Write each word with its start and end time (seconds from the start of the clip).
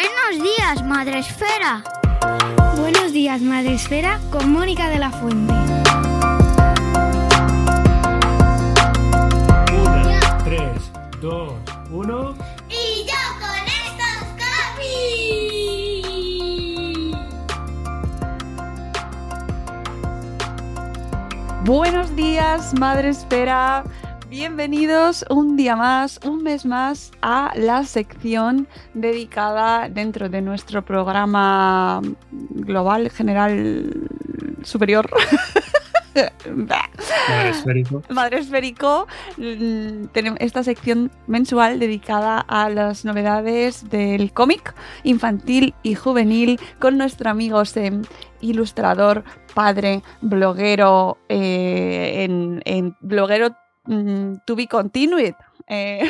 Buenos 0.00 0.42
días, 0.42 0.82
Madre 0.82 1.18
Esfera. 1.18 1.84
Buenos 2.78 3.12
días, 3.12 3.42
Madre 3.42 3.74
Esfera, 3.74 4.18
con 4.30 4.50
Mónica 4.50 4.88
de 4.88 4.98
la 4.98 5.10
Fuente. 5.10 5.52
Una, 9.74 10.38
tres, 10.42 10.90
dos, 11.20 11.52
uno. 11.90 12.34
Y 12.70 13.04
yo 13.04 13.12
con 13.40 13.60
estos 13.84 14.24
Capi. 14.38 14.90
Buenos 21.66 22.16
días, 22.16 22.72
Madre 22.78 23.10
Esfera. 23.10 23.84
Bienvenidos 24.30 25.24
un 25.28 25.56
día 25.56 25.74
más, 25.74 26.20
un 26.24 26.44
mes 26.44 26.64
más 26.64 27.10
a 27.20 27.52
la 27.56 27.82
sección 27.82 28.68
dedicada 28.94 29.88
dentro 29.88 30.28
de 30.28 30.40
nuestro 30.40 30.84
programa 30.84 32.00
global 32.30 33.10
general 33.10 34.08
superior. 34.62 35.10
Madre 36.54 37.50
esférico. 37.50 38.02
Madre 38.08 38.38
esférico. 38.38 39.08
Tenemos 40.12 40.38
esta 40.40 40.62
sección 40.62 41.10
mensual 41.26 41.80
dedicada 41.80 42.38
a 42.38 42.70
las 42.70 43.04
novedades 43.04 43.90
del 43.90 44.32
cómic 44.32 44.76
infantil 45.02 45.74
y 45.82 45.96
juvenil 45.96 46.60
con 46.78 46.98
nuestro 46.98 47.30
amigo 47.30 47.64
Sem, 47.64 48.02
ilustrador, 48.40 49.24
padre, 49.54 50.04
bloguero, 50.20 51.18
eh, 51.28 52.22
en, 52.24 52.62
en 52.64 52.96
bloguero 53.00 53.56
mm, 53.86 54.44
to 54.44 54.56
be 54.56 54.66
continued. 54.66 55.34
eh, 55.66 56.00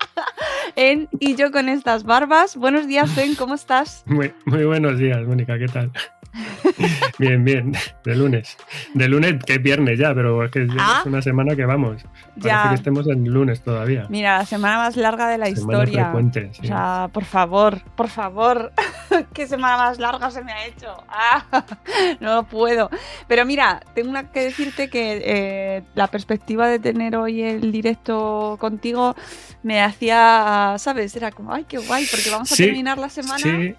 en 0.76 1.08
Y 1.18 1.34
yo 1.36 1.50
con 1.50 1.68
estas 1.68 2.04
barbas. 2.04 2.56
Buenos 2.56 2.86
días, 2.86 3.10
Sem, 3.10 3.34
¿cómo 3.34 3.54
estás? 3.54 4.02
Muy, 4.06 4.32
muy 4.46 4.64
buenos 4.64 4.98
días, 4.98 5.20
Mónica, 5.26 5.58
¿qué 5.58 5.66
tal? 5.66 5.92
bien, 7.18 7.44
bien, 7.44 7.72
de 8.04 8.14
lunes. 8.14 8.56
De 8.94 9.08
lunes, 9.08 9.42
que 9.44 9.54
es 9.54 9.62
viernes 9.62 9.98
ya, 9.98 10.14
pero 10.14 10.44
es 10.44 10.50
que 10.50 10.66
Ah. 10.78 10.98
es 11.00 11.06
una 11.06 11.22
semana 11.22 11.56
que 11.56 11.64
vamos. 11.64 12.02
Parece 12.02 12.48
Ya. 12.48 12.68
que 12.68 12.74
estemos 12.76 13.06
en 13.08 13.24
lunes 13.24 13.62
todavía. 13.62 14.06
Mira, 14.08 14.38
la 14.38 14.46
semana 14.46 14.76
más 14.78 14.96
larga 14.96 15.28
de 15.28 15.38
la 15.38 15.46
Semana 15.46 15.60
historia. 15.78 16.04
frecuente, 16.04 16.50
sí. 16.52 16.60
O 16.62 16.66
sea, 16.66 17.08
por 17.12 17.24
favor, 17.24 17.80
por 17.96 18.08
favor. 18.08 18.72
Qué 19.34 19.46
semana 19.46 19.76
más 19.76 19.98
larga 19.98 20.30
se 20.30 20.42
me 20.44 20.52
ha 20.52 20.66
hecho. 20.66 20.94
Ah, 21.08 21.44
no 22.20 22.44
puedo. 22.44 22.90
Pero 23.26 23.44
mira, 23.44 23.80
tengo 23.94 24.12
que 24.32 24.40
decirte 24.44 24.88
que 24.88 25.20
eh, 25.24 25.82
la 25.94 26.06
perspectiva 26.06 26.68
de 26.68 26.78
tener 26.78 27.16
hoy 27.16 27.42
el 27.42 27.72
directo 27.72 28.56
contigo 28.60 29.16
me 29.62 29.82
hacía, 29.82 30.76
¿sabes? 30.78 31.14
Era 31.16 31.30
como, 31.32 31.52
ay, 31.52 31.64
qué 31.68 31.78
guay, 31.78 32.06
porque 32.10 32.30
vamos 32.30 32.50
a 32.52 32.54
Sí, 32.54 32.64
terminar 32.64 32.98
la 32.98 33.08
semana. 33.08 33.38
Sí, 33.38 33.74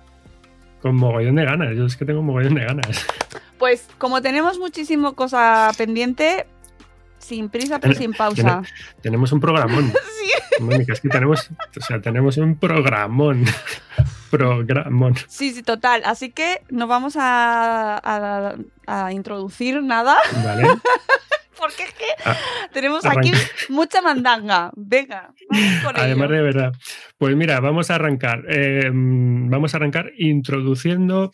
con 0.82 0.96
mogollón 0.96 1.36
de 1.36 1.46
ganas. 1.46 1.76
Yo 1.76 1.86
es 1.86 1.96
que 1.96 2.06
tengo 2.06 2.22
mogollón 2.22 2.56
de 2.56 2.66
ganas. 2.66 3.06
Pues 3.58 3.88
como 3.98 4.22
tenemos 4.22 4.58
muchísimo 4.60 5.14
cosa 5.14 5.72
pendiente, 5.78 6.48
sin 7.20 7.50
prisa 7.50 7.80
pero 7.80 7.94
sin 7.94 8.14
pausa. 8.14 8.64
Tenemos 9.02 9.32
un 9.32 9.40
programón. 9.40 9.92
Sí. 10.22 10.64
Mónica, 10.64 10.94
es 10.94 11.02
que 11.02 11.10
tenemos, 11.10 11.50
o 11.76 11.82
sea, 11.82 12.00
tenemos 12.02 12.38
un 12.38 12.56
programón. 12.56 13.46
Programón. 14.30 15.16
Sí, 15.28 15.52
sí, 15.52 15.64
total. 15.64 16.04
Así 16.06 16.30
que 16.32 16.62
no 16.70 16.86
vamos 16.88 17.16
a, 17.18 17.98
a- 17.98 18.56
a 18.86 19.12
introducir 19.12 19.82
nada, 19.82 20.18
¿Vale? 20.46 20.68
porque 21.62 21.84
es 21.84 21.94
que 21.94 22.06
Ah, 22.26 22.36
tenemos 22.74 23.06
arranca. 23.06 23.22
aquí 23.30 23.32
mucha 23.70 24.02
mandanga. 24.02 24.72
Venga, 24.76 25.34
vamos 25.50 25.84
con 25.86 25.96
Además 25.98 26.30
ello. 26.30 26.36
de 26.38 26.42
verdad. 26.44 26.74
Pues 27.18 27.36
mira, 27.38 27.60
vamos 27.62 27.90
a 27.92 27.96
arrancar. 27.96 28.44
eh, 28.50 28.90
vamos 28.92 29.74
a 29.74 29.78
arrancar 29.78 30.12
introduciendo 30.18 31.32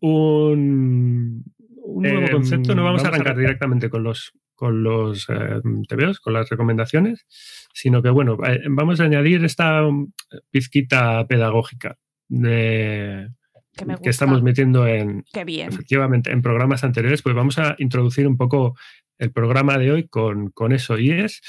un, 0.00 1.44
un 1.84 2.02
nuevo 2.02 2.26
Em, 2.26 2.32
concepto. 2.32 2.74
No 2.74 2.84
vamos, 2.84 3.02
a 3.02 3.02
vamos 3.02 3.04
a 3.04 3.08
arrancar 3.08 3.26
arrancar. 3.32 3.40
directamente 3.40 3.90
con 3.90 4.02
los 4.02 4.32
con 4.54 4.82
los 4.84 5.28
eh, 5.28 5.60
TVOs, 5.88 6.20
con 6.20 6.34
las 6.34 6.48
recomendaciones, 6.48 7.26
sino 7.74 8.00
que 8.00 8.10
bueno, 8.10 8.38
eh, 8.46 8.60
vamos 8.70 9.00
a 9.00 9.04
añadir 9.04 9.44
esta 9.44 9.84
um, 9.84 10.12
pizquita 10.52 11.26
pedagógica 11.26 11.96
de, 12.28 13.28
Que 13.76 13.84
me 13.86 13.96
que 13.98 14.10
estamos 14.10 14.36
gusta. 14.40 14.44
metiendo 14.44 14.86
en, 14.86 15.24
Qué 15.32 15.44
bien. 15.44 15.68
efectivamente, 15.68 16.30
en 16.30 16.42
programas 16.42 16.84
anteriores, 16.84 17.22
pues 17.22 17.34
vamos 17.34 17.58
a 17.58 17.74
introducir 17.78 18.26
un 18.26 18.36
poco 18.36 18.76
el 19.18 19.32
programa 19.32 19.78
de 19.78 19.92
hoy 19.92 20.08
con, 20.08 20.50
con 20.50 20.72
eso. 20.72 20.98
Y 20.98 21.10
es, 21.10 21.40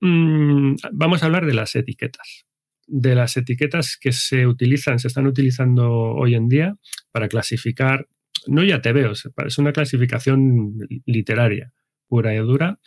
mm, 0.00 0.74
vamos 0.92 1.22
a 1.22 1.26
hablar 1.26 1.44
de 1.46 1.54
las 1.54 1.74
etiquetas. 1.76 2.46
De 2.86 3.14
las 3.14 3.36
etiquetas 3.36 3.98
que 4.00 4.12
se 4.12 4.46
utilizan, 4.46 4.98
se 4.98 5.08
están 5.08 5.26
utilizando 5.26 5.90
hoy 5.92 6.34
en 6.34 6.48
día 6.48 6.74
para 7.12 7.28
clasificar, 7.28 8.08
no 8.46 8.64
ya 8.64 8.80
te 8.80 8.92
veo, 8.92 9.12
es 9.12 9.58
una 9.58 9.72
clasificación 9.72 10.72
literaria 11.04 11.72
pura 12.08 12.34
y 12.34 12.38
dura, 12.38 12.80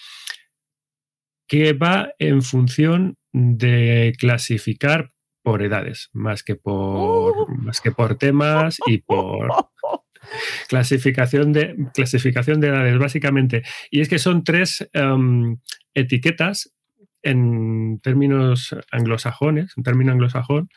que 1.47 1.73
va 1.73 2.13
en 2.19 2.41
función 2.41 3.17
de 3.31 4.13
clasificar 4.17 5.11
por 5.43 5.61
edades, 5.61 6.09
más 6.13 6.43
que 6.43 6.55
por, 6.55 7.22
más 7.47 7.81
que 7.81 7.91
por 7.91 8.17
temas 8.17 8.77
y 8.85 8.99
por, 8.99 9.49
clasificación 10.67 11.53
de, 11.53 11.75
clasificación 11.93 12.59
de 12.59 12.67
edades, 12.69 12.97
básicamente. 12.97 13.63
Y 13.91 14.01
es 14.01 14.09
que 14.09 14.19
son 14.19 14.43
tres 14.43 14.87
um, 14.93 15.57
etiquetas 15.93 16.73
en 17.21 17.99
términos 18.01 18.75
anglosajones, 18.91 19.73
en 19.77 19.83
término 19.83 20.11
anglosajón, 20.11 20.69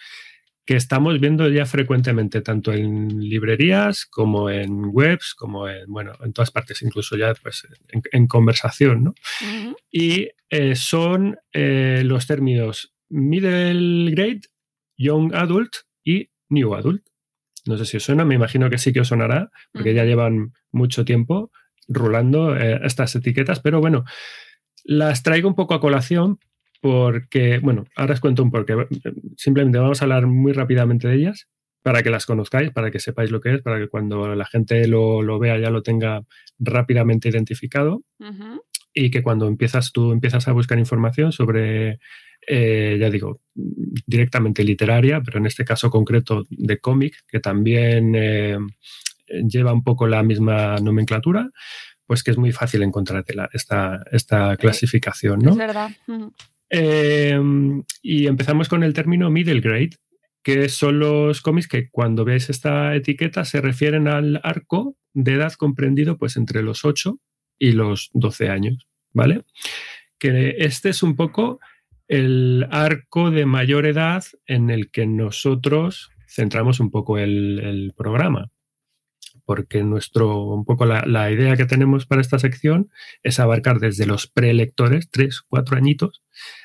que 0.64 0.74
estamos 0.74 1.20
viendo 1.20 1.48
ya 1.48 1.64
frecuentemente, 1.64 2.40
tanto 2.40 2.72
en 2.72 3.20
librerías 3.20 4.04
como 4.04 4.50
en 4.50 4.86
webs, 4.92 5.34
como 5.34 5.68
en, 5.68 5.86
bueno, 5.86 6.12
en 6.24 6.32
todas 6.32 6.50
partes, 6.50 6.82
incluso 6.82 7.16
ya 7.16 7.34
pues, 7.34 7.66
en, 7.88 8.02
en 8.10 8.26
conversación. 8.26 9.04
¿no? 9.04 9.14
Y 9.90 10.28
eh, 10.50 10.74
son 10.74 11.38
eh, 11.52 12.02
los 12.04 12.26
términos 12.26 12.92
middle 13.08 14.10
grade, 14.10 14.42
young 14.96 15.34
adult 15.34 15.76
y 16.04 16.30
new 16.48 16.74
adult. 16.74 17.02
No 17.66 17.76
sé 17.76 17.84
si 17.84 17.96
os 17.96 18.04
suena, 18.04 18.24
me 18.24 18.34
imagino 18.34 18.70
que 18.70 18.78
sí 18.78 18.92
que 18.92 19.00
os 19.00 19.08
sonará, 19.08 19.50
porque 19.72 19.94
ya 19.94 20.04
llevan 20.04 20.52
mucho 20.70 21.04
tiempo 21.04 21.50
rulando 21.88 22.56
eh, 22.56 22.80
estas 22.84 23.14
etiquetas, 23.16 23.60
pero 23.60 23.80
bueno, 23.80 24.04
las 24.84 25.22
traigo 25.22 25.48
un 25.48 25.54
poco 25.54 25.74
a 25.74 25.80
colación 25.80 26.38
porque, 26.80 27.58
bueno, 27.58 27.84
ahora 27.96 28.14
os 28.14 28.20
cuento 28.20 28.42
un 28.42 28.50
porqué. 28.50 28.86
Simplemente 29.36 29.78
vamos 29.78 30.00
a 30.00 30.04
hablar 30.04 30.26
muy 30.26 30.52
rápidamente 30.52 31.08
de 31.08 31.14
ellas 31.16 31.48
para 31.82 32.02
que 32.02 32.10
las 32.10 32.26
conozcáis, 32.26 32.70
para 32.70 32.90
que 32.90 33.00
sepáis 33.00 33.30
lo 33.30 33.40
que 33.40 33.54
es, 33.54 33.62
para 33.62 33.78
que 33.78 33.88
cuando 33.88 34.34
la 34.34 34.44
gente 34.44 34.86
lo, 34.86 35.22
lo 35.22 35.38
vea 35.38 35.58
ya 35.58 35.70
lo 35.70 35.82
tenga 35.82 36.22
rápidamente 36.58 37.28
identificado 37.28 38.02
y 38.92 39.10
que 39.10 39.22
cuando 39.22 39.46
empiezas 39.46 39.92
tú 39.92 40.12
empiezas 40.12 40.48
a 40.48 40.52
buscar 40.52 40.78
información 40.78 41.30
sobre, 41.30 41.98
eh, 42.46 42.96
ya 43.00 43.10
digo, 43.10 43.40
directamente 43.54 44.62
literaria, 44.62 45.20
pero 45.20 45.38
en 45.38 45.46
este 45.46 45.64
caso 45.64 45.90
concreto 45.90 46.46
de 46.48 46.78
cómic, 46.78 47.24
que 47.26 47.40
también 47.40 48.14
eh, 48.14 48.58
lleva 49.26 49.72
un 49.72 49.82
poco 49.82 50.06
la 50.06 50.22
misma 50.22 50.76
nomenclatura, 50.76 51.50
pues 52.06 52.22
que 52.22 52.30
es 52.30 52.38
muy 52.38 52.52
fácil 52.52 52.82
encontrártela, 52.82 53.48
esta, 53.52 54.02
esta 54.12 54.56
clasificación, 54.56 55.40
¿no? 55.40 55.50
Es 55.50 55.56
verdad. 55.56 55.90
Eh, 56.70 57.40
y 58.02 58.26
empezamos 58.26 58.68
con 58.68 58.84
el 58.84 58.94
término 58.94 59.30
middle 59.30 59.60
grade, 59.60 59.96
que 60.42 60.68
son 60.68 61.00
los 61.00 61.40
cómics 61.40 61.66
que 61.66 61.90
cuando 61.90 62.24
veis 62.24 62.48
esta 62.48 62.94
etiqueta 62.94 63.44
se 63.44 63.60
refieren 63.60 64.06
al 64.06 64.40
arco 64.44 64.96
de 65.12 65.32
edad 65.34 65.52
comprendido 65.54 66.18
pues 66.18 66.36
entre 66.36 66.62
los 66.62 66.84
8 66.84 67.18
y 67.58 67.72
los 67.72 68.10
12 68.12 68.50
años, 68.50 68.86
¿vale? 69.12 69.42
Que 70.18 70.54
este 70.58 70.90
es 70.90 71.02
un 71.02 71.16
poco 71.16 71.58
el 72.08 72.66
arco 72.70 73.30
de 73.30 73.46
mayor 73.46 73.86
edad 73.86 74.24
en 74.46 74.70
el 74.70 74.90
que 74.90 75.06
nosotros 75.06 76.10
centramos 76.28 76.80
un 76.80 76.90
poco 76.90 77.18
el, 77.18 77.60
el 77.60 77.92
programa. 77.96 78.50
Porque 79.44 79.84
nuestro, 79.84 80.42
un 80.44 80.64
poco 80.64 80.86
la, 80.86 81.04
la 81.06 81.30
idea 81.30 81.56
que 81.56 81.66
tenemos 81.66 82.04
para 82.04 82.20
esta 82.20 82.38
sección 82.38 82.90
es 83.22 83.38
abarcar 83.38 83.78
desde 83.78 84.06
los 84.06 84.26
prelectores, 84.26 85.08
3, 85.10 85.42
4 85.48 85.76
añitos, 85.76 86.22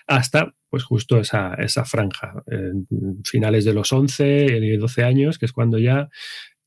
hasta 0.07 0.55
pues 0.69 0.83
justo 0.83 1.19
esa, 1.19 1.53
esa 1.55 1.85
franja, 1.85 2.43
eh, 2.49 2.71
finales 3.23 3.65
de 3.65 3.73
los 3.73 3.91
11 3.91 4.45
y 4.45 4.77
12 4.77 5.03
años, 5.03 5.38
que 5.38 5.45
es 5.45 5.51
cuando 5.51 5.77
ya 5.77 6.09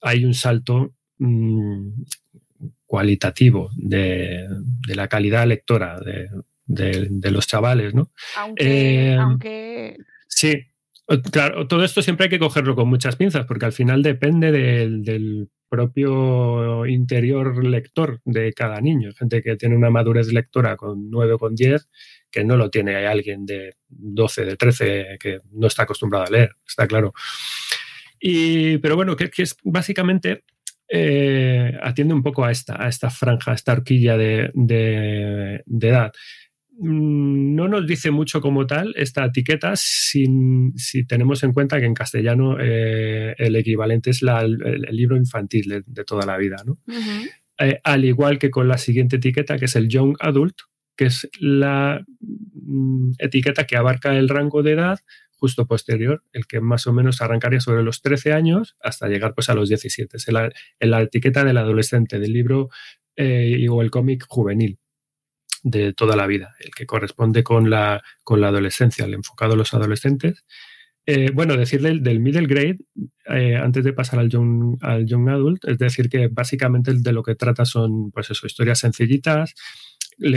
hay 0.02 0.24
un 0.24 0.34
salto 0.34 0.92
mm, 1.18 2.02
cualitativo 2.86 3.70
de, 3.76 4.46
de 4.86 4.94
la 4.94 5.08
calidad 5.08 5.46
lectora 5.46 5.98
de, 6.00 6.28
de- 6.66 7.08
de 7.11 7.31
los 7.31 7.46
chavales, 7.46 7.94
¿no? 7.94 8.11
Aunque, 8.37 9.12
Eh, 9.12 9.16
aunque 9.16 9.96
Sí, 10.28 10.55
o- 11.06 11.20
claro, 11.20 11.66
todo 11.69 11.84
esto 11.84 12.02
siempre 12.02 12.25
hay 12.25 12.31
que 12.31 12.38
cogerlo 12.38 12.75
con 12.75 12.88
muchas 12.88 13.16
pinzas, 13.16 13.46
porque 13.46 13.66
al 13.66 13.72
final 13.72 14.02
depende 14.02 14.50
del, 14.52 15.02
del 15.02 15.49
propio 15.69 16.87
interior 16.87 17.64
lector 17.64 18.20
de 18.25 18.52
cada 18.52 18.81
niño. 18.81 19.11
Gente 19.16 19.43
que 19.43 19.56
tiene 19.56 19.75
una 19.76 19.90
madurez 19.90 20.32
lectora 20.32 20.76
con 20.76 21.11
9 21.11 21.32
o 21.34 21.38
con 21.38 21.55
10, 21.55 21.88
que 22.31 22.44
no 22.44 22.56
lo 22.56 22.70
tiene 22.70 22.94
hay 22.96 23.06
alguien 23.06 23.44
de 23.44 23.75
12, 23.88 24.44
de 24.44 24.56
13, 24.56 25.17
que 25.20 25.40
no 25.52 25.67
está 25.67 25.82
acostumbrado 25.82 26.26
a 26.26 26.31
leer, 26.31 26.52
está 26.67 26.87
claro. 26.87 27.12
Y, 28.20 28.78
pero 28.78 28.96
bueno, 28.96 29.17
que, 29.17 29.31
que 29.31 29.43
es 29.43 29.56
básicamente 29.64 30.44
eh, 30.88 31.76
atiende 31.82 32.14
un 32.14 32.22
poco 32.22 32.44
a 32.44 32.50
esta, 32.52 32.82
a 32.82 32.88
esta 32.88 33.10
franja, 33.10 33.52
a 33.52 33.55
esta 33.55 33.72
horquilla 33.72 34.17
de, 34.17 34.50
de- 34.55 35.62
de 35.67 35.88
edad. 35.88 36.12
Mm, 36.78 37.54
No 37.54 37.68
nos 37.68 37.86
dice 37.86 38.10
mucho 38.10 38.40
como 38.40 38.66
tal 38.66 38.92
esta 38.96 39.24
etiqueta 39.24 39.72
sin- 39.76 40.72
si 40.76 41.06
tenemos 41.06 41.42
en 41.44 41.52
cuenta 41.52 41.78
que 41.78 41.86
en 41.86 41.94
castellano 41.94 42.56
eh, 42.60 43.34
el 43.38 43.56
equivalente 43.56 44.10
es 44.10 44.22
la- 44.22 44.42
el, 44.42 44.58
el 44.88 44.96
libro 44.96 45.16
infantil 45.16 45.68
de, 45.68 45.82
de 45.86 46.04
toda 46.04 46.26
la 46.26 46.36
vida. 46.36 46.56
¿no? 46.66 46.78
Eh, 47.58 47.78
al 47.84 48.04
igual 48.04 48.38
que 48.38 48.50
con 48.50 48.66
la 48.66 48.78
siguiente 48.78 49.16
etiqueta, 49.16 49.56
que 49.58 49.66
es 49.66 49.76
el 49.76 49.88
Young 49.88 50.16
Adult, 50.20 50.56
que 50.96 51.06
es 51.06 51.28
la 51.40 52.04
mm, 52.20 53.12
etiqueta 53.18 53.64
que 53.66 53.76
abarca 53.76 54.16
el 54.16 54.28
rango 54.28 54.62
de 54.62 54.72
edad 54.72 54.98
justo 55.36 55.66
posterior, 55.66 56.22
el 56.32 56.46
que 56.46 56.60
más 56.60 56.86
o 56.86 56.92
menos 56.92 57.20
arrancaría 57.20 57.60
sobre 57.60 57.82
los 57.82 58.00
13 58.02 58.32
años 58.32 58.76
hasta 58.80 59.08
llegar 59.08 59.34
pues, 59.34 59.48
a 59.48 59.54
los 59.54 59.68
17. 59.68 60.16
Es 60.16 60.28
la, 60.32 60.50
la 60.80 61.02
etiqueta 61.02 61.44
del 61.44 61.58
adolescente, 61.58 62.18
del 62.18 62.32
libro 62.32 62.68
eh, 63.16 63.56
y- 63.60 63.68
o 63.68 63.82
el 63.82 63.90
cómic 63.90 64.24
juvenil 64.26 64.78
de 65.64 65.94
toda 65.94 66.14
la 66.14 66.26
vida, 66.26 66.55
el 66.61 66.70
que 66.72 66.87
corresponde 66.87 67.43
con 67.43 67.70
la, 67.70 68.02
con 68.22 68.40
la 68.40 68.49
adolescencia, 68.49 69.06
el 69.06 69.14
enfocado 69.14 69.55
a 69.55 69.56
los 69.56 69.75
adolescentes. 69.75 70.44
Eh, 71.06 71.31
bueno, 71.34 71.56
decirle 71.56 71.88
el 71.88 72.02
del 72.02 72.20
middle 72.20 72.46
grade, 72.46 72.78
eh, 73.26 73.56
antes 73.56 73.82
de 73.82 73.93
pasar 73.93 74.20
al 74.20 74.28
young, 74.28 74.76
al 74.82 75.06
young 75.06 75.28
adult, 75.31 75.64
es 75.66 75.78
decir, 75.78 76.08
que 76.08 76.28
básicamente 76.28 76.93
de 76.94 77.12
lo 77.12 77.22
que 77.22 77.34
trata 77.34 77.64
son, 77.64 78.11
pues 78.11 78.31
eso, 78.31 78.46
historias 78.46 78.78
sencillitas, 78.78 79.55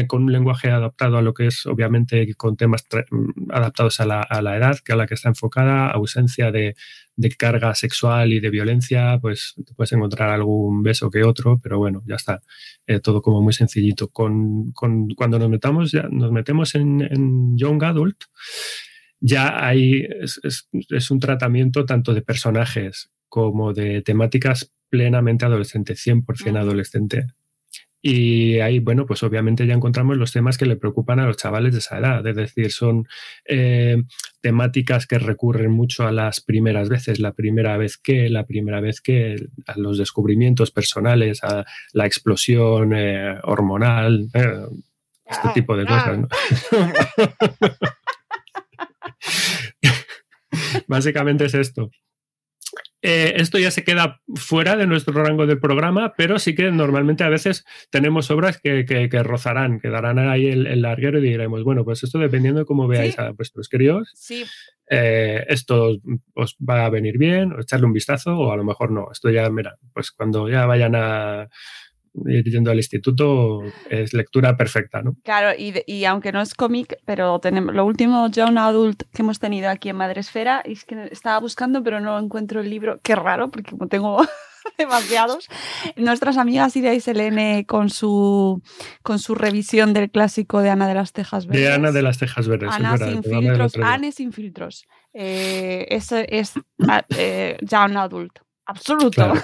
con 0.08 0.24
un 0.24 0.32
lenguaje 0.32 0.70
adaptado 0.70 1.18
a 1.18 1.22
lo 1.22 1.34
que 1.34 1.48
es, 1.48 1.66
obviamente, 1.66 2.34
con 2.36 2.56
temas 2.58 2.86
mm, 3.12 3.52
adaptados 3.52 4.00
a 4.00 4.06
la, 4.06 4.22
a 4.22 4.42
la 4.42 4.58
edad, 4.58 4.78
que 4.84 4.94
a 4.94 4.96
la 4.96 5.06
que 5.08 5.14
está 5.14 5.30
enfocada, 5.30 5.88
ausencia 5.92 6.52
de, 6.52 6.76
de 7.16 7.30
carga 7.32 7.74
sexual 7.76 8.34
y 8.34 8.40
de 8.40 8.50
violencia, 8.50 9.18
pues 9.22 9.56
te 9.66 9.74
puedes 9.74 9.92
encontrar 9.94 10.30
algún 10.30 10.84
beso 10.84 11.10
que 11.10 11.24
otro, 11.24 11.60
pero 11.62 11.78
bueno, 11.80 12.04
ya 12.06 12.16
está, 12.16 12.42
eh, 12.86 13.00
todo 13.00 13.22
como 13.22 13.42
muy 13.42 13.54
sencillito. 13.54 14.10
Con, 14.10 14.72
con- 14.72 15.10
cuando 15.10 15.40
nos 15.40 15.50
metamos, 15.50 15.92
ya, 15.92 16.04
nos 16.12 16.32
metemos 16.32 16.76
en, 16.76 17.02
en 17.02 17.58
Young 17.58 17.84
Adult, 17.84 18.18
ya 19.20 19.66
hay, 19.66 20.06
es, 20.22 20.40
es- 20.44 20.70
es 20.90 21.12
un 21.12 21.20
tratamiento 21.20 21.86
tanto 21.86 22.14
de 22.14 22.22
personajes 22.22 23.10
como 23.30 23.74
de 23.74 24.02
temáticas 24.02 24.72
plenamente 24.90 25.46
adolescente, 25.46 25.96
100% 25.96 26.50
Ujú. 26.50 26.58
adolescente. 26.58 27.26
Y 28.10 28.62
ahí, 28.62 28.80
bueno, 28.80 29.06
pues 29.06 29.22
obviamente 29.24 29.68
ya 29.68 29.74
encontramos 29.74 30.16
los 30.16 30.32
temas 30.32 30.58
que 30.58 30.66
le 30.66 30.78
preocupan 30.78 31.20
a 31.20 31.26
los 31.26 31.36
chavales 31.36 31.74
de 31.74 31.80
esa 31.80 31.98
edad. 31.98 32.26
Es 32.26 32.38
decir, 32.38 32.72
son 32.72 33.06
eh, 33.44 34.02
temáticas 34.40 35.08
que 35.08 35.20
recurren 35.20 35.72
mucho 35.72 36.08
a 36.08 36.14
las 36.14 36.40
primeras 36.40 36.88
veces, 36.88 37.20
la 37.20 37.34
primera 37.34 37.76
vez 37.76 37.98
que, 37.98 38.30
la 38.30 38.46
primera 38.46 38.80
vez 38.80 39.02
que, 39.02 39.36
a 39.66 39.78
los 39.78 39.98
descubrimientos 39.98 40.72
personales, 40.72 41.44
a 41.44 41.66
la 41.92 42.06
explosión 42.06 42.94
eh, 42.96 43.40
hormonal, 43.44 44.30
eh, 44.34 44.68
este 45.26 45.50
tipo 45.54 45.76
de 45.76 45.86
cosas. 45.86 46.18
¿no? 46.18 46.30
Básicamente 50.88 51.44
es 51.44 51.56
esto. 51.56 51.92
Eh, 53.10 53.36
esto 53.38 53.58
ya 53.58 53.72
se 53.72 53.86
queda 53.86 54.22
fuera 54.36 54.76
de 54.76 54.86
nuestro 54.86 55.14
rango 55.14 55.48
del 55.48 55.60
programa, 55.62 56.14
pero 56.18 56.40
sí 56.40 56.54
que 56.56 56.72
normalmente 56.72 57.24
a 57.24 57.30
veces 57.30 57.64
tenemos 57.90 58.30
obras 58.32 58.60
que, 58.62 58.84
que- 58.86 59.08
que 59.08 59.24
rozarán, 59.24 59.80
que 59.80 59.88
darán 59.90 60.20
ahí 60.20 60.48
el, 60.48 60.68
el 60.68 60.82
larguero 60.82 61.20
y 61.20 61.22
diremos, 61.22 61.64
bueno, 61.64 61.86
pues 61.86 62.04
esto 62.04 62.20
dependiendo 62.20 62.60
de 62.60 62.66
cómo 62.66 62.88
veáis 62.88 63.16
Sí. 63.16 63.22
a 63.22 63.32
vuestros 63.32 63.70
críos, 63.70 64.12
Sí, 64.14 64.44
eh, 64.90 65.46
esto 65.48 65.98
os, 66.34 66.58
va 66.58 66.86
a 66.86 66.90
venir 66.90 67.18
bien, 67.18 67.54
o 67.54 67.62
echarle 67.62 67.86
un 67.86 67.94
vistazo, 67.94 68.38
o 68.38 68.52
a 68.52 68.58
lo 68.58 68.64
mejor 68.66 68.92
no. 68.92 69.08
Esto 69.12 69.30
ya, 69.30 69.50
mira, 69.50 69.78
pues 69.94 70.12
cuando 70.12 70.50
ya 70.50 70.66
vayan 70.66 70.96
a 70.96 71.48
yendo 72.26 72.72
al 72.72 72.78
instituto, 72.78 73.62
es 73.90 74.14
lectura 74.14 74.58
perfecta, 74.58 75.02
¿no? 75.02 75.16
claro, 75.24 75.58
y, 75.58 75.74
y 75.86 76.06
aunque 76.06 76.32
no 76.32 76.42
es 76.42 76.54
cómic, 76.54 76.98
pero 77.06 77.40
tenemos 77.40 77.74
lo 77.74 77.86
último 77.86 78.30
Young 78.30 78.58
Adult 78.58 79.04
que 79.14 79.22
hemos 79.22 79.40
tenido 79.40 79.70
aquí 79.70 79.90
en 79.90 79.98
Madresfera, 79.98 80.64
y 80.66 80.74
es 80.74 80.86
que 80.86 81.10
estaba 81.12 81.40
buscando, 81.40 81.84
pero 81.84 82.00
no 82.00 82.18
encuentro 82.18 82.62
el 82.62 82.70
libro. 82.70 83.00
Qué 83.04 83.16
raro, 83.16 83.50
porque 83.50 83.72
como 83.72 83.88
tengo 83.88 84.26
demasiados. 84.78 85.48
Nuestras 85.96 86.38
amigas 86.38 86.76
Ida 86.76 86.94
y 86.94 87.00
Selene 87.00 87.66
con 87.66 87.90
su 87.90 88.62
con 89.04 89.20
su 89.20 89.36
revisión 89.36 89.94
del 89.94 90.10
clásico 90.10 90.62
de 90.62 90.70
Ana 90.70 90.88
de 90.88 90.96
las 90.96 91.14
Tejas 91.14 91.48
Verdes. 91.48 91.62
De 91.62 91.74
Ana 91.74 91.92
de 91.92 92.02
las 92.02 92.18
Tejas 92.18 92.48
Verdes. 92.48 92.70
es 92.70 92.76
Ana 92.76 92.98
sin 92.98 93.24
filtros. 93.24 93.76
Anne 93.78 94.12
sin 94.12 94.34
filtros. 94.34 94.88
Eh, 95.14 95.88
eso 95.90 96.18
es 96.18 96.54
ah, 96.88 97.06
eh, 97.18 97.58
Young 97.62 97.98
Adult. 97.98 98.40
Absoluto. 98.66 99.10
Claro. 99.12 99.36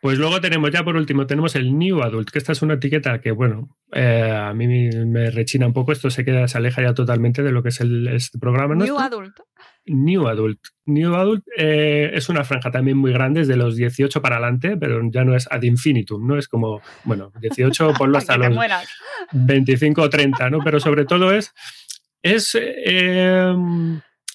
Pues 0.00 0.16
luego 0.18 0.40
tenemos, 0.40 0.70
ya 0.70 0.84
por 0.84 0.96
último, 0.96 1.26
tenemos 1.26 1.56
el 1.56 1.76
New 1.76 2.02
Adult, 2.02 2.30
que 2.30 2.38
esta 2.38 2.52
es 2.52 2.62
una 2.62 2.74
etiqueta 2.74 3.20
que, 3.20 3.32
bueno, 3.32 3.76
eh, 3.92 4.30
a 4.32 4.54
mí 4.54 4.66
me- 4.68 5.30
rechina 5.30 5.66
un 5.66 5.72
poco, 5.72 5.90
esto 5.92 6.08
se 6.10 6.24
queda, 6.24 6.46
se 6.46 6.56
aleja 6.58 6.82
ya 6.82 6.94
totalmente 6.94 7.42
de 7.42 7.50
lo 7.50 7.62
que 7.62 7.70
es 7.70 7.80
el, 7.80 8.06
este 8.08 8.38
programa 8.38 8.74
New 8.76 8.86
nuestro. 8.86 8.98
Adult. 9.04 9.36
New 9.86 10.28
Adult. 10.28 10.60
New 10.86 11.14
Adult 11.14 11.44
eh, 11.56 12.10
es 12.12 12.28
una 12.28 12.44
franja 12.44 12.70
también 12.70 12.96
muy 12.98 13.12
grande, 13.12 13.40
es 13.40 13.48
de 13.48 13.56
los 13.56 13.74
18 13.74 14.20
para 14.22 14.36
adelante, 14.36 14.76
pero 14.76 15.00
ya 15.10 15.24
no 15.24 15.34
es 15.34 15.48
ad 15.50 15.62
infinitum, 15.62 16.26
¿no? 16.26 16.38
Es 16.38 16.46
como, 16.46 16.80
bueno, 17.04 17.32
18 17.40 17.94
ponlo 17.98 18.18
hasta 18.18 18.36
los 18.36 18.50
mueras. 18.54 18.86
25 19.32 20.02
o 20.02 20.10
30, 20.10 20.50
¿no? 20.50 20.58
Pero 20.62 20.78
sobre 20.78 21.06
todo 21.06 21.32
es, 21.32 21.52
es, 22.22 22.56
eh, 22.60 23.52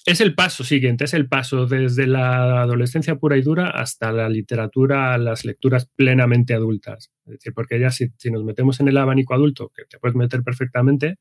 es 0.06 0.20
el 0.20 0.34
paso 0.34 0.64
siguiente, 0.64 1.04
es 1.04 1.14
el 1.14 1.28
paso 1.28 1.66
desde 1.66 2.06
la 2.06 2.62
adolescencia 2.62 3.16
pura 3.16 3.36
y 3.38 3.42
dura 3.42 3.70
hasta 3.70 4.12
la 4.12 4.28
literatura, 4.28 5.16
las 5.18 5.44
lecturas 5.44 5.86
plenamente 5.96 6.52
adultas. 6.54 7.10
Es 7.26 7.32
decir, 7.32 7.52
porque 7.54 7.80
ya 7.80 7.90
si, 7.90 8.08
si 8.18 8.30
nos 8.30 8.44
metemos 8.44 8.80
en 8.80 8.88
el 8.88 8.96
abanico 8.98 9.34
adulto, 9.34 9.70
que 9.74 9.84
te 9.86 9.98
puedes 9.98 10.14
meter 10.14 10.42
perfectamente, 10.42 11.16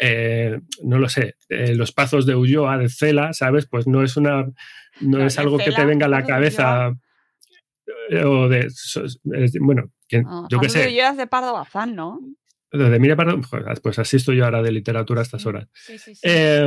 eh, 0.00 0.58
no 0.84 0.98
lo 0.98 1.08
sé, 1.08 1.36
eh, 1.48 1.74
los 1.74 1.92
pazos 1.92 2.26
de 2.26 2.34
Ulloa, 2.34 2.78
de 2.78 2.88
Cela, 2.88 3.32
¿sabes? 3.32 3.66
Pues 3.66 3.86
no 3.86 4.02
es 4.02 4.16
una 4.16 4.46
no 5.00 5.24
es 5.26 5.38
algo 5.38 5.56
que 5.58 5.64
te 5.70 5.84
venga 5.86 6.06
a 6.06 6.08
la 6.10 6.18
de 6.18 6.26
cabeza 6.26 6.92
eh, 8.10 8.24
o 8.24 8.48
de, 8.48 8.68
bueno, 9.60 9.90
que- 10.08 10.22
Ah, 10.26 10.46
yo 10.50 10.58
qué 10.60 10.68
sé, 10.68 10.88
Ulloa 10.90 11.10
es 11.10 11.16
de 11.16 11.26
Pardo 11.26 11.52
Bazán, 11.54 11.94
¿no? 11.94 12.20
De 12.72 12.96
Emilia 12.96 13.16
Pardo, 13.16 13.40
pues 13.82 13.98
asisto 13.98 14.32
yo 14.32 14.44
ahora 14.44 14.62
de 14.62 14.72
literatura 14.72 15.20
a 15.20 15.24
estas 15.24 15.44
horas. 15.46 15.68
Sí, 15.74 15.98
sí, 15.98 16.14
sí. 16.14 16.20
Eh, 16.24 16.62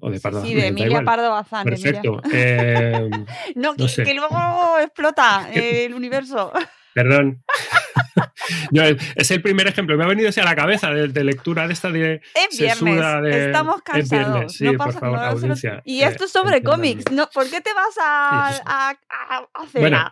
o 0.00 0.10
de 0.10 0.20
Pardo. 0.20 0.42
sí, 0.44 0.54
de 0.54 0.66
Emilia. 0.68 1.02
Pardo 1.04 1.30
Bazán. 1.30 1.64
Perfecto. 1.64 2.20
Eh, 2.32 3.08
No, 3.54 3.74
que, 3.76 3.88
sé. 3.88 4.04
que 4.04 4.14
luego 4.14 4.78
explota 4.80 5.48
el 5.54 5.94
universo. 5.94 6.52
perdón. 6.94 7.42
Yo, 8.70 8.82
es 9.16 9.30
el 9.30 9.42
primer 9.42 9.66
ejemplo. 9.66 9.96
Me 9.96 10.04
ha 10.04 10.06
venido 10.06 10.28
así 10.30 10.40
a 10.40 10.44
la 10.44 10.54
cabeza 10.56 10.90
de, 10.90 11.08
de 11.08 11.24
lectura 11.24 11.66
de 11.66 11.72
esta 11.74 11.90
de. 11.90 12.22
Es 12.34 12.58
viernes, 12.58 13.22
de- 13.22 13.46
estamos 13.46 13.76
es 13.76 13.82
cansados. 13.82 14.08
viernes, 14.28 14.52
sí, 14.52 14.64
no 14.64 14.72
por 14.74 14.86
pasa, 14.86 15.00
favor, 15.00 15.18
no 15.18 15.24
audiencia, 15.26 15.82
Y 15.84 16.00
eh, 16.02 16.06
esto 16.08 16.24
es 16.24 16.32
sobre 16.32 16.56
entiéndame. 16.58 16.76
cómics. 16.94 17.12
No, 17.12 17.28
¿Por 17.32 17.50
qué 17.50 17.60
te 17.60 17.72
vas 17.74 17.96
a, 18.02 18.48
a, 18.64 18.90
a, 18.90 19.36
a 19.38 19.64
Bueno, 19.74 20.10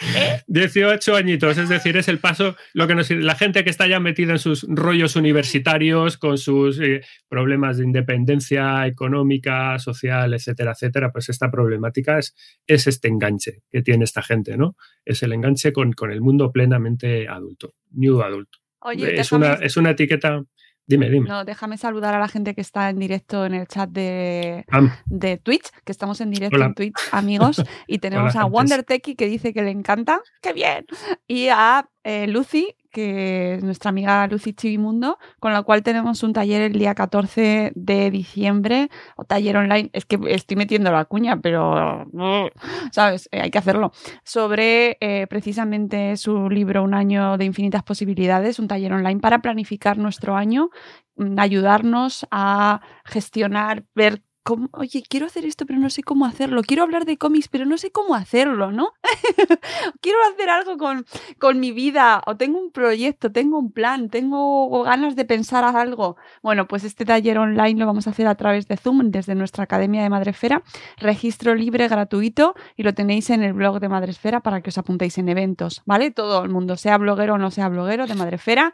Cela? 0.00 0.42
18 0.46 1.16
añitos, 1.16 1.58
es 1.58 1.68
decir, 1.68 1.96
es 1.96 2.08
el 2.08 2.18
paso, 2.18 2.56
lo 2.72 2.86
que 2.86 2.94
nos, 2.94 3.10
la 3.10 3.34
gente 3.34 3.64
que 3.64 3.70
está 3.70 3.86
ya 3.86 4.00
metida 4.00 4.32
en 4.32 4.38
sus 4.38 4.66
rollos 4.68 5.16
universitarios, 5.16 6.16
con 6.16 6.38
sus 6.38 6.80
eh, 6.80 7.02
problemas 7.28 7.78
de 7.78 7.84
independencia 7.84 8.86
económica, 8.86 9.78
social, 9.78 10.34
etcétera, 10.34 10.72
etcétera, 10.72 11.12
pues 11.12 11.28
esta 11.28 11.50
problemática 11.50 12.18
es, 12.18 12.34
es 12.66 12.86
este 12.86 13.08
enganche 13.08 13.62
que 13.70 13.82
tiene 13.82 14.04
esta 14.04 14.22
gente, 14.22 14.56
¿no? 14.56 14.76
Es 15.04 15.22
el 15.22 15.32
enganche 15.32 15.72
con, 15.72 15.92
con 15.92 16.10
el 16.10 16.20
mundo 16.20 16.50
plenamente 16.52 17.28
adulto, 17.28 17.74
new 17.90 18.22
adulto. 18.22 18.58
Oye, 18.82 19.20
es, 19.20 19.30
una, 19.32 19.54
es 19.54 19.76
una 19.76 19.90
etiqueta 19.90 20.42
Dime, 20.90 21.08
dime. 21.08 21.28
No, 21.28 21.44
déjame 21.44 21.78
saludar 21.78 22.16
a 22.16 22.18
la 22.18 22.26
gente 22.26 22.52
que 22.52 22.60
está 22.60 22.90
en 22.90 22.98
directo 22.98 23.46
en 23.46 23.54
el 23.54 23.68
chat 23.68 23.88
de, 23.88 24.64
de 25.06 25.36
Twitch, 25.36 25.70
que 25.84 25.92
estamos 25.92 26.20
en 26.20 26.32
directo 26.32 26.56
Hola. 26.56 26.66
en 26.66 26.74
Twitch, 26.74 26.96
amigos. 27.12 27.62
Y 27.86 27.98
tenemos 28.00 28.34
Hola, 28.34 28.40
a 28.40 28.42
gentes. 28.42 28.52
Wonder 28.52 28.82
Techie 28.82 29.14
que 29.14 29.26
dice 29.26 29.54
que 29.54 29.62
le 29.62 29.70
encanta. 29.70 30.20
¡Qué 30.42 30.52
bien! 30.52 30.86
Y 31.28 31.46
a 31.46 31.88
eh, 32.02 32.26
Lucy, 32.26 32.74
que 32.90 33.54
es 33.54 33.64
nuestra 33.64 33.90
amiga 33.90 34.26
Lucy 34.26 34.52
Chivimundo, 34.52 35.18
con 35.38 35.52
la 35.52 35.62
cual 35.62 35.82
tenemos 35.82 36.22
un 36.22 36.32
taller 36.32 36.62
el 36.62 36.72
día 36.72 36.94
14 36.94 37.72
de 37.74 38.10
diciembre, 38.10 38.88
o 39.16 39.24
taller 39.24 39.56
online. 39.56 39.90
Es 39.92 40.04
que 40.04 40.18
estoy 40.28 40.56
metiendo 40.56 40.90
la 40.92 41.04
cuña, 41.04 41.40
pero. 41.40 42.06
uh, 42.12 42.48
¿Sabes? 42.92 43.28
Eh, 43.32 43.40
hay 43.40 43.50
que 43.50 43.58
hacerlo. 43.58 43.92
Sobre 44.24 44.96
eh, 45.00 45.26
precisamente 45.28 46.16
su 46.16 46.48
libro 46.50 46.82
Un 46.82 46.94
año 46.94 47.36
de 47.38 47.44
infinitas 47.44 47.82
posibilidades, 47.82 48.58
un 48.58 48.68
taller 48.68 48.92
online 48.92 49.20
para 49.20 49.40
planificar 49.40 49.98
nuestro 49.98 50.36
año 50.36 50.70
mm, 51.16 51.38
ayudarnos 51.38 52.26
a 52.30 52.80
gestionar, 53.04 53.84
ver 53.94 54.22
oye, 54.72 55.02
quiero 55.08 55.26
hacer 55.26 55.44
esto, 55.44 55.66
pero 55.66 55.78
no 55.78 55.90
sé 55.90 56.02
cómo 56.02 56.26
hacerlo. 56.26 56.62
Quiero 56.62 56.82
hablar 56.82 57.04
de 57.04 57.18
cómics, 57.18 57.48
pero 57.48 57.66
no 57.66 57.78
sé 57.78 57.90
cómo 57.90 58.14
hacerlo, 58.14 58.72
¿no? 58.72 58.92
quiero 60.00 60.18
hacer 60.32 60.50
algo 60.50 60.76
con, 60.76 61.06
con 61.38 61.60
mi 61.60 61.72
vida, 61.72 62.22
o 62.26 62.36
tengo 62.36 62.58
un 62.58 62.70
proyecto, 62.70 63.32
tengo 63.32 63.58
un 63.58 63.72
plan, 63.72 64.08
tengo 64.10 64.82
ganas 64.82 65.16
de 65.16 65.24
pensar 65.24 65.64
algo. 65.64 66.16
Bueno, 66.42 66.66
pues 66.66 66.84
este 66.84 67.04
taller 67.04 67.38
online 67.38 67.78
lo 67.78 67.86
vamos 67.86 68.06
a 68.06 68.10
hacer 68.10 68.26
a 68.26 68.34
través 68.34 68.66
de 68.66 68.76
Zoom 68.76 69.10
desde 69.10 69.34
nuestra 69.34 69.64
Academia 69.64 70.02
de 70.02 70.10
Madresfera. 70.10 70.62
Registro 70.96 71.54
libre, 71.54 71.88
gratuito, 71.88 72.54
y 72.76 72.82
lo 72.82 72.94
tenéis 72.94 73.30
en 73.30 73.42
el 73.42 73.52
blog 73.52 73.80
de 73.80 73.88
Madresfera 73.88 74.40
para 74.40 74.60
que 74.60 74.70
os 74.70 74.78
apuntéis 74.78 75.18
en 75.18 75.28
eventos, 75.28 75.82
¿vale? 75.86 76.10
Todo 76.10 76.42
el 76.42 76.50
mundo, 76.50 76.76
sea 76.76 76.98
bloguero 76.98 77.34
o 77.34 77.38
no 77.38 77.50
sea 77.50 77.68
bloguero 77.68 78.06
de 78.06 78.14
Madresfera, 78.14 78.72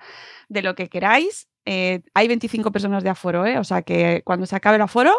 de 0.48 0.62
lo 0.62 0.74
que 0.74 0.88
queráis. 0.88 1.48
Eh, 1.64 2.02
hay 2.14 2.28
25 2.28 2.70
personas 2.70 3.02
de 3.02 3.10
aforo, 3.10 3.44
¿eh? 3.44 3.58
O 3.58 3.64
sea 3.64 3.82
que 3.82 4.22
cuando 4.24 4.46
se 4.46 4.54
acabe 4.54 4.76
el 4.76 4.82
aforo, 4.82 5.12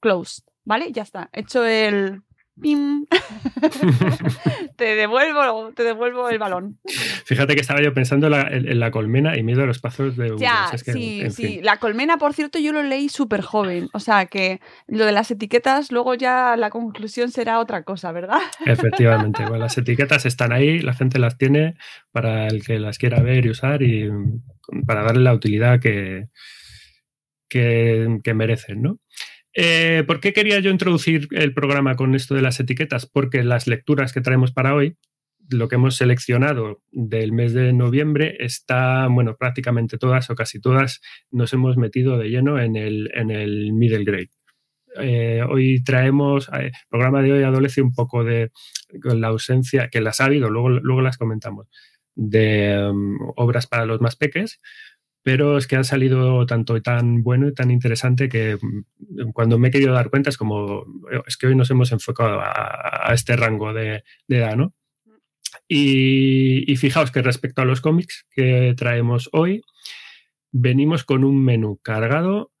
close, 0.00 0.42
¿vale? 0.64 0.90
Ya 0.92 1.02
está. 1.02 1.28
Hecho 1.32 1.64
el... 1.64 2.22
pim. 2.60 3.06
te, 4.76 4.96
devuelvo, 4.96 5.72
te 5.74 5.82
devuelvo 5.82 6.28
el 6.28 6.38
balón. 6.38 6.78
Fíjate 7.24 7.54
que 7.54 7.60
estaba 7.60 7.80
yo 7.82 7.94
pensando 7.94 8.26
en 8.26 8.32
la, 8.32 8.42
en- 8.48 8.78
la 8.80 8.90
colmena 8.90 9.36
y 9.36 9.42
miedo 9.42 9.62
a 9.62 9.66
los 9.66 9.78
pasos 9.78 10.16
de 10.16 10.34
Ya. 10.38 10.68
Es 10.72 10.82
que, 10.84 10.92
sí, 10.92 11.20
en 11.22 11.32
sí. 11.32 11.46
fin. 11.46 11.64
La 11.64 11.78
colmena, 11.78 12.18
por 12.18 12.34
cierto, 12.34 12.58
yo 12.58 12.72
lo 12.72 12.82
leí 12.82 13.08
súper 13.08 13.40
joven. 13.42 13.88
O 13.92 14.00
sea 14.00 14.26
que 14.26 14.60
lo 14.86 15.06
de 15.06 15.12
las 15.12 15.30
etiquetas, 15.30 15.90
luego 15.92 16.14
ya 16.14 16.56
la 16.56 16.70
conclusión 16.70 17.30
será 17.30 17.60
otra 17.60 17.82
cosa, 17.84 18.12
¿verdad? 18.12 18.40
Efectivamente, 18.66 19.42
bueno, 19.44 19.58
las 19.58 19.78
etiquetas 19.78 20.26
están 20.26 20.52
ahí, 20.52 20.80
la 20.80 20.92
gente 20.94 21.18
las 21.18 21.38
tiene 21.38 21.76
para 22.12 22.46
el 22.48 22.64
que 22.64 22.78
las 22.78 22.98
quiera 22.98 23.22
ver 23.22 23.46
y 23.46 23.50
usar 23.50 23.82
y 23.82 24.10
para 24.86 25.02
darle 25.02 25.22
la 25.22 25.34
utilidad 25.34 25.80
que, 25.80 26.26
que, 27.48 28.18
que 28.22 28.34
merecen, 28.34 28.82
¿no? 28.82 28.98
Eh, 29.54 30.04
¿Por 30.06 30.20
qué 30.20 30.32
quería 30.32 30.60
yo 30.60 30.70
introducir 30.70 31.28
el 31.32 31.52
programa 31.52 31.96
con 31.96 32.14
esto 32.14 32.34
de 32.34 32.42
las 32.42 32.60
etiquetas? 32.60 33.06
Porque 33.06 33.42
las 33.42 33.66
lecturas 33.66 34.12
que 34.12 34.20
traemos 34.20 34.52
para 34.52 34.74
hoy, 34.74 34.96
lo 35.48 35.68
que 35.68 35.74
hemos 35.74 35.96
seleccionado 35.96 36.82
del 36.92 37.32
mes 37.32 37.52
de 37.52 37.72
noviembre, 37.72 38.36
está, 38.38 39.08
bueno, 39.08 39.36
prácticamente 39.36 39.98
todas 39.98 40.30
o 40.30 40.34
casi 40.34 40.60
todas 40.60 41.00
nos 41.30 41.52
hemos 41.52 41.76
metido 41.76 42.18
de 42.18 42.28
lleno 42.28 42.60
en 42.60 42.76
el, 42.76 43.10
en 43.14 43.30
el 43.30 43.72
middle 43.72 44.04
grade. 44.04 44.30
Eh, 44.96 45.42
hoy 45.48 45.82
traemos, 45.82 46.48
eh, 46.48 46.66
el 46.66 46.72
programa 46.88 47.22
de 47.22 47.32
hoy 47.32 47.42
adolece 47.42 47.82
un 47.82 47.92
poco 47.92 48.24
de 48.24 48.50
la 49.02 49.28
ausencia, 49.28 49.88
que 49.88 50.00
las 50.00 50.20
ha 50.20 50.26
habido, 50.26 50.50
luego, 50.50 50.68
luego 50.68 51.00
las 51.00 51.16
comentamos, 51.16 51.68
de 52.14 52.88
um, 52.90 53.16
obras 53.36 53.66
para 53.66 53.86
los 53.86 54.00
más 54.00 54.16
peques, 54.16 54.60
pero 55.22 55.58
es 55.58 55.66
que 55.66 55.76
han 55.76 55.84
salido 55.84 56.46
tanto 56.46 56.80
tan 56.80 57.22
bueno 57.22 57.48
y 57.48 57.54
tan 57.54 57.70
interesante 57.70 58.28
que 58.28 58.56
mm, 58.60 59.30
cuando 59.32 59.58
me 59.58 59.68
he 59.68 59.70
querido 59.70 59.92
dar 59.92 60.10
cuenta 60.10 60.30
es 60.30 60.36
como, 60.36 60.84
es 61.26 61.36
que 61.36 61.46
hoy 61.46 61.56
nos 61.56 61.70
hemos 61.70 61.92
enfocado 61.92 62.40
a, 62.40 63.10
a 63.10 63.14
este 63.14 63.36
rango 63.36 63.72
de, 63.72 64.02
de 64.28 64.36
edad, 64.38 64.56
¿no? 64.56 64.74
Y, 65.68 66.70
y 66.70 66.76
fijaos 66.76 67.10
que 67.10 67.22
respecto 67.22 67.62
a 67.62 67.64
los 67.64 67.80
cómics 67.80 68.26
que 68.30 68.74
traemos 68.76 69.28
hoy, 69.32 69.62
venimos 70.52 71.04
con 71.04 71.24
un 71.24 71.44
menú 71.44 71.78
cargado 71.82 72.52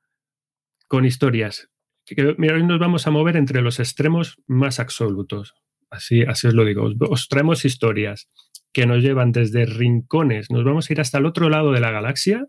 con 0.88 1.04
historias. 1.04 1.68
Que, 2.04 2.34
mira, 2.38 2.54
hoy 2.54 2.64
nos 2.64 2.78
vamos 2.78 3.06
a 3.06 3.10
mover 3.10 3.36
entre 3.36 3.62
los 3.62 3.78
extremos 3.78 4.40
más 4.46 4.80
absolutos. 4.80 5.54
Así, 5.90 6.22
así 6.22 6.48
os 6.48 6.54
lo 6.54 6.64
digo. 6.64 6.84
Os, 6.84 6.94
os 6.98 7.28
traemos 7.28 7.64
historias 7.64 8.28
que 8.72 8.86
nos 8.86 9.02
llevan 9.02 9.32
desde 9.32 9.66
rincones, 9.66 10.50
nos 10.50 10.64
vamos 10.64 10.88
a 10.88 10.92
ir 10.92 11.00
hasta 11.00 11.18
el 11.18 11.26
otro 11.26 11.48
lado 11.48 11.72
de 11.72 11.80
la 11.80 11.90
galaxia, 11.90 12.46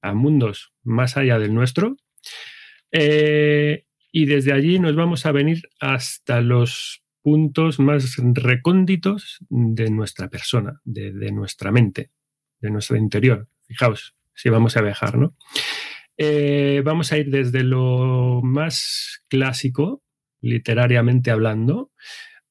a 0.00 0.14
mundos 0.14 0.72
más 0.82 1.16
allá 1.16 1.38
del 1.38 1.54
nuestro, 1.54 1.96
eh, 2.90 3.86
y 4.12 4.26
desde 4.26 4.52
allí 4.52 4.78
nos 4.78 4.94
vamos 4.94 5.24
a 5.26 5.32
venir 5.32 5.62
hasta 5.80 6.40
los 6.40 7.02
puntos 7.22 7.78
más 7.78 8.16
recónditos 8.18 9.38
de 9.48 9.90
nuestra 9.90 10.28
persona, 10.28 10.80
de, 10.84 11.32
nuestra 11.32 11.72
mente, 11.72 12.10
de 12.60 12.70
nuestro 12.70 12.96
interior. 12.96 13.48
Fijaos, 13.66 14.14
si 14.34 14.50
vamos 14.50 14.76
a 14.76 14.82
viajar, 14.82 15.16
¿no? 15.16 15.34
Eh, 16.18 16.82
vamos 16.84 17.12
a 17.12 17.18
ir 17.18 17.30
desde 17.30 17.62
lo 17.62 18.40
más 18.42 19.24
clásico, 19.28 20.02
literariamente 20.40 21.30
hablando, 21.30 21.90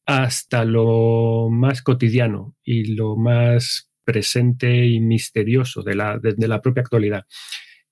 hasta 0.06 0.66
lo 0.66 1.50
más 1.50 1.82
cotidiano 1.82 2.56
y 2.64 2.96
lo 2.96 3.16
más 3.16 3.92
presente 4.04 4.88
y 4.88 5.00
misterioso 5.00 5.84
de 5.84 5.96
la, 5.96 6.18
de, 6.18 6.34
de 6.34 6.48
la 6.48 6.62
propia 6.62 6.82
actualidad. 6.82 7.26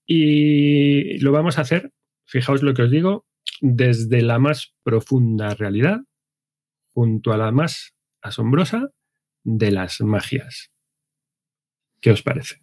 Y 0.05 1.19
lo 1.19 1.31
vamos 1.31 1.57
a 1.57 1.61
hacer, 1.61 1.91
fijaos 2.25 2.63
lo 2.63 2.73
que 2.73 2.83
os 2.83 2.91
digo, 2.91 3.27
desde 3.61 4.21
la 4.21 4.39
más 4.39 4.73
profunda 4.83 5.53
realidad 5.53 5.99
junto 6.93 7.31
a 7.31 7.37
la 7.37 7.51
más 7.51 7.93
asombrosa 8.21 8.89
de 9.43 9.71
las 9.71 10.01
magias. 10.01 10.71
¿Qué 12.01 12.11
os 12.11 12.21
parece? 12.21 12.61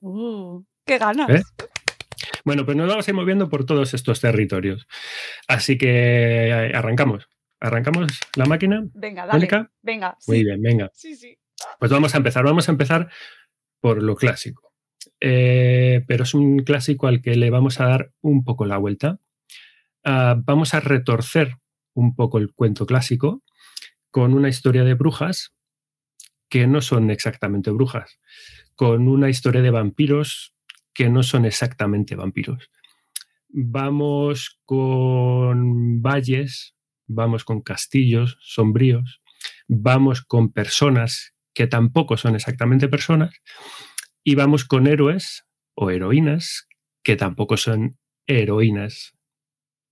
Uh, 0.00 0.64
¡Qué 0.86 0.98
ganas! 0.98 1.30
¿Eh? 1.30 1.42
Bueno, 2.44 2.64
pues 2.64 2.76
nos 2.76 2.88
vamos 2.88 3.06
a 3.06 3.10
ir 3.10 3.14
moviendo 3.14 3.48
por 3.48 3.66
todos 3.66 3.92
estos 3.94 4.20
territorios. 4.20 4.86
Así 5.48 5.76
que 5.76 6.48
eh, 6.48 6.72
arrancamos. 6.74 7.28
¿Arrancamos 7.60 8.18
la 8.36 8.46
máquina? 8.46 8.88
Venga, 8.94 9.26
dale. 9.26 9.38
¿Mónica? 9.38 9.70
Venga. 9.82 10.16
Muy 10.26 10.38
sí. 10.38 10.44
bien, 10.44 10.62
venga. 10.62 10.90
Sí, 10.94 11.14
sí. 11.14 11.38
Pues 11.78 11.90
vamos 11.90 12.14
a 12.14 12.18
empezar. 12.18 12.44
Vamos 12.44 12.68
a 12.68 12.72
empezar 12.72 13.10
por 13.80 14.02
lo 14.02 14.16
clásico. 14.16 14.72
Eh, 15.20 16.04
pero 16.06 16.24
es 16.24 16.34
un 16.34 16.60
clásico 16.60 17.06
al 17.06 17.20
que 17.20 17.34
le 17.36 17.50
vamos 17.50 17.80
a 17.80 17.86
dar 17.86 18.12
un 18.22 18.44
poco 18.44 18.64
la 18.64 18.78
vuelta. 18.78 19.20
Uh, 20.04 20.40
vamos 20.44 20.72
a 20.72 20.80
retorcer 20.80 21.56
un 21.92 22.14
poco 22.14 22.38
el 22.38 22.54
cuento 22.54 22.86
clásico 22.86 23.42
con 24.10 24.32
una 24.32 24.48
historia 24.48 24.82
de 24.82 24.94
brujas 24.94 25.54
que 26.48 26.66
no 26.66 26.80
son 26.80 27.10
exactamente 27.10 27.70
brujas, 27.70 28.18
con 28.74 29.08
una 29.08 29.28
historia 29.28 29.60
de 29.60 29.70
vampiros 29.70 30.54
que 30.92 31.08
no 31.08 31.22
son 31.22 31.44
exactamente 31.44 32.16
vampiros. 32.16 32.70
Vamos 33.48 34.60
con 34.64 36.02
valles, 36.02 36.74
vamos 37.10 37.44
con 37.44 37.60
castillos 37.60 38.38
sombríos, 38.40 39.20
vamos 39.68 40.22
con 40.22 40.52
personas 40.52 41.34
que 41.52 41.66
tampoco 41.66 42.16
son 42.16 42.36
exactamente 42.36 42.88
personas 42.88 43.34
y 44.22 44.34
vamos 44.34 44.64
con 44.64 44.86
héroes 44.86 45.44
o 45.74 45.90
heroínas 45.90 46.68
que 47.02 47.16
tampoco 47.16 47.56
son 47.56 47.98
heroínas 48.26 49.16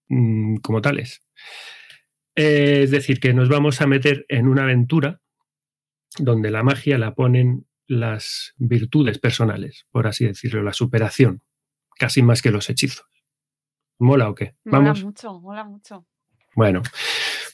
mmm, 0.08 0.56
como 0.56 0.80
tales. 0.80 1.20
Eh, 2.37 2.82
es 2.84 2.90
decir, 2.90 3.18
que 3.18 3.34
nos 3.34 3.48
vamos 3.48 3.80
a 3.80 3.87
meter 3.87 4.25
en 4.28 4.46
una 4.46 4.62
aventura 4.62 5.20
donde 6.18 6.50
la 6.50 6.62
magia 6.62 6.98
la 6.98 7.14
ponen 7.14 7.66
las 7.87 8.54
virtudes 8.58 9.18
personales, 9.18 9.87
por 9.90 10.06
así 10.06 10.26
decirlo, 10.26 10.62
la 10.62 10.72
superación, 10.72 11.42
casi 11.96 12.22
más 12.22 12.42
que 12.42 12.50
los 12.50 12.70
hechizos. 12.70 13.06
¿Mola 13.98 14.28
o 14.28 14.34
qué? 14.34 14.54
Mola 14.64 14.78
¿Vamos? 14.78 15.04
mucho, 15.04 15.40
mola 15.40 15.64
mucho. 15.64 16.06
Bueno, 16.54 16.82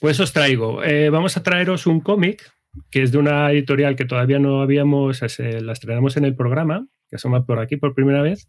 pues 0.01 0.19
os 0.21 0.33
traigo. 0.33 0.83
Eh, 0.83 1.11
vamos 1.11 1.37
a 1.37 1.43
traeros 1.43 1.87
un 1.87 2.01
cómic 2.01 2.51
que 2.91 3.03
es 3.03 3.13
de 3.13 3.19
una 3.19 3.51
editorial 3.53 3.97
que 3.97 4.05
todavía 4.05 4.39
no 4.39 4.61
habíamos, 4.61 5.23
eh, 5.23 5.61
la 5.61 5.73
estrenamos 5.73 6.17
en 6.17 6.25
el 6.25 6.35
programa, 6.35 6.87
que 7.09 7.17
asoma 7.17 7.45
por 7.47 7.61
aquí 7.61 7.77
por 7.77 7.95
primera 7.95 8.23
vez, 8.23 8.49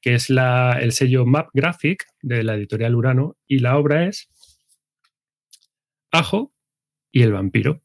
que 0.00 0.14
es 0.14 0.30
la, 0.30 0.78
el 0.80 0.92
sello 0.92 1.26
Map 1.26 1.48
Graphic 1.52 2.04
de 2.22 2.42
la 2.44 2.54
editorial 2.54 2.94
Urano, 2.94 3.36
y 3.46 3.58
la 3.58 3.76
obra 3.76 4.06
es 4.06 4.28
Ajo 6.10 6.52
y 7.12 7.22
el 7.22 7.32
vampiro. 7.32 7.82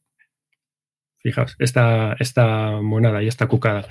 Fijaos, 1.18 1.56
esta, 1.58 2.14
esta 2.18 2.80
monada 2.82 3.22
y 3.22 3.28
esta 3.28 3.48
cucada. 3.48 3.88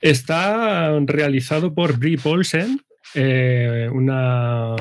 Está 0.00 0.98
realizado 1.00 1.74
por 1.74 1.98
Brie 1.98 2.18
Paulsen, 2.18 2.80
eh, 3.14 3.88
una 3.92 4.76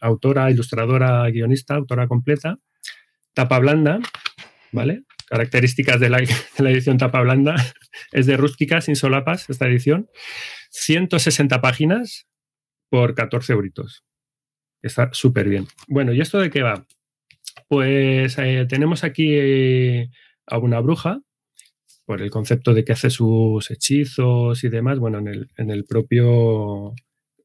autora, 0.00 0.50
ilustradora, 0.50 1.28
guionista, 1.30 1.74
autora 1.74 2.08
completa, 2.08 2.58
tapa 3.34 3.58
blanda, 3.58 4.00
¿vale? 4.72 5.04
Características 5.28 6.00
de 6.00 6.10
la, 6.10 6.18
edición 6.70 6.98
tapa 6.98 7.20
blanda. 7.20 7.56
Es 8.12 8.26
de 8.26 8.36
rústica, 8.36 8.80
sin 8.80 8.96
solapas, 8.96 9.48
esta 9.50 9.66
edición. 9.66 10.08
160 10.70 11.60
páginas 11.60 12.26
por 12.90 13.14
14 13.14 13.52
euritos. 13.54 14.04
Está 14.82 15.10
súper 15.12 15.48
bien. 15.48 15.66
Bueno, 15.88 16.12
¿y 16.12 16.20
esto 16.20 16.38
de 16.38 16.50
qué 16.50 16.62
va? 16.62 16.86
Pues 17.68 18.38
eh, 18.38 18.66
tenemos 18.68 19.02
aquí 19.02 19.28
eh, 19.32 20.10
a 20.46 20.58
una 20.58 20.80
bruja, 20.80 21.20
por 22.06 22.22
el 22.22 22.30
concepto 22.30 22.72
de 22.72 22.84
que 22.84 22.92
hace 22.92 23.10
sus 23.10 23.70
hechizos 23.70 24.62
y 24.62 24.68
demás. 24.68 24.98
Bueno, 24.98 25.18
en 25.18 25.28
el, 25.28 25.50
en 25.56 25.70
el 25.70 25.84
propio 25.84 26.94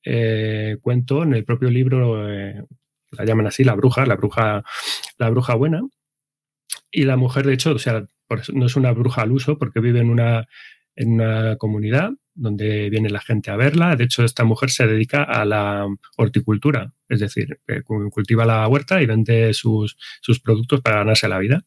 eh, 0.04 0.78
cuento, 0.82 1.24
en 1.24 1.34
el 1.34 1.46
propio 1.46 1.70
libro, 1.70 2.28
la 2.28 3.26
llaman 3.26 3.48
así, 3.48 3.64
la 3.64 3.76
bruja, 3.76 4.06
la 4.06 4.16
bruja, 4.16 4.64
la 5.18 5.30
bruja 5.30 5.56
buena. 5.56 5.82
Y 6.92 7.04
la 7.04 7.18
mujer, 7.18 7.46
de 7.46 7.54
hecho, 7.54 7.72
o 7.72 7.80
sea, 7.80 8.06
no 8.54 8.66
es 8.66 8.76
una 8.76 8.92
bruja 8.92 9.22
al 9.22 9.32
uso 9.32 9.58
porque 9.58 9.80
vive 9.80 10.00
en 10.00 10.10
una, 10.10 10.48
en 10.96 11.14
una 11.14 11.56
comunidad 11.58 12.12
donde 12.34 12.90
viene 12.90 13.10
la 13.10 13.20
gente 13.20 13.52
a 13.52 13.56
verla. 13.56 13.96
De 13.96 14.06
hecho, 14.06 14.24
esta 14.24 14.44
mujer 14.44 14.70
se 14.70 14.88
dedica 14.88 15.24
a 15.24 15.46
la 15.46 15.88
horticultura, 16.18 16.94
es 17.10 17.20
decir, 17.20 17.60
cultiva 18.12 18.46
la 18.46 18.68
huerta 18.68 19.02
y 19.02 19.06
vende 19.06 19.54
sus, 19.54 19.98
productos 20.44 20.82
para 20.82 20.98
ganarse 20.98 21.28
la 21.28 21.40
vida. 21.40 21.66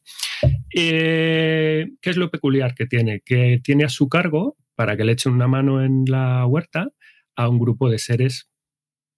Eh, 0.73 1.87
¿Qué 2.01 2.09
es 2.09 2.17
lo 2.17 2.29
peculiar 2.29 2.75
que 2.75 2.87
tiene? 2.87 3.21
Que 3.21 3.59
tiene 3.63 3.83
a 3.85 3.89
su 3.89 4.09
cargo, 4.09 4.57
para 4.75 4.97
que 4.97 5.05
le 5.05 5.13
echen 5.13 5.33
una 5.33 5.47
mano 5.47 5.83
en 5.83 6.03
la 6.07 6.45
huerta, 6.45 6.89
a 7.35 7.49
un 7.49 7.59
grupo 7.59 7.89
de 7.89 7.99
seres 7.99 8.49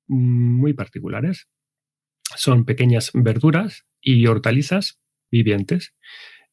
muy 0.07 0.73
particulares. 0.73 1.47
Son 2.35 2.65
pequeñas 2.65 3.11
verduras 3.13 3.85
y 4.01 4.25
hortalizas 4.27 4.99
vivientes, 5.31 5.93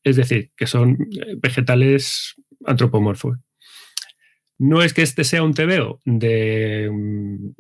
es 0.03 0.17
decir, 0.17 0.53
que 0.57 0.67
son 0.67 0.99
vegetales 1.39 2.35
antropomorfos. 2.65 3.39
No 4.59 4.83
es 4.83 4.95
que 4.95 5.03
este 5.03 5.25
sea 5.25 5.43
un 5.43 5.55
tebeo 5.55 6.01
de 6.05 6.89
mm, 6.93 7.51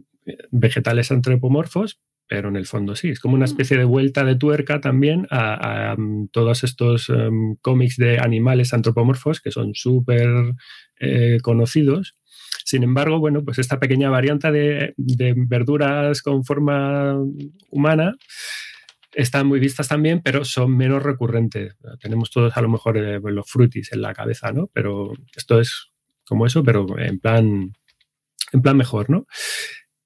vegetales 0.50 1.11
antropomorfos, 1.11 2.00
pero 2.26 2.49
en 2.49 2.56
el 2.56 2.66
fondo 2.66 2.96
sí, 2.96 3.11
es 3.11 3.20
como 3.20 3.34
una 3.34 3.44
mm. 3.44 3.50
especie 3.50 3.76
de 3.76 3.84
vuelta 3.84 4.25
de 4.25 4.37
tuerca 4.37 4.80
también 4.80 5.26
a, 5.30 5.94
mm, 5.99 6.28
todos 6.28 6.64
estos 6.64 7.08
em, 7.11 7.56
cómics 7.61 7.96
de 7.96 8.18
animales 8.18 8.73
antropomorfos 8.73 9.40
que 9.40 9.50
son 9.50 9.75
súper 9.75 10.28
eh, 11.00 11.38
conocidos. 11.42 12.16
Sin 12.64 12.82
embargo, 12.82 13.18
bueno, 13.18 13.44
pues 13.44 13.58
esta 13.58 13.78
pequeña 13.78 14.11
variante 14.11 14.50
de, 14.52 14.94
verduras 15.37 16.23
con 16.23 16.44
forma 16.44 17.16
humana 17.70 18.14
están 19.12 19.46
muy 19.46 19.61
vistas 19.61 19.88
también, 19.88 20.20
pero 20.23 20.44
son 20.44 20.76
menos 20.76 21.02
recurrentes. 21.02 21.76
Tenemos 22.00 22.30
todos 22.30 22.56
a 22.56 22.62
lo 22.62 22.68
mejor 22.68 22.99
eh, 22.99 23.20
los 23.23 23.49
frutis 23.49 23.92
en 23.92 24.02
la 24.02 24.12
cabeza, 24.12 24.52
¿no? 24.52 24.68
Pero 24.73 25.12
esto 25.37 25.61
es 25.61 25.92
como 26.26 26.46
eso, 26.46 26.64
pero 26.64 26.99
en 26.99 27.20
plan, 27.20 27.73
en 28.52 28.62
plan 28.62 28.76
mejor, 28.76 29.11
¿no? 29.11 29.26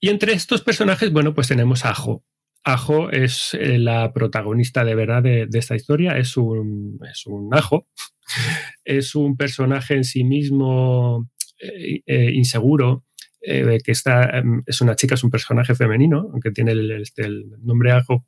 Y 0.00 0.11
entre 0.11 0.33
estos 0.33 0.62
personajes, 0.62 1.12
bueno, 1.12 1.35
pues 1.35 1.49
tenemos 1.49 1.85
a 1.85 1.90
Ajo. 1.90 2.25
Ajo 2.64 3.11
es 3.11 3.55
eh, 3.55 3.78
la 3.78 4.12
protagonista 4.12 4.85
de 4.85 4.95
verdad 4.95 5.23
de, 5.23 5.49
esta 5.52 5.75
historia, 5.75 6.19
es 6.19 6.37
un, 6.37 6.99
es 7.11 7.25
un 7.26 7.55
ajo, 7.55 7.88
es 8.85 9.14
un 9.14 9.37
personaje 9.37 9.95
en 9.95 10.05
sí 10.05 10.25
mismo 10.25 11.28
eh, 11.59 12.03
eh, 12.07 12.31
inseguro, 12.33 13.05
que 13.41 13.93
está, 13.93 14.38
em, 14.38 14.62
es 14.67 14.81
una 14.81 14.97
chica, 14.97 15.15
es 15.15 15.25
un 15.25 15.31
personaje 15.31 15.75
femenino, 15.75 16.29
aunque 16.33 16.51
tiene 16.51 16.73
el, 16.73 16.90
este, 17.03 17.29
nombre 17.61 17.92
Ajo, 17.92 18.27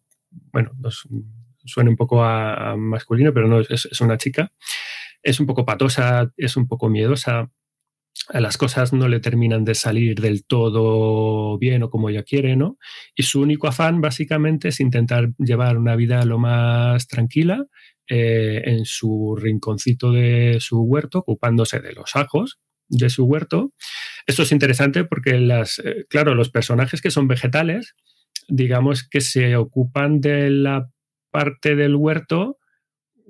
bueno, 0.53 0.73
suena 1.65 1.91
un 1.91 1.97
poco 1.97 2.25
a, 2.25 2.77
masculino, 2.77 3.35
pero 3.35 3.49
no, 3.49 3.61
es, 3.61 3.87
es, 3.91 4.01
una 4.01 4.17
chica. 4.17 4.53
Es 5.23 5.41
un 5.41 5.47
poco 5.47 5.67
patosa, 5.67 6.33
es 6.37 6.57
un 6.57 6.67
poco 6.67 6.89
miedosa, 6.89 7.51
las 8.33 8.57
cosas 8.57 8.93
no 8.93 9.09
le 9.09 9.21
terminan 9.21 9.65
de 9.65 9.75
salir 9.75 10.21
del 10.21 10.45
todo 10.45 11.59
bien 11.59 11.83
o 11.83 11.91
como 11.91 12.09
ella 12.09 12.23
quiere, 12.23 12.57
¿no? 12.57 12.79
Y 13.15 13.23
su 13.25 13.41
único 13.41 13.67
afán 13.67 14.01
básicamente 14.01 14.69
es 14.69 14.81
intentar 14.81 15.31
llevar 15.39 15.79
una 15.79 15.97
vida 15.97 16.25
lo 16.25 16.39
más 16.39 17.07
tranquila 17.09 17.67
eh, 18.09 18.63
en 18.65 18.85
su 18.85 19.37
rinconcito 19.41 20.13
de 20.13 20.59
su 20.61 20.83
huerto, 20.83 21.19
ocupándose 21.21 21.81
de 21.81 21.93
los 21.93 22.15
ajos 22.17 22.59
de 22.91 23.09
su 23.09 23.25
huerto. 23.25 23.73
Esto 24.27 24.43
es 24.43 24.53
interesante 24.53 25.05
porque, 25.05 25.39
las, 25.41 25.79
eh, 25.79 26.05
claro, 26.09 26.35
los 26.35 26.51
personajes 26.51 27.01
que 27.01 27.11
son 27.11 27.27
vegetales, 27.29 27.95
digamos 28.49 29.09
que 29.09 29.21
se 29.21 29.57
ocupan 29.57 30.21
de 30.21 30.51
la 30.51 30.91
parte 31.31 31.77
del 31.77 31.95
huerto 31.97 32.59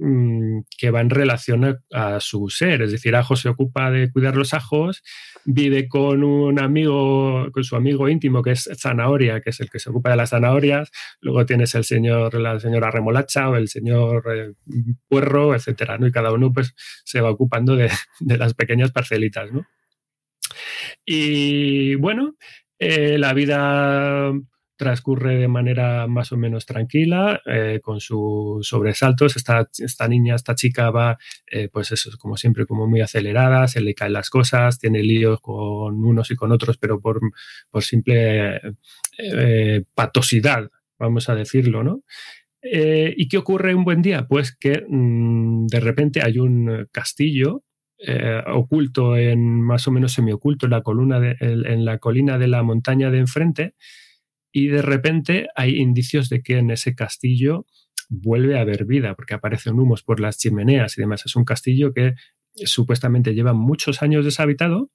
Mm, 0.03 0.63
que 0.79 0.91
va 0.91 1.03
en 1.03 1.11
relación 1.11 1.79
a, 1.93 2.21
su 2.21 2.49
ser. 2.49 2.81
Es 2.81 2.91
decir, 2.91 3.15
Ajo 3.17 3.37
se 3.37 3.51
ocupa 3.51 3.91
de 3.91 4.11
cuidar 4.11 4.35
los 4.35 4.55
ajos, 4.55 5.03
vive 5.45 5.89
con 5.89 6.25
un 6.25 6.59
amigo, 6.59 7.49
con 7.53 7.65
su 7.65 7.77
amigo 7.77 8.09
íntimo, 8.09 8.43
que 8.43 8.53
es 8.53 8.71
Zanahoria, 8.81 9.43
que 9.43 9.51
es 9.51 9.61
el 9.61 9.69
que 9.69 9.79
se 9.79 9.91
ocupa 9.91 10.09
de 10.09 10.17
las 10.17 10.31
zanahorias. 10.31 10.91
Luego 11.21 11.45
tienes 11.45 11.75
el 11.75 11.85
señor, 11.85 12.33
la 12.41 12.59
señora 12.61 12.91
Remolacha 12.91 13.51
o 13.51 13.57
el 13.57 13.69
señor 13.69 14.25
eh, 14.35 14.55
Puerro, 15.07 15.55
etcétera, 15.55 15.99
¿no? 15.99 16.07
Y 16.07 16.13
cada 16.13 16.33
uno 16.33 16.51
pues, 16.51 16.73
se 17.05 17.21
va 17.21 17.29
ocupando 17.29 17.77
de, 17.77 17.91
las 18.39 18.55
pequeñas 18.55 18.93
parcelitas, 18.93 19.53
¿no? 19.53 19.67
Y 21.05 21.97
bueno, 21.97 22.37
eh, 22.79 23.19
la 23.19 23.35
vida 23.35 24.33
transcurre 24.81 25.37
de 25.37 25.47
manera 25.47 26.07
más 26.07 26.33
o 26.33 26.39
menos 26.39 26.65
tranquila, 26.65 27.43
eh, 27.45 27.81
con 27.83 28.01
sus 28.01 28.67
sobresaltos. 28.67 29.37
Esta, 29.37 29.69
esta, 29.77 30.09
niña, 30.09 30.35
esta 30.35 30.55
chica 30.55 30.91
va, 30.91 31.19
eh, 31.53 31.69
pues 31.71 31.93
eso, 31.93 32.11
como 32.19 32.39
siempre, 32.39 32.65
como 32.65 32.87
muy 32.87 33.03
acelerada, 33.03 33.69
se 33.69 33.83
le 33.83 33.95
caen 33.95 34.15
las 34.15 34.31
cosas, 34.31 34.79
tiene 34.79 35.03
líos 35.03 35.39
con 35.43 36.03
unos 36.03 36.31
y 36.31 36.35
con 36.35 36.51
otros, 36.51 36.79
pero 36.79 36.99
por, 36.99 37.21
por 37.71 37.83
simple 37.83 38.59
eh, 39.19 39.85
patosidad, 39.95 40.71
vamos 40.99 41.29
a 41.29 41.35
decirlo, 41.35 41.85
¿no? 41.85 42.03
¿Y 42.63 43.29
qué 43.29 43.37
ocurre 43.37 43.75
un 43.75 43.85
buen 43.85 44.01
día? 44.01 44.27
Pues 44.27 44.57
que 44.57 44.83
mm, 44.89 45.67
de 45.67 45.81
repente 45.81 46.23
hay 46.23 46.39
un 46.39 46.89
castillo 46.91 47.65
oculto, 48.47 49.15
en 49.19 49.61
más 49.61 49.87
o 49.87 49.91
menos 49.91 50.13
semioculto, 50.13 50.65
en 50.65 50.73
la, 50.73 50.81
columna 50.81 51.37
en 51.39 51.85
la 51.85 51.99
colina 51.99 52.39
de 52.39 52.49
la 52.49 52.63
montaña 52.63 53.11
de 53.11 53.19
enfrente, 53.19 53.75
y 54.53 54.69
de 54.69 54.83
repente 54.83 55.49
hay 55.55 55.77
indicios 55.77 56.29
de 56.29 56.43
que 56.43 56.59
en 56.59 56.71
ese 56.71 56.95
castillo 56.95 57.67
vuelve 58.09 58.59
a 58.59 58.63
haber 58.63 58.85
vida, 58.85 59.15
porque 59.15 59.35
aparecen 59.35 59.79
humos 59.79 60.03
por 60.03 60.21
las 60.21 60.39
chimeneas 60.39 60.99
y 60.99 61.03
demás. 61.03 61.25
Es 61.25 61.37
un 61.37 61.45
castillo 61.45 61.93
que 61.93 62.15
supuestamente 62.55 63.35
lleva 63.35 63.53
muchos 63.53 64.03
años 64.03 64.25
deshabitado 64.25 64.91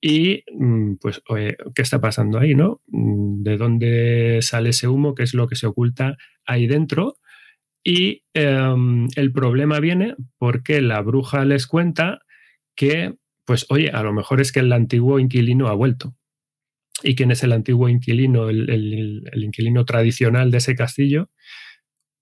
y 0.00 0.44
mm, 0.56 0.94
pues, 0.94 1.22
¿qué 1.74 1.82
está 1.82 2.00
pasando 2.00 2.38
ahí, 2.38 2.54
no? 2.54 2.80
Mm, 2.86 3.42
¿De 3.42 3.56
dónde 3.58 4.38
sale 4.40 4.70
ese 4.70 4.88
humo? 4.88 5.14
¿Qué 5.14 5.22
es 5.22 5.34
lo 5.34 5.46
que 5.46 5.56
se 5.56 5.66
oculta 5.66 6.16
ahí 6.46 6.66
dentro? 6.66 7.16
Y 7.84 8.24
em, 8.34 9.08
el 9.16 9.32
problema 9.32 9.80
viene 9.80 10.14
porque 10.38 10.80
la 10.80 11.00
bruja 11.02 11.44
les 11.44 11.66
cuenta 11.66 12.20
que, 12.74 13.14
pues, 13.44 13.66
oye, 13.68 13.90
a 13.90 14.02
lo 14.02 14.12
mejor 14.12 14.40
es 14.40 14.52
que 14.52 14.60
el 14.60 14.72
antiguo 14.72 15.18
inquilino 15.18 15.68
ha 15.68 15.74
vuelto 15.74 16.14
y 17.02 17.14
quién 17.14 17.30
es 17.30 17.42
el 17.42 17.52
antiguo 17.52 17.88
inquilino, 17.88 18.48
el, 18.48 19.30
inquilino 19.34 19.84
tradicional 19.84 20.50
de 20.50 20.58
ese 20.58 20.74
castillo, 20.74 21.30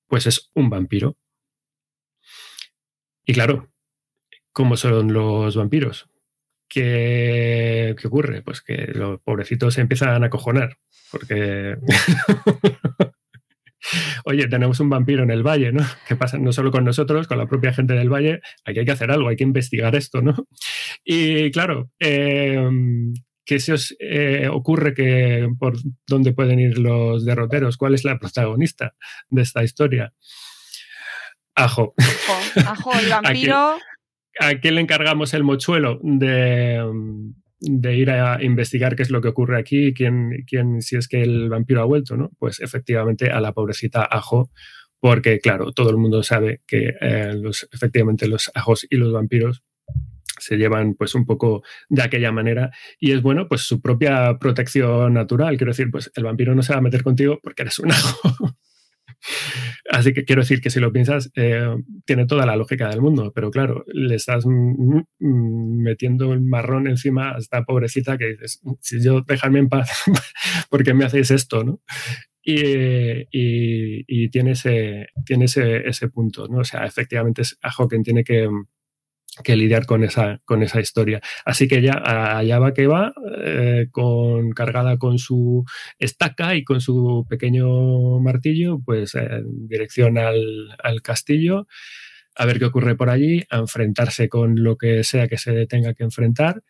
pues 0.07 0.27
es 0.27 0.51
un 0.55 0.71
vampiro. 0.71 1.17
Y 3.25 3.35
claro, 3.35 3.71
¿cómo 4.53 4.77
son 4.77 5.12
los 5.12 5.57
vampiros? 5.57 6.09
¿Qué, 6.69 7.95
¿Qué, 7.99 8.07
ocurre? 8.07 8.43
Pues 8.43 8.62
que 8.62 8.88
los 8.95 9.21
pobrecitos 9.21 9.75
se 9.75 9.81
empiezan 9.81 10.23
a 10.25 10.31
cojonar, 10.31 10.79
porque... 11.11 11.77
Oye, 14.25 14.49
tenemos 14.49 14.81
un 14.81 14.91
vampiro 14.91 15.23
en 15.23 15.31
el 15.31 15.43
valle, 15.43 15.73
¿no? 15.73 15.83
¿Qué 16.07 16.17
pasa? 16.17 16.37
No 16.37 16.53
solo 16.53 16.71
con 16.71 16.85
nosotros, 16.85 17.27
con 17.27 17.38
la 17.38 17.47
propia 17.47 17.73
gente 17.73 17.95
del 17.95 18.12
valle, 18.12 18.41
aquí 18.64 18.81
hay 18.81 18.85
que 18.85 18.93
hacer 18.93 19.11
algo, 19.11 19.29
hay 19.29 19.37
que 19.37 19.45
investigar 19.45 19.95
esto, 19.97 20.21
¿no? 20.21 20.35
Y 21.05 21.51
claro, 21.53 21.91
eh, 21.99 22.69
¿Qué 23.49 23.61
se 23.61 23.73
os 23.73 23.97
eh, 23.99 24.47
ocurre 24.53 24.93
que 24.93 25.49
por 25.59 25.79
dónde 26.07 26.35
pueden 26.35 26.61
ir 26.61 26.77
los 26.77 27.25
derroteros? 27.25 27.79
¿Cuál 27.79 27.95
es 27.95 28.05
la 28.05 28.19
protagonista 28.19 28.95
de 29.31 29.41
esta 29.41 29.65
historia? 29.65 30.13
Ajo. 31.55 31.95
Ajo, 32.67 32.93
el 33.01 33.09
vampiro. 33.11 33.79
¿A 34.39 34.55
quién, 34.61 34.75
le 34.75 34.83
encargamos 34.83 35.33
el 35.33 35.45
mochuelo 35.45 35.99
de, 36.03 36.85
ir 37.97 38.11
a 38.11 38.43
investigar 38.45 38.95
qué 38.95 39.03
es 39.03 39.11
lo 39.11 39.23
que 39.23 39.29
ocurre 39.29 39.59
aquí, 39.59 39.95
quién, 39.95 40.45
quién, 40.47 40.83
si 40.83 40.97
es 40.97 41.09
que 41.09 41.23
el 41.23 41.49
vampiro 41.49 41.81
ha 41.81 41.87
vuelto, 41.87 42.19
¿no? 42.19 42.31
Pues 42.39 42.61
efectivamente 42.61 43.31
a 43.31 43.41
la 43.41 43.55
pobrecita 43.55 44.05
Ajo, 44.05 44.51
porque 45.01 45.41
claro, 45.41 45.73
todo 45.73 45.89
el 45.89 45.97
mundo 45.97 46.23
sabe 46.23 46.61
que 46.67 46.93
eh, 47.01 47.33
los, 47.33 47.67
efectivamente 47.73 48.29
los 48.29 48.51
ajos 48.55 48.87
y 48.91 48.97
los 48.97 49.11
vampiros 49.11 49.63
se 50.38 50.57
llevan 50.57 50.94
pues 50.94 51.14
un 51.14 51.27
poco 51.27 51.62
de 51.88 52.03
aquella 52.03 52.33
manera 52.33 52.70
y 52.98 53.12
es 53.12 53.22
bueno 53.22 53.48
pues 53.48 53.62
su 53.62 53.81
propia 53.81 54.38
protección 54.38 55.14
natural. 55.14 55.57
Quiero 55.57 55.72
decir, 55.72 55.90
pues 55.90 56.11
el 56.14 56.24
vampiro 56.24 56.55
no 56.55 56.62
se 56.62 56.72
va 56.72 56.79
a 56.79 56.83
meter 56.83 57.03
contigo 57.03 57.38
porque 57.42 57.62
eres 57.62 57.79
un 57.79 57.92
ajo. 57.92 58.57
Así 59.90 60.12
que 60.12 60.24
quiero 60.24 60.42
decir 60.42 60.61
que 60.61 60.70
si 60.70 60.81
lo 60.81 60.92
piensas, 60.92 61.31
eh, 61.35 61.66
tiene 62.05 62.27
toda 62.27 62.46
la 62.46 62.57
lógica 62.57 62.88
del 62.88 63.01
mundo, 63.01 63.33
pero 63.35 63.51
claro, 63.51 63.85
le 63.88 64.14
estás 64.14 64.44
metiendo 65.18 66.33
el 66.33 66.40
marrón 66.40 66.87
encima 66.87 67.35
a 67.35 67.38
esta 67.38 67.64
pobrecita 67.64 68.18
que 68.18 68.29
dices, 68.29 68.61
si 68.81 69.03
yo 69.03 69.22
déjame 69.27 69.61
en 69.61 69.68
paz, 69.68 69.90
porque 70.70 70.94
me 70.94 71.05
hacéis 71.05 71.31
esto? 71.31 71.64
¿no? 71.64 71.81
Y, 72.42 74.29
tiene, 74.31 74.53
ese, 74.53 75.09
tiene 75.24 75.44
ese, 75.46 76.09
punto, 76.09 76.48
¿no? 76.48 76.59
O 76.59 76.64
sea, 76.64 76.85
efectivamente 76.85 77.42
es 77.42 77.59
a 77.62 77.70
quien 77.88 78.03
tiene 78.03 78.24
que, 78.24 78.48
que 79.42 79.57
lidiar 79.57 79.87
con 79.87 80.05
esa, 80.05 80.40
con 80.44 80.62
esa 80.62 80.81
historia. 80.81 81.20
Así 81.44 81.68
que 81.68 81.83
ya 81.83 81.94
allá 82.38 82.59
va 82.59 82.74
que 82.74 82.87
va, 82.87 83.12
eh, 83.42 83.88
con, 83.90 84.51
cargada 84.53 84.98
con 84.98 85.18
su 85.18 85.64
estaca 85.98 86.55
y 86.55 86.64
con 86.64 86.81
su 86.81 87.27
pequeño 87.29 88.20
martillo, 88.20 88.81
pues 88.85 89.14
en 89.14 89.68
dirección 89.68 90.18
al, 90.18 90.77
al, 90.83 91.03
castillo, 91.03 91.66
a 92.37 92.46
ver 92.46 92.59
qué 92.59 92.66
ocurre 92.66 92.96
por 92.96 93.11
allí, 93.11 93.42
a 93.51 93.59
enfrentarse 93.59 94.29
con 94.29 94.62
lo 94.62 94.77
que 94.77 95.05
sea 95.05 95.29
que 95.29 95.38
se 95.38 95.66
tenga 95.66 95.94
que 95.94 96.05
enfrentar. 96.05 96.62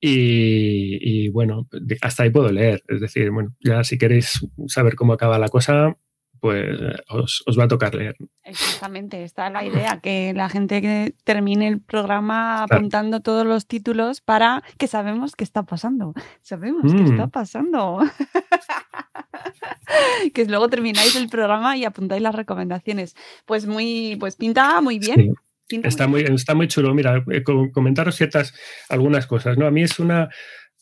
Y, 0.00 0.98
y, 1.00 1.28
bueno, 1.30 1.66
hasta 2.02 2.24
ahí 2.24 2.30
puedo 2.30 2.52
leer. 2.52 2.82
Es 2.88 3.00
decir, 3.00 3.30
bueno, 3.30 3.54
ya 3.60 3.84
si 3.84 3.96
queréis 3.96 4.46
saber 4.66 4.96
cómo 4.96 5.14
acaba 5.14 5.38
la 5.38 5.48
cosa, 5.48 5.96
pues 6.44 6.78
os, 7.08 7.58
va 7.58 7.64
a 7.64 7.68
tocar 7.68 7.94
leer. 7.94 8.16
Exactamente, 8.42 9.24
está 9.24 9.48
la 9.48 9.64
idea, 9.64 10.00
que 10.02 10.34
la 10.34 10.50
gente 10.50 11.14
termine 11.24 11.68
el 11.68 11.80
programa 11.80 12.64
apuntando 12.64 13.20
todos 13.20 13.46
los 13.46 13.66
títulos 13.66 14.20
para 14.20 14.62
que 14.76 14.86
sabemos 14.86 15.36
qué 15.36 15.44
está 15.44 15.62
pasando. 15.62 16.12
Sabemos 16.42 16.92
qué 16.92 17.02
está 17.02 17.28
mm. 17.28 17.30
pasando. 17.30 18.00
que 20.34 20.44
luego 20.44 20.68
termináis 20.68 21.16
el 21.16 21.30
programa 21.30 21.78
y 21.78 21.86
apuntáis 21.86 22.20
las 22.20 22.34
recomendaciones. 22.34 23.16
Pues 23.46 23.66
muy, 23.66 24.18
pues 24.20 24.36
pinta 24.36 24.82
muy 24.82 24.98
bien. 24.98 25.32
está 25.70 26.06
muy, 26.06 26.24
está 26.24 26.54
muy 26.54 26.68
chulo. 26.68 26.92
Mira, 26.92 27.24
eh, 27.32 27.42
comentaros 27.72 28.16
ciertas, 28.16 28.52
algunas 28.90 29.26
cosas. 29.26 29.56
¿no? 29.56 29.66
A 29.66 29.70
mí 29.70 29.82
es 29.82 29.98
una, 29.98 30.28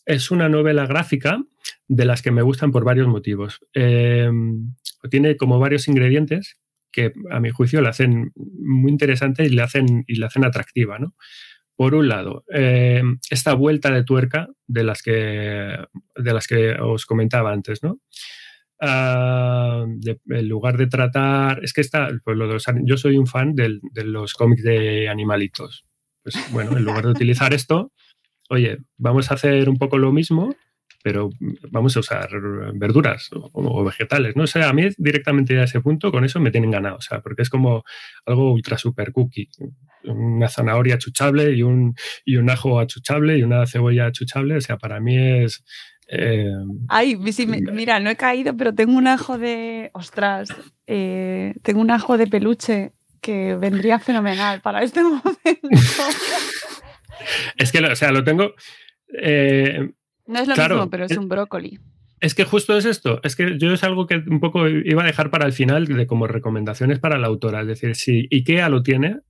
es 0.06 0.32
una 0.32 0.48
novela 0.48 0.86
gráfica 0.86 1.38
de 1.94 2.06
las 2.06 2.22
que 2.22 2.30
me 2.30 2.40
gustan 2.40 2.72
por 2.72 2.84
varios 2.84 3.06
motivos. 3.06 3.60
Eh, 3.74 4.30
tiene 5.10 5.36
como 5.36 5.58
varios 5.58 5.88
ingredientes 5.88 6.58
que 6.90 7.12
a 7.30 7.38
mi 7.38 7.50
juicio 7.50 7.82
la 7.82 7.90
hacen 7.90 8.32
muy 8.34 8.90
interesante 8.90 9.44
y 9.44 9.50
le 9.50 9.62
hacen, 9.62 10.04
y 10.06 10.16
le 10.16 10.26
hacen 10.26 10.44
atractiva, 10.44 10.98
¿no? 10.98 11.14
Por 11.76 11.94
un 11.94 12.08
lado, 12.08 12.44
eh, 12.52 13.02
esta 13.30 13.54
vuelta 13.54 13.90
de 13.90 14.04
tuerca 14.04 14.48
de 14.66 14.84
las 14.84 15.02
que, 15.02 15.12
de 15.12 16.32
las 16.32 16.46
que 16.46 16.72
os 16.80 17.04
comentaba 17.04 17.52
antes, 17.52 17.82
¿no? 17.82 18.00
Ah, 18.80 19.84
en 20.28 20.48
lugar 20.48 20.78
de 20.78 20.86
tratar, 20.86 21.62
es 21.62 21.72
que 21.72 21.82
está, 21.82 22.08
pues 22.24 22.38
yo 22.84 22.96
soy 22.96 23.18
un 23.18 23.26
fan 23.26 23.54
de 23.54 23.80
los 24.04 24.32
cómics 24.34 24.62
de 24.62 25.08
animalitos. 25.08 25.84
Pues 26.22 26.36
bueno, 26.52 26.76
en 26.76 26.84
lugar 26.84 27.04
de 27.04 27.10
utilizar 27.10 27.52
esto, 27.52 27.92
oye, 28.48 28.78
vamos 28.96 29.30
a 29.30 29.34
hacer 29.34 29.68
un 29.68 29.76
poco 29.76 29.98
lo 29.98 30.12
mismo, 30.12 30.54
pero 31.02 31.30
vamos 31.70 31.96
a 31.96 32.00
usar 32.00 32.30
verduras 32.74 33.28
o, 33.32 33.84
vegetales. 33.84 34.36
No 34.36 34.46
sé, 34.46 34.62
a 34.62 34.72
mí 34.72 34.88
directamente 34.96 35.58
a 35.58 35.64
ese 35.64 35.80
punto 35.80 36.12
con 36.12 36.24
eso 36.24 36.40
me 36.40 36.50
tienen 36.50 36.70
ganado, 36.70 36.96
o 36.96 37.00
sea, 37.00 37.20
porque 37.20 37.42
es 37.42 37.50
como 37.50 37.84
algo 38.24 38.52
ultra 38.52 38.78
super 38.78 39.12
cookie. 39.12 39.48
Una 40.04 40.48
zanahoria 40.48 40.94
achuchable 40.94 41.52
y 41.52 41.62
un, 41.62 41.94
y 42.24 42.36
un 42.36 42.48
ajo 42.50 42.78
achuchable 42.78 43.36
y 43.36 43.42
una 43.42 43.66
cebolla 43.66 44.06
achuchable, 44.06 44.56
o 44.56 44.60
sea, 44.60 44.78
para 44.78 45.00
mí 45.00 45.16
es... 45.16 45.64
Eh, 46.08 46.52
Ay, 46.88 47.16
mira, 47.16 47.98
no 47.98 48.10
he 48.10 48.16
caído, 48.16 48.56
pero 48.56 48.74
tengo 48.74 48.96
un 48.96 49.06
ajo 49.06 49.38
de... 49.38 49.90
Ostras, 49.94 50.50
eh, 50.86 51.54
tengo 51.62 51.80
un 51.80 51.90
ajo 51.90 52.18
de 52.18 52.26
peluche 52.26 52.92
que 53.20 53.56
vendría 53.56 53.98
fenomenal 53.98 54.60
para 54.60 54.82
este 54.82 55.02
momento. 55.02 55.32
es 57.56 57.72
que, 57.72 57.80
o 57.80 57.96
sea, 57.96 58.12
lo 58.12 58.22
tengo... 58.22 58.54
Eh, 59.20 59.90
no 60.26 60.40
es 60.40 60.48
lo 60.48 60.56
mismo, 60.56 60.90
pero 60.90 61.04
es, 61.04 61.16
un 61.16 61.28
brócoli. 61.28 61.78
Es 62.20 62.34
que 62.34 62.44
justo 62.44 62.76
es 62.76 62.84
esto, 62.84 63.20
es 63.24 63.34
que 63.34 63.58
yo 63.58 63.72
es 63.72 63.82
algo 63.82 64.06
que 64.06 64.16
un 64.16 64.40
poco 64.40 64.68
iba 64.68 65.02
a 65.02 65.06
dejar 65.06 65.30
para 65.30 65.46
el 65.46 65.52
final 65.52 65.86
de 65.86 66.06
como 66.06 66.26
recomendaciones 66.26 66.98
para 67.00 67.18
la 67.18 67.26
autora. 67.26 67.62
Es 67.62 67.66
decir, 67.66 67.96
si 67.96 68.28
IKEA 68.30 68.68
lo 68.68 68.82
tiene, 68.82 69.20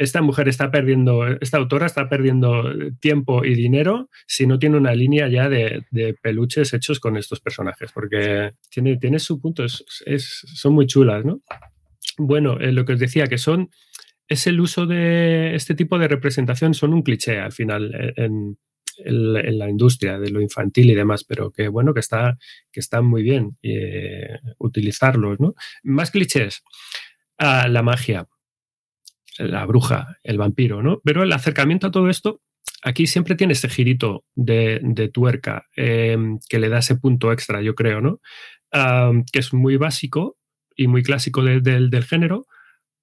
esta 0.00 0.22
mujer 0.22 0.48
está 0.48 0.70
perdiendo, 0.70 1.26
esta 1.26 1.58
autora 1.58 1.84
está 1.84 2.08
perdiendo 2.08 2.72
tiempo 3.00 3.44
y 3.44 3.54
dinero 3.54 4.08
si 4.26 4.46
no 4.46 4.58
tiene 4.58 4.78
una 4.78 4.94
línea 4.94 5.28
ya 5.28 5.50
de, 5.50 5.84
peluches 6.22 6.72
hechos 6.72 7.00
con 7.00 7.18
estos 7.18 7.40
personajes, 7.40 7.92
porque 7.92 8.52
tiene, 8.70 8.96
tiene 8.96 9.18
su 9.18 9.38
punto, 9.40 9.62
es, 9.62 9.84
son 10.54 10.72
muy 10.72 10.86
chulas, 10.86 11.24
¿no? 11.24 11.42
Bueno, 12.16 12.58
eh, 12.60 12.72
lo 12.72 12.86
que 12.86 12.94
os 12.94 12.98
decía, 12.98 13.26
que 13.26 13.36
son, 13.36 13.68
es 14.26 14.46
el 14.46 14.60
uso 14.60 14.86
de 14.86 15.54
este 15.54 15.74
tipo 15.74 15.98
de 15.98 16.08
representación, 16.08 16.72
son 16.72 16.94
un 16.94 17.02
cliché 17.02 17.38
al 17.38 17.52
final 17.52 17.94
eh, 17.94 18.30
en, 19.04 19.58
la 19.58 19.68
industria 19.68 20.18
de 20.18 20.30
lo 20.30 20.40
infantil 20.40 20.90
y 20.90 20.94
demás, 20.94 21.24
pero 21.24 21.50
que 21.50 21.68
bueno, 21.68 21.94
que 21.94 22.00
está, 22.00 22.38
que 22.72 22.80
muy 23.02 23.22
bien 23.22 23.56
eh, 23.62 24.38
utilizarlos, 24.58 25.40
¿no? 25.40 25.54
Más 25.82 26.10
clichés, 26.10 26.62
la 27.38 27.82
magia, 27.82 28.26
la 29.38 29.64
bruja, 29.66 30.18
el 30.22 30.38
vampiro, 30.38 30.82
¿no? 30.82 31.00
Pero 31.04 31.22
el 31.22 31.32
acercamiento 31.32 31.86
a 31.86 31.90
todo 31.90 32.08
esto, 32.10 32.40
aquí 32.82 33.06
siempre 33.06 33.34
tiene 33.34 33.54
ese 33.54 33.68
girito 33.68 34.24
de, 34.34 35.10
tuerca 35.12 35.66
em, 35.76 36.38
que 36.48 36.58
le 36.58 36.68
da 36.68 36.78
ese 36.78 36.96
punto 36.96 37.32
extra, 37.32 37.62
yo 37.62 37.74
creo, 37.74 38.00
¿no? 38.00 38.20
que 39.32 39.40
es 39.40 39.52
muy 39.52 39.76
básico 39.76 40.36
y 40.76 40.86
muy 40.86 41.02
clásico 41.02 41.42
del 41.42 42.04
género, 42.04 42.46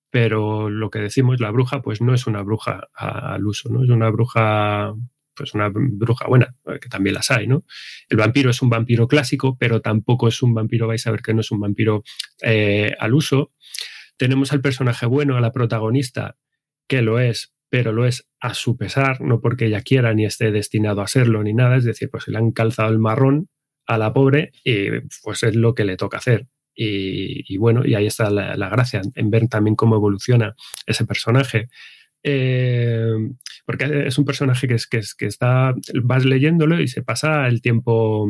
pero 0.09 0.69
lo 0.69 0.89
que 0.89 0.99
decimos, 0.99 1.39
la 1.39 1.51
bruja, 1.51 1.81
pues 1.81 2.01
no 2.01 2.13
es 2.13 2.27
una 2.27 2.41
bruja 2.41 2.87
al 2.93 3.45
uso, 3.45 3.69
¿no? 3.69 3.83
Es 3.83 3.89
una 3.89 4.09
bruja 4.09 4.93
pues 5.37 5.53
una 5.53 5.69
bruja 5.71 6.27
buena, 6.27 6.55
que 6.81 6.89
también 6.89 7.15
las 7.15 7.31
hay, 7.31 7.47
¿no? 7.47 7.63
El 8.09 8.17
vampiro 8.17 8.49
es 8.49 8.61
un 8.61 8.69
vampiro 8.69 9.07
clásico, 9.07 9.57
pero 9.59 9.81
tampoco 9.81 10.27
es 10.27 10.41
un 10.41 10.53
vampiro, 10.53 10.87
vais 10.87 11.05
a 11.05 11.11
ver 11.11 11.21
que 11.21 11.33
no 11.33 11.41
es 11.41 11.51
un 11.51 11.59
vampiro 11.59 12.03
eh, 12.41 12.95
al 12.99 13.13
uso. 13.13 13.53
Tenemos 14.17 14.51
al 14.51 14.61
personaje 14.61 15.05
bueno, 15.05 15.37
a 15.37 15.41
la 15.41 15.51
protagonista, 15.51 16.37
que 16.87 17.01
lo 17.01 17.19
es, 17.19 17.53
pero 17.69 17.91
lo 17.91 18.05
es 18.05 18.27
a 18.39 18.53
su 18.53 18.77
pesar, 18.77 19.21
no 19.21 19.41
porque 19.41 19.65
ella 19.65 19.81
quiera 19.81 20.13
ni 20.13 20.25
esté 20.25 20.51
destinado 20.51 21.01
a 21.01 21.07
serlo 21.07 21.43
ni 21.43 21.53
nada, 21.53 21.77
es 21.77 21.83
decir, 21.83 22.09
pues 22.09 22.27
le 22.27 22.37
han 22.37 22.51
calzado 22.51 22.89
el 22.89 22.99
marrón 22.99 23.49
a 23.85 23.97
la 23.97 24.13
pobre 24.13 24.51
y 24.63 24.89
pues 25.23 25.43
es 25.43 25.55
lo 25.55 25.73
que 25.73 25.85
le 25.85 25.97
toca 25.97 26.17
hacer. 26.17 26.47
Y, 26.79 27.57
bueno, 27.57 27.81
y 27.83 27.95
ahí 27.95 28.05
está 28.05 28.29
la, 28.29 28.55
la, 28.55 28.69
gracia, 28.69 29.01
en 29.15 29.31
ver 29.31 29.47
también 29.47 29.75
cómo 29.75 29.95
evoluciona 29.95 30.55
ese 30.85 31.05
personaje. 31.05 31.69
Eh, 32.21 33.15
porque 33.67 34.07
es 34.07 34.17
un 34.17 34.23
personaje 34.23 34.65
que, 34.65 34.75
es, 34.75 34.87
que, 34.87 34.97
es, 34.99 35.13
que 35.13 35.25
está, 35.25 35.75
vas 36.01 36.23
leyéndolo 36.23 36.79
y 36.79 36.87
se 36.87 37.03
pasa 37.03 37.47
el 37.47 37.61
tiempo 37.61 38.29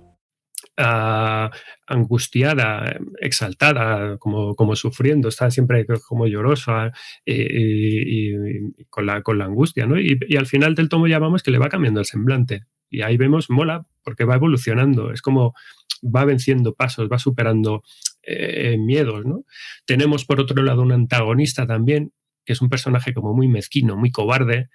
angustiada, 0.77 2.99
exaltada, 3.19 4.17
como, 4.17 4.55
como, 4.55 4.75
sufriendo, 4.75 5.29
está 5.29 5.51
siempre 5.51 5.85
como 6.07 6.27
llorosa 6.27 6.91
y, 7.25 8.33
con, 8.89 9.05
la, 9.05 9.21
con 9.21 9.37
la 9.37 9.45
angustia, 9.45 9.85
¿no? 9.85 9.99
Y, 9.99 10.17
al 10.37 10.47
final 10.47 10.75
del 10.75 10.89
tomo 10.89 11.07
ya 11.07 11.19
vamos 11.19 11.43
que 11.43 11.51
le 11.51 11.59
va 11.59 11.69
cambiando 11.69 11.99
el 11.99 12.05
semblante. 12.05 12.63
Y 12.89 13.03
ahí 13.03 13.17
vemos, 13.17 13.49
mola, 13.49 13.85
porque 14.03 14.25
va 14.25 14.35
evolucionando, 14.35 15.11
es 15.11 15.21
como 15.21 15.53
va 16.03 16.25
venciendo 16.25 16.73
pasos, 16.73 17.07
va 17.11 17.19
superando 17.19 17.83
eh, 18.23 18.77
miedos, 18.77 19.25
¿no? 19.25 19.45
Tenemos 19.85 20.25
por 20.25 20.39
otro 20.39 20.63
lado 20.63 20.81
un 20.81 20.91
antagonista 20.91 21.67
también, 21.67 22.11
que 22.45 22.53
es 22.53 22.61
un 22.61 22.69
personaje 22.69 23.13
como 23.13 23.33
muy 23.33 23.47
mezquino, 23.47 23.95
muy 23.95 24.11
cobarde, 24.11 24.69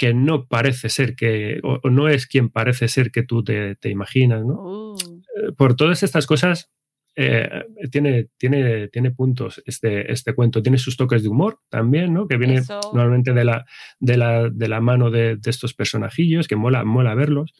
que 0.00 0.14
no 0.14 0.46
parece 0.46 0.88
ser 0.88 1.14
que, 1.14 1.60
o, 1.62 1.90
no 1.90 2.08
es 2.08 2.26
quien 2.26 2.48
parece 2.48 2.88
ser 2.88 3.10
que 3.10 3.22
tú 3.22 3.44
te, 3.44 3.76
imaginas, 3.84 4.46
¿no? 4.46 4.94
Uh. 4.94 5.19
Eh, 5.40 5.52
por 5.52 5.74
todas 5.76 6.02
estas 6.02 6.26
cosas, 6.26 6.70
eh, 7.16 7.64
tiene, 7.90 8.28
tiene, 8.38 8.88
tiene 8.88 9.10
puntos 9.10 9.62
este, 9.66 10.10
este 10.12 10.34
cuento. 10.34 10.62
Tiene 10.62 10.78
sus 10.78 10.96
toques 10.96 11.22
de 11.22 11.28
humor 11.28 11.58
también, 11.68 12.14
¿no? 12.14 12.28
Que 12.28 12.36
viene 12.36 12.62
normalmente 12.92 13.32
de 13.32 13.44
la, 13.44 13.66
de 13.98 14.16
la, 14.16 14.48
de 14.48 14.68
la 14.68 14.80
mano 14.80 15.10
de, 15.10 15.38
estos 15.44 15.74
personajillos, 15.74 16.48
que 16.48 16.56
mola, 16.56 16.84
mola 16.84 17.14
verlos. 17.14 17.52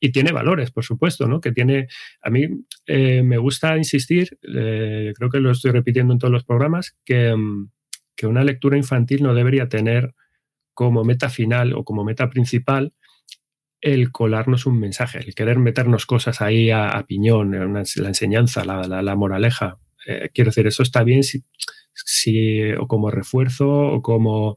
Y 0.00 0.12
tiene 0.12 0.32
valores, 0.32 0.70
por 0.70 0.84
supuesto, 0.84 1.26
¿no? 1.26 1.40
Que 1.40 1.52
tiene. 1.52 1.88
A 2.20 2.30
mí 2.30 2.46
eh, 2.86 3.22
me 3.22 3.38
gusta 3.38 3.76
insistir, 3.78 4.38
creo 4.42 5.30
que 5.30 5.40
lo 5.40 5.52
estoy 5.52 5.70
repitiendo 5.70 6.12
en 6.12 6.18
todos 6.18 6.32
los 6.32 6.44
programas, 6.44 6.96
que, 7.04 7.34
mm, 7.34 7.70
que 8.14 8.26
una 8.26 8.44
lectura 8.44 8.76
infantil 8.76 9.22
no 9.22 9.34
debería 9.34 9.68
tener 9.68 10.14
como 10.74 11.04
meta 11.04 11.30
final 11.30 11.72
o 11.72 11.84
como 11.84 12.04
meta 12.04 12.28
principal 12.28 12.92
el 13.86 14.10
colarnos 14.10 14.66
un 14.66 14.80
mensaje, 14.80 15.20
el 15.20 15.36
querer 15.36 15.60
meternos 15.60 16.06
cosas 16.06 16.42
ahí 16.42 16.70
a, 16.72 17.04
piñón, 17.06 17.52
la 17.52 18.08
enseñanza, 18.08 18.64
la, 18.64 19.14
moraleja. 19.14 19.78
Eh, 20.04 20.30
quiero 20.34 20.50
decir, 20.50 20.66
eso 20.66 20.82
está 20.82 21.04
bien 21.04 21.22
si, 21.22 21.44
si, 21.94 22.72
o 22.72 22.88
como 22.88 23.12
refuerzo 23.12 23.68
o 23.68 24.02
como 24.02 24.56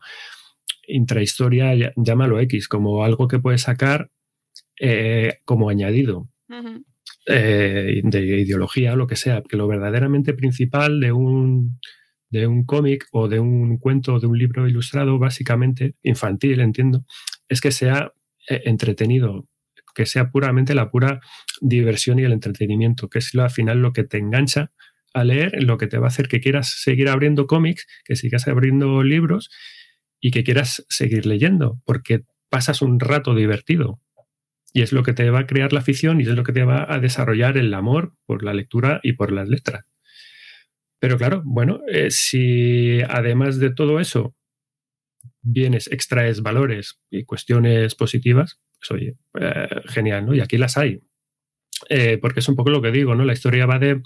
intrahistoria, 0.87 1.93
llámalo 1.95 2.39
X, 2.39 2.67
como 2.67 3.03
algo 3.03 3.27
que 3.27 3.37
puedes 3.37 3.61
sacar 3.61 4.09
eh, 4.79 5.37
como 5.45 5.69
añadido. 5.69 6.27
Eh, 7.27 8.01
de 8.03 8.41
ideología 8.41 8.93
o 8.93 8.95
lo 8.95 9.05
que 9.05 9.15
sea, 9.15 9.43
que 9.47 9.57
lo 9.57 9.67
verdaderamente 9.67 10.33
principal 10.33 10.99
de 10.99 11.11
un, 11.11 11.79
de 12.31 12.47
un 12.47 12.65
cómic 12.65 13.05
o 13.11 13.27
de 13.27 13.39
un 13.39 13.77
cuento, 13.77 14.19
de 14.19 14.25
un 14.25 14.39
libro 14.39 14.67
ilustrado, 14.67 15.19
básicamente, 15.19 15.93
infantil, 16.01 16.61
entiendo, 16.61 17.05
es 17.47 17.61
que 17.61 17.71
sea 17.71 18.11
eh, 18.11 18.18
entretenido, 18.49 19.47
que 19.95 20.05
sea 20.05 20.31
puramente 20.31 20.75
la 20.75 20.91
pura 20.91 21.19
diversión 21.61 22.19
y 22.19 22.23
el 22.23 22.31
entretenimiento, 22.31 23.09
que 23.09 23.19
es 23.19 23.33
al 23.35 23.49
final 23.49 23.81
lo 23.81 23.93
que 23.93 24.03
te 24.03 24.17
engancha 24.17 24.71
a 25.13 25.23
leer, 25.23 25.63
lo 25.63 25.77
que 25.77 25.87
te 25.87 25.97
va 25.97 26.07
a 26.07 26.09
hacer 26.09 26.27
que 26.27 26.39
quieras 26.39 26.81
seguir 26.81 27.09
abriendo 27.09 27.47
cómics, 27.47 27.87
que 28.05 28.15
sigas 28.15 28.47
abriendo 28.47 29.03
libros 29.03 29.49
y 30.19 30.31
que 30.31 30.43
quieras 30.43 30.85
seguir 30.89 31.25
leyendo, 31.25 31.81
porque 31.85 32.23
pasas 32.49 32.81
un 32.81 32.99
rato 32.99 33.35
divertido. 33.35 33.99
Y 34.71 34.83
es 34.83 34.91
lo 34.91 35.01
que 35.01 35.13
te 35.13 35.29
va 35.31 35.39
a 35.39 35.47
crear 35.47 35.73
la 35.73 35.79
afición 35.79 36.21
y 36.21 36.23
es 36.23 36.29
lo 36.29 36.43
que 36.43 36.53
te 36.53 36.63
va 36.63 36.85
a 36.87 36.99
desarrollar 36.99 37.57
el 37.57 37.73
amor 37.73 38.13
por 38.25 38.43
la 38.43 38.53
lectura 38.53 38.99
y 39.01 39.13
por 39.13 39.31
las 39.31 39.49
letras. 39.49 39.85
Pero 40.99 41.17
claro, 41.17 41.41
bueno, 41.45 41.81
eh, 41.87 42.11
si 42.11 43.01
además 43.01 43.57
de 43.57 43.73
todo 43.73 43.99
eso 43.99 44.35
vienes, 45.41 45.87
extraes 45.91 46.41
valores 46.41 46.99
y 47.09 47.25
cuestiones 47.25 47.95
positivas, 47.95 48.59
pues 48.79 48.91
oye, 48.91 49.15
eh, 49.39 49.81
genial, 49.87 50.25
¿no? 50.25 50.35
Y 50.35 50.41
aquí 50.41 50.57
las 50.57 50.77
hay. 50.77 50.99
Eh, 51.89 52.17
porque 52.21 52.41
es 52.41 52.49
un 52.49 52.55
poco 52.55 52.69
lo 52.69 52.81
que 52.81 52.91
digo, 52.91 53.15
¿no? 53.15 53.23
La 53.23 53.33
historia 53.33 53.65
va 53.65 53.79
de, 53.79 54.01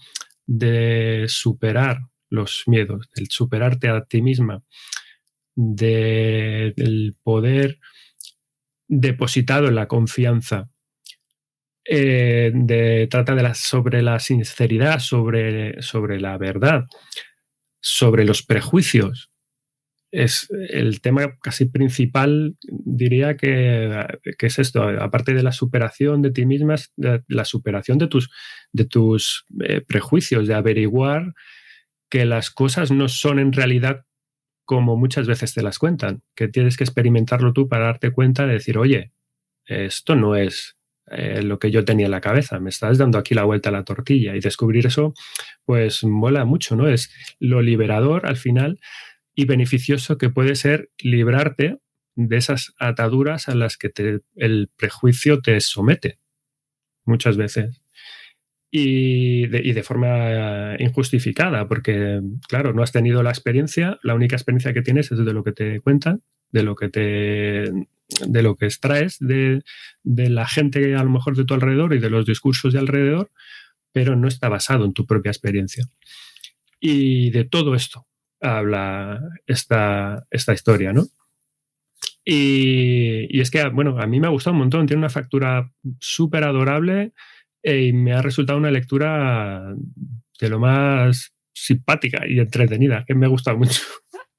de 0.46 1.26
superar 1.28 2.00
los 2.30 2.64
miedos, 2.68 3.10
del 3.16 3.28
superarte 3.30 3.90
a 3.90 4.06
ti 4.06 4.22
misma, 4.22 4.64
del 5.56 7.16
poder 7.24 7.80
depositado 8.88 9.68
en 9.68 9.76
la 9.76 9.88
confianza 9.88 10.70
eh, 11.86 12.52
de, 12.54 13.08
trata 13.08 13.36
de 13.36 13.44
la, 13.44 13.54
sobre 13.54 14.02
la 14.02 14.20
sinceridad, 14.20 15.00
sobre, 15.00 15.82
sobre 15.82 16.20
la 16.20 16.38
verdad, 16.38 16.86
sobre 17.82 18.24
los 18.26 18.44
prejuicios. 18.44 19.33
Es 20.14 20.48
el 20.70 21.02
tema 21.02 21.38
casi 21.42 21.66
principal, 21.66 22.56
diría 22.62 23.36
que, 23.36 24.06
es 24.40 24.60
esto, 24.60 24.84
aparte 24.84 25.34
de 25.34 25.42
la 25.42 25.52
superación 25.52 26.22
de 26.22 26.30
ti 26.30 26.46
misma, 26.46 26.76
la 26.96 27.46
superación 27.46 27.98
de 27.98 28.08
tus, 28.08 28.30
de 28.72 28.86
tus 28.86 29.46
eh, 29.64 29.82
prejuicios, 29.82 30.48
de 30.48 30.54
averiguar 30.54 31.34
que 32.10 32.26
las 32.26 32.52
cosas 32.52 32.92
no 32.92 33.08
son 33.08 33.40
en 33.40 33.54
realidad 33.54 34.06
como 34.66 34.96
muchas 34.96 35.26
veces 35.26 35.56
te 35.56 35.64
las 35.64 35.80
cuentan, 35.80 36.22
que 36.36 36.48
tienes 36.48 36.78
que 36.78 36.84
experimentarlo 36.84 37.52
tú 37.52 37.68
para 37.68 37.86
darte 37.86 38.12
cuenta 38.12 38.46
de 38.46 38.54
decir, 38.54 38.78
oye, 38.78 39.12
esto 39.66 40.16
no 40.16 40.36
es 40.36 40.78
eh, 41.08 41.42
lo 41.42 41.60
que 41.60 41.72
yo 41.72 41.84
tenía 41.84 42.06
en 42.06 42.12
la 42.12 42.22
cabeza. 42.22 42.60
Me 42.60 42.70
estás 42.70 42.98
dando 42.98 43.18
aquí 43.18 43.34
la 43.34 43.44
vuelta 43.44 43.70
a 43.70 43.72
la 43.72 43.84
tortilla 43.84 44.36
y 44.36 44.40
descubrir 44.40 44.86
eso, 44.86 45.14
pues 45.66 46.04
mola 46.04 46.46
mucho, 46.46 46.76
¿no? 46.76 46.88
Es 46.88 47.12
lo 47.40 47.62
liberador 47.62 48.26
al 48.26 48.38
final 48.38 48.80
y 49.36 49.46
beneficioso 49.46 50.18
que 50.18 50.30
puede 50.30 50.56
ser 50.56 50.92
librarte 51.00 51.80
de 52.16 52.38
esas 52.38 52.74
ataduras 52.78 53.50
a 53.50 53.56
las 53.56 53.78
que 53.78 53.92
el 54.36 54.70
prejuicio 54.76 55.42
te 55.42 55.60
somete 55.62 56.20
muchas 57.06 57.38
veces. 57.38 57.82
Y 58.76 59.46
de, 59.48 59.62
y 59.64 59.74
de, 59.74 59.84
forma 59.84 60.76
injustificada, 60.80 61.68
porque, 61.68 62.22
claro, 62.48 62.74
no 62.74 62.82
has 62.82 62.92
tenido 62.92 63.22
la 63.22 63.30
experiencia, 63.30 64.00
la 64.02 64.16
única 64.16 64.36
experiencia 64.36 64.74
que 64.74 64.82
tienes 64.82 65.12
es 65.12 65.24
de 65.24 65.34
lo 65.34 65.44
que 65.44 65.52
te 65.52 65.80
cuentan, 65.82 66.24
de 66.52 66.64
lo 66.64 66.76
que 66.76 66.90
te 66.90 67.72
de 68.28 68.44
lo 68.44 68.56
que 68.56 68.66
extraes 68.66 69.18
de, 69.20 69.64
la 70.04 70.48
gente 70.48 70.96
a 70.96 71.04
lo 71.04 71.10
mejor 71.10 71.36
de 71.36 71.46
tu 71.46 71.54
alrededor 71.54 71.94
y 71.94 72.00
de 72.00 72.10
los 72.10 72.26
discursos 72.26 72.74
de 72.74 72.80
alrededor, 72.80 73.32
pero 73.92 74.16
no 74.16 74.28
está 74.28 74.50
basado 74.50 74.86
en 74.86 74.94
tu 74.94 75.06
propia 75.06 75.32
experiencia. 75.32 75.86
Y 76.80 77.32
de 77.32 77.46
todo 77.46 77.76
esto 77.76 78.06
habla 78.44 79.22
esta, 79.48 80.26
esta 80.30 80.54
historia, 80.54 80.94
¿no? 80.94 81.06
Y, 82.26 83.40
es 83.40 83.52
que, 83.52 83.68
bueno, 83.70 84.00
a 84.00 84.08
mí 84.08 84.20
me 84.20 84.28
ha 84.28 84.32
gustado 84.32 84.54
un 84.54 84.60
montón, 84.60 84.86
tiene 84.86 85.00
una 85.00 85.10
factura 85.10 85.72
súper 86.00 86.44
adorable 86.44 87.14
y 87.64 87.94
me 87.94 88.14
ha 88.14 88.22
resultado 88.22 88.60
una 88.60 88.72
lectura 88.72 89.74
de 90.40 90.50
lo 90.50 90.60
más 90.60 91.34
simpática 91.54 92.26
y 92.28 92.40
entretenida, 92.40 93.04
que 93.06 93.16
me 93.16 93.26
ha 93.26 93.30
gustado 93.30 93.58
mucho. 93.58 93.82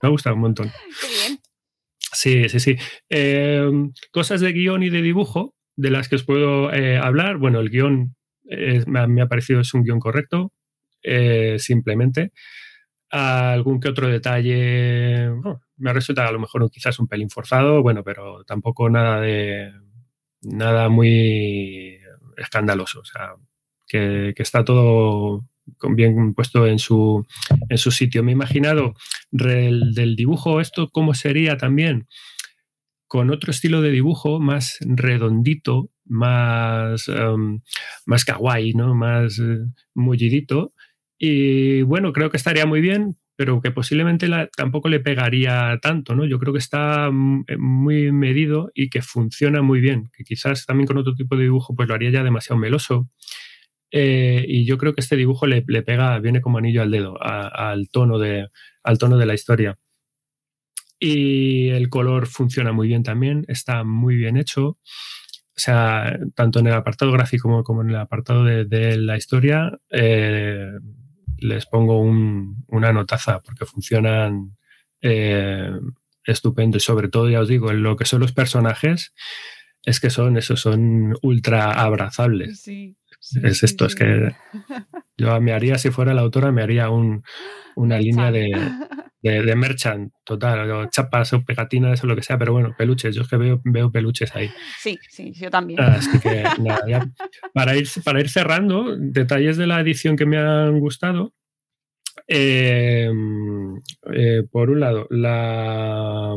Me 0.02 0.08
ha 0.08 0.10
gustado 0.10 0.36
un 0.36 0.42
montón. 0.42 0.70
Sí, 2.12 2.46
sí, 2.50 2.60
sí. 2.60 2.76
Em, 3.08 3.90
cosas 4.10 4.42
de 4.42 4.52
guion 4.52 4.82
y 4.82 4.90
de 4.90 5.00
dibujo 5.00 5.54
de 5.76 5.90
las 5.90 6.10
que 6.10 6.16
os 6.16 6.24
puedo 6.24 6.70
eh, 6.74 6.98
hablar. 6.98 7.38
Bueno, 7.38 7.60
el 7.60 7.70
guion 7.70 8.14
me, 8.86 9.22
ha, 9.22 9.26
parecido 9.28 9.60
es 9.60 9.72
un 9.72 9.82
guion 9.82 10.00
correcto, 10.00 10.52
eh, 11.02 11.56
simplemente. 11.58 12.32
Algún 13.16 13.78
que 13.78 13.90
otro 13.90 14.08
detalle 14.08 15.30
me 15.76 15.90
ha 15.90 15.92
resultado 15.92 16.28
a 16.28 16.32
lo 16.32 16.40
mejor 16.40 16.68
quizás 16.68 16.98
un 16.98 17.06
pelín 17.06 17.30
forzado, 17.30 17.80
bueno, 17.80 18.02
pero 18.02 18.42
tampoco 18.44 18.90
nada 18.90 19.20
de 19.20 19.72
nada 20.42 20.88
muy 20.88 22.00
escandaloso. 22.36 23.00
O 23.00 23.04
sea, 23.04 23.34
que, 23.86 24.34
está 24.36 24.64
todo 24.64 25.44
bien 25.90 26.34
puesto 26.34 26.66
en 26.66 26.80
su, 26.80 27.24
en 27.68 27.78
su 27.78 27.92
sitio. 27.92 28.24
Me 28.24 28.32
he 28.32 28.34
imaginado 28.34 28.94
del 29.30 30.16
dibujo 30.16 30.60
esto 30.60 30.90
cómo 30.90 31.14
sería 31.14 31.56
también 31.56 32.08
con 33.06 33.30
otro 33.30 33.52
estilo 33.52 33.80
de 33.80 33.92
dibujo 33.92 34.40
más 34.40 34.78
redondito, 34.80 35.90
más, 36.04 37.06
em, 37.06 37.60
más 38.06 38.24
kawaii, 38.24 38.74
¿no? 38.74 38.96
más 38.96 39.38
eh. 39.38 39.66
Y 41.18 41.82
bueno, 41.82 42.12
creo 42.12 42.30
que 42.30 42.36
estaría 42.36 42.66
muy 42.66 42.80
bien, 42.80 43.16
pero 43.36 43.60
que 43.60 43.70
posiblemente 43.70 44.28
tampoco 44.56 44.88
le 44.88 45.00
pegaría 45.00 45.78
tanto, 45.82 46.14
¿no? 46.14 46.24
Yo 46.24 46.38
creo 46.38 46.52
que 46.52 46.58
está 46.58 47.08
eh, 47.08 47.56
muy 47.56 48.12
medido 48.12 48.70
y 48.74 48.90
que 48.90 49.02
funciona 49.02 49.62
muy 49.62 49.80
bien, 49.80 50.10
que 50.16 50.24
quizás 50.24 50.66
también 50.66 50.86
con 50.86 50.98
otro 50.98 51.14
tipo 51.14 51.36
de 51.36 51.44
dibujo 51.44 51.74
pues 51.74 51.88
lo 51.88 51.94
haría 51.94 52.10
ya 52.10 52.22
demasiado 52.22 52.58
meloso 52.58 53.08
eh, 53.96 54.44
y 54.48 54.64
yo 54.66 54.76
creo 54.76 54.92
que 54.92 55.00
este 55.00 55.14
dibujo 55.14 55.46
le, 55.46 55.62
pega, 55.62 56.18
viene 56.18 56.40
como 56.40 56.58
anillo 56.58 56.82
al 56.82 56.90
dedo, 56.90 57.16
al, 57.22 57.88
tono 57.90 58.18
de, 58.18 58.48
al 58.82 58.98
tono 58.98 59.16
de 59.18 59.26
la 59.26 59.34
historia. 59.34 59.78
Y 60.98 61.68
el 61.68 61.88
color 61.88 62.26
funciona 62.26 62.72
muy 62.72 62.88
bien 62.88 63.04
también, 63.04 63.44
está 63.46 63.84
muy 63.84 64.16
bien 64.16 64.36
hecho. 64.36 64.78
O 65.56 65.60
sea, 65.60 66.18
tanto 66.34 66.58
en 66.58 66.66
el 66.66 66.72
apartado 66.72 67.12
gráfico 67.12 67.62
como, 67.62 67.82
en 67.82 67.90
el 67.90 67.96
apartado 67.96 68.42
de, 68.42 68.96
la 68.98 69.16
historia, 69.16 69.78
eh, 69.90 70.72
les 71.38 71.66
pongo 71.66 72.00
una 72.00 72.92
notaza 72.92 73.40
porque 73.40 73.66
funcionan 73.66 74.56
eh, 75.00 75.70
estupendo. 76.24 76.76
Y 76.76 76.80
sobre 76.80 77.08
todo, 77.08 77.28
ya 77.28 77.40
os 77.40 77.48
digo, 77.48 77.70
en 77.70 77.82
lo 77.82 77.96
que 77.96 78.04
son 78.04 78.20
los 78.20 78.32
personajes, 78.32 79.14
es 79.84 80.00
que 80.00 80.10
son 80.10 80.36
eso, 80.36 80.56
son 80.56 81.16
ultra 81.22 81.72
abrazables. 81.72 82.60
Sí 82.60 82.96
es 83.42 83.62
esto, 83.62 83.86
es 83.86 83.94
que 83.94 84.34
yo 85.16 85.40
me 85.40 85.52
haría, 85.52 85.78
si 85.78 85.90
fuera 85.90 86.14
la 86.14 86.22
autora, 86.22 86.52
me 86.52 86.62
haría 86.62 86.90
un, 86.90 87.22
una 87.76 87.98
línea 87.98 88.30
de, 88.30 88.50
de, 89.22 89.56
merchant 89.56 90.12
total, 90.24 90.88
chapas 90.90 91.32
o 91.32 91.44
pegatinas 91.44 92.02
o 92.04 92.06
lo 92.06 92.16
que 92.16 92.22
sea, 92.22 92.38
pero 92.38 92.52
bueno, 92.52 92.74
peluches, 92.76 93.14
yo 93.14 93.22
es 93.22 93.28
que 93.28 93.36
veo, 93.36 93.60
veo 93.64 93.90
peluches 93.90 94.34
ahí. 94.36 94.50
Sí, 94.80 94.98
sí, 95.08 95.32
yo 95.32 95.50
también. 95.50 95.80
Así 95.80 96.18
que 96.20 96.42
nada, 96.60 96.84
ya, 96.88 97.08
para, 97.52 97.76
ir, 97.76 97.88
para 98.04 98.20
ir 98.20 98.28
cerrando, 98.28 98.96
detalles 98.96 99.56
de 99.56 99.66
la 99.66 99.80
edición 99.80 100.16
que 100.16 100.26
me 100.26 100.38
han 100.38 100.78
gustado. 100.80 101.32
Eh, 102.28 103.10
eh, 104.12 104.42
por 104.50 104.70
un 104.70 104.80
lado, 104.80 105.06
la... 105.10 106.34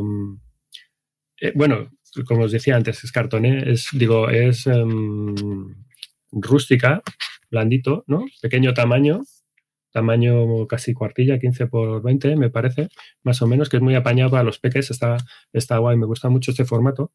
Eh, 1.40 1.52
bueno, 1.54 1.90
como 2.26 2.44
os 2.44 2.52
decía 2.52 2.76
antes, 2.76 3.04
es 3.04 3.12
cartón, 3.12 3.44
es, 3.44 3.88
digo, 3.92 4.28
es 4.28 4.66
em, 4.66 5.34
rústica, 6.32 7.02
blandito, 7.50 8.04
¿no? 8.06 8.24
Pequeño 8.42 8.74
tamaño, 8.74 9.22
tamaño 9.90 10.66
casi 10.66 10.94
cuartilla, 10.94 11.38
15 11.38 11.66
por 11.66 12.02
20, 12.02 12.36
me 12.36 12.50
parece, 12.50 12.88
más 13.22 13.40
o 13.42 13.46
menos, 13.46 13.68
que 13.68 13.78
es 13.78 13.82
muy 13.82 13.94
apañado 13.94 14.30
para 14.30 14.42
los 14.42 14.58
peques, 14.58 14.90
está, 14.90 15.16
está 15.52 15.78
guay, 15.78 15.96
me 15.96 16.06
gusta 16.06 16.28
mucho 16.28 16.50
este 16.50 16.64
formato. 16.64 17.12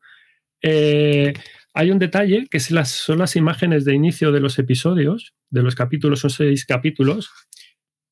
Eh, 0.61 1.33
hay 1.73 1.91
un 1.91 1.99
detalle 1.99 2.47
que 2.49 2.59
las, 2.69 2.91
son 2.91 3.19
las 3.19 3.35
imágenes 3.35 3.85
de 3.85 3.93
inicio 3.93 4.31
de 4.31 4.39
los 4.39 4.59
episodios, 4.59 5.33
de 5.49 5.63
los 5.63 5.75
capítulos, 5.75 6.19
son 6.19 6.29
seis 6.29 6.65
capítulos, 6.65 7.31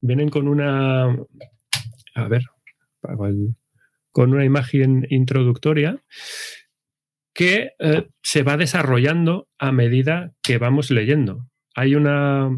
vienen 0.02 0.30
con 0.30 0.48
una, 0.48 1.06
a 2.16 2.28
ver, 2.28 2.44
con 4.12 4.34
una 4.34 4.46
imagen 4.46 5.08
introductoria 5.10 6.04
que 7.34 7.72
eh, 7.80 8.10
se 8.22 8.44
va 8.44 8.58
desarrollando 8.58 9.48
a 9.58 9.72
medida 9.72 10.34
que 10.44 10.58
vamos 10.58 10.92
leyendo. 10.92 11.48
Hay 11.76 11.96
una, 11.96 12.50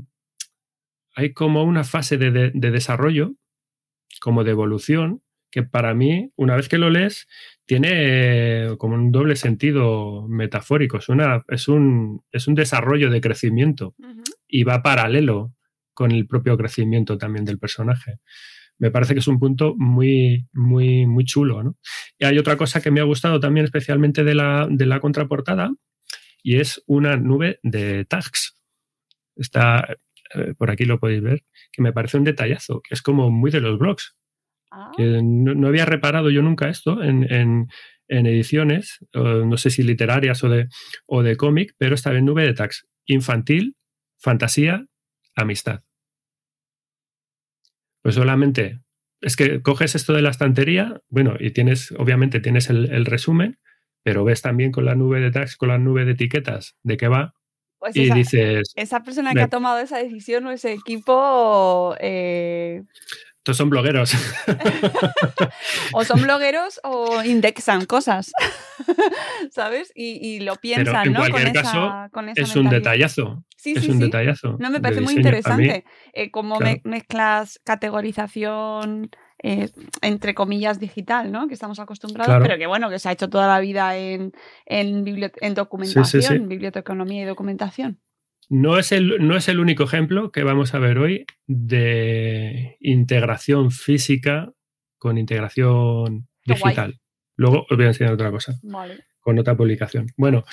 hay 1.16 1.34
como 1.34 1.64
una 1.64 1.84
fase 1.84 2.18
de, 2.18 2.52
desarrollo, 2.54 3.34
como 4.20 4.44
de 4.44 4.52
evolución, 4.52 5.22
que 5.52 5.62
para 5.62 5.94
mí, 5.94 6.32
una 6.36 6.56
vez 6.56 6.68
que 6.68 6.80
lo 6.80 6.90
lees, 6.90 7.28
tiene 7.66 7.90
eh, 7.92 8.76
como 8.80 8.96
un 8.96 9.12
doble 9.12 9.36
sentido 9.36 10.28
metafórico. 10.28 10.98
Es, 10.98 11.10
una, 11.10 11.44
es, 11.48 11.68
un, 11.68 12.24
es 12.32 12.48
un 12.48 12.56
desarrollo 12.56 13.12
de 13.12 13.22
crecimiento 13.22 13.96
y 14.48 14.64
va 14.64 14.82
paralelo 14.82 15.54
con 15.94 16.12
el 16.12 16.26
propio 16.26 16.58
crecimiento 16.58 17.20
también 17.20 17.46
del 17.46 17.60
personaje. 17.60 18.20
Me 18.84 18.92
parece 18.92 19.14
que 19.14 19.22
es 19.22 19.28
un 19.30 19.40
punto 19.40 19.76
muy, 19.78 20.46
muy, 20.52 21.08
muy 21.08 21.24
chulo. 21.24 21.78
Y 22.20 22.26
hay 22.26 22.38
otra 22.38 22.58
cosa 22.58 22.82
que 22.82 22.92
me 22.92 23.00
ha 23.00 23.06
gustado 23.06 23.40
también 23.40 23.64
especialmente 23.64 24.26
de 24.26 24.36
la, 24.36 24.68
de 24.70 24.86
la 24.86 25.00
contraportada 25.00 25.72
y 26.44 26.58
es 26.58 26.84
una 26.86 27.16
nube 27.16 27.62
de 27.64 28.04
tags. 28.04 28.62
Está, 29.38 29.96
eh, 30.36 30.54
por 30.58 30.70
aquí 30.70 30.84
lo 30.84 31.00
podéis 31.00 31.22
ver, 31.22 31.44
que 31.72 31.82
me 31.82 31.94
parece 31.94 32.18
un 32.18 32.26
detallazo, 32.26 32.82
que 32.82 32.94
es 32.94 33.02
como 33.02 33.32
muy 33.32 33.52
de 33.52 33.62
los 33.62 33.80
blogs. 33.80 34.18
Ah. 34.70 34.92
no, 35.00 35.68
había 35.70 35.86
reparado 35.86 36.30
yo 36.30 36.42
nunca 36.42 36.68
esto 36.68 37.02
en, 37.02 37.70
ediciones, 38.10 39.00
no 39.14 39.56
sé 39.56 39.70
si 39.70 39.82
literarias 39.84 40.44
o 40.44 40.50
de, 40.50 40.68
o 41.06 41.24
de 41.24 41.38
cómic, 41.38 41.74
pero 41.78 41.96
está 41.96 42.12
en 42.12 42.26
nube 42.26 42.46
de 42.46 42.54
tags. 42.54 42.86
Infantil, 43.06 43.78
fantasía, 44.18 44.86
amistad. 45.38 45.84
Pues 48.04 48.16
solamente 48.16 48.82
es 49.22 49.36
que 49.36 49.62
coges 49.62 49.96
esto 49.96 50.14
de 50.14 50.22
la 50.22 50.30
estantería, 50.30 51.02
bueno, 51.10 51.36
y 51.40 51.52
tienes, 51.52 51.92
obviamente 51.98 52.42
tienes 52.42 52.70
el, 52.70 52.92
el 52.92 53.06
resumen, 53.06 53.58
pero 54.04 54.24
ves 54.24 54.42
también 54.42 54.72
con 54.72 54.86
la 54.86 54.96
nube 54.96 55.22
de 55.22 55.32
tags, 55.32 55.56
con 55.56 55.70
la 55.70 55.80
nube 55.80 56.06
de 56.06 56.12
etiquetas, 56.12 56.76
de 56.84 56.98
qué 56.98 57.08
va, 57.08 57.34
pues 57.84 57.98
y 57.98 58.10
dices. 58.14 58.72
Esa 58.76 59.04
persona 59.04 59.34
que 59.34 59.42
ha 59.42 59.50
tomado 59.50 59.80
esa 59.80 59.98
decisión 59.98 60.46
o 60.48 60.52
ese 60.52 60.72
equipo. 60.72 61.94
Eh... 62.00 62.84
Estos 63.44 63.58
son 63.58 63.70
blogueros. 63.70 64.16
o 65.92 66.06
son 66.06 66.22
blogueros 66.22 66.80
o 66.82 67.22
indexan 67.26 67.86
cosas. 67.86 68.32
¿Sabes? 69.52 69.92
Y, 69.94 70.40
lo 70.40 70.56
piensan, 70.56 71.08
en 71.08 71.12
¿no? 71.12 71.20
Cualquier 71.20 71.52
caso, 71.52 72.10
es 72.38 72.56
un 72.56 72.70
detallazo. 72.70 73.44
Sí, 73.58 73.74
es 73.76 73.90
un 73.90 74.00
detallazo. 74.00 74.56
No, 74.60 74.70
me 74.70 74.80
parece 74.80 75.02
muy 75.02 75.16
interesante. 75.16 75.84
Eh, 76.14 76.32
cómo 76.32 76.58
mezclas 76.86 77.60
categorización 77.66 79.12
eh, 79.46 79.70
entre 80.02 80.34
comillas, 80.34 80.80
digital, 80.80 81.30
¿no? 81.30 81.50
Que 81.50 81.56
estamos 81.56 81.78
acostumbrados, 81.80 82.42
pero 82.42 82.58
que 82.58 82.66
bueno, 82.66 82.90
que 82.90 82.98
se 82.98 83.10
ha 83.10 83.12
hecho 83.12 83.30
toda 83.30 83.46
la 83.50 83.60
vida 83.60 83.98
en, 83.98 84.32
en, 84.66 85.04
en 85.42 85.54
documentación, 85.54 86.48
biblioteconomía 86.48 87.24
y 87.24 87.26
documentación. 87.26 88.00
No 88.56 88.78
es, 88.78 88.92
el, 88.92 89.18
no 89.28 89.36
es 89.36 89.48
el 89.48 89.60
único 89.60 89.84
ejemplo 89.84 90.32
que 90.32 90.44
vamos 90.44 90.76
a 90.76 90.80
ver 90.80 91.00
hoy 91.00 91.26
de 91.48 92.78
integración 92.82 93.72
física 93.72 94.54
con 95.00 95.18
integración 95.18 96.28
digital. 96.46 97.02
Luego 97.36 97.66
os 97.68 97.76
voy 97.76 97.86
a 97.86 97.88
enseñar 97.88 98.14
otra 98.14 98.30
cosa. 98.30 98.54
Con 99.22 99.40
otra 99.40 99.58
publicación. 99.58 100.06
Bueno, 100.18 100.44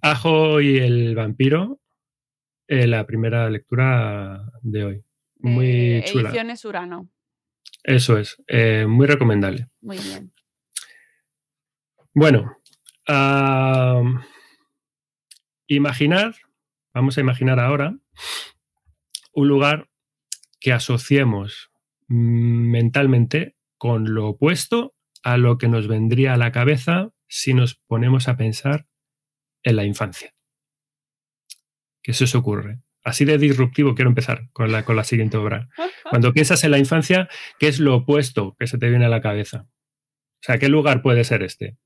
Ajo 0.00 0.60
y 0.60 0.78
el 0.78 1.16
vampiro, 1.16 1.80
eh, 2.68 2.86
la 2.86 3.04
primera 3.04 3.50
lectura 3.50 4.52
de 4.62 4.84
hoy. 4.84 5.04
Muy 5.40 5.94
eh, 5.94 6.04
chula. 6.06 6.28
Ediciones 6.28 6.64
Urano. 6.64 7.10
Eso 7.82 8.16
es, 8.16 8.40
eh, 8.46 8.86
muy 8.86 9.08
recomendable. 9.08 9.66
Muy 9.80 9.98
bien. 9.98 10.32
Bueno, 12.14 12.58
imaginar, 15.66 16.36
vamos 16.94 17.18
a 17.18 17.20
imaginar 17.20 17.60
ahora 17.60 17.98
un 19.32 19.48
lugar 19.48 19.90
que 20.60 20.72
asociemos 20.72 21.70
mentalmente 22.06 23.56
con 23.76 24.14
lo 24.14 24.28
opuesto 24.28 24.94
a 25.22 25.36
lo 25.36 25.58
que 25.58 25.68
nos 25.68 25.88
vendría 25.88 26.34
a 26.34 26.36
la 26.36 26.52
cabeza 26.52 27.10
si 27.28 27.52
nos 27.52 27.74
ponemos 27.74 28.28
a 28.28 28.36
pensar 28.36 28.86
en 29.62 29.76
la 29.76 29.84
infancia. 29.84 30.34
¿Qué 32.02 32.12
se 32.12 32.24
os 32.24 32.34
ocurre? 32.34 32.80
Así 33.02 33.24
de 33.24 33.38
disruptivo 33.38 33.94
quiero 33.94 34.10
empezar 34.10 34.48
con 34.52 34.70
la, 34.70 34.84
con 34.84 34.96
la 34.96 35.04
siguiente 35.04 35.36
obra. 35.36 35.68
Cuando 36.10 36.32
piensas 36.32 36.62
en 36.64 36.70
la 36.70 36.78
infancia, 36.78 37.28
¿qué 37.58 37.68
es 37.68 37.80
lo 37.80 37.96
opuesto 37.96 38.54
que 38.58 38.66
se 38.66 38.78
te 38.78 38.88
viene 38.88 39.06
a 39.06 39.10
la 39.10 39.20
cabeza? 39.20 39.66
O 39.66 40.42
sea, 40.46 40.58
¿qué 40.58 40.68
lugar 40.68 41.02
puede 41.02 41.24
ser 41.24 41.42
este? 41.42 41.76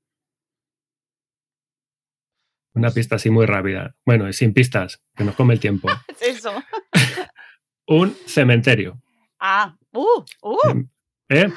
Una 2.73 2.91
pista 2.91 3.15
así 3.15 3.29
muy 3.29 3.45
rápida. 3.45 3.95
Bueno, 4.05 4.31
sin 4.33 4.53
pistas, 4.53 5.01
que 5.15 5.23
nos 5.23 5.35
come 5.35 5.53
el 5.53 5.59
tiempo. 5.59 5.89
eso. 6.21 6.53
Un 7.87 8.15
cementerio. 8.25 9.01
Ah, 9.39 9.75
uh, 9.93 10.23
uh. 10.43 10.85
¿Eh? 11.29 11.47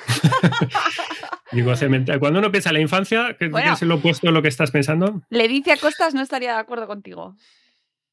Digo, 1.52 1.74
cementerio. 1.76 2.20
Cuando 2.20 2.38
uno 2.38 2.50
piensa 2.50 2.70
en 2.70 2.74
la 2.74 2.80
infancia, 2.80 3.36
¿qué, 3.38 3.46
es 3.46 3.82
lo 3.82 3.96
opuesto 3.96 4.28
a 4.28 4.32
lo 4.32 4.42
que 4.42 4.48
estás 4.48 4.70
pensando? 4.70 5.22
Le 5.30 5.48
dice 5.48 5.72
a 5.72 5.76
Costas 5.76 6.14
no 6.14 6.22
estaría 6.22 6.54
de 6.54 6.60
acuerdo 6.60 6.86
contigo. 6.86 7.36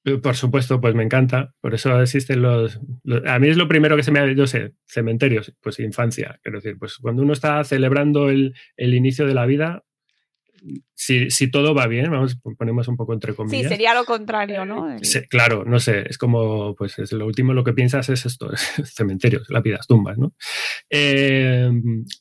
Eh, 0.05 0.17
por 0.17 0.35
supuesto, 0.35 0.79
pues 0.79 0.95
me 0.95 1.03
encanta. 1.03 1.53
Por 1.61 1.73
eso 1.73 2.01
existen 2.01 2.41
los, 2.41 2.79
A 3.25 3.39
mí 3.39 3.49
es 3.49 3.57
lo 3.57 3.67
primero 3.67 3.95
que 3.95 4.03
se 4.03 4.11
me 4.11 4.19
ha. 4.19 4.31
Yo 4.31 4.47
sé, 4.47 4.73
cementerios, 4.85 5.53
pues 5.61 5.79
infancia. 5.79 6.39
Quiero 6.41 6.59
decir, 6.59 6.77
pues 6.79 6.97
cuando 6.97 7.23
uno 7.23 7.33
está 7.33 7.63
celebrando 7.63 8.29
el, 8.29 8.53
inicio 8.77 9.25
de 9.25 9.33
la 9.33 9.45
vida, 9.45 9.83
si, 10.93 11.29
si, 11.29 11.49
todo 11.49 11.73
va 11.73 11.87
bien, 11.87 12.11
vamos, 12.11 12.37
ponemos 12.57 12.87
un 12.87 12.97
poco 12.97 13.13
entre 13.13 13.33
comillas. 13.33 13.63
Sí, 13.63 13.69
sería 13.69 13.93
lo 13.93 14.05
contrario, 14.05 14.65
¿no? 14.65 14.97
claro, 15.29 15.63
no 15.65 15.79
sé, 15.79 16.05
es 16.09 16.17
como, 16.17 16.75
pues 16.75 16.99
es 16.99 17.11
lo 17.11 17.25
último 17.25 17.53
lo 17.53 17.63
que 17.63 17.73
piensas 17.73 18.09
es 18.09 18.25
esto, 18.25 18.51
cementerios, 18.85 19.49
lápidas, 19.49 19.87
tumbas, 19.87 20.17
¿no? 20.17 20.33
Eh, 20.89 21.71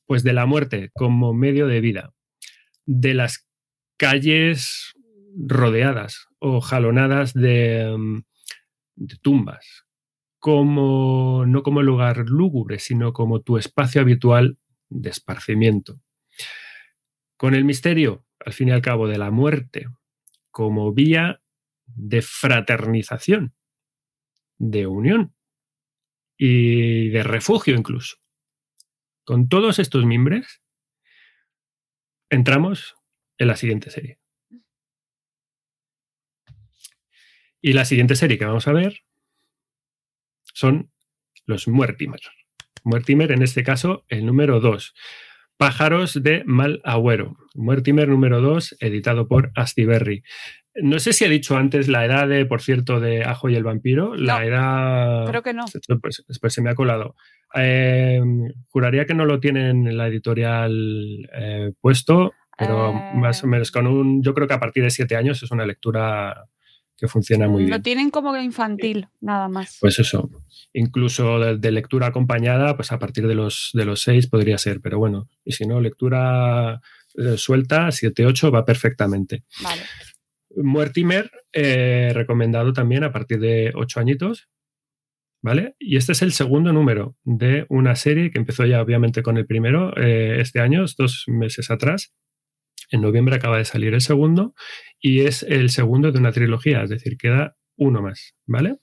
pues 0.07 0.23
de 0.23 0.33
la 0.33 0.47
muerte 0.47 0.91
como 0.95 1.35
medio 1.35 1.67
de 1.67 1.81
vida, 1.81 2.13
de 2.87 3.15
las 3.15 3.47
calles 3.97 4.95
rodeadas 5.37 6.29
o 6.39 6.61
jalonadas 6.61 7.35
mm, 7.35 7.41
de, 8.97 9.17
tumbas, 9.21 9.85
como, 10.39 11.45
no 11.47 11.63
como 11.63 11.83
lugar 11.83 12.29
lúgubre, 12.29 12.79
sino 12.79 13.13
como 13.13 13.41
tu 13.43 13.59
espacio 13.59 14.01
habitual 14.01 14.59
de 14.89 15.11
esparcimiento. 15.11 16.01
Con 17.37 17.55
el 17.55 17.65
misterio, 17.65 18.25
al 18.45 18.53
fin 18.53 18.69
y 18.69 18.73
al 18.73 18.83
cabo, 18.83 19.09
de 19.09 19.19
la 19.19 19.31
muerte 19.31 19.89
como 20.51 20.93
vía 20.93 21.43
de 21.87 22.23
fraternización, 22.23 23.55
de 24.59 24.87
unión 24.87 25.35
y 26.37 27.09
de 27.11 27.23
refugio 27.23 27.75
incluso. 27.75 28.17
Con 29.25 29.49
todos 29.49 29.79
estos 29.79 30.05
mimbres, 30.05 30.63
entramos 32.31 32.97
en 33.39 33.49
la 33.49 33.57
siguiente 33.57 33.91
serie. 33.91 34.19
Y 37.61 37.73
la 37.73 37.85
siguiente 37.85 38.15
serie 38.17 38.39
que 38.39 38.45
vamos 38.45 38.69
a 38.69 38.73
ver 38.73 39.05
son 40.55 40.93
los 41.45 41.69
Muertimer. 41.69 42.21
Muertimer, 42.85 43.33
en 43.33 43.43
este 43.43 43.63
caso, 43.63 44.05
el 44.09 44.25
número 44.25 44.61
2. 44.61 44.95
Pájaros 45.59 46.23
de 46.23 46.43
Mal 46.47 46.81
Agüero. 46.85 47.37
Muertimer 47.55 48.09
número 48.09 48.41
2, 48.41 48.77
editado 48.81 49.27
por 49.29 49.51
Astiberri. 49.57 50.23
No 50.81 51.01
sé 51.01 51.13
si 51.13 51.25
he 51.25 51.29
dicho 51.29 51.57
antes 51.57 51.89
la 51.89 52.05
edad 52.05 52.29
de, 52.29 52.47
por 52.47 52.63
cierto, 52.63 53.01
de 53.01 53.25
Ajo 53.25 53.49
y 53.49 53.57
el 53.57 53.65
vampiro. 53.65 54.15
La 54.15 54.39
No, 54.39 54.45
edad. 54.45 55.27
Creo 55.27 55.43
que 55.43 55.53
no. 55.53 55.65
Pues, 56.01 56.25
pues 56.41 56.53
se 56.55 56.63
me 56.63 56.71
ha 56.71 56.77
colado. 56.77 57.17
Eh, 57.57 58.21
juraría 58.71 59.05
que 59.05 59.15
no 59.15 59.25
lo 59.25 59.41
tienen 59.41 59.89
en 59.89 59.97
la 59.97 60.07
editorial 60.07 61.29
eh, 61.35 61.73
puesto, 61.81 62.33
pero 62.57 62.91
Eh. 62.91 63.11
más 63.17 63.43
o 63.43 63.49
menos 63.49 63.73
con 63.73 63.89
un. 63.89 64.23
Yo 64.23 64.35
creo 64.35 64.47
que 64.47 64.55
a 64.55 64.61
partir 64.61 64.85
de 64.85 64.91
siete 64.91 65.17
años 65.17 65.43
es 65.43 65.51
una 65.51 65.67
lectura 65.67 66.45
que 66.99 67.09
funciona 67.09 67.49
muy 67.49 67.63
Lo 67.63 67.69
bien. 67.69 67.83
tienen 67.83 68.11
como 68.11 68.37
infantil, 68.37 69.07
nada 69.21 69.49
más. 69.49 69.79
Pues 69.81 69.99
eso. 70.01 70.29
Incluso 70.73 71.39
de, 71.39 71.57
de 71.57 71.71
lectura 71.71 72.09
acompañada, 72.09 72.77
pues 72.77 72.93
a 72.93 72.99
partir 72.99 73.27
de 73.27 73.35
los, 73.35 73.71
de 73.73 73.85
los 73.85 74.03
seis 74.03 74.27
podría 74.27 74.59
ser, 74.59 74.81
pero 74.81 74.99
bueno, 74.99 75.29
y 75.45 75.53
si 75.53 75.65
no, 75.65 75.81
lectura 75.81 76.81
eh, 77.15 77.37
suelta, 77.37 77.91
siete, 77.93 78.27
ocho, 78.27 78.51
va 78.51 78.65
perfectamente. 78.65 79.45
Vale. 79.63 79.83
Mortimer, 80.57 81.31
eh, 81.53 82.11
recomendado 82.13 82.73
también 82.73 83.05
a 83.05 83.13
partir 83.13 83.39
de 83.39 83.71
ocho 83.75 84.01
añitos, 84.01 84.49
¿vale? 85.41 85.77
Y 85.79 85.97
este 85.97 86.13
es 86.13 86.23
el 86.23 86.33
segundo 86.33 86.73
número 86.73 87.17
de 87.23 87.65
una 87.69 87.95
serie 87.95 88.31
que 88.31 88.39
empezó 88.39 88.67
ya 88.67 88.83
obviamente 88.83 89.23
con 89.23 89.37
el 89.37 89.47
primero 89.47 89.97
eh, 89.97 90.41
este 90.41 90.61
año, 90.61 90.85
dos 90.97 91.25
meses 91.29 91.71
atrás. 91.71 92.13
En 92.91 93.01
noviembre 93.03 93.37
acaba 93.37 93.59
de 93.59 93.65
salir 93.65 93.95
el 93.95 94.01
segundo 94.01 94.55
y 95.01 95.21
es 95.21 95.43
el 95.43 95.71
segundo 95.71 96.13
de 96.13 96.19
una 96.19 96.33
trilogía, 96.33 96.83
es 96.83 96.91
decir, 96.91 97.17
queda 97.17 97.57
uno 97.77 98.03
más, 98.03 98.35
¿vale? 98.47 98.77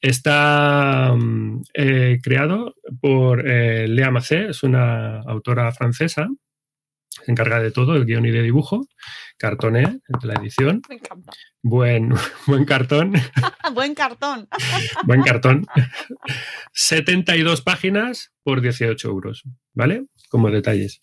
Está 0.00 1.14
mm, 1.16 1.62
eh, 1.74 2.18
creado 2.22 2.74
por 3.00 3.48
eh, 3.48 3.88
Lea 3.88 4.10
Macé, 4.10 4.48
es 4.48 4.62
una 4.62 5.20
autora 5.20 5.72
francesa, 5.72 6.28
se 7.08 7.30
encarga 7.30 7.60
de 7.60 7.70
todo, 7.70 7.96
el 7.96 8.04
guion 8.04 8.26
y 8.26 8.30
de 8.30 8.42
dibujo, 8.42 8.86
cartoné, 9.38 10.00
la 10.22 10.34
edición, 10.34 10.82
Me 10.88 10.96
encanta. 10.96 11.32
buen, 11.62 12.12
buen 12.46 12.64
cartón, 12.66 13.14
Buen 13.74 13.94
cartón. 13.94 14.48
buen 15.06 15.22
cartón. 15.22 15.66
72 16.72 17.62
páginas 17.62 18.32
por 18.42 18.60
18 18.60 19.08
euros, 19.08 19.42
¿vale? 19.72 20.04
Como 20.28 20.50
detalles. 20.50 21.00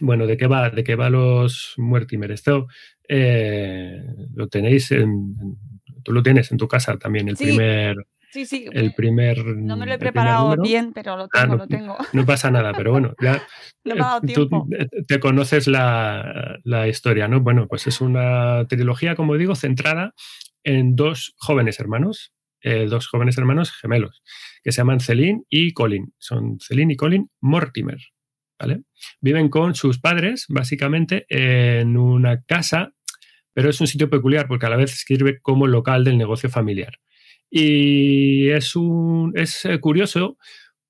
Bueno, 0.00 0.26
¿de 0.26 0.36
qué 0.36 0.46
va? 0.46 0.70
¿De 0.70 0.82
qué 0.84 0.94
va 0.96 1.10
los 1.10 1.74
Muertimer? 1.76 2.30
Esto 2.32 2.66
eh, 3.08 4.02
lo 4.34 4.48
tenéis 4.48 4.90
en, 4.92 5.34
Tú 6.02 6.12
lo 6.12 6.22
tienes 6.22 6.50
en 6.50 6.56
tu 6.58 6.66
casa 6.66 6.96
también, 6.98 7.28
el 7.28 7.36
Sí, 7.36 7.44
primer... 7.44 7.96
Sí, 8.32 8.46
sí. 8.46 8.64
El 8.72 8.94
primer 8.94 9.44
no 9.44 9.76
me 9.76 9.86
lo 9.86 9.92
he 9.94 9.98
preparado 9.98 10.54
bien, 10.62 10.92
pero 10.92 11.16
lo 11.16 11.24
Ah, 11.24 11.28
tengo, 11.42 11.48
no. 11.54 11.56
lo 11.56 11.66
tengo. 11.66 11.96
No 12.14 12.24
pasa 12.24 12.50
nada, 12.50 12.72
pero 12.72 12.92
bueno, 12.92 13.14
ya 13.20 13.42
No 13.84 13.94
me 13.96 14.00
ha 14.00 14.04
dado 14.04 14.18
eh, 14.18 14.32
tú 14.32 14.48
tiempo. 14.48 14.68
te 15.08 15.18
conoces 15.20 15.66
la, 15.66 16.58
la 16.64 16.86
historia, 16.86 17.26
¿no? 17.28 17.40
Bueno, 17.40 17.66
pues 17.68 17.86
es 17.88 18.00
una 18.00 18.66
trilogía, 18.68 19.16
como 19.16 19.36
digo, 19.36 19.56
centrada 19.56 20.14
en 20.62 20.94
dos 20.94 21.34
jóvenes 21.38 21.80
hermanos, 21.80 22.32
eh, 22.62 22.86
dos 22.88 23.08
jóvenes 23.08 23.36
hermanos 23.36 23.72
gemelos, 23.72 24.22
que 24.62 24.70
se 24.70 24.78
llaman 24.82 25.00
Celine 25.00 25.42
y 25.50 25.72
Colin. 25.72 26.14
Son 26.18 26.58
Celine 26.60 26.92
y 26.92 26.96
Colin 26.96 27.30
Mortimer, 27.40 27.98
¿vale? 28.60 28.82
Viven 29.20 29.48
con 29.48 29.74
sus 29.74 29.98
padres, 29.98 30.44
básicamente, 30.48 31.26
en 31.28 31.96
una 31.96 32.42
casa, 32.42 32.92
pero 33.52 33.70
es 33.70 33.80
un 33.80 33.86
sitio 33.86 34.10
peculiar 34.10 34.46
porque 34.46 34.66
a 34.66 34.70
la 34.70 34.76
vez 34.76 35.02
sirve 35.06 35.40
como 35.40 35.66
local 35.66 36.04
del 36.04 36.18
negocio 36.18 36.50
familiar. 36.50 36.98
Y 37.50 38.48
es, 38.50 38.76
un, 38.76 39.32
es 39.34 39.64
eh, 39.64 39.80
curioso 39.80 40.36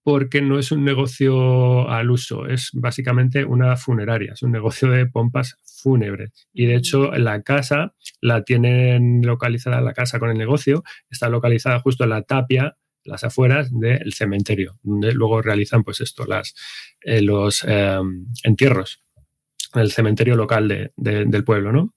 porque 0.03 0.43
no 0.43 0.59
es 0.59 0.73
un 0.73 0.85
negocio 0.85 1.89
al 1.89 2.11
uso, 2.11 2.47
es 2.47 2.71
básicamente 2.73 3.45
una 3.45 3.77
funeraria, 3.77 4.33
es 4.33 4.43
un 4.43 4.51
negocio 4.51 4.91
de 4.91 5.07
pompas 5.07 5.57
fúnebres. 5.83 6.49
Y 6.53 6.67
de 6.67 6.77
hecho, 6.77 7.13
la 7.13 7.43
casa 7.43 7.95
la 8.21 8.43
tienen 8.43 9.23
localizada, 9.23 9.81
la 9.81 9.93
casa 9.93 10.19
con 10.19 10.31
el 10.31 10.39
negocio 10.39 10.83
está 11.11 11.29
localizada 11.29 11.81
justo 11.81 12.05
en 12.05 12.11
la 12.11 12.23
tapia, 12.23 12.77
las 13.05 13.25
afueras 13.25 13.71
del 13.73 14.13
cementerio, 14.13 14.79
donde 14.83 15.13
luego 15.13 15.43
realizan 15.43 15.83
pues 15.85 16.01
esto, 16.01 16.27
las, 16.27 16.55
eh, 17.03 17.23
los 17.23 17.65
eh, 17.67 17.99
entierros, 18.45 19.03
en 19.75 19.81
el 19.83 19.91
cementerio 19.93 20.37
local 20.37 20.69
de- 20.69 20.93
de- 20.97 21.25
del 21.27 21.45
pueblo, 21.45 21.73
¿no? 21.73 21.95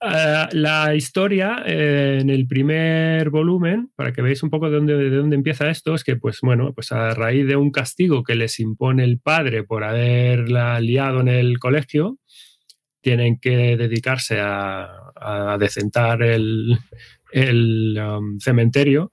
Ah, 0.00 0.48
la 0.52 0.94
historia 0.94 1.64
eh, 1.66 2.18
en 2.20 2.30
el 2.30 2.46
primer 2.46 3.30
volumen, 3.30 3.90
para 3.96 4.12
que 4.12 4.22
veáis 4.22 4.44
un 4.44 4.50
poco 4.50 4.70
de 4.70 4.76
dónde, 4.76 4.94
de 4.96 5.10
dónde 5.16 5.34
empieza 5.34 5.68
esto, 5.70 5.92
es 5.96 6.04
que, 6.04 6.14
pues 6.14 6.38
bueno, 6.40 6.72
pues 6.72 6.92
a 6.92 7.14
raíz 7.14 7.46
de 7.48 7.56
un 7.56 7.72
castigo 7.72 8.22
que 8.22 8.36
les 8.36 8.60
impone 8.60 9.02
el 9.02 9.18
padre 9.18 9.64
por 9.64 9.82
haberla 9.82 10.78
liado 10.80 11.20
en 11.20 11.26
el 11.28 11.58
colegio, 11.58 12.18
tienen 13.00 13.38
que 13.40 13.76
dedicarse 13.76 14.38
a, 14.40 14.88
a 15.16 15.56
decentar 15.58 16.22
el, 16.22 16.78
el, 17.32 17.98
um, 18.00 18.38
cementerio, 18.38 19.12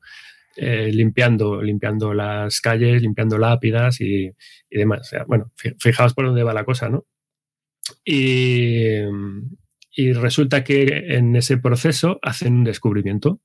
eh, 0.56 0.92
limpiando, 0.92 1.62
limpiando 1.62 2.14
las 2.14 2.62
calles, 2.62 3.02
limpiando 3.02 3.38
lápidas 3.38 4.02
y, 4.02 4.32
y 4.70 4.78
demás. 4.78 5.12
Bueno, 5.28 5.52
fi- 5.56 5.76
fijaos 5.80 6.14
por 6.14 6.26
dónde 6.26 6.44
va 6.44 6.54
la 6.54 6.66
cosa, 6.66 6.90
¿no? 6.90 7.06
Y, 8.04 9.00
y 9.92 10.14
resulta 10.14 10.64
que 10.64 11.16
en 11.16 11.36
ese 11.36 11.58
proceso 11.58 12.20
hacen 12.22 12.54
un 12.54 12.64
descubrimiento 12.64 13.42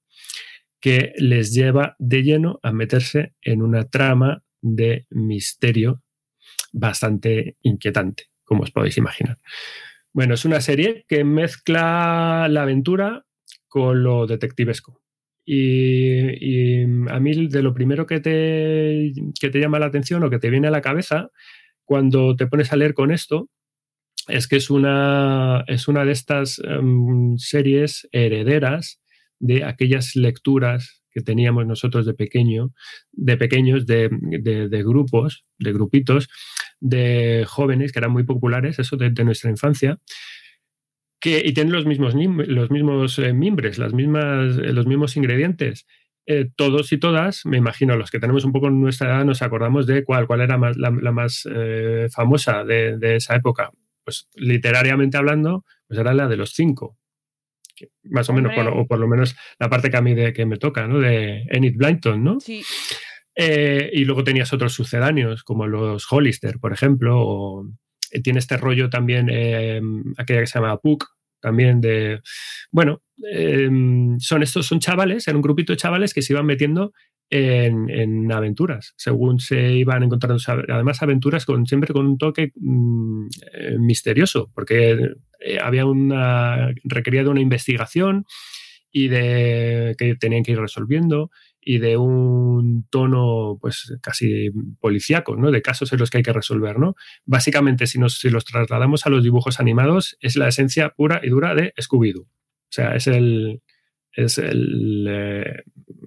que 0.81 1.13
les 1.17 1.53
lleva 1.53 1.95
de 1.99 2.23
lleno 2.23 2.59
a 2.63 2.73
meterse 2.73 3.35
en 3.43 3.61
una 3.61 3.89
trama 3.89 4.43
de 4.63 5.07
misterio 5.11 6.03
bastante 6.73 7.57
inquietante, 7.63 8.25
como 8.45 8.63
os 8.63 8.71
podéis 8.71 8.97
imaginar. 8.97 9.39
Bueno, 10.13 10.35
es 10.35 10.45
una 10.45 10.61
serie 10.61 11.05
que 11.07 11.23
mezcla 11.23 12.47
la 12.49 12.63
aventura 12.63 13.27
con 13.69 14.03
lo 14.03 14.27
detectivesco. 14.27 15.03
Y, 15.53 16.83
a 17.11 17.19
mí 17.21 17.49
de 17.49 17.63
lo 17.63 17.75
primero 17.75 18.07
que 18.07 18.21
te, 18.21 19.13
que 19.41 19.51
te 19.51 19.59
llama 19.61 19.79
la 19.81 19.87
atención 19.87 20.23
o 20.23 20.31
que 20.31 20.39
te 20.39 20.51
viene 20.51 20.69
a 20.69 20.71
la 20.71 20.81
cabeza 20.81 21.29
cuando 21.85 22.37
te 22.37 22.47
pones 22.47 22.73
a 22.73 22.77
leer 22.77 22.95
con 22.95 23.11
esto 23.11 23.49
es 24.29 24.47
que 24.47 24.57
es 24.57 24.71
una, 24.71 25.65
es 25.67 25.89
una 25.89 26.05
de 26.05 26.13
estas 26.13 26.61
em, 26.65 27.37
series 27.39 28.09
herederas 28.13 29.01
de 29.41 29.65
aquellas 29.65 30.15
lecturas 30.17 31.03
que 31.11 31.23
teníamos 31.23 31.67
nosotros 31.67 32.07
de 32.07 32.15
pequeño, 32.15 32.73
de 33.13 33.37
pequeños, 33.37 33.87
de, 33.87 34.09
de- 34.23 34.69
de 34.69 34.83
grupos, 34.85 35.45
de 35.59 35.73
grupitos, 35.73 36.29
de 36.79 37.45
jóvenes 37.49 37.91
que 37.93 37.99
eran 37.99 38.13
muy 38.13 38.23
populares, 38.25 38.79
eso 38.79 38.97
de, 38.97 39.11
de 39.11 39.25
nuestra 39.25 39.51
infancia, 39.51 39.99
que, 41.21 41.43
y 41.45 41.53
tienen 41.53 41.73
los 41.73 41.87
mismos, 41.87 42.15
los 42.15 42.71
mismos 42.71 43.19
eh, 43.19 43.33
mimbres, 43.33 43.79
las 43.79 43.93
mismas, 43.93 44.57
eh, 44.59 44.73
los 44.73 44.87
mismos 44.87 45.17
ingredientes. 45.17 45.87
Eh, 46.27 46.49
todos 46.57 46.93
y 46.93 46.99
todas, 46.99 47.45
me 47.45 47.57
imagino, 47.57 47.97
los 47.97 48.11
que 48.11 48.21
tenemos 48.21 48.45
un 48.45 48.53
poco 48.53 48.71
nuestra 48.71 49.09
edad, 49.09 49.25
nos 49.25 49.43
acordamos 49.43 49.87
de 49.87 50.05
cuál, 50.05 50.27
cuál 50.27 50.41
era 50.41 50.57
más, 50.59 50.77
la, 50.77 50.91
la 50.91 51.13
más 51.13 51.47
famosa 52.13 52.65
de, 52.65 52.99
de 52.99 53.17
esa 53.17 53.35
época. 53.35 53.71
Pues 54.05 54.29
literariamente 54.35 55.17
hablando, 55.17 55.65
pues 55.87 55.99
era 56.01 56.15
la 56.15 56.29
de 56.29 56.37
los 56.37 56.53
cinco. 56.53 56.97
Que 57.75 57.89
más 58.05 58.29
o 58.31 58.33
menos, 58.33 58.55
por, 58.55 58.69
o 58.69 58.87
por 58.87 58.99
lo 58.99 59.09
menos 59.09 59.37
la 59.59 59.69
parte 59.69 59.91
que 59.91 59.97
a 59.97 60.03
mí 60.03 60.15
de, 60.15 60.33
que 60.33 60.47
me 60.47 60.57
toca, 60.57 60.87
¿no? 60.87 61.01
De 61.01 61.47
Enid 61.49 61.77
Blyton, 61.77 62.23
¿no? 62.23 62.41
Sí, 62.41 62.63
y 63.37 64.05
luego 64.05 64.23
tenías 64.23 64.53
otros 64.53 64.75
sucedáneos, 64.75 65.43
como 65.43 65.67
los 65.67 66.07
Hollister, 66.11 66.59
por 66.59 66.73
ejemplo, 66.73 67.19
o 67.19 67.67
tiene 68.23 68.39
este 68.39 68.57
rollo 68.57 68.91
también, 68.91 69.29
eh, 69.31 69.81
aquella 70.17 70.41
que 70.41 70.47
se 70.47 70.59
llama 70.59 70.79
Puck, 70.79 71.07
también 71.41 71.81
de, 71.81 72.21
bueno, 72.71 73.03
eh, 73.33 73.69
son 74.19 74.43
estos, 74.43 74.67
son 74.67 74.81
chavales, 74.81 75.27
era 75.27 75.37
un 75.37 75.43
grupito 75.43 75.73
de 75.73 75.79
chavales 75.79 76.13
que 76.13 76.23
se 76.23 76.33
iban 76.33 76.47
metiendo 76.47 76.93
en, 77.31 77.89
en 77.89 78.31
aventuras, 78.33 78.93
según 78.97 79.39
se 79.39 79.73
iban 79.73 80.03
encontrando, 80.03 80.43
además 80.69 81.03
aventuras 81.03 81.47
con, 81.47 81.67
siempre 81.67 81.95
con 81.95 82.07
un 82.07 82.19
toque 82.19 82.53
mm, 82.57 83.29
misterioso, 83.79 84.51
porque 84.55 84.99
eh, 85.41 85.59
había 85.63 85.87
una, 85.87 86.73
requería 86.85 87.23
de 87.23 87.31
una 87.31 87.41
investigación 87.41 88.27
y 88.93 89.09
de 89.09 89.95
que 89.97 90.17
tenían 90.17 90.43
que 90.43 90.53
ir 90.53 90.59
resolviendo 90.59 91.31
y 91.61 91.79
de 91.79 91.97
un 91.97 92.87
tono 92.91 93.59
pues 93.61 93.97
casi 94.03 94.51
policíaco, 94.81 95.37
¿no? 95.37 95.51
De 95.51 95.63
casos 95.63 95.93
en 95.93 95.99
los 95.99 96.11
que 96.11 96.19
hay 96.19 96.23
que 96.23 96.33
resolver, 96.33 96.79
¿no? 96.79 96.95
Básicamente, 97.25 97.87
si, 97.87 97.99
nos, 97.99 98.19
si 98.19 98.31
los 98.31 98.45
trasladamos 98.45 99.07
a 99.07 99.11
los 99.11 99.23
dibujos 99.23 99.61
animados, 99.61 100.17
es 100.21 100.37
la 100.37 100.49
esencia 100.49 100.91
pura 100.91 101.21
y 101.23 101.29
dura 101.29 101.55
de 101.55 101.75
Scooby-Doo. 101.77 102.23
O 102.23 102.73
sea, 102.73 102.95
es 102.95 103.07
el, 103.07 103.63
es 104.13 104.39
el 104.39 105.07
eh, 105.09 105.63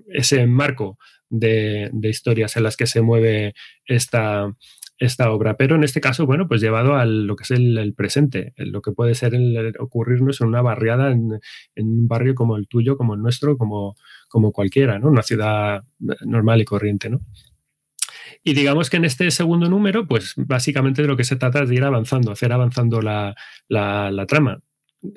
ese 0.07 0.45
marco 0.47 0.97
de, 1.29 1.89
de, 1.93 2.09
historias 2.09 2.55
en 2.57 2.63
las 2.63 2.77
que 2.77 2.87
se 2.87 3.01
mueve 3.01 3.53
esta, 3.85 4.51
esta 4.97 5.31
obra. 5.31 5.57
Pero 5.57 5.75
en 5.75 5.83
este 5.83 6.01
caso, 6.01 6.25
bueno, 6.25 6.47
pues 6.47 6.61
llevado 6.61 6.95
a 6.95 7.05
lo 7.05 7.35
que 7.35 7.43
es 7.43 7.51
el, 7.51 7.93
presente, 7.95 8.53
lo 8.57 8.81
que 8.81 8.91
puede 8.91 9.15
ser 9.15 9.33
ocurrirnos 9.79 10.41
en 10.41 10.47
una 10.47 10.61
barriada, 10.61 11.11
en, 11.11 11.39
un 11.75 12.07
barrio 12.07 12.35
como 12.35 12.57
el 12.57 12.67
tuyo, 12.67 12.97
como 12.97 13.15
el 13.15 13.21
nuestro, 13.21 13.57
como, 13.57 13.95
como 14.29 14.51
cualquiera, 14.51 14.99
¿no? 14.99 15.09
Una 15.09 15.23
ciudad 15.23 15.83
normal 16.25 16.61
y 16.61 16.65
corriente, 16.65 17.09
¿no? 17.09 17.21
Y 18.43 18.53
digamos 18.53 18.89
que 18.89 18.97
en 18.97 19.05
este 19.05 19.31
segundo 19.31 19.69
número, 19.69 20.05
pues 20.05 20.33
básicamente 20.35 21.01
de 21.01 21.07
lo 21.07 21.15
que 21.15 21.23
se 21.23 21.37
trata 21.37 21.63
es 21.63 21.69
de 21.69 21.75
ir 21.75 21.83
avanzando, 21.83 22.31
hacer 22.31 22.51
avanzando 22.51 23.01
la, 23.01 23.35
la, 23.69 24.11
la 24.11 24.25
trama. 24.25 24.59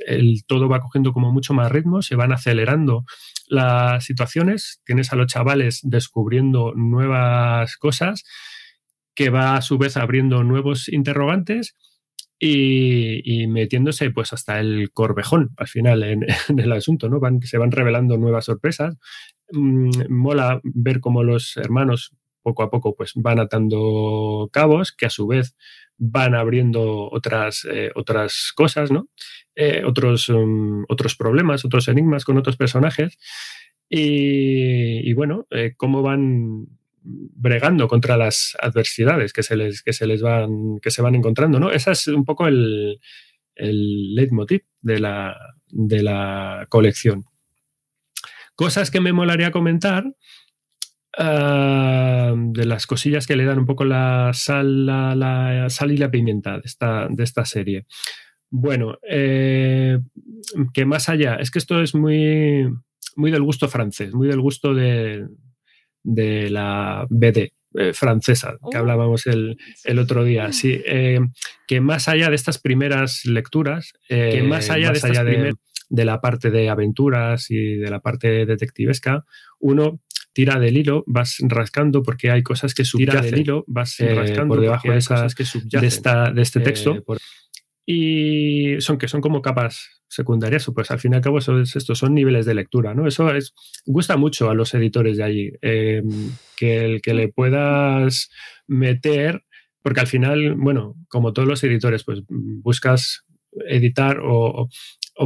el, 0.07 0.45
todo 0.47 0.69
va 0.69 0.81
cogiendo 0.81 1.13
como 1.13 1.33
mucho 1.33 1.53
más 1.53 1.71
ritmo, 1.73 2.03
se 2.03 2.15
van 2.15 2.33
acelerando 2.33 3.05
las 3.49 4.05
situaciones, 4.05 4.81
tienes 4.85 5.13
a 5.13 5.17
los 5.17 5.27
chavales 5.27 5.81
descubriendo 5.83 6.73
nuevas 6.75 7.77
cosas 7.77 8.25
que 9.17 9.31
va 9.31 9.57
a 9.57 9.63
su 9.63 9.79
vez 9.79 9.97
abriendo 9.97 10.45
nuevos 10.45 10.89
interrogantes 10.89 11.75
y, 12.39 13.47
metiéndose 13.49 14.11
pues 14.11 14.33
hasta 14.33 14.61
el 14.61 14.93
corvejón 14.93 15.51
al 15.57 15.67
final 15.67 16.03
en, 16.05 16.25
el 16.57 16.73
asunto, 16.73 17.09
¿no? 17.09 17.19
Van, 17.19 17.41
se 17.43 17.59
van 17.59 17.73
revelando 17.73 18.17
nuevas 18.19 18.45
sorpresas. 18.45 18.97
Mm, 19.51 19.91
mola 20.09 20.61
ver 20.63 21.01
cómo 21.01 21.25
los 21.25 21.57
hermanos 21.57 22.13
poco 22.43 22.63
a 22.63 22.71
poco 22.71 22.95
pues 22.95 23.13
van 23.17 23.41
atando 23.41 24.49
cabos 24.53 24.93
que 24.93 25.07
a 25.07 25.11
su 25.11 25.27
vez 25.27 25.57
van 25.99 26.35
abriendo 26.35 27.11
otras, 27.11 27.67
eh, 27.69 27.91
otras 27.95 28.53
cosas, 28.55 28.93
¿no? 28.93 29.09
Eh, 29.55 29.83
otros, 29.85 30.29
um, 30.29 30.85
otros 30.89 31.17
problemas, 31.17 31.65
otros 31.65 31.89
enigmas 31.89 32.25
con 32.25 32.37
otros 32.37 32.57
personajes. 32.57 33.19
Y, 33.89 35.13
bueno, 35.15 35.47
eh, 35.51 35.75
cómo 35.77 36.03
van 36.03 36.67
bregando 37.07 37.87
contra 37.89 38.17
las 38.17 38.57
adversidades 38.61 39.33
que 39.33 39.43
se 39.43 39.57
les, 39.57 39.83
que 39.83 39.93
se 39.93 40.07
les 40.07 40.23
van, 40.23 40.79
que 40.83 40.91
se 40.91 41.03
van 41.03 41.15
encontrando, 41.15 41.61
¿no? 41.61 41.71
Ese 41.71 41.93
es 41.93 42.09
un 42.09 42.25
poco 42.25 42.49
el, 42.49 42.99
el 43.55 44.15
leitmotiv 44.15 44.63
de 44.81 44.99
la, 44.99 45.37
de 45.69 46.03
la 46.03 46.67
colección. 46.69 47.25
Cosas 48.55 48.91
que 48.91 49.01
me 49.01 49.13
molaría 49.13 49.51
comentar, 49.51 50.05
ah, 51.19 52.35
de 52.37 52.65
las 52.65 52.87
cosillas 52.87 53.27
que 53.27 53.37
le 53.37 53.45
dan 53.45 53.59
un 53.59 53.67
poco 53.67 53.85
la 53.85 54.33
sal, 54.33 54.87
la, 54.87 55.67
sal 55.69 55.93
y 55.93 55.97
la 55.97 56.11
pimienta 56.11 56.55
de 56.55 56.63
esta, 56.65 57.09
de 57.09 57.25
esta 57.25 57.45
serie. 57.45 57.87
Bueno, 58.51 58.99
eh, 59.09 59.99
que 60.73 60.85
más 60.85 61.09
allá, 61.09 61.37
es 61.37 61.51
que 61.51 61.59
esto 61.59 61.83
es 61.83 61.95
muy, 61.95 62.67
muy 63.17 63.31
del 63.31 63.43
gusto 63.43 63.69
francés, 63.69 64.15
muy 64.15 64.29
del 64.29 64.41
gusto 64.41 64.73
de, 64.73 65.27
de 66.07 66.49
la 66.51 67.07
BD 67.11 67.53
eh, 67.75 67.93
francesa, 67.93 68.57
que 68.71 68.77
oh. 68.77 68.81
hablábamos 68.81 69.27
el, 69.27 69.59
otro 69.99 70.25
día. 70.25 70.53
Sí, 70.53 70.81
eh, 70.87 71.21
que 71.67 71.81
más 71.81 72.09
allá 72.09 72.31
de 72.31 72.37
estas 72.37 72.59
primeras 72.59 73.25
lecturas, 73.27 73.93
que 74.09 74.43
más 74.43 74.71
allá, 74.71 74.93
de, 74.93 75.55
de, 75.89 76.05
la 76.05 76.21
parte 76.21 76.51
de 76.51 76.71
aventuras 76.71 77.51
y 77.51 77.77
de 77.77 77.91
la 77.91 78.01
parte 78.01 78.47
detectivesca, 78.47 79.25
uno 79.59 80.01
tira 80.33 80.59
del 80.59 80.77
hilo, 80.77 81.03
vas 81.07 81.39
rascando 81.41 82.03
porque 82.03 82.31
hay 82.31 82.43
cosas 82.43 82.73
que 82.73 82.85
subyacen. 82.85 83.21
Tira 83.21 83.31
del 83.31 83.41
hilo, 83.41 83.65
vas 83.67 83.97
rascando 83.99 84.55
por 84.55 84.61
debajo 84.61 84.93
de, 84.93 84.99
esas, 84.99 85.35
que 85.35 85.45
de, 85.65 85.87
esta, 85.87 86.31
de 86.31 86.43
este 86.43 86.61
texto 86.61 87.03
y 87.87 88.81
son 88.81 88.99
que 88.99 89.07
son 89.07 89.21
como 89.21 89.41
capas 89.41 90.03
secundarias, 90.09 90.69
pues 90.75 90.91
al 90.91 90.99
fin 90.99 91.13
y 91.13 91.17
al 91.17 91.23
cabo 91.23 91.39
eso 91.39 91.59
estos 91.61 91.99
son 91.99 92.15
niveles 92.15 92.45
de 92.45 92.55
lectura, 92.55 92.95
¿no? 92.95 93.07
Eso 93.07 93.33
es, 93.33 93.55
gusta 93.85 94.17
mucho 94.17 94.51
a 94.51 94.55
los 94.55 94.75
editores 94.75 95.17
de 95.17 95.23
allí, 95.23 95.53
em, 95.63 96.33
que, 96.57 96.85
el, 96.85 97.01
que 97.01 97.15
le 97.15 97.29
puedas 97.29 98.31
meter, 98.67 99.45
porque 99.83 100.01
al 100.01 100.09
final, 100.09 100.55
bueno, 100.57 100.97
como 101.09 101.33
todos 101.33 101.47
los 101.47 101.63
editores, 101.63 102.03
pues 102.03 102.23
buscas 102.29 103.25
editar 103.69 104.19
o, 104.23 104.69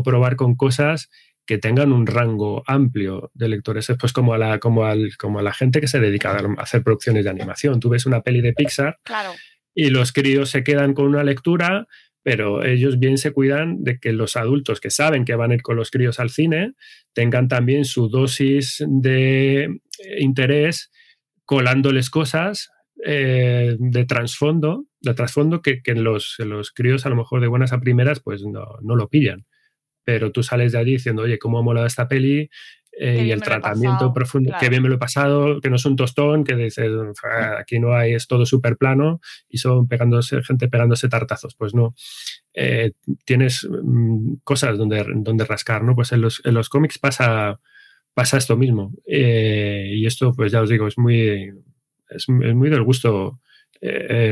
probar 0.05 0.37
con 0.37 0.55
cosas 0.55 1.11
que 1.47 1.59
tengan 1.59 1.93
un 1.93 2.07
rango 2.07 2.63
amplio 2.67 3.31
de 3.35 3.49
lectores. 3.49 3.91
Es 3.91 3.97
pues 3.99 4.13
como 4.13 4.35
a 4.35 4.39
la, 4.39 4.61
como 4.61 4.85
al, 4.85 5.17
como 5.17 5.41
a 5.41 5.43
la 5.43 5.53
gente 5.53 5.81
que 5.81 5.89
se 5.89 5.99
dedica 5.99 6.31
a 6.31 6.63
hacer 6.63 6.85
producciones 6.85 7.25
de 7.25 7.31
animación. 7.31 7.81
Tú 7.81 7.89
ves 7.89 8.07
una 8.07 8.21
peli 8.21 8.41
de 8.41 8.53
Pixar 8.53 8.99
y 9.75 9.91
los 9.91 10.13
críos 10.13 10.51
se 10.51 10.63
quedan 10.63 10.95
con 10.95 11.07
una 11.07 11.25
lectura 11.25 11.89
pero 12.23 12.65
ellos 12.65 12.99
bien 12.99 13.19
se 13.19 13.33
cuidan 13.33 13.83
de 13.83 13.99
que 13.99 14.13
los 14.13 14.37
adultos 14.37 14.81
que 14.81 14.91
saben 14.91 15.25
que 15.25 15.35
van 15.35 15.51
a 15.51 15.55
ir 15.55 15.63
con 15.63 15.77
los 15.77 15.91
críos 15.91 16.21
al 16.21 16.31
cine 16.31 16.75
tengan 17.13 17.49
también 17.49 17.85
su 17.85 18.09
dosis 18.09 18.85
de 18.87 19.65
eh, 19.65 19.71
interés 20.19 20.91
colándoles 21.45 22.11
cosas 22.11 22.71
eh, 23.05 23.77
de 23.79 24.05
trasfondo, 24.05 24.85
de 25.01 25.15
trasfondo 25.15 25.63
que, 25.63 25.81
los, 25.95 26.37
los, 26.39 26.71
críos 26.71 27.07
a 27.07 27.09
lo 27.09 27.17
mejor 27.17 27.41
de 27.41 27.49
buenas 27.49 27.73
a 27.73 27.81
primeras 27.81 28.21
pues 28.21 28.45
no, 28.45 28.67
no 28.83 28.97
lo 28.97 29.09
pillan. 29.09 29.47
Pero 30.05 30.33
tú 30.33 30.43
sales 30.43 30.73
de 30.73 30.79
allí 30.79 30.93
diciendo, 30.93 31.23
oye, 31.23 31.39
¿cómo 31.39 31.59
ha 31.59 31.63
molado 31.63 31.87
esta 31.87 32.09
peli? 32.09 32.51
Eh, 32.93 33.25
y 33.27 33.31
el 33.31 33.41
tratamiento 33.41 34.13
profundo, 34.13 34.53
que 34.59 34.69
bien 34.69 34.83
me 34.83 34.89
lo 34.89 34.97
he 34.97 34.99
pasado, 34.99 35.61
que 35.61 35.71
no 35.71 35.77
es 35.77 35.85
un 35.87 35.97
tostón, 35.97 36.45
que 36.45 36.57
dices, 36.57 36.91
aquí 37.59 37.79
no 37.79 37.95
hay, 37.95 38.15
es 38.15 38.27
todo 38.27 38.45
súper 38.45 38.77
plano 38.77 39.21
y 39.49 39.59
son 39.59 39.87
pegándose, 39.87 40.43
gente 40.43 40.69
pegándose 40.69 41.09
tartazos. 41.09 41.55
Pues 41.55 41.75
no. 41.75 41.95
Eh, 42.53 42.93
tienes 43.25 43.67
mm, 43.71 44.35
cosas 44.43 44.77
donde, 44.77 45.07
donde 45.17 45.45
rascar, 45.45 45.83
¿no? 45.83 45.95
Pues 45.95 46.13
en 46.13 46.21
los, 46.21 46.43
en 46.45 46.55
los 46.55 46.69
cómics 46.69 46.99
pasa, 46.99 47.61
pasa 48.13 48.39
esto 48.39 48.57
mismo. 48.57 48.93
Eh, 49.07 49.93
y 49.95 50.07
esto, 50.07 50.33
pues 50.35 50.51
ya 50.51 50.61
os 50.61 50.69
digo, 50.69 50.89
es 50.89 50.99
muy, 50.99 51.53
es, 52.11 52.29
muy 52.29 52.71
del 52.71 52.83
gusto 52.83 53.41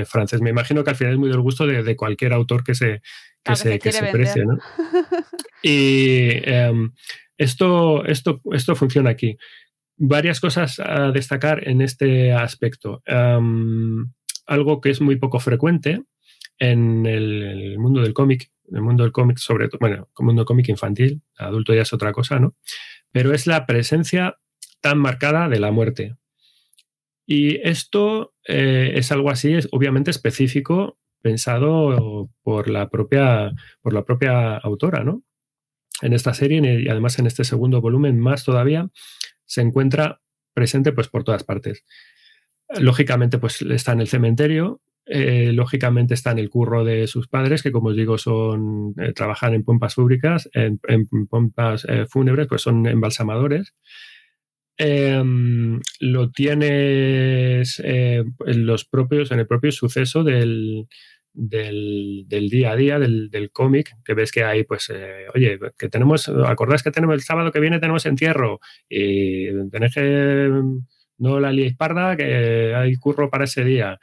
francés. 0.04 0.42
Me 0.42 0.50
imagino 0.50 0.84
que 0.84 0.90
al 0.90 0.96
final 0.96 1.14
es 1.14 1.18
muy 1.18 1.30
del 1.30 1.40
gusto 1.40 1.66
de, 1.66 1.96
cualquier 1.96 2.34
autor 2.34 2.62
que 2.62 2.74
se, 2.74 3.00
que 3.42 3.56
se, 3.56 3.78
que 3.78 3.92
se 3.92 4.04
precie, 4.09 4.44
¿no? 4.44 4.59
y 5.62 6.32
em, 6.44 6.92
esto, 7.39 8.05
esto, 8.05 8.41
esto 8.53 8.76
funciona 8.76 9.11
aquí. 9.11 9.39
Varias 9.97 10.41
cosas 10.41 10.80
a 10.80 11.11
destacar 11.11 11.66
en 11.66 11.80
este 11.80 12.32
aspecto. 12.32 13.03
algo 14.47 14.80
que 14.80 14.91
es 14.91 15.01
muy 15.01 15.16
poco 15.16 15.41
frecuente 15.41 16.03
en 16.59 17.07
el, 17.07 17.78
mundo 17.78 18.03
del 18.03 18.12
cómic, 18.12 18.51
en 18.68 18.76
el 18.76 18.82
mundo 18.82 19.05
del 19.05 19.12
cómic, 19.12 19.39
sobre 19.39 19.68
todo, 19.68 19.78
bueno, 19.80 20.09
el 20.18 20.24
mundo 20.26 20.45
cómic 20.45 20.68
infantil, 20.68 21.22
adulto 21.36 21.74
ya 21.74 21.82
es 21.82 21.93
otra 21.93 22.12
cosa, 22.12 22.39
¿no? 22.39 22.55
Pero 23.12 23.32
es 23.32 23.47
la 23.47 23.66
presencia 23.66 24.36
tan 24.80 24.99
marcada 24.99 25.49
de 25.49 25.61
la 25.61 25.70
muerte. 25.70 26.16
Y 27.26 27.57
esto 27.68 28.34
eh, 28.47 28.93
es 28.95 29.12
algo 29.12 29.30
así, 29.30 29.55
es 29.55 29.68
obviamente 29.70 30.11
específico, 30.11 30.99
pensado 31.20 32.30
por 32.43 32.68
la 32.68 32.89
propia, 32.89 33.53
por 33.82 33.93
la 33.93 34.05
propia 34.05 34.57
autora, 34.57 35.05
¿no? 35.05 35.22
En 36.03 36.12
esta 36.12 36.34
serie 36.34 36.80
y 36.80 36.88
además 36.88 37.18
en 37.18 37.26
este 37.26 37.44
segundo 37.44 37.80
volumen 37.80 38.18
más 38.18 38.44
todavía, 38.44 38.88
se 39.44 39.62
encuentra 39.62 40.20
presente 40.55 40.92
pues 40.92 41.09
por 41.09 41.24
todas 41.24 41.44
partes. 41.44 41.84
Lógicamente 42.80 43.38
pues 43.38 43.62
está 43.62 43.92
en 43.92 44.01
el 44.01 44.09
cementerio, 44.09 44.80
eh, 45.07 45.53
lógicamente 45.55 46.12
está 46.12 46.32
en 46.32 46.38
el 46.38 46.51
curro 46.51 46.84
de 46.84 47.07
sus 47.07 47.28
padres, 47.28 47.62
que 47.62 47.72
como 47.72 47.88
os 47.88 47.96
digo 47.96 48.18
son, 48.18 48.94
eh, 48.99 49.12
trabajan 49.14 49.55
en 49.55 49.64
pompas 49.64 49.94
fúbricas, 49.94 50.51
en, 50.53 50.78
pompas 51.28 51.86
eh, 51.88 52.05
fúnebres, 52.07 52.46
pues 52.46 52.62
son 52.62 52.86
embalsamadores. 52.86 53.74
Em, 54.76 55.80
lo 55.99 56.30
tienes 56.30 57.80
en 57.80 58.66
los 58.66 58.84
propios, 58.84 59.32
en 59.32 59.40
el 59.40 59.46
propio 59.46 59.72
suceso 59.72 60.22
del, 60.22 60.86
del, 61.39 62.26
día 62.51 62.72
a 62.72 62.76
día, 62.76 62.99
del, 62.99 63.51
cómic, 63.53 63.95
que 64.05 64.14
ves 64.14 64.32
que 64.32 64.45
hay, 64.45 64.64
pues, 64.64 64.91
eh, 64.93 65.26
oye, 65.34 65.59
que 65.78 65.89
tenemos, 65.89 66.28
acordáis 66.28 66.82
que 66.82 66.91
tenemos 66.91 67.14
el 67.14 67.22
sábado 67.22 67.53
que 67.53 67.61
viene 67.61 67.78
tenemos 67.78 68.07
entierro 68.07 68.61
y 68.89 69.47
tenéis 69.70 69.95
que, 69.95 70.51
no 71.18 71.41
la 71.41 71.53
liéis 71.53 71.76
parda, 71.76 72.16
que 72.16 72.74
hay 72.74 72.95
curro 72.97 73.30
para 73.30 73.45
ese 73.45 73.64
día. 73.64 73.99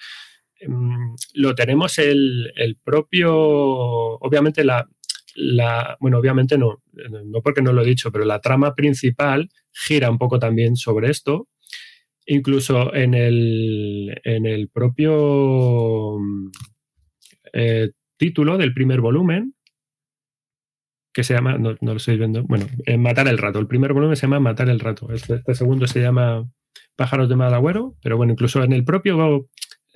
Mm, 0.66 1.16
lo 1.34 1.56
tenemos 1.56 2.00
el, 2.00 2.78
propio, 2.84 3.36
obviamente 3.36 4.64
la, 4.64 4.88
la, 5.36 5.98
bueno, 6.00 6.20
obviamente 6.20 6.58
no, 6.58 6.82
no 7.26 7.42
porque 7.42 7.62
no 7.62 7.74
lo 7.74 7.82
he 7.82 7.86
dicho, 7.86 8.12
pero 8.12 8.26
la 8.26 8.40
trama 8.40 8.76
principal 8.76 9.50
gira 9.72 10.10
un 10.10 10.18
poco 10.18 10.40
también 10.40 10.76
sobre 10.78 11.10
esto. 11.10 11.48
Incluso 12.28 12.94
en 12.96 13.14
el, 13.14 14.20
en 14.24 14.46
el 14.48 14.70
propio 14.70 16.18
eh, 17.56 17.92
título 18.18 18.58
del 18.58 18.74
primer 18.74 19.00
volumen, 19.00 19.56
que 21.14 21.24
se 21.24 21.34
llama, 21.34 21.58
no, 21.58 21.78
lo 21.80 21.96
estoy 21.96 22.18
viendo, 22.18 22.44
bueno, 22.44 22.68
eh, 22.86 22.98
Matar 22.98 23.30
el 23.30 23.38
rato. 23.38 23.60
El 23.60 23.68
primer 23.68 23.94
volumen 23.94 24.18
se 24.18 24.24
llama 24.24 24.42
Matar 24.42 24.70
el 24.70 24.82
rato. 24.82 25.10
Este, 25.14 25.36
este 25.36 25.56
segundo 25.56 25.88
se 25.88 26.02
llama 26.02 26.46
Pájaros 26.98 27.30
de 27.30 27.38
Madagüero, 27.38 27.96
pero 28.04 28.18
bueno, 28.18 28.34
incluso 28.34 28.62
en 28.62 28.74
el 28.74 28.84
propio 28.84 29.50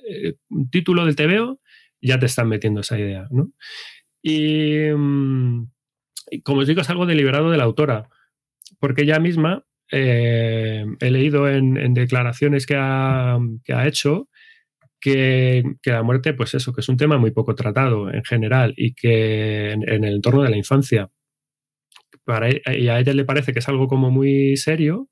eh, 0.08 0.36
título 0.70 1.04
del 1.04 1.16
TVO 1.16 1.60
ya 2.00 2.18
te 2.18 2.24
están 2.24 2.48
metiendo 2.48 2.80
esa 2.80 2.98
idea, 2.98 3.28
¿no? 3.30 3.50
Y, 4.22 4.88
mm, 4.96 5.66
como 6.42 6.60
os 6.60 6.66
digo, 6.66 6.80
es 6.80 6.88
algo 6.88 7.04
deliberado 7.04 7.50
de 7.50 7.58
la 7.58 7.64
autora, 7.64 8.08
porque 8.78 9.02
ella 9.02 9.18
misma, 9.18 9.64
he 9.92 10.86
leído 11.00 11.50
en, 11.50 11.92
declaraciones 11.94 12.64
que 12.64 12.76
ha, 12.78 13.38
que 13.64 13.74
ha 13.74 13.86
hecho, 13.86 14.28
que, 15.00 15.62
la 15.84 16.02
muerte, 16.02 16.34
pues 16.34 16.54
eso, 16.54 16.72
que 16.72 16.80
es 16.80 16.88
un 16.88 16.96
tema 16.96 17.18
muy 17.18 17.30
poco 17.30 17.54
tratado 17.54 18.12
en 18.12 18.24
general 18.24 18.74
y 18.76 18.94
que 18.94 19.72
en, 19.72 19.88
el 19.88 20.14
entorno 20.14 20.42
de 20.42 20.50
la 20.50 20.56
infancia. 20.56 21.10
Para, 22.24 22.50
e, 22.50 22.62
y 22.78 22.88
a 22.88 22.98
ella 22.98 23.14
le 23.14 23.24
parece 23.24 23.52
que 23.52 23.60
es 23.60 23.68
algo 23.68 23.88
como 23.88 24.10
muy 24.10 24.56
serio 24.56 25.08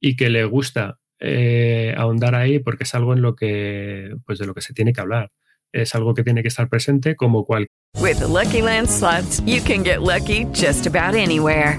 y 0.00 0.16
que 0.16 0.30
le 0.30 0.44
gusta 0.44 0.98
eh, 1.20 1.94
ahondar 1.96 2.34
ahí 2.34 2.58
porque 2.58 2.84
es 2.84 2.94
algo 2.94 3.12
en 3.12 3.22
lo 3.22 3.34
que, 3.34 4.14
pues 4.26 4.38
de 4.38 4.46
lo 4.46 4.54
que 4.54 4.62
se 4.62 4.74
tiene 4.74 4.92
que 4.92 5.00
hablar. 5.00 5.30
es 5.72 5.94
algo 5.94 6.14
que 6.14 6.22
tiene 6.22 6.42
que 6.42 6.48
estar 6.48 6.68
presente 6.68 7.14
como 7.16 7.44
cual. 7.44 7.66
With 8.00 8.18
the 8.18 8.26
Lucky 8.26 8.62
Land 8.62 8.88
slots, 8.88 9.40
you 9.44 9.60
can 9.62 9.82
get 9.82 10.02
lucky 10.02 10.46
just 10.52 10.86
about 10.86 11.14
anywhere. 11.14 11.78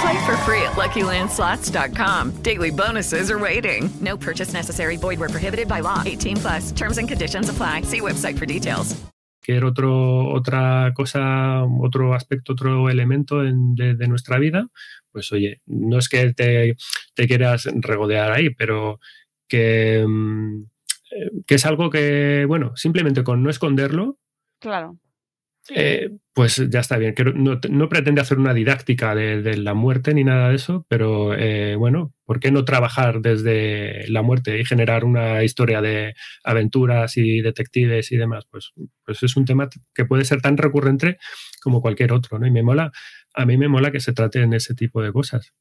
Play 0.00 0.26
for 0.26 0.36
free 0.38 0.62
at 0.62 0.72
LuckyLandSlots.com. 0.72 2.42
Daily 2.42 2.70
bonuses 2.70 3.30
are 3.30 3.38
waiting. 3.38 3.88
No 4.00 4.16
purchase 4.16 4.52
necessary. 4.52 4.96
Void 4.96 5.20
where 5.20 5.28
prohibited 5.28 5.68
by 5.68 5.80
law. 5.80 6.02
18 6.04 6.36
plus. 6.36 6.72
Terms 6.72 6.98
and 6.98 7.08
conditions 7.08 7.48
apply. 7.48 7.82
See 7.82 8.00
website 8.00 8.38
for 8.38 8.46
details. 8.46 8.96
Cualquier 9.46 9.64
otro, 9.64 10.32
otra 10.32 10.92
cosa, 10.92 11.62
otro 11.80 12.14
aspecto, 12.14 12.54
otro 12.54 12.90
elemento 12.90 13.44
en, 13.44 13.76
de, 13.76 13.94
de, 13.94 14.08
nuestra 14.08 14.40
vida, 14.40 14.66
pues 15.12 15.30
oye, 15.30 15.60
no 15.66 15.98
es 15.98 16.08
que 16.08 16.32
te, 16.34 16.74
te 17.14 17.26
quieras 17.28 17.68
regodear 17.72 18.32
ahí, 18.32 18.50
pero 18.50 18.98
que, 19.46 20.04
que 21.46 21.54
es 21.54 21.64
algo 21.64 21.90
que, 21.90 22.44
bueno, 22.48 22.72
simplemente 22.74 23.22
con 23.22 23.44
no 23.44 23.48
esconderlo. 23.48 24.18
Claro. 24.58 24.98
Eh, 25.74 26.10
pues 26.32 26.62
ya 26.70 26.80
está 26.80 26.96
bien. 26.98 27.14
No, 27.34 27.58
no 27.68 27.88
pretende 27.88 28.20
hacer 28.20 28.38
una 28.38 28.54
didáctica 28.54 29.14
de, 29.14 29.56
la 29.56 29.74
muerte 29.74 30.14
ni 30.14 30.22
nada 30.22 30.50
de 30.50 30.56
eso, 30.56 30.86
pero 30.88 31.34
eh, 31.34 31.76
bueno, 31.76 32.14
¿por 32.24 32.40
qué 32.40 32.50
no 32.50 32.64
trabajar 32.64 33.20
desde 33.20 34.08
la 34.08 34.22
muerte 34.22 34.58
y 34.58 34.64
generar 34.64 35.04
una 35.04 35.42
historia 35.42 35.80
de 35.80 36.14
aventuras 36.44 37.16
y 37.16 37.40
detectives 37.40 38.12
y 38.12 38.16
demás? 38.16 38.44
Pues, 38.50 38.72
pues 39.04 39.22
es 39.22 39.36
un 39.36 39.44
tema 39.44 39.68
que 39.94 40.04
puede 40.04 40.24
ser 40.24 40.40
tan 40.40 40.56
recurrente 40.56 41.18
como 41.60 41.80
cualquier 41.80 42.12
otro, 42.12 42.38
¿no? 42.38 42.46
Y 42.46 42.50
me 42.50 42.62
mola, 42.62 42.92
a 43.34 43.46
mí 43.46 43.56
me 43.56 43.68
mola 43.68 43.90
que 43.90 44.00
se 44.00 44.12
trate 44.12 44.40
en 44.42 44.52
ese 44.52 44.74
tipo 44.74 45.02
de 45.02 45.12
cosas. 45.12 45.52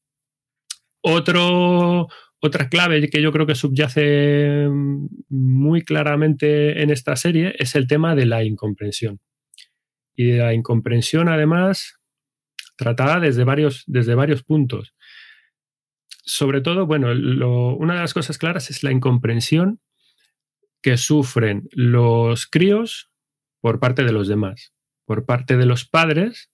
Otra 1.02 2.70
clave 2.70 3.10
que 3.10 3.22
yo 3.22 3.32
creo 3.32 3.48
que 3.48 3.56
subyace 3.56 4.68
muy 5.30 5.82
claramente 5.84 6.82
en 6.84 6.90
esta 6.92 7.16
serie 7.16 7.56
es 7.58 7.76
el 7.76 7.88
tema 7.88 8.16
de 8.16 8.26
la 8.26 8.44
incomprensión 8.44 9.20
y 10.16 10.34
la 10.34 10.54
incomprensión, 10.54 11.30
además, 11.30 12.00
tratada 12.76 13.20
desde 13.20 13.44
varios, 13.44 13.84
desde 13.88 14.16
varios 14.16 14.44
puntos. 14.44 14.94
Sobre 16.24 16.62
todo, 16.62 16.86
bueno, 16.86 17.14
lo, 17.14 17.76
una 17.76 17.96
de 17.96 18.02
las 18.02 18.14
cosas 18.14 18.38
claras 18.38 18.70
es 18.70 18.84
la 18.84 18.92
incomprensión 18.92 19.80
que 20.82 20.98
sufren 20.98 21.68
los 21.72 22.48
críos 22.48 23.12
por 23.60 23.80
parte 23.80 24.04
de 24.04 24.12
los 24.12 24.28
demás, 24.28 24.74
por 25.06 25.26
parte 25.26 25.58
de 25.58 25.66
los 25.66 25.86
padres, 25.86 26.52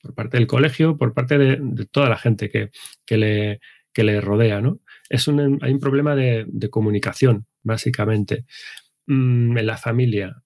por 0.00 0.14
parte 0.14 0.36
del 0.36 0.46
colegio, 0.46 0.96
por 0.96 1.14
parte 1.14 1.38
de, 1.38 1.86
toda 1.90 2.08
la 2.08 2.18
gente 2.18 2.48
que, 2.48 2.70
que, 3.04 3.16
le, 3.16 3.60
que, 3.92 4.04
le, 4.04 4.20
rodea. 4.20 4.60
¿no? 4.60 4.80
Es 5.08 5.28
un, 5.28 5.58
hay 5.62 5.72
un 5.72 5.80
problema 5.80 6.14
de, 6.16 6.46
comunicación, 6.70 7.46
básicamente, 7.62 8.44
mmm, 9.06 9.56
en 9.56 9.66
la 9.66 9.76
familia 9.76 10.42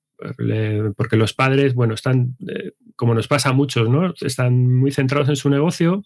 porque 0.96 1.16
los 1.16 1.34
padres, 1.34 1.74
bueno, 1.74 1.94
están, 1.94 2.36
eh, 2.48 2.72
como 2.96 3.14
nos 3.14 3.28
pasa 3.28 3.50
a 3.50 3.52
muchos, 3.52 3.88
¿no? 3.88 4.12
Están 4.20 4.74
muy 4.74 4.90
centrados 4.90 5.28
en 5.28 5.36
su 5.36 5.50
negocio, 5.50 6.02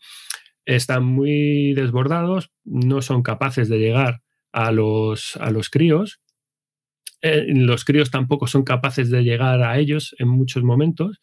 están 0.64 1.04
muy 1.04 1.74
desbordados, 1.74 2.50
no 2.64 3.02
son 3.02 3.22
capaces 3.22 3.68
de 3.68 3.78
llegar 3.78 4.20
a 4.52 4.72
los, 4.72 5.36
a 5.36 5.50
los 5.50 5.70
críos. 5.70 6.20
Eh, 7.22 7.44
los 7.48 7.84
críos 7.84 8.10
tampoco 8.10 8.46
son 8.46 8.64
capaces 8.64 9.10
de 9.10 9.22
llegar 9.22 9.62
a 9.62 9.78
ellos 9.78 10.14
en 10.18 10.28
muchos 10.28 10.62
momentos. 10.62 11.20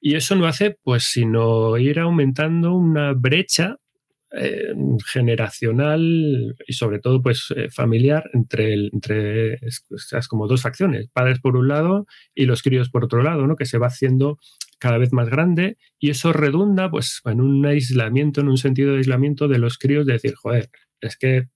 Y 0.00 0.14
eso 0.14 0.34
no 0.34 0.46
hace, 0.46 0.78
pues, 0.82 1.04
sino 1.04 1.76
ir 1.76 1.98
aumentando 2.00 2.74
una 2.74 3.12
brecha 3.12 3.76
eh, 4.32 4.74
generacional 5.06 6.54
y 6.64 6.72
sobre 6.74 7.00
todo 7.00 7.20
pues 7.20 7.52
eh, 7.56 7.68
familiar 7.68 8.30
entre, 8.32 8.72
el, 8.74 8.90
entre 8.92 9.54
esas 9.90 10.28
como 10.28 10.46
dos 10.46 10.62
facciones, 10.62 11.08
padres 11.12 11.40
por 11.40 11.56
un 11.56 11.66
lado 11.66 12.06
y 12.32 12.46
los 12.46 12.62
críos 12.62 12.90
por 12.90 13.04
otro 13.04 13.24
lado, 13.24 13.48
¿no? 13.48 13.56
que 13.56 13.66
se 13.66 13.78
va 13.78 13.88
haciendo 13.88 14.38
cada 14.78 14.98
vez 14.98 15.12
más 15.12 15.28
grande 15.28 15.78
y 15.98 16.10
eso 16.10 16.32
redunda 16.32 16.90
pues 16.92 17.20
en 17.24 17.40
un 17.40 17.66
aislamiento, 17.66 18.40
en 18.40 18.48
un 18.48 18.56
sentido 18.56 18.92
de 18.92 18.98
aislamiento 18.98 19.48
de 19.48 19.58
los 19.58 19.78
críos 19.78 20.06
de 20.06 20.12
decir, 20.12 20.34
joder, 20.36 20.70
es 21.00 21.16
que 21.16 21.48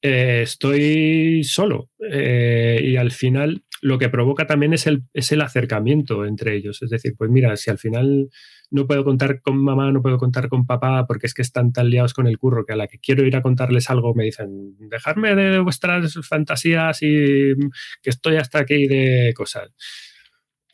eh, 0.00 0.40
estoy 0.42 1.44
solo 1.44 1.90
y 2.00 2.96
al 2.96 3.10
final 3.10 3.62
lo 3.82 3.98
que 3.98 4.08
provoca 4.08 4.46
también 4.46 4.72
es 4.72 4.86
el, 4.86 5.02
es 5.12 5.32
el 5.32 5.42
acercamiento 5.42 6.24
entre 6.24 6.56
ellos. 6.56 6.80
Es 6.82 6.88
decir, 6.88 7.14
pues 7.18 7.30
mira, 7.30 7.56
si 7.56 7.70
al 7.70 7.78
final 7.78 8.30
no 8.72 8.86
puedo 8.86 9.04
contar 9.04 9.40
con 9.42 9.62
mamá, 9.62 9.92
no 9.92 10.02
puedo 10.02 10.18
contar 10.18 10.48
con 10.48 10.66
papá 10.66 11.06
porque 11.06 11.26
es 11.26 11.34
que 11.34 11.42
están 11.42 11.72
tan 11.72 11.90
liados 11.90 12.14
con 12.14 12.26
el 12.26 12.38
curro 12.38 12.64
que 12.64 12.72
a 12.72 12.76
la 12.76 12.88
que 12.88 12.98
quiero 12.98 13.24
ir 13.24 13.36
a 13.36 13.42
contarles 13.42 13.90
algo 13.90 14.14
me 14.14 14.24
dicen, 14.24 14.76
dejadme 14.78 15.34
de 15.34 15.58
vuestras 15.60 16.18
fantasías 16.26 17.02
y 17.02 17.54
que 18.02 18.10
estoy 18.10 18.36
hasta 18.36 18.60
aquí 18.60 18.88
de 18.88 19.32
cosas. 19.36 19.70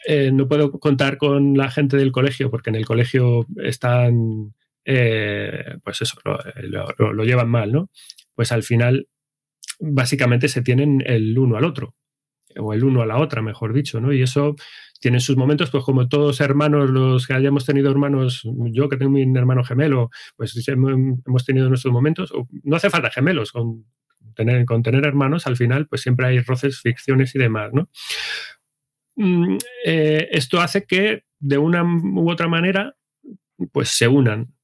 Eh, 0.06 0.30
no 0.32 0.46
puedo 0.46 0.70
contar 0.70 1.18
con 1.18 1.56
la 1.56 1.70
gente 1.70 1.96
del 1.96 2.12
colegio 2.12 2.50
porque 2.50 2.70
en 2.70 2.76
el 2.76 2.86
colegio 2.86 3.46
están, 3.56 4.54
eh, 4.84 5.76
pues 5.82 6.00
eso, 6.00 6.20
lo, 6.22 7.12
lo, 7.12 7.24
llevan 7.24 7.48
mal, 7.48 7.72
¿no? 7.72 7.90
Pues 8.34 8.52
al 8.52 8.62
final, 8.62 9.08
básicamente 9.80 10.48
se 10.48 10.62
tienen 10.62 11.02
el 11.04 11.36
uno 11.36 11.56
al 11.56 11.64
otro, 11.64 11.96
o 12.56 12.72
el 12.72 12.84
uno 12.84 13.02
a 13.02 13.06
la 13.06 13.18
otra, 13.18 13.42
mejor 13.42 13.72
dicho, 13.72 14.00
¿no? 14.00 14.12
Y 14.12 14.22
eso 14.22 14.56
tienen 15.00 15.20
sus 15.20 15.36
momentos, 15.36 15.70
pues 15.70 15.84
como 15.84 16.08
todos 16.08 16.40
hermanos, 16.40 16.90
los 16.90 17.26
que 17.26 17.34
hayamos 17.34 17.64
tenido 17.64 17.90
hermanos, 17.90 18.42
yo 18.72 18.88
que 18.88 18.96
tengo 18.96 19.12
mi 19.12 19.22
hermano 19.38 19.62
gemelo, 19.62 20.10
pues 20.36 20.54
hemos 20.68 21.44
tenido 21.44 21.68
nuestros 21.68 21.92
momentos, 21.92 22.32
no 22.62 22.76
hace 22.76 22.90
falta 22.90 23.10
gemelos, 23.10 23.52
con 23.52 23.84
tener, 24.34 24.64
con 24.64 24.82
tener 24.82 25.04
hermanos 25.06 25.46
al 25.46 25.56
final, 25.56 25.86
pues 25.86 26.00
siempre 26.00 26.26
hay 26.26 26.40
roces, 26.40 26.80
ficciones 26.80 27.34
y 27.34 27.38
demás, 27.38 27.72
¿no? 27.72 27.88
Mm, 29.16 29.58
eh, 29.84 30.28
esto 30.30 30.60
hace 30.60 30.84
que 30.84 31.24
de 31.38 31.58
una 31.58 31.84
u 31.84 32.30
otra 32.30 32.48
manera, 32.48 32.96
pues 33.72 33.90
se 33.90 34.08
unan, 34.08 34.54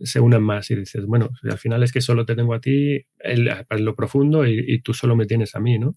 se 0.00 0.20
unan 0.20 0.42
más 0.42 0.70
y 0.70 0.76
dices, 0.76 1.06
bueno, 1.06 1.30
al 1.42 1.58
final 1.58 1.82
es 1.82 1.92
que 1.92 2.00
solo 2.00 2.24
te 2.24 2.36
tengo 2.36 2.54
a 2.54 2.60
ti 2.60 3.04
en 3.18 3.84
lo 3.84 3.94
profundo 3.96 4.46
y, 4.46 4.64
y 4.66 4.80
tú 4.82 4.94
solo 4.94 5.16
me 5.16 5.26
tienes 5.26 5.54
a 5.54 5.60
mí, 5.60 5.78
¿no? 5.78 5.94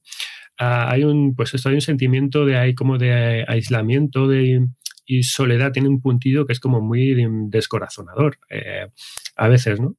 Hay 0.58 1.04
un, 1.04 1.36
pues 1.36 1.54
esto 1.54 1.70
hay 1.70 1.76
un 1.76 1.82
sentimiento 1.82 2.46
de 2.46 2.58
hay 2.58 2.76
como 2.76 2.98
de 2.98 3.46
aislamiento 3.48 4.28
de, 4.28 4.68
y 5.06 5.24
soledad, 5.24 5.72
tiene 5.72 5.90
un 5.90 6.02
puntillo 6.02 6.46
que 6.46 6.54
es 6.54 6.60
como 6.60 6.82
muy 6.82 7.16
descorazonador 7.50 8.38
eh, 8.50 8.88
a 9.36 9.48
veces, 9.48 9.80
¿no? 9.80 9.96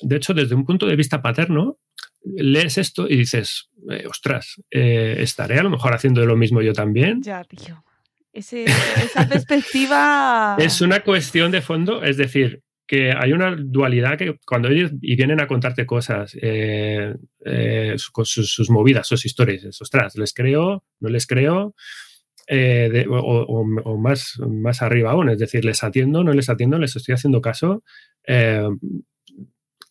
De 0.00 0.16
hecho, 0.16 0.32
desde 0.32 0.54
un 0.54 0.64
punto 0.64 0.86
de 0.86 0.96
vista 0.96 1.20
paterno, 1.20 1.78
lees 2.22 2.78
esto 2.78 3.08
y 3.08 3.16
dices, 3.16 3.70
eh, 3.90 4.04
ostras, 4.08 4.62
eh, 4.70 5.16
estaré 5.18 5.58
a 5.58 5.62
lo 5.62 5.70
mejor 5.70 5.94
haciendo 5.94 6.24
lo 6.24 6.36
mismo 6.36 6.62
yo 6.62 6.72
también. 6.72 7.22
Ya, 7.22 7.44
tío. 7.44 7.84
Ese, 8.32 8.64
esa 8.64 9.28
perspectiva. 9.28 10.56
es 10.60 10.80
una 10.80 11.00
cuestión 11.00 11.50
de 11.50 11.62
fondo, 11.62 12.02
es 12.04 12.16
decir, 12.16 12.62
que 12.88 13.12
hay 13.12 13.32
una 13.34 13.54
dualidad 13.54 14.16
que 14.16 14.38
cuando 14.46 14.68
ellos 14.68 14.90
y 15.02 15.14
vienen 15.14 15.40
a 15.42 15.46
contarte 15.46 15.84
cosas 15.84 16.34
eh, 16.40 17.14
eh, 17.44 17.96
con 18.12 18.24
sus, 18.24 18.70
movidas, 18.70 19.06
sus 19.06 19.26
historias, 19.26 19.80
ostras, 19.80 20.16
les 20.16 20.32
creo, 20.32 20.84
no 20.98 21.10
les 21.10 21.26
creo, 21.26 21.74
eh, 22.48 23.04
o, 23.10 23.98
más, 23.98 24.40
más 24.40 24.80
arriba 24.80 25.10
aún, 25.10 25.28
es 25.28 25.38
decir, 25.38 25.66
les 25.66 25.84
atiendo, 25.84 26.24
no 26.24 26.32
les 26.32 26.48
atiendo, 26.48 26.78
les 26.78 26.96
estoy 26.96 27.12
haciendo 27.14 27.42
caso, 27.42 27.84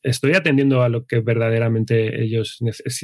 estoy 0.01 0.33
atendiendo 0.33 0.81
a 0.81 0.89
lo 0.89 1.05
que 1.05 1.19
verdaderamente 1.19 2.23
ellos 2.23 2.57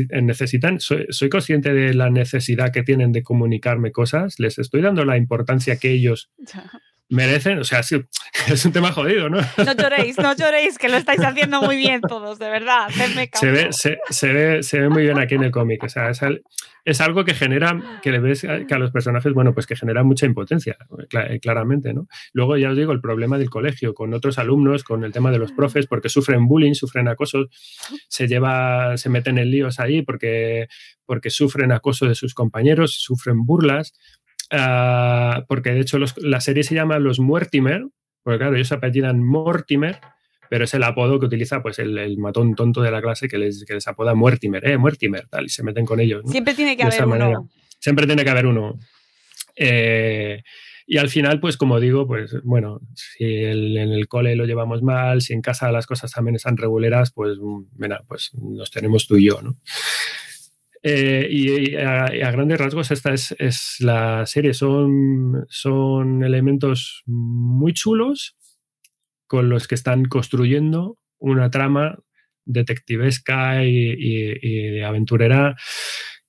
necesitan, 0.09 0.79
soy 0.79 1.29
consciente 1.29 1.71
de 1.71 1.93
la 1.93 2.09
necesidad 2.09 2.71
que 2.71 2.81
tienen 2.81 3.11
de 3.11 3.21
comunicarme 3.21 3.91
cosas, 3.91 4.39
les 4.39 4.57
estoy 4.57 4.81
dando 4.81 5.05
la 5.05 5.17
importancia 5.17 5.77
que 5.77 5.91
ellos... 5.91 6.31
merecen, 7.09 7.59
o 7.59 7.63
sea, 7.63 7.81
es 8.47 8.65
un 8.65 8.71
tema 8.71 8.91
jodido, 8.91 9.29
¿no? 9.29 9.39
No 9.57 9.73
lloréis, 9.73 10.17
no 10.17 10.35
lloréis, 10.35 10.77
que 10.77 10.89
lo 10.89 10.97
estáis 10.97 11.21
haciendo 11.21 11.61
muy 11.61 11.77
bien 11.77 12.01
todos, 12.01 12.39
de 12.39 12.49
verdad. 12.49 12.89
Se 13.33 13.51
ve, 13.51 13.67
se, 13.71 13.99
se, 14.09 14.33
ve, 14.33 14.63
se 14.63 14.79
ve 14.79 14.89
muy 14.89 15.03
bien 15.03 15.19
aquí 15.19 15.35
en 15.35 15.43
el 15.43 15.51
cómic. 15.51 15.83
O 15.83 15.89
sea, 15.89 16.09
es, 16.09 16.21
es, 16.85 17.01
algo 17.01 17.23
que 17.23 17.33
genera, 17.33 17.99
que 18.01 18.11
le 18.11 18.19
ves 18.19 18.41
que 18.41 18.73
a 18.73 18.77
los 18.77 18.91
personajes, 18.91 19.33
bueno, 19.33 19.53
pues 19.53 19.67
que 19.67 19.75
genera 19.75 20.03
mucha 20.03 20.25
impotencia, 20.25 20.77
claramente, 21.41 21.93
¿no? 21.93 22.07
Luego 22.33 22.57
ya 22.57 22.71
os 22.71 22.77
digo, 22.77 22.91
el 22.91 23.01
problema 23.01 23.37
del 23.37 23.49
colegio, 23.49 23.93
con 23.93 24.13
otros 24.13 24.37
alumnos, 24.39 24.83
con 24.83 25.03
el 25.03 25.11
tema 25.11 25.31
de 25.31 25.39
los 25.39 25.51
profes, 25.51 25.87
porque 25.87 26.09
sufren 26.09 26.47
bullying, 26.47 26.73
sufren 26.73 27.07
acoso, 27.07 27.47
se 28.07 28.27
lleva, 28.27 28.97
se 28.97 29.09
meten 29.09 29.37
en 29.37 29.51
líos 29.51 29.79
ahí 29.79 30.01
porque, 30.01 30.67
porque 31.05 31.29
sufren 31.29 31.71
acoso 31.71 32.07
de 32.07 32.15
sus 32.15 32.33
compañeros, 32.33 32.95
sufren 32.99 33.45
burlas. 33.45 33.93
Uh, 34.53 35.43
porque 35.47 35.71
de 35.71 35.79
hecho 35.79 35.97
los, 35.97 36.15
la 36.17 36.39
serie 36.39 36.63
se 36.63 36.75
llama 36.75 36.99
Los 36.99 37.19
Muertimer, 37.19 37.87
porque 38.21 38.37
claro, 38.37 38.55
ellos 38.55 38.67
se 38.67 38.75
apellidan 38.75 39.23
Mortimer, 39.23 39.99
pero 40.47 40.65
es 40.65 40.73
el 40.75 40.83
apodo 40.83 41.19
que 41.19 41.25
utiliza 41.25 41.63
pues 41.63 41.79
el, 41.79 41.97
el 41.97 42.19
matón 42.19 42.53
tonto 42.53 42.81
de 42.83 42.91
la 42.91 43.01
clase 43.01 43.27
que 43.27 43.39
les, 43.39 43.65
que 43.65 43.73
les 43.73 43.87
apoda 43.87 44.13
Muertimer, 44.13 44.63
eh, 44.67 44.77
Muertimer, 44.77 45.27
tal, 45.27 45.45
y 45.45 45.49
se 45.49 45.63
meten 45.63 45.85
con 45.85 45.99
ellos. 45.99 46.23
¿no? 46.23 46.31
Siempre 46.31 46.53
tiene 46.53 46.77
que 46.77 46.85
de 46.85 46.95
haber 46.95 47.23
uno. 47.23 47.49
Siempre 47.79 48.05
tiene 48.05 48.23
que 48.23 48.29
haber 48.29 48.45
uno. 48.45 48.77
Eh, 49.55 50.43
y 50.85 50.97
al 50.97 51.09
final, 51.09 51.39
pues 51.39 51.57
como 51.57 51.79
digo, 51.79 52.05
pues 52.05 52.35
bueno, 52.43 52.79
si 52.93 53.23
el, 53.23 53.75
en 53.75 53.91
el 53.91 54.07
cole 54.07 54.35
lo 54.35 54.45
llevamos 54.45 54.83
mal, 54.83 55.21
si 55.21 55.33
en 55.33 55.41
casa 55.41 55.71
las 55.71 55.87
cosas 55.87 56.11
también 56.11 56.35
están 56.35 56.57
reguleras, 56.57 57.11
pues, 57.11 57.37
mira, 57.75 58.03
pues 58.07 58.31
nos 58.35 58.69
tenemos 58.69 59.07
tú 59.07 59.17
y 59.17 59.25
yo, 59.25 59.41
¿no? 59.41 59.55
Eh, 60.85 61.27
y, 61.29 61.75
a, 61.77 62.05
a, 62.05 62.31
grandes 62.31 62.59
rasgos 62.59 62.91
esta 62.91 63.13
es, 63.13 63.33
es, 63.39 63.77
la 63.79 64.25
serie. 64.25 64.53
Son, 64.53 65.45
son 65.49 66.23
elementos 66.23 67.03
muy 67.05 67.73
chulos 67.73 68.35
con 69.25 69.49
los 69.49 69.67
que 69.67 69.75
están 69.75 70.05
construyendo 70.05 70.97
una 71.19 71.49
trama 71.49 71.97
detectivesca 72.45 73.63
y, 73.63 73.93
y, 73.97 74.37
y 74.41 74.81
aventurera 74.81 75.55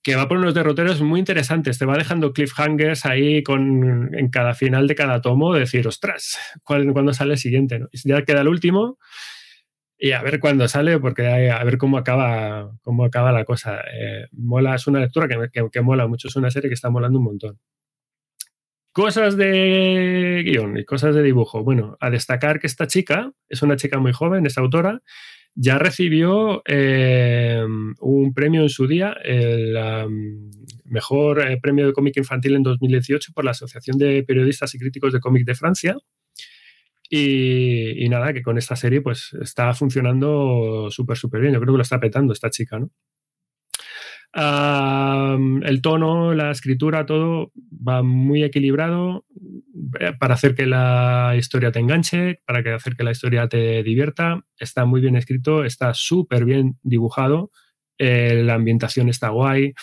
que 0.05 0.15
va 0.15 0.27
por 0.27 0.37
unos 0.37 0.53
derroteros 0.53 1.01
muy 1.01 1.19
interesantes. 1.19 1.79
Te 1.79 1.85
va 1.85 1.97
dejando 1.97 2.31
cliffhangers 2.31 3.05
ahí 3.07 3.41
con, 3.41 4.15
en 4.15 4.29
cada 4.29 4.53
final 4.53 4.87
de 4.87 4.93
cada 4.93 5.19
tomo, 5.19 5.53
decir, 5.53 5.87
ostras, 5.87 6.37
¿cuándo 6.63 7.11
sale 7.11 7.33
el 7.33 7.39
siguiente? 7.39 7.79
¿no? 7.79 7.87
Y 7.91 8.07
ya 8.07 8.21
queda 8.21 8.41
el 8.41 8.47
último 8.47 8.99
y 9.97 10.11
a 10.11 10.21
ver 10.21 10.39
cuándo 10.39 10.67
sale, 10.67 10.99
porque 10.99 11.27
a 11.27 11.63
ver 11.63 11.77
cómo 11.77 11.97
acaba, 11.97 12.71
cómo 12.81 13.05
acaba 13.05 13.31
la 13.31 13.45
cosa. 13.45 13.79
Eh, 13.79 14.27
mola, 14.31 14.75
es 14.75 14.87
una 14.87 14.99
lectura 14.99 15.27
que, 15.27 15.69
que, 15.71 15.81
mola 15.81 16.07
mucho, 16.07 16.27
es 16.27 16.35
una 16.35 16.51
serie 16.51 16.69
que 16.69 16.73
está 16.73 16.89
molando 16.89 17.19
un 17.19 17.25
montón. 17.25 17.59
Cosas 18.91 19.35
de 19.35 20.43
guion 20.45 20.77
y 20.77 20.85
cosas 20.85 21.15
de 21.15 21.23
dibujo. 21.23 21.63
Bueno, 21.63 21.97
a 21.99 22.09
destacar 22.09 22.59
que 22.59 22.67
esta 22.67 22.87
chica 22.87 23.31
es 23.49 23.61
una 23.61 23.75
chica 23.75 23.99
muy 23.99 24.13
joven, 24.13 24.45
es 24.45 24.57
autora, 24.57 25.01
ya 25.53 25.77
recibió 25.79 26.61
eh, 26.65 27.63
un 27.99 28.33
premio 28.33 28.61
en 28.61 28.69
su 28.69 28.87
día, 28.87 29.15
el 29.23 29.77
mejor 30.83 31.41
eh, 31.49 31.57
premio 31.61 31.87
de 31.87 31.93
cómic 31.93 32.17
infantil 32.17 32.55
en 32.55 32.63
2018 32.63 33.31
por 33.33 33.45
la 33.45 33.51
Asociación 33.51 33.97
de 33.97 34.23
Periodistas 34.23 34.75
y 34.75 34.79
Críticos 34.79 35.13
de 35.13 35.19
Cómic 35.21 35.45
de 35.45 35.55
Francia. 35.55 35.97
Y, 37.17 38.09
nada, 38.09 38.33
que 38.33 38.41
con 38.41 38.57
esta 38.57 38.75
serie 38.75 39.01
pues 39.01 39.35
está 39.41 39.73
funcionando 39.73 40.87
súper, 40.89 41.17
súper 41.17 41.41
bien. 41.41 41.53
Yo 41.53 41.59
creo 41.61 41.73
que 41.73 41.77
lo 41.77 41.83
está 41.83 41.99
petando 41.99 42.33
esta 42.33 42.49
chica, 42.49 42.79
¿no? 42.79 42.89
El 45.63 45.81
tono, 45.81 46.33
la 46.33 46.51
escritura, 46.51 47.05
todo 47.05 47.53
va 47.87 48.03
muy 48.03 48.43
equilibrado 48.43 49.25
eh, 49.97 50.11
para 50.19 50.33
hacer 50.33 50.55
que 50.55 50.65
la 50.65 51.35
historia 51.37 51.71
te 51.71 51.79
enganche, 51.79 52.41
para 52.45 52.75
hacer 52.75 52.97
que 52.97 53.05
la 53.05 53.11
historia 53.11 53.47
te 53.47 53.81
divierta. 53.81 54.43
Está 54.57 54.83
muy 54.83 54.99
bien 54.99 55.15
escrito, 55.15 55.63
está 55.63 55.93
súper 55.93 56.43
bien 56.43 56.77
dibujado, 56.83 57.51
eh, 57.97 58.41
la 58.43 58.55
ambientación 58.55 59.07
está 59.07 59.29
guay, 59.29 59.73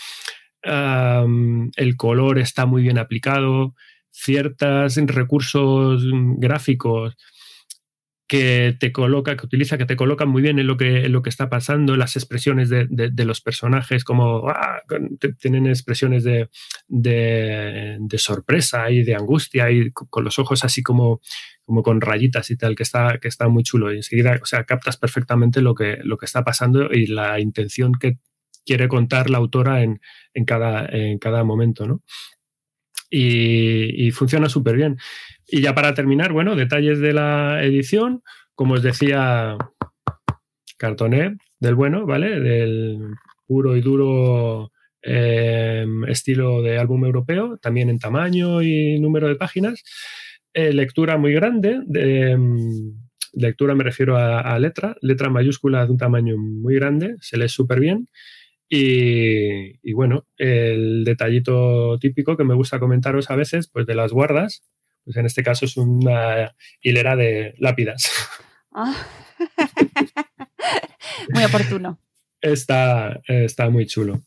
el 0.62 1.96
color 1.96 2.38
está 2.38 2.66
muy 2.66 2.82
bien 2.82 2.98
aplicado, 2.98 3.74
ciertos 4.12 4.96
recursos 4.96 6.04
gráficos 6.36 7.16
que 8.32 8.74
te 8.80 8.92
coloca, 8.92 9.36
que 9.36 9.44
utiliza, 9.44 9.76
que 9.76 9.84
te 9.84 9.94
colocan 9.94 10.30
muy 10.30 10.40
bien 10.40 10.58
en 10.58 10.66
lo 10.66 10.78
que, 10.78 11.04
en 11.04 11.12
lo 11.12 11.20
que 11.20 11.28
está 11.28 11.50
pasando, 11.50 11.96
las 11.96 12.16
expresiones 12.16 12.70
de, 12.70 12.86
de, 12.88 13.24
los 13.26 13.42
personajes, 13.42 14.04
como 14.04 14.48
ah, 14.48 14.80
tienen 15.38 15.66
expresiones 15.66 16.24
de, 16.24 16.48
de, 16.88 17.98
sorpresa 18.16 18.90
y 18.90 19.02
de 19.02 19.16
angustia 19.16 19.70
y 19.70 19.90
con 19.90 20.24
los 20.24 20.38
ojos 20.38 20.64
así 20.64 20.82
como, 20.82 21.20
como 21.66 21.82
con 21.82 22.00
rayitas 22.00 22.50
y 22.50 22.56
tal, 22.56 22.74
que 22.74 22.84
está, 22.84 23.18
que 23.20 23.28
está 23.28 23.48
muy 23.48 23.64
chulo. 23.64 23.92
Y 23.92 23.96
enseguida, 23.96 24.38
o 24.42 24.46
sea, 24.46 24.64
captas 24.64 24.96
perfectamente 24.96 25.60
lo 25.60 25.74
que, 25.74 25.98
lo 26.02 26.16
que 26.16 26.24
está 26.24 26.42
pasando 26.42 26.90
y 26.90 27.08
la 27.08 27.38
intención 27.38 27.92
que 27.92 28.16
quiere 28.64 28.88
contar 28.88 29.28
la 29.28 29.36
autora 29.36 29.82
en, 29.82 30.00
en, 30.32 30.46
cada, 30.46 30.86
en 30.86 31.18
cada 31.18 31.44
momento, 31.44 31.86
¿no? 31.86 32.02
Y, 33.14 34.10
funciona 34.12 34.48
súper 34.48 34.76
bien. 34.76 34.96
Y 35.46 35.60
ya 35.60 35.74
para 35.74 35.92
terminar, 35.92 36.32
bueno, 36.32 36.56
detalles 36.56 36.98
de 36.98 37.12
la 37.12 37.62
edición, 37.62 38.22
como 38.54 38.74
os 38.74 38.82
decía, 38.82 39.58
cartoné 40.78 41.36
del 41.60 41.74
bueno, 41.74 42.06
¿vale? 42.06 42.40
Del 42.40 42.98
puro 43.46 43.76
y 43.76 43.82
duro 43.82 44.72
eh, 45.02 45.84
estilo 46.08 46.62
de 46.62 46.78
álbum 46.78 47.04
europeo, 47.04 47.58
también 47.58 47.90
en 47.90 47.98
tamaño 47.98 48.62
y 48.62 48.98
número 48.98 49.28
de 49.28 49.36
páginas. 49.36 49.82
Eh, 50.54 50.72
lectura 50.72 51.18
muy 51.18 51.34
grande, 51.34 51.80
de, 51.84 52.38
lectura 53.34 53.74
me 53.74 53.84
refiero 53.84 54.16
a, 54.16 54.40
a, 54.40 54.58
letra, 54.58 54.96
letra 55.02 55.28
mayúscula 55.28 55.84
de 55.84 55.92
un 55.92 55.98
tamaño 55.98 56.36
muy 56.38 56.76
grande, 56.76 57.16
se 57.20 57.36
lee 57.36 57.48
súper 57.48 57.78
bien. 57.78 58.06
Y, 58.74 59.78
y, 59.82 59.92
bueno, 59.92 60.26
el 60.38 61.04
detallito 61.04 61.98
típico 61.98 62.38
que 62.38 62.44
me 62.44 62.54
gusta 62.54 62.78
comentaros 62.80 63.30
a 63.30 63.36
veces, 63.36 63.68
pues 63.68 63.84
de 63.84 63.94
las 63.94 64.12
guardas, 64.12 64.64
pues 65.04 65.18
en 65.18 65.26
este 65.26 65.42
caso 65.42 65.66
es 65.66 65.76
una 65.76 66.56
hilera 66.80 67.14
de 67.14 67.54
lápidas. 67.58 68.10
Ah. 68.74 68.96
muy 71.34 71.44
oportuno. 71.44 72.00
Está, 72.40 73.20
está 73.26 73.68
muy 73.68 73.84
chulo. 73.84 74.22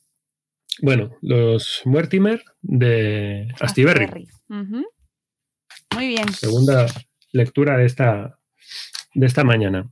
Bueno, 0.80 1.18
los 1.24 1.82
Muertimer 1.86 2.44
de 2.62 3.52
Astiberri. 3.60 4.06
Astiberri. 4.06 4.28
Uh 4.50 4.54
-huh. 4.54 4.86
Muy 5.96 6.08
bien. 6.10 6.32
Segunda 6.32 6.86
lectura 7.32 7.78
de 7.78 7.86
esta, 7.86 8.38
de 9.16 9.26
esta 9.26 9.44
mañana. 9.44 9.92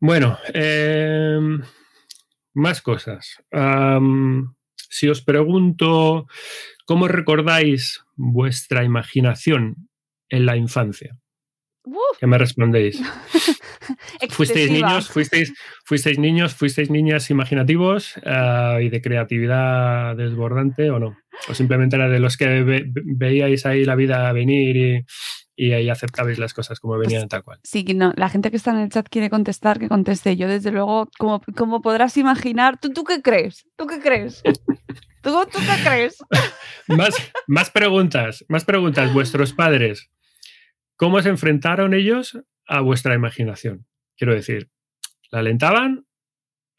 Bueno, 0.00 0.38
eh, 0.52 1.38
más 2.54 2.82
cosas. 2.82 3.36
Um, 3.52 4.54
si 4.90 5.08
os 5.08 5.22
pregunto, 5.22 6.26
¿cómo 6.86 7.08
recordáis 7.08 8.02
vuestra 8.16 8.84
imaginación 8.84 9.88
en 10.28 10.46
la 10.46 10.56
infancia? 10.56 11.18
¿Qué 12.18 12.26
me 12.26 12.38
respondéis? 12.38 13.00
¿Fuisteis 14.30 14.70
niños, 14.70 15.08
fuisteis, 15.08 15.54
fuisteis 15.84 16.18
niños, 16.18 16.54
fuisteis 16.54 16.90
niñas 16.90 17.30
imaginativos 17.30 18.16
uh, 18.18 18.80
y 18.80 18.88
de 18.88 19.00
creatividad 19.00 20.16
desbordante 20.16 20.90
o 20.90 20.98
no? 20.98 21.16
¿O 21.48 21.54
simplemente 21.54 21.96
era 21.96 22.08
de 22.08 22.18
los 22.18 22.36
que 22.36 22.62
ve, 22.62 22.84
veíais 22.92 23.64
ahí 23.64 23.84
la 23.84 23.94
vida 23.94 24.30
venir 24.32 24.76
y, 24.76 25.04
y 25.58 25.72
ahí 25.72 25.90
aceptabais 25.90 26.38
las 26.38 26.54
cosas 26.54 26.78
como 26.78 26.96
venían 26.96 27.22
pues, 27.22 27.30
tal 27.30 27.42
cual. 27.42 27.58
Sí, 27.64 27.82
no, 27.92 28.12
la 28.16 28.28
gente 28.28 28.52
que 28.52 28.56
está 28.56 28.70
en 28.70 28.78
el 28.78 28.90
chat 28.90 29.08
quiere 29.08 29.28
contestar, 29.28 29.80
que 29.80 29.88
conteste. 29.88 30.36
Yo, 30.36 30.46
desde 30.46 30.70
luego, 30.70 31.10
como, 31.18 31.42
como 31.56 31.82
podrás 31.82 32.16
imaginar, 32.16 32.78
¿tú, 32.78 32.92
¿tú 32.92 33.02
qué 33.02 33.22
crees? 33.22 33.66
¿Tú 33.76 33.88
qué 33.88 33.98
crees? 33.98 34.40
¿Tú, 35.20 35.34
tú 35.52 35.58
qué 35.58 35.82
crees? 35.84 36.18
más, 36.86 37.16
más 37.48 37.70
preguntas, 37.70 38.44
más 38.48 38.64
preguntas. 38.64 39.12
Vuestros 39.12 39.52
padres, 39.52 40.08
¿cómo 40.94 41.20
se 41.22 41.30
enfrentaron 41.30 41.92
ellos 41.92 42.38
a 42.68 42.80
vuestra 42.80 43.16
imaginación? 43.16 43.84
Quiero 44.16 44.34
decir, 44.34 44.70
¿la 45.32 45.40
alentaban? 45.40 46.06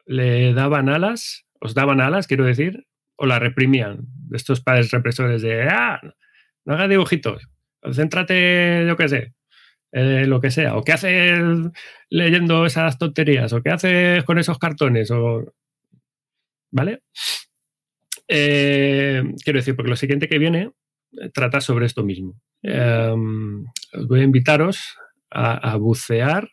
¿Le 0.06 0.54
daban 0.54 0.88
alas? 0.88 1.46
¿Os 1.60 1.74
daban 1.74 2.00
alas, 2.00 2.28
quiero 2.28 2.46
decir? 2.46 2.88
¿O 3.18 3.26
la 3.26 3.40
reprimían? 3.40 4.08
Estos 4.32 4.62
padres 4.62 4.90
represores 4.92 5.42
de, 5.42 5.64
ah, 5.64 6.00
no 6.64 6.76
hagas 6.76 6.90
dibujitos, 6.90 7.50
céntrate, 7.92 8.86
yo 8.88 8.96
qué 8.96 9.08
sé, 9.08 9.34
eh, 9.92 10.26
lo 10.28 10.40
que 10.42 10.52
sea. 10.52 10.78
¿O 10.78 10.84
qué 10.84 10.94
haces 10.94 11.40
leyendo 12.10 12.66
esas 12.66 12.98
tonterías? 12.98 13.54
¿O 13.54 13.62
qué 13.62 13.70
haces 13.72 14.24
con 14.24 14.40
esos 14.40 14.58
cartones? 14.60 15.12
O... 15.12 15.54
¿Vale? 16.72 17.02
Eh, 18.28 19.24
quiero 19.44 19.60
decir, 19.60 19.76
porque 19.76 19.90
lo 19.90 19.96
siguiente 19.96 20.30
que 20.30 20.38
viene 20.38 20.72
eh, 21.14 21.30
trata 21.34 21.62
sobre 21.62 21.86
esto 21.86 22.04
mismo. 22.04 22.40
Eh, 22.62 23.14
os 23.94 24.08
voy 24.08 24.22
a 24.22 24.24
invitaros 24.24 24.96
a, 25.32 25.76
bucear 25.76 26.50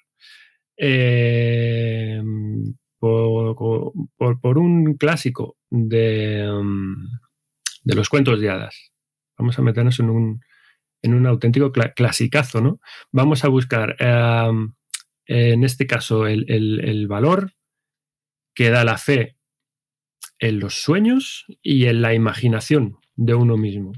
eh, 0.76 2.22
por, 2.98 4.58
un 4.58 4.94
clásico 4.98 5.56
de, 5.70 6.46
um, 6.50 6.94
de 7.84 7.94
los 7.94 8.08
cuentos 8.08 8.40
de 8.40 8.50
hadas. 8.50 8.92
Vamos 9.38 9.58
a 9.58 9.62
meternos 9.62 9.98
en 10.00 10.10
un, 10.10 10.40
en 11.02 11.14
un 11.14 11.26
auténtico 11.26 11.72
clasicazo, 11.72 12.60
¿no? 12.60 12.80
Vamos 13.12 13.44
a 13.44 13.48
buscar, 13.48 13.96
em, 13.98 14.74
en 15.26 15.64
este 15.64 15.86
caso, 15.86 16.26
el, 16.26 17.06
valor 17.08 17.52
que 18.54 18.70
da 18.70 18.84
la 18.84 18.98
fe 18.98 19.36
en 20.38 20.60
los 20.60 20.74
sueños 20.74 21.46
y 21.62 21.86
en 21.86 22.02
la 22.02 22.14
imaginación 22.14 22.98
de 23.14 23.34
uno 23.34 23.56
mismo. 23.56 23.92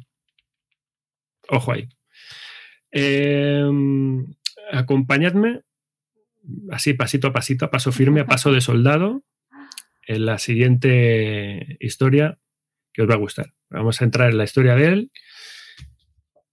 Ojo 1.48 1.72
ahí. 1.72 1.88
Em, 2.90 4.34
acompañadme 4.72 5.62
así 6.70 6.94
pasito 6.94 7.28
a 7.28 7.32
pasito, 7.32 7.64
a 7.64 7.70
paso 7.70 7.92
firme, 7.92 8.20
a 8.20 8.26
paso 8.26 8.52
de 8.52 8.60
soldado, 8.60 9.22
en 10.06 10.24
la 10.26 10.38
siguiente 10.38 11.76
historia 11.80 12.38
que 12.92 13.02
os 13.02 13.08
va 13.08 13.14
a 13.14 13.18
gustar. 13.18 13.54
Vamos 13.70 14.00
a 14.00 14.04
entrar 14.04 14.30
en 14.30 14.38
la 14.38 14.44
historia 14.44 14.74
de 14.74 14.86
él. 14.86 15.12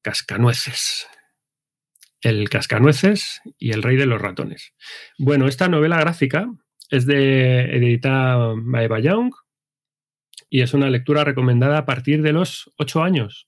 Cascanueces. 0.06 1.08
El 2.22 2.48
cascanueces 2.48 3.42
y 3.58 3.72
el 3.72 3.82
rey 3.82 3.96
de 3.98 4.06
los 4.06 4.22
ratones. 4.22 4.76
Bueno, 5.18 5.48
esta 5.48 5.68
novela 5.68 6.00
gráfica 6.00 6.48
es 6.92 7.08
de 7.08 7.76
editada 7.76 8.54
by 8.56 8.86
Eva 8.86 9.00
Young 9.00 9.32
y 10.48 10.62
es 10.62 10.76
una 10.76 10.92
lectura 10.92 11.24
recomendada 11.24 11.80
a 11.80 11.86
partir 11.88 12.22
de 12.22 12.34
los 12.34 12.72
ocho 12.78 13.02
años. 13.02 13.48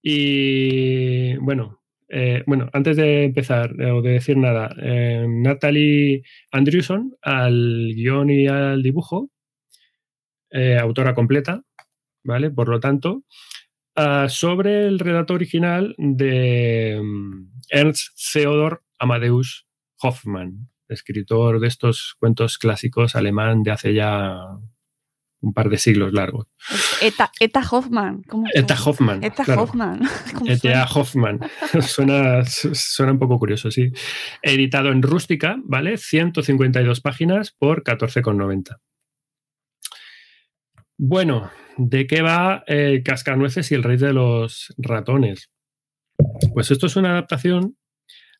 Y 0.00 1.36
bueno, 1.36 1.82
eh, 2.08 2.42
bueno, 2.46 2.70
antes 2.72 2.96
de 2.96 3.24
empezar 3.24 3.70
eh, 3.78 3.90
o 3.90 4.00
de 4.00 4.12
decir 4.12 4.38
nada, 4.38 4.74
eh, 4.80 5.26
Natalie 5.28 6.22
Andrewson 6.52 7.18
al 7.20 7.92
guion 7.94 8.30
y 8.30 8.46
al 8.46 8.82
dibujo, 8.82 9.30
autora 10.80 11.14
completa, 11.14 11.64
¿vale? 12.22 12.50
Por 12.50 12.70
lo 12.70 12.80
tanto, 12.80 13.24
ah, 13.96 14.26
sobre 14.28 14.86
el 14.86 14.98
relato 14.98 15.34
original 15.34 15.94
de 15.98 17.00
mm, 17.02 17.50
Ernst 17.70 18.18
Theodor 18.32 18.82
Amadeus 18.98 19.66
Hoffmann, 20.00 20.70
escritor 20.88 21.60
de 21.60 21.68
estos 21.68 22.14
cuentos 22.18 22.58
clásicos 22.58 23.16
alemán 23.16 23.62
de 23.62 23.70
hace 23.70 23.94
ya 23.94 24.58
un 25.44 25.52
par 25.52 25.68
de 25.68 25.78
siglos 25.78 26.12
largos. 26.12 26.46
Eta, 27.00 27.30
Eta 27.38 27.62
Hoffman. 27.70 28.22
¿cómo 28.28 28.46
Eta 28.52 28.76
Hoffman. 28.82 29.22
Eta 29.22 29.44
Hoffman. 29.60 30.00
Eta 30.46 30.88
Hoffman. 30.92 31.40
suena, 31.82 32.44
suena 32.44 33.12
un 33.12 33.18
poco 33.18 33.38
curioso, 33.38 33.70
sí. 33.70 33.92
Editado 34.42 34.90
en 34.90 35.02
rústica, 35.02 35.56
¿vale? 35.64 35.98
152 35.98 37.00
páginas 37.00 37.52
por 37.52 37.84
14,90. 37.84 38.78
Bueno, 40.96 41.50
¿de 41.76 42.06
qué 42.06 42.22
va 42.22 42.64
Cascanueces 43.04 43.70
y 43.72 43.74
el 43.74 43.82
Rey 43.82 43.96
de 43.96 44.12
los 44.12 44.72
Ratones? 44.78 45.50
Pues 46.52 46.70
esto 46.70 46.86
es 46.86 46.96
una 46.96 47.10
adaptación 47.10 47.76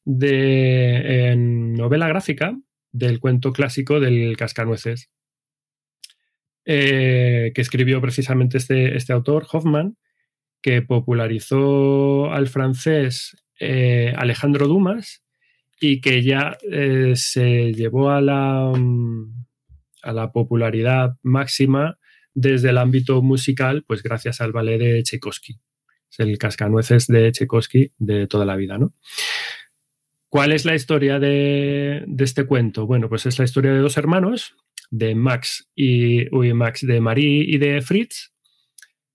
de 0.05 1.35
novela 1.37 2.09
gráfica 2.09 2.57
del 2.93 3.19
cuento 3.19 3.53
clásico 3.53 3.99
del 3.99 4.37
Cascanueces 4.37 5.11
eh, 6.67 7.53
que 7.55 7.61
escribió 7.61 8.01
precisamente 8.01 8.57
este, 8.57 8.97
este, 8.97 9.13
autor, 9.13 9.47
Hoffman, 9.53 9.99
que 10.63 10.81
popularizó 10.81 12.33
al 12.33 12.47
francés 12.47 13.37
eh, 13.61 14.15
Alejandro 14.17 14.67
Dumas 14.67 15.23
y 15.79 16.01
que 16.01 16.23
ya 16.23 16.57
eh, 16.71 17.13
se 17.17 17.75
llevó 17.75 18.11
a 18.11 18.23
la, 18.23 18.73
mm, 18.75 19.45
a 20.05 20.13
la 20.13 20.33
popularidad 20.33 21.17
máxima 21.23 21.99
desde 22.35 22.71
el 22.71 22.79
ámbito 22.79 23.23
musical, 23.23 23.85
pues 23.87 24.03
gracias 24.03 24.41
al 24.41 24.53
ballet 24.53 24.79
de 24.79 25.03
Tchaikovsky. 25.03 25.59
Es 26.11 26.21
el 26.21 26.37
cascanueces 26.39 27.07
de 27.07 27.33
Tchaikovsky 27.33 27.93
de 27.99 28.27
toda 28.27 28.45
la 28.45 28.57
vida, 28.57 28.79
¿no? 28.79 28.93
¿Cuál 30.29 30.53
es 30.53 30.65
la 30.65 30.75
historia 30.75 31.21
de, 31.21 32.05
este 32.19 32.45
cuento? 32.45 32.87
Bueno, 32.87 33.09
pues 33.09 33.25
es 33.27 33.39
la 33.39 33.45
historia 33.45 33.73
de 33.73 33.79
dos 33.79 33.97
hermanos 33.97 34.57
de 34.91 35.15
Max 35.15 35.71
y 35.77 36.25
Max 36.55 36.85
de 36.85 37.01
Marie 37.01 37.45
y 37.47 37.59
de 37.59 37.81
Fritz 37.83 38.35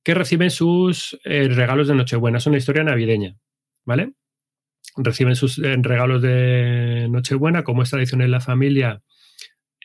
que 0.03 0.13
reciben 0.13 0.49
sus 0.49 1.19
eh, 1.25 1.49
regalos 1.49 1.87
de 1.87 1.95
Nochebuena. 1.95 2.37
Es 2.37 2.47
una 2.47 2.57
historia 2.57 2.83
navideña, 2.83 3.37
¿vale? 3.85 4.13
Reciben 4.95 5.35
sus 5.35 5.59
eh, 5.59 5.75
regalos 5.81 6.21
de 6.21 7.07
Nochebuena, 7.09 7.63
como 7.63 7.83
es 7.83 7.89
tradición 7.89 8.21
en 8.21 8.31
la 8.31 8.39
familia, 8.39 9.03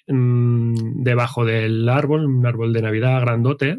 mm, 0.06 1.02
debajo 1.02 1.44
del 1.44 1.88
árbol, 1.88 2.26
un 2.26 2.46
árbol 2.46 2.72
de 2.72 2.82
Navidad 2.82 3.20
grandote. 3.20 3.78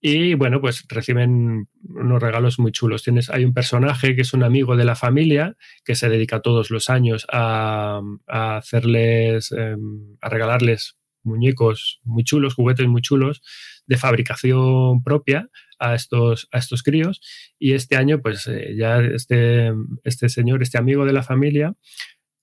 Y 0.00 0.34
bueno, 0.34 0.60
pues 0.60 0.84
reciben 0.88 1.68
unos 1.82 2.22
regalos 2.22 2.58
muy 2.58 2.70
chulos. 2.70 3.02
Tienes, 3.02 3.30
hay 3.30 3.44
un 3.44 3.54
personaje 3.54 4.14
que 4.14 4.22
es 4.22 4.34
un 4.34 4.44
amigo 4.44 4.76
de 4.76 4.84
la 4.84 4.94
familia 4.94 5.56
que 5.84 5.94
se 5.94 6.08
dedica 6.08 6.40
todos 6.40 6.70
los 6.70 6.90
años 6.90 7.26
a, 7.32 8.00
hacerles, 8.28 9.52
em, 9.52 10.16
a 10.20 10.28
regalarles 10.28 10.96
muñecos 11.24 12.00
muy 12.04 12.24
chulos, 12.24 12.54
juguetes 12.54 12.86
muy 12.86 13.02
chulos 13.02 13.42
de 13.86 13.96
fabricación 13.96 15.02
propia 15.02 15.50
a 15.78 15.94
estos, 15.94 16.48
a 16.52 16.58
estos 16.58 16.82
críos. 16.82 17.20
Y 17.58 17.72
este 17.72 17.96
año, 17.96 18.20
pues 18.22 18.46
eh, 18.46 18.74
ya 18.76 19.00
este, 19.00 19.72
este 20.04 20.28
señor, 20.28 20.62
este 20.62 20.78
amigo 20.78 21.04
de 21.04 21.12
la 21.12 21.22
familia, 21.22 21.74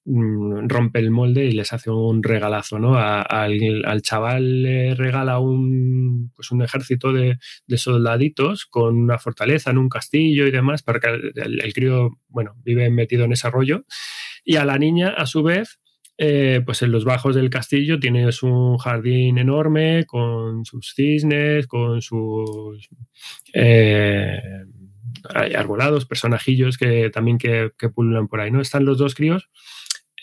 rompe 0.06 1.00
el 1.00 1.12
molde 1.12 1.46
y 1.46 1.52
les 1.52 1.72
hace 1.72 1.90
un 1.90 2.24
regalazo, 2.24 2.78
¿no? 2.78 2.98
al, 2.98 4.02
chaval 4.02 4.64
le 4.64 4.96
regala 4.96 5.40
un, 5.40 6.32
pues 6.36 6.52
un 6.52 6.62
ejército 6.62 7.14
de, 7.14 7.38
soldaditos 7.78 8.66
con 8.66 8.98
una 8.98 9.18
fortaleza 9.18 9.72
en 9.72 9.78
un 9.78 9.90
castillo 9.90 10.46
y 10.46 10.52
demás, 10.52 10.84
para 10.84 11.00
que 11.00 11.08
el, 11.08 11.62
el, 11.62 11.74
crío, 11.74 12.20
bueno, 12.28 12.56
vive 12.64 12.90
metido 12.90 13.26
en 13.26 13.34
ese 13.34 13.50
rollo. 13.50 13.86
Y 14.44 14.58
a 14.58 14.66
la 14.66 14.78
niña, 14.78 15.10
a 15.10 15.26
su 15.26 15.42
vez, 15.42 15.80
eh, 16.18 16.62
pues 16.64 16.84
en 16.84 16.92
los 16.92 17.06
bajos 17.06 17.36
del 17.36 17.50
castillo 17.50 18.00
tienes 18.00 18.44
un 18.44 18.78
jardín 18.78 19.40
enorme 19.40 20.06
con 20.06 20.64
sus 20.64 20.94
cisnes, 20.94 21.66
con 21.66 22.02
sus 22.04 22.88
eh, 23.54 24.40
arbolados, 25.56 26.06
personajillos 26.06 26.78
que 26.78 27.10
también 27.10 27.38
que, 27.40 27.72
pululan 27.94 28.28
por 28.28 28.42
ahí, 28.42 28.52
¿no? 28.52 28.62
Están 28.62 28.86
los 28.86 29.00
dos 29.00 29.16
críos 29.16 29.50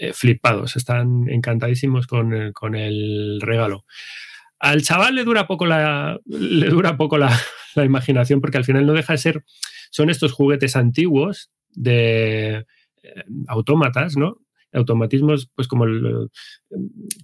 eh, 0.01 0.12
flipados, 0.14 0.76
están 0.76 1.28
encantadísimos 1.28 2.07
con, 2.07 2.32
el 2.74 3.38
regalo. 3.40 3.84
Al 4.59 4.82
chaval 4.82 5.14
le 5.14 5.24
dura 5.24 5.46
poco 5.46 5.66
la, 5.66 6.18
le 6.24 6.68
dura 6.68 6.96
poco 6.96 7.18
la, 7.18 7.30
la 7.74 7.84
imaginación 7.84 8.40
porque 8.40 8.57
al 8.57 8.64
final 8.64 8.86
no 8.86 8.94
deja 8.94 9.12
de 9.12 9.18
ser, 9.18 9.44
son 9.90 10.09
estos 10.09 10.32
juguetes 10.32 10.74
antiguos 10.74 11.51
de 11.70 12.64
autómatas, 13.46 14.16
¿no? 14.16 14.38
Automatismos, 14.72 15.50
pues 15.54 15.68
como 15.68 15.86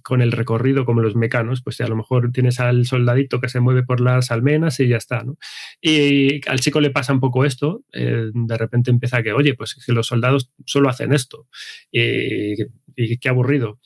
con 0.03 0.21
el 0.21 0.31
recorrido, 0.31 0.85
como 0.85 1.01
los 1.01 1.15
mecanos, 1.15 1.61
pues 1.63 1.79
a 1.81 1.87
lo 1.87 1.95
mejor 1.95 2.31
tienes 2.31 2.59
al 2.59 2.85
soldadito 2.85 3.39
que 3.39 3.49
se 3.49 3.59
mueve 3.59 3.83
por 3.83 4.01
las 4.01 4.31
almenas 4.31 4.79
y 4.79 4.87
ya 4.87 4.97
está, 4.97 5.23
¿no? 5.23 5.37
Y 5.81 6.47
al 6.49 6.59
chico 6.59 6.81
le 6.81 6.91
pasa 6.91 7.13
un 7.13 7.19
poco 7.19 7.45
esto, 7.45 7.83
eh, 7.93 8.29
de 8.33 8.57
repente 8.57 8.91
empieza 8.91 9.23
que, 9.23 9.33
oye, 9.33 9.53
pues 9.53 9.75
que 9.85 9.93
los 9.93 10.07
soldados 10.07 10.51
solo 10.65 10.89
hacen 10.89 11.13
esto, 11.13 11.47
y, 11.91 12.55
qué 13.19 13.29
aburrido. 13.29 13.79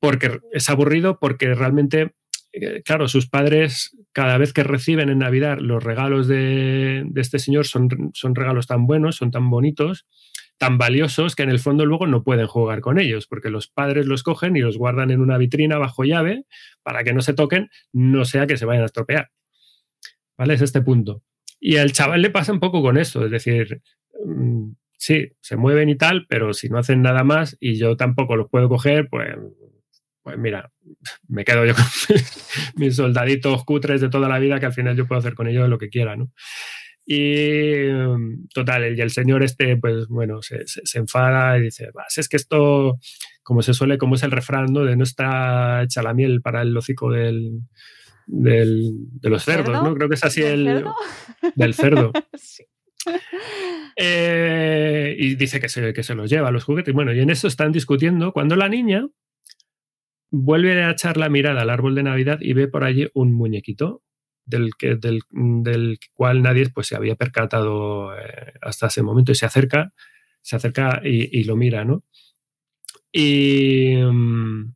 Porque 0.00 0.40
es 0.52 0.68
aburrido 0.68 1.18
porque 1.18 1.54
realmente, 1.54 2.14
eh, 2.52 2.82
claro, 2.84 3.08
sus 3.08 3.28
padres 3.28 3.96
cada 4.12 4.38
vez 4.38 4.52
que 4.52 4.62
reciben 4.62 5.08
en 5.08 5.18
Navidad 5.18 5.58
los 5.58 5.82
regalos 5.82 6.28
de, 6.28 7.02
de 7.04 7.20
este 7.20 7.38
señor 7.38 7.66
son, 7.66 7.88
son 8.14 8.34
regalos 8.34 8.66
tan 8.66 8.86
buenos, 8.86 9.16
son 9.16 9.30
tan 9.30 9.50
bonitos, 9.50 10.06
tan 10.58 10.76
valiosos 10.76 11.36
que 11.36 11.44
en 11.44 11.50
el 11.50 11.60
fondo 11.60 11.86
luego 11.86 12.06
no 12.06 12.24
pueden 12.24 12.46
jugar 12.46 12.80
con 12.80 12.98
ellos, 12.98 13.26
porque 13.26 13.48
los 13.48 13.68
padres 13.68 14.06
los 14.06 14.22
cogen 14.22 14.56
y 14.56 14.60
los 14.60 14.76
guardan 14.76 15.10
en 15.10 15.20
una 15.20 15.38
vitrina 15.38 15.78
bajo 15.78 16.04
llave 16.04 16.44
para 16.82 17.04
que 17.04 17.12
no 17.12 17.22
se 17.22 17.32
toquen, 17.32 17.70
no 17.92 18.24
sea 18.24 18.46
que 18.46 18.56
se 18.56 18.66
vayan 18.66 18.82
a 18.82 18.86
estropear. 18.86 19.30
¿Vale? 20.36 20.54
Es 20.54 20.62
este 20.62 20.82
punto. 20.82 21.22
Y 21.60 21.76
al 21.76 21.92
chaval 21.92 22.22
le 22.22 22.30
pasa 22.30 22.52
un 22.52 22.60
poco 22.60 22.82
con 22.82 22.98
eso, 22.98 23.24
es 23.24 23.30
decir, 23.30 23.82
mm, 24.24 24.70
sí, 24.96 25.32
se 25.40 25.56
mueven 25.56 25.88
y 25.88 25.96
tal, 25.96 26.26
pero 26.28 26.52
si 26.52 26.68
no 26.68 26.78
hacen 26.78 27.02
nada 27.02 27.24
más 27.24 27.56
y 27.60 27.78
yo 27.78 27.96
tampoco 27.96 28.36
los 28.36 28.48
puedo 28.50 28.68
coger, 28.68 29.08
pues, 29.08 29.36
pues 30.22 30.38
mira, 30.38 30.70
me 31.28 31.44
quedo 31.44 31.64
yo 31.64 31.74
con 31.74 31.84
mis 32.76 32.96
soldaditos 32.96 33.64
cutres 33.64 34.00
de 34.00 34.08
toda 34.08 34.28
la 34.28 34.38
vida 34.38 34.60
que 34.60 34.66
al 34.66 34.72
final 34.72 34.96
yo 34.96 35.06
puedo 35.06 35.20
hacer 35.20 35.34
con 35.34 35.48
ellos 35.48 35.68
lo 35.68 35.78
que 35.78 35.88
quiera, 35.88 36.16
¿no? 36.16 36.32
Y 37.10 37.88
mm, 37.90 38.48
total, 38.52 38.94
y 38.94 39.00
el 39.00 39.10
señor 39.10 39.42
este, 39.42 39.78
pues 39.78 40.08
bueno, 40.08 40.42
se, 40.42 40.64
enfada 40.92 41.56
y 41.56 41.62
dice, 41.62 41.88
es 42.14 42.28
que 42.28 42.36
esto, 42.36 42.98
como 43.42 43.62
se 43.62 43.72
suele, 43.72 43.96
como 43.96 44.16
es 44.16 44.22
el 44.24 44.30
refrán, 44.30 44.66
¿no? 44.74 44.84
De 44.84 44.94
no 44.94 45.04
está 45.04 45.82
hecha 45.84 46.02
la 46.02 46.12
miel 46.12 46.42
para 46.42 46.60
el 46.60 46.76
hocico 46.76 47.10
del, 47.10 47.62
del 48.26 48.92
de 49.22 49.30
los 49.30 49.42
cerdos, 49.42 49.82
¿no? 49.82 49.94
Creo 49.94 50.10
que 50.10 50.16
es 50.16 50.24
así 50.24 50.42
el... 50.42 50.66
Cerdo? 50.66 50.94
Del 51.56 51.74
cerdo. 51.74 52.12
Eh, 54.00 55.16
y 55.18 55.34
dice 55.34 55.60
que 55.60 55.68
se, 55.68 55.92
que 55.92 56.04
se 56.04 56.14
los 56.14 56.30
lleva 56.30 56.52
los 56.52 56.62
juguetes. 56.62 56.94
Bueno, 56.94 57.12
y 57.12 57.20
en 57.20 57.30
eso 57.30 57.48
están 57.48 57.72
discutiendo 57.72 58.32
cuando 58.32 58.54
la 58.54 58.68
niña 58.68 59.08
vuelve 60.30 60.84
a 60.84 60.90
echar 60.90 61.16
la 61.16 61.28
mirada 61.28 61.62
al 61.62 61.70
árbol 61.70 61.96
de 61.96 62.04
Navidad 62.04 62.38
y 62.40 62.52
ve 62.52 62.68
por 62.68 62.84
allí 62.84 63.08
un 63.14 63.32
muñequito 63.32 64.02
del, 64.48 64.70
que, 64.78 64.96
del, 64.96 65.20
del 65.30 65.98
cual 66.14 66.42
nadie 66.42 66.68
pues, 66.70 66.88
se 66.88 66.96
había 66.96 67.16
percatado 67.16 68.16
eh, 68.18 68.54
hasta 68.62 68.88
ese 68.88 69.02
momento 69.02 69.32
y 69.32 69.34
se 69.34 69.46
acerca, 69.46 69.92
se 70.42 70.56
acerca 70.56 71.00
y, 71.04 71.38
y 71.40 71.44
lo 71.44 71.56
mira, 71.56 71.84
¿no? 71.84 72.04
Y 73.12 73.96
mm, 73.96 74.74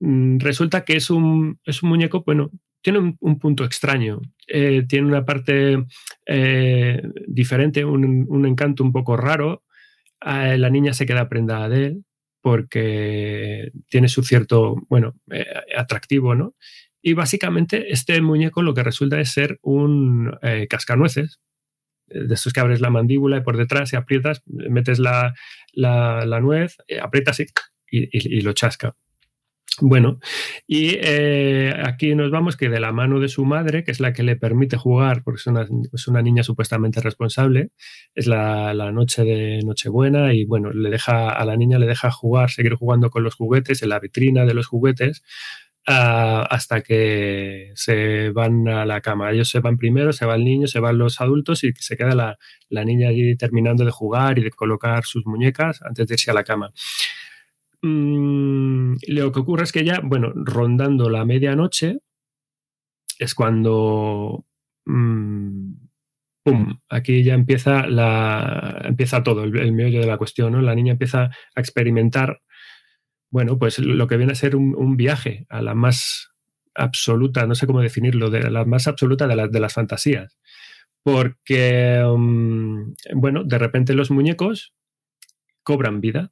mm, 0.00 0.38
resulta 0.40 0.84
que 0.84 0.96
es 0.96 1.10
un, 1.10 1.60
es 1.64 1.82
un 1.82 1.90
muñeco, 1.90 2.22
bueno, 2.24 2.50
tiene 2.82 2.98
un, 2.98 3.16
un 3.20 3.38
punto 3.38 3.64
extraño, 3.64 4.20
eh, 4.48 4.84
tiene 4.88 5.06
una 5.08 5.24
parte 5.24 5.84
eh, 6.26 7.02
diferente, 7.28 7.84
un, 7.84 8.26
un, 8.28 8.46
encanto 8.46 8.82
un 8.82 8.92
poco 8.92 9.16
raro. 9.16 9.62
Eh, 10.24 10.58
la 10.58 10.70
niña 10.70 10.92
se 10.92 11.06
queda 11.06 11.28
prendada 11.28 11.68
de 11.68 11.86
él 11.86 12.04
porque 12.42 13.70
tiene 13.88 14.08
su 14.08 14.24
cierto, 14.24 14.76
bueno, 14.88 15.14
eh, 15.30 15.46
atractivo, 15.76 16.34
¿no? 16.34 16.54
Y 17.02 17.14
básicamente 17.14 17.92
este 17.92 18.20
muñeco 18.20 18.62
lo 18.62 18.74
que 18.74 18.84
resulta 18.84 19.20
es 19.20 19.30
ser 19.32 19.58
un 19.62 20.38
eh, 20.42 20.66
cascanueces, 20.68 21.40
de 22.14 22.34
estos 22.34 22.52
que 22.52 22.60
abres 22.60 22.80
la 22.80 22.90
mandíbula 22.90 23.38
y 23.38 23.40
por 23.40 23.56
detrás 23.56 23.92
y 23.92 23.96
aprietas, 23.96 24.42
metes 24.46 24.98
la, 24.98 25.34
la, 25.72 26.40
nuez, 26.40 26.76
eh, 26.88 27.00
aprietas 27.00 27.40
y, 27.40 27.46
y, 27.90 28.38
y, 28.38 28.40
lo 28.42 28.52
chasca. 28.52 28.94
Bueno, 29.80 30.20
y 30.66 30.96
eh, 31.00 31.74
aquí 31.82 32.14
nos 32.14 32.30
vamos 32.30 32.58
que 32.58 32.68
de 32.68 32.78
la 32.78 32.92
mano 32.92 33.20
de 33.20 33.28
su 33.28 33.46
madre, 33.46 33.84
que 33.84 33.90
es 33.90 34.00
la 34.00 34.12
que 34.12 34.22
le 34.22 34.36
permite 34.36 34.76
jugar, 34.76 35.22
porque 35.24 35.38
es 35.38 35.46
una, 35.46 35.66
es 35.92 36.08
una 36.08 36.20
niña 36.20 36.42
supuestamente 36.42 37.00
responsable, 37.00 37.70
es 38.14 38.26
la, 38.26 38.74
la, 38.74 38.92
noche 38.92 39.24
de 39.24 39.60
Nochebuena 39.64 40.34
y 40.34 40.44
bueno, 40.44 40.70
le 40.72 40.90
deja 40.90 41.30
a 41.30 41.44
la 41.46 41.56
niña 41.56 41.78
le 41.78 41.86
deja 41.86 42.10
jugar, 42.10 42.50
seguir 42.50 42.74
jugando 42.74 43.08
con 43.08 43.24
los 43.24 43.34
juguetes 43.34 43.82
en 43.82 43.88
la 43.88 43.98
vitrina 43.98 44.44
de 44.44 44.54
los 44.54 44.66
juguetes, 44.66 45.22
Uh, 45.84 46.46
hasta 46.48 46.80
que 46.80 47.72
se 47.74 48.30
van 48.30 48.68
a 48.68 48.86
la 48.86 49.00
cama. 49.00 49.32
Ellos 49.32 49.48
se 49.48 49.58
van 49.58 49.76
primero, 49.76 50.12
se 50.12 50.24
va 50.26 50.36
el 50.36 50.44
niño, 50.44 50.68
se 50.68 50.78
van 50.78 50.96
los 50.96 51.20
adultos 51.20 51.64
y 51.64 51.72
se 51.76 51.96
queda 51.96 52.14
la, 52.14 52.38
la, 52.68 52.84
niña 52.84 53.08
allí 53.08 53.36
terminando 53.36 53.84
de 53.84 53.90
jugar 53.90 54.38
y 54.38 54.44
de 54.44 54.50
colocar 54.52 55.02
sus 55.04 55.26
muñecas 55.26 55.82
antes 55.82 56.06
de 56.06 56.14
irse 56.14 56.30
a 56.30 56.34
la 56.34 56.44
cama. 56.44 56.72
Mm, 57.82 58.94
lo 59.08 59.32
que 59.32 59.40
ocurre 59.40 59.64
es 59.64 59.72
que 59.72 59.84
ya, 59.84 60.00
bueno, 60.04 60.32
rondando 60.36 61.10
la 61.10 61.24
medianoche 61.24 61.98
es 63.18 63.34
cuando... 63.34 64.46
Mm, 64.86 65.72
¡Pum! 66.44 66.78
Aquí 66.88 67.24
ya 67.24 67.34
empieza, 67.34 67.86
la, 67.88 68.82
empieza 68.84 69.22
todo, 69.22 69.44
el, 69.44 69.56
el 69.58 69.72
meollo 69.72 70.00
de 70.00 70.06
la 70.06 70.18
cuestión. 70.18 70.64
La 70.64 70.74
niña 70.76 70.92
empieza 70.92 71.24
a 71.24 71.60
experimentar 71.60 72.40
bueno, 73.32 73.58
pues 73.58 73.78
lo 73.78 74.06
que 74.06 74.18
viene 74.18 74.32
a 74.32 74.36
ser 74.36 74.54
un, 74.54 74.74
un, 74.76 74.96
viaje 74.98 75.46
a 75.48 75.62
la 75.62 75.74
más 75.74 76.32
absoluta, 76.74 77.46
no 77.46 77.54
sé 77.54 77.66
cómo 77.66 77.80
definirlo, 77.80 78.28
de 78.28 78.50
la 78.50 78.66
más 78.66 78.86
absoluta 78.86 79.26
de, 79.26 79.34
la, 79.34 79.48
de 79.48 79.58
las 79.58 79.72
fantasías. 79.72 80.38
Porque, 81.02 82.04
um, 82.04 82.94
bueno, 83.14 83.42
de 83.42 83.58
repente 83.58 83.94
los 83.94 84.10
muñecos 84.10 84.74
cobran 85.62 86.02
vida. 86.02 86.30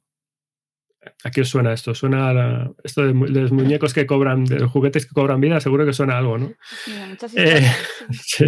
¿A 1.23 1.31
qué 1.31 1.41
os 1.41 1.49
suena 1.49 1.73
esto? 1.73 1.95
Suena 1.95 2.29
a, 2.29 2.71
esto 2.83 3.01
de, 3.01 3.13
de, 3.13 3.41
los 3.41 3.51
muñecos 3.51 3.95
que 3.95 4.05
cobran, 4.05 4.45
de 4.45 4.59
los 4.59 4.69
juguetes 4.69 5.07
que 5.07 5.15
cobran 5.15 5.41
vida, 5.41 5.59
seguro 5.59 5.87
que 5.87 5.93
suena 5.93 6.19
algo, 6.19 6.37
¿no? 6.37 6.53
Eh, 7.35 7.65
sí. 8.11 8.45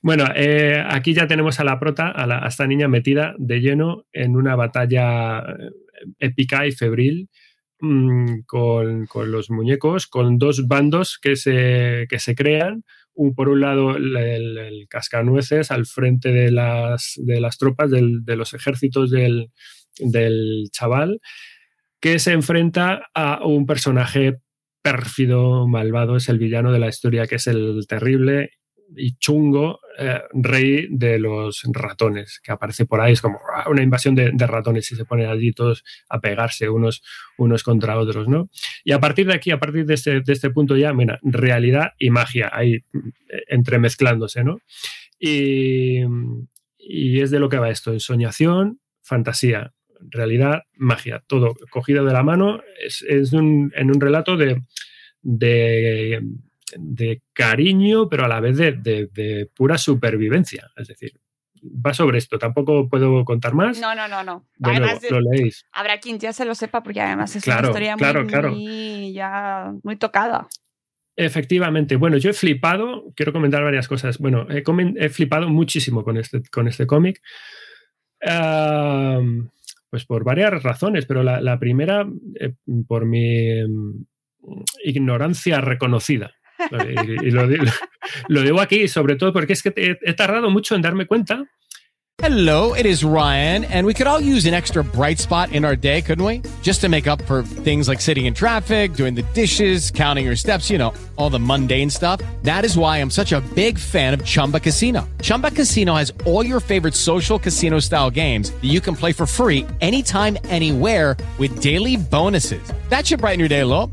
Bueno, 0.00 0.24
eh, 0.34 0.82
aquí 0.88 1.12
ya 1.12 1.26
tenemos 1.26 1.60
a 1.60 1.64
la 1.64 1.78
prota, 1.78 2.08
a, 2.08 2.26
la, 2.26 2.38
a, 2.38 2.48
esta 2.48 2.66
niña 2.66 2.88
metida 2.88 3.34
de 3.36 3.60
lleno 3.60 4.06
en 4.14 4.36
una 4.36 4.56
batalla 4.56 5.44
épica 6.18 6.66
y 6.66 6.72
febril 6.72 7.28
mmm, 7.80 8.42
con, 8.46 9.06
con, 9.06 9.30
los 9.30 9.50
muñecos, 9.50 10.06
con 10.06 10.38
dos 10.38 10.66
bandos 10.66 11.18
que 11.20 11.36
se, 11.36 12.06
que 12.08 12.18
se 12.18 12.34
crean. 12.34 12.84
Un, 13.14 13.34
por 13.34 13.48
un 13.48 13.60
lado, 13.60 13.96
el, 13.96 14.86
cascanueces 14.90 15.70
al 15.70 15.86
frente 15.86 16.32
de 16.32 16.50
las, 16.50 17.14
de 17.16 17.40
las 17.40 17.56
tropas, 17.56 17.90
del, 17.90 18.24
de 18.24 18.36
los 18.36 18.52
ejércitos 18.52 19.10
del, 19.10 19.50
del 19.98 20.68
chaval, 20.70 21.18
que 22.00 22.18
se 22.18 22.32
enfrenta 22.32 23.06
a 23.14 23.44
un 23.46 23.64
personaje 23.66 24.38
pérfido, 24.82 25.66
malvado, 25.66 26.16
es 26.16 26.28
el 26.28 26.38
villano 26.38 26.72
de 26.72 26.78
la 26.78 26.88
historia, 26.88 27.26
que 27.26 27.36
es 27.36 27.46
el 27.46 27.86
terrible 27.88 28.50
y 28.94 29.16
chungo 29.16 29.80
eh, 29.98 30.20
rey 30.32 30.86
de 30.90 31.18
los 31.18 31.62
ratones, 31.72 32.40
que 32.42 32.52
aparece 32.52 32.86
por 32.86 33.00
ahí, 33.00 33.12
es 33.12 33.20
como 33.20 33.38
una 33.68 33.82
invasión 33.82 34.14
de, 34.14 34.32
ratones 34.46 34.90
y 34.92 34.96
se 34.96 35.04
ponen 35.04 35.28
allí 35.28 35.52
todos 35.52 35.84
a 36.08 36.20
pegarse 36.20 36.68
unos, 36.68 37.02
unos 37.38 37.62
contra 37.62 37.98
otros, 37.98 38.28
¿no? 38.28 38.50
Y 38.84 38.92
a 38.92 39.00
partir 39.00 39.26
de 39.26 39.34
aquí, 39.34 39.50
a 39.50 39.58
partir 39.58 39.86
de 39.86 39.94
este, 39.94 40.20
de 40.20 40.32
este 40.32 40.50
punto 40.50 40.76
ya, 40.76 40.92
mira, 40.92 41.18
realidad 41.22 41.92
y 41.98 42.10
magia 42.10 42.50
ahí 42.52 42.74
eh, 42.74 42.82
entremezclándose, 43.48 44.44
¿no? 44.44 44.58
Y, 45.18 46.02
y 46.78 47.20
es 47.20 47.30
de 47.30 47.40
lo 47.40 47.48
que 47.48 47.58
va 47.58 47.70
esto, 47.70 47.92
ensoñación, 47.92 48.80
fantasía, 49.02 49.72
realidad, 50.00 50.62
magia, 50.76 51.22
todo 51.26 51.54
cogido 51.70 52.04
de 52.04 52.12
la 52.12 52.22
mano, 52.22 52.60
es, 52.84 53.02
es 53.02 53.32
un, 53.32 53.72
en 53.74 53.90
un 53.90 54.00
relato 54.00 54.36
de, 54.36 54.60
de 55.22 56.22
de 56.76 57.22
cariño, 57.32 58.08
pero 58.08 58.24
a 58.24 58.28
la 58.28 58.40
vez 58.40 58.56
de, 58.56 58.72
de, 58.72 59.08
de, 59.12 59.50
pura 59.54 59.78
supervivencia. 59.78 60.70
Es 60.76 60.88
decir, 60.88 61.12
va 61.64 61.94
sobre 61.94 62.18
esto. 62.18 62.38
Tampoco 62.38 62.88
puedo 62.88 63.24
contar 63.24 63.54
más. 63.54 63.80
No, 63.80 63.94
no, 63.94 64.08
no, 64.08 64.22
no. 64.22 64.46
Además, 64.62 65.00
lo, 65.10 65.20
lo, 65.20 65.30
leéis. 65.30 65.66
Habrá 65.72 65.98
quien 66.00 66.18
ya 66.18 66.32
se 66.32 66.44
lo 66.44 66.54
sepa, 66.54 66.82
porque 66.82 67.00
además 67.00 67.34
es 67.36 67.44
claro, 67.44 67.60
una 67.60 67.68
historia 67.68 67.96
claro, 67.96 68.22
muy, 68.22 68.28
claro. 68.30 68.50
muy, 68.50 69.12
ya 69.12 69.72
muy 69.82 69.96
tocada. 69.96 70.48
Efectivamente. 71.16 71.96
Bueno, 71.96 72.18
yo 72.18 72.30
he 72.30 72.34
flipado, 72.34 73.12
quiero 73.14 73.32
comentar 73.32 73.62
varias 73.62 73.88
cosas. 73.88 74.18
Bueno, 74.18 74.46
he, 74.50 74.62
he 74.96 75.08
flipado 75.08 75.48
muchísimo 75.48 76.04
con 76.04 76.18
este, 76.18 76.42
con 76.50 76.68
este 76.68 76.86
cómic. 76.86 77.22
Uh, 78.22 79.46
pues 79.90 80.04
por 80.04 80.24
varias 80.24 80.62
razones, 80.62 81.06
pero 81.06 81.22
la, 81.22 81.40
la 81.40 81.58
primera, 81.58 82.06
eh, 82.40 82.54
por 82.86 83.06
mi 83.06 83.62
um, 83.62 84.06
ignorancia 84.84 85.60
reconocida. 85.60 86.34
Y, 86.58 87.30
lo, 87.30 87.46
lo, 88.28 88.42
digo 88.42 88.60
aquí 88.60 88.88
sobre 88.88 89.16
todo 89.16 89.32
porque 89.32 89.52
es 89.52 89.62
que 89.62 89.72
he, 89.76 89.98
he 90.02 90.14
tardado 90.14 90.50
mucho 90.50 90.74
en 90.74 90.82
darme 90.82 91.06
cuenta. 91.06 91.46
Hello, 92.20 92.72
it 92.72 92.86
is 92.86 93.04
Ryan, 93.04 93.64
and 93.64 93.86
we 93.86 93.92
could 93.92 94.06
all 94.06 94.18
use 94.18 94.46
an 94.46 94.54
extra 94.54 94.82
bright 94.82 95.18
spot 95.18 95.52
in 95.52 95.66
our 95.66 95.76
day, 95.76 96.00
couldn't 96.00 96.24
we? 96.24 96.40
Just 96.62 96.80
to 96.80 96.88
make 96.88 97.06
up 97.06 97.20
for 97.26 97.42
things 97.42 97.88
like 97.88 98.00
sitting 98.00 98.24
in 98.24 98.32
traffic, 98.32 98.94
doing 98.94 99.14
the 99.14 99.22
dishes, 99.34 99.90
counting 99.90 100.24
your 100.24 100.34
steps, 100.34 100.70
you 100.70 100.78
know, 100.78 100.94
all 101.16 101.28
the 101.28 101.38
mundane 101.38 101.90
stuff. 101.90 102.22
That 102.42 102.64
is 102.64 102.74
why 102.74 103.02
I'm 103.02 103.10
such 103.10 103.32
a 103.32 103.42
big 103.54 103.78
fan 103.78 104.14
of 104.14 104.24
Chumba 104.24 104.60
Casino. 104.60 105.06
Chumba 105.20 105.50
Casino 105.50 105.94
has 105.94 106.10
all 106.24 106.44
your 106.44 106.58
favorite 106.58 106.94
social 106.94 107.38
casino 107.38 107.80
style 107.80 108.10
games 108.10 108.50
that 108.50 108.64
you 108.64 108.80
can 108.80 108.96
play 108.96 109.12
for 109.12 109.26
free 109.26 109.66
anytime, 109.82 110.38
anywhere 110.48 111.18
with 111.36 111.60
daily 111.60 111.98
bonuses. 111.98 112.72
That 112.88 113.06
should 113.06 113.20
brighten 113.20 113.40
your 113.40 113.50
day 113.50 113.60
a 113.60 113.66
little. 113.66 113.92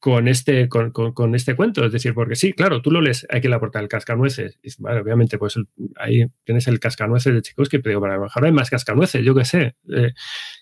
con 0.00 0.28
este, 0.28 0.66
con, 0.68 0.90
con, 0.92 1.12
con, 1.12 1.34
este 1.34 1.54
cuento. 1.54 1.84
Es 1.84 1.92
decir, 1.92 2.14
porque 2.14 2.34
sí, 2.34 2.54
claro, 2.54 2.80
tú 2.80 2.90
lo 2.90 3.02
lees 3.02 3.26
aquí 3.30 3.46
en 3.46 3.50
la 3.50 3.60
portada, 3.60 3.82
el 3.82 3.88
cascanueces. 3.88 4.58
Y, 4.62 4.70
vale, 4.78 5.00
obviamente, 5.00 5.38
pues 5.38 5.56
ahí 5.96 6.26
tienes 6.42 6.66
el 6.68 6.80
cascanueces 6.80 7.34
de 7.34 7.42
chicos 7.42 7.68
que 7.68 7.78
digo, 7.78 8.00
para 8.00 8.16
lo 8.16 8.22
mejor 8.22 8.46
hay 8.46 8.52
más 8.52 8.70
cascanueces, 8.70 9.22
yo 9.22 9.34
qué 9.34 9.44
sé. 9.44 9.76
Eh, 9.94 10.12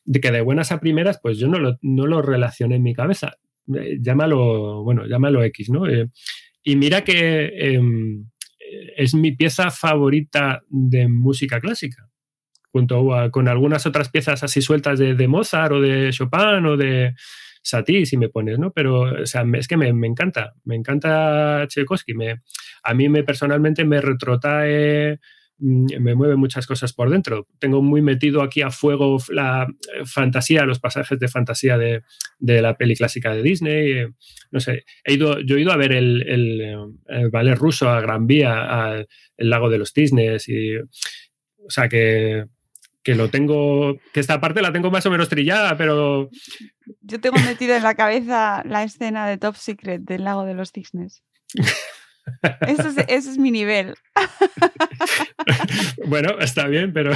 de 0.05 0.20
que 0.20 0.32
de 0.32 0.41
buenas 0.41 0.72
a 0.72 0.80
primeras, 0.80 1.20
pues 1.22 1.39
yo 1.39 1.47
no 1.47 1.61
lo, 1.61 1.78
no 1.82 2.07
lo 2.09 2.20
relacioné 2.20 2.76
en 2.76 2.82
mi 2.82 2.95
cabeza. 2.95 3.39
Eh, 3.72 3.99
llámalo, 4.01 4.82
bueno, 4.82 5.07
llámalo 5.07 5.45
X, 5.45 5.70
¿no? 5.70 5.89
Eh, 5.89 6.09
y 6.64 6.74
mira 6.74 7.05
que 7.05 7.53
em, 7.74 8.26
es 8.97 9.14
mi 9.14 9.32
pieza 9.32 9.70
favorita 9.70 10.62
de 10.68 11.07
música 11.07 11.61
clásica. 11.61 12.09
Junto 12.72 13.14
a, 13.14 13.30
con 13.30 13.47
algunas 13.47 13.86
otras 13.86 14.11
piezas 14.11 14.43
así 14.43 14.62
sueltas 14.62 14.99
de, 14.99 15.14
de 15.14 15.28
Mozart 15.28 15.72
o 15.72 15.80
de 15.80 16.11
Chopin 16.11 16.66
o 16.66 16.76
de 16.76 17.14
Satie 17.69 18.07
si 18.07 18.16
me 18.16 18.29
pones, 18.29 18.59
¿no? 18.59 18.73
Pero, 18.73 19.23
o 19.23 19.27
sea, 19.27 19.45
es 19.55 19.69
que 19.69 19.77
me, 19.77 19.93
me 19.93 20.07
encanta, 20.07 20.55
me 20.64 20.77
encanta 20.77 21.66
Tchaikovsky. 21.69 22.14
Me, 22.14 22.43
a 22.83 22.95
mí 22.95 23.09
me 23.09 23.25
personalmente 23.25 23.85
me 23.85 24.01
retrotrae 24.01 25.19
Mm, 25.61 25.87
me 26.01 26.14
mueve 26.14 26.37
muchas 26.37 26.66
cosas 26.66 26.93
por 26.93 27.11
dentro. 27.11 27.49
Tengo 27.59 27.83
muy 27.83 28.01
metido 28.01 28.43
aquí 28.43 28.62
a 28.62 28.71
fuego 28.71 29.19
la 29.31 29.66
eh, 29.95 30.05
fantasía, 30.05 30.64
los 30.64 30.79
pasajes 30.79 31.19
de 31.19 31.29
fantasía 31.29 31.77
de, 31.77 32.03
la 32.39 32.77
peli 32.77 32.95
clásica 32.95 33.35
de 33.35 33.43
Disney. 33.43 33.93
Eh, 33.93 34.09
no 34.53 34.61
sé, 34.61 34.85
he 35.05 35.14
ido, 35.14 35.41
yo 35.41 35.57
he 35.57 35.61
ido 35.62 35.73
a 35.73 35.77
ver 35.77 35.93
el, 35.93 36.23
el, 36.29 37.31
ballet 37.31 37.57
ruso 37.57 37.89
a 37.89 38.01
Gran 38.01 38.27
Vía, 38.27 38.93
al 38.93 39.07
lago 39.39 39.69
de 39.69 39.79
los 39.79 39.93
cisnes, 39.93 40.49
y, 40.49 40.77
o 40.77 41.71
sea 41.71 41.89
que, 41.89 42.45
que 43.09 43.15
lo 43.15 43.31
tengo, 43.31 43.97
que 44.13 44.21
esta 44.21 44.39
parte 44.39 44.61
la 44.61 44.71
tengo 44.71 44.91
más 44.91 45.07
o 45.07 45.11
menos 45.11 45.31
trillada, 45.31 45.79
pero... 45.79 46.29
Yo 47.01 47.19
tengo 47.19 47.39
metido 47.39 47.75
en 47.75 47.83
la 47.83 47.95
cabeza 47.95 48.63
la 48.67 48.83
escena 48.83 49.27
de 49.27 49.39
Top 49.39 49.57
Secret 49.57 50.03
del 50.03 50.25
lago 50.25 50.45
de 50.45 50.53
los 50.53 50.73
cisnes. 50.73 51.23
Ese 52.61 53.07
es, 53.09 53.39
mi 53.39 53.51
nivel. 53.51 53.95
bueno, 56.07 56.39
está 56.39 56.67
bien, 56.67 56.93
pero. 56.93 57.13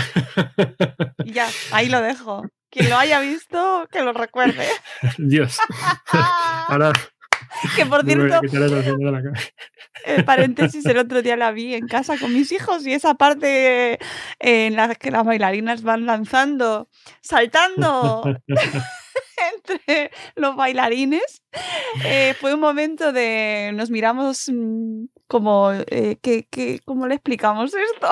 ya, 1.26 1.46
ahí 1.72 1.90
lo 1.90 2.00
dejo. 2.00 2.42
Quien 2.70 2.88
lo 2.88 2.96
haya 2.96 3.20
visto, 3.20 3.86
que 3.92 4.00
lo 4.00 4.14
recuerde. 4.14 4.66
Dios. 5.18 5.58
Ahora. 6.68 6.90
Que 7.76 7.86
por 7.86 8.04
cierto. 8.04 8.40
Eh, 10.04 10.22
paréntesis, 10.24 10.84
el 10.86 10.98
otro 10.98 11.22
día 11.22 11.36
la 11.36 11.52
vi 11.52 11.74
en 11.74 11.86
casa 11.86 12.18
con 12.18 12.32
mis 12.32 12.50
hijos 12.50 12.84
y 12.86 12.92
esa 12.92 13.14
parte 13.14 14.00
en 14.40 14.74
la 14.74 14.94
que 14.96 15.12
las 15.12 15.24
bailarinas 15.24 15.82
van 15.82 16.06
lanzando, 16.06 16.88
saltando 17.20 18.24
entre 19.54 20.10
los 20.34 20.56
bailarines. 20.56 21.42
Eh, 22.04 22.34
fue 22.40 22.54
un 22.54 22.60
momento 22.60 23.12
de 23.12 23.70
nos 23.74 23.90
miramos 23.90 24.50
mm, 24.52 25.04
como, 25.28 25.70
eh, 25.72 26.18
que, 26.20 26.80
¿cómo 26.84 27.06
le 27.06 27.16
explicamos 27.16 27.72
esto? 27.72 28.08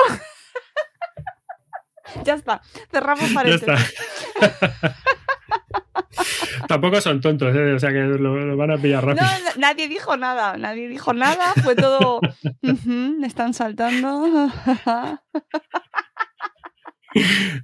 ya 2.24 2.34
está, 2.34 2.60
cerramos 2.92 3.32
paréntesis. 3.32 3.94
Tampoco 6.68 7.00
son 7.00 7.20
tontos, 7.20 7.54
¿eh? 7.54 7.72
o 7.72 7.78
sea 7.78 7.90
que 7.90 8.00
lo, 8.00 8.56
van 8.56 8.72
a 8.72 8.78
pillar 8.78 9.04
rápido. 9.04 9.26
No, 9.26 9.30
nadie 9.60 9.88
dijo 9.88 10.16
nada, 10.16 10.56
nadie 10.56 10.88
dijo 10.88 11.12
nada, 11.12 11.52
fue 11.62 11.76
todo. 11.76 12.20
están 13.24 13.54
saltando. 13.54 14.50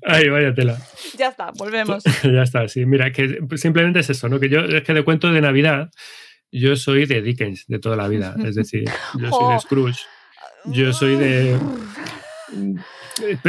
Ay, 0.05 0.29
vaya 0.29 0.53
tela. 0.55 0.77
Ya 1.17 1.29
está, 1.29 1.53
volvemos. 1.57 2.03
ya 2.23 2.43
está, 2.43 2.67
sí. 2.69 2.85
Mira, 2.85 3.13
que 3.13 3.39
simplemente 3.57 4.01
es 4.01 4.11
eso, 4.11 4.29
¿no? 4.29 4.41
Que 4.41 4.49
yo, 4.49 4.61
es 4.61 4.83
que 4.83 4.93
de 4.93 5.05
cuento 5.05 5.31
de 5.31 5.41
Navidad, 5.41 5.91
yo 6.51 6.75
soy 6.77 7.07
de 7.07 7.23
Dickens 7.23 7.65
de 7.69 7.79
toda 7.79 7.97
la 7.97 8.09
vida. 8.09 8.35
Es 8.45 8.57
decir, 8.57 8.85
yo 9.19 9.31
soy 9.31 9.53
de 9.55 9.61
Scrooge. 9.61 10.01
Yo 10.65 10.93
soy 10.93 11.17
de. 11.17 11.57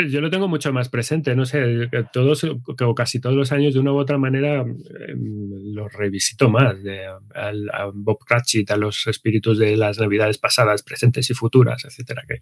Yo 0.10 0.22
lo 0.22 0.30
tengo 0.30 0.48
mucho 0.48 0.72
más 0.72 0.90
presente, 0.90 1.36
no 1.36 1.46
sé, 1.46 1.90
todos 2.14 2.44
o 2.44 2.96
casi 2.96 3.20
todos 3.20 3.36
los 3.36 3.52
años 3.52 3.74
de 3.74 3.80
una 3.80 3.92
u 3.92 3.98
otra 3.98 4.18
manera 4.18 4.62
em, 4.62 5.74
lo 5.74 5.90
revisito 5.90 6.50
más, 6.50 6.82
de, 6.84 7.06
a, 7.06 7.92
Bob 7.94 8.20
Cratchit, 8.26 8.72
a 8.72 8.78
los 8.78 9.08
espíritus 9.08 9.60
de 9.60 9.76
las 9.76 10.00
navidades 10.00 10.38
pasadas, 10.38 10.84
presentes 10.84 11.30
y 11.30 11.34
futuras, 11.34 11.84
etcétera. 11.84 12.24
Que, 12.28 12.42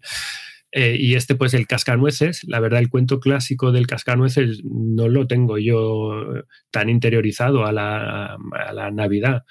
eh, 0.72 0.98
y 1.00 1.16
este, 1.16 1.36
pues, 1.36 1.54
el 1.54 1.68
cascanueces, 1.68 2.44
la 2.44 2.60
verdad, 2.60 2.80
el 2.80 2.90
cuento 2.90 3.20
clásico 3.20 3.72
del 3.72 3.88
cascanueces 3.88 4.62
no 4.64 5.08
lo 5.08 5.26
tengo 5.26 5.58
yo 5.58 6.44
tan 6.70 6.90
interiorizado 6.90 7.66
a 7.66 7.72
la, 7.72 8.38
a 8.52 8.74
la 8.74 8.92
Navidad. 8.92 9.44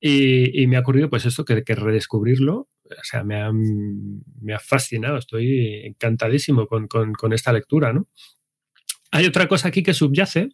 Y, 0.00 0.66
me 0.68 0.76
ha 0.76 0.80
ocurrido, 0.80 1.10
pues, 1.10 1.26
esto, 1.26 1.44
que, 1.44 1.62
redescubrirlo, 1.74 2.68
o 2.84 3.04
sea, 3.04 3.24
me 3.24 3.40
ha, 3.40 3.50
me 3.52 4.54
ha 4.54 4.58
fascinado, 4.60 5.18
estoy 5.18 5.84
encantadísimo 5.84 6.66
con, 6.66 6.86
con, 6.86 7.12
con, 7.12 7.32
esta 7.32 7.52
lectura, 7.52 7.92
¿no? 7.92 8.08
Hay 9.10 9.26
otra 9.26 9.48
cosa 9.48 9.68
aquí 9.68 9.82
que 9.82 9.94
subyace, 9.94 10.50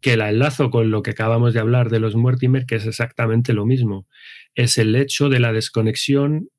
que 0.00 0.16
la 0.16 0.30
enlazo 0.30 0.70
con 0.70 0.90
lo 0.90 1.02
que 1.02 1.12
acabamos 1.12 1.54
de 1.54 1.60
hablar 1.60 1.90
de 1.90 2.00
los 2.00 2.16
Mortimer, 2.16 2.66
que 2.66 2.76
es 2.76 2.86
exactamente 2.86 3.52
lo 3.52 3.66
mismo. 3.66 4.06
Es 4.54 4.78
el 4.78 4.94
hecho 4.96 5.28
de 5.28 5.40
la 5.40 5.52
desconexión 5.52 6.50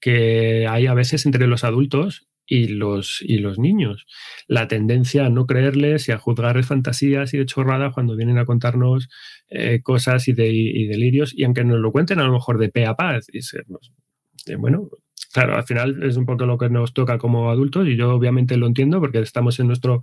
que 0.00 0.66
hay 0.66 0.86
a 0.86 0.94
veces 0.94 1.26
entre 1.26 1.46
los 1.46 1.64
adultos 1.64 2.26
y 2.46 2.68
los, 2.68 3.22
y 3.22 3.38
los 3.38 3.58
niños. 3.58 4.06
La 4.46 4.68
tendencia 4.68 5.26
a 5.26 5.30
no 5.30 5.46
creerles 5.46 6.08
y 6.08 6.12
a 6.12 6.18
juzgar 6.18 6.62
fantasías 6.64 7.32
y 7.34 7.38
de 7.38 7.46
chorradas 7.46 7.94
cuando 7.94 8.16
vienen 8.16 8.38
a 8.38 8.44
contarnos 8.44 9.08
eh, 9.48 9.80
cosas 9.82 10.28
y, 10.28 10.32
de, 10.32 10.44
delirios, 10.90 11.32
y 11.36 11.44
aunque 11.44 11.64
nos 11.64 11.80
lo 11.80 11.92
cuenten 11.92 12.18
a 12.20 12.24
lo 12.24 12.32
mejor 12.32 12.58
de 12.58 12.68
pe 12.68 12.86
a 12.86 12.94
pa, 12.94 13.16
eh, 13.16 14.56
bueno, 14.56 14.88
claro, 15.32 15.56
al 15.56 15.64
final 15.64 16.02
es 16.02 16.16
un 16.16 16.26
poco 16.26 16.46
lo 16.46 16.58
que 16.58 16.68
nos 16.68 16.92
toca 16.92 17.18
como 17.18 17.50
adultos 17.50 17.86
y 17.88 17.96
yo 17.96 18.14
obviamente 18.14 18.56
lo 18.56 18.66
entiendo 18.66 19.00
porque 19.00 19.20
estamos 19.20 19.58
en 19.60 19.68
nuestro 19.68 20.00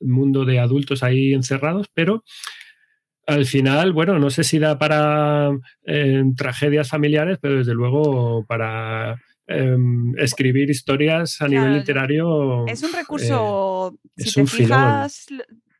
mundo 0.00 0.44
de 0.44 0.58
adultos 0.58 1.02
ahí 1.02 1.32
encerrados, 1.32 1.88
pero 1.92 2.24
al 3.26 3.46
final, 3.46 3.92
bueno, 3.92 4.18
no 4.18 4.30
sé 4.30 4.42
si 4.44 4.58
da 4.58 4.78
para 4.78 5.50
eh, 5.86 6.24
tragedias 6.36 6.88
familiares, 6.88 7.38
pero 7.40 7.58
desde 7.58 7.74
luego 7.74 8.44
para 8.46 9.20
Em, 9.48 10.14
escribir 10.18 10.70
historias 10.70 11.42
a 11.42 11.48
nivel 11.48 11.74
literario. 11.74 12.66
Es 12.68 12.82
un 12.82 12.92
recurso, 12.92 13.98
eh, 14.16 14.22
si 14.22 14.32
te 14.32 14.46
fijas, 14.46 15.26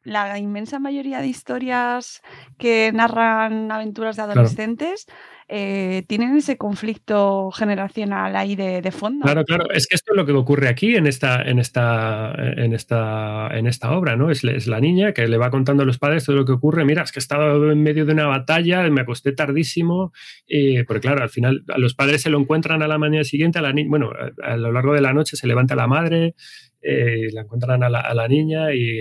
la 0.03 0.37
inmensa 0.39 0.81
mayoría 0.81 1.21
de 1.21 1.29
historias 1.29 2.23
que 2.59 2.91
narran 2.93 3.71
aventuras 3.71 4.17
de 4.17 4.23
adolescentes 4.23 5.07
eh, 5.49 6.05
tienen 6.07 6.37
ese 6.37 6.57
conflicto 6.57 7.51
generacional 7.51 8.37
ahí 8.37 8.57
de, 8.57 8.91
fondo. 8.93 9.25
Claro, 9.25 9.45
claro. 9.45 9.71
Es 9.71 9.87
que 9.87 9.97
esto 9.97 10.13
es 10.13 10.17
lo 10.17 10.27
que 10.27 10.33
ocurre 10.33 10.69
aquí 10.69 10.97
en 10.97 11.07
esta, 11.07 11.43
en 11.43 11.59
esta, 11.59 12.33
en 12.35 12.73
esta, 12.73 13.49
en 13.53 13.67
esta 13.67 13.93
obra, 13.93 14.17
¿no? 14.17 14.31
Es, 14.31 14.43
la 14.43 14.81
niña 14.81 15.13
que 15.13 15.27
le 15.29 15.39
va 15.39 15.51
contando 15.51 15.83
a 15.83 15.87
los 15.87 15.99
padres 15.99 16.25
todo 16.25 16.37
lo 16.37 16.45
que 16.45 16.53
ocurre. 16.53 16.85
Mira, 16.85 17.03
es 17.03 17.13
que 17.13 17.19
he 17.19 17.23
estado 17.23 17.71
en 17.71 17.83
medio 17.83 18.05
de 18.07 18.13
una 18.13 18.27
batalla, 18.27 18.89
me 18.91 19.01
acosté 19.01 19.33
tardísimo. 19.33 20.13
Eh, 20.49 20.85
porque 20.87 21.01
claro, 21.01 21.23
al 21.23 21.31
final 21.31 21.65
a 21.69 21.79
los 21.79 21.95
padres 21.95 22.23
se 22.23 22.31
lo 22.31 22.39
encuentran 22.39 22.83
a 22.83 22.89
la 22.89 22.99
mañana 22.99 23.25
siguiente, 23.25 23.59
a 23.59 23.63
la 23.63 23.73
bueno, 23.87 24.13
a, 24.43 24.57
lo 24.57 24.73
largo 24.73 24.95
de 24.95 25.01
la 25.01 25.13
noche 25.13 25.37
se 25.37 25.47
levanta 25.47 25.75
la 25.75 25.87
madre, 25.87 26.35
eh, 26.81 27.29
la 27.33 27.43
encuentran 27.43 27.83
a 27.83 27.89
la, 27.89 28.01
a 28.01 28.15
la 28.15 28.29
niña 28.29 28.75
y 28.75 29.01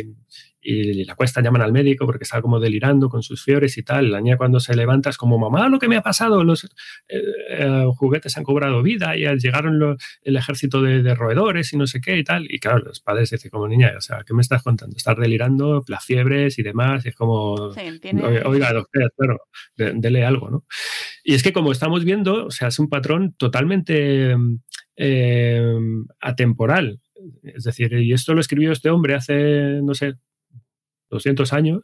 y 0.62 1.03
la 1.05 1.16
cuesta 1.16 1.41
llaman 1.41 1.64
al 1.64 1.72
médico 1.72 2.05
porque 2.05 2.24
está 2.24 2.41
como 2.41 2.59
delirando 2.59 3.09
con 3.09 3.24
sus 3.24 3.43
fiebres 3.43 3.78
y 3.78 3.84
tal. 3.84 4.12
La 4.12 4.22
niña 4.22 4.38
cuando 4.38 4.59
se 4.59 4.76
levanta 4.76 5.09
es 5.09 5.18
como, 5.18 5.39
mamá, 5.39 5.68
lo 5.70 5.80
que 5.80 5.88
me 5.88 5.97
ha 5.97 6.01
pasado, 6.01 6.43
los 6.43 6.66
eh, 6.66 6.70
eh, 7.49 7.86
juguetes 7.97 8.38
han 8.38 8.43
cobrado 8.43 8.84
vida 8.84 9.18
y 9.18 9.26
llegaron 9.39 9.97
el 10.22 10.36
ejército 10.36 10.82
de, 10.82 11.16
roedores 11.16 11.74
y 11.74 11.78
no 11.78 11.88
sé 11.88 11.99
qué 11.99 12.18
y 12.18 12.24
tal. 12.24 12.45
Y 12.49 12.59
claro, 12.59 12.80
los 12.80 12.99
padres 12.99 13.32
dicen 13.32 13.49
como, 13.49 13.68
niña, 13.68 13.93
o 13.97 14.01
sea, 14.01 14.24
¿qué 14.26 14.34
me 14.34 14.41
estás 14.41 14.62
contando? 14.62 14.95
Estás 14.95 15.18
delirando, 15.18 15.84
las 15.88 16.05
fiebres 16.05 16.59
y 16.59 16.64
demás. 16.64 17.05
Y 17.05 17.09
es 17.09 17.16
como, 17.16 17.53
oiga, 17.53 18.74
doctor, 18.74 19.14
claro, 19.18 19.39
dele 19.76 20.26
algo, 20.26 20.49
¿no? 20.49 20.66
Y 21.24 21.34
es 21.34 21.43
que 21.43 21.53
como 21.53 21.72
estamos 21.72 22.05
viendo, 22.05 22.45
o 22.45 22.51
sea, 22.51 22.68
es 22.68 22.80
un 22.80 22.89
patrón 22.89 23.34
totalmente 23.38 24.36
eh, 24.95 25.78
atemporal. 26.20 26.99
Es 27.43 27.64
decir, 27.64 27.93
y 27.93 28.14
esto 28.14 28.34
lo 28.34 28.41
escribió 28.41 28.72
este 28.72 28.89
hombre 28.89 29.16
hace, 29.16 29.80
no 29.84 29.93
sé, 29.93 30.16
200 31.12 31.54
años, 31.54 31.83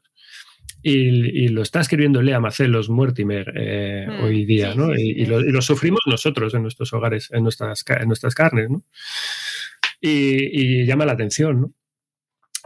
y, 0.82 1.48
lo 1.49 1.62
está 1.62 1.82
escribiendo 1.82 2.22
Lea 2.22 2.40
Macelos 2.40 2.90
Mortimer 2.90 3.54
eh, 3.56 4.08
mm, 4.08 4.24
hoy 4.24 4.45
día, 4.45 4.74
¿no? 4.76 4.95
y, 4.95 5.26
lo, 5.26 5.62
sufrimos 5.62 6.02
nosotros 6.06 6.54
en 6.54 6.62
nuestros 6.62 6.94
hogares, 6.94 7.30
en 7.32 7.44
nuestras, 7.44 7.84
en 7.88 8.08
nuestras 8.08 8.36
carnes, 8.36 8.70
¿no? 8.70 8.84
Y, 9.99 10.86
llama 10.86 11.06
la 11.06 11.14
atención, 11.14 11.62
¿no? 11.62 11.74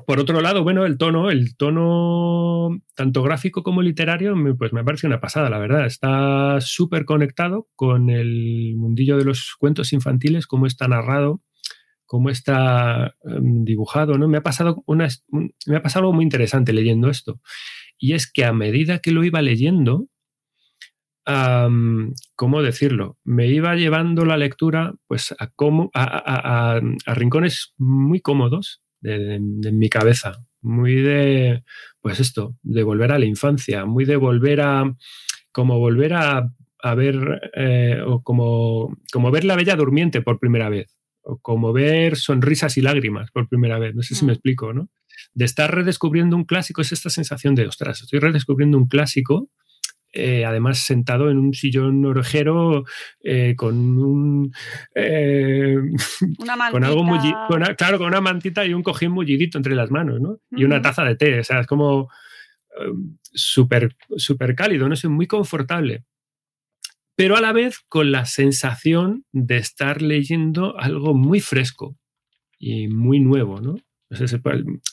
Por 0.06 0.20
otro 0.20 0.42
lado, 0.42 0.64
bueno, 0.64 0.86
el 0.86 0.98
tono, 0.98 1.30
el 1.30 1.56
tono 1.56 2.82
tanto 2.96 3.22
gráfico 3.22 3.62
como 3.62 3.82
literario, 3.82 4.36
pues 4.58 4.74
me 4.74 4.84
parece 4.84 5.06
una 5.06 5.20
pasada, 5.20 5.50
la 5.50 5.60
verdad. 5.60 5.86
Está 5.86 6.60
súper 6.60 7.06
conectado 7.06 7.68
con 7.76 8.10
el 8.10 8.74
mundillo 8.78 9.18
de 9.18 9.26
los 9.26 9.56
cuentos 9.60 9.94
infantiles, 9.94 10.48
cómo 10.48 10.66
está 10.66 10.88
narrado, 10.88 11.42
cómo 12.12 12.30
está 12.30 13.16
em, 13.24 13.64
dibujado, 13.64 14.18
¿no? 14.18 14.28
Me 14.28 14.38
ha, 14.38 14.44
pasado 14.44 14.84
una, 14.86 15.08
me 15.30 15.78
ha 15.78 15.82
pasado 15.82 16.04
algo 16.04 16.14
muy 16.14 16.26
interesante 16.26 16.74
leyendo 16.74 17.10
esto. 17.10 17.40
Y 17.98 18.16
es 18.16 18.30
que 18.30 18.44
a 18.44 18.52
medida 18.52 19.00
que 19.00 19.12
lo 19.12 19.24
iba 19.24 19.42
leyendo, 19.42 20.08
¿cómo 22.36 22.62
decirlo? 22.62 23.18
Me 23.24 23.48
iba 23.48 23.78
llevando 23.78 24.26
la 24.26 24.36
lectura 24.36 24.94
pues, 25.08 25.34
a, 25.40 25.52
a, 25.94 26.82
rincones 27.14 27.74
muy 27.78 28.20
cómodos 28.20 28.82
de, 29.00 29.40
mi 29.72 29.88
cabeza, 29.88 30.34
muy 30.60 30.96
de, 30.96 31.64
pues 32.02 32.20
esto, 32.20 32.58
de 32.62 32.84
volver 32.84 33.14
a 33.14 33.20
la 33.20 33.26
infancia, 33.26 33.86
muy 33.86 34.04
de 34.04 34.18
volver 34.18 34.60
a, 34.60 34.84
como 35.54 35.80
volver 35.80 36.12
a, 36.14 36.52
ver, 36.94 37.52
eh, 37.56 38.02
o 38.06 38.22
como, 38.22 38.98
como 39.14 39.32
ver 39.32 39.46
la 39.46 39.56
Bella 39.56 39.78
Durmiente 39.78 40.22
por 40.22 40.40
primera 40.40 40.68
vez 40.68 41.01
como 41.41 41.73
ver 41.73 42.15
sonrisas 42.15 42.77
y 42.77 42.81
lágrimas 42.81 43.31
por 43.31 43.48
primera 43.48 43.80
vez. 43.80 43.95
No 43.95 44.02
sé 44.02 44.15
si 44.15 44.26
me 44.26 44.31
mm. 44.31 44.35
explico, 44.35 44.73
¿no? 44.73 44.89
De 45.34 45.45
estar 45.45 45.73
redescubriendo 45.73 46.35
un 46.35 46.45
clásico 46.45 46.81
es 46.81 46.91
esta 46.91 47.10
sensación 47.10 47.56
de, 47.56 47.68
ostras, 47.68 48.02
estoy 48.02 48.19
redescubriendo 48.19 48.77
un 48.77 48.88
clásico 48.88 49.49
eh, 50.14 50.43
además 50.43 50.80
sentado 50.80 51.31
en 51.31 51.38
un 51.38 51.53
sillón 51.53 52.03
orejero 52.06 52.84
eh, 53.23 53.56
con 53.56 53.98
un 53.98 54.52
eh, 54.93 55.77
con 56.72 56.84
algo 56.84 57.03
muy 57.06 57.18
claro 57.77 57.98
con 57.98 58.07
una 58.07 58.19
mantita 58.19 58.65
y 58.65 58.73
un 58.73 58.84
cojín 58.84 59.11
mullidito 59.11 59.57
entre 59.57 59.73
las 59.73 59.89
manos 59.89 60.19
¿no? 60.19 60.39
y 60.52 60.65
una 60.65 60.81
taza 60.81 61.06
de 61.06 61.15
té 61.15 61.39
o 61.39 61.43
sea 61.45 61.61
es 61.61 61.68
como 61.68 62.10
súper 63.22 63.95
súper 64.18 64.53
cálido 64.53 64.89
no 64.89 64.98
sé 64.98 65.07
muy 65.07 65.27
confortable 65.27 66.03
pero 67.16 67.36
a 67.38 67.42
la 67.42 67.54
vez 67.54 67.80
con 67.88 68.12
la 68.12 68.26
sensación 68.26 69.26
de 69.32 69.58
estar 69.58 70.02
leyendo 70.02 70.78
algo 70.80 71.14
muy 71.14 71.40
fresco 71.40 71.98
y 72.58 72.88
muy 72.88 73.20
nuevo 73.20 73.60
no 73.62 73.76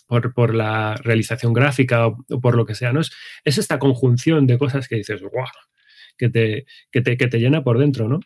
por, 0.06 0.32
por, 0.34 0.54
la 0.54 0.94
realización 0.96 1.52
gráfica 1.52 2.06
o, 2.06 2.16
por 2.40 2.56
lo 2.56 2.64
que 2.66 2.74
sea, 2.74 2.92
¿no? 2.92 3.00
Es, 3.00 3.10
es, 3.44 3.58
esta 3.58 3.78
conjunción 3.78 4.46
de 4.46 4.58
cosas 4.58 4.88
que 4.88 4.96
dices, 4.96 5.20
¡guau! 5.22 5.46
Que 6.16 6.28
te, 6.28 6.66
que 6.90 7.00
te, 7.00 7.16
que 7.16 7.28
te 7.28 7.38
llena 7.38 7.62
por 7.62 7.78
dentro, 7.78 8.08
¿no? 8.08 8.20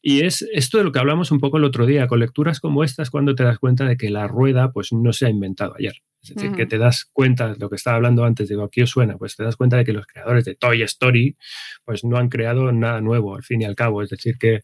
Y 0.00 0.20
es 0.22 0.42
esto 0.52 0.78
de 0.78 0.84
lo 0.84 0.92
que 0.92 0.98
hablamos 0.98 1.30
un 1.32 1.40
poco 1.40 1.56
el 1.56 1.64
otro 1.64 1.86
día, 1.86 2.06
con 2.06 2.20
lecturas 2.20 2.60
como 2.60 2.84
estas, 2.84 3.10
cuando 3.10 3.34
te 3.34 3.42
das 3.44 3.58
cuenta 3.58 3.84
de 3.84 3.96
que 3.96 4.10
la 4.10 4.28
rueda 4.28 4.72
pues 4.72 4.92
no 4.92 5.12
se 5.12 5.26
ha 5.26 5.30
inventado 5.30 5.74
ayer. 5.76 5.94
Es 6.22 6.34
decir, 6.34 6.52
que 6.52 6.66
te 6.66 6.78
das 6.78 7.04
cuenta, 7.12 7.54
lo 7.58 7.70
que 7.70 7.76
estaba 7.76 7.96
hablando 7.96 8.24
antes, 8.24 8.48
digo, 8.48 8.64
aquí 8.64 8.82
os 8.82 8.90
suena, 8.90 9.16
pues 9.16 9.36
te 9.36 9.44
das 9.44 9.56
cuenta 9.56 9.76
de 9.76 9.84
que 9.84 9.92
los 9.92 10.06
creadores 10.06 10.44
de 10.44 10.56
Toy 10.56 10.82
Story 10.82 11.36
pues 11.84 12.04
no 12.04 12.16
han 12.16 12.28
creado 12.28 12.70
nada 12.72 13.00
nuevo, 13.00 13.36
al 13.36 13.44
fin 13.44 13.62
y 13.62 13.64
al 13.64 13.76
cabo. 13.76 14.02
Es 14.02 14.10
decir, 14.10 14.36
que 14.36 14.60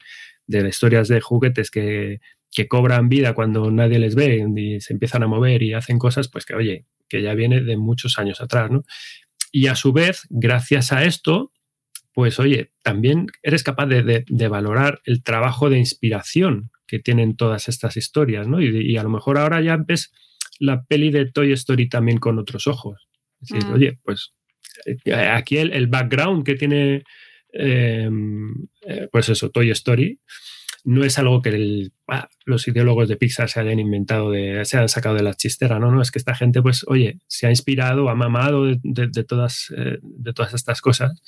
de 0.47 0.69
historias 0.69 1.09
de 1.09 1.21
juguetes 1.21 1.71
que, 1.71 2.21
que 2.51 2.69
cobran 2.69 3.09
vida 3.09 3.35
cuando 3.35 3.71
nadie 3.71 3.99
les 3.99 4.15
ve 4.15 4.47
y 4.57 4.81
se 4.81 4.93
empiezan 4.93 5.23
a 5.23 5.27
mover 5.27 5.63
y 5.63 5.75
hacen 5.75 5.99
cosas, 5.99 6.29
pues 6.29 6.45
que 6.45 6.55
oye, 6.55 6.87
que 7.09 7.23
ya 7.23 7.35
viene 7.35 7.61
de 7.61 7.77
muchos 7.77 8.19
años 8.19 8.41
atrás, 8.41 8.71
¿no? 8.71 8.85
Y 9.51 9.69
a 9.69 9.77
su 9.77 9.93
vez, 9.93 10.27
gracias 10.31 10.93
a 10.93 11.05
esto, 11.05 11.53
pues 12.15 12.39
oye, 12.39 12.71
también 12.83 13.27
eres 13.43 13.65
capaz 13.65 13.87
de, 13.87 14.49
valorar 14.49 15.01
el 15.05 15.23
trabajo 15.23 15.69
de 15.69 15.79
inspiración 15.79 16.71
que 16.87 17.01
tienen 17.01 17.37
todas 17.37 17.69
estas 17.69 17.97
historias, 17.97 18.47
¿no? 18.47 18.63
Y, 18.63 18.97
a 18.97 19.03
lo 19.03 19.11
mejor 19.11 19.37
ahora 19.37 19.61
ya 19.61 19.77
ves 19.77 20.13
la 20.61 20.85
peli 20.85 21.11
de 21.11 21.31
Toy 21.31 21.53
Story 21.53 21.89
también 21.89 22.19
con 22.19 22.39
otros 22.39 22.69
ojos. 22.69 23.09
Es 23.43 23.49
decir, 23.49 23.69
mm. 23.69 23.75
oye, 23.75 23.99
pues 24.05 24.33
eh, 24.87 25.15
aquí 25.15 25.59
el, 25.59 25.89
background 25.89 26.45
que 26.45 26.55
tiene, 26.55 27.03
em, 27.53 28.69
eh, 28.87 29.09
pues 29.11 29.29
eso, 29.29 29.51
Toy 29.51 29.71
Story, 29.71 30.21
no 30.85 31.03
es 31.03 31.19
algo 31.19 31.43
que 31.43 31.91
ah, 32.09 32.29
los 32.45 32.69
ideólogos 32.69 33.09
de 33.09 33.17
Pixar 33.17 33.49
se 33.49 33.59
hayan 33.59 33.81
inventado, 33.81 34.31
de, 34.31 34.65
se 34.67 34.77
hayan 34.77 34.89
sacado 34.89 35.17
de 35.17 35.23
la 35.23 35.35
chistera, 35.35 35.81
no, 35.81 35.91
no, 35.91 36.03
es 36.03 36.11
que 36.11 36.19
esta 36.19 36.35
gente, 36.35 36.63
pues, 36.63 36.85
oye, 36.87 37.19
se 37.27 37.47
ha 37.47 37.51
inspirado, 37.51 38.09
ha 38.09 38.15
mamado 38.15 38.67
de, 38.67 39.25
todas, 39.25 39.73
eh, 39.77 39.99
de 40.03 40.33
todas 40.33 40.55
estas 40.55 40.81
cosas. 40.81 41.21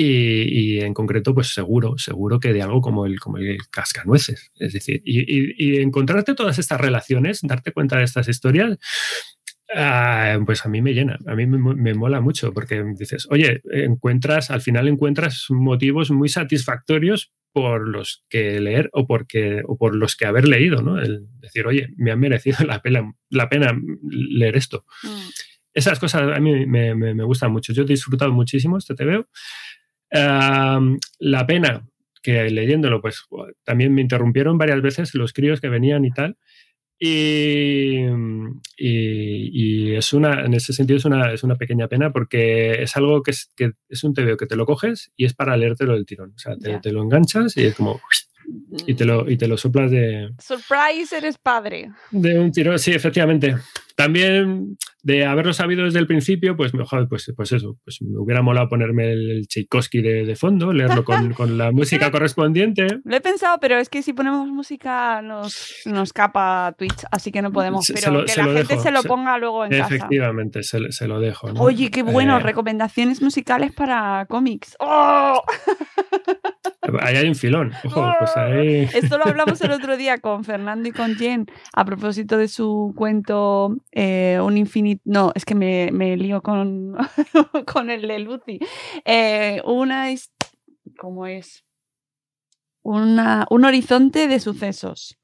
Y, 0.00 0.78
en 0.80 0.94
concreto, 0.94 1.34
pues 1.34 1.48
seguro, 1.48 1.98
seguro 1.98 2.38
que 2.38 2.52
de 2.52 2.62
algo 2.62 2.80
como 2.80 3.04
el, 3.04 3.18
como 3.18 3.38
el 3.38 3.58
cascanueces. 3.68 4.52
Es 4.54 4.72
decir, 4.72 5.02
y, 5.04 5.80
encontrarte 5.80 6.34
todas 6.34 6.60
estas 6.60 6.80
relaciones, 6.80 7.40
darte 7.42 7.72
cuenta 7.72 7.98
de 7.98 8.04
estas 8.04 8.28
historias, 8.28 8.78
ah, 9.74 10.38
pues 10.46 10.64
a 10.64 10.68
mí 10.68 10.82
me 10.82 10.94
llena, 10.94 11.18
a 11.26 11.34
mí 11.34 11.46
me, 11.46 11.58
me, 11.74 11.94
mola 11.94 12.20
mucho, 12.20 12.52
porque 12.52 12.84
dices, 12.96 13.26
oye, 13.28 13.60
encuentras, 13.72 14.52
al 14.52 14.60
final 14.60 14.86
encuentras 14.86 15.46
motivos 15.48 16.12
muy 16.12 16.28
satisfactorios 16.28 17.32
por 17.52 17.88
los 17.88 18.24
que 18.28 18.60
leer 18.60 18.90
o, 18.92 19.04
porque, 19.04 19.62
o 19.66 19.76
por 19.76 19.96
los 19.96 20.14
que 20.14 20.26
haber 20.26 20.46
leído, 20.46 20.80
¿no? 20.80 21.00
El 21.00 21.26
decir, 21.40 21.66
oye, 21.66 21.88
me 21.96 22.12
ha 22.12 22.16
merecido 22.16 22.58
la 22.64 22.80
pena, 22.82 23.12
la 23.30 23.48
pena 23.48 23.76
leer 24.08 24.56
esto. 24.56 24.84
Mm. 25.02 25.28
Esas 25.74 25.98
cosas 25.98 26.22
a 26.36 26.40
mí 26.40 26.66
me, 26.66 26.94
me, 26.94 27.24
gustan 27.24 27.52
mucho. 27.52 27.72
Yo 27.72 27.82
he 27.82 27.86
disfrutado 27.86 28.32
muchísimo 28.32 28.78
este 28.78 28.94
La 30.10 31.46
pena 31.46 31.88
que 32.22 32.50
leyéndolo, 32.50 33.00
pues 33.00 33.24
también 33.64 33.94
me 33.94 34.02
interrumpieron 34.02 34.58
varias 34.58 34.82
veces 34.82 35.14
los 35.14 35.32
críos 35.32 35.60
que 35.60 35.68
venían 35.68 36.04
y 36.04 36.10
tal. 36.10 36.36
Y, 37.00 38.06
y, 38.76 39.94
es 39.94 40.12
una, 40.12 40.44
en 40.44 40.54
ese 40.54 40.72
sentido 40.72 40.96
es 40.96 41.04
una, 41.04 41.32
es 41.32 41.44
una 41.44 41.54
pequeña 41.54 41.86
pena 41.86 42.12
porque 42.12 42.82
es 42.82 42.96
algo 42.96 43.22
que 43.22 43.30
es, 43.30 43.52
que 43.54 43.70
es 43.88 44.02
un 44.02 44.14
TVO 44.14 44.36
que 44.36 44.46
te 44.46 44.56
lo 44.56 44.66
coges 44.66 45.12
y 45.16 45.24
es 45.24 45.34
para 45.34 45.56
leértelo 45.56 45.94
del 45.94 46.06
tirón. 46.06 46.32
O 46.34 46.38
sea, 46.38 46.56
te, 46.56 46.80
te 46.80 46.92
lo 46.92 47.02
enganchas 47.02 47.56
y 47.56 47.66
es 47.66 47.76
como 47.76 48.00
y 48.86 48.94
te 48.94 49.04
lo, 49.04 49.28
y 49.30 49.36
te 49.36 49.48
lo 49.48 49.56
soplas 49.56 49.90
de. 49.90 50.30
Surprise, 50.38 51.16
eres 51.16 51.38
padre. 51.38 51.90
De 52.10 52.38
un 52.38 52.52
tiro, 52.52 52.76
sí, 52.78 52.92
efectivamente. 52.92 53.56
También 53.96 54.76
de 55.02 55.26
haberlo 55.26 55.52
sabido 55.52 55.84
desde 55.84 55.98
el 55.98 56.06
principio, 56.06 56.56
pues 56.56 56.74
mejor, 56.74 57.08
pues, 57.08 57.32
pues 57.36 57.52
eso, 57.52 57.76
pues 57.82 58.00
me 58.02 58.18
hubiera 58.18 58.42
molado 58.42 58.68
ponerme 58.68 59.10
el 59.10 59.46
Tchaikovsky 59.48 60.02
de, 60.02 60.24
de 60.24 60.36
fondo, 60.36 60.72
leerlo 60.72 61.02
con, 61.02 61.32
con, 61.34 61.58
la 61.58 61.72
música 61.72 62.10
correspondiente. 62.10 62.86
Lo 63.04 63.16
he 63.16 63.20
pensado, 63.20 63.58
pero 63.60 63.78
es 63.78 63.88
que 63.88 64.02
si 64.02 64.12
ponemos 64.12 64.48
música 64.48 65.22
nos, 65.22 65.82
nos 65.86 66.12
capa 66.12 66.74
Twitch, 66.78 67.04
así 67.10 67.32
que 67.32 67.42
no 67.42 67.52
podemos. 67.52 67.90
Pero 67.92 68.24
que 68.24 68.36
la 68.36 68.44
gente 68.44 68.78
se 68.78 68.90
lo 68.90 69.02
ponga 69.02 69.38
luego 69.38 69.64
en 69.64 69.70
casa. 69.70 69.94
Efectivamente, 69.94 70.62
se, 70.62 70.92
se, 70.92 71.08
lo 71.08 71.20
dejo. 71.20 71.48
Oye, 71.58 71.90
qué 71.90 72.02
bueno, 72.02 72.36
eh, 72.36 72.40
recomendaciones 72.40 73.22
musicales 73.22 73.72
para 73.72 74.26
cómics. 74.28 74.76
¡Oh! 74.78 75.42
Ahí 77.00 77.16
hay 77.16 77.28
un 77.28 77.34
filón. 77.34 77.72
Ojo, 77.84 78.12
pues 78.18 78.36
ahí... 78.36 78.88
Esto 78.94 79.18
lo 79.18 79.26
hablamos 79.26 79.60
el 79.60 79.70
otro 79.72 79.96
día 79.96 80.18
con 80.20 80.44
Fernando 80.44 80.88
y 80.88 80.92
con 80.92 81.16
Jen 81.16 81.46
a 81.72 81.84
propósito 81.84 82.36
de 82.38 82.48
su 82.48 82.92
cuento 82.96 83.76
eh, 83.92 84.38
Un 84.42 84.56
infinito. 84.56 85.02
No, 85.04 85.32
es 85.34 85.44
que 85.44 85.54
me, 85.54 85.90
me 85.92 86.16
lío 86.16 86.42
con, 86.42 86.96
con 87.72 87.90
el 87.90 88.08
de 88.08 88.18
Lucy. 88.20 88.58
Eh, 89.04 89.60
una. 89.64 90.08
¿Cómo 90.98 91.26
es? 91.26 91.64
Una, 92.82 93.46
un 93.50 93.64
horizonte 93.64 94.28
de 94.28 94.40
sucesos. 94.40 95.18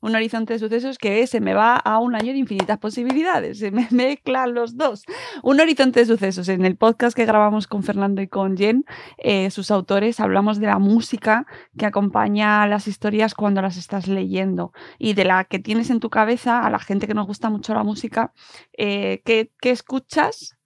Un 0.00 0.14
horizonte 0.14 0.52
de 0.52 0.58
sucesos 0.58 0.98
que 0.98 1.26
se 1.26 1.40
me 1.40 1.54
va 1.54 1.76
a 1.76 1.98
un 1.98 2.14
año 2.14 2.32
de 2.32 2.38
infinitas 2.38 2.78
posibilidades, 2.78 3.58
se 3.58 3.70
me 3.70 3.86
mezclan 3.92 4.52
los 4.52 4.76
dos. 4.76 5.04
Un 5.42 5.60
horizonte 5.60 6.00
de 6.00 6.06
sucesos. 6.06 6.48
En 6.48 6.64
el 6.64 6.76
podcast 6.76 7.16
que 7.16 7.24
grabamos 7.24 7.66
con 7.66 7.82
Fernando 7.82 8.20
y 8.20 8.28
con 8.28 8.56
Jen, 8.56 8.84
eh, 9.16 9.50
sus 9.50 9.70
autores, 9.70 10.20
hablamos 10.20 10.58
de 10.58 10.66
la 10.66 10.78
música 10.78 11.46
que 11.78 11.86
acompaña 11.86 12.66
las 12.66 12.88
historias 12.88 13.34
cuando 13.34 13.62
las 13.62 13.76
estás 13.76 14.08
leyendo 14.08 14.72
y 14.98 15.14
de 15.14 15.24
la 15.24 15.44
que 15.44 15.58
tienes 15.58 15.90
en 15.90 16.00
tu 16.00 16.10
cabeza, 16.10 16.60
a 16.60 16.70
la 16.70 16.78
gente 16.78 17.06
que 17.06 17.14
nos 17.14 17.26
gusta 17.26 17.48
mucho 17.48 17.74
la 17.74 17.84
música, 17.84 18.32
eh, 18.76 19.22
¿qué, 19.24 19.52
¿qué 19.60 19.70
escuchas 19.70 20.57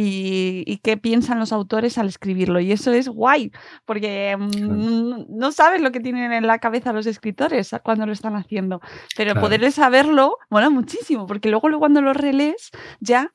y, 0.00 0.78
qué 0.84 0.96
piensan 0.96 1.40
los 1.40 1.52
autores 1.52 1.98
al 1.98 2.06
escribirlo. 2.06 2.60
Y 2.60 2.70
eso 2.70 2.92
es 2.92 3.08
guay, 3.08 3.50
porque 3.84 4.36
mm, 4.38 5.24
no 5.28 5.50
sabes 5.50 5.80
lo 5.80 5.90
que 5.90 5.98
tienen 5.98 6.32
en 6.32 6.46
la 6.46 6.60
cabeza 6.60 6.92
los 6.92 7.06
escritores 7.06 7.74
cuando 7.82 8.06
lo 8.06 8.12
están 8.12 8.36
haciendo. 8.36 8.80
Pero 9.16 9.34
poderles 9.34 9.74
saberlo, 9.74 10.38
bueno, 10.50 10.70
muchísimo, 10.70 11.26
porque 11.26 11.48
luego 11.48 11.68
cuando 11.80 12.00
lo 12.00 12.12
relees 12.12 12.70
ya 13.00 13.32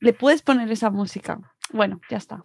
le 0.00 0.14
puedes 0.14 0.40
poner 0.40 0.72
esa 0.72 0.88
música. 0.88 1.38
Bueno, 1.70 2.00
ya 2.08 2.16
está. 2.16 2.42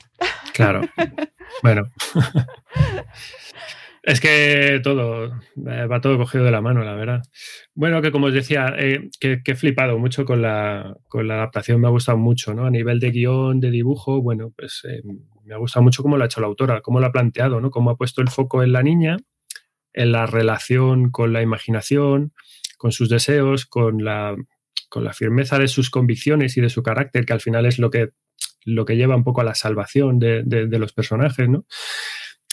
Claro. 0.53 0.81
bueno. 1.63 1.83
Es 4.03 4.21
que 4.21 4.80
todo, 4.81 5.26
eh, 5.26 5.85
va 5.85 5.99
todo 5.99 6.17
cogido 6.17 6.45
de 6.45 6.51
la 6.51 6.61
mano, 6.61 6.84
la 6.84 6.95
verdad. 6.95 7.21
Bueno, 7.76 8.01
que 8.01 8.11
como 8.11 8.27
os 8.27 8.34
decía, 8.34 8.73
eh, 8.77 9.09
que, 9.19 9.41
he 9.45 9.55
flipado 9.55 9.97
mucho 9.97 10.23
con 10.26 10.41
la, 10.41 10.95
con 11.07 11.27
la, 11.27 11.35
adaptación, 11.35 11.81
me 11.81 11.88
ha 11.88 11.91
gustado 11.91 12.17
mucho, 12.17 12.53
¿no? 12.53 12.65
A 12.65 12.71
nivel 12.71 12.99
de 12.99 13.11
guion, 13.11 13.59
de 13.59 13.71
dibujo, 13.71 14.21
bueno, 14.21 14.53
pues 14.55 14.81
eh, 14.89 15.01
me 15.43 15.53
ha 15.53 15.57
gustado 15.57 15.84
mucho 15.84 16.01
cómo 16.01 16.17
lo 16.17 16.23
ha 16.23 16.27
hecho 16.27 16.39
la 16.39 16.47
autora, 16.47 16.81
cómo 16.81 16.99
lo 16.99 17.07
ha 17.07 17.11
planteado, 17.11 17.59
¿no? 17.59 17.71
Cómo 17.71 17.89
ha 17.89 17.97
puesto 17.97 18.21
el 18.21 18.30
foco 18.30 18.63
en 18.63 18.71
la 18.71 18.84
niña, 18.84 19.17
en 19.93 20.11
la 20.13 20.26
relación 20.26 21.11
con 21.11 21.34
la 21.34 21.41
imaginación, 21.41 22.34
con 22.77 22.93
sus 22.93 23.09
deseos, 23.09 23.65
con 23.65 24.03
la, 24.05 24.35
con 24.88 25.03
la 25.03 25.11
firmeza 25.11 25.59
de 25.59 25.67
sus 25.67 25.89
convicciones 25.89 26.55
y 26.55 26.61
de 26.61 26.69
su 26.69 26.84
carácter, 26.84 27.26
que 27.26 27.34
al 27.34 27.41
final 27.41 27.65
es 27.65 27.80
lo 27.80 27.89
que, 27.89 28.11
lo 28.63 28.85
que 28.85 28.95
lleva 28.95 29.17
un 29.17 29.26
poco 29.26 29.41
a 29.41 29.43
la 29.43 29.55
salvación 29.55 30.19
de, 30.19 30.43
de 30.45 30.80
los 30.80 30.93
personajes, 30.93 31.49
¿no? 31.49 31.65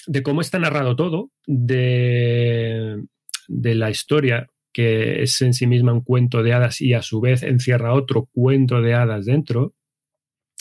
De 0.07 0.23
cómo 0.23 0.41
está 0.41 0.59
narrado 0.59 0.97
todo, 0.97 1.31
de, 1.47 3.05
la 3.49 3.91
historia 3.91 4.49
que 4.73 5.23
es 5.23 5.41
en 5.43 5.55
sí 5.55 5.67
misma 5.67 5.93
un 5.93 6.03
cuento 6.03 6.43
de 6.43 6.53
hadas 6.53 6.81
y 6.81 6.93
a 6.93 7.03
su 7.03 7.21
vez 7.21 7.43
encierra 7.43 7.95
otro 7.95 8.29
cuento 8.33 8.83
de 8.83 8.95
hadas 8.95 9.25
dentro. 9.25 9.75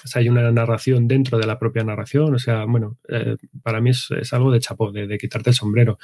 O 0.03 0.07
sea, 0.07 0.21
hay 0.21 0.29
una 0.29 0.51
narración 0.51 1.07
dentro 1.07 1.37
de 1.37 1.47
la 1.47 1.57
propia 1.59 1.83
narración. 1.83 2.33
O 2.33 2.39
sea, 2.39 2.63
bueno, 2.65 2.97
eh, 3.09 3.35
para 3.63 3.81
mí 3.81 3.89
es, 3.89 4.33
algo 4.33 4.51
de 4.51 4.59
chapo, 4.59 4.91
de, 4.91 5.07
de, 5.07 5.17
quitarte 5.17 5.49
el 5.49 5.55
sombrero. 5.55 5.97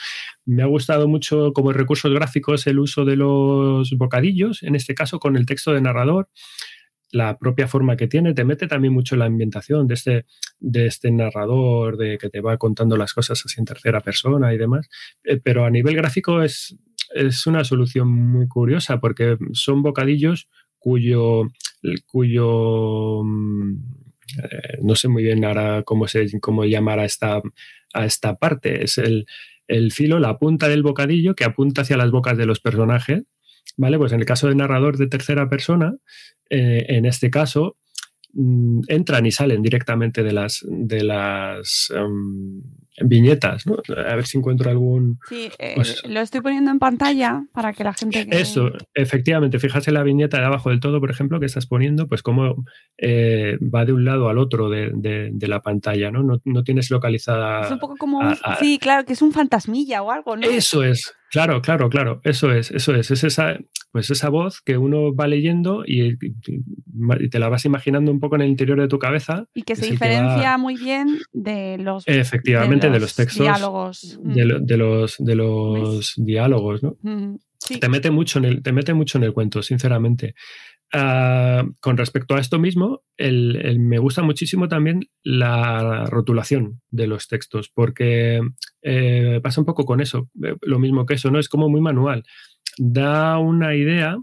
Me 0.45 0.63
ha 0.63 0.65
gustado 0.65 1.07
mucho 1.07 1.53
como 1.53 1.71
recursos 1.71 2.11
gráficos 2.11 2.67
el 2.67 2.79
uso 2.79 3.05
de 3.05 3.15
los 3.15 3.91
bocadillos, 3.91 4.63
en 4.63 4.75
este 4.75 4.95
caso 4.95 5.19
con 5.19 5.37
el 5.37 5.45
texto 5.45 5.71
de 5.71 5.81
narrador 5.81 6.29
la 7.11 7.37
propia 7.37 7.67
forma 7.67 7.97
que 7.97 8.07
tiene, 8.07 8.33
te 8.33 8.45
mete 8.45 8.67
también 8.67 8.93
mucho 8.93 9.15
la 9.15 9.25
ambientación 9.25 9.87
de 9.87 9.93
este, 9.95 10.25
de 10.59 10.85
este 10.85 11.11
narrador, 11.11 11.97
de 11.97 12.17
que 12.17 12.29
te 12.29 12.41
va 12.41 12.57
contando 12.57 12.97
las 12.97 13.13
cosas 13.13 13.41
así 13.45 13.59
en 13.59 13.65
tercera 13.65 14.01
persona 14.01 14.53
y 14.53 14.57
demás. 14.57 14.89
Eh, 15.23 15.39
pero 15.43 15.65
a 15.65 15.69
nivel 15.69 15.95
gráfico 15.95 16.41
es, 16.41 16.77
es 17.13 17.45
una 17.47 17.63
solución 17.63 18.07
muy 18.09 18.47
curiosa 18.47 18.99
porque 18.99 19.37
son 19.53 19.81
bocadillos 19.81 20.47
cuyo, 20.79 21.43
cuyo 22.07 23.23
mm, 23.23 23.75
eh, 24.43 24.77
no 24.81 24.95
sé 24.95 25.07
muy 25.07 25.23
bien 25.23 25.43
ahora 25.43 25.83
cómo, 25.83 26.07
se, 26.07 26.39
cómo 26.39 26.65
llamar 26.65 26.99
a 26.99 27.05
esta, 27.05 27.41
a 27.93 28.05
esta 28.05 28.35
parte. 28.37 28.83
Es 28.83 28.97
el, 28.97 29.25
el 29.67 29.91
filo, 29.91 30.19
la 30.19 30.37
punta 30.37 30.69
del 30.69 30.83
bocadillo 30.83 31.35
que 31.35 31.43
apunta 31.43 31.81
hacia 31.81 31.97
las 31.97 32.11
bocas 32.11 32.37
de 32.37 32.45
los 32.45 32.59
personajes. 32.59 33.23
¿Vale? 33.77 33.97
Pues 33.97 34.11
en 34.11 34.19
el 34.19 34.25
caso 34.25 34.47
de 34.47 34.55
narrador 34.55 34.97
de 34.97 35.07
tercera 35.07 35.47
persona, 35.47 35.95
eh, 36.51 36.85
en 36.89 37.05
este 37.05 37.29
caso, 37.29 37.77
mm, 38.33 38.81
entran 38.87 39.25
y 39.25 39.31
salen 39.31 39.61
directamente 39.61 40.21
de 40.23 40.33
las, 40.33 40.63
de 40.67 41.03
las 41.03 41.91
um, 41.95 42.61
viñetas, 43.03 43.65
¿no? 43.65 43.77
A 44.05 44.15
ver 44.15 44.25
si 44.27 44.37
encuentro 44.37 44.69
algún... 44.69 45.17
Sí, 45.27 45.49
eh, 45.57 45.73
pues- 45.75 46.03
lo 46.07 46.19
estoy 46.19 46.41
poniendo 46.41 46.69
en 46.71 46.77
pantalla 46.79 47.43
para 47.53 47.73
que 47.73 47.83
la 47.83 47.93
gente... 47.93 48.27
que- 48.27 48.39
Eso, 48.39 48.69
efectivamente, 48.93 49.59
fíjate 49.59 49.89
en 49.89 49.95
la 49.95 50.03
viñeta 50.03 50.37
de 50.39 50.45
abajo 50.45 50.69
del 50.69 50.79
todo, 50.81 50.99
por 50.99 51.09
ejemplo, 51.09 51.39
que 51.39 51.45
estás 51.45 51.65
poniendo, 51.67 52.07
pues 52.07 52.21
cómo 52.21 52.63
eh, 52.97 53.57
va 53.61 53.85
de 53.85 53.93
un 53.93 54.05
lado 54.05 54.29
al 54.29 54.37
otro 54.37 54.69
de, 54.69 54.91
de- 54.93 55.29
de 55.33 55.47
la 55.47 55.61
pantalla, 55.61 56.11
¿no? 56.11 56.21
No, 56.21 56.41
no 56.45 56.63
tienes 56.63 56.91
localizada... 56.91 57.61
Es 57.65 57.71
un 57.71 57.79
poco 57.79 57.95
como... 57.97 58.21
a- 58.21 58.57
sí, 58.59 58.77
claro, 58.79 59.05
que 59.05 59.13
es 59.13 59.21
un 59.21 59.31
fantasmilla 59.31 60.03
o 60.03 60.11
algo, 60.11 60.35
¿no? 60.37 60.45
Eso 60.47 60.83
es, 60.83 61.13
claro, 61.31 61.61
claro, 61.61 61.89
claro, 61.89 62.21
eso 62.23 62.51
es, 62.53 62.71
eso 62.71 62.93
es, 62.93 63.09
es 63.09 63.23
esa, 63.23 63.57
pues 63.91 64.09
esa 64.09 64.29
voz 64.29 64.61
que 64.61 64.77
uno 64.77 65.13
va 65.13 65.27
leyendo 65.27 65.83
y, 65.85 66.17
y 66.17 67.29
te 67.29 67.39
la 67.39 67.49
vas 67.49 67.65
imaginando 67.65 68.11
un 68.11 68.19
poco 68.19 68.35
en 68.35 68.41
el 68.41 68.49
interior 68.49 68.79
de 68.79 68.87
tu 68.87 68.99
cabeza. 68.99 69.47
Y 69.53 69.63
que 69.63 69.75
se 69.75 69.81
que 69.81 69.87
va- 69.87 69.91
diferencia 69.91 70.57
muy 70.57 70.77
bien 70.77 71.19
de 71.33 71.77
los... 71.77 72.07
Efectivamente, 72.07 72.89
de 72.89 72.99
los 72.99 73.15
textos, 73.15 73.45
Diálogos. 73.45 74.19
de, 74.23 74.45
lo- 74.45 74.59
de 74.59 74.77
los, 74.77 75.15
de 75.19 75.35
los 75.35 76.13
diálogos, 76.17 76.83
¿no? 76.83 76.95
Mm, 77.01 77.35
sí. 77.59 77.79
Te 77.79 77.89
mete 77.89 78.11
mucho 78.11 78.39
en 78.39 78.45
el, 78.45 78.63
te 78.63 78.71
mete 78.71 78.93
mucho 78.93 79.17
en 79.17 79.25
el 79.25 79.33
cuento, 79.33 79.61
sinceramente. 79.61 80.33
Ah, 80.93 81.63
con 81.79 81.95
respecto 81.95 82.35
a 82.35 82.39
esto 82.41 82.59
mismo, 82.59 83.01
el- 83.17 83.55
el- 83.63 83.79
me 83.79 83.97
gusta 83.97 84.23
muchísimo 84.23 84.67
también 84.67 85.01
la 85.23 86.05
rotulación 86.05 86.81
de 86.89 87.07
los 87.07 87.27
textos, 87.29 87.69
porque 87.73 88.41
eh, 88.81 89.39
pasa 89.41 89.61
un 89.61 89.65
poco 89.65 89.85
con 89.85 90.01
eso, 90.01 90.29
eh, 90.43 90.55
lo 90.61 90.79
mismo 90.79 91.05
que 91.05 91.13
eso, 91.13 91.31
¿no? 91.31 91.39
Es 91.39 91.47
como 91.47 91.69
muy 91.69 91.79
manual. 91.79 92.23
Da 92.77 93.37
una 93.37 93.75
idea 93.75 94.17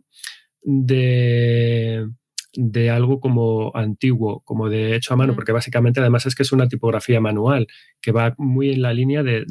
de, 0.62 2.06
de 2.54 2.90
algo 2.90 3.20
como 3.20 3.70
antiguo, 3.76 4.42
como 4.44 4.68
de 4.68 4.96
hecho 4.96 5.14
a 5.14 5.16
mano, 5.16 5.34
porque 5.34 5.52
básicamente 5.52 6.00
además 6.00 6.26
es 6.26 6.34
que 6.34 6.42
es 6.42 6.52
una 6.52 6.68
tipografía 6.68 7.20
manual, 7.20 7.66
que 8.00 8.12
va 8.12 8.34
muy 8.38 8.70
en 8.70 8.82
la 8.82 8.92
línea 8.92 9.22
de, 9.22 9.44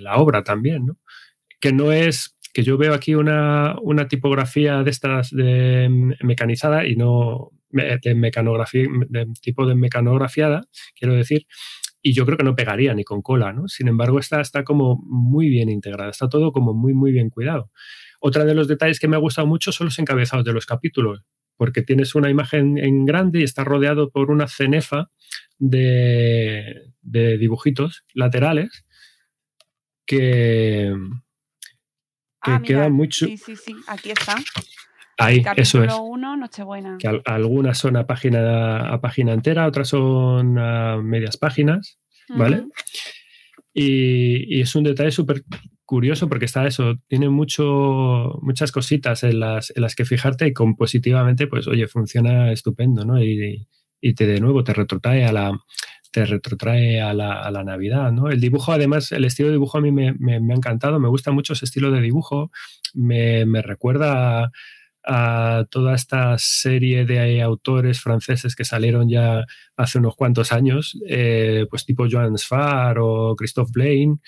la 0.00 0.16
obra 0.16 0.44
también, 0.44 0.86
¿no? 0.86 0.98
Que 1.60 1.72
no 1.72 1.92
es, 1.92 2.36
que 2.52 2.62
yo 2.62 2.76
veo 2.76 2.94
aquí 2.94 3.14
una, 3.14 3.76
una 3.82 4.06
tipografía 4.08 4.82
de 4.82 4.90
estas 4.90 5.30
de 5.30 5.88
mecanizada 6.20 6.86
y 6.86 6.96
no 6.96 7.50
de 7.70 8.14
mecanografía, 8.14 8.86
de 9.08 9.26
tipo 9.40 9.66
de 9.66 9.74
mecanografiada, 9.74 10.66
quiero 10.94 11.14
decir, 11.14 11.46
y 12.06 12.12
yo 12.12 12.26
creo 12.26 12.36
que 12.36 12.44
no 12.44 12.54
pegaría 12.54 12.92
ni 12.94 13.02
con 13.02 13.22
cola, 13.22 13.52
¿no? 13.54 13.66
Sin 13.66 13.88
embargo, 13.88 14.18
está, 14.18 14.40
está 14.42 14.62
como 14.62 15.00
muy 15.06 15.48
bien 15.48 15.70
integrada, 15.70 16.10
está 16.10 16.28
todo 16.28 16.52
como 16.52 16.74
muy, 16.74 16.92
muy 16.92 17.12
bien 17.12 17.30
cuidado. 17.30 17.70
Otra 18.20 18.44
de 18.44 18.54
los 18.54 18.68
detalles 18.68 19.00
que 19.00 19.08
me 19.08 19.16
ha 19.16 19.20
gustado 19.20 19.46
mucho 19.46 19.72
son 19.72 19.86
los 19.86 19.98
encabezados 19.98 20.44
de 20.44 20.52
los 20.52 20.66
capítulos, 20.66 21.22
porque 21.56 21.80
tienes 21.80 22.14
una 22.14 22.28
imagen 22.28 22.76
en 22.76 23.06
grande 23.06 23.40
y 23.40 23.42
está 23.44 23.64
rodeado 23.64 24.10
por 24.10 24.30
una 24.30 24.48
cenefa 24.48 25.10
de, 25.58 26.92
de 27.00 27.38
dibujitos 27.38 28.04
laterales 28.12 28.84
que, 30.04 30.92
que 32.42 32.50
Ah, 32.52 32.60
quedan 32.62 32.92
muy 32.92 33.08
chu- 33.08 33.26
Sí, 33.26 33.38
sí, 33.38 33.56
sí, 33.56 33.76
aquí 33.86 34.10
está. 34.10 34.36
Ahí, 35.18 35.42
eso 35.62 35.78
es. 35.84 35.92
1, 36.00 36.36
Nochebuena. 36.36 36.96
Que 36.98 37.08
al- 37.08 37.22
algunas 37.24 37.78
son 37.78 37.96
a 37.96 38.06
página, 38.06 38.88
a 38.88 39.00
página 39.00 39.32
entera, 39.32 39.66
otras 39.66 39.88
son 39.88 40.58
a 40.58 40.96
medias 41.02 41.36
páginas, 41.36 41.98
¿vale? 42.38 42.56
Y, 43.72 44.56
y 44.56 44.60
es 44.60 44.74
un 44.74 44.84
detalle 44.84 45.10
súper 45.10 45.42
curioso 45.84 46.28
porque 46.28 46.44
está 46.46 46.66
eso, 46.66 46.94
tiene 47.08 47.28
mucho, 47.28 48.38
muchas 48.42 48.72
cositas 48.72 49.22
en 49.24 49.40
las, 49.40 49.72
en 49.74 49.82
las 49.82 49.94
que 49.94 50.04
fijarte 50.04 50.46
y 50.46 50.52
compositivamente, 50.52 51.46
pues 51.46 51.66
oye, 51.68 51.86
funciona 51.88 52.52
estupendo, 52.52 53.04
¿no? 53.04 53.22
Y, 53.22 53.66
y 54.00 54.14
te 54.14 54.26
de 54.26 54.40
nuevo 54.40 54.64
te 54.64 54.72
retrotrae 54.74 55.24
a 55.26 55.32
la 55.32 55.52
te 56.12 56.24
retrotrae 56.24 57.00
a 57.02 57.12
la, 57.12 57.42
a 57.42 57.50
la 57.50 57.64
Navidad, 57.64 58.12
¿no? 58.12 58.28
El 58.30 58.40
dibujo, 58.40 58.70
además, 58.72 59.10
el 59.10 59.24
estilo 59.24 59.48
de 59.48 59.54
dibujo 59.54 59.78
a 59.78 59.80
mí 59.80 59.90
me, 59.90 60.12
me- 60.16 60.38
me 60.38 60.54
ha 60.54 60.56
encantado, 60.56 61.00
me 61.00 61.08
gusta 61.08 61.32
mucho 61.32 61.54
ese 61.54 61.64
estilo 61.64 61.90
de 61.90 62.00
dibujo, 62.00 62.52
me, 62.94 63.44
me 63.46 63.62
recuerda 63.62 64.44
a, 64.44 64.50
a 65.06 65.64
toda 65.70 65.94
esta 65.94 66.36
serie 66.38 67.04
de 67.04 67.42
autores 67.42 68.00
franceses 68.00 68.56
que 68.56 68.64
salieron 68.64 69.08
ya 69.08 69.44
hace 69.76 69.98
unos 69.98 70.16
cuantos 70.16 70.52
años, 70.52 70.98
eh, 71.08 71.66
pues 71.68 71.84
tipo 71.84 72.06
Joan 72.10 72.38
Sfar 72.38 72.98
o 72.98 73.34
Christophe 73.36 73.72
Blaine, 73.72 74.18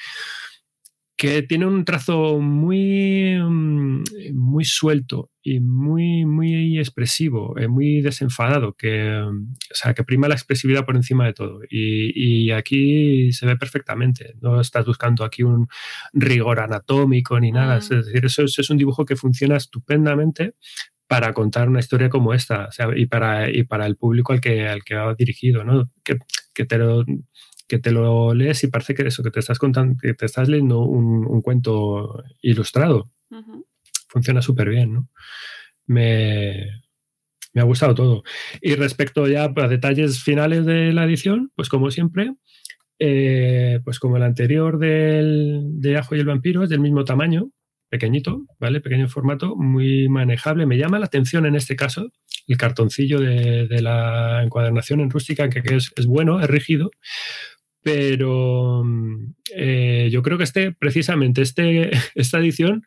que 1.16 1.43
tiene 1.43 1.66
un 1.66 1.84
trazo 1.84 2.40
muy, 2.40 3.38
mm, 3.40 4.02
muy 4.34 4.64
suelto 4.66 5.30
y 5.43 5.60
muy, 5.60 6.26
muy 6.26 6.78
expresivo, 6.78 7.56
eh, 7.59 7.68
muy 7.68 8.02
desenfadado, 8.02 8.74
que, 8.74 9.22
mm, 9.22 9.52
o 9.55 9.74
sea, 9.74 9.94
que 9.94 10.05
prima 10.05 10.28
la 10.28 10.34
expresividad 10.34 10.84
por 10.84 10.94
encima 10.97 11.24
de 11.26 11.32
todo. 11.32 11.60
Y, 11.70 12.47
y 12.48 12.51
aquí 12.51 13.32
se 13.32 13.47
ve 13.47 13.56
perfectamente. 13.56 14.34
No 14.43 14.60
estás 14.60 14.84
buscando 14.84 15.24
aquí 15.24 15.43
un 15.43 15.68
rigor 16.12 16.60
anatómico 16.60 17.40
ni 17.40 17.51
nada. 17.51 17.78
Es 17.78 17.88
decir, 17.88 18.24
eso 18.26 18.43
es, 18.44 18.59
es 18.59 18.70
un 18.70 18.76
dibujo 18.76 19.06
que 19.06 19.16
funciona 19.16 19.56
estupendamente 19.56 20.55
para 21.06 21.32
contar 21.32 21.68
una 21.68 21.80
historia 21.80 22.09
como 22.09 22.34
esta 22.34 22.66
o 22.66 22.72
sea, 22.72 22.88
y, 22.97 23.06
para, 23.06 23.48
y 23.51 23.62
para 23.64 23.86
el 23.86 23.97
público 23.97 24.32
al 24.32 24.40
que, 24.40 24.68
al 24.68 24.82
que 24.84 24.97
va 24.97 25.14
dirigido, 25.14 25.64
¿no? 25.64 25.90
Que, 26.05 26.18
que 26.52 26.64
te 26.66 26.78
lo 26.78 27.05
que 27.66 27.78
te 27.78 27.90
lo 27.90 28.34
lees 28.34 28.62
y 28.64 28.68
parece 28.68 28.94
que 28.94 29.02
eso, 29.06 29.22
que 29.22 29.30
te 29.30 29.40
estás 29.40 29.59
contando, 29.59 29.97
que 30.01 30.14
te 30.14 30.26
estás 30.26 30.48
leyendo 30.48 30.80
un, 30.80 31.26
un 31.26 31.43
cuento 31.43 32.22
ilustrado. 32.43 33.10
Funciona 34.09 34.40
súper 34.40 34.68
bien, 34.70 34.93
¿no? 34.94 35.09
Me, 35.86 36.82
me 37.52 37.60
ha 37.60 37.64
gustado 37.64 37.94
todo. 37.94 38.22
Y 38.60 38.74
respecto 38.74 39.26
ya 39.26 39.44
a 39.44 39.68
detalles 39.68 40.22
finales 40.22 40.64
de 40.64 40.93
la 40.93 41.05
edición, 41.05 41.51
pues 41.55 41.68
como 41.68 41.90
siempre, 41.90 42.34
eh, 42.98 43.80
pues 43.84 43.98
como 43.98 44.16
el 44.16 44.22
anterior 44.22 44.78
del, 44.78 45.62
de 45.80 45.97
Ajo 45.97 46.14
y 46.14 46.20
el 46.20 46.26
Vampiro, 46.26 46.62
es 46.62 46.70
del 46.70 46.80
mismo 46.80 47.05
tamaño, 47.05 47.51
pequeñito, 47.88 48.47
¿vale? 48.59 48.80
Pequeño 48.80 49.09
formato, 49.09 49.56
muy 49.56 50.09
manejable. 50.09 50.66
Me 50.66 50.78
llama 50.78 50.98
la 50.98 51.06
atención 51.06 51.47
en 51.47 51.56
este 51.56 51.76
caso 51.76 52.10
el 52.47 52.56
cartoncillo 52.56 53.20
de, 53.20 53.66
de 53.66 53.82
la 53.82 54.43
encuadernación 54.44 55.01
en 55.01 55.10
rústica, 55.10 55.48
que, 55.48 55.62
que 55.62 55.76
es, 55.76 55.93
es 55.97 56.06
bueno, 56.06 56.40
es 56.40 56.47
rígido, 56.48 56.90
pero 57.87 58.83
mm, 58.85 59.35
eh, 59.55 60.09
yo 60.11 60.21
creo 60.21 60.37
que 60.37 60.43
este, 60.43 60.73
precisamente 60.73 61.41
este, 61.43 61.93
esta 62.17 62.39
edición, 62.39 62.85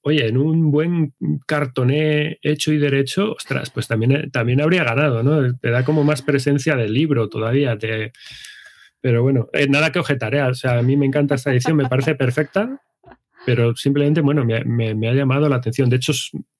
oye, 0.00 0.26
en 0.26 0.38
un 0.38 0.70
buen 0.70 1.12
cartoné 1.46 2.38
hecho 2.40 2.72
y 2.72 2.78
derecho, 2.78 3.32
ostras, 3.32 3.68
pues 3.68 3.88
también, 3.88 4.30
también 4.30 4.62
habría 4.62 4.84
ganado, 4.84 5.22
¿no? 5.22 5.54
Te 5.58 5.68
da 5.68 5.84
como 5.84 6.02
más 6.02 6.22
presencia 6.22 6.76
del 6.76 6.94
libro 6.94 7.28
todavía. 7.28 7.76
Te... 7.76 8.12
Pero 9.02 9.22
bueno, 9.22 9.50
eh, 9.52 9.68
nada 9.68 9.92
que 9.92 9.98
objetar, 9.98 10.34
¿eh? 10.34 10.42
O 10.44 10.54
sea, 10.54 10.78
a 10.78 10.82
mí 10.82 10.96
me 10.96 11.04
encanta 11.04 11.34
esta 11.34 11.52
edición, 11.52 11.76
me 11.76 11.86
parece 11.86 12.14
perfecta, 12.14 12.80
pero 13.54 13.74
simplemente, 13.76 14.20
bueno, 14.20 14.44
me, 14.44 14.64
me- 14.64 14.94
me 14.94 15.08
ha 15.08 15.12
llamado 15.14 15.48
la 15.48 15.56
atención. 15.56 15.88
De 15.90 15.96
hecho, 15.96 16.12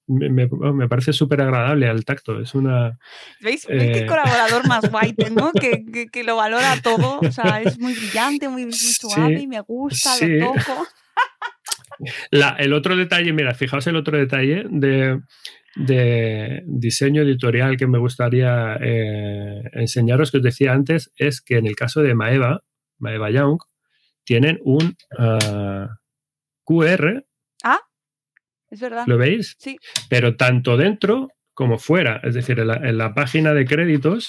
me, 0.06 0.48
parece 0.88 1.12
súper 1.12 1.40
agradable 1.42 1.86
al 1.88 2.04
tacto. 2.04 2.40
Es 2.40 2.54
una... 2.54 2.98
¿Veis? 3.40 3.66
¿Veis 3.66 3.92
qué 3.92 3.98
eh, 4.00 4.06
colaborador 4.06 4.66
más 4.66 4.88
guay 4.90 5.12
tengo? 5.12 5.52
Que, 5.52 5.84
que, 5.92 6.06
que 6.08 6.24
lo 6.24 6.36
valora 6.36 6.80
todo. 6.82 7.18
O 7.20 7.30
sea, 7.32 7.60
es 7.62 7.78
muy 7.78 7.94
brillante, 7.94 8.48
muy, 8.48 8.64
muy 8.64 8.72
suave, 8.72 9.46
me 9.46 9.60
gusta, 9.60 10.10
sí. 10.14 10.38
lo 10.38 10.52
toco. 10.54 10.86
La- 12.30 12.56
el 12.58 12.72
otro 12.72 12.96
detalle, 12.96 13.32
mira, 13.32 13.54
fijaos 13.54 13.86
el 13.86 13.96
otro 13.96 14.16
detalle 14.16 14.64
de, 14.70 15.20
de 15.76 16.62
diseño 16.66 17.22
editorial 17.22 17.76
que 17.76 17.86
me 17.86 17.98
gustaría 17.98 18.76
eh, 18.80 19.62
enseñaros, 19.72 20.30
que 20.30 20.38
os 20.38 20.42
decía 20.42 20.72
antes, 20.72 21.12
es 21.16 21.40
que 21.40 21.56
en 21.58 21.66
el 21.66 21.74
caso 21.76 22.00
de 22.02 22.14
Maeva, 22.14 22.62
Maeva 22.98 23.30
Young, 23.30 23.58
tienen 24.24 24.58
un 24.62 24.96
ah, 25.18 25.88
QR, 26.68 27.24
Ah, 27.64 27.80
es 28.70 28.80
verdad. 28.80 29.04
¿lo 29.06 29.16
veis? 29.16 29.56
Sí. 29.58 29.78
Pero 30.10 30.36
tanto 30.36 30.76
dentro 30.76 31.28
como 31.54 31.78
fuera, 31.78 32.20
es 32.22 32.34
decir, 32.34 32.60
en 32.60 32.68
la, 32.68 32.74
en 32.76 32.98
la 32.98 33.14
página 33.14 33.52
de 33.54 33.64
créditos, 33.64 34.28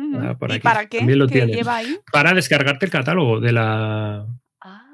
Ah, 0.00 0.36
¿Y 0.40 0.52
aquí. 0.52 0.60
para 0.60 0.86
qué? 0.88 1.02
Lo 1.16 1.26
¿Qué 1.26 1.46
lleva 1.46 1.76
ahí? 1.76 1.96
Para 2.12 2.32
descargarte 2.34 2.86
el 2.86 2.92
catálogo 2.92 3.40
de 3.40 3.52
la 3.52 4.26
Ah. 4.60 4.84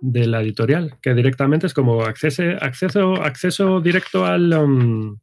de 0.00 0.26
la 0.26 0.40
editorial, 0.42 0.98
que 1.02 1.14
directamente 1.14 1.66
es 1.66 1.74
como 1.74 2.02
acceso, 2.02 2.42
acceso, 2.60 3.14
acceso 3.22 3.80
directo 3.80 4.24
al, 4.24 4.52
um, 4.54 5.18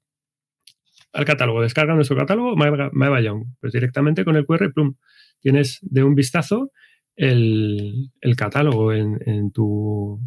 al 1.14 1.26
catálogo. 1.26 1.62
Descarga 1.62 1.94
nuestro 1.96 2.18
catálogo, 2.18 2.56
Maeva 2.56 3.22
Young. 3.22 3.46
Pues 3.62 3.72
directamente 3.74 4.26
con 4.26 4.36
el 4.36 4.46
QR, 4.46 4.72
plum, 4.74 4.96
tienes 5.40 5.80
de 5.82 6.04
un 6.04 6.16
vistazo 6.16 6.72
el, 7.16 8.10
el 8.22 8.36
catálogo 8.36 8.92
en, 8.94 9.20
en 9.26 9.52
tu, 9.52 10.20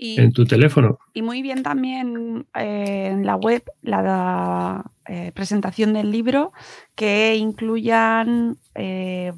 Y, 0.00 0.20
en 0.20 0.32
tu 0.32 0.44
teléfono. 0.44 0.98
y 1.12 1.22
muy 1.22 1.42
bien 1.42 1.62
también 1.64 2.46
eh, 2.54 3.08
en 3.10 3.26
la 3.26 3.34
web 3.34 3.64
la 3.82 4.84
eh, 5.08 5.32
presentación 5.34 5.92
del 5.92 6.12
libro 6.12 6.52
que 6.94 7.34
incluyan 7.36 8.56
eh, 8.76 9.32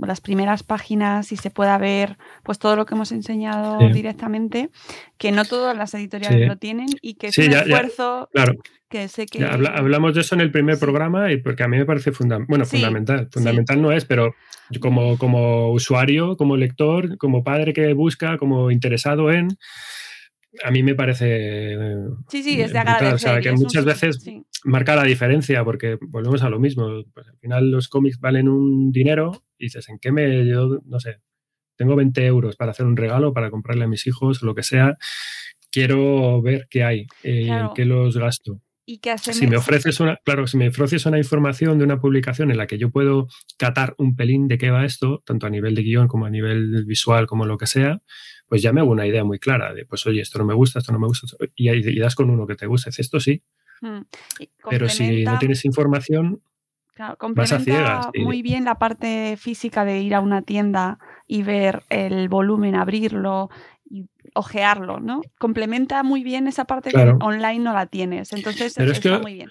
las 0.00 0.20
primeras 0.20 0.62
páginas 0.64 1.30
y 1.30 1.36
se 1.36 1.50
pueda 1.50 1.78
ver 1.78 2.16
pues 2.42 2.58
todo 2.58 2.74
lo 2.74 2.86
que 2.86 2.94
hemos 2.94 3.12
enseñado 3.12 3.78
Sí. 3.78 3.92
directamente, 3.92 4.70
que 5.18 5.30
no 5.30 5.44
todas 5.44 5.76
las 5.76 5.94
editoriales 5.94 6.40
Sí. 6.40 6.46
lo 6.46 6.56
tienen 6.56 6.88
y 7.02 7.14
que 7.14 7.28
es 7.28 7.38
un 7.38 7.44
ya- 7.44 7.50
ya, 7.50 7.60
esfuerzo 7.60 8.28
claro. 8.32 8.54
que 8.88 9.06
sé 9.08 9.26
que... 9.26 9.38
Ya 9.40 9.52
habla- 9.52 9.74
hablamos 9.76 10.14
de 10.14 10.22
eso 10.22 10.34
en 10.34 10.40
el 10.40 10.50
primer 10.50 10.78
programa 10.78 11.30
y 11.30 11.36
porque 11.36 11.62
a 11.62 11.68
mí 11.68 11.76
me 11.76 11.84
parece 11.86 12.10
funda- 12.12 12.44
bueno, 12.48 12.64
fundamental. 12.64 13.28
Fundamental 13.30 13.80
no 13.80 13.92
es, 13.92 14.04
pero 14.06 14.34
como, 14.80 15.18
como 15.18 15.70
usuario, 15.70 16.36
como 16.36 16.56
lector, 16.56 17.16
como 17.18 17.44
padre 17.44 17.72
que 17.74 17.92
busca, 17.92 18.38
como 18.38 18.70
interesado 18.72 19.30
en, 19.30 19.48
a 20.64 20.70
mí 20.70 20.82
me 20.82 20.94
parece... 20.94 21.76
Sí, 22.28 22.42
sí, 22.42 22.60
es 22.60 22.72
de 22.72 22.78
agradecer. 22.78 23.14
O 23.14 23.18
sea, 23.18 23.40
que 23.40 23.52
muchas 23.52 23.84
veces 23.84 24.20
sí. 24.22 24.42
marca 24.64 24.96
la 24.96 25.04
diferencia 25.04 25.64
porque 25.64 25.98
volvemos 26.00 26.42
a 26.42 26.50
lo 26.50 26.58
mismo. 26.58 27.04
Pues 27.14 27.28
al 27.28 27.38
final 27.38 27.70
los 27.70 27.88
cómics 27.88 28.18
valen 28.18 28.48
un 28.48 28.90
dinero 28.90 29.44
y 29.58 29.66
dices, 29.66 29.88
¿en 29.88 29.98
qué 29.98 30.12
me... 30.12 30.46
Yo, 30.46 30.80
no 30.84 31.00
sé, 31.00 31.20
tengo 31.76 31.96
20 31.96 32.26
euros 32.26 32.56
para 32.56 32.72
hacer 32.72 32.86
un 32.86 32.96
regalo, 32.96 33.32
para 33.32 33.50
comprarle 33.50 33.84
a 33.84 33.88
mis 33.88 34.06
hijos 34.06 34.42
lo 34.42 34.54
que 34.54 34.62
sea. 34.62 34.98
Quiero 35.70 36.42
ver 36.42 36.66
qué 36.68 36.84
hay 36.84 37.06
eh, 37.22 37.44
Claro. 37.46 37.68
en 37.68 37.74
qué 37.74 37.84
los 37.84 38.16
gasto. 38.16 38.60
Y 38.84 39.00
hace 39.08 39.32
Si 39.32 39.46
me 39.46 39.56
ofreces 39.56 40.00
una, 40.00 40.18
claro, 40.24 40.48
si 40.48 40.56
me 40.56 40.68
ofreces 40.68 41.06
una 41.06 41.18
información 41.18 41.78
de 41.78 41.84
una 41.84 42.00
publicación 42.00 42.50
en 42.50 42.56
la 42.56 42.66
que 42.66 42.76
yo 42.76 42.90
puedo 42.90 43.28
catar 43.56 43.94
un 43.98 44.16
pelín 44.16 44.48
de 44.48 44.58
qué 44.58 44.70
va 44.70 44.84
esto, 44.84 45.22
tanto 45.24 45.46
a 45.46 45.50
nivel 45.50 45.76
de 45.76 45.82
guion 45.82 46.08
como 46.08 46.26
a 46.26 46.30
nivel 46.30 46.84
visual, 46.86 47.28
como 47.28 47.46
lo 47.46 47.56
que 47.56 47.66
sea, 47.66 48.02
pues 48.50 48.60
ya 48.62 48.72
me 48.74 48.80
hago 48.80 48.90
una 48.90 49.06
idea 49.06 49.24
muy 49.24 49.38
clara 49.38 49.72
de, 49.72 49.86
pues 49.86 50.04
oye, 50.06 50.20
esto 50.20 50.38
no 50.40 50.44
me 50.44 50.52
gusta, 50.54 50.80
esto 50.80 50.92
no 50.92 50.98
me 50.98 51.06
gusta, 51.06 51.26
y, 51.54 51.70
y 51.70 51.98
das 51.98 52.14
con 52.16 52.28
uno 52.28 52.46
que 52.46 52.56
te 52.56 52.66
guste, 52.66 52.90
esto 52.98 53.18
sí, 53.18 53.42
Mm. 53.82 54.00
Pero 54.68 54.90
si 54.90 55.04
no 55.04 55.08
complementa- 55.08 55.38
tienes 55.38 55.64
información, 55.64 56.42
Claro, 56.92 57.12
Vas 57.12 57.50
a 57.52 57.56
complementa 57.56 57.60
ciegas, 57.64 58.06
y- 58.12 58.20
muy 58.24 58.42
bien 58.42 58.66
la 58.66 58.74
parte 58.74 59.38
física 59.38 59.86
de 59.86 60.00
ir 60.02 60.14
a 60.14 60.20
una 60.20 60.42
tienda 60.42 60.98
y 61.26 61.42
ver 61.42 61.82
el 61.88 62.28
volumen, 62.28 62.74
abrirlo 62.74 63.48
y 63.88 64.04
ojearlo, 64.34 65.00
¿no? 65.00 65.22
Complementa 65.38 66.02
muy 66.02 66.22
bien 66.22 66.46
esa 66.46 66.66
parte 66.66 66.90
Claro. 66.90 67.18
que 67.18 67.24
online 67.24 67.60
no 67.60 67.72
la 67.72 67.86
tienes. 67.86 68.34
Entonces 68.34 68.74
Pero 68.76 68.90
es 68.92 68.98
está 68.98 69.16
que- 69.16 69.22
muy 69.22 69.32
bien. 69.34 69.50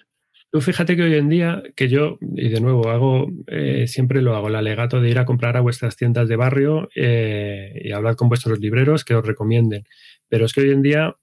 Tú 0.51 0.61
fíjate 0.61 0.95
que 0.95 1.03
hoy 1.03 1.13
en 1.15 1.29
día, 1.29 1.61
que 1.75 1.89
yo, 1.89 2.17
y 2.21 2.49
de 2.49 2.59
nuevo, 2.59 2.89
hago, 2.89 3.27
eh, 3.47 3.85
siempre 3.87 4.21
lo 4.23 4.35
hago, 4.35 4.47
el 4.47 4.55
alegato 4.55 4.99
de 4.99 5.09
ir 5.09 5.19
a 5.19 5.25
comprar 5.25 5.55
a 5.57 5.61
vuestras 5.61 5.95
tiendas 5.95 6.27
de 6.27 6.35
barrio 6.35 6.89
eh, 6.95 7.79
y 7.83 7.91
hablar 7.91 8.15
con 8.15 8.29
vuestros 8.29 8.59
libreros 8.59 9.05
que 9.05 9.13
os 9.13 9.25
recomienden. 9.25 9.83
Pero 10.27 10.45
es 10.45 10.53
que 10.53 10.61
hoy 10.61 10.71
en 10.71 10.81
día 10.81 11.15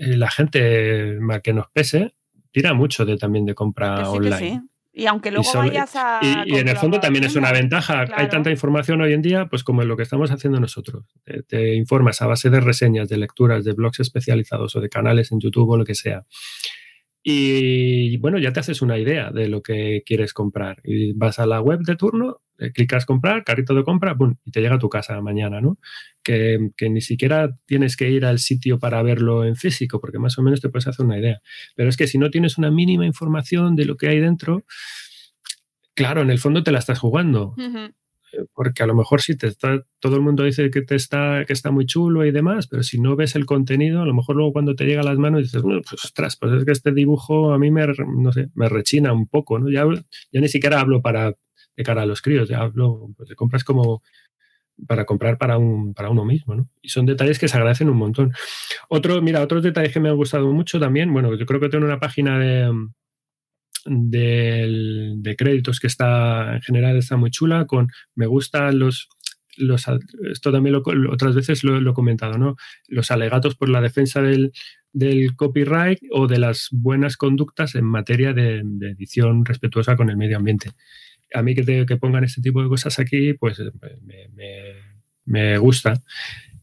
eh, 0.00 0.16
la 0.16 0.30
gente, 0.30 1.16
mal 1.20 1.42
que 1.42 1.52
nos 1.52 1.66
pese, 1.72 2.14
tira 2.50 2.74
mucho 2.74 3.04
de, 3.04 3.16
también 3.16 3.46
de 3.46 3.54
compra 3.54 3.94
Que 3.94 4.04
sí, 4.04 4.10
que 4.10 4.16
online. 4.16 4.38
sí. 4.38 4.60
Y 4.92 5.06
aunque 5.06 5.30
luego 5.30 5.48
vayas 5.54 5.94
a. 5.94 6.18
Y, 6.20 6.56
y 6.56 6.58
en 6.58 6.66
el 6.66 6.76
fondo 6.76 6.98
también 6.98 7.24
es 7.24 7.36
una 7.36 7.52
ventaja. 7.52 8.06
Hay 8.16 8.28
tanta 8.28 8.50
información 8.50 9.00
hoy 9.00 9.12
en 9.12 9.22
día, 9.22 9.46
pues 9.46 9.62
como 9.62 9.82
en 9.82 9.88
lo 9.88 9.96
que 9.96 10.02
estamos 10.02 10.32
haciendo 10.32 10.58
nosotros. 10.58 11.04
Te, 11.22 11.44
te 11.44 11.74
informas 11.76 12.20
a 12.22 12.26
base 12.26 12.50
de 12.50 12.58
reseñas, 12.58 13.08
de 13.08 13.16
lecturas, 13.16 13.64
de 13.64 13.72
blogs 13.72 14.00
especializados 14.00 14.74
o 14.74 14.80
de 14.80 14.88
canales 14.88 15.30
en 15.30 15.38
YouTube 15.38 15.70
o 15.70 15.76
lo 15.76 15.84
que 15.84 15.94
sea. 15.94 16.24
Y 17.22 18.16
bueno, 18.16 18.38
ya 18.38 18.52
te 18.52 18.60
haces 18.60 18.80
una 18.80 18.96
idea 18.96 19.30
de 19.30 19.48
lo 19.48 19.62
que 19.62 20.02
quieres 20.06 20.32
comprar. 20.32 20.80
Y 20.84 21.12
vas 21.12 21.38
a 21.38 21.46
la 21.46 21.60
web 21.60 21.80
de 21.80 21.96
turno, 21.96 22.40
eh, 22.58 22.72
clicas 22.72 23.04
comprar, 23.04 23.44
carrito 23.44 23.74
de 23.74 23.84
compra, 23.84 24.16
¡pum! 24.16 24.36
y 24.44 24.50
te 24.50 24.60
llega 24.60 24.76
a 24.76 24.78
tu 24.78 24.88
casa 24.88 25.20
mañana, 25.20 25.60
¿no? 25.60 25.78
Que, 26.22 26.70
ni 26.80 27.00
siquiera 27.02 27.56
tienes 27.66 27.96
que 27.96 28.10
ir 28.10 28.24
al 28.24 28.38
sitio 28.38 28.78
para 28.78 29.02
verlo 29.02 29.44
en 29.44 29.56
físico, 29.56 30.00
porque 30.00 30.18
más 30.18 30.38
o 30.38 30.42
menos 30.42 30.60
te 30.62 30.70
puedes 30.70 30.86
hacer 30.86 31.04
una 31.04 31.18
idea. 31.18 31.40
Pero 31.76 31.90
es 31.90 31.96
que 31.96 32.06
si 32.06 32.16
no 32.16 32.30
tienes 32.30 32.56
una 32.56 32.70
mínima 32.70 33.04
información 33.04 33.76
de 33.76 33.84
lo 33.84 33.96
que 33.96 34.08
hay 34.08 34.18
dentro, 34.18 34.64
claro, 35.94 36.22
en 36.22 36.30
el 36.30 36.38
fondo 36.38 36.62
te 36.62 36.72
la 36.72 36.78
estás 36.78 36.98
jugando. 36.98 37.54
Porque 38.54 38.82
a 38.82 38.86
lo 38.86 38.94
mejor 38.94 39.20
sí 39.22 39.36
te 39.36 39.46
está, 39.48 39.82
todo 39.98 40.16
el 40.16 40.22
mundo 40.22 40.44
dice 40.44 40.70
que 40.70 40.82
te 40.82 40.94
está, 40.94 41.44
que 41.46 41.52
está 41.52 41.70
muy 41.70 41.86
chulo 41.86 42.24
y 42.24 42.32
demás, 42.32 42.66
pero 42.68 42.82
si 42.82 43.00
no 43.00 43.16
ves 43.16 43.36
el 43.36 43.46
contenido, 43.46 44.02
a 44.02 44.06
lo 44.06 44.14
mejor 44.14 44.36
luego 44.36 44.52
cuando 44.52 44.74
te 44.74 44.84
llega 44.84 45.00
a 45.02 45.04
las 45.04 45.18
manos 45.18 45.42
dices, 45.42 45.62
"Bueno, 45.62 45.80
pues 45.88 46.04
ostras, 46.04 46.36
pues 46.36 46.52
es 46.52 46.64
que 46.64 46.72
este 46.72 46.92
dibujo 46.92 47.52
a 47.52 47.58
mí 47.58 47.70
me, 47.70 47.86
no 47.86 48.32
sé, 48.32 48.48
me 48.54 48.68
rechina 48.68 49.12
un 49.12 49.26
poco, 49.28 49.58
¿no? 49.58 49.70
Ya, 49.70 49.84
ya 50.32 50.40
ni 50.40 50.48
siquiera 50.48 50.80
hablo 50.80 51.02
para 51.02 51.34
de 51.76 51.84
cara 51.84 52.02
a 52.02 52.06
los 52.06 52.22
críos, 52.22 52.48
ya 52.48 52.58
hablo, 52.60 53.10
pues 53.16 53.28
de 53.28 53.34
compras 53.36 53.64
como 53.64 54.02
para 54.86 55.04
comprar 55.04 55.38
para, 55.38 55.58
un, 55.58 55.94
para 55.94 56.10
uno 56.10 56.24
mismo, 56.24 56.54
¿no? 56.54 56.68
Y 56.82 56.88
son 56.88 57.06
detalles 57.06 57.38
que 57.38 57.48
se 57.48 57.56
agradecen 57.56 57.90
un 57.90 57.98
montón. 57.98 58.32
Otro, 58.88 59.20
mira, 59.22 59.42
otros 59.42 59.62
detalles 59.62 59.92
que 59.92 60.00
me 60.00 60.08
han 60.08 60.16
gustado 60.16 60.50
mucho 60.52 60.80
también, 60.80 61.12
bueno, 61.12 61.34
yo 61.36 61.46
creo 61.46 61.60
que 61.60 61.68
tengo 61.68 61.84
una 61.84 62.00
página 62.00 62.38
de, 62.38 62.72
del- 63.90 65.16
de 65.18 65.36
créditos 65.36 65.80
que 65.80 65.86
está 65.88 66.54
en 66.56 66.62
general 66.62 66.96
está 66.96 67.16
muy 67.16 67.30
chula 67.30 67.66
con 67.66 67.88
me 68.14 68.26
gustan 68.26 68.78
los 68.78 69.08
los 69.56 69.84
esto 70.32 70.52
también 70.52 70.74
lo, 70.74 70.82
otras 71.12 71.34
veces 71.34 71.64
lo, 71.64 71.76
he 71.90 71.94
comentado 71.94 72.38
no 72.38 72.56
los 72.88 73.10
alegatos 73.10 73.56
por 73.56 73.68
la 73.68 73.80
defensa 73.80 74.22
del, 74.22 74.52
del 74.92 75.34
copyright 75.36 75.98
o 76.12 76.26
de 76.28 76.38
las 76.38 76.68
buenas 76.70 77.16
conductas 77.16 77.74
en 77.74 77.84
materia 77.84 78.32
de, 78.32 78.62
edición 78.90 79.44
respetuosa 79.44 79.96
con 79.96 80.08
el 80.08 80.16
medio 80.16 80.36
ambiente. 80.36 80.70
A 81.34 81.42
mí 81.42 81.54
que 81.86 81.96
pongan 81.96 82.24
este 82.24 82.40
tipo 82.42 82.62
de 82.62 82.68
cosas 82.68 82.98
aquí 83.00 83.34
pues 83.34 83.58
eh, 83.60 83.70
me, 84.06 84.28
me- 84.34 84.74
me 85.26 85.58
gusta. 85.58 86.00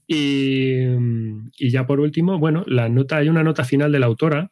Y, 0.08 0.78
y 1.58 1.70
ya 1.70 1.86
por 1.86 2.00
último 2.00 2.40
bueno 2.40 2.64
la 2.68 2.88
nota 2.90 3.18
hay 3.18 3.28
una 3.30 3.44
nota 3.44 3.66
final 3.66 3.92
de 3.92 4.00
la 4.00 4.06
autora 4.06 4.52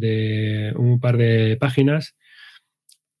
de 0.00 0.72
un 0.76 0.98
par 1.00 1.16
de 1.16 1.56
páginas 1.60 2.16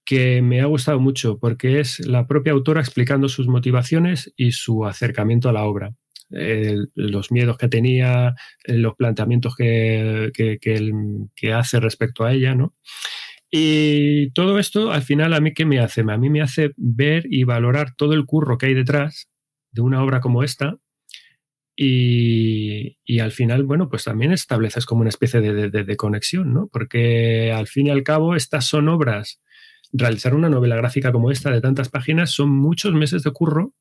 que 0.04 0.42
me 0.42 0.60
ha 0.60 0.64
gustado 0.66 0.98
mucho 0.98 1.38
porque 1.38 1.80
es 1.80 2.00
la 2.00 2.26
propia 2.26 2.52
autora 2.52 2.80
explicando 2.80 3.28
sus 3.28 3.46
motivaciones 3.46 4.32
y 4.36 4.52
su 4.52 4.84
acercamiento 4.84 5.48
a 5.48 5.52
la 5.52 5.64
obra. 5.64 5.94
Los 6.30 7.30
miedos 7.30 7.58
que 7.58 7.68
tenía, 7.68 8.34
eh, 8.64 8.74
los 8.74 8.94
planteamientos 8.96 9.54
que, 9.56 10.30
que 10.32 11.52
hace 11.52 11.80
respecto 11.80 12.24
a 12.24 12.32
ella, 12.32 12.54
¿no? 12.54 12.74
Y 13.50 14.30
todo 14.30 14.60
esto, 14.60 14.92
al 14.92 15.02
final, 15.02 15.34
a 15.34 15.40
mí, 15.40 15.52
¿qué 15.52 15.64
me 15.64 15.80
hace? 15.80 16.02
A 16.02 16.16
mí 16.16 16.30
me 16.30 16.40
hace 16.40 16.70
ver 16.76 17.24
y 17.28 17.42
valorar 17.42 17.94
todo 17.96 18.12
el 18.12 18.24
curro 18.24 18.58
que 18.58 18.66
hay 18.66 18.74
detrás 18.74 19.28
de 19.72 19.82
una 19.82 20.02
obra 20.04 20.20
como 20.20 20.44
esta, 20.44 20.76
y, 21.82 23.20
al 23.20 23.32
final, 23.32 23.62
bueno, 23.62 23.88
pues 23.88 24.04
también 24.04 24.32
estableces 24.32 24.84
como 24.84 25.00
una 25.00 25.08
especie 25.08 25.40
de, 25.40 25.96
conexión, 25.96 26.52
¿no? 26.52 26.68
Porque 26.70 27.52
al 27.52 27.68
fin 27.68 27.86
y 27.86 27.90
al 27.90 28.02
cabo 28.02 28.36
estas 28.36 28.66
son 28.66 28.90
obras, 28.90 29.40
realizar 29.90 30.34
una 30.34 30.50
novela 30.50 30.76
gráfica 30.76 31.10
como 31.10 31.30
esta 31.30 31.50
de 31.50 31.62
tantas 31.62 31.88
páginas 31.88 32.32
son 32.32 32.50
muchos 32.50 32.92
meses 32.92 33.22
de 33.22 33.30
curro 33.30 33.72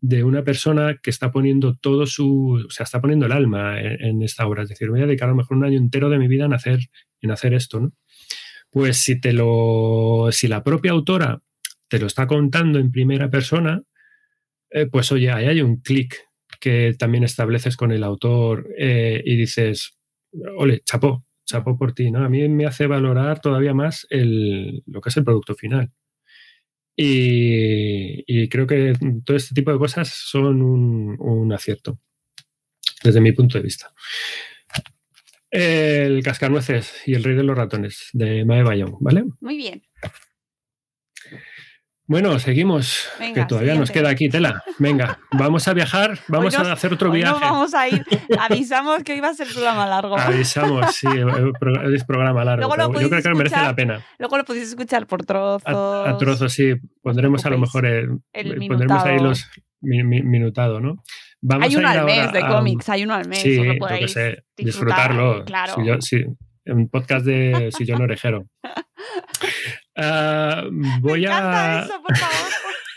de 0.00 0.24
una 0.24 0.42
persona 0.42 0.98
que 1.00 1.10
está 1.10 1.30
poniendo 1.30 1.76
todo 1.76 2.06
su, 2.06 2.60
o 2.66 2.70
sea, 2.70 2.82
está 2.82 3.00
poniendo 3.00 3.26
el 3.26 3.32
alma 3.32 3.80
en, 3.80 4.04
en 4.04 4.22
esta 4.22 4.44
obra. 4.44 4.64
Es 4.64 4.70
decir, 4.70 4.90
voy 4.90 5.02
a 5.02 5.06
dedicar 5.06 5.28
a 5.28 5.30
lo 5.30 5.36
mejor 5.36 5.58
un 5.58 5.64
año 5.64 5.78
entero 5.78 6.10
de 6.10 6.18
mi 6.18 6.26
vida 6.26 6.46
en 6.46 6.54
hacer, 6.54 6.80
en 7.20 7.30
hacer 7.30 7.54
esto, 7.54 7.78
¿no? 7.78 7.92
Pues 8.68 8.96
si 8.96 9.20
te 9.20 9.32
lo, 9.32 10.30
si 10.32 10.48
la 10.48 10.64
propia 10.64 10.90
autora 10.90 11.40
te 11.86 12.00
lo 12.00 12.08
está 12.08 12.26
contando 12.26 12.80
en 12.80 12.90
primera 12.90 13.30
persona, 13.30 13.82
eh, 14.70 14.86
pues 14.86 15.12
oye, 15.12 15.30
ahí 15.30 15.46
hay 15.46 15.62
un 15.62 15.76
clic 15.76 16.16
que 16.62 16.94
también 16.96 17.24
estableces 17.24 17.76
con 17.76 17.90
el 17.90 18.04
autor 18.04 18.72
eh, 18.78 19.20
y 19.24 19.34
dices, 19.34 19.98
ole, 20.56 20.80
chapó, 20.84 21.26
chapó 21.44 21.76
por 21.76 21.92
ti, 21.92 22.12
¿no? 22.12 22.24
A 22.24 22.28
mí 22.28 22.48
me 22.48 22.66
hace 22.66 22.86
valorar 22.86 23.40
todavía 23.40 23.74
más 23.74 24.06
el, 24.10 24.84
lo 24.86 25.00
que 25.00 25.08
es 25.08 25.16
el 25.16 25.24
producto 25.24 25.56
final. 25.56 25.90
Y, 26.96 28.48
creo 28.48 28.68
que 28.68 28.92
todo 29.24 29.36
este 29.36 29.56
tipo 29.56 29.72
de 29.72 29.78
cosas 29.78 30.08
son 30.08 30.62
un, 30.62 31.16
un 31.18 31.52
acierto, 31.52 31.98
desde 33.02 33.20
mi 33.20 33.32
punto 33.32 33.58
de 33.58 33.64
vista. 33.64 33.92
El 35.50 36.22
cascanueces 36.22 37.02
y 37.06 37.14
el 37.14 37.24
rey 37.24 37.34
de 37.34 37.42
los 37.42 37.56
ratones, 37.56 38.08
de 38.12 38.44
Mae 38.44 38.62
Bayón, 38.62 38.98
¿vale? 39.00 39.24
Muy 39.40 39.56
bien. 39.56 39.82
Bueno, 42.08 42.38
seguimos, 42.40 43.08
Venga, 43.18 43.42
que 43.42 43.46
todavía 43.48 43.74
nos 43.74 43.90
queda 43.90 44.10
aquí 44.10 44.28
tela. 44.28 44.62
Venga, 44.78 45.20
vamos 45.30 45.66
a 45.68 45.72
viajar, 45.72 46.18
vamos 46.28 46.52
nos- 46.58 46.66
a 46.68 46.72
hacer 46.72 46.92
otro 46.92 47.10
viaje. 47.12 47.38
vamos 47.40 47.72
a 47.74 47.88
ir. 47.88 48.04
Avisamos 48.40 49.02
que 49.04 49.16
iba 49.16 49.28
a 49.28 49.34
ser 49.34 49.46
programa 49.52 49.86
largo. 49.86 50.18
Avisamos, 50.18 50.94
sí, 50.96 51.06
eh, 51.06 51.24
es 51.94 52.04
programa 52.04 52.44
largo. 52.44 52.66
Luego 52.66 52.92
lo 52.92 53.00
yo 53.00 53.08
creo 53.08 53.22
que 53.22 53.28
merece 53.30 53.54
escuchar 53.54 53.64
la 53.64 53.74
pena. 53.76 54.04
Luego 54.18 54.36
lo 54.38 54.44
podéis 54.44 54.68
escuchar 54.68 55.06
por 55.06 55.24
trozos. 55.24 55.62
A, 55.66 56.10
a 56.10 56.18
trozos, 56.18 56.52
sí. 56.52 56.74
Pondremos 57.02 57.46
a 57.46 57.50
lo 57.50 57.58
mejor 57.58 57.86
el, 57.86 58.18
El 58.32 58.66
pondremos 58.66 59.04
ahí 59.04 59.12
minutado. 59.16 59.28
los 59.28 59.48
mi- 59.80 60.02
mi- 60.04 60.22
minutado, 60.22 60.80
¿no? 60.80 60.96
Vamos 61.40 61.68
hay 61.68 61.76
uno 61.76 61.88
al 61.88 62.04
mes 62.04 62.32
de 62.32 62.40
cómics, 62.40 62.88
hay 62.88 63.04
uno 63.04 63.14
al 63.14 63.28
mes. 63.28 63.38
Sí, 63.40 63.60
que 63.98 64.08
sé, 64.08 64.42
disfrutar, 64.56 65.12
disfrutarlo. 65.12 65.44
Claro. 65.44 65.74
Si 65.76 65.84
yo- 65.86 66.00
sí, 66.00 66.24
un 66.66 66.88
podcast 66.88 67.24
de 67.26 67.70
Sillón 67.72 68.02
Orejero. 68.02 68.44
Ah, 69.96 70.64
voy 71.00 71.26
a. 71.26 71.84
Eso, 71.84 72.02
por 72.02 72.16
favor. 72.16 72.52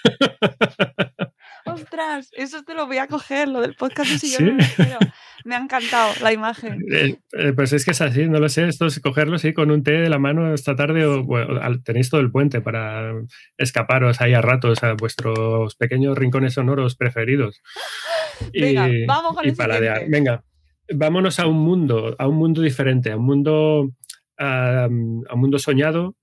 Ostras, 1.65 2.29
eso 2.33 2.63
te 2.63 2.75
lo 2.75 2.85
voy 2.85 2.99
a 2.99 3.07
coger, 3.07 3.47
lo 3.47 3.61
del 3.61 3.75
podcast. 3.75 4.11
¿Sí? 4.11 4.35
orejero. 4.35 4.99
Me 5.45 5.55
ha 5.55 5.59
encantado 5.59 6.13
la 6.21 6.33
imagen. 6.33 6.79
Eh, 6.91 7.17
eh, 7.33 7.53
pues 7.53 7.71
es 7.73 7.85
que 7.85 7.91
es 7.91 8.01
así, 8.01 8.27
no 8.27 8.39
lo 8.39 8.49
sé, 8.49 8.67
esto 8.67 8.87
es 8.87 8.99
cogerlo 8.99 9.35
así 9.35 9.53
con 9.53 9.69
un 9.69 9.83
té 9.83 9.91
de 9.91 10.09
la 10.09 10.17
mano 10.17 10.55
esta 10.55 10.75
tarde 10.75 11.05
o 11.05 11.23
bueno, 11.23 11.59
tenéis 11.83 12.09
todo 12.09 12.19
el 12.19 12.31
puente 12.31 12.61
para 12.61 13.13
escaparos 13.57 14.21
ahí 14.21 14.33
a 14.33 14.41
ratos 14.41 14.83
a 14.83 14.93
vuestros 14.93 15.75
pequeños 15.75 16.17
rincones 16.17 16.55
sonoros 16.55 16.95
preferidos. 16.95 17.61
Venga, 18.53 18.89
vamos 19.05 19.35
con 19.35 19.45
y 19.45 19.49
el 19.49 19.55
paladear. 19.55 20.05
Venga, 20.07 20.43
vámonos 20.91 21.39
a 21.39 21.45
un 21.45 21.57
mundo, 21.57 22.15
a 22.17 22.27
un 22.27 22.37
mundo 22.37 22.63
diferente, 22.63 23.11
a 23.11 23.17
un 23.17 23.25
mundo, 23.25 23.91
a 24.39 24.87
un 24.87 25.39
mundo 25.39 25.59
soñado 25.59 26.15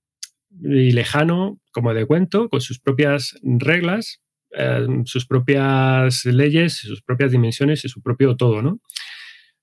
y 0.61 0.91
lejano, 0.91 1.59
como 1.71 1.93
de 1.93 2.05
cuento, 2.05 2.49
con 2.49 2.61
sus 2.61 2.79
propias 2.79 3.35
reglas, 3.41 4.21
eh, 4.51 4.85
sus 5.05 5.25
propias 5.25 6.25
leyes, 6.25 6.77
sus 6.77 7.01
propias 7.01 7.31
dimensiones 7.31 7.85
y 7.85 7.89
su 7.89 8.01
propio 8.01 8.35
todo, 8.35 8.61
¿no? 8.61 8.79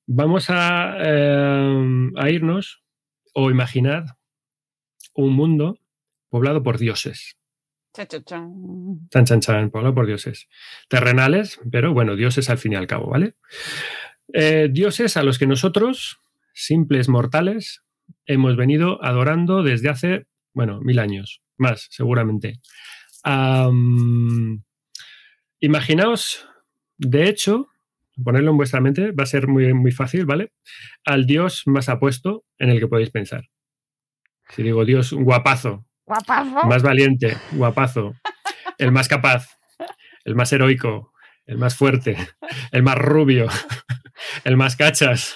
Vamos 0.07 0.47
a, 0.49 0.97
eh, 0.99 2.11
a 2.17 2.31
irnos 2.31 2.83
o 3.35 3.51
imaginar 3.51 4.05
un 5.15 5.35
mundo 5.35 5.79
poblado 6.29 6.63
por 6.63 6.79
dioses. 6.79 7.37
Cha, 7.93 8.07
cha, 8.07 8.23
chan. 8.23 9.09
Chan, 9.11 9.25
chan, 9.25 9.41
chan, 9.41 9.71
poblado 9.71 9.95
por 9.95 10.07
dioses. 10.07 10.49
Terrenales, 10.89 11.61
pero 11.71 11.93
bueno, 11.93 12.17
dioses 12.17 12.49
al 12.51 12.59
fin 12.59 12.73
y 12.73 12.77
al 12.77 12.87
cabo, 12.87 13.09
¿vale? 13.09 13.35
Eh, 14.33 14.69
dioses 14.71 15.17
a 15.17 15.23
los 15.23 15.39
que 15.39 15.47
nosotros, 15.47 16.21
simples 16.55 17.09
mortales, 17.09 17.83
hemos 18.27 18.57
venido 18.57 19.03
adorando 19.05 19.63
desde 19.63 19.89
hace, 19.89 20.27
bueno, 20.55 20.81
mil 20.81 20.99
años, 20.99 21.43
más 21.57 21.87
seguramente. 21.91 22.61
Am, 23.23 24.63
imaginaos, 25.61 26.47
de 26.99 27.29
hecho, 27.29 27.69
ponerlo 28.23 28.51
en 28.51 28.57
vuestra 28.57 28.81
mente 28.81 29.13
va 29.13 29.25
a 29.25 29.27
ser 29.27 29.49
muy, 29.49 29.73
muy 29.75 29.93
fácil, 29.93 30.27
¿vale? 30.27 30.53
Al 31.05 31.27
dios 31.27 31.63
más 31.67 31.89
apuesto 31.89 32.45
en 32.59 32.71
el 32.71 32.81
que 32.81 32.89
podéis 32.89 33.11
pensar. 33.11 33.45
Si 34.51 34.63
digo 34.63 34.85
dios 34.85 35.13
guapazo, 35.13 35.87
Guapazo. 36.07 36.67
más 36.67 36.83
valiente, 36.83 37.37
guapazo, 37.53 38.15
el 38.79 38.91
más 38.93 39.09
capaz, 39.09 39.47
el 40.25 40.35
más 40.35 40.53
heroico, 40.53 41.13
el 41.47 41.57
más 41.59 41.77
fuerte, 41.77 42.17
el 42.73 42.83
más 42.83 42.97
rubio, 42.99 43.47
el 44.45 44.57
más 44.57 44.77
cachas. 44.77 45.35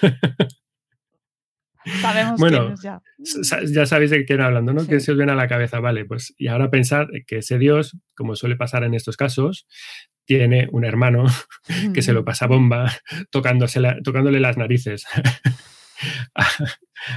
Sabemos 2.01 2.41
Bueno, 2.41 2.61
quién 2.61 2.73
es 2.73 2.83
ya. 2.83 3.03
Ya 3.73 3.87
sabéis 3.87 4.11
de 4.11 4.25
quién 4.25 4.41
hablando, 4.41 4.73
¿no? 4.73 4.87
¿Quién 4.87 5.01
se 5.01 5.13
os 5.13 5.17
viene 5.19 5.33
a 5.33 5.37
la 5.37 5.49
cabeza? 5.49 5.81
Vale, 5.81 6.05
pues 6.05 6.35
y 6.39 6.49
ahora 6.49 6.71
pensad 6.71 7.07
que 7.27 7.39
ese 7.39 7.59
Dios, 7.59 7.97
como 8.15 8.37
suele 8.37 8.57
pasar 8.57 8.85
en 8.85 8.95
estos 8.95 9.17
casos, 9.17 9.67
tiene 10.25 10.69
un 10.73 10.85
hermano 10.85 11.25
que 11.95 12.03
se 12.03 12.13
lo 12.13 12.25
pasa 12.25 12.47
bomba 12.47 12.91
tocándose 13.31 13.81
la- 13.81 13.99
tocándole 14.03 14.41
las 14.41 14.57
narices 14.57 15.05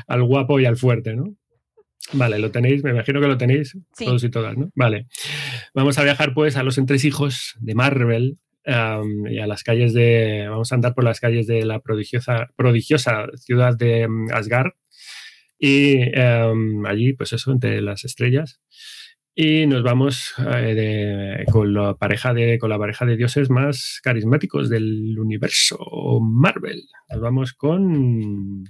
al 0.07 0.23
guapo 0.23 0.59
y 0.59 0.65
al 0.65 0.77
fuerte, 0.77 1.15
¿no? 1.15 1.33
Vale, 2.13 2.39
lo 2.39 2.51
tenéis, 2.51 2.83
me 2.83 2.91
imagino 2.91 3.19
que 3.19 3.27
lo 3.27 3.37
tenéis 3.37 3.77
Sí. 3.93 4.05
todos 4.05 4.23
y 4.23 4.29
todas, 4.29 4.55
¿no? 4.57 4.69
Vale. 4.75 5.07
Vamos 5.73 5.97
a 5.97 6.03
viajar 6.03 6.33
pues 6.33 6.55
a 6.55 6.63
los 6.63 6.77
entresijos 6.77 7.55
de 7.59 7.75
Marvel 7.75 8.37
y 8.67 9.39
a 9.39 9.47
las 9.47 9.63
calles 9.63 9.93
de. 9.93 10.47
Vamos 10.49 10.71
a 10.71 10.75
andar 10.75 10.93
por 10.93 11.03
las 11.03 11.19
calles 11.19 11.47
de 11.47 11.65
la 11.65 11.79
prodigiosa, 11.79 12.47
prodigiosa 12.55 13.27
ciudad 13.37 13.77
de 13.77 14.07
mm, 14.07 14.33
Asgard. 14.33 14.73
Y 15.59 16.17
am, 16.19 16.85
allí, 16.85 17.13
pues 17.13 17.33
eso, 17.33 17.51
entre 17.51 17.81
las 17.81 18.03
estrellas. 18.03 18.59
Y 19.39 19.67
nos 19.67 19.83
vamos 19.83 20.33
eh, 20.51 21.45
con, 21.51 21.73
la 21.73 21.95
pareja 21.95 22.33
de, 22.33 22.57
con 22.57 22.71
la 22.71 22.79
pareja 22.79 23.05
de 23.05 23.17
dioses 23.17 23.51
más 23.51 23.99
carismáticos 24.03 24.67
del 24.67 25.17
universo 25.19 25.77
Marvel. 26.21 26.81
Nos 27.09 27.21
vamos 27.21 27.53
con 27.53 28.63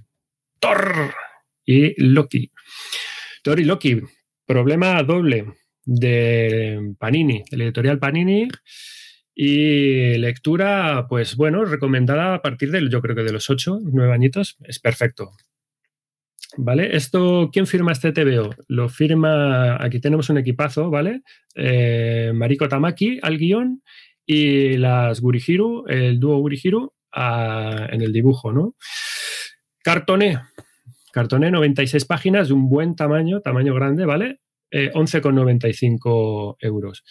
Thor 0.59 1.13
y 1.65 1.93
Loki. 2.03 2.51
Thor 3.43 3.61
y 3.61 3.63
Loki, 3.63 4.01
problema 4.45 5.01
doble 5.03 5.45
de 5.85 6.93
Panini, 6.99 7.43
de 7.49 7.57
la 7.57 7.63
editorial 7.63 7.97
Panini. 7.97 8.49
Y 9.39 10.17
lectura, 10.17 11.05
pues 11.07 11.35
bueno, 11.35 11.63
recomendada 11.63 12.33
a 12.33 12.41
partir 12.41 12.71
del, 12.71 12.89
yo 12.89 13.01
creo 13.01 13.15
que 13.15 13.21
de 13.21 13.31
los 13.31 13.51
8, 13.51 13.81
9 13.83 14.11
añitos, 14.11 14.57
es 14.63 14.79
perfecto. 14.79 15.29
¿Vale? 16.57 16.95
Esto, 16.95 17.51
¿quién 17.53 17.67
firma 17.67 17.91
este 17.91 18.11
TVO? 18.13 18.49
Lo 18.67 18.89
firma, 18.89 19.75
aquí 19.83 19.99
tenemos 19.99 20.29
un 20.31 20.39
equipazo, 20.39 20.89
¿vale? 20.89 21.21
Eh, 21.53 22.31
Mariko 22.33 22.67
Tamaki 22.67 23.19
al 23.21 23.37
guion 23.37 23.83
y 24.25 24.75
las 24.77 25.21
Gurihiru, 25.21 25.85
el 25.87 26.19
dúo 26.19 26.37
Gurihiru 26.39 26.91
a- 27.11 27.89
en 27.91 28.01
el 28.01 28.11
dibujo, 28.11 28.51
¿no? 28.51 28.75
Cartoné, 29.83 30.39
cartoné 31.11 31.51
96 31.51 32.05
páginas 32.05 32.47
de 32.47 32.55
un 32.55 32.69
buen 32.69 32.95
tamaño, 32.95 33.41
tamaño 33.41 33.75
grande, 33.75 34.05
¿vale? 34.05 34.39
Eh, 34.71 34.89
11,95 34.95 36.57
euros. 36.59 37.03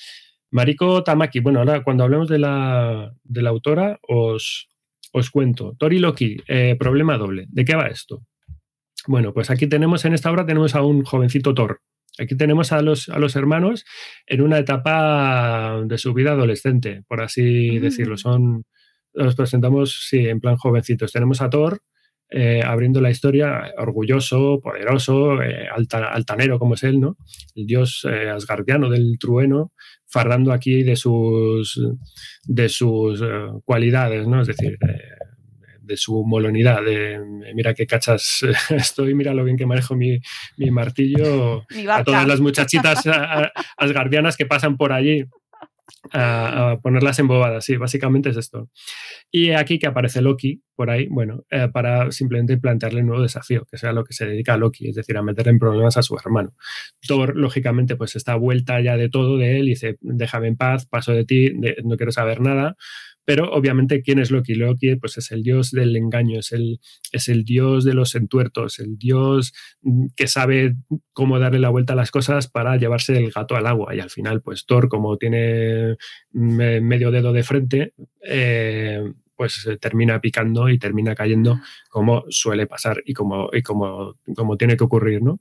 Mariko 0.56 1.02
Tamaki, 1.04 1.40
bueno, 1.40 1.58
ahora 1.58 1.82
cuando 1.84 2.02
hablemos 2.02 2.28
de 2.28 2.38
la, 2.38 3.12
de 3.24 3.42
la 3.42 3.50
autora 3.50 3.98
os, 4.08 4.68
os 5.12 5.30
cuento. 5.30 5.76
Tori 5.78 5.98
Loki, 5.98 6.38
eh, 6.48 6.76
problema 6.78 7.18
doble. 7.18 7.44
¿De 7.48 7.62
qué 7.66 7.76
va 7.76 7.88
esto? 7.88 8.22
Bueno, 9.06 9.34
pues 9.34 9.50
aquí 9.50 9.66
tenemos 9.66 10.06
en 10.06 10.14
esta 10.14 10.30
obra 10.30 10.46
tenemos 10.46 10.74
a 10.74 10.80
un 10.82 11.04
jovencito 11.04 11.52
Thor. 11.52 11.82
Aquí 12.18 12.34
tenemos 12.38 12.72
a 12.72 12.80
los, 12.80 13.10
a 13.10 13.18
los 13.18 13.36
hermanos 13.36 13.84
en 14.26 14.40
una 14.40 14.56
etapa 14.58 15.82
de 15.84 15.98
su 15.98 16.14
vida 16.14 16.32
adolescente, 16.32 17.04
por 17.06 17.20
así 17.20 17.78
Mm. 17.78 17.82
decirlo. 17.82 18.16
Son, 18.16 18.64
los 19.12 19.36
presentamos, 19.36 20.06
sí, 20.08 20.26
en 20.26 20.40
plan 20.40 20.56
jovencitos. 20.56 21.12
Tenemos 21.12 21.42
a 21.42 21.50
Thor 21.50 21.82
eh, 22.30 22.60
abriendo 22.64 23.00
la 23.00 23.10
historia, 23.10 23.72
orgulloso, 23.78 24.60
poderoso, 24.62 25.42
eh, 25.42 25.68
alta- 25.74 26.08
altanero 26.12 26.58
como 26.58 26.74
es 26.74 26.82
él, 26.82 27.00
¿no? 27.00 27.16
El 27.54 27.66
dios 27.66 28.06
eh, 28.10 28.28
asgardiano 28.30 28.88
del 28.90 29.16
trueno, 29.18 29.72
fardando 30.06 30.52
aquí 30.52 30.82
de 30.82 30.96
sus, 30.96 31.80
de 32.44 32.68
sus 32.68 33.22
cualidades, 33.64 34.26
¿no? 34.26 34.40
Es 34.40 34.48
decir, 34.48 34.76
de, 34.80 35.00
de 35.82 35.96
su 35.96 36.24
molonidad, 36.26 36.82
de 36.84 37.20
mira 37.54 37.72
qué 37.74 37.86
cachas 37.86 38.40
estoy, 38.70 39.14
mira 39.14 39.32
lo 39.32 39.44
bien 39.44 39.56
que 39.56 39.66
manejo 39.66 39.94
mi, 39.94 40.18
mi 40.56 40.70
martillo 40.72 41.64
Mi 41.70 41.86
a 41.86 42.02
todas 42.02 42.26
las 42.26 42.40
muchachitas 42.40 43.04
asgardianas 43.76 44.36
que 44.36 44.46
pasan 44.46 44.76
por 44.76 44.92
allí 44.92 45.24
a, 46.12 46.78
ponerlas 46.82 47.18
embobadas, 47.18 47.64
sí, 47.64 47.76
básicamente 47.76 48.30
es 48.30 48.36
esto. 48.36 48.70
Y 49.30 49.50
aquí 49.50 49.78
que 49.78 49.86
aparece 49.86 50.22
Loki 50.22 50.62
por 50.74 50.90
ahí, 50.90 51.06
bueno, 51.08 51.44
eh, 51.50 51.68
para 51.72 52.10
simplemente 52.12 52.58
plantearle 52.58 53.00
un 53.00 53.06
nuevo 53.06 53.22
desafío, 53.22 53.66
que 53.70 53.78
sea 53.78 53.92
lo 53.92 54.04
que 54.04 54.12
se 54.12 54.26
dedica 54.26 54.54
a 54.54 54.56
Loki, 54.56 54.88
es 54.88 54.94
decir, 54.94 55.16
a 55.16 55.22
meter 55.22 55.48
en 55.48 55.58
problemas 55.58 55.96
a 55.96 56.02
su 56.02 56.16
hermano. 56.16 56.54
Thor, 57.06 57.36
lógicamente, 57.36 57.96
pues 57.96 58.16
está 58.16 58.34
vuelta 58.36 58.80
ya 58.80 58.96
de 58.96 59.08
todo 59.08 59.38
de 59.38 59.58
él 59.58 59.66
y 59.66 59.70
dice, 59.70 59.96
déjame 60.00 60.48
en 60.48 60.56
paz, 60.56 60.86
paso 60.86 61.12
de 61.12 61.24
ti, 61.24 61.52
no 61.84 61.96
quiero 61.96 62.12
saber 62.12 62.40
nada. 62.40 62.76
Pero 63.26 63.50
obviamente, 63.52 64.00
¿quién 64.02 64.18
es 64.20 64.30
Loki? 64.30 64.54
Loki 64.54 64.96
pues, 64.96 65.18
es 65.18 65.30
el 65.32 65.42
dios 65.42 65.72
del 65.72 65.94
engaño, 65.96 66.38
es 66.38 66.52
el, 66.52 66.80
es 67.12 67.28
el 67.28 67.44
dios 67.44 67.84
de 67.84 67.92
los 67.92 68.14
entuertos, 68.14 68.78
el 68.78 68.96
dios 68.96 69.52
mm, 69.82 70.06
que 70.16 70.28
sabe 70.28 70.76
cómo 71.12 71.38
darle 71.38 71.58
la 71.58 71.68
vuelta 71.68 71.92
a 71.92 71.96
las 71.96 72.10
cosas 72.12 72.48
para 72.48 72.76
llevarse 72.76 73.18
el 73.18 73.32
gato 73.32 73.56
al 73.56 73.66
agua. 73.66 73.94
Y 73.94 74.00
al 74.00 74.10
final, 74.10 74.40
pues 74.42 74.64
Thor, 74.64 74.88
como 74.88 75.18
tiene 75.18 75.96
me- 76.30 76.80
medio 76.80 77.10
dedo 77.10 77.32
de 77.32 77.42
frente, 77.42 77.92
eh, 78.24 79.02
pues 79.34 79.52
se 79.54 79.76
termina 79.76 80.20
picando 80.20 80.68
y 80.70 80.78
termina 80.78 81.14
cayendo 81.14 81.60
como 81.90 82.24
suele 82.30 82.66
pasar 82.66 83.02
y 83.04 83.12
como, 83.12 83.50
y 83.52 83.60
como, 83.62 84.14
como 84.34 84.56
tiene 84.56 84.76
que 84.78 84.84
ocurrir, 84.84 85.20
¿no? 85.22 85.40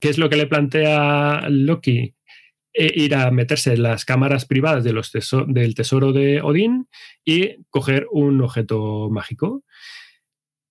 ¿Qué 0.00 0.10
es 0.10 0.18
lo 0.18 0.28
que 0.28 0.36
le 0.36 0.46
plantea 0.46 1.46
Loki? 1.48 2.14
Eh, 2.76 2.92
ir 2.96 3.14
a 3.14 3.30
meterse 3.30 3.74
en 3.74 3.84
las 3.84 4.04
cámaras 4.04 4.46
privadas 4.46 4.82
del 4.82 5.74
tesoro 5.76 6.12
de 6.12 6.40
Odín 6.42 6.88
y 7.24 7.64
coger 7.70 8.08
un 8.10 8.42
objeto 8.42 9.08
mágico. 9.10 9.62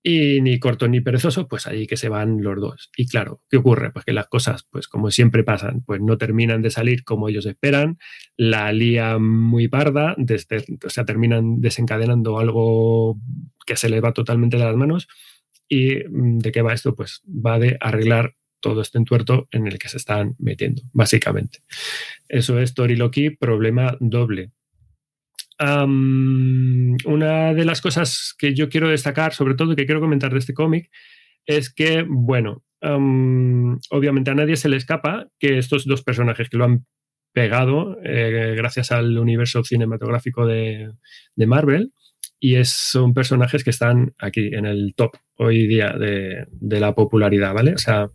Y 0.06 0.42
ni 0.42 0.60
corto 0.60 0.90
ni 0.90 1.00
perezoso, 1.00 1.48
pues 1.48 1.66
ahí 1.66 1.88
que 1.88 1.96
se 1.96 2.10
van 2.10 2.44
los 2.44 2.60
dos. 2.60 2.90
Y 2.98 3.08
claro, 3.08 3.42
¿qué 3.50 3.56
ocurre? 3.56 3.92
Pues 3.92 4.04
que 4.04 4.12
las 4.12 4.28
cosas, 4.28 4.68
pues 4.70 4.90
como 4.90 5.12
siempre 5.12 5.46
pasan, 5.46 5.82
pues 5.86 6.02
no 6.02 6.18
terminan 6.18 6.62
de 6.62 6.72
salir 6.72 7.06
como 7.06 7.30
ellos 7.30 7.46
esperan, 7.46 7.98
la 8.36 8.74
lía 8.74 9.18
muy 9.18 9.70
parda, 9.70 10.14
desde, 10.18 10.66
o 10.86 10.90
sea, 10.90 11.06
terminan 11.06 11.62
desencadenando 11.62 12.38
algo 12.38 13.18
que 13.66 13.78
se 13.78 13.88
les 13.88 14.04
va 14.04 14.12
totalmente 14.12 14.58
de 14.58 14.66
las 14.66 14.76
manos. 14.76 15.08
¿Y 15.70 15.96
mm, 16.10 16.40
de 16.40 16.52
qué 16.52 16.62
va 16.62 16.74
esto? 16.74 16.96
Pues 16.96 17.22
va 17.26 17.58
de 17.60 17.78
arreglar 17.80 18.36
todo 18.64 18.82
este 18.82 18.98
entuerto 18.98 19.48
en 19.52 19.68
el 19.68 19.78
que 19.78 19.90
se 19.90 19.98
están 19.98 20.36
metiendo, 20.40 20.82
básicamente. 20.94 21.60
Eso 22.30 22.58
es 22.60 22.74
Tori 22.74 22.96
Loki, 22.96 23.30
problema 23.30 23.98
doble. 24.00 24.52
una 25.60 27.54
de 27.54 27.66
las 27.66 27.82
cosas 27.82 28.34
que 28.38 28.56
yo 28.56 28.70
quiero 28.70 28.88
destacar, 28.88 29.34
sobre 29.34 29.56
todo 29.56 29.76
que 29.76 29.86
quiero 29.86 30.00
comentar 30.00 30.32
de 30.32 30.40
este 30.40 30.54
cómic, 30.54 30.90
es 31.46 31.72
que, 31.72 32.06
bueno, 32.08 32.64
obviamente 32.82 34.32
a 34.32 34.36
nadie 34.36 34.56
se 34.56 34.70
le 34.70 34.78
escapa 34.78 35.28
que 35.40 35.58
estos 35.58 35.86
dos 35.86 36.02
personajes 36.02 36.50
que 36.50 36.58
lo 36.58 36.66
han 36.66 36.86
pegado 37.34 37.98
eh, 38.04 38.54
gracias 38.56 38.92
al 38.92 39.18
universo 39.18 39.64
cinematográfico 39.64 40.46
de 40.46 40.94
Marvel, 41.36 41.92
y 42.44 42.58
es, 42.58 42.72
son 42.72 43.14
personajes 43.14 43.64
que 43.64 43.70
están 43.70 44.16
aquí 44.20 44.50
en 44.52 44.66
el 44.66 44.96
top 44.98 45.12
hoy 45.38 45.66
día 45.66 45.94
de, 45.98 46.46
la 46.78 46.94
popularidad, 46.94 47.54
¿vale? 47.54 47.74
O 47.74 47.78
sea, 47.78 48.08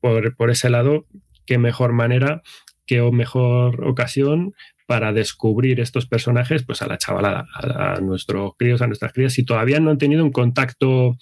por, 0.00 0.50
ese 0.50 0.68
lado, 0.68 1.06
qué 1.46 1.58
mejor 1.58 1.92
manera, 1.92 2.42
qué 2.86 3.00
mejor 3.12 3.86
ocasión 3.86 4.50
para 4.88 5.12
descubrir 5.12 5.78
estos 5.78 6.06
personajes, 6.08 6.64
pues 6.64 6.82
a 6.82 6.88
la 6.88 6.98
chavalada, 6.98 7.46
a, 7.54 8.00
nuestros 8.00 8.54
críos, 8.58 8.82
a 8.82 8.88
nuestras 8.88 9.12
crías, 9.12 9.32
si 9.32 9.44
todavía 9.44 9.78
no 9.78 9.92
han 9.92 9.98
tenido 9.98 10.24
un 10.24 10.32
contacto 10.32 11.16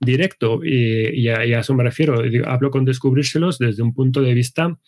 directo, 0.00 0.60
y, 0.64 1.28
a, 1.28 1.42
eso 1.42 1.74
me 1.74 1.84
refiero, 1.84 2.22
hablo 2.46 2.70
con 2.70 2.86
descubrírselos 2.86 3.58
desde 3.58 3.82
un 3.82 3.92
punto 3.92 4.22
de 4.22 4.32
vista 4.32 4.78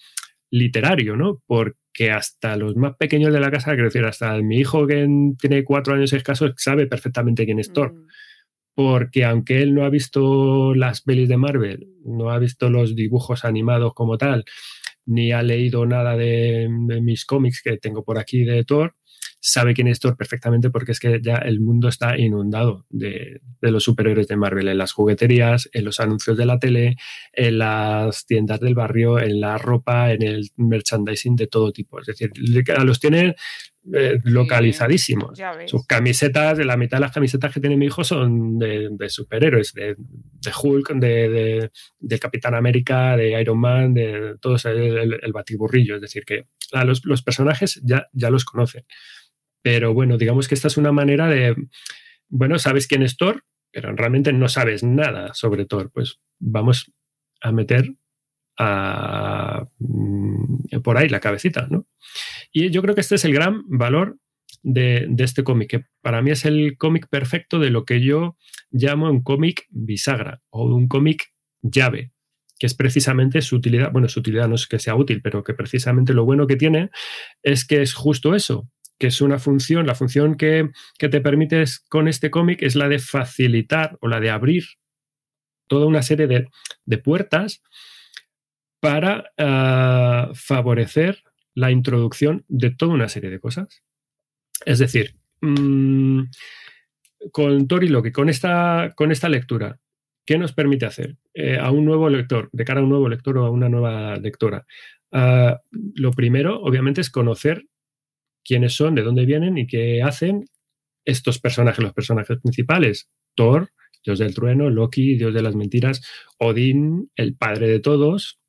literario, 0.50 1.16
¿no? 1.16 1.42
Porque 1.46 2.10
hasta 2.10 2.56
los 2.56 2.76
más 2.76 2.96
pequeños 2.96 3.32
de 3.32 3.40
la 3.40 3.50
casa, 3.50 3.72
quiero 3.72 3.84
decir, 3.84 4.04
hasta 4.04 4.36
mi 4.38 4.58
hijo 4.58 4.86
que 4.86 5.06
tiene 5.40 5.64
cuatro 5.64 5.94
años 5.94 6.12
escasos 6.12 6.52
sabe 6.56 6.86
perfectamente 6.86 7.44
quién 7.44 7.58
es 7.58 7.72
Thor. 7.72 7.94
Mm. 7.94 8.06
Porque 8.74 9.24
aunque 9.24 9.60
él 9.60 9.74
no 9.74 9.84
ha 9.84 9.90
visto 9.90 10.74
las 10.74 11.02
pelis 11.02 11.28
de 11.28 11.36
Marvel, 11.36 11.88
no 12.04 12.30
ha 12.30 12.38
visto 12.38 12.70
los 12.70 12.94
dibujos 12.94 13.44
animados 13.44 13.92
como 13.92 14.18
tal, 14.18 14.44
ni 15.04 15.32
ha 15.32 15.42
leído 15.42 15.84
nada 15.84 16.16
de 16.16 16.68
mis 16.68 17.24
cómics 17.24 17.60
que 17.62 17.76
tengo 17.78 18.04
por 18.04 18.18
aquí 18.18 18.44
de 18.44 18.64
Thor, 18.64 18.94
sabe 19.40 19.74
quién 19.74 19.88
es 19.88 20.00
Thor 20.00 20.16
perfectamente 20.16 20.70
porque 20.70 20.92
es 20.92 21.00
que 21.00 21.20
ya 21.22 21.36
el 21.36 21.60
mundo 21.60 21.88
está 21.88 22.18
inundado 22.18 22.86
de, 22.90 23.40
los 23.60 23.84
superhéroes 23.84 24.28
de 24.28 24.36
Marvel 24.36 24.68
en 24.68 24.78
las 24.78 24.92
jugueterías, 24.92 25.68
en 25.72 25.84
los 25.84 26.00
anuncios 26.00 26.36
de 26.36 26.46
la 26.46 26.58
tele, 26.58 26.96
en 27.32 27.58
las 27.58 28.26
tiendas 28.26 28.60
del 28.60 28.74
barrio, 28.74 29.18
en 29.18 29.40
la 29.40 29.58
ropa, 29.58 30.12
en 30.12 30.22
el 30.22 30.50
merchandising 30.56 31.36
de 31.36 31.46
todo 31.46 31.72
tipo. 31.72 32.00
Es 32.00 32.06
decir, 32.06 32.30
los 32.36 33.00
tiene 33.00 33.36
eh, 33.92 34.18
localizadísimos. 34.24 35.38
Sus 35.66 35.86
camisetas, 35.86 36.58
de 36.58 36.64
la 36.64 36.76
mitad 36.76 36.98
de 36.98 37.02
las 37.02 37.12
camisetas 37.12 37.52
que 37.52 37.60
tiene 37.60 37.76
mi 37.76 37.86
hijo 37.86 38.04
son 38.04 38.58
de, 38.58 38.90
superhéroes, 39.08 39.72
de, 39.72 39.96
Hulk, 40.62 40.94
de, 40.94 41.70
Capitán 42.20 42.54
América, 42.54 43.16
de 43.16 43.40
Iron 43.40 43.60
Man, 43.60 43.94
de 43.94 44.34
todo 44.40 44.56
el, 44.64 45.18
el, 45.22 45.32
batiburrillo. 45.32 45.96
Es 45.96 46.02
decir, 46.02 46.24
que 46.24 46.46
a 46.72 46.84
los, 46.84 47.04
los 47.04 47.22
personajes 47.22 47.80
ya, 47.84 48.08
ya 48.12 48.30
los 48.30 48.44
conocen. 48.44 48.84
Pero 49.70 49.92
bueno, 49.92 50.16
digamos 50.16 50.48
que 50.48 50.54
esta 50.54 50.68
es 50.68 50.78
una 50.78 50.92
manera 50.92 51.28
de, 51.28 51.54
bueno, 52.30 52.58
sabes 52.58 52.86
quién 52.86 53.02
es 53.02 53.18
Thor, 53.18 53.44
pero 53.70 53.94
realmente 53.94 54.32
no 54.32 54.48
sabes 54.48 54.82
nada 54.82 55.34
sobre 55.34 55.66
Thor. 55.66 55.90
Pues 55.92 56.20
vamos 56.38 56.90
a 57.42 57.52
meter 57.52 57.92
a, 58.58 59.66
mm, 59.78 60.80
por 60.82 60.96
ahí 60.96 61.10
la 61.10 61.20
cabecita, 61.20 61.66
¿no? 61.68 61.86
Y 62.50 62.70
yo 62.70 62.80
creo 62.80 62.94
que 62.94 63.02
este 63.02 63.16
es 63.16 63.26
el 63.26 63.34
gran 63.34 63.62
valor 63.68 64.16
de, 64.62 65.04
de 65.10 65.24
este 65.24 65.44
cómic, 65.44 65.68
que 65.68 65.84
para 66.00 66.22
mí 66.22 66.30
es 66.30 66.46
el 66.46 66.78
cómic 66.78 67.06
perfecto 67.10 67.58
de 67.58 67.68
lo 67.68 67.84
que 67.84 68.00
yo 68.00 68.38
llamo 68.70 69.10
un 69.10 69.22
cómic 69.22 69.66
bisagra 69.68 70.40
o 70.48 70.64
un 70.64 70.88
cómic 70.88 71.34
llave, 71.60 72.12
que 72.58 72.66
es 72.66 72.72
precisamente 72.72 73.42
su 73.42 73.56
utilidad, 73.56 73.92
bueno, 73.92 74.08
su 74.08 74.20
utilidad 74.20 74.48
no 74.48 74.54
es 74.54 74.66
que 74.66 74.78
sea 74.78 74.94
útil, 74.94 75.20
pero 75.20 75.44
que 75.44 75.52
precisamente 75.52 76.14
lo 76.14 76.24
bueno 76.24 76.46
que 76.46 76.56
tiene 76.56 76.88
es 77.42 77.66
que 77.66 77.82
es 77.82 77.92
justo 77.92 78.34
eso, 78.34 78.70
que 78.98 79.06
es 79.06 79.20
una 79.20 79.38
función, 79.38 79.86
la 79.86 79.94
función 79.94 80.36
que, 80.36 80.70
te 80.98 81.20
permites 81.20 81.80
con 81.88 82.08
este 82.08 82.30
cómic 82.30 82.62
es 82.62 82.74
la 82.74 82.88
de 82.88 82.98
facilitar 82.98 83.96
o 84.00 84.08
la 84.08 84.20
de 84.20 84.30
abrir 84.30 84.64
toda 85.68 85.86
una 85.86 86.02
serie 86.02 86.26
de, 86.26 86.98
puertas 86.98 87.62
para 88.80 89.30
ah, 89.38 90.30
favorecer 90.34 91.22
la 91.54 91.70
introducción 91.70 92.44
de 92.48 92.70
toda 92.70 92.94
una 92.94 93.08
serie 93.08 93.30
de 93.30 93.40
cosas. 93.40 93.82
Es 94.64 94.78
decir, 94.78 95.16
mm, 95.40 96.22
con 97.32 97.68
Tori 97.68 97.88
Loki, 97.88 98.12
con 98.12 98.28
esta, 98.28 98.92
con 98.96 99.12
esta 99.12 99.28
lectura, 99.28 99.78
¿qué 100.24 100.38
nos 100.38 100.52
permite 100.52 100.86
hacer 100.86 101.16
eh, 101.34 101.58
a 101.58 101.70
un 101.70 101.84
nuevo 101.84 102.08
lector, 102.08 102.48
de 102.52 102.64
cara 102.64 102.80
a 102.80 102.82
un 102.82 102.90
nuevo 102.90 103.08
lector 103.08 103.38
o 103.38 103.46
a 103.46 103.50
una 103.50 103.68
nueva 103.68 104.16
lectora? 104.16 104.66
Ah, 105.12 105.60
lo 105.94 106.10
primero, 106.12 106.60
obviamente, 106.60 107.00
es 107.00 107.10
conocer 107.10 107.64
quiénes 108.48 108.72
son, 108.74 108.94
de 108.94 109.02
dónde 109.02 109.26
vienen 109.26 109.58
y 109.58 109.66
qué 109.66 110.02
hacen 110.02 110.46
estos 111.04 111.38
personajes, 111.38 111.84
los 111.84 111.92
personajes 111.92 112.38
principales. 112.40 113.10
Thor, 113.34 113.70
Dios 114.04 114.18
del 114.18 114.34
trueno, 114.34 114.70
Loki, 114.70 115.16
Dios 115.16 115.34
de 115.34 115.42
las 115.42 115.54
mentiras, 115.54 116.02
Odín, 116.38 117.10
el 117.14 117.36
padre 117.36 117.68
de 117.68 117.80
todos, 117.80 118.40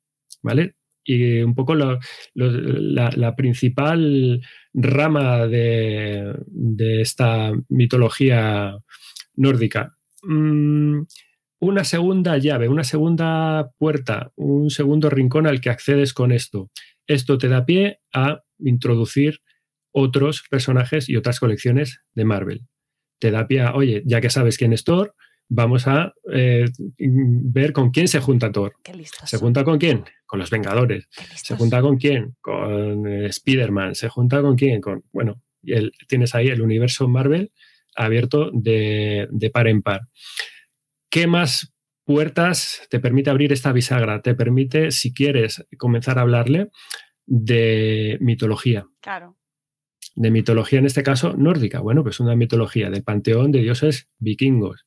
¿vale? 0.42 0.76
Y 1.04 1.40
un 1.40 1.54
poco 1.54 1.74
la, 1.74 1.98
principal 3.36 4.40
rama 4.72 5.46
de, 5.46 6.32
esta 7.00 7.52
mitología 7.68 8.78
nórdica. 9.34 9.96
Mm, 10.22 11.02
una 11.60 11.84
segunda 11.84 12.38
llave, 12.38 12.68
una 12.68 12.84
segunda 12.84 13.70
puerta, 13.76 14.32
un 14.36 14.70
segundo 14.70 15.10
rincón 15.10 15.46
al 15.46 15.60
que 15.60 15.70
accedes 15.70 16.14
con 16.14 16.32
esto. 16.32 16.70
Esto 17.06 17.38
te 17.38 17.48
da 17.48 17.66
pie 17.66 18.00
a 18.14 18.42
introducir 18.58 19.40
otros 19.92 20.44
personajes 20.50 21.08
y 21.08 21.16
otras 21.16 21.40
colecciones 21.40 22.00
de 22.14 22.24
Marvel. 22.24 22.66
Te 23.18 23.30
da 23.30 23.46
pie 23.46 23.62
a, 23.62 23.74
oye, 23.74 24.02
ya 24.06 24.20
que 24.20 24.30
sabes 24.30 24.56
quién 24.56 24.72
es 24.72 24.84
Thor, 24.84 25.14
vamos 25.48 25.86
a 25.88 26.14
eh, 26.32 26.66
ver 26.96 27.72
con 27.72 27.90
quién 27.90 28.08
se 28.08 28.20
junta 28.20 28.50
Thor. 28.50 28.72
¿Se 29.24 29.36
junta 29.36 29.64
con 29.64 29.78
quién? 29.78 30.04
Con 30.24 30.38
los 30.38 30.48
Vengadores. 30.48 31.08
¿Se 31.34 31.56
junta 31.56 31.82
con 31.82 31.98
quién? 31.98 32.36
Con 32.40 33.06
eh, 33.06 33.26
Spider-Man. 33.26 33.94
¿Se 33.94 34.08
junta 34.08 34.40
con 34.40 34.56
quién? 34.56 34.80
Con, 34.80 35.04
bueno, 35.12 35.42
el, 35.64 35.92
tienes 36.08 36.34
ahí 36.34 36.48
el 36.48 36.62
universo 36.62 37.08
Marvel 37.08 37.52
abierto 37.96 38.50
de, 38.52 39.28
de 39.30 39.50
par 39.50 39.66
en 39.66 39.82
par. 39.82 40.02
¿Qué 41.10 41.26
más 41.26 41.74
puertas 42.04 42.86
te 42.88 43.00
permite 43.00 43.30
abrir 43.30 43.52
esta 43.52 43.72
bisagra? 43.72 44.22
Te 44.22 44.34
permite, 44.34 44.92
si 44.92 45.12
quieres, 45.12 45.66
comenzar 45.76 46.18
a 46.18 46.22
hablarle 46.22 46.70
de 47.26 48.16
mitología. 48.20 48.86
Claro 49.00 49.39
de 50.14 50.30
mitología, 50.30 50.78
en 50.78 50.86
este 50.86 51.02
caso 51.02 51.34
nórdica. 51.36 51.80
Bueno, 51.80 52.02
pues 52.02 52.20
una 52.20 52.36
mitología 52.36 52.90
de 52.90 53.02
panteón 53.02 53.52
de 53.52 53.60
dioses 53.60 54.08
vikingos. 54.18 54.86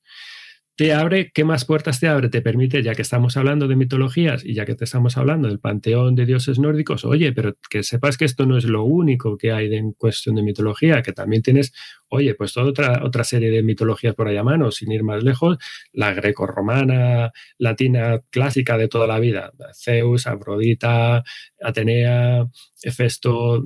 Te 0.76 0.92
abre, 0.92 1.32
¿qué 1.32 1.44
más 1.44 1.66
puertas 1.66 2.00
te 2.00 2.08
abre? 2.08 2.30
Te 2.30 2.42
permite, 2.42 2.82
ya 2.82 2.96
que 2.96 3.04
estamos 3.04 3.38
hablando 3.38 3.68
de 3.68 3.76
mitologías 3.76 4.44
y 4.44 4.56
ya 4.56 4.66
que 4.66 4.74
te 4.74 4.86
estamos 4.86 5.18
hablando 5.18 5.48
del 5.48 5.60
panteón 5.60 6.16
de 6.16 6.26
dioses 6.26 6.58
nórdicos, 6.58 7.06
oye, 7.06 7.32
pero 7.32 7.54
que 7.70 7.84
sepas 7.84 8.18
que 8.18 8.26
esto 8.26 8.48
no 8.48 8.58
es 8.58 8.66
lo 8.66 8.84
único 8.84 9.38
que 9.38 9.52
hay 9.52 9.72
en 9.76 9.94
cuestión 9.94 10.34
de 10.34 10.42
mitología, 10.42 11.04
que 11.04 11.14
también 11.14 11.44
tienes, 11.44 11.74
oye, 12.10 12.34
pues 12.34 12.54
toda 12.54 12.66
otra, 12.66 13.04
otra 13.06 13.24
serie 13.24 13.52
de 13.52 13.62
mitologías 13.62 14.16
por 14.16 14.28
ahí 14.28 14.38
a 14.38 14.44
mano, 14.44 14.72
sin 14.72 14.92
ir 14.92 15.04
más 15.04 15.24
lejos, 15.24 15.60
la 15.92 16.12
greco-romana, 16.12 17.32
latina 17.60 18.22
clásica 18.32 18.76
de 18.76 18.88
toda 18.88 19.06
la 19.06 19.20
vida, 19.20 19.52
Zeus, 19.76 20.26
Afrodita, 20.26 21.24
Atenea, 21.62 22.48
Hefesto, 22.82 23.64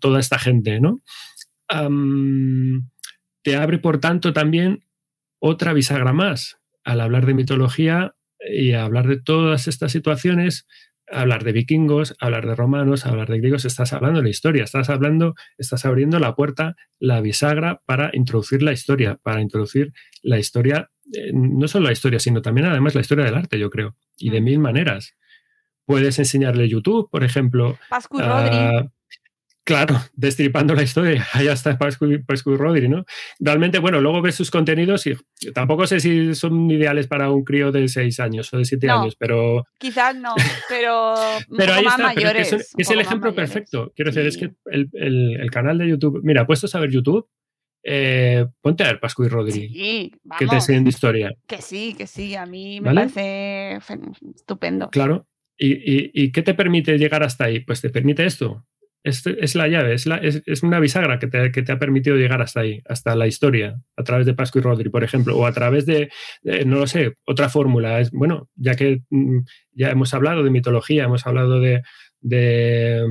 toda 0.00 0.20
esta 0.20 0.38
gente, 0.38 0.80
¿no? 0.80 1.00
te 3.42 3.56
abre, 3.56 3.78
por 3.78 3.98
tanto, 3.98 4.32
también 4.32 4.84
otra 5.38 5.72
bisagra 5.72 6.12
más. 6.12 6.58
Al 6.84 7.00
hablar 7.00 7.26
de 7.26 7.34
mitología 7.34 8.14
y 8.40 8.72
hablar 8.72 9.08
de 9.08 9.20
todas 9.20 9.68
estas 9.68 9.92
situaciones, 9.92 10.66
hablar 11.10 11.44
de 11.44 11.52
vikingos, 11.52 12.14
hablar 12.20 12.46
de 12.46 12.54
romanos, 12.54 13.06
hablar 13.06 13.28
de 13.28 13.38
griegos, 13.38 13.64
estás 13.64 13.92
hablando 13.92 14.20
de 14.20 14.24
la 14.24 14.30
historia, 14.30 14.64
estás 14.64 14.88
hablando, 14.90 15.34
estás 15.58 15.84
abriendo 15.84 16.18
la 16.18 16.34
puerta, 16.34 16.76
la 16.98 17.20
bisagra 17.20 17.82
para 17.86 18.10
introducir 18.14 18.62
la 18.62 18.72
historia, 18.72 19.18
para 19.22 19.40
introducir 19.40 19.92
la 20.22 20.38
historia, 20.38 20.90
eh, 21.12 21.32
no 21.32 21.68
solo 21.68 21.86
la 21.86 21.92
historia, 21.92 22.18
sino 22.18 22.42
también 22.42 22.66
además 22.66 22.94
la 22.94 23.00
historia 23.00 23.24
del 23.24 23.34
arte, 23.34 23.58
yo 23.58 23.70
creo, 23.70 23.96
y 24.16 24.30
de 24.30 24.40
mil 24.40 24.58
maneras. 24.58 25.16
Puedes 25.84 26.18
enseñarle 26.18 26.68
YouTube, 26.68 27.10
por 27.10 27.24
ejemplo. 27.24 27.78
Pascu 27.88 28.20
Rodri. 28.20 28.88
Claro, 29.64 29.96
destripando 30.14 30.74
la 30.74 30.82
historia. 30.82 31.24
Allá 31.34 31.52
está 31.52 31.78
Pascu, 31.78 32.06
y 32.06 32.56
Rodri, 32.56 32.88
¿no? 32.88 33.04
Realmente, 33.38 33.78
bueno, 33.78 34.00
luego 34.00 34.20
ves 34.20 34.34
sus 34.34 34.50
contenidos 34.50 35.06
y 35.06 35.14
tampoco 35.54 35.86
sé 35.86 36.00
si 36.00 36.34
son 36.34 36.68
ideales 36.70 37.06
para 37.06 37.30
un 37.30 37.44
crío 37.44 37.70
de 37.70 37.86
6 37.86 38.18
años 38.20 38.52
o 38.52 38.58
de 38.58 38.64
7 38.64 38.86
No. 38.88 39.02
años, 39.02 39.14
pero, 39.16 39.64
Quizás 39.78 40.16
no, 40.16 40.34
pero, 40.68 41.14
pero 41.56 41.74
ahí 41.74 41.84
está. 41.84 41.96
pero 41.96 42.08
mayores. 42.32 42.52
es, 42.52 42.90
el 42.90 43.00
ejemplo 43.00 43.30
mayores. 43.30 43.50
perfecto. 43.52 43.92
Quiero 43.94 44.10
decir, 44.10 44.26
es 44.26 44.36
que 44.36 44.50
el, 44.66 44.88
el- 44.94 45.40
el 45.40 45.50
canal 45.50 45.78
de 45.78 45.88
YouTube. 45.88 46.20
Mira, 46.24 46.44
puestos 46.46 46.74
a 46.74 46.80
ver 46.80 46.90
YouTube, 46.90 47.28
eh, 47.84 48.46
ponte 48.60 48.82
a 48.84 48.88
ver 48.88 49.00
Pascu 49.00 49.24
y 49.24 49.28
Rodri, 49.28 49.52
Sí, 49.52 50.10
que 50.12 50.38
te 50.40 50.44
vamos. 50.46 50.54
enseñen 50.64 50.84
de 50.84 50.90
historia. 50.90 51.30
Que 51.46 51.62
sí, 51.62 51.94
que 51.96 52.06
sí, 52.08 52.34
a 52.34 52.46
mí 52.46 52.80
me 52.80 52.92
¿Vale? 52.92 53.00
parece 53.12 53.78
estupendo. 54.36 54.88
Claro. 54.90 55.26
¿Y, 55.56 55.72
y, 55.72 56.10
y 56.14 56.32
qué 56.32 56.42
te 56.42 56.54
permite 56.54 56.98
llegar 56.98 57.22
hasta 57.22 57.44
ahí? 57.44 57.60
Pues 57.60 57.80
te 57.80 57.90
permite 57.90 58.24
esto. 58.26 58.64
Este 59.04 59.44
es 59.44 59.56
la 59.56 59.66
llave, 59.66 59.94
es, 59.94 60.62
una 60.62 60.78
bisagra 60.78 61.18
que 61.18 61.26
te, 61.26 61.72
ha 61.72 61.78
permitido 61.78 62.16
llegar 62.16 62.40
hasta 62.40 62.60
ahí, 62.60 62.82
hasta 62.88 63.16
la 63.16 63.26
historia, 63.26 63.80
a 63.96 64.04
través 64.04 64.26
de 64.26 64.34
Pascu 64.34 64.60
y 64.60 64.62
Rodri, 64.62 64.90
por 64.90 65.02
ejemplo, 65.02 65.36
o 65.36 65.44
a 65.44 65.52
través 65.52 65.86
de, 65.86 66.08
no 66.66 66.76
lo 66.76 66.86
sé, 66.86 67.16
otra 67.24 67.48
fórmula. 67.48 67.98
Es, 67.98 68.12
bueno, 68.12 68.48
ya 68.54 68.76
que 68.76 69.02
mm, 69.10 69.40
ya 69.72 69.90
hemos 69.90 70.14
hablado 70.14 70.44
de 70.44 70.50
mitología, 70.50 71.04
hemos 71.04 71.26
hablado 71.26 71.58
de, 71.58 71.82
de, 72.20 73.04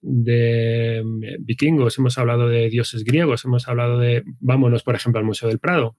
de 0.00 1.02
mm, 1.04 1.44
vikingos, 1.44 1.98
hemos 1.98 2.16
hablado 2.16 2.48
de 2.48 2.70
dioses 2.70 3.04
griegos, 3.04 3.44
hemos 3.44 3.68
hablado 3.68 3.98
de, 3.98 4.22
vámonos, 4.40 4.82
por 4.82 4.94
ejemplo, 4.94 5.18
al 5.18 5.26
Museo 5.26 5.50
del 5.50 5.58
Prado. 5.58 5.98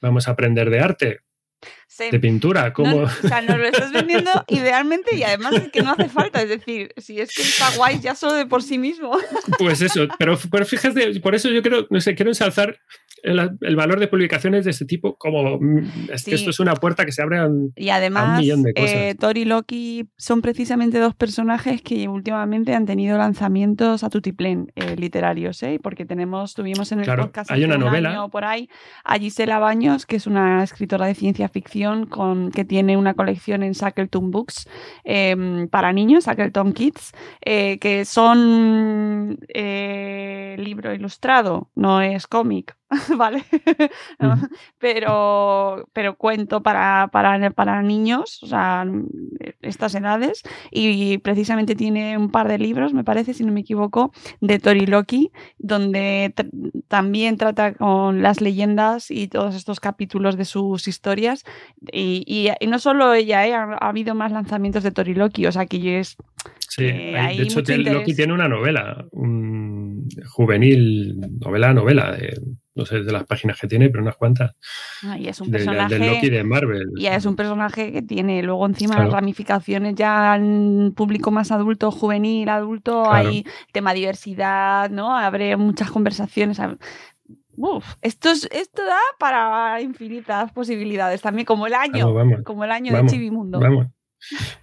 Vamos 0.00 0.28
a 0.28 0.32
aprender 0.32 0.70
de 0.70 0.80
arte, 0.80 1.20
Sí. 1.88 2.10
de 2.12 2.20
pintura, 2.20 2.72
cómo... 2.72 3.00
No, 3.00 3.02
o 3.06 3.08
sea, 3.28 3.40
nos 3.42 3.58
lo 3.58 3.64
estás 3.64 3.90
vendiendo 3.90 4.30
idealmente 4.46 5.16
y 5.16 5.24
además 5.24 5.54
es 5.54 5.72
que 5.72 5.82
no 5.82 5.90
hace 5.90 6.08
falta. 6.08 6.40
Es 6.40 6.48
decir, 6.48 6.92
si 6.96 7.20
es 7.20 7.34
que 7.34 7.42
está 7.42 7.70
guay 7.76 7.98
ya 7.98 8.14
solo 8.14 8.34
de 8.34 8.46
por 8.46 8.62
sí 8.62 8.78
mismo. 8.78 9.18
Pues 9.58 9.80
eso, 9.82 10.06
pero, 10.18 10.38
pero 10.52 10.64
fíjate, 10.64 11.18
por 11.18 11.34
eso 11.34 11.48
yo 11.48 11.60
quiero, 11.62 11.88
no 11.90 12.00
sé, 12.00 12.14
quiero 12.14 12.30
ensalzar 12.30 12.78
el, 13.22 13.50
el 13.60 13.76
valor 13.76 14.00
de 14.00 14.08
publicaciones 14.08 14.64
de 14.64 14.70
este 14.70 14.84
tipo, 14.84 15.16
como 15.16 15.58
es 16.12 16.22
Sí. 16.22 16.30
que 16.30 16.36
esto 16.36 16.50
es 16.50 16.60
una 16.60 16.74
puerta 16.74 17.04
que 17.04 17.12
se 17.12 17.22
abre 17.22 17.38
a 17.38 17.46
un, 17.46 17.72
Y 17.76 17.88
a 17.88 17.94
un 17.94 17.98
además, 17.98 18.40
millón 18.40 18.62
de 18.62 18.74
cosas. 18.74 18.90
eh, 18.90 19.14
Thor 19.18 19.36
y 19.38 19.44
Loki 19.44 20.08
son 20.16 20.40
precisamente 20.42 20.98
dos 20.98 21.14
personajes 21.14 21.82
que 21.82 22.08
últimamente 22.08 22.74
han 22.74 22.86
tenido 22.86 23.18
lanzamientos 23.18 24.04
a 24.04 24.10
tutiplén 24.10 24.72
eh, 24.76 24.96
literarios, 24.96 25.62
¿eh? 25.62 25.78
porque 25.82 26.06
tenemos, 26.06 26.54
tuvimos 26.54 26.92
en 26.92 27.00
el 27.00 27.04
Claro, 27.04 27.24
podcast 27.24 27.50
hay 27.50 27.64
una 27.64 27.74
un 27.76 27.80
novela. 27.82 28.10
año 28.10 28.28
por 28.30 28.44
ahí 28.44 28.68
a 29.04 29.18
Gisela 29.18 29.58
Baños, 29.58 30.06
que 30.06 30.16
es 30.16 30.26
una 30.26 30.62
escritora 30.62 31.06
de 31.06 31.14
ciencia 31.14 31.48
ficción 31.48 32.06
con, 32.06 32.50
que 32.50 32.64
tiene 32.64 32.96
una 32.96 33.14
colección 33.14 33.62
en 33.62 33.72
Shackleton 33.72 34.30
Books 34.30 34.68
eh, 35.04 35.66
para 35.70 35.92
niños, 35.92 36.26
Shackleton 36.26 36.72
Kids, 36.72 37.12
eh, 37.44 37.78
que 37.78 38.04
son 38.04 39.38
eh, 39.54 40.56
libro 40.58 40.94
ilustrado, 40.94 41.70
no 41.74 42.00
es 42.00 42.26
cómic, 42.26 42.76
¿vale? 43.16 43.44
pero, 44.78 45.88
pero 45.92 46.16
cuento 46.16 46.62
para, 46.62 47.08
para, 47.12 47.50
para 47.50 47.82
niños, 47.82 48.42
o 48.42 48.46
sea, 48.46 48.86
estas 49.62 49.94
edades, 49.94 50.42
y 50.70 51.18
precisamente 51.18 51.74
tiene 51.74 52.16
un 52.16 52.30
par 52.30 52.48
de 52.48 52.58
libros, 52.58 52.94
me 52.94 53.04
parece, 53.04 53.34
si 53.34 53.44
no 53.44 53.52
me 53.52 53.60
equivoco, 53.60 54.12
de 54.40 54.58
Tori 54.58 54.86
Loki, 54.86 55.30
donde 55.58 56.32
también 56.88 57.36
trata 57.36 57.74
con 57.74 58.22
las 58.22 58.40
leyendas 58.40 59.10
y 59.10 59.28
todos 59.28 59.54
estos 59.54 59.80
capítulos 59.80 60.36
de 60.36 60.44
sus 60.44 60.88
historias. 60.88 61.44
Y, 61.92 62.24
y- 62.26 62.48
y 62.60 62.66
no 62.68 62.78
solo 62.78 63.12
ella, 63.14 63.46
¿eh? 63.46 63.54
ha, 63.54 63.64
ha 63.64 63.88
habido 63.88 64.14
más 64.14 64.32
lanzamientos 64.32 64.82
de 64.82 64.90
Tori 64.92 65.14
Loki, 65.14 65.46
o 65.46 65.52
sea 65.52 65.66
que 65.66 65.98
es 66.00 66.16
Sí, 66.68 66.84
eh, 66.84 67.18
hay- 67.18 67.38
de 67.38 67.42
hecho, 67.44 67.60
Loki 67.66 68.14
tiene 68.14 68.32
una 68.34 68.46
novela, 68.46 69.06
un 69.12 70.06
juvenil, 70.28 71.18
novela, 71.40 71.72
novela, 71.72 72.12
de, 72.12 72.38
no 72.78 72.86
sé 72.86 73.02
de 73.02 73.12
las 73.12 73.24
páginas 73.26 73.60
que 73.60 73.66
tiene, 73.66 73.90
pero 73.90 74.02
unas 74.02 74.16
cuantas, 74.16 74.54
ah, 75.04 75.18
y 75.18 75.28
es 75.28 75.38
un 75.40 75.50
de- 75.50 75.58
de- 75.58 75.64
personaje. 75.66 75.98
del 75.98 76.10
Loki 76.14 76.30
de 76.30 76.44
Marvel. 76.44 76.84
Y 76.96 77.06
es 77.06 77.26
un 77.26 77.36
personaje 77.36 77.92
que 77.92 78.00
tiene 78.02 78.42
luego 78.42 78.64
encima 78.66 78.94
Claro. 78.94 79.10
ramificaciones 79.10 79.94
ya 79.96 80.36
en 80.36 80.92
público 80.96 81.30
más 81.30 81.52
adulto, 81.52 81.90
juvenil, 81.90 82.48
adulto, 82.48 83.02
Claro. 83.02 83.28
hay 83.28 83.44
tema 83.72 83.92
diversidad, 83.92 84.88
¿no? 84.90 85.14
Abre 85.16 85.56
muchas 85.56 85.90
conversaciones. 85.90 86.58
Uf, 87.56 87.84
esto, 88.02 88.30
es- 88.30 88.48
esto 88.52 88.84
da 88.86 88.98
para 89.18 89.80
infinitas 89.82 90.52
posibilidades 90.52 91.20
también, 91.20 91.44
como 91.44 91.66
el 91.66 91.74
año, 91.74 92.06
Vamos, 92.06 92.14
vamos. 92.14 92.44
como 92.44 92.64
el 92.64 92.70
año 92.70 92.92
Vamos, 92.92 93.10
de 93.10 93.18
Chivimundo. 93.18 93.58
Vamos. 93.58 93.88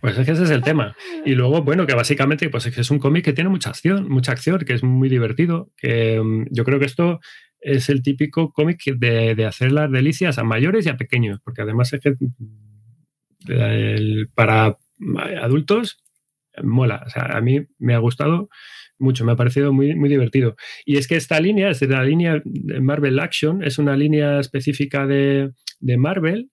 Pues 0.01 0.17
es 0.17 0.25
que 0.25 0.31
ese 0.33 0.43
es 0.43 0.49
el 0.49 0.61
tema. 0.63 0.95
Y 1.25 1.33
luego, 1.35 1.61
bueno, 1.61 1.85
que 1.87 1.93
básicamente 1.95 2.49
pues 2.49 2.65
es 2.67 2.75
que 2.75 2.81
es 2.81 2.91
un 2.91 2.99
cómic 2.99 3.23
que 3.25 3.33
tiene 3.33 3.49
mucha 3.49 3.69
acción, 3.69 4.07
mucha 4.09 4.31
acción, 4.33 4.59
que 4.59 4.73
es 4.73 4.83
muy 4.83 5.09
divertido, 5.09 5.69
que 5.77 6.21
mm, 6.21 6.47
yo 6.51 6.63
creo 6.63 6.79
que 6.79 6.85
esto 6.85 7.19
es 7.65 7.89
el 7.89 8.01
típico 8.03 8.51
cómic 8.53 8.83
de, 8.95 9.35
de 9.35 9.45
hacer 9.45 9.71
las 9.71 9.91
delicias 9.91 10.37
a 10.37 10.43
mayores 10.43 10.85
y 10.85 10.89
a 10.89 10.97
pequeños, 10.97 11.39
porque 11.43 11.61
además 11.63 11.91
es 11.93 12.01
que 12.01 12.15
el- 13.47 14.29
para 14.33 14.77
adultos 15.41 15.97
mola. 16.63 17.03
O 17.05 17.09
sea, 17.09 17.23
a 17.37 17.41
mí 17.41 17.65
me 17.79 17.93
ha 17.95 17.99
gustado 17.99 18.49
mucho, 18.97 19.25
me 19.25 19.33
ha 19.33 19.35
parecido 19.35 19.73
muy, 19.73 19.93
muy 19.95 20.09
divertido. 20.09 20.55
Y 20.85 20.97
es 20.97 21.07
que 21.07 21.15
esta 21.17 21.39
línea 21.39 21.69
es 21.69 21.81
la 21.81 22.03
línea 22.03 22.41
de 22.45 22.79
Marvel 22.79 23.19
Action, 23.19 23.63
es 23.63 23.77
una 23.77 23.97
línea 23.97 24.39
específica 24.39 25.05
de, 25.05 25.51
de 25.79 25.97
Marvel 25.97 26.49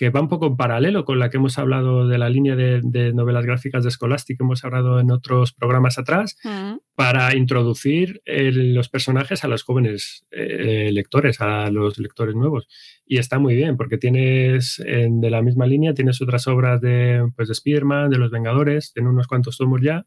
que 0.00 0.08
va 0.08 0.22
un 0.22 0.28
poco 0.28 0.46
en 0.46 0.56
paralelo 0.56 1.04
con 1.04 1.18
la 1.18 1.28
que 1.28 1.36
hemos 1.36 1.58
hablado 1.58 2.08
de 2.08 2.16
la 2.16 2.30
línea 2.30 2.56
de, 2.56 2.80
de 2.82 3.12
novelas 3.12 3.44
gráficas 3.44 3.84
de 3.84 3.90
Scholastic 3.90 4.38
que 4.38 4.44
hemos 4.44 4.64
hablado 4.64 4.98
en 4.98 5.10
otros 5.10 5.52
programas 5.52 5.98
atrás, 5.98 6.38
Mm. 6.42 6.78
para 6.94 7.36
introducir 7.36 8.22
el- 8.24 8.72
los 8.74 8.88
personajes 8.88 9.44
a 9.44 9.48
los 9.48 9.62
jóvenes 9.62 10.24
eh, 10.30 10.88
lectores, 10.90 11.42
a 11.42 11.70
los 11.70 11.98
lectores 11.98 12.34
nuevos. 12.34 12.66
Y 13.04 13.18
está 13.18 13.38
muy 13.38 13.54
bien, 13.56 13.76
porque 13.76 13.98
tienes 13.98 14.82
en- 14.86 15.20
de 15.20 15.28
la 15.28 15.42
misma 15.42 15.66
línea, 15.66 15.92
tienes 15.92 16.22
otras 16.22 16.46
obras 16.46 16.80
de, 16.80 17.22
pues, 17.36 17.48
de 17.48 17.52
Spider-Man, 17.52 18.08
de 18.08 18.16
los 18.18 18.30
Vengadores, 18.30 18.92
tiene 18.94 19.10
unos 19.10 19.26
cuantos 19.26 19.58
tomos 19.58 19.82
ya, 19.82 20.06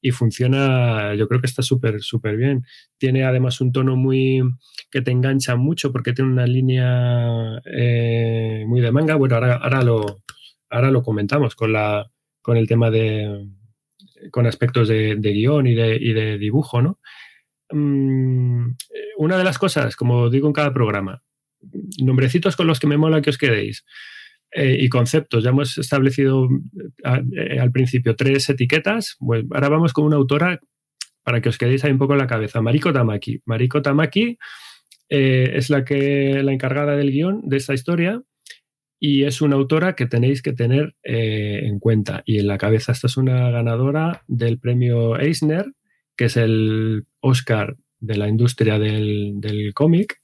y 0.00 0.12
funciona, 0.12 1.14
yo 1.14 1.28
creo 1.28 1.40
que 1.40 1.46
está 1.46 1.62
súper, 1.62 2.00
súper 2.00 2.36
bien. 2.36 2.64
Tiene 2.98 3.24
además 3.24 3.60
un 3.60 3.72
tono 3.72 3.96
muy 3.96 4.42
que 4.90 5.02
te 5.02 5.10
engancha 5.10 5.56
mucho 5.56 5.92
porque 5.92 6.12
tiene 6.12 6.30
una 6.30 6.46
línea 6.46 7.60
eh, 7.64 8.64
muy 8.66 8.80
de 8.80 8.92
manga. 8.92 9.16
Bueno, 9.16 9.34
ahora, 9.36 9.56
ahora, 9.56 9.82
lo, 9.82 10.22
ahora 10.70 10.90
lo 10.90 11.02
comentamos 11.02 11.54
con, 11.54 11.72
la, 11.72 12.10
con 12.40 12.56
el 12.56 12.68
tema 12.68 12.90
de 12.90 13.48
con 14.30 14.46
aspectos 14.46 14.88
de, 14.88 15.16
de 15.16 15.32
guion 15.32 15.66
y 15.66 15.74
de, 15.74 15.96
y 15.96 16.12
de 16.12 16.38
dibujo, 16.38 16.82
¿no? 16.82 16.98
Mm, 17.70 18.70
una 19.18 19.38
de 19.38 19.44
las 19.44 19.58
cosas, 19.58 19.96
como 19.96 20.30
digo 20.30 20.46
en 20.48 20.52
cada 20.52 20.72
programa, 20.72 21.22
nombrecitos 22.02 22.56
con 22.56 22.66
los 22.66 22.80
que 22.80 22.86
me 22.86 22.96
mola 22.96 23.22
que 23.22 23.30
os 23.30 23.38
quedéis. 23.38 23.84
Eh, 24.50 24.78
y 24.80 24.88
conceptos. 24.88 25.44
Ya 25.44 25.50
hemos 25.50 25.76
establecido 25.76 26.48
eh, 27.04 27.58
al 27.60 27.70
principio 27.70 28.16
tres 28.16 28.48
etiquetas. 28.48 29.18
Ahora 29.20 29.68
vamos 29.68 29.92
con 29.92 30.06
una 30.06 30.16
autora 30.16 30.60
para 31.22 31.42
que 31.42 31.50
os 31.50 31.58
quedéis 31.58 31.84
ahí 31.84 31.92
un 31.92 31.98
poco 31.98 32.14
en 32.14 32.20
la 32.20 32.26
cabeza. 32.26 32.62
Mariko 32.62 32.90
Tamaki. 32.90 33.42
Mariko 33.44 33.82
Tamaki 33.82 34.38
eh, 35.10 35.52
es 35.54 35.68
la, 35.68 35.84
que, 35.84 36.42
la 36.42 36.52
encargada 36.52 36.96
del 36.96 37.10
guion 37.10 37.42
de 37.44 37.58
esta 37.58 37.74
historia 37.74 38.22
y 38.98 39.24
es 39.24 39.42
una 39.42 39.56
autora 39.56 39.94
que 39.94 40.06
tenéis 40.06 40.40
que 40.42 40.54
tener 40.54 40.96
en 41.02 41.78
cuenta 41.78 42.22
y 42.24 42.38
en 42.38 42.46
la 42.46 42.58
cabeza. 42.58 42.92
Esta 42.92 43.06
es 43.06 43.16
una 43.16 43.50
ganadora 43.50 44.22
del 44.26 44.58
premio 44.58 45.18
Eisner, 45.20 45.66
que 46.16 46.24
es 46.24 46.36
el 46.36 47.04
Oscar 47.20 47.76
de 48.00 48.16
la 48.16 48.28
industria 48.28 48.78
del, 48.78 49.34
del 49.36 49.72
cómic 49.74 50.20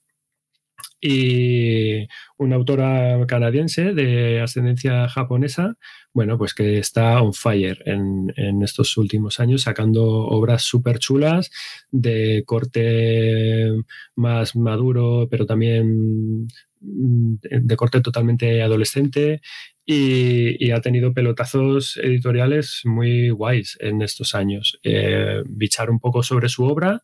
y 1.07 2.07
una 2.37 2.55
autora 2.55 3.23
canadiense 3.27 3.93
de 3.93 4.41
ascendencia 4.41 5.07
japonesa, 5.07 5.77
bueno, 6.13 6.35
pues 6.39 6.55
que 6.55 6.79
está 6.79 7.21
on 7.21 7.35
fire 7.35 7.83
en, 7.85 8.33
estos 8.63 8.97
últimos 8.97 9.39
años, 9.39 9.61
sacando 9.61 10.03
obras 10.03 10.63
súper 10.63 10.97
chulas 10.97 11.51
de 11.91 12.41
corte 12.47 13.71
más 14.15 14.55
maduro, 14.55 15.27
pero 15.29 15.45
también 15.45 16.47
mm, 16.81 17.35
de 17.41 17.75
corte 17.75 18.01
totalmente 18.01 18.63
adolescente 18.63 19.41
y, 19.85 20.71
ha 20.71 20.81
tenido 20.81 21.13
pelotazos 21.13 21.97
editoriales 21.97 22.81
muy 22.85 23.29
guays 23.29 23.77
en 23.79 24.01
estos 24.01 24.33
años. 24.33 24.79
Eh, 24.81 25.43
bichar 25.47 25.91
un 25.91 25.99
poco 25.99 26.23
sobre 26.23 26.49
su 26.49 26.63
obra 26.63 27.03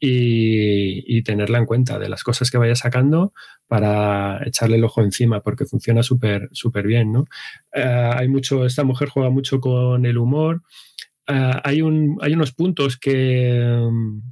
y, 0.00 1.22
tenerla 1.22 1.58
en 1.58 1.66
cuenta 1.66 1.98
de 1.98 2.08
las 2.08 2.22
cosas 2.22 2.50
que 2.50 2.58
vaya 2.58 2.74
sacando 2.74 3.32
para 3.66 4.40
echarle 4.46 4.76
el 4.76 4.84
ojo 4.84 5.02
encima 5.02 5.40
porque 5.40 5.66
funciona 5.66 6.02
súper 6.02 6.48
súper 6.52 6.86
bien 6.86 7.12
¿no? 7.12 7.24
Eh, 7.74 7.82
hay 7.82 8.28
mucho 8.28 8.64
esta 8.64 8.84
mujer 8.84 9.08
juega 9.08 9.30
mucho 9.30 9.60
con 9.60 10.06
el 10.06 10.18
humor. 10.18 10.62
Eh, 11.26 11.52
hay, 11.62 11.82
un, 11.82 12.16
hay 12.22 12.32
unos 12.32 12.52
puntos 12.52 12.96
que 12.96 13.78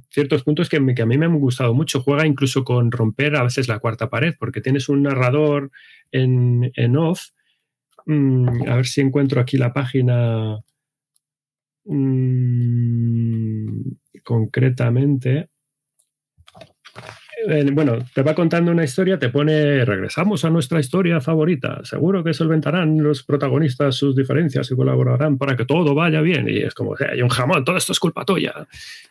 ciertos 0.09 0.43
puntos 0.43 0.69
que, 0.69 0.83
que, 0.95 1.01
a 1.01 1.05
mí 1.05 1.17
me 1.17 1.25
han 1.25 1.39
gustado 1.39 1.73
mucho. 1.73 2.01
Juega 2.01 2.25
incluso 2.25 2.63
con 2.63 2.91
romper 2.91 3.35
a 3.35 3.43
veces 3.43 3.67
la 3.67 3.79
cuarta 3.79 4.09
pared 4.09 4.33
porque 4.39 4.61
tienes 4.61 4.89
un 4.89 5.03
narrador 5.03 5.71
en, 6.11 6.71
en 6.75 6.97
off. 6.97 7.29
Mm, 8.05 8.69
a 8.69 8.75
ver 8.77 8.87
si 8.87 9.01
encuentro 9.01 9.41
aquí 9.41 9.57
la 9.57 9.73
página 9.73 10.59
mm, 11.85 13.81
concretamente 14.23 15.49
bueno, 17.71 17.99
te 18.13 18.23
va 18.23 18.33
contando 18.33 18.71
una 18.71 18.83
historia, 18.83 19.19
te 19.19 19.29
pone, 19.29 19.85
regresamos 19.85 20.43
a 20.43 20.49
nuestra 20.49 20.79
historia 20.79 21.21
favorita, 21.21 21.81
seguro 21.83 22.23
que 22.23 22.33
solventarán 22.33 23.01
los 23.01 23.23
protagonistas 23.23 23.95
sus 23.95 24.15
diferencias 24.15 24.69
y 24.71 24.75
colaborarán 24.75 25.37
para 25.37 25.55
que 25.55 25.65
todo 25.65 25.93
vaya 25.93 26.21
bien. 26.21 26.49
Y 26.49 26.57
es 26.57 26.73
como, 26.73 26.95
hay 26.99 27.21
un 27.21 27.29
jamón, 27.29 27.63
todo 27.63 27.77
esto 27.77 27.91
es 27.91 27.99
culpa 27.99 28.25
tuya. 28.25 28.53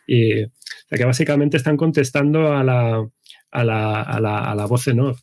Y 0.05 0.45
que 0.45 1.05
básicamente 1.05 1.57
están 1.57 1.77
contestando 1.77 2.53
a 2.53 2.63
la, 2.63 3.07
a 3.51 3.63
la, 3.63 4.01
a 4.01 4.55
la, 4.55 4.65
voz 4.65 4.87
en 4.87 4.99
off. 4.99 5.21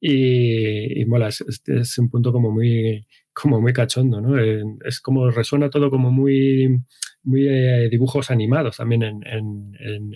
Y, 0.00 1.04
mola, 1.06 1.28
es, 1.28 1.44
es, 1.66 1.98
un 1.98 2.08
punto 2.08 2.32
como 2.32 2.50
muy, 2.50 3.06
como 3.32 3.60
muy 3.60 3.72
cachondo, 3.72 4.20
¿no? 4.20 4.38
Eh, 4.38 4.62
es 4.84 5.00
como 5.00 5.30
resuena 5.30 5.70
todo 5.70 5.90
como 5.90 6.10
muy 6.10 6.80
muy 7.22 7.46
eh, 7.48 7.88
dibujos 7.90 8.30
animados 8.30 8.76
también 8.78 9.02
en, 9.02 9.72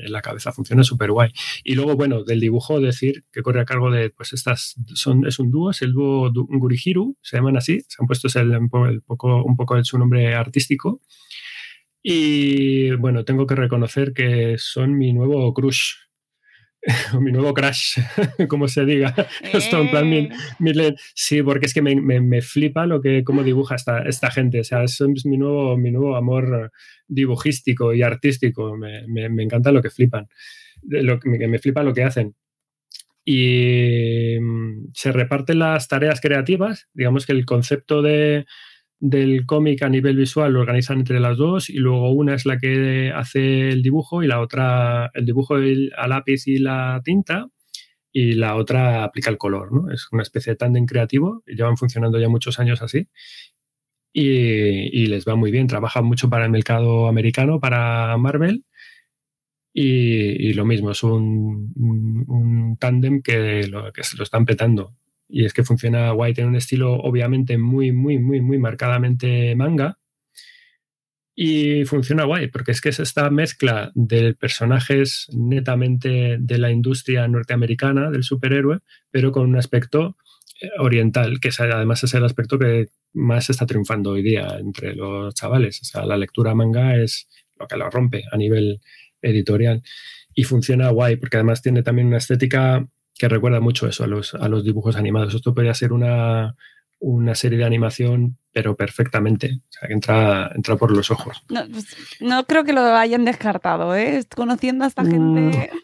la 0.07 0.23
cabeza, 0.23 0.53
funciona 0.53 0.85
súper 0.85 1.11
guay. 1.11 1.31
Y 1.65 1.75
luego, 1.75 1.97
bueno, 1.97 2.25
del 2.25 2.41
dibujo 2.41 2.81
decir 2.81 3.25
que 3.33 3.43
corre 3.43 3.61
a 3.61 3.65
cargo 3.65 3.91
de, 3.91 4.11
pues 4.11 4.33
estas, 4.33 4.75
son, 4.95 5.27
es 5.27 5.39
un 5.39 5.51
dúo, 5.51 5.71
es 5.71 5.83
el 5.83 5.93
dúo 5.93 6.31
Gurihiru, 6.33 7.17
se 7.21 7.37
llaman 7.37 7.57
así, 7.57 7.81
se 7.89 7.97
han 8.01 8.07
puesto 8.07 8.29
el, 8.39 9.03
poco, 9.03 9.43
un 9.45 9.57
poco 9.57 9.83
su 9.85 9.99
nombre 9.99 10.35
artístico. 10.35 11.01
Y 12.03 12.91
bueno, 12.97 13.25
tengo 13.25 13.47
que 13.47 13.55
reconocer 13.55 14.13
que 14.13 14.57
son 14.59 14.97
mi 14.99 15.13
nuevo 15.13 15.53
crush 15.55 15.95
mi 17.21 17.33
nuevo 17.33 17.55
crash, 17.55 17.99
como 18.49 18.69
se 18.69 18.85
diga. 18.85 19.15
Esto 19.53 19.81
en 19.81 19.91
plan, 19.91 20.09
mi, 20.09 20.29
eh. 20.71 20.95
sí, 21.15 21.43
porque 21.43 21.67
es 21.67 21.75
que 21.75 21.83
me, 21.83 21.97
me, 22.01 22.43
flipa 22.43 22.87
lo 22.87 23.01
que, 23.01 23.25
cómo 23.25 23.43
dibuja 23.43 23.75
esta, 23.75 24.03
esta 24.03 24.31
gente. 24.31 24.61
O 24.61 24.65
sea, 24.65 24.85
es, 24.85 25.01
mi 25.25 25.39
nuevo, 25.39 25.77
mi 25.77 25.91
nuevo 25.91 26.17
amor 26.17 26.73
dibujístico 27.09 27.95
y 27.95 28.03
artístico. 28.03 28.77
Me, 28.77 29.07
me 29.07 29.43
encanta 29.43 29.73
lo 29.73 29.83
que 29.83 29.91
flipan, 29.91 30.29
lo, 30.83 31.19
me, 31.25 31.49
me 31.49 31.59
flipa 31.59 31.83
lo 31.83 31.95
que 31.95 32.05
hacen. 32.05 32.35
Y 33.25 34.39
mm, 34.39 34.91
se 34.93 35.13
reparten 35.13 35.61
las 35.61 35.89
tareas 35.89 36.21
creativas. 36.21 36.89
Digamos 36.93 37.25
que 37.25 37.33
el 37.33 37.47
concepto 37.47 38.03
de, 38.03 38.45
del 39.07 39.45
cómic 39.45 39.83
a 39.83 39.91
nivel 39.91 40.17
visual 40.17 40.55
lo 40.55 40.61
organizan 40.61 41.01
entre 41.01 41.21
las 41.21 41.37
dos 41.37 41.69
y 41.69 41.75
luego 41.75 42.11
una 42.13 42.35
es 42.35 42.47
la 42.47 42.57
que 42.57 43.13
hace 43.15 43.69
el 43.69 43.83
dibujo 43.83 44.23
y 44.23 44.27
la 44.27 44.41
otra 44.41 45.11
el 45.13 45.27
dibujo 45.27 45.57
a 45.57 46.09
lápiz 46.09 46.47
y 46.47 46.57
la 46.57 47.03
tinta 47.05 47.49
y 48.11 48.33
la 48.33 48.57
otra 48.57 49.05
aplica 49.05 49.29
el 49.29 49.37
color, 49.37 49.73
¿no? 49.73 49.93
Es 49.93 50.09
una 50.11 50.23
especie 50.23 50.53
de 50.53 50.57
tándem 50.57 50.87
creativo, 50.87 51.43
llevan 51.47 51.77
funcionando 51.77 52.19
ya 52.19 52.31
muchos 52.31 52.59
años 52.59 52.81
así 52.81 53.09
y, 54.13 55.07
les 55.09 55.27
va 55.29 55.37
muy 55.37 55.51
bien, 55.51 55.67
trabajan 55.67 56.07
mucho 56.07 56.31
para 56.31 56.45
el 56.47 56.51
mercado 56.51 57.07
americano, 57.09 57.61
para 57.61 58.17
Marvel 58.17 58.65
y, 59.75 60.55
lo 60.55 60.65
mismo, 60.65 60.93
es 60.93 61.03
un, 61.03 61.75
un, 61.77 62.79
tándem 62.79 63.21
que 63.23 63.67
lo, 63.67 63.93
que 63.93 64.03
se 64.03 64.17
lo 64.17 64.25
están 64.25 64.47
petando 64.47 64.97
y 65.35 65.45
es 65.45 65.53
que 65.53 65.65
funciona 65.65 66.13
guay, 66.13 66.33
tiene 66.33 66.49
un 66.49 66.55
estilo 66.55 66.95
obviamente 66.95 67.59
muy, 67.59 67.91
muy, 67.91 68.21
muy, 68.21 68.41
muy 68.41 68.57
marcadamente 68.57 69.57
manga. 69.57 69.99
Y 71.35 71.85
funciona 71.87 72.23
guay, 72.23 72.47
porque 72.47 72.71
es 72.71 72.81
que 72.81 72.91
es 72.91 73.01
esta 73.01 73.29
mezcla 73.31 73.91
de 73.97 74.35
personajes 74.35 75.27
netamente 75.33 76.37
de 76.39 76.59
la 76.59 76.71
industria 76.71 77.27
norteamericana, 77.27 78.13
del 78.13 78.23
superhéroe, 78.23 78.79
pero 79.11 79.33
con 79.33 79.49
un 79.49 79.57
aspecto 79.57 80.17
eh, 80.61 80.71
oriental, 80.79 81.41
que 81.41 81.51
además 81.59 82.05
es 82.05 82.15
el 82.15 82.25
aspecto 82.25 82.57
que 82.57 82.91
más 83.13 83.51
está 83.51 83.67
triunfando 83.67 84.11
hoy 84.11 84.23
día 84.23 84.57
entre 84.61 84.95
los 84.95 85.35
chavales. 85.35 85.81
O 85.83 85.85
sea, 85.85 86.07
la 86.07 86.17
lectura 86.17 86.55
manga 86.55 86.95
es 86.95 87.29
lo 87.59 87.67
que 87.67 87.77
lo 87.77 87.91
rompe 87.91 88.23
a 88.31 88.37
nivel 88.37 88.81
editorial. 89.21 89.83
Y 90.33 90.45
funciona 90.45 90.91
guay, 90.91 91.17
porque 91.17 91.39
además 91.39 91.61
tiene 91.61 91.83
también 91.83 92.07
una 92.07 92.19
estética 92.19 92.89
que 93.17 93.29
recuerda 93.29 93.61
mucho 93.61 93.87
eso 93.87 94.05
a 94.05 94.07
los, 94.07 94.35
a 94.35 94.49
los 94.49 94.65
dibujos 94.65 94.97
animados. 94.97 95.35
Esto 95.35 95.55
podría 95.55 95.75
ser 95.75 95.93
una, 95.93 96.57
una 96.99 97.35
serie 97.35 97.59
de 97.59 97.65
animación, 97.65 98.39
pero 98.53 98.77
perfectamente. 98.77 99.61
O 99.69 99.73
sea, 99.73 99.89
que 99.89 99.95
entra, 99.95 100.51
entra 100.55 100.77
por 100.77 100.91
los 100.91 101.11
ojos. 101.11 101.43
No, 101.49 101.65
pues, 101.71 101.87
no 102.21 102.45
creo 102.45 102.65
que 102.65 102.73
lo 102.73 102.83
hayan 102.83 103.25
descartado, 103.25 103.95
¿eh? 103.95 104.25
Conociendo 104.35 104.85
a 104.85 104.89
esta 104.89 105.05
gente. 105.05 105.71
Mm. 105.73 105.79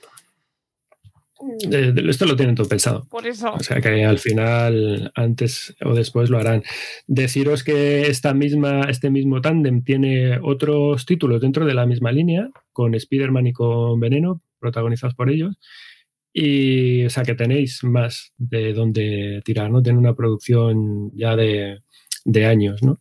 Eh, 1.73 1.95
esto 2.09 2.27
lo 2.27 2.37
tienen 2.37 2.55
todo 2.55 2.69
pensado. 2.69 3.07
Por 3.09 3.27
eso. 3.27 3.53
O 3.53 3.61
sea 3.61 3.81
que 3.81 4.05
al 4.05 4.19
final, 4.19 5.11
antes 5.15 5.75
o 5.83 5.95
después 5.95 6.31
lo 6.31 6.39
harán. 6.39 6.63
Deciros 7.07 7.65
que 7.65 8.09
esta 8.09 8.35
misma, 8.35 8.83
este 8.83 9.11
mismo 9.11 9.41
tándem 9.41 9.83
tiene 9.83 10.39
otros 10.43 11.07
títulos 11.07 11.41
dentro 11.41 11.65
de 11.65 11.75
la 11.75 11.87
misma 11.87 12.13
línea, 12.13 12.51
con 12.73 12.95
Spider-Man 12.95 13.47
y 13.49 13.53
con 13.53 13.99
Veneno, 14.01 14.43
protagonizados 14.59 15.15
por 15.15 15.31
ellos. 15.31 15.59
Y, 16.33 17.05
o 17.05 17.11
sea, 17.11 17.25
que 17.25 17.35
tenéis 17.35 17.83
más 17.83 18.33
de 18.37 18.73
dónde 18.73 19.43
tirar, 19.45 19.71
¿no? 19.71 19.83
Tiene 19.83 19.99
una 19.99 20.15
producción 20.15 21.11
ya 21.15 21.35
de, 21.37 21.83
años, 22.47 22.83
¿no? 22.83 23.01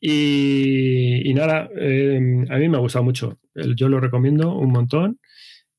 Y, 0.00 1.32
nada, 1.34 1.68
em, 1.76 2.44
a 2.50 2.56
mí 2.58 2.68
me 2.68 2.76
ha 2.76 2.80
gustado 2.80 3.04
mucho. 3.04 3.38
Yo 3.76 3.88
lo 3.88 4.00
recomiendo 4.00 4.54
un 4.56 4.72
montón. 4.72 5.18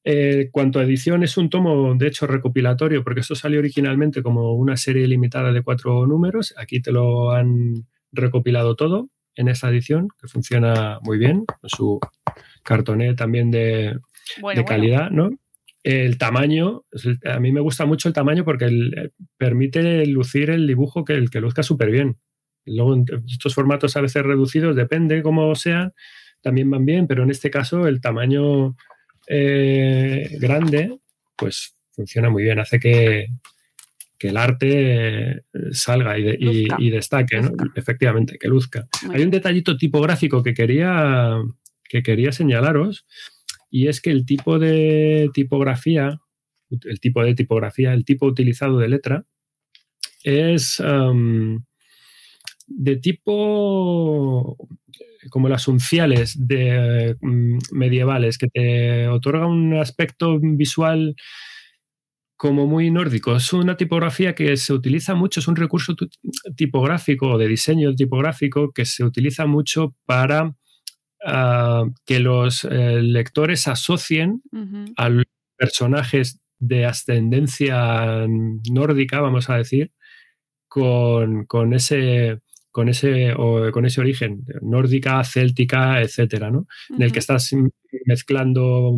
Eh, 0.03 0.49
cuanto 0.51 0.79
a 0.79 0.83
edición, 0.83 1.23
es 1.23 1.37
un 1.37 1.49
tomo, 1.49 1.93
de 1.95 2.07
hecho, 2.07 2.27
recopilatorio, 2.27 3.03
porque 3.03 3.19
esto 3.21 3.35
salió 3.35 3.59
originalmente 3.59 4.23
como 4.23 4.53
una 4.53 4.77
serie 4.77 5.07
limitada 5.07 5.51
de 5.51 5.61
cuatro 5.61 6.07
números. 6.07 6.53
Aquí 6.57 6.81
te 6.81 6.91
lo 6.91 7.31
han 7.31 7.85
recopilado 8.11 8.75
todo 8.75 9.09
en 9.35 9.47
esta 9.49 9.69
edición, 9.69 10.07
que 10.19 10.27
funciona 10.27 10.99
muy 11.03 11.17
bien, 11.17 11.45
con 11.45 11.69
su 11.69 11.99
cartoné 12.63 13.13
también 13.13 13.51
de, 13.51 13.99
calidad, 14.65 15.09
¿no? 15.11 15.31
El 15.89 16.17
tamaño, 16.17 16.83
a 17.25 17.39
mí 17.39 17.51
me 17.51 17.61
gusta 17.61 17.85
mucho 17.85 18.07
el 18.07 18.13
tamaño 18.13 18.45
porque 18.45 18.65
eh, 18.65 19.09
permite 19.37 20.05
lucir 20.05 20.49
el 20.49 20.67
dibujo 20.67 21.03
que, 21.03 21.13
el 21.13 21.29
que 21.29 21.41
luzca 21.41 21.63
súper 21.63 21.89
bien. 21.89 22.17
Luego, 22.65 22.95
estos 23.27 23.55
formatos 23.55 23.97
a 23.97 24.01
veces 24.01 24.23
reducidos, 24.23 24.75
depende 24.75 25.23
cómo 25.23 25.55
sean, 25.55 25.93
también 26.41 26.69
van 26.69 26.85
bien, 26.85 27.07
pero 27.07 27.23
en 27.23 27.31
este 27.31 27.49
caso 27.49 27.87
el 27.87 28.01
tamaño 28.01 28.75
eh, 29.27 30.37
grande, 30.39 30.99
pues 31.35 31.73
funciona 31.91 32.29
muy 32.29 32.43
bien, 32.43 32.59
hace 32.59 32.79
que, 32.79 33.27
el 34.19 34.37
arte 34.37 34.67
eh, 35.31 35.41
salga 35.71 36.17
y, 36.19 36.89
destaque, 36.89 37.41
efectivamente, 37.73 38.37
que 38.37 38.49
luzca. 38.49 38.85
Hay 39.11 39.23
un 39.23 39.31
detallito 39.31 39.77
tipográfico 39.77 40.43
que 40.43 40.53
quería, 40.53 41.37
que 41.85 42.03
quería 42.03 42.31
señalaros 42.31 43.05
y 43.69 43.87
es 43.87 44.01
que 44.01 44.11
el 44.11 44.25
tipo 44.25 44.59
de 44.59 45.29
tipografía, 45.33 46.19
el 46.69 46.99
tipo 46.99 47.23
de 47.23 47.35
tipografía, 47.35 47.93
el 47.93 48.05
tipo 48.05 48.25
utilizado 48.25 48.77
de 48.77 48.89
letra, 48.89 49.25
es, 50.23 50.81
de 52.67 52.95
tipo 52.97 54.57
como 55.29 55.49
las 55.49 55.67
unciales 55.67 56.35
de, 56.47 57.15
mm, 57.21 57.57
medievales, 57.71 58.37
que 58.37 58.47
te 58.47 59.07
otorga 59.07 59.47
un 59.47 59.75
aspecto 59.75 60.39
visual 60.39 61.15
como 62.37 62.67
muy 62.67 62.89
nórdico. 62.89 63.35
Es 63.35 63.51
una 63.51 63.75
tipografía 63.75 64.33
que 64.33 64.55
se 64.55 64.73
utiliza 64.73 65.13
mucho, 65.13 65.41
es 65.41 65.47
un 65.47 65.57
recurso 65.57 65.93
tipográfico 66.55 67.31
o 67.31 67.37
de 67.37 67.47
diseño 67.47 67.93
tipográfico 67.95 68.71
que 68.71 68.85
se 68.85 69.03
utiliza 69.03 69.45
mucho 69.45 69.95
para 70.05 70.55
ah, 71.25 71.85
que 72.05 72.19
los 72.19 72.63
eh, 72.63 73.01
lectores 73.01 73.67
asocien 73.67 74.41
a 74.95 75.09
los 75.09 75.25
personajes 75.57 76.39
de 76.59 76.85
ascendencia 76.85 78.25
nórdica, 78.71 79.21
vamos 79.21 79.49
a 79.49 79.57
decir, 79.57 79.91
con, 80.67 81.47
ese 81.73 82.39
con 82.71 82.89
ese, 82.89 83.33
con 83.71 83.85
ese 83.85 84.01
origen, 84.01 84.45
nórdica, 84.61 85.23
céltica, 85.23 86.01
etcétera, 86.01 86.51
¿no? 86.51 86.67
En 86.89 87.01
el 87.01 87.11
que 87.11 87.19
estás 87.19 87.49
mezclando 88.05 88.95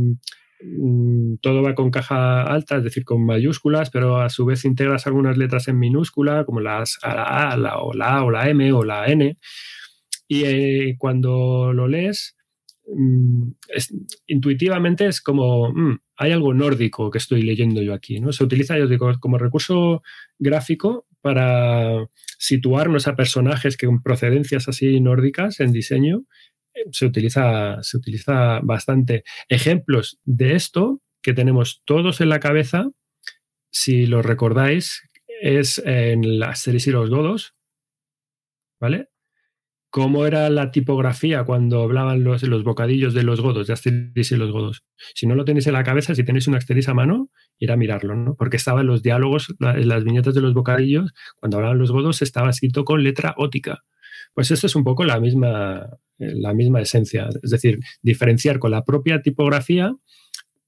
Mm, 0.64 1.38
todo 1.42 1.64
va 1.64 1.74
con 1.76 1.90
caja 1.92 2.44
alta, 2.44 2.78
es 2.78 2.84
decir, 2.84 3.04
con 3.04 3.26
mayúsculas, 3.26 3.90
pero 3.90 4.22
a 4.22 4.30
su 4.30 4.46
vez 4.46 4.66
integras 4.66 5.08
algunas 5.08 5.38
letras 5.38 5.68
en 5.68 5.80
minúscula, 5.80 6.46
como 6.46 6.60
las 6.60 7.00
A, 7.02 7.58
la, 7.58 7.80
o 7.80 7.94
la 7.94 8.18
A, 8.18 8.24
o 8.24 8.32
la 8.32 8.50
M, 8.50 8.72
o 8.74 8.84
la 8.84 9.08
N. 9.08 9.38
Y 10.34 10.46
eh, 10.46 10.96
cuando 10.98 11.74
lo 11.74 11.90
lees, 11.90 12.38
mm, 12.88 13.50
intuitivamente 14.28 15.06
es 15.06 15.20
como, 15.20 15.74
mm, 15.74 16.00
hay 16.16 16.32
algo 16.32 16.54
nórdico 16.54 17.12
que 17.12 17.18
estoy 17.18 17.42
leyendo 17.42 17.82
yo 17.82 17.94
aquí. 17.94 18.22
¿no? 18.22 18.32
Se 18.32 18.46
utiliza, 18.46 18.78
yo 18.78 18.88
digo, 18.88 19.12
como 19.20 19.38
recurso 19.38 20.04
gráfico 20.40 21.06
para 21.20 22.08
situarnos 22.40 23.10
a 23.10 23.18
personajes 23.18 23.76
que 23.76 23.88
con 23.88 24.02
procedencias 24.02 24.70
así 24.70 25.02
nórdicas 25.02 25.60
en 25.60 25.74
diseño 25.74 26.24
se 26.92 27.06
utiliza, 27.06 27.84
se 27.84 27.98
utiliza 27.98 28.62
bastante. 28.64 29.26
Ejemplos 29.50 30.22
de 30.24 30.56
esto 30.56 31.02
que 31.22 31.34
tenemos 31.34 31.82
todos 31.84 32.22
en 32.22 32.30
la 32.30 32.40
cabeza, 32.40 32.90
si 33.70 34.06
lo 34.06 34.22
recordáis, 34.22 35.02
es 35.42 35.78
en 35.86 36.40
la 36.40 36.56
series 36.56 36.88
y 36.88 36.92
los 36.92 37.10
godos, 37.10 37.54
¿vale? 38.80 39.11
¿Cómo 39.92 40.26
era 40.26 40.50
la 40.50 40.72
tipografía 40.72 41.44
cuando 41.44 41.84
hablaban 41.84 42.24
los, 42.24 42.44
los 42.44 42.64
bocadillos 42.64 43.14
de 43.14 43.24
los 43.24 43.42
godos, 43.42 43.68
de 43.68 43.74
Asterix 43.74 44.32
y 44.32 44.38
los 44.38 44.50
godos? 44.50 44.86
Si 45.16 45.28
no 45.28 45.36
lo 45.36 45.44
tenéis 45.44 45.68
en 45.68 45.74
la 45.74 45.84
cabeza, 45.84 46.16
si 46.16 46.24
tenéis 46.24 46.48
un 46.48 46.56
Asterix 46.56 46.88
a 46.88 46.94
mano, 46.94 47.30
ir 47.60 47.74
a 47.74 47.76
mirarlo, 47.76 48.16
¿no? 48.16 48.36
Porque 48.36 48.56
estaban 48.56 48.88
los 48.88 49.04
diálogos, 49.04 49.54
las 49.60 50.04
viñetas 50.06 50.34
de 50.34 50.40
los 50.40 50.54
bocadillos, 50.54 51.12
cuando 51.36 51.58
hablaban 51.58 51.78
los 51.78 51.92
godos, 51.92 52.22
estaba 52.22 52.50
escrito 52.50 52.86
con 52.86 53.04
letra 53.04 53.36
ótica. 53.38 53.84
Pues 54.34 54.50
esto 54.50 54.66
es 54.68 54.78
un 54.78 54.86
poco 54.86 55.04
la 55.04 55.20
misma, 55.20 55.90
la 56.18 56.54
misma 56.54 56.80
esencia, 56.80 57.28
es 57.44 57.52
decir, 57.52 57.80
diferenciar 58.02 58.60
con 58.60 58.72
la 58.72 58.86
propia 58.86 59.22
tipografía 59.22 59.94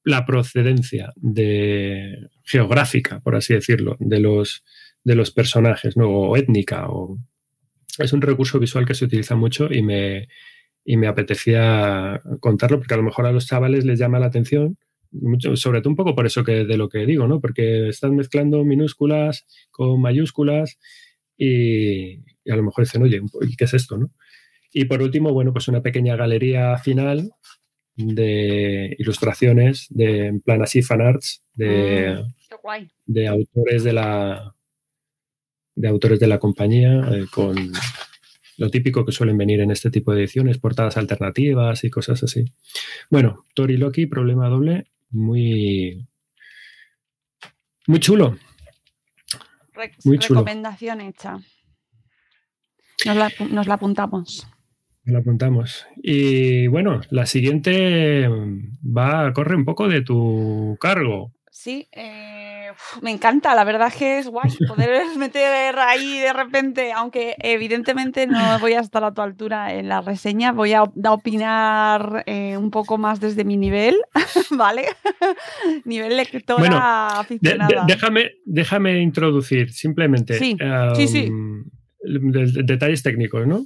la 0.04 0.26
procedencia 0.26 1.14
de, 1.16 2.28
geográfica, 2.44 3.22
por 3.22 3.36
así 3.36 3.54
decirlo, 3.54 3.96
de 4.00 4.20
los, 4.20 4.64
de 5.04 5.16
los 5.16 5.32
personajes, 5.32 5.96
¿no? 5.96 6.10
o 6.10 6.36
étnica. 6.36 6.90
O, 6.90 7.20
es 7.98 8.14
un 8.14 8.22
recurso 8.22 8.60
visual 8.60 8.86
que 8.86 8.96
se 8.96 9.06
utiliza 9.06 9.36
mucho 9.36 9.72
y 9.72 9.82
me, 9.82 10.28
y 10.86 10.98
me 10.98 11.08
apetecía 11.08 12.22
contarlo 12.40 12.78
porque 12.80 12.94
a 12.94 12.98
lo 12.98 13.04
mejor 13.04 13.26
a 13.26 13.32
los 13.32 13.48
chavales 13.48 13.86
les 13.86 14.00
llama 14.00 14.20
la 14.20 14.28
atención, 14.28 14.78
mucho, 15.12 15.56
sobre 15.56 15.82
todo 15.82 15.92
un 15.92 15.96
poco 15.96 16.16
por 16.16 16.26
eso 16.26 16.44
que 16.44 16.66
de 16.66 16.78
lo 16.78 16.90
que 16.90 17.06
digo, 17.06 17.28
¿no? 17.28 17.40
porque 17.40 17.90
están 17.90 18.16
mezclando 18.16 18.64
minúsculas 18.64 19.46
con 19.72 20.02
mayúsculas 20.02 20.80
y, 21.38 22.20
y 22.44 22.52
a 22.52 22.56
lo 22.56 22.64
mejor 22.64 22.86
dicen, 22.86 23.04
oye, 23.04 23.22
¿qué 23.58 23.66
es 23.66 23.74
esto? 23.74 23.98
¿no? 23.98 24.12
Y 24.72 24.86
por 24.86 25.02
último, 25.02 25.32
bueno, 25.32 25.54
pues 25.54 25.68
una 25.68 25.82
pequeña 25.82 26.16
galería 26.16 26.78
final 26.78 27.30
de 27.96 28.96
ilustraciones 28.98 29.86
de 29.90 30.28
en 30.28 30.42
plan 30.42 30.64
así 30.64 30.82
fanarts 30.82 31.44
de, 31.54 32.08
ah, 32.18 32.80
de 33.06 33.28
autores 33.28 33.84
de 33.84 33.94
la 33.94 34.56
de 35.76 35.88
autores 35.88 36.20
de 36.20 36.28
la 36.28 36.40
compañía 36.40 37.02
eh, 37.12 37.26
con 37.32 37.72
lo 38.58 38.70
típico 38.70 39.06
que 39.06 39.12
suelen 39.12 39.38
venir 39.38 39.62
en 39.62 39.72
este 39.72 39.90
tipo 39.90 40.14
de 40.14 40.22
ediciones, 40.22 40.58
portadas 40.58 40.98
alternativas 40.98 41.84
y 41.84 41.90
cosas 41.90 42.24
así. 42.24 42.46
Bueno, 43.10 43.46
Tori 43.56 43.78
Loki, 43.78 44.06
problema 44.06 44.48
doble, 44.50 44.88
muy 45.10 46.08
muy 47.88 48.00
chulo. 48.00 48.38
muy 50.06 50.20
chulo. 50.20 50.42
Recomendación 50.42 51.02
hecha. 51.02 51.40
Nos 53.06 53.18
la, 53.18 53.32
nos 53.50 53.68
la 53.68 53.74
apuntamos. 53.74 54.48
Lo 55.06 55.20
apuntamos. 55.20 55.86
Y 56.02 56.68
bueno, 56.68 57.02
la 57.10 57.26
siguiente 57.26 58.30
va 58.86 59.28
a 59.28 59.34
correr 59.34 59.56
un 59.56 59.66
poco 59.66 59.90
de 59.90 60.02
tu 60.02 60.78
cargo. 60.80 61.34
Sí, 61.52 61.88
eh, 61.92 62.43
me 63.02 63.12
encanta, 63.12 63.56
la 63.56 63.64
verdad 63.64 63.88
es 63.88 63.96
que 63.96 64.20
es 64.20 64.28
guay 64.28 64.50
poder 64.68 65.04
meter 65.18 65.78
ahí 65.80 66.20
de 66.20 66.34
repente, 66.34 66.92
aunque 66.92 67.36
evidentemente 67.40 68.28
no 68.28 68.60
voy 68.60 68.74
a 68.74 68.80
estar 68.80 69.04
a 69.04 69.14
tu 69.14 69.22
altura 69.22 69.74
en 69.74 69.90
la 69.90 70.02
reseña, 70.02 70.52
voy 70.52 70.74
a, 70.74 70.84
opinar 70.84 72.24
eh, 72.26 72.58
un 72.58 72.72
poco 72.72 72.98
más 72.98 73.20
desde 73.20 73.44
mi 73.44 73.58
nivel, 73.58 73.96
¿vale? 74.52 74.86
nivel 75.86 76.18
lectora 76.18 76.60
bueno, 76.60 76.78
aficionada. 76.80 77.86
déjame, 77.88 78.32
déjame 78.46 79.02
introducir 79.02 79.72
simplemente 79.72 80.38
sí, 80.38 80.58
sí, 80.96 81.08
sí. 81.08 81.30
detalles 82.04 83.04
técnicos, 83.04 83.48
¿no? 83.48 83.66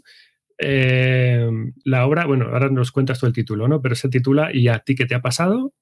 Eh, 0.60 1.48
la 1.84 2.06
obra, 2.06 2.26
bueno, 2.26 2.48
ahora 2.52 2.70
nos 2.70 2.92
cuentas 2.92 3.20
tú 3.20 3.26
el 3.26 3.34
título, 3.34 3.68
¿no? 3.68 3.82
Pero 3.82 3.96
se 3.96 4.10
titula 4.10 4.50
¿Y 4.54 4.68
a 4.68 4.80
ti 4.80 4.96
qué 4.96 5.06
te 5.06 5.16
ha 5.16 5.22
pasado? 5.22 5.74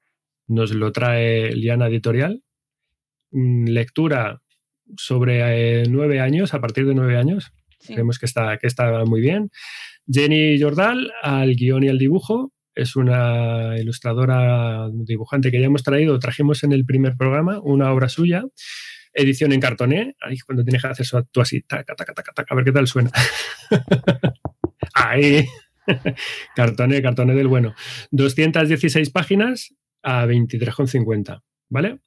Nos 0.47 0.73
lo 0.73 0.91
trae 0.91 1.53
Liana 1.55 1.87
Editorial. 1.87 2.43
Mm, 3.35 3.65
lectura 3.65 4.41
sobre 4.95 5.81
eh, 5.81 5.83
nueve 5.89 6.21
años, 6.21 6.53
a 6.53 6.61
partir 6.61 6.85
de 6.87 6.95
nueve 6.95 7.17
años. 7.17 7.51
Creemos 7.85 8.17
que 8.17 8.25
está, 8.25 8.57
que 8.57 8.67
está 8.67 9.03
muy 9.03 9.19
bien. 9.19 9.49
Jenny 10.07 10.59
Jordal 10.59 11.11
al 11.21 11.55
guion 11.55 11.83
y 11.83 11.89
al 11.89 11.97
dibujo. 11.97 12.53
Es 12.73 12.95
una 12.95 13.77
ilustradora, 13.77 14.89
dibujante 14.91 15.51
que 15.51 15.59
ya 15.59 15.67
hemos 15.67 15.83
traído, 15.83 16.17
trajimos 16.19 16.63
en 16.63 16.71
el 16.71 16.85
primer 16.85 17.15
programa 17.17 17.59
una 17.61 17.91
obra 17.91 18.09
suya 18.09 18.43
edición 19.15 19.53
en 19.53 19.61
cartoné, 19.61 20.15
ahí 20.21 20.37
cuando 20.39 20.63
tienes 20.63 20.81
que 20.81 20.87
hacer 20.89 21.03
eso 21.03 21.23
tú 21.31 21.41
así, 21.41 21.61
taca, 21.61 21.95
taca, 21.95 22.13
taca, 22.13 22.33
taca, 22.33 22.53
a 22.53 22.55
ver 22.55 22.65
qué 22.65 22.71
tal 22.71 22.85
suena. 22.87 23.11
ahí, 24.93 25.45
cartoné, 26.55 27.01
cartoné 27.01 27.33
del 27.33 27.47
bueno. 27.47 27.73
216 28.11 29.09
páginas 29.09 29.73
a 30.03 30.25
23,50, 30.25 31.41
¿vale? 31.69 31.99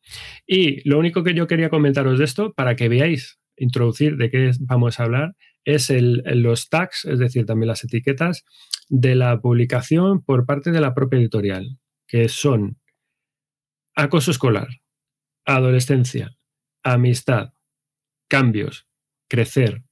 Y 0.47 0.89
lo 0.89 0.99
único 0.99 1.23
que 1.23 1.35
yo 1.35 1.47
quería 1.47 1.71
comentaros 1.71 2.19
de 2.19 2.25
esto, 2.25 2.53
para 2.53 2.77
que 2.77 2.89
veáis, 2.89 3.39
introducir 3.57 4.17
de 4.17 4.31
qué 4.31 4.51
vamos 4.61 4.99
a 4.99 5.05
hablar, 5.05 5.35
es 5.65 5.91
el, 5.91 6.23
los 6.43 6.69
tags, 6.69 7.05
es 7.05 7.19
decir, 7.19 7.45
también 7.45 7.69
las 7.69 7.85
etiquetas 7.85 8.45
de 8.89 9.15
la 9.15 9.41
publicación 9.41 10.23
por 10.23 10.47
parte 10.47 10.71
de 10.71 10.81
la 10.81 10.95
propia 10.95 11.19
editorial, 11.19 11.79
que 12.07 12.29
son 12.29 12.79
acoso 13.95 14.31
escolar, 14.31 14.69
adolescencia, 15.45 16.31
amistad, 16.83 17.53
cambios, 18.29 18.87
crecer, 19.29 19.83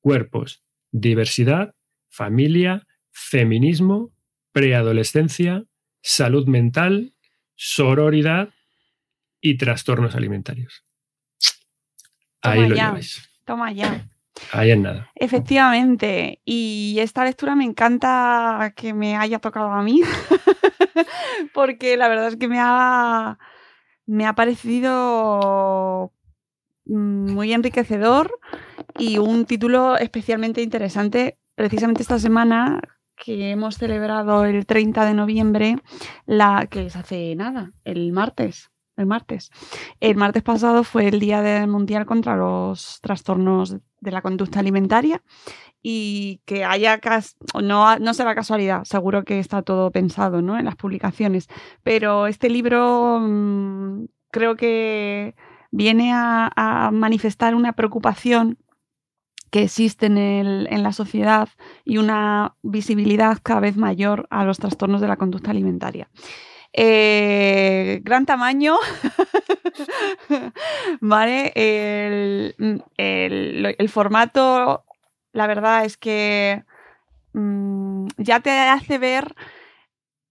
cuerpos, 0.00 0.64
diversidad, 0.90 1.74
familia, 2.08 2.86
feminismo, 3.10 4.12
preadolescencia, 4.52 5.64
salud 6.02 6.46
mental, 6.46 7.14
sororidad 7.54 8.52
y 9.42 9.58
trastornos 9.58 10.14
alimentarios. 10.14 10.82
Ahí 12.40 12.66
lo 12.66 12.74
lleváis. 12.74 13.30
Toma 13.44 13.70
ya. 13.72 14.08
Ahí 14.52 14.70
en 14.70 14.82
nada. 14.82 15.10
Efectivamente. 15.14 16.40
Y 16.46 16.96
esta 17.00 17.24
lectura 17.24 17.54
me 17.54 17.64
encanta 17.64 18.72
que 18.74 18.94
me 18.94 19.16
haya 19.16 19.38
tocado 19.38 19.70
a 19.70 19.82
mí, 19.82 20.00
porque 21.54 21.98
la 21.98 22.08
verdad 22.08 22.28
es 22.28 22.36
que 22.36 22.48
me 22.48 22.58
ha, 22.58 23.38
me 24.06 24.26
ha 24.26 24.34
parecido 24.34 26.14
Mm, 26.84 27.32
muy 27.32 27.52
enriquecedor 27.52 28.38
y 28.98 29.18
un 29.18 29.46
título 29.46 29.96
especialmente 29.96 30.62
interesante. 30.62 31.38
Precisamente 31.54 32.02
esta 32.02 32.18
semana 32.18 32.80
que 33.16 33.50
hemos 33.50 33.76
celebrado 33.76 34.44
el 34.44 34.66
30 34.66 35.04
de 35.04 35.14
noviembre, 35.14 35.76
la 36.26 36.66
que 36.68 36.86
es 36.86 36.96
hace 36.96 37.34
nada, 37.36 37.70
el 37.84 38.12
martes. 38.12 38.70
El 38.96 39.06
martes. 39.06 39.50
El 40.00 40.16
martes 40.16 40.42
pasado 40.42 40.84
fue 40.84 41.08
el 41.08 41.18
Día 41.18 41.66
Mundial 41.66 42.04
contra 42.06 42.36
los 42.36 43.00
Trastornos 43.00 43.76
de 44.00 44.10
la 44.10 44.20
Conducta 44.22 44.60
Alimentaria 44.60 45.22
y 45.82 46.40
que 46.44 46.64
haya 46.64 47.00
no, 47.60 47.98
no 47.98 48.14
será 48.14 48.34
casualidad, 48.34 48.84
seguro 48.84 49.24
que 49.24 49.38
está 49.38 49.62
todo 49.62 49.90
pensado 49.90 50.42
¿no? 50.42 50.58
en 50.58 50.64
las 50.64 50.76
publicaciones, 50.76 51.48
pero 51.82 52.26
este 52.26 52.48
libro 52.50 53.18
mm, 53.20 54.04
creo 54.30 54.56
que 54.56 55.34
viene 55.70 56.12
a, 56.14 56.90
manifestar 56.92 57.54
una 57.54 57.72
preocupación 57.72 58.58
que 59.50 59.64
existe 59.64 60.06
en, 60.06 60.18
el- 60.18 60.68
en 60.70 60.82
la 60.82 60.92
sociedad 60.92 61.48
y 61.84 61.98
una 61.98 62.54
visibilidad 62.62 63.38
cada 63.42 63.60
vez 63.60 63.76
mayor 63.76 64.26
a 64.30 64.44
los 64.44 64.58
trastornos 64.58 65.00
de 65.00 65.08
la 65.08 65.16
conducta 65.16 65.50
alimentaria. 65.50 66.08
Eh, 66.74 68.00
gran 68.02 68.24
tamaño, 68.26 68.76
¿vale? 71.00 71.52
El, 71.54 72.54
el- 72.96 73.74
el 73.78 73.88
formato, 73.88 74.84
la 75.32 75.46
verdad 75.46 75.84
es 75.84 75.96
que 75.96 76.64
mm, 77.34 78.08
ya 78.18 78.40
te 78.40 78.50
hace 78.52 78.98
ver, 78.98 79.34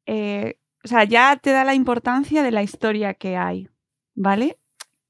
eh, 0.06 0.58
o 0.84 0.88
sea, 0.88 1.04
ya 1.04 1.38
te 1.38 1.52
da 1.52 1.64
la 1.64 1.76
importancia 1.76 2.44
de 2.44 2.52
la 2.52 2.64
historia 2.64 3.14
que 3.14 3.38
hay, 3.38 3.70
¿vale? 4.16 4.58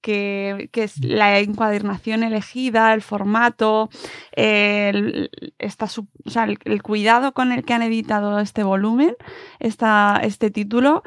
Que, 0.01 0.69
que 0.71 0.83
es 0.83 1.03
la 1.03 1.39
encuadernación 1.39 2.23
elegida, 2.23 2.93
el 2.93 3.01
formato, 3.01 3.89
el, 4.31 5.29
esta 5.59 5.85
o 5.85 6.29
sea, 6.29 6.45
el, 6.45 6.57
el 6.65 6.81
cuidado 6.81 7.33
con 7.33 7.51
el 7.51 7.63
que 7.63 7.73
han 7.73 7.83
editado 7.83 8.39
este 8.39 8.63
volumen, 8.63 9.15
esta, 9.59 10.19
este 10.23 10.49
título, 10.49 11.03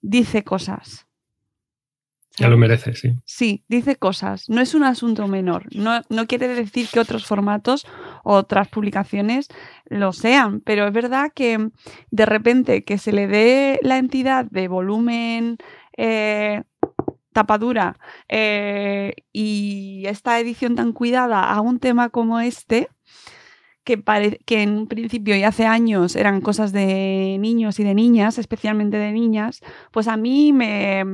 dice 0.00 0.44
cosas. 0.44 1.06
Ya 2.40 2.48
lo 2.48 2.56
merece, 2.56 2.94
sí. 2.94 3.12
Sí, 3.24 3.64
dice 3.68 3.96
cosas. 3.96 4.48
No 4.48 4.62
es 4.62 4.74
un 4.74 4.84
asunto 4.84 5.26
menor. 5.26 5.66
No, 5.74 6.00
no 6.08 6.26
quiere 6.26 6.48
decir 6.48 6.88
que 6.90 7.00
otros 7.00 7.26
formatos 7.26 7.86
o 8.24 8.34
otras 8.34 8.68
publicaciones 8.68 9.48
lo 9.86 10.12
sean, 10.12 10.60
pero 10.60 10.86
es 10.86 10.92
verdad 10.92 11.32
que 11.34 11.70
de 12.10 12.26
repente 12.26 12.84
que 12.84 12.96
se 12.96 13.12
le 13.12 13.26
dé 13.26 13.78
la 13.82 13.98
entidad 13.98 14.46
de 14.46 14.68
volumen, 14.68 15.58
eh, 15.98 16.62
tapadura 17.32 17.96
eh, 18.28 19.14
y 19.32 20.04
esta 20.06 20.38
edición 20.40 20.74
tan 20.74 20.92
cuidada 20.92 21.44
a 21.52 21.60
un 21.60 21.78
tema 21.78 22.08
como 22.10 22.40
este, 22.40 22.88
que, 23.84 23.98
pare- 23.98 24.40
que 24.46 24.62
en 24.62 24.70
un 24.72 24.86
principio 24.86 25.36
y 25.36 25.42
hace 25.42 25.66
años 25.66 26.16
eran 26.16 26.40
cosas 26.40 26.72
de 26.72 27.36
niños 27.40 27.78
y 27.80 27.84
de 27.84 27.94
niñas, 27.94 28.38
especialmente 28.38 28.96
de 28.98 29.12
niñas, 29.12 29.60
pues 29.90 30.06
a 30.08 30.16
mí 30.16 30.52
me, 30.52 31.04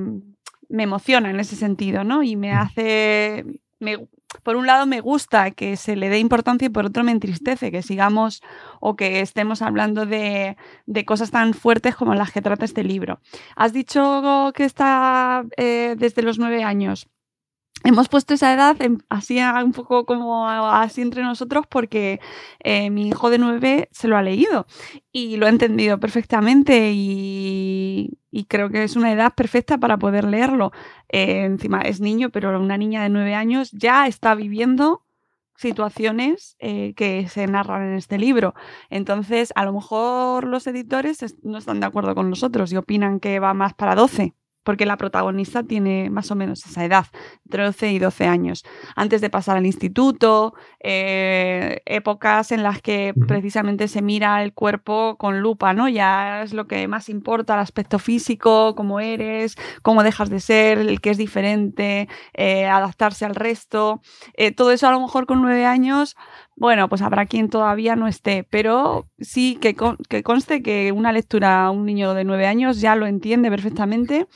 me 0.69 0.83
emociona 0.83 1.31
en 1.31 1.39
ese 1.41 1.57
sentido, 1.57 2.05
¿no? 2.05 2.23
Y 2.23 2.37
me 2.37 2.53
hace, 2.53 3.45
me- 3.79 4.09
por 4.43 4.57
un 4.57 4.67
lado 4.67 4.87
me 4.87 5.01
gusta 5.01 5.51
que 5.51 5.77
se 5.77 5.97
le 5.97 6.09
dé 6.09 6.19
importancia 6.19 6.67
y 6.67 6.71
por 6.71 6.87
otro 6.87 7.05
me 7.05 7.13
entristece 7.13 7.71
que 7.71 7.83
sigamos 7.83 8.43
o 8.81 8.97
que 8.97 9.21
estemos 9.21 9.63
hablando 9.63 10.07
de, 10.07 10.57
de 10.87 11.05
cosas 11.05 11.31
tan 11.31 11.55
fuertes 11.55 11.97
como 11.97 12.15
las 12.15 12.33
que 12.33 12.43
trata 12.43 12.65
este 12.65 12.85
libro. 12.85 13.21
Has 13.57 13.73
dicho 13.73 14.53
que 14.55 14.65
está 14.65 15.45
eh, 15.57 15.95
desde 15.99 16.23
los 16.23 16.39
nueve 16.39 16.63
años. 16.65 17.09
Hemos 17.87 18.09
puesto 18.09 18.35
esa 18.35 18.53
edad 18.53 18.77
así 19.09 19.39
un 19.65 19.71
poco 19.71 20.07
como 20.07 20.49
así 20.49 21.03
entre 21.03 21.23
nosotros 21.23 21.67
porque 21.69 22.19
eh, 22.59 22.91
mi 22.91 23.07
hijo 23.07 23.31
de 23.31 23.39
nueve 23.39 23.89
se 23.93 24.09
lo 24.09 24.17
ha 24.17 24.23
leído 24.23 24.67
y 25.13 25.37
lo 25.37 25.47
ha 25.47 25.51
entendido 25.51 26.01
perfectamente 26.01 26.91
y, 26.93 28.19
creo 28.49 28.71
que 28.71 28.83
es 28.83 28.97
una 28.97 29.13
edad 29.13 29.35
perfecta 29.35 29.79
para 29.79 29.99
poder 29.99 30.25
leerlo. 30.25 30.73
Eh, 31.11 31.45
encima 31.45 31.81
es 31.83 32.01
niño, 32.01 32.31
pero 32.31 32.59
una 32.61 32.77
niña 32.77 33.05
de 33.05 33.09
nueve 33.09 33.37
años 33.37 33.71
ya 33.71 34.09
está 34.09 34.35
viviendo 34.35 35.05
situaciones 35.55 36.57
eh, 36.59 36.93
que 36.97 37.29
se 37.29 37.47
narran 37.47 37.83
en 37.91 37.95
este 37.95 38.19
libro. 38.19 38.55
Entonces, 38.91 39.53
a 39.55 39.65
lo 39.65 39.73
mejor 39.73 40.45
los 40.45 40.67
editores 40.67 41.23
es- 41.23 41.37
no 41.45 41.57
están 41.59 41.79
de 41.79 41.87
acuerdo 41.87 42.17
con 42.17 42.31
nosotros 42.31 42.73
y 42.73 42.77
opinan 42.77 43.21
que 43.21 43.39
va 43.39 43.55
más 43.55 43.75
para 43.75 43.95
12, 43.95 44.35
porque 44.67 44.85
la 44.85 44.97
protagonista 44.97 45.63
tiene 45.63 46.11
más 46.11 46.33
o 46.33 46.35
menos 46.35 46.67
esa 46.67 46.85
edad, 46.85 47.07
entre 47.45 47.65
12 47.65 47.93
y 47.93 47.99
12 48.01 48.27
años, 48.27 48.65
antes 48.97 49.21
de 49.21 49.31
pasar 49.31 49.57
al 49.57 49.65
instituto, 49.65 50.55
eh, 50.81 51.83
épocas 51.87 52.51
en 52.51 52.65
las 52.65 52.83
que 52.83 53.15
precisamente 53.29 53.87
se 53.87 54.03
mira 54.03 54.43
el 54.43 54.53
cuerpo 54.53 55.17
con 55.19 55.41
lupa, 55.41 55.73
¿no? 55.73 55.89
Ya 55.89 56.43
es 56.43 56.53
lo 56.53 56.67
que 56.67 56.89
más 56.89 57.09
importa, 57.09 57.55
el 57.55 57.61
aspecto 57.61 58.01
físico, 58.01 58.75
cómo 58.75 58.99
eres, 58.99 59.55
cómo 59.83 60.03
dejas 60.03 60.31
de 60.31 60.41
ser, 60.41 60.79
el 60.79 61.01
que 61.01 61.11
es 61.11 61.17
diferente, 61.17 62.09
eh, 62.35 62.67
adaptarse 62.67 63.25
al 63.25 63.37
resto. 63.37 64.01
Eh, 64.35 64.51
todo 64.51 64.73
eso 64.73 64.89
a 64.89 64.91
lo 64.91 65.01
mejor 65.01 65.27
con 65.27 65.43
nueve 65.43 65.65
años, 65.65 66.17
bueno, 66.57 66.89
pues 66.89 67.03
habrá 67.03 67.27
quien 67.27 67.51
todavía 67.51 67.97
no 67.97 68.09
esté, 68.09 68.45
pero 68.49 69.05
sí 69.21 69.59
que, 69.61 69.75
con- 69.75 69.99
que 70.09 70.23
conste 70.23 70.63
que 70.63 70.91
una 70.93 71.13
lectura 71.13 71.65
a 71.67 71.71
un 71.71 71.85
niño 71.85 72.15
de 72.15 72.25
nueve 72.25 72.47
años 72.47 72.81
ya 72.81 72.97
lo 72.97 73.07
entiende 73.07 73.51
perfectamente 73.51 74.27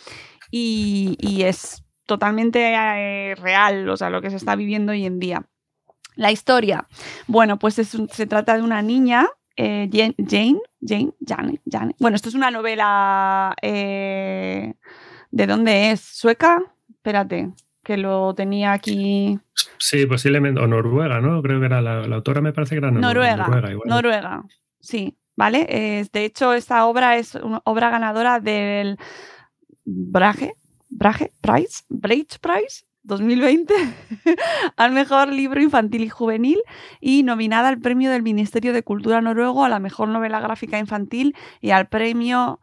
y, 0.50 1.16
es 1.42 1.82
totalmente 2.06 2.74
eh, 2.74 3.34
real, 3.36 3.88
o 3.88 3.96
sea, 3.96 4.10
lo 4.10 4.20
que 4.20 4.30
se 4.30 4.36
está 4.36 4.56
viviendo 4.56 4.92
hoy 4.92 5.06
en 5.06 5.18
día. 5.20 5.46
La 6.16 6.32
historia, 6.32 6.86
bueno, 7.28 7.58
pues 7.58 7.74
se 7.74 8.26
trata 8.26 8.56
de 8.56 8.62
una 8.62 8.82
niña, 8.82 9.28
eh, 9.56 9.88
Jane, 9.92 10.14
Jane, 10.18 10.60
Jane, 11.24 11.60
Jane. 11.70 11.94
Bueno, 12.00 12.16
esto 12.16 12.28
es 12.28 12.34
una 12.34 12.50
novela, 12.50 13.54
eh, 13.62 14.74
¿de 15.30 15.46
dónde 15.46 15.92
es? 15.92 16.00
¿Sueca? 16.00 16.60
Espérate, 16.90 17.50
que 17.90 17.96
lo 17.96 18.32
tenía 18.34 18.72
aquí. 18.72 19.38
Sí, 19.78 20.06
posiblemente, 20.06 20.60
o 20.60 20.66
Noruega, 20.68 21.20
¿no? 21.20 21.42
Creo 21.42 21.58
que 21.58 21.66
era 21.66 21.80
la, 21.82 22.06
la 22.06 22.16
autora, 22.16 22.40
me 22.40 22.52
parece 22.52 22.76
que 22.76 22.78
era 22.78 22.90
nor- 22.90 23.00
Noruega, 23.00 23.46
Noruega. 23.48 23.70
igual. 23.72 23.88
Noruega, 23.88 24.44
sí, 24.78 25.16
¿vale? 25.36 26.06
De 26.12 26.24
hecho, 26.24 26.52
esta 26.54 26.86
obra 26.86 27.16
es 27.16 27.34
una 27.34 27.60
obra 27.64 27.90
ganadora 27.90 28.38
del 28.38 28.96
Brage, 29.84 30.54
Brage 30.88 31.32
Prize, 31.40 31.82
Brage 31.88 32.38
Prize 32.40 32.84
2020 33.02 33.74
al 34.76 34.92
mejor 34.92 35.32
libro 35.32 35.60
infantil 35.60 36.02
y 36.04 36.08
juvenil 36.10 36.60
y 37.00 37.22
nominada 37.22 37.68
al 37.68 37.80
premio 37.80 38.10
del 38.10 38.22
Ministerio 38.22 38.72
de 38.72 38.82
Cultura 38.82 39.20
noruego 39.22 39.64
a 39.64 39.68
la 39.70 39.78
mejor 39.80 40.08
novela 40.08 40.38
gráfica 40.40 40.78
infantil 40.78 41.34
y 41.62 41.70
al 41.70 41.88
premio 41.88 42.60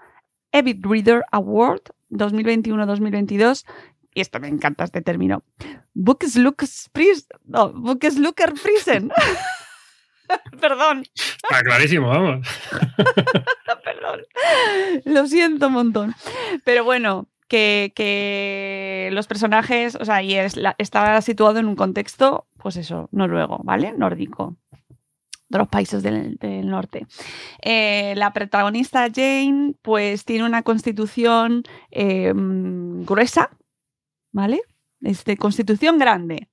Epic 0.52 0.86
Reader 0.86 1.26
Award 1.32 1.82
2021-2022 2.12 3.66
y 4.18 4.22
esto 4.22 4.40
me 4.40 4.48
encanta 4.48 4.84
este 4.84 5.04
término. 5.04 5.44
No, 5.94 7.72
Bookeslooker 7.74 8.54
Prisen. 8.64 9.12
Perdón. 10.60 11.04
Está 11.16 11.62
clarísimo, 11.64 12.08
vamos. 12.10 12.48
Perdón. 13.84 14.22
Lo 15.06 15.28
siento 15.28 15.68
un 15.68 15.74
montón. 15.74 16.16
Pero 16.66 16.84
bueno, 16.84 17.28
que, 17.48 17.94
que 17.96 19.10
los 19.14 19.28
personajes, 19.28 19.96
o 19.96 20.04
sea, 20.04 20.24
y 20.24 20.34
es 20.34 20.58
la- 20.58 20.76
está 20.80 21.22
situado 21.22 21.60
en 21.60 21.68
un 21.68 21.76
contexto, 21.76 22.48
pues 22.58 22.76
eso, 22.78 23.08
noruego, 23.12 23.60
¿vale? 23.64 23.94
Nórdico. 23.94 24.58
De 25.50 25.60
los 25.60 25.70
países 25.70 26.04
del, 26.04 26.36
del 26.38 26.68
norte. 26.68 27.06
Eh, 27.62 28.14
la 28.18 28.34
protagonista 28.34 29.08
Jane, 29.14 29.76
pues 29.82 30.26
tiene 30.26 30.44
una 30.44 30.62
constitución 30.64 31.64
eh, 31.92 32.34
mm, 32.34 33.06
gruesa, 33.06 33.52
¿vale? 34.38 34.62
Es 35.02 35.26
de 35.26 35.36
constitución 35.36 35.98
grande. 35.98 36.48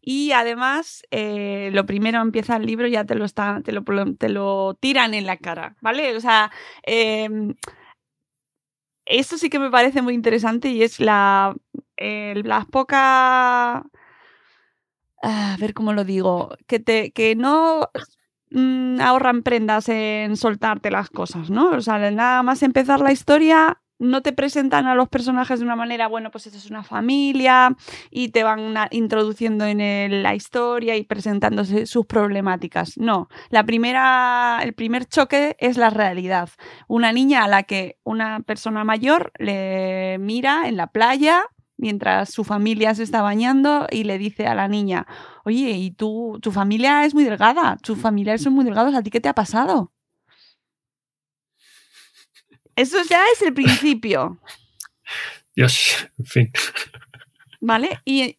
Y 0.00 0.32
además, 0.32 1.02
eh, 1.10 1.70
lo 1.74 1.84
primero 1.84 2.22
empieza 2.22 2.56
el 2.56 2.64
libro, 2.64 2.86
ya 2.86 3.04
te 3.04 3.14
lo, 3.14 3.26
está, 3.26 3.60
te 3.62 3.72
lo, 3.72 3.84
te 4.16 4.30
lo 4.30 4.74
tiran 4.80 5.12
en 5.12 5.26
la 5.26 5.36
cara, 5.36 5.76
¿vale? 5.82 6.16
O 6.16 6.20
sea, 6.20 6.50
em, 6.82 7.54
esto 9.04 9.36
sí 9.36 9.50
que 9.50 9.58
me 9.58 9.70
parece 9.70 10.00
muy 10.00 10.14
interesante 10.14 10.68
y 10.70 10.82
es 10.82 10.98
la, 10.98 11.54
eh, 11.98 12.40
las 12.44 12.64
pocas... 12.66 13.82
A 15.22 15.56
ver 15.58 15.74
cómo 15.74 15.92
lo 15.92 16.04
digo. 16.04 16.56
Que, 16.66 16.78
te, 16.78 17.10
que 17.12 17.34
no 17.36 17.90
mm, 18.50 19.00
ahorran 19.00 19.42
prendas 19.42 19.88
en 19.88 20.36
soltarte 20.36 20.90
las 20.90 21.10
cosas, 21.10 21.50
¿no? 21.50 21.70
O 21.70 21.80
sea, 21.80 22.10
nada 22.10 22.42
más 22.42 22.62
empezar 22.62 23.00
la 23.00 23.12
historia, 23.12 23.80
no 23.98 24.22
te 24.22 24.32
presentan 24.32 24.86
a 24.86 24.94
los 24.94 25.08
personajes 25.08 25.58
de 25.58 25.64
una 25.64 25.76
manera, 25.76 26.08
bueno, 26.08 26.30
pues 26.30 26.46
esto 26.46 26.58
es 26.58 26.70
una 26.70 26.82
familia 26.82 27.76
y 28.10 28.28
te 28.28 28.42
van 28.42 28.74
introduciendo 28.90 29.64
en 29.64 30.22
la 30.22 30.34
historia 30.34 30.96
y 30.96 31.04
presentándose 31.04 31.86
sus 31.86 32.06
problemáticas. 32.06 32.96
No, 32.96 33.28
la 33.50 33.64
primera, 33.64 34.60
el 34.62 34.74
primer 34.74 35.06
choque 35.06 35.56
es 35.58 35.76
la 35.76 35.90
realidad. 35.90 36.50
Una 36.88 37.12
niña 37.12 37.44
a 37.44 37.48
la 37.48 37.62
que 37.62 37.98
una 38.04 38.40
persona 38.40 38.84
mayor 38.84 39.32
le 39.38 40.18
mira 40.18 40.68
en 40.68 40.76
la 40.76 40.88
playa 40.88 41.42
mientras 41.78 42.30
su 42.30 42.44
familia 42.44 42.94
se 42.94 43.02
está 43.02 43.22
bañando 43.22 43.86
y 43.90 44.04
le 44.04 44.18
dice 44.18 44.46
a 44.46 44.54
la 44.54 44.68
niña, 44.68 45.06
oye, 45.44 45.70
y 45.72 45.90
tú, 45.90 46.38
tu 46.40 46.52
familia 46.52 47.04
es 47.04 47.14
muy 47.14 47.24
delgada, 47.24 47.76
tus 47.82 47.98
familiares 47.98 48.42
son 48.42 48.54
muy 48.54 48.64
delgados, 48.64 48.94
¿a 48.94 49.02
ti 49.02 49.10
qué 49.10 49.20
te 49.20 49.28
ha 49.28 49.34
pasado? 49.34 49.92
Eso 52.76 52.98
ya 53.08 53.22
es 53.32 53.42
el 53.42 53.52
principio, 53.54 54.38
Dios, 55.56 56.08
en 56.18 56.24
fin. 56.26 56.52
¿vale? 57.60 58.00
Y, 58.04 58.38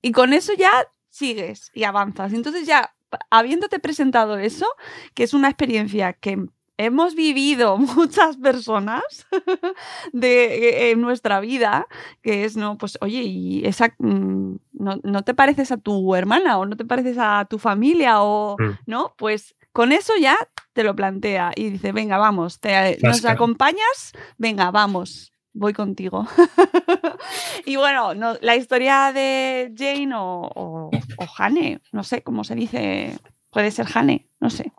y 0.00 0.12
con 0.12 0.32
eso 0.32 0.52
ya 0.54 0.70
sigues 1.08 1.70
y 1.74 1.84
avanzas. 1.84 2.32
Entonces 2.32 2.66
ya, 2.66 2.94
habiéndote 3.30 3.78
presentado 3.80 4.38
eso, 4.38 4.66
que 5.14 5.24
es 5.24 5.34
una 5.34 5.48
experiencia 5.48 6.12
que 6.12 6.38
hemos 6.76 7.14
vivido 7.14 7.76
muchas 7.96 8.36
personas 8.36 9.02
de, 10.12 10.90
en 10.90 11.00
nuestra 11.00 11.40
vida, 11.40 11.86
que 12.22 12.44
es, 12.44 12.56
no, 12.56 12.78
pues, 12.78 12.98
oye, 13.00 13.22
y 13.22 13.66
esa, 13.66 13.94
mm, 13.98 14.56
no, 14.72 15.00
no 15.02 15.22
te 15.22 15.34
pareces 15.34 15.72
a 15.72 15.76
tu 15.76 16.14
hermana 16.14 16.58
o 16.58 16.66
no 16.66 16.76
te 16.76 16.84
pareces 16.84 17.16
a 17.18 17.46
tu 17.48 17.58
familia 17.58 18.22
o, 18.22 18.56
Mm. 18.58 18.78
¿no? 18.86 19.14
Pues 19.18 19.56
con 19.74 19.90
eso 19.90 20.12
ya 20.16 20.38
te 20.72 20.84
lo 20.84 20.94
plantea 20.94 21.50
y 21.56 21.68
dice, 21.68 21.90
venga, 21.90 22.16
vamos, 22.16 22.60
te, 22.60 22.96
¿nos 23.02 23.16
Zasca. 23.16 23.32
acompañas? 23.32 24.12
Venga, 24.38 24.70
vamos, 24.70 25.32
voy 25.52 25.72
contigo. 25.72 26.28
y 27.66 27.74
bueno, 27.74 28.14
no, 28.14 28.36
la 28.40 28.54
historia 28.54 29.12
de 29.12 29.74
Jane 29.76 30.14
o, 30.14 30.48
o, 30.54 30.90
o 31.18 31.26
Hane, 31.36 31.80
no 31.90 32.04
sé 32.04 32.22
cómo 32.22 32.44
se 32.44 32.54
dice, 32.54 33.18
puede 33.50 33.72
ser 33.72 33.86
Hane, 33.92 34.28
no 34.38 34.48
sé. 34.48 34.72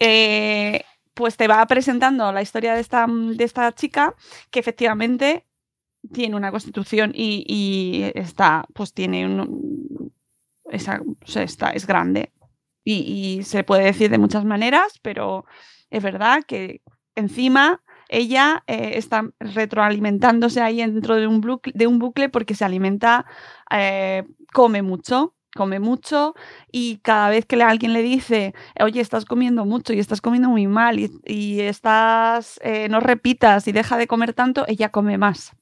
Eh, 0.00 0.82
pues 1.12 1.36
te 1.36 1.46
va 1.46 1.64
presentando 1.66 2.32
la 2.32 2.40
historia 2.40 2.74
de 2.74 2.80
esta, 2.80 3.06
de 3.06 3.44
esta 3.44 3.72
chica 3.72 4.14
que 4.50 4.58
efectivamente 4.58 5.44
tiene 6.14 6.34
una 6.34 6.50
constitución 6.50 7.12
y, 7.14 7.44
y 7.46 8.10
está, 8.18 8.64
pues 8.72 8.94
tiene 8.94 9.26
un, 9.26 10.10
esa, 10.70 11.02
o 11.02 11.26
sea, 11.26 11.42
está, 11.42 11.70
es 11.72 11.86
grande. 11.86 12.32
Y, 12.84 13.42
se 13.44 13.64
puede 13.64 13.84
decir 13.84 14.10
de 14.10 14.18
muchas 14.18 14.44
maneras, 14.44 14.98
pero 15.02 15.46
es 15.90 16.02
verdad 16.02 16.42
que 16.46 16.82
encima 17.14 17.82
ella 18.08 18.62
eh, 18.66 18.92
está 18.96 19.30
retroalimentándose 19.40 20.60
ahí 20.60 20.78
dentro 20.78 21.16
de 21.16 21.26
un 21.26 21.40
bucle, 21.40 21.72
de 21.74 21.86
un 21.86 21.98
bucle 21.98 22.28
porque 22.28 22.54
se 22.54 22.64
alimenta, 22.64 23.24
eh, 23.70 24.24
come 24.52 24.82
mucho, 24.82 25.34
come 25.54 25.80
mucho 25.80 26.34
y 26.70 26.98
cada 26.98 27.30
vez 27.30 27.46
que 27.46 27.62
alguien 27.62 27.92
le 27.94 28.02
dice, 28.02 28.54
oye, 28.80 29.00
estás 29.00 29.24
comiendo 29.24 29.64
mucho 29.64 29.92
y 29.94 30.00
estás 30.00 30.20
comiendo 30.20 30.50
muy 30.50 30.66
mal 30.66 31.00
y, 31.00 31.10
y 31.24 31.60
estás, 31.60 32.60
eh, 32.62 32.88
no 32.90 33.00
repitas 33.00 33.66
y 33.68 33.72
deja 33.72 33.96
de 33.96 34.06
comer 34.06 34.34
tanto, 34.34 34.64
ella 34.68 34.90
come 34.90 35.16
más. 35.18 35.52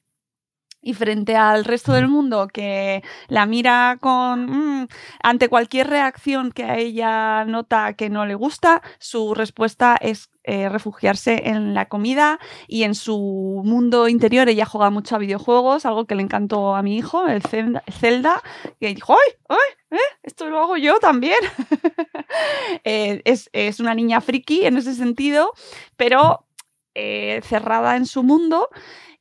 Y 0.85 0.93
frente 0.93 1.37
al 1.37 1.63
resto 1.63 1.93
del 1.93 2.09
mundo 2.09 2.47
que 2.47 3.03
la 3.29 3.45
mira 3.45 3.97
con... 3.99 4.81
mm, 4.81 4.87
ante 5.23 5.47
cualquier 5.47 5.87
reacción 5.87 6.51
que 6.51 6.65
a 6.65 6.77
ella 6.77 7.45
nota 7.45 7.93
que 7.93 8.09
no 8.09 8.25
le 8.25 8.35
gusta, 8.35 8.81
su 8.99 9.33
respuesta 9.33 9.97
es 9.99 10.29
eh, 10.43 10.67
refugiarse 10.67 11.47
en 11.47 11.73
la 11.73 11.87
comida 11.87 12.37
y 12.67 12.83
en 12.83 12.95
su 12.95 13.61
mundo 13.63 14.09
interior. 14.09 14.49
Ella 14.49 14.65
juega 14.65 14.89
mucho 14.89 15.15
a 15.15 15.19
videojuegos, 15.19 15.85
algo 15.85 16.05
que 16.05 16.15
le 16.15 16.21
encantó 16.21 16.75
a 16.75 16.83
mi 16.83 16.97
hijo, 16.97 17.27
el 17.27 17.41
Zelda, 17.41 17.81
Zelda, 17.89 18.43
que 18.81 18.93
dijo, 18.93 19.13
¡ay! 19.13 19.33
¡ay! 19.47 19.97
¿eh? 19.97 20.17
Esto 20.21 20.49
lo 20.49 20.59
hago 20.61 20.77
yo 20.77 20.99
también. 20.99 21.39
Eh, 22.83 23.21
es, 23.25 23.49
es 23.53 23.79
una 23.79 23.93
niña 23.93 24.19
friki 24.19 24.65
en 24.65 24.77
ese 24.77 24.95
sentido, 24.95 25.53
pero 25.95 26.47
eh, 26.95 27.41
cerrada 27.43 27.95
en 27.95 28.07
su 28.07 28.23
mundo 28.23 28.69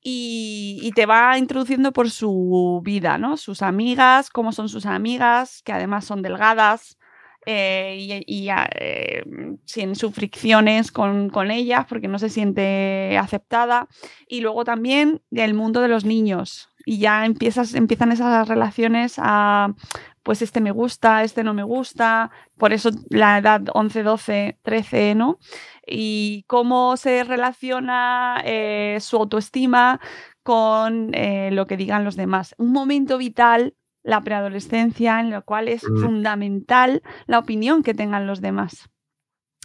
y, 0.02 0.90
te 0.94 1.06
va 1.06 1.38
introduciendo 1.38 1.92
por 1.92 2.10
su 2.10 2.80
vida, 2.84 3.18
¿no? 3.18 3.36
Sus 3.36 3.62
amigas, 3.62 4.30
cómo 4.30 4.52
son 4.52 4.68
sus 4.68 4.86
amigas, 4.86 5.62
que 5.64 5.72
además 5.72 6.04
son 6.04 6.22
delgadas. 6.22 6.98
eh, 7.46 7.96
y, 8.26 8.44
y, 8.44 8.48
ah, 8.50 8.68
eh, 8.72 9.24
sin 9.64 9.96
sus 9.96 10.14
fricciones 10.14 10.92
con, 10.92 11.28
con 11.28 11.50
ellas 11.50 11.86
porque 11.88 12.06
no 12.06 12.20
se 12.20 12.28
siente 12.28 13.18
aceptada 13.18 13.88
y 14.28 14.42
luego 14.42 14.64
también 14.64 15.22
el 15.32 15.54
mundo 15.54 15.80
de 15.80 15.88
los 15.88 16.04
niños 16.04 16.68
y 16.86 16.98
ya 16.98 17.24
empiezas, 17.26 17.74
empiezan 17.74 18.12
esas 18.12 18.48
relaciones 18.48 19.14
a 19.18 19.74
pues 20.22 20.40
este 20.40 20.60
me 20.60 20.70
gusta, 20.70 21.24
este 21.24 21.42
no 21.42 21.52
me 21.52 21.64
gusta, 21.64 22.30
por 22.56 22.72
eso 22.72 22.90
la 23.08 23.38
edad 23.38 23.62
11, 23.72 24.02
12, 24.02 24.58
13, 24.62 25.14
¿no? 25.16 25.38
Y 25.86 26.44
cómo 26.46 26.96
se 26.96 27.24
relaciona 27.24 28.40
eh, 28.44 28.98
su 29.00 29.16
autoestima 29.16 30.00
con 30.42 31.14
eh, 31.14 31.50
lo 31.52 31.66
que 31.66 31.76
digan 31.76 32.04
los 32.04 32.16
demás. 32.16 32.54
Un 32.58 32.72
momento 32.72 33.18
vital, 33.18 33.74
la 34.02 34.20
preadolescencia, 34.20 35.20
en 35.20 35.30
lo 35.30 35.44
cual 35.44 35.68
es 35.68 35.82
Mm. 35.84 36.02
fundamental 36.02 37.02
la 37.26 37.38
opinión 37.38 37.82
que 37.82 37.94
tengan 37.94 38.26
los 38.26 38.40
demás. 38.40 38.88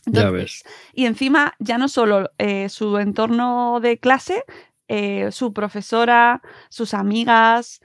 Ya 0.06 0.30
ves. 0.30 0.64
Y 0.94 1.06
encima, 1.06 1.53
ya 1.60 1.77
no 1.77 1.89
solo 1.89 2.31
eh, 2.38 2.69
su 2.69 2.98
entorno 2.98 3.80
de 3.81 3.99
clase, 3.99 4.44
su 5.31 5.52
profesora, 5.52 6.41
sus 6.69 6.94
amigas, 6.94 7.81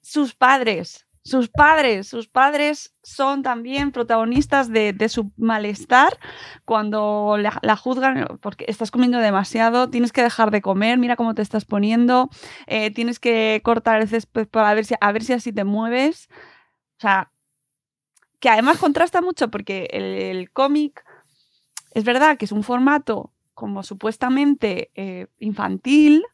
sus 0.00 0.36
padres. 0.36 1.08
Sus 1.30 1.48
padres, 1.48 2.08
sus 2.08 2.26
padres 2.26 2.92
son 3.04 3.44
también 3.44 3.92
protagonistas 3.92 4.68
de, 4.68 5.08
su 5.08 5.30
malestar 5.36 6.18
cuando 6.64 7.36
la, 7.38 7.76
juzgan 7.76 8.38
porque 8.40 8.64
estás 8.66 8.90
comiendo 8.90 9.18
demasiado, 9.18 9.90
tienes 9.90 10.10
que 10.10 10.24
dejar 10.24 10.50
de 10.50 10.60
comer, 10.60 10.98
mira 10.98 11.14
cómo 11.14 11.36
te 11.36 11.42
estás 11.42 11.64
poniendo, 11.64 12.30
eh, 12.66 12.90
tienes 12.90 13.20
que 13.20 13.60
cortar 13.62 14.02
el 14.02 14.08
césped 14.08 14.48
para 14.48 14.74
ver 14.74 14.84
si, 14.84 14.96
a 15.00 15.12
ver 15.12 15.22
si 15.22 15.32
así 15.32 15.52
te 15.52 15.62
mueves. 15.62 16.28
O 16.98 17.00
sea, 17.02 17.30
que 18.40 18.48
además 18.48 18.78
contrasta 18.78 19.22
mucho 19.22 19.52
porque 19.52 19.88
el, 19.92 20.02
el 20.02 20.50
cómic 20.50 21.04
es 21.92 22.02
verdad 22.02 22.38
que 22.38 22.46
es 22.46 22.52
un 22.52 22.64
formato 22.64 23.32
como 23.54 23.84
supuestamente 23.84 24.90
eh, 24.96 25.28
infantil 25.38 26.24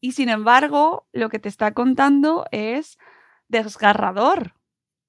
y 0.00 0.12
sin 0.12 0.28
embargo 0.28 1.08
lo 1.12 1.28
que 1.28 1.40
te 1.40 1.48
está 1.48 1.74
contando 1.74 2.44
es 2.52 2.98
desgarrador, 3.50 4.54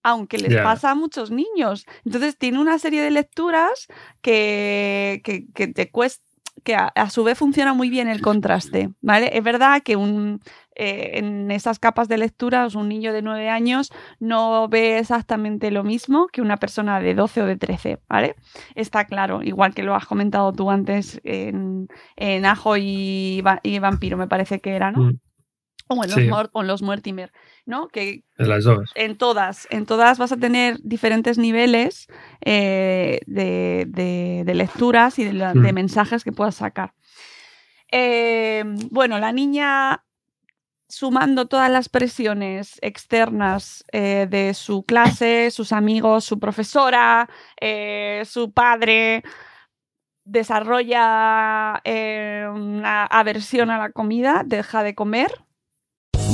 aunque 0.04 0.38
les 0.38 0.52
pasa 0.64 0.92
a 0.92 0.96
muchos 0.96 1.32
niños. 1.32 1.86
Entonces 2.06 2.38
tiene 2.38 2.60
una 2.60 2.80
serie 2.80 3.02
de 3.02 3.12
lecturas 3.12 3.88
que, 4.22 5.22
que, 5.24 5.46
que 5.54 5.68
te 5.68 5.90
cuesta 5.90 6.26
que 6.64 6.76
a, 6.76 6.88
a 6.90 7.10
su 7.10 7.24
vez 7.24 7.40
funciona 7.40 7.74
muy 7.74 7.90
bien 7.90 8.08
el 8.08 8.22
contraste, 8.22 8.92
¿vale? 9.02 9.32
Es 9.36 9.44
verdad 9.44 9.82
que 9.82 9.96
un, 9.96 10.42
eh, 10.76 11.12
en 11.16 11.50
esas 11.50 11.80
capas 11.80 12.08
de 12.08 12.20
lectura 12.20 12.68
un 12.76 12.88
niño 12.88 13.14
de 13.14 13.24
9 13.24 13.50
años 13.50 13.90
no 14.20 14.68
ve 14.68 15.00
exactamente 15.00 15.72
lo 15.72 15.84
mismo 15.84 16.28
que 16.28 16.40
una 16.42 16.58
persona 16.58 17.00
de 17.00 17.16
12 17.16 17.42
o 17.42 17.46
de 17.48 17.56
13, 17.58 18.00
¿vale? 18.08 18.36
Está 18.76 19.06
claro, 19.06 19.42
igual 19.42 19.74
que 19.74 19.82
lo 19.82 19.96
has 19.96 20.06
comentado 20.06 20.54
tú 20.54 20.70
antes 20.70 21.20
en, 21.24 21.88
en 22.16 22.46
Ajo 22.46 22.78
y, 22.78 23.42
Va- 23.42 23.62
y 23.64 23.80
Vampiro, 23.80 24.18
me 24.18 24.28
parece 24.28 24.60
que 24.60 24.76
era, 24.76 24.92
¿no? 24.92 25.04
Mm. 25.06 25.20
O 25.88 26.04
en 26.04 26.10
los, 26.12 26.14
Sí. 26.14 26.30
O 26.54 26.62
en 26.62 26.68
los 26.68 26.82
Mortimer, 26.84 27.32
¿no? 27.66 27.88
Que 27.88 28.24
De 28.38 28.46
las 28.48 28.64
dos. 28.64 28.92
en 28.96 29.18
todas, 29.18 29.68
en 29.70 29.86
todas 29.86 30.18
vas 30.18 30.32
a 30.32 30.38
tener 30.38 30.78
diferentes 30.84 31.38
niveles 31.38 32.08
eh, 32.44 33.20
de, 33.28 33.86
de- 33.88 34.44
de 34.46 34.56
lecturas 34.56 35.20
y 35.20 35.26
de, 35.26 35.34
la- 35.34 35.54
de 35.54 35.72
Mm. 35.72 35.76
mensajes 35.76 36.24
que 36.24 36.32
puedas 36.32 36.56
sacar. 36.56 36.94
Eh, 37.92 38.64
bueno, 38.90 39.20
la 39.20 39.32
niña 39.32 40.04
sumando 40.88 41.48
todas 41.48 41.70
las 41.72 41.88
presiones 41.90 42.78
externas 42.82 43.84
eh, 43.94 44.28
de 44.30 44.54
su 44.54 44.84
clase, 44.84 45.50
sus 45.52 45.72
amigos, 45.72 46.26
su 46.26 46.38
profesora, 46.40 47.30
su 48.26 48.52
padre, 48.52 49.24
desarrolla 50.24 51.82
una 52.54 53.06
aversión 53.06 53.72
a 53.72 53.78
la 53.78 53.92
comida, 53.92 54.44
deja 54.46 54.84
de 54.84 54.96
comer. 54.96 55.32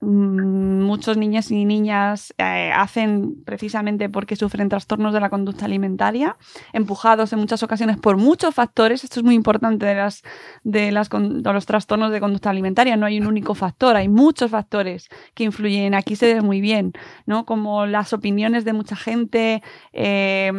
muchos 0.00 1.16
niños 1.16 1.50
y 1.50 1.64
niñas 1.64 2.32
eh, 2.38 2.70
hacen 2.74 3.42
precisamente 3.44 4.08
porque 4.08 4.36
sufren 4.36 4.68
trastornos 4.68 5.12
de 5.12 5.20
la 5.20 5.28
conducta 5.28 5.64
alimentaria, 5.64 6.36
empujados 6.72 7.32
en 7.32 7.40
muchas 7.40 7.62
ocasiones 7.64 7.96
por 7.96 8.16
muchos 8.16 8.54
factores. 8.54 9.02
Esto 9.02 9.20
es 9.20 9.24
muy 9.24 9.34
importante 9.34 9.86
de, 9.86 9.94
las, 9.96 10.22
de 10.62 10.92
los 10.92 11.66
trastornos 11.66 12.12
de 12.12 12.20
conducta 12.20 12.50
alimentaria. 12.50 12.96
No 12.96 13.06
hay 13.06 13.18
un 13.20 13.26
único 13.26 13.54
factor, 13.54 13.96
hay 13.96 14.08
muchos 14.08 14.52
factores 14.52 15.08
que 15.34 15.44
influyen. 15.44 15.94
Aquí 15.94 16.14
se 16.14 16.32
ve 16.32 16.42
muy 16.42 16.60
bien, 16.60 16.92
¿no? 17.26 17.44
Como 17.44 17.86
las 17.86 18.12
opiniones 18.12 18.64
de 18.64 18.72
mucha 18.72 18.94
gente, 18.94 19.62
eh, 19.92 20.52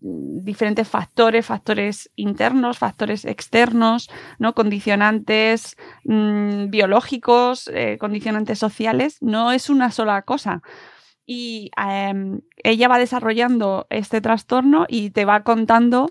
diferentes 0.00 0.86
factores, 0.86 1.46
factores 1.46 2.10
internos, 2.16 2.78
factores 2.78 3.24
externos, 3.24 4.10
¿no? 4.38 4.54
Condicionantes 4.54 5.76
mm, 6.04 6.68
biológicos, 6.68 7.70
eh, 7.72 7.96
condicionantes 7.98 8.49
sociales, 8.58 9.18
no 9.20 9.52
es 9.52 9.70
una 9.70 9.90
sola 9.90 10.22
cosa. 10.22 10.62
Y 11.26 11.70
em, 11.76 12.40
ella 12.62 12.88
va 12.88 12.98
desarrollando 12.98 13.86
este 13.90 14.20
trastorno 14.20 14.86
y 14.88 15.10
te 15.10 15.24
va 15.24 15.42
contando 15.42 16.10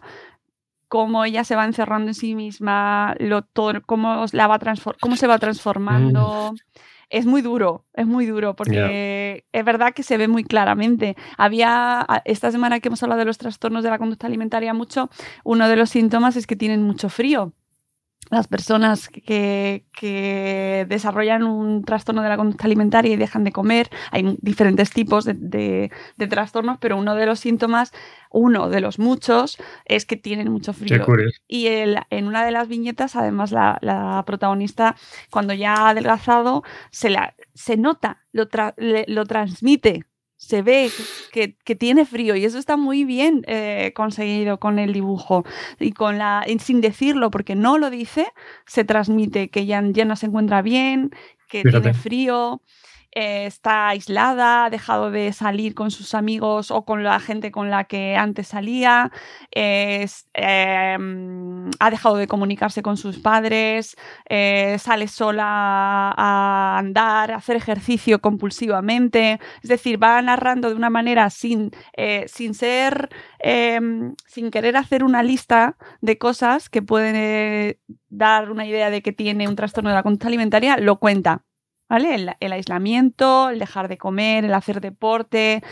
cómo 0.87 1.23
ella 1.23 1.43
se 1.43 1.55
va 1.55 1.65
encerrando 1.65 2.09
en 2.09 2.15
sí 2.15 2.35
misma, 2.35 3.15
lo, 3.19 3.45
cómo, 3.85 4.25
la 4.31 4.47
va 4.47 4.59
cómo 4.99 5.15
se 5.15 5.27
va 5.27 5.37
transformando. 5.37 6.53
Mm. 6.53 6.57
Es 7.09 7.25
muy 7.25 7.41
duro, 7.41 7.85
es 7.93 8.05
muy 8.05 8.27
duro, 8.27 8.55
porque 8.55 9.43
es 9.51 9.65
verdad 9.65 9.93
que 9.93 10.03
se 10.03 10.17
ve 10.17 10.27
muy 10.27 10.43
claramente. 10.43 11.15
Había, 11.37 12.05
esta 12.23 12.51
semana 12.51 12.79
que 12.79 12.89
hemos 12.89 13.01
hablado 13.01 13.19
de 13.19 13.25
los 13.25 13.39
trastornos 13.39 13.83
de 13.83 13.89
la 13.89 13.97
conducta 13.97 14.27
alimentaria 14.27 14.75
mucho, 14.75 15.09
uno 15.43 15.67
de 15.67 15.75
los 15.75 15.89
síntomas 15.89 16.35
es 16.35 16.45
que 16.45 16.55
tienen 16.55 16.83
mucho 16.83 17.09
frío 17.09 17.53
las 18.29 18.47
personas 18.47 19.09
que, 19.09 19.85
desarrollan 20.87 21.43
un 21.43 21.83
trastorno 21.83 22.21
de 22.21 22.29
la 22.29 22.37
conducta 22.37 22.65
alimentaria 22.65 23.13
y 23.13 23.17
dejan 23.17 23.43
de 23.43 23.51
comer, 23.51 23.89
hay 24.11 24.37
diferentes 24.41 24.91
tipos 24.91 25.25
de, 25.25 25.91
trastornos, 26.29 26.77
pero 26.79 26.97
uno 26.97 27.15
de 27.15 27.25
los 27.25 27.39
síntomas, 27.39 27.91
uno 28.31 28.69
de 28.69 28.81
los 28.81 28.99
muchos, 28.99 29.57
es 29.85 30.05
que 30.05 30.15
tienen 30.15 30.51
mucho 30.51 30.73
frío. 30.73 31.05
Y 31.47 31.67
en 31.67 32.27
una 32.27 32.45
de 32.45 32.51
las 32.51 32.67
viñetas, 32.67 33.15
además, 33.15 33.51
la, 33.51 34.23
protagonista, 34.25 34.95
cuando 35.31 35.53
ya 35.53 35.73
ha 35.73 35.89
adelgazado, 35.89 36.63
se, 36.91 37.09
la, 37.09 37.33
se 37.53 37.77
nota, 37.77 38.25
lo, 38.31 38.47
lo 39.07 39.25
transmite 39.25 40.08
se 40.39 40.61
ve 40.61 40.89
que, 41.33 41.75
tiene 41.75 42.05
frío 42.05 42.33
y 42.33 42.45
eso 42.45 42.57
está 42.57 42.77
muy 42.77 43.03
bien 43.03 43.43
eh, 43.45 43.91
conseguido 43.93 44.57
con 44.57 44.79
el 44.79 44.93
dibujo 44.93 45.43
y 45.81 45.91
con 45.91 46.17
la 46.17 46.45
sin 46.59 46.79
decirlo 46.79 47.29
porque 47.29 47.55
no 47.55 47.77
lo 47.77 47.89
dice 47.89 48.25
se 48.65 48.85
transmite 48.85 49.49
que 49.49 49.65
ya, 49.65 49.83
ya 49.91 50.05
no 50.05 50.15
se 50.15 50.27
encuentra 50.27 50.61
bien 50.61 51.11
que 51.49 51.63
tiene 51.63 51.93
frío 51.93 52.61
eh, 53.11 53.45
está 53.47 53.89
aislada, 53.89 54.65
ha 54.65 54.69
dejado 54.69 55.11
de 55.11 55.33
salir 55.33 55.73
con 55.73 55.91
sus 55.91 56.13
amigos 56.13 56.71
o 56.71 56.85
con 56.85 57.03
la 57.03 57.19
gente 57.19 57.51
con 57.51 57.69
la 57.69 57.85
que 57.85 58.15
antes 58.15 58.49
salía, 58.49 59.11
em, 59.51 61.69
ha 61.79 61.89
dejado 61.89 62.17
de 62.17 62.27
comunicarse 62.27 62.81
con 62.81 62.97
sus 62.97 63.19
padres, 63.19 63.95
eh, 64.29 64.77
sale 64.79 65.07
sola 65.07 66.13
a 66.15 66.77
andar, 66.77 67.31
a 67.31 67.37
hacer 67.37 67.55
ejercicio 67.55 68.19
compulsivamente, 68.21 69.39
es 69.63 69.69
decir, 69.69 70.01
va 70.01 70.21
narrando 70.21 70.69
de 70.69 70.75
una 70.75 70.89
manera 70.89 71.29
sin, 71.29 71.71
eh, 71.97 72.25
sin 72.27 72.53
ser, 72.53 73.09
em, 73.39 74.15
sin 74.27 74.51
querer 74.51 74.77
hacer 74.77 75.03
una 75.03 75.23
lista 75.23 75.77
de 76.01 76.17
cosas 76.17 76.69
que 76.69 76.81
pueden 76.81 77.77
dar 78.09 78.51
una 78.51 78.65
idea 78.65 78.89
de 78.89 79.01
que 79.01 79.13
tiene 79.13 79.47
un 79.47 79.55
trastorno 79.55 79.89
de 79.89 79.95
la 79.95 80.03
conducta 80.03 80.27
alimentaria, 80.27 80.77
lo 80.77 80.99
cuenta 80.99 81.43
¿vale? 81.89 82.35
El, 82.39 82.53
aislamiento, 82.53 83.49
el 83.49 83.59
dejar 83.59 83.87
de 83.87 83.97
comer, 83.97 84.45
el 84.45 84.53
hacer 84.53 84.79
deporte, 84.79 85.63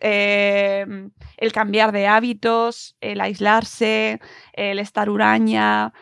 em, 0.00 1.10
el 1.36 1.52
cambiar 1.52 1.92
de 1.92 2.06
hábitos, 2.06 2.96
el 3.00 3.20
aislarse, 3.20 4.20
el 4.54 4.78
estar 4.78 5.10
huraña. 5.10 5.92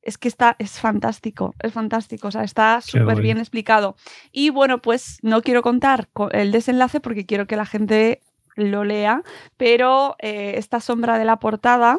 Es 0.00 0.18
que 0.18 0.28
está, 0.28 0.56
es 0.58 0.80
fantástico, 0.80 1.54
es 1.60 1.72
fantástico, 1.72 2.28
o 2.28 2.30
sea, 2.30 2.44
está 2.44 2.80
súper 2.80 3.20
bien 3.20 3.38
explicado. 3.38 3.96
Y 4.32 4.50
bueno, 4.50 4.80
pues 4.80 5.18
no 5.22 5.42
quiero 5.42 5.62
contar 5.62 6.08
el 6.32 6.50
desenlace 6.52 7.00
porque 7.00 7.26
quiero 7.26 7.46
que 7.46 7.56
la 7.56 7.66
gente 7.66 8.22
lo 8.56 8.84
lea, 8.84 9.22
pero 9.56 10.16
eh, 10.18 10.54
esta 10.56 10.80
sombra 10.80 11.18
de 11.18 11.24
la 11.24 11.38
portada 11.38 11.98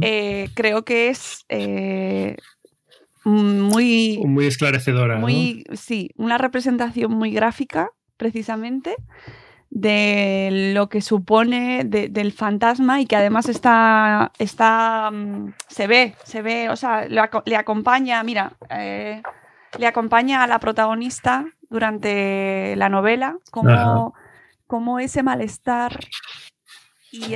eh, 0.00 0.48
creo 0.54 0.84
que 0.84 1.08
es 1.08 1.44
eh, 1.48 2.36
muy... 3.28 4.20
Muy 4.24 4.46
esclarecedora. 4.46 5.18
Muy, 5.18 5.64
Sí, 5.74 6.10
una 6.16 6.38
representación 6.38 7.12
muy 7.12 7.32
gráfica, 7.32 7.90
precisamente, 8.16 8.96
de 9.70 10.72
lo 10.74 10.88
que 10.88 11.02
supone 11.02 11.84
del 11.84 12.32
fantasma 12.32 13.00
y 13.00 13.06
que 13.06 13.16
además 13.16 13.48
está, 13.48 14.32
está 14.38 15.10
mm, 15.12 15.52
se 15.68 15.86
ve, 15.86 16.14
se 16.24 16.42
ve, 16.42 16.70
o 16.70 16.76
sea, 16.76 17.06
le, 17.06 17.56
acompaña, 17.56 18.22
mira, 18.22 18.52
eh, 18.70 19.22
le 19.78 19.86
acompaña 19.86 20.42
a 20.42 20.46
la 20.46 20.58
protagonista 20.58 21.44
durante 21.68 22.74
la 22.76 22.88
novela, 22.88 23.36
como, 23.50 24.14
como 24.66 25.00
ese 25.00 25.22
malestar 25.22 25.98
y 27.10 27.34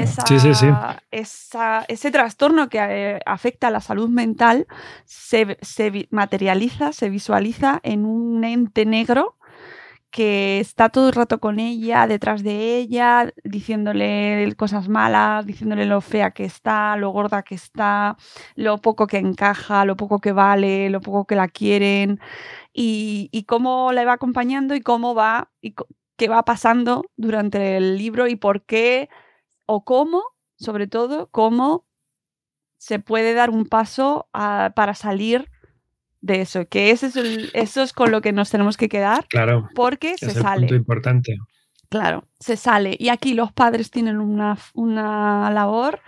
esa, 1.11 1.85
ese 1.89 2.11
trastorno 2.11 2.69
que 2.69 2.79
eh, 2.79 3.21
afecta 3.25 3.69
a 3.69 3.71
la 3.71 3.81
salud 3.81 4.09
mental 4.09 4.67
se, 5.05 5.57
materializa, 6.11 6.93
se 6.93 7.09
visualiza 7.09 7.81
en 7.83 8.05
un 8.05 8.45
ente 8.45 8.85
negro 8.85 9.37
que 10.11 10.61
está 10.61 10.91
todo 10.91 11.09
el 11.09 11.15
rato 11.15 11.41
con 11.41 11.59
ella, 11.59 12.07
detrás 12.07 12.43
de 12.43 12.77
ella, 12.77 13.33
diciéndole 13.45 14.55
cosas 14.59 14.91
malas, 14.91 15.47
diciéndole 15.47 15.87
lo 15.87 16.03
fea 16.03 16.33
que 16.33 16.45
está, 16.45 16.99
lo 16.99 17.11
gorda 17.11 17.43
que 17.43 17.55
está, 17.55 18.19
lo 18.55 18.77
poco 18.77 19.07
que 19.07 19.17
encaja, 19.17 19.87
lo 19.87 19.97
poco 19.97 20.19
que 20.19 20.33
vale, 20.33 20.91
lo 20.91 21.01
poco 21.01 21.25
que 21.25 21.35
la 21.35 21.49
quieren, 21.49 22.21
y, 22.75 23.31
y 23.33 23.45
cómo 23.45 23.91
la 23.93 24.05
va 24.05 24.13
acompañando 24.13 24.75
y 24.75 24.83
cómo 24.83 25.15
va, 25.15 25.51
y 25.63 25.75
qué 26.19 26.29
va 26.29 26.45
pasando 26.45 27.07
durante 27.17 27.79
el 27.79 27.97
libro 27.97 28.29
y 28.29 28.37
por 28.37 28.67
qué 28.67 29.09
o 29.75 29.85
cómo, 29.85 30.23
sobre 30.57 30.87
todo, 30.87 31.29
cómo 31.31 31.87
se 32.77 32.99
puede 32.99 33.33
dar 33.33 33.49
un 33.49 33.65
paso 33.65 34.29
para 34.33 34.95
salir 34.95 35.49
de 36.21 36.43
eso, 36.43 36.67
que 36.69 36.91
ese 36.91 37.07
es 37.07 37.17
eso 37.55 37.83
es 37.83 37.93
con 37.93 38.11
lo 38.11 38.21
que 38.21 38.33
nos 38.33 38.51
tenemos 38.51 38.77
que 38.77 38.89
quedar. 38.89 39.27
Claro. 39.29 39.69
Porque 39.75 40.19
se 40.19 40.27
es 40.27 40.35
sale. 40.35 40.67
Punto 40.67 40.75
importante. 40.75 41.37
Claro, 41.89 42.25
se 42.39 42.57
sale. 42.57 42.97
Y 42.99 43.09
aquí 43.09 43.35
los 43.35 43.53
padres 43.53 43.91
tienen 43.91 44.19
una, 44.19 44.59
una 44.75 45.51
labor 45.51 46.01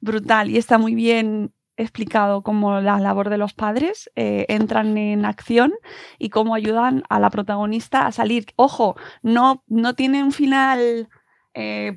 brutal 0.00 0.50
y 0.50 0.58
está 0.58 0.76
muy 0.76 0.94
bien 0.94 1.52
explicado 1.76 2.42
cómo 2.42 2.80
la 2.80 2.98
labor 2.98 3.30
de 3.30 3.38
los 3.38 3.52
padres 3.52 4.10
eh, 4.16 4.46
entran 4.48 4.96
en 4.98 5.24
acción 5.24 5.72
y 6.18 6.30
cómo 6.30 6.54
ayudan 6.54 7.04
a 7.08 7.20
la 7.20 7.30
protagonista 7.30 8.06
a 8.06 8.12
salir. 8.12 8.46
Ojo, 8.56 8.96
no, 9.22 9.62
no 9.68 9.94
tiene 9.94 10.24
un 10.24 10.32
final 10.32 11.08
eh, 11.54 11.96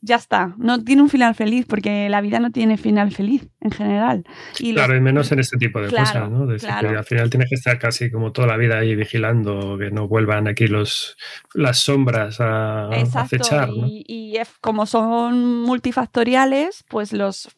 ya 0.00 0.16
está, 0.16 0.54
no 0.56 0.82
tiene 0.82 1.02
un 1.02 1.08
final 1.08 1.34
feliz 1.34 1.66
porque 1.66 2.08
la 2.08 2.20
vida 2.20 2.38
no 2.38 2.50
tiene 2.50 2.76
final 2.76 3.10
feliz 3.10 3.48
en 3.60 3.70
general. 3.70 4.24
Y 4.58 4.72
claro, 4.74 4.96
y 4.96 5.00
menos 5.00 5.32
en 5.32 5.40
este 5.40 5.56
tipo 5.56 5.80
de 5.80 5.90
cosas, 5.90 6.30
¿no? 6.30 6.48
al 6.48 7.04
final 7.04 7.30
tienes 7.30 7.48
que 7.48 7.56
estar 7.56 7.78
casi 7.78 8.10
como 8.10 8.32
toda 8.32 8.46
la 8.48 8.56
vida 8.56 8.78
ahí 8.78 8.94
vigilando 8.94 9.76
que 9.78 9.90
no 9.90 10.08
vuelvan 10.08 10.48
aquí 10.48 10.66
los, 10.66 11.16
las 11.54 11.80
sombras 11.80 12.40
a, 12.40 12.88
acechar. 12.88 13.68
Y, 13.70 14.04
y 14.06 14.38
como 14.60 14.86
son 14.86 15.62
multifactoriales, 15.62 16.84
pues 16.88 17.12
los 17.12 17.48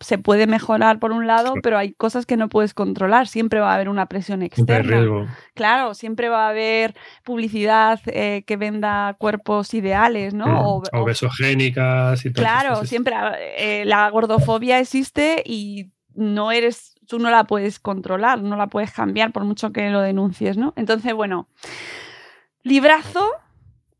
se 0.00 0.18
puede 0.18 0.46
mejorar 0.46 0.98
por 0.98 1.12
un 1.12 1.26
lado, 1.26 1.54
pero 1.62 1.78
hay 1.78 1.92
cosas 1.92 2.26
que 2.26 2.36
no 2.36 2.48
puedes 2.48 2.74
controlar. 2.74 3.26
Siempre 3.28 3.60
va 3.60 3.72
a 3.72 3.74
haber 3.74 3.88
una 3.88 4.06
presión 4.06 4.42
externa. 4.42 5.26
Claro, 5.54 5.94
siempre 5.94 6.28
va 6.28 6.46
a 6.46 6.50
haber 6.50 6.94
publicidad 7.24 8.00
eh, 8.06 8.44
que 8.46 8.56
venda 8.56 9.16
cuerpos 9.18 9.74
ideales, 9.74 10.34
¿no? 10.34 10.46
Mm, 10.46 10.56
o, 10.56 10.82
o, 10.92 11.04
besogénicas 11.04 12.24
y 12.24 12.32
todo 12.32 12.44
Claro, 12.44 12.84
siempre 12.84 13.14
eh, 13.56 13.84
la 13.84 14.08
gordofobia 14.10 14.78
existe 14.78 15.42
y 15.44 15.90
no 16.14 16.50
eres, 16.50 16.94
tú 17.06 17.18
no 17.18 17.30
la 17.30 17.44
puedes 17.44 17.78
controlar, 17.78 18.42
no 18.42 18.56
la 18.56 18.66
puedes 18.66 18.92
cambiar 18.92 19.32
por 19.32 19.44
mucho 19.44 19.72
que 19.72 19.90
lo 19.90 20.00
denuncies, 20.00 20.56
¿no? 20.56 20.72
Entonces, 20.76 21.14
bueno, 21.14 21.48
librazo 22.62 23.30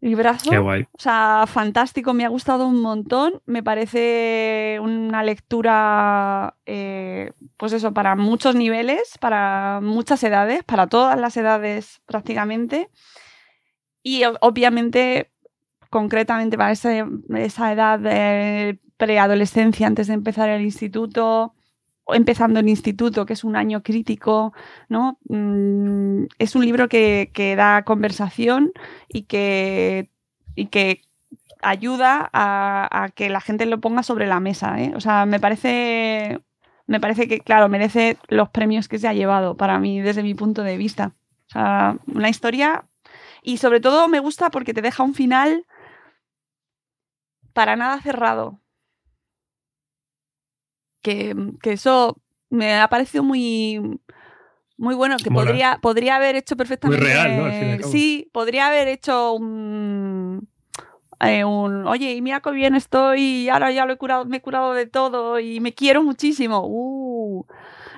Librazo. 0.00 0.50
Qué 0.50 0.58
guay. 0.58 0.82
O 0.92 1.00
sea, 1.00 1.44
fantástico, 1.48 2.14
me 2.14 2.24
ha 2.24 2.28
gustado 2.28 2.66
un 2.66 2.80
montón. 2.80 3.42
Me 3.46 3.62
parece 3.62 4.78
una 4.80 5.22
lectura, 5.24 6.54
eh, 6.66 7.32
pues 7.56 7.72
eso, 7.72 7.92
para 7.92 8.14
muchos 8.14 8.54
niveles, 8.54 9.18
para 9.20 9.80
muchas 9.82 10.22
edades, 10.22 10.62
para 10.62 10.86
todas 10.86 11.18
las 11.18 11.36
edades 11.36 12.00
prácticamente. 12.06 12.90
Y 14.02 14.22
obviamente, 14.40 15.32
concretamente 15.90 16.56
para 16.56 16.70
esa 16.70 17.72
edad 17.72 17.98
de 17.98 18.78
preadolescencia, 18.96 19.86
antes 19.86 20.06
de 20.06 20.14
empezar 20.14 20.48
el 20.48 20.62
instituto, 20.62 21.54
empezando 22.14 22.60
el 22.60 22.68
instituto, 22.68 23.26
que 23.26 23.34
es 23.34 23.44
un 23.44 23.56
año 23.56 23.82
crítico, 23.82 24.52
¿no? 24.88 25.18
Mm, 25.28 26.24
es 26.38 26.54
un 26.54 26.64
libro 26.64 26.88
que, 26.88 27.54
da 27.56 27.82
conversación 27.84 28.72
y 29.08 29.22
que, 29.22 30.10
y 30.54 30.66
que 30.66 31.02
ayuda 31.62 32.30
a, 32.32 33.04
a, 33.04 33.08
que 33.10 33.30
la 33.30 33.40
gente 33.40 33.66
lo 33.66 33.80
ponga 33.80 34.02
sobre 34.02 34.26
la 34.26 34.40
mesa. 34.40 34.80
¿eh? 34.80 34.92
O 34.96 35.00
sea, 35.00 35.26
me 35.26 35.40
parece, 35.40 36.40
me 36.86 37.00
parece 37.00 37.28
que, 37.28 37.40
claro, 37.40 37.68
merece 37.68 38.16
los 38.28 38.48
premios 38.50 38.88
que 38.88 38.98
se 38.98 39.08
ha 39.08 39.12
llevado 39.14 39.56
para 39.56 39.78
mí, 39.78 40.00
desde 40.00 40.22
mi 40.22 40.34
punto 40.34 40.62
de 40.62 40.76
vista. 40.76 41.14
O 41.48 41.50
sea, 41.50 41.96
una 42.06 42.28
historia. 42.28 42.84
Y 43.42 43.58
sobre 43.58 43.80
todo 43.80 44.08
me 44.08 44.20
gusta 44.20 44.50
porque 44.50 44.74
te 44.74 44.82
deja 44.82 45.02
un 45.02 45.14
final 45.14 45.64
para 47.52 47.76
nada 47.76 48.00
cerrado. 48.00 48.60
Que, 51.08 51.34
que 51.62 51.72
eso 51.72 52.20
me 52.50 52.78
ha 52.78 52.88
parecido 52.88 53.24
muy, 53.24 53.80
muy 54.76 54.94
bueno, 54.94 55.16
que 55.16 55.30
podría, 55.30 55.78
podría 55.80 56.16
haber 56.16 56.36
hecho 56.36 56.54
perfectamente. 56.54 57.02
Muy 57.02 57.12
real, 57.14 57.78
¿no? 57.80 57.88
sí, 57.88 58.28
podría 58.32 58.66
haber 58.66 58.88
hecho 58.88 59.32
un 59.32 60.48
eh, 61.20 61.44
un, 61.44 61.86
oye, 61.86 62.12
y 62.12 62.22
mira 62.22 62.40
qué 62.40 62.50
bien 62.52 62.74
estoy, 62.74 63.20
y 63.20 63.48
ahora 63.48 63.72
ya 63.72 63.86
lo 63.86 63.92
he 63.92 63.96
curado, 63.96 64.24
me 64.24 64.36
he 64.36 64.40
curado 64.40 64.74
de 64.74 64.86
todo 64.86 65.40
y 65.40 65.58
me 65.60 65.72
quiero 65.74 66.02
muchísimo. 66.02 66.62
Uh, 66.64 67.44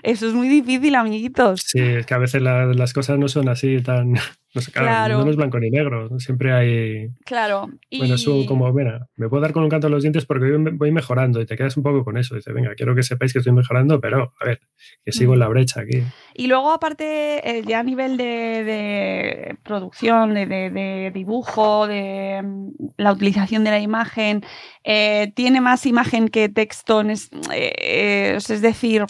eso 0.03 0.29
es 0.29 0.35
muy 0.35 0.49
difícil, 0.49 0.95
amiguitos. 0.95 1.61
Sí, 1.67 1.81
es 1.81 2.07
que 2.07 2.15
a 2.15 2.19
veces 2.19 2.43
la, 2.43 2.67
las 2.67 2.93
cosas 2.93 3.19
no 3.19 3.29
son 3.29 3.49
así 3.49 3.81
tan. 3.81 4.15
No, 4.53 4.61
sé, 4.61 4.73
claro, 4.73 4.89
claro. 4.89 5.25
no 5.25 5.31
es 5.31 5.37
blanco 5.37 5.61
ni 5.61 5.71
negro, 5.71 6.19
siempre 6.19 6.53
hay. 6.53 7.09
Claro. 7.25 7.71
Y... 7.89 7.99
Bueno, 7.99 8.17
es 8.17 8.27
como, 8.49 8.73
mira, 8.73 9.07
me 9.15 9.29
puedo 9.29 9.41
dar 9.43 9.53
con 9.53 9.63
un 9.63 9.69
canto 9.69 9.87
en 9.87 9.93
los 9.93 10.03
dientes 10.03 10.27
porque 10.27 10.51
voy 10.73 10.91
mejorando 10.91 11.41
y 11.41 11.47
te 11.47 11.57
quedas 11.57 11.77
un 11.77 11.85
poco 11.85 12.05
con 12.05 12.17
eso. 12.17 12.35
Dice, 12.35 12.53
venga, 12.53 12.75
quiero 12.75 12.97
que 12.97 13.05
sepáis 13.05 13.33
que 13.33 13.39
estoy 13.39 13.53
mejorando, 13.53 14.01
pero 14.01 14.35
a 14.41 14.45
ver, 14.45 14.61
que 15.05 15.13
sigo 15.13 15.35
en 15.35 15.39
la 15.39 15.47
brecha 15.47 15.83
aquí. 15.83 16.03
Y 16.35 16.49
luego, 16.49 16.73
aparte, 16.73 17.49
eh, 17.49 17.63
ya 17.65 17.79
a 17.79 17.83
nivel 17.85 18.17
de, 18.17 18.25
de 18.25 19.57
producción, 19.63 20.35
de, 20.35 20.47
de, 20.47 20.71
de, 20.71 21.13
dibujo, 21.15 21.87
de 21.87 22.43
mm, 22.43 22.71
la 22.97 23.13
utilización 23.13 23.63
de 23.63 23.71
la 23.71 23.79
imagen, 23.79 24.43
eh, 24.83 25.33
tiene 25.37 25.61
más 25.61 25.87
imagen 25.87 26.29
que 26.29 26.49
texto, 26.49 27.03
es, 27.03 27.31
eh, 27.53 28.35
es 28.37 28.61
decir, 28.61 29.05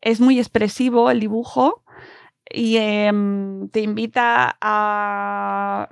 es 0.00 0.20
muy 0.20 0.38
expresivo 0.38 1.10
el 1.10 1.20
dibujo 1.20 1.82
y 2.48 2.76
eh, 2.78 3.12
te 3.70 3.80
invita 3.80 4.56
a, 4.60 5.88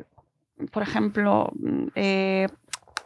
por 0.73 0.83
ejemplo, 0.83 1.53
eh, 1.95 2.49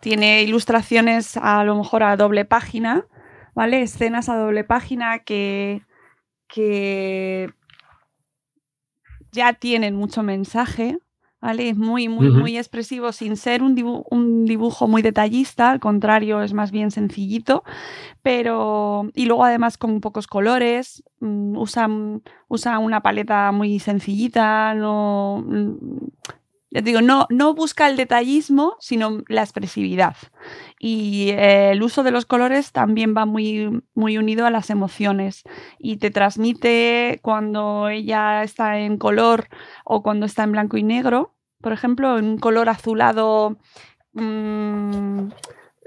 tiene 0.01 0.43
ilustraciones 0.43 1.37
a 1.37 1.63
lo 1.65 1.77
mejor 1.77 2.03
a 2.03 2.17
doble 2.17 2.45
página, 2.45 3.07
¿vale? 3.55 3.83
Escenas 3.83 4.29
a 4.29 4.37
doble 4.37 4.65
página 4.65 5.21
que, 5.21 5.83
que 6.49 7.53
ya 9.33 9.53
tienen 9.53 9.97
mucho 9.97 10.23
mensaje, 10.23 10.99
¿vale? 11.43 11.71
Es 11.71 11.77
muy, 11.77 12.09
muy, 12.09 12.29
uh 12.29 12.31
-huh. 12.31 12.39
muy 12.39 12.57
expresivo 12.57 13.11
sin 13.11 13.37
ser 13.37 13.63
un 13.63 13.75
dibujo, 13.75 14.07
un 14.11 14.47
dibujo, 14.47 14.87
muy 14.87 15.03
detallista, 15.03 15.73
al 15.73 15.81
contrario, 15.81 16.41
es 16.41 16.55
más 16.55 16.71
bien 16.71 16.91
sencillito, 16.91 17.65
pero... 18.23 19.11
Y 19.15 19.27
luego 19.27 19.45
además 19.45 19.77
con 19.77 20.01
pocos 20.01 20.29
colores, 20.29 21.03
um, 21.21 21.57
usa, 21.59 21.89
usa 22.49 22.79
una 22.79 23.01
paleta 23.01 23.51
muy 23.53 23.81
sencillita, 23.81 24.73
no... 24.75 25.45
Ya 26.71 26.81
digo, 26.81 27.03
no, 27.03 27.27
no 27.29 27.53
busca 27.53 27.87
el 27.87 27.99
detallismo, 27.99 28.77
sino 28.81 29.23
la 29.29 29.43
expresividad. 29.43 30.17
Y 30.85 31.31
eh, 31.31 31.71
el 31.71 31.81
uso 31.85 32.03
de 32.03 32.11
los 32.11 32.27
colores 32.27 32.73
también 32.73 33.15
va 33.17 33.25
muy, 33.25 33.85
muy 33.95 34.19
unido 34.19 34.47
a 34.47 34.51
las 34.51 34.69
emociones 34.69 35.45
y 35.79 35.99
te 35.99 36.11
transmite 36.11 37.21
cuando 37.23 37.89
ella 37.89 38.43
está 38.43 38.81
en 38.81 38.99
color 38.99 39.47
o 39.85 40.03
cuando 40.03 40.27
está 40.27 40.43
en 40.43 40.51
blanco 40.51 40.77
y 40.79 40.83
negro, 40.83 41.37
por 41.61 41.73
ejemplo, 41.73 42.19
en 42.19 42.25
un 42.25 42.39
color 42.39 42.69
azulado. 42.69 43.59
Mmm, 44.15 45.29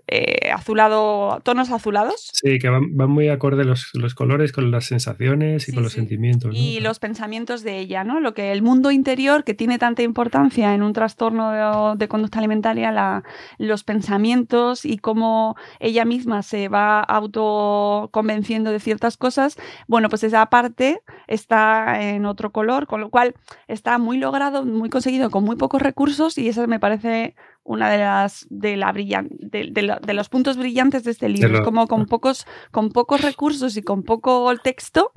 eh, 0.07 0.51
azulado, 0.51 1.41
tonos 1.43 1.71
azulados. 1.71 2.29
Sí, 2.33 2.59
que 2.59 2.69
van, 2.69 2.95
van 2.95 3.09
muy 3.09 3.29
acorde 3.29 3.65
los, 3.65 3.89
los, 3.93 4.13
colores 4.13 4.51
con 4.51 4.69
las 4.69 4.85
sensaciones 4.85 5.63
y 5.63 5.65
sí, 5.67 5.73
con 5.73 5.83
los 5.83 5.93
sí. 5.93 5.99
sentimientos. 5.99 6.51
¿no? 6.51 6.57
Y 6.57 6.79
los 6.79 6.99
pensamientos 6.99 7.63
de 7.63 7.79
ella, 7.79 8.03
¿no? 8.03 8.19
Lo 8.19 8.33
que 8.33 8.51
el 8.51 8.61
mundo 8.61 8.91
interior, 8.91 9.43
que 9.43 9.53
tiene 9.53 9.79
tanta 9.79 10.03
importancia 10.03 10.73
en 10.75 10.83
un 10.83 10.93
trastorno 10.93 11.51
de, 11.51 11.97
de 11.97 12.07
conducta 12.07 12.39
alimentaria, 12.39 12.91
la, 12.91 13.23
los 13.57 13.83
pensamientos 13.83 14.85
y 14.85 14.97
cómo 14.97 15.55
ella 15.79 16.05
misma 16.05 16.43
se 16.43 16.67
va 16.67 16.99
autoconvenciendo 17.01 18.71
de 18.71 18.79
ciertas 18.79 19.17
cosas, 19.17 19.57
bueno, 19.87 20.09
pues 20.09 20.23
esa 20.23 20.45
parte 20.47 21.01
está 21.27 22.01
en 22.01 22.25
otro 22.25 22.51
color, 22.51 22.87
con 22.87 23.01
lo 23.01 23.09
cual 23.09 23.35
está 23.67 23.97
muy 23.97 24.17
logrado, 24.17 24.65
muy 24.65 24.89
conseguido 24.89 25.29
con 25.31 25.43
muy 25.43 25.55
pocos 25.55 25.81
recursos 25.81 26.37
y 26.37 26.47
eso 26.49 26.67
me 26.67 26.79
parece 26.79 27.35
una 27.65 27.89
de 27.89 27.97
las 27.97 28.45
de 28.49 28.77
la 28.77 28.91
brillan, 28.93 29.27
de, 29.31 29.69
de, 29.71 29.81
lo, 29.81 29.95
de, 29.97 30.13
los 30.13 30.29
puntos 30.29 30.55
brillantes 30.55 31.03
de 31.03 31.11
este 31.11 31.27
libro. 31.27 31.49
De 31.49 31.53
lo, 31.53 31.59
es 31.59 31.65
como 31.65 31.87
con 31.87 32.05
pocos, 32.05 32.47
con 32.71 32.89
pocos 32.89 33.21
recursos 33.21 33.75
y 33.75 33.81
con 33.81 34.03
poco 34.03 34.53
texto 34.63 35.11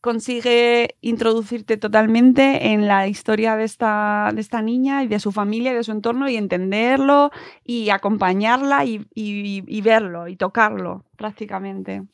consigue 0.00 0.96
introducirte 1.00 1.76
totalmente 1.76 2.72
en 2.72 2.86
la 2.86 3.08
historia 3.08 3.56
de 3.56 3.64
esta, 3.64 4.30
de 4.32 4.40
esta 4.40 4.62
niña 4.62 5.02
y 5.02 5.08
de 5.08 5.18
su 5.18 5.32
familia 5.32 5.72
y 5.72 5.74
de 5.74 5.84
su 5.84 5.92
entorno 5.92 6.28
y 6.28 6.36
entenderlo 6.36 7.30
y 7.64 7.90
acompañarla 7.90 8.84
y, 8.84 9.06
y, 9.14 9.64
y 9.66 9.80
verlo 9.80 10.28
y 10.28 10.36
tocarlo 10.36 11.04
prácticamente. 11.16 12.04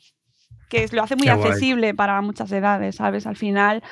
Que 0.69 0.89
lo 0.93 1.03
hace 1.03 1.15
muy 1.17 1.27
Qué 1.27 1.33
accesible 1.33 1.89
guay. 1.89 1.93
para 1.93 2.21
muchas 2.23 2.51
edades, 2.53 2.97
¿sabes? 2.97 3.27
Al 3.27 3.37
final 3.37 3.83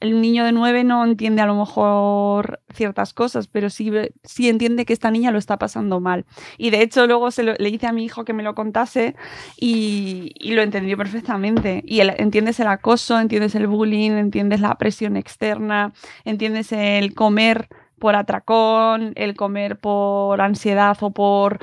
el 0.00 0.20
niño 0.20 0.44
de 0.44 0.52
nueve 0.52 0.84
no 0.84 1.04
entiende 1.04 1.42
a 1.42 1.46
lo 1.46 1.54
mejor 1.54 2.60
ciertas 2.74 3.14
cosas, 3.14 3.48
pero 3.48 3.70
sí, 3.70 3.90
sí 4.24 4.48
entiende 4.48 4.84
que 4.84 4.92
esta 4.92 5.10
niña 5.10 5.30
lo 5.30 5.38
está 5.38 5.58
pasando 5.58 6.00
mal. 6.00 6.26
Y 6.58 6.70
de 6.70 6.82
hecho 6.82 7.06
luego 7.06 7.30
se 7.30 7.42
le 7.42 7.68
hice 7.68 7.86
a 7.86 7.92
mi 7.92 8.04
hijo 8.04 8.24
que 8.24 8.32
me 8.32 8.42
lo 8.42 8.54
contase 8.54 9.16
y, 9.56 10.34
lo 10.54 10.62
entendió 10.62 10.96
perfectamente. 10.96 11.82
Y 11.86 12.00
entiendes 12.00 12.60
el 12.60 12.68
acoso, 12.68 13.18
entiendes 13.18 13.54
el 13.54 13.66
bullying, 13.66 14.12
entiendes 14.12 14.60
la 14.60 14.74
presión 14.76 15.16
externa, 15.16 15.92
entiendes 16.24 16.72
el 16.72 17.14
comer 17.14 17.68
por 17.98 18.14
atracón, 18.14 19.12
el 19.16 19.34
comer 19.34 19.78
por 19.78 20.40
ansiedad 20.40 20.96
o 21.00 21.10
por 21.10 21.58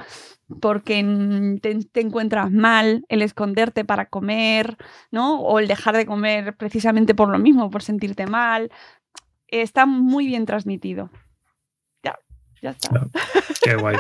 porque 0.59 1.59
te, 1.61 1.75
te, 1.85 2.01
encuentras 2.01 2.51
mal, 2.51 3.05
el 3.09 3.21
esconderte 3.21 3.85
para 3.85 4.07
comer, 4.07 4.77
¿no? 5.11 5.39
O 5.39 5.59
el 5.59 5.67
dejar 5.67 5.95
de 5.95 6.05
comer 6.05 6.55
precisamente 6.55 7.15
por 7.15 7.29
lo 7.29 7.39
mismo, 7.39 7.69
por 7.69 7.83
sentirte 7.83 8.25
mal. 8.27 8.71
Está 9.47 9.85
muy 9.85 10.27
bien 10.27 10.45
transmitido. 10.45 11.09
Ya, 12.03 12.17
ya 12.61 12.71
está. 12.71 12.89
No, 12.91 13.09
qué 13.63 13.75
guay. 13.75 13.97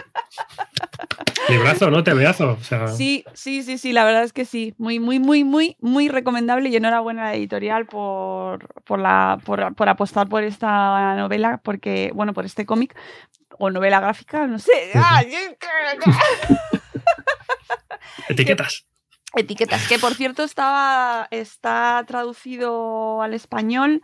Librazo, 1.49 1.91
¿no? 1.91 2.03
Te 2.03 2.13
veazo. 2.13 2.53
O 2.53 2.63
sea... 2.63 2.87
Sí, 2.87 3.25
sí, 3.33 3.63
sí, 3.63 3.77
sí, 3.77 3.91
la 3.91 4.05
verdad 4.05 4.23
es 4.23 4.33
que 4.33 4.45
sí. 4.45 4.73
Muy, 4.77 4.99
muy, 4.99 5.19
muy, 5.19 5.43
muy, 5.43 5.75
muy 5.79 6.09
recomendable 6.09 6.69
y 6.69 6.75
enhorabuena 6.75 7.23
a 7.23 7.25
la 7.31 7.35
editorial 7.35 7.85
por, 7.85 8.67
por, 8.83 8.99
la, 8.99 9.39
por, 9.45 9.75
por 9.75 9.89
apostar 9.89 10.29
por 10.29 10.43
esta 10.43 11.15
novela, 11.15 11.59
porque, 11.63 12.11
bueno, 12.15 12.33
por 12.33 12.45
este 12.45 12.65
cómic, 12.65 12.95
o 13.59 13.69
novela 13.69 13.99
gráfica, 13.99 14.47
no 14.47 14.59
sé. 14.59 14.71
Etiquetas. 18.29 18.85
Que, 19.33 19.41
etiquetas, 19.41 19.87
que 19.87 19.99
por 19.99 20.13
cierto 20.13 20.43
estaba, 20.43 21.27
está 21.31 22.03
traducido 22.07 23.21
al 23.21 23.33
español 23.33 24.01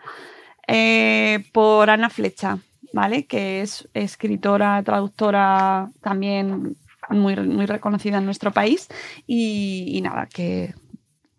eh, 0.68 1.46
por 1.54 1.90
Ana 1.90 2.10
Flecha, 2.10 2.58
¿vale? 2.94 3.26
Que 3.26 3.62
es 3.62 3.88
escritora, 3.94 4.82
traductora 4.84 5.90
también 6.02 6.76
muy, 7.10 7.36
muy 7.36 7.66
reconocida 7.66 8.18
en 8.18 8.26
nuestro 8.26 8.52
país 8.52 8.88
y, 9.26 9.86
y 9.94 10.02
nada, 10.02 10.28
que, 10.28 10.74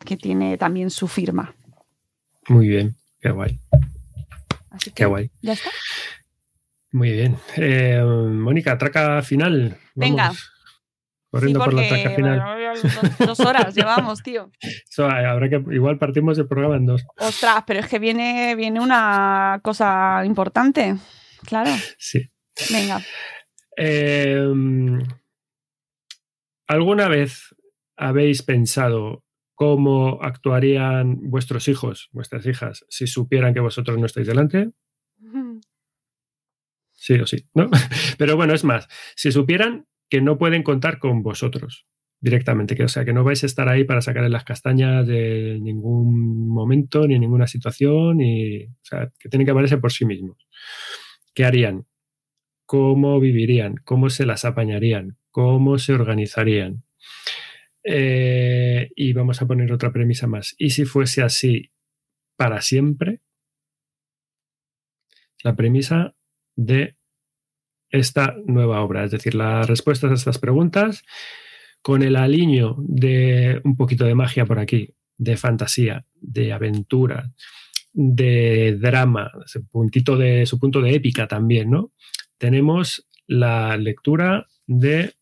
que 0.05 0.17
tiene 0.17 0.57
también 0.57 0.91
su 0.91 1.09
firma. 1.09 1.55
Muy 2.49 2.69
bien, 2.69 2.97
qué 3.21 3.31
guay. 3.31 3.59
Así 4.71 4.91
que, 4.91 4.95
qué 4.95 5.07
guay. 5.07 5.31
¿Ya 5.43 5.53
está? 5.53 5.71
Muy 6.93 7.13
bien. 7.13 7.37
Eh, 7.57 8.03
Mónica, 8.05 8.77
traca 8.77 9.23
final. 9.23 9.71
Vamos. 9.71 9.79
Venga. 9.95 10.33
Corriendo 11.31 11.61
sí, 11.61 11.65
por 11.65 11.75
la 11.75 11.89
traca 11.89 12.11
final. 12.11 12.43
Dos, 12.83 13.19
dos, 13.19 13.41
horas 13.41 13.75
llevamos, 13.75 14.23
tío. 14.23 14.51
So, 14.91 15.07
habrá 15.07 15.49
que, 15.49 15.63
igual 15.71 15.99
partimos 15.99 16.37
el 16.39 16.49
programa 16.49 16.77
en 16.77 16.87
dos. 16.87 17.07
Ostras, 17.17 17.63
pero 17.67 17.81
es 17.81 17.87
que 17.87 18.01
viene, 18.01 18.57
viene 18.57 18.81
una 18.81 19.61
cosa 19.63 20.23
importante. 20.25 20.97
Claro. 21.45 21.71
Sí. 21.97 22.29
Venga. 22.73 23.01
Eh, 23.77 24.53
¿Alguna 26.67 27.09
vez 27.09 27.55
habéis 27.97 28.43
pensado 28.43 29.25
cómo 29.55 30.19
actuarían 30.23 31.19
vuestros 31.31 31.69
hijos, 31.69 32.09
vuestras 32.13 32.47
hijas, 32.47 32.85
si 32.89 33.07
supieran 33.07 33.55
que 33.55 33.61
vosotros 33.61 33.99
no 33.99 34.07
estáis 34.07 34.27
delante? 34.27 34.71
Sí 37.01 37.15
o 37.15 37.27
sí, 37.27 37.47
¿no? 37.55 37.71
Pero 38.19 38.37
bueno, 38.37 38.53
es 38.53 38.63
más, 38.63 38.87
si 39.17 39.33
supieran 39.33 39.87
que 40.11 40.21
no 40.21 40.37
pueden 40.37 40.63
contar 40.63 40.99
con 40.99 41.23
vosotros, 41.23 41.87
directamente, 42.21 42.77
que 42.77 42.85
o 42.85 42.89
sea 42.89 43.07
que 43.07 43.15
no 43.15 43.25
vais 43.25 43.43
a 43.43 43.47
estar 43.47 43.71
ahí 43.71 43.85
para 43.85 44.03
sacarle 44.03 44.29
las 44.29 44.45
castañas 44.45 45.07
de 45.07 45.59
ningún 45.63 46.47
momento, 46.47 47.07
ni 47.07 47.19
ninguna 47.19 47.47
situación, 47.47 48.19
sea, 48.83 49.11
que 49.19 49.31
tienen 49.31 49.47
que 49.47 49.53
valerse 49.53 49.79
por 49.79 49.93
sí 49.93 50.05
mismos. 50.05 50.47
¿Qué 51.33 51.47
harían? 51.47 51.87
¿Cómo 52.67 53.19
vivirían? 53.19 53.77
¿Cómo 53.83 54.11
se 54.11 54.27
las 54.27 54.45
apañarían? 54.45 55.17
¿Cómo 55.31 55.79
se 55.79 55.95
organizarían? 55.95 56.85
Eh, 57.83 58.91
y 58.95 59.15
vamos 59.15 59.41
a 59.41 59.47
poner 59.47 59.73
otra 59.73 59.91
premisa 59.91 60.27
más. 60.27 60.55
¿Y 60.59 60.71
si 60.71 60.85
fuese 60.85 61.23
así 61.23 61.73
para 62.37 62.61
siempre? 62.61 63.23
La 65.43 65.57
premisa 65.57 66.15
de 66.61 66.97
esta 67.89 68.37
nueva 68.47 68.83
obra, 68.83 69.05
es 69.05 69.11
decir, 69.11 69.35
las 69.35 69.67
respuestas 69.67 70.11
a 70.11 70.15
estas 70.15 70.39
preguntas 70.39 71.03
con 71.83 72.03
el 72.03 72.17
aliño 72.17 72.77
de 72.79 73.61
un 73.65 73.77
poquito 73.77 74.05
de 74.05 74.15
magia 74.15 74.45
por 74.45 74.59
aquí, 74.59 74.95
de 75.17 75.37
fantasía, 75.37 76.05
de 76.15 76.53
aventura, 76.53 77.33
de 77.93 78.77
drama, 78.79 79.31
su 79.47 79.61
de 80.19 80.47
su 80.47 80.59
punto 80.59 80.83
de 80.83 80.95
épica 80.95 81.27
también, 81.27 81.71
¿no? 81.71 81.93
Tenemos 82.39 83.09
la 83.27 83.77
lectura 83.77 84.47
de 84.67 85.15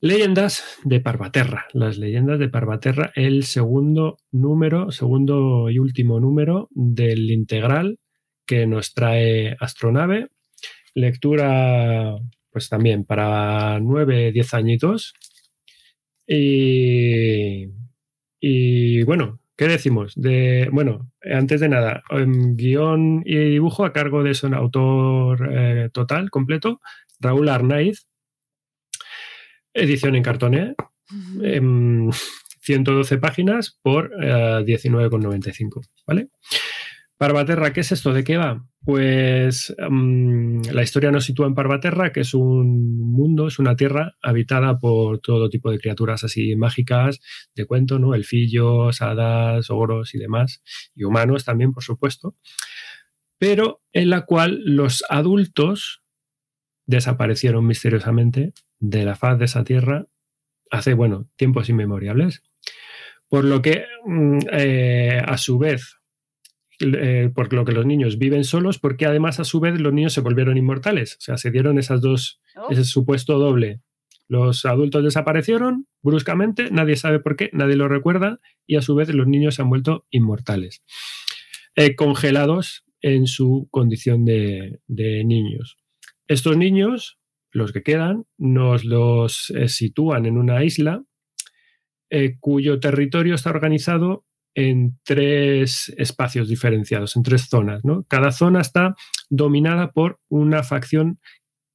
Leyendas 0.00 0.78
de 0.84 1.00
Parvaterra, 1.00 1.66
las 1.72 1.96
leyendas 1.96 2.38
de 2.38 2.50
Parvaterra, 2.50 3.12
el 3.14 3.44
segundo 3.44 4.18
número, 4.30 4.92
segundo 4.92 5.70
y 5.70 5.78
último 5.78 6.20
número 6.20 6.68
del 6.72 7.30
integral 7.30 7.98
que 8.46 8.66
nos 8.66 8.94
trae 8.94 9.56
Astronave. 9.60 10.28
Lectura, 10.94 12.16
pues 12.50 12.68
también 12.68 13.04
para 13.04 13.78
nueve, 13.80 14.32
diez 14.32 14.54
añitos. 14.54 15.14
Y, 16.26 17.66
y 18.40 19.02
bueno, 19.02 19.40
¿qué 19.56 19.68
decimos? 19.68 20.14
De, 20.16 20.68
bueno, 20.72 21.10
antes 21.22 21.60
de 21.60 21.68
nada, 21.68 22.02
guion 22.10 23.22
y 23.24 23.36
dibujo 23.36 23.84
a 23.84 23.92
cargo 23.92 24.22
de 24.22 24.34
su 24.34 24.46
autor 24.46 25.50
eh, 25.52 25.90
total, 25.92 26.30
completo, 26.30 26.80
Raúl 27.20 27.48
Arnaiz. 27.48 28.06
Edición 29.74 30.16
en 30.16 30.22
cartoné. 30.22 30.74
112 32.66 33.18
páginas 33.18 33.78
por 33.82 34.10
19,95, 34.10 35.84
eh, 35.84 35.88
¿vale? 36.06 36.28
Parvaterra, 37.18 37.72
¿qué 37.72 37.80
es 37.80 37.92
esto? 37.92 38.12
¿De 38.12 38.24
qué 38.24 38.36
va? 38.36 38.66
Pues 38.84 39.74
mm, 39.78 40.68
la 40.70 40.82
historia 40.82 41.10
nos 41.10 41.24
sitúa 41.24 41.46
en 41.46 41.54
Parvaterra, 41.54 42.12
que 42.12 42.20
es 42.20 42.34
un 42.34 42.98
mundo, 42.98 43.46
es 43.46 43.58
una 43.58 43.74
tierra 43.74 44.16
habitada 44.22 44.78
por 44.78 45.20
todo 45.20 45.48
tipo 45.48 45.70
de 45.70 45.78
criaturas 45.78 46.24
así 46.24 46.54
mágicas 46.56 47.20
de 47.54 47.64
cuento, 47.64 47.98
¿no? 47.98 48.14
Elfillos, 48.14 49.00
hadas, 49.00 49.70
ogros 49.70 50.14
y 50.14 50.18
demás, 50.18 50.62
y 50.94 51.04
humanos 51.04 51.44
también, 51.44 51.72
por 51.72 51.82
supuesto, 51.82 52.36
pero 53.38 53.80
en 53.92 54.10
la 54.10 54.26
cual 54.26 54.60
los 54.64 55.02
adultos 55.08 56.02
desaparecieron 56.86 57.66
misteriosamente 57.66 58.52
de 58.78 59.04
la 59.04 59.16
faz 59.16 59.38
de 59.38 59.46
esa 59.46 59.64
tierra 59.64 60.06
hace, 60.70 60.94
bueno, 60.94 61.28
tiempos 61.36 61.68
inmemoriales. 61.70 62.42
Por 63.28 63.44
lo 63.44 63.62
que, 63.62 63.86
mm, 64.04 64.38
eh, 64.52 65.22
a 65.24 65.38
su 65.38 65.58
vez, 65.58 65.96
eh, 66.80 67.30
por 67.34 67.52
lo 67.52 67.64
que 67.64 67.72
los 67.72 67.86
niños 67.86 68.18
viven 68.18 68.44
solos, 68.44 68.78
porque 68.78 69.06
además 69.06 69.40
a 69.40 69.44
su 69.44 69.60
vez 69.60 69.80
los 69.80 69.92
niños 69.92 70.12
se 70.12 70.20
volvieron 70.20 70.56
inmortales. 70.56 71.14
O 71.14 71.20
sea, 71.20 71.36
se 71.36 71.50
dieron 71.50 71.78
esas 71.78 72.00
dos, 72.00 72.40
Oh. 72.56 72.68
ese 72.70 72.84
supuesto 72.84 73.38
doble. 73.38 73.80
Los 74.28 74.64
adultos 74.64 75.04
desaparecieron 75.04 75.86
bruscamente, 76.02 76.70
nadie 76.70 76.96
sabe 76.96 77.20
por 77.20 77.36
qué, 77.36 77.50
nadie 77.52 77.76
lo 77.76 77.86
recuerda, 77.88 78.40
y 78.66 78.76
a 78.76 78.82
su 78.82 78.94
vez 78.94 79.08
los 79.14 79.26
niños 79.26 79.54
se 79.54 79.62
han 79.62 79.68
vuelto 79.68 80.06
inmortales, 80.10 80.82
eh, 81.76 81.94
congelados 81.94 82.84
en 83.02 83.26
su 83.26 83.68
condición 83.70 84.24
de, 84.24 84.80
de 84.86 85.22
niños. 85.24 85.76
Estos 86.28 86.56
niños, 86.56 87.18
los 87.52 87.72
que 87.72 87.82
quedan, 87.82 88.24
nos 88.36 88.84
los 88.84 89.50
eh, 89.50 89.68
sitúan 89.68 90.26
en 90.26 90.38
una 90.38 90.64
isla 90.64 91.04
eh, 92.10 92.36
cuyo 92.40 92.80
territorio 92.80 93.34
está 93.34 93.50
organizado 93.50 94.25
en 94.56 94.98
tres 95.04 95.94
espacios 95.98 96.48
diferenciados, 96.48 97.14
en 97.14 97.22
tres 97.22 97.48
zonas. 97.48 97.84
¿no? 97.84 98.04
Cada 98.08 98.32
zona 98.32 98.62
está 98.62 98.96
dominada 99.28 99.92
por 99.92 100.18
una 100.28 100.62
facción 100.62 101.20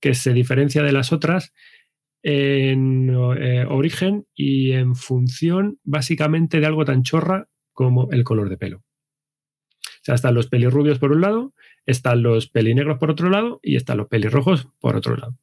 que 0.01 0.15
se 0.15 0.33
diferencia 0.33 0.81
de 0.81 0.91
las 0.91 1.13
otras 1.13 1.53
en 2.23 3.09
eh, 3.39 3.65
origen 3.69 4.25
y 4.33 4.71
en 4.71 4.95
función 4.95 5.79
básicamente 5.83 6.59
de 6.59 6.65
algo 6.65 6.83
tan 6.83 7.03
chorra 7.03 7.47
como 7.71 8.09
el 8.11 8.23
color 8.23 8.49
de 8.49 8.57
pelo. 8.57 8.77
O 8.77 10.03
sea, 10.03 10.15
están 10.15 10.33
los 10.33 10.47
pelirrubios 10.47 10.97
por 10.97 11.11
un 11.11 11.21
lado, 11.21 11.53
están 11.85 12.23
los 12.23 12.49
pelinegros 12.49 12.97
por 12.97 13.11
otro 13.11 13.29
lado 13.29 13.59
y 13.61 13.75
están 13.75 13.97
los 13.97 14.07
pelirrojos 14.07 14.69
por 14.79 14.95
otro 14.95 15.15
lado. 15.15 15.37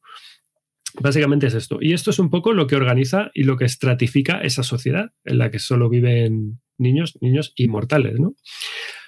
Básicamente 1.01 1.47
es 1.47 1.53
esto. 1.53 1.77
Y 1.79 1.93
esto 1.93 2.09
es 2.09 2.19
un 2.19 2.29
poco 2.29 2.51
lo 2.51 2.67
que 2.67 2.75
organiza 2.75 3.31
y 3.33 3.43
lo 3.43 3.55
que 3.55 3.63
estratifica 3.63 4.41
esa 4.41 4.63
sociedad 4.63 5.13
en 5.23 5.37
la 5.37 5.51
que 5.51 5.59
solo 5.59 5.87
viven 5.87 6.59
niños, 6.79 7.17
niños 7.21 7.53
inmortales, 7.55 8.19
¿no? 8.19 8.35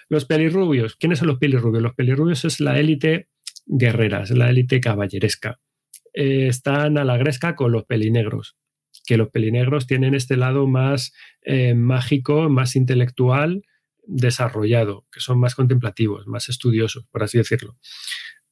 Los 0.09 0.25
pelirrubios. 0.25 0.95
¿Quiénes 0.95 1.19
son 1.19 1.29
los 1.29 1.39
pelirrubios? 1.39 1.81
Los 1.81 1.95
pelirrubios 1.95 2.45
es 2.45 2.59
la 2.59 2.77
élite 2.79 3.29
guerrera, 3.65 4.23
es 4.23 4.31
la 4.31 4.49
élite 4.49 4.81
caballeresca. 4.81 5.59
Eh, 6.13 6.47
están 6.47 6.97
a 6.97 7.05
la 7.05 7.17
gresca 7.17 7.55
con 7.55 7.71
los 7.71 7.85
pelinegros, 7.85 8.57
que 9.05 9.17
los 9.17 9.29
pelinegros 9.29 9.87
tienen 9.87 10.13
este 10.13 10.35
lado 10.35 10.67
más 10.67 11.13
eh, 11.43 11.73
mágico, 11.73 12.49
más 12.49 12.75
intelectual, 12.75 13.63
desarrollado, 14.03 15.05
que 15.11 15.21
son 15.21 15.39
más 15.39 15.55
contemplativos, 15.55 16.27
más 16.27 16.49
estudiosos, 16.49 17.05
por 17.11 17.23
así 17.23 17.37
decirlo. 17.37 17.77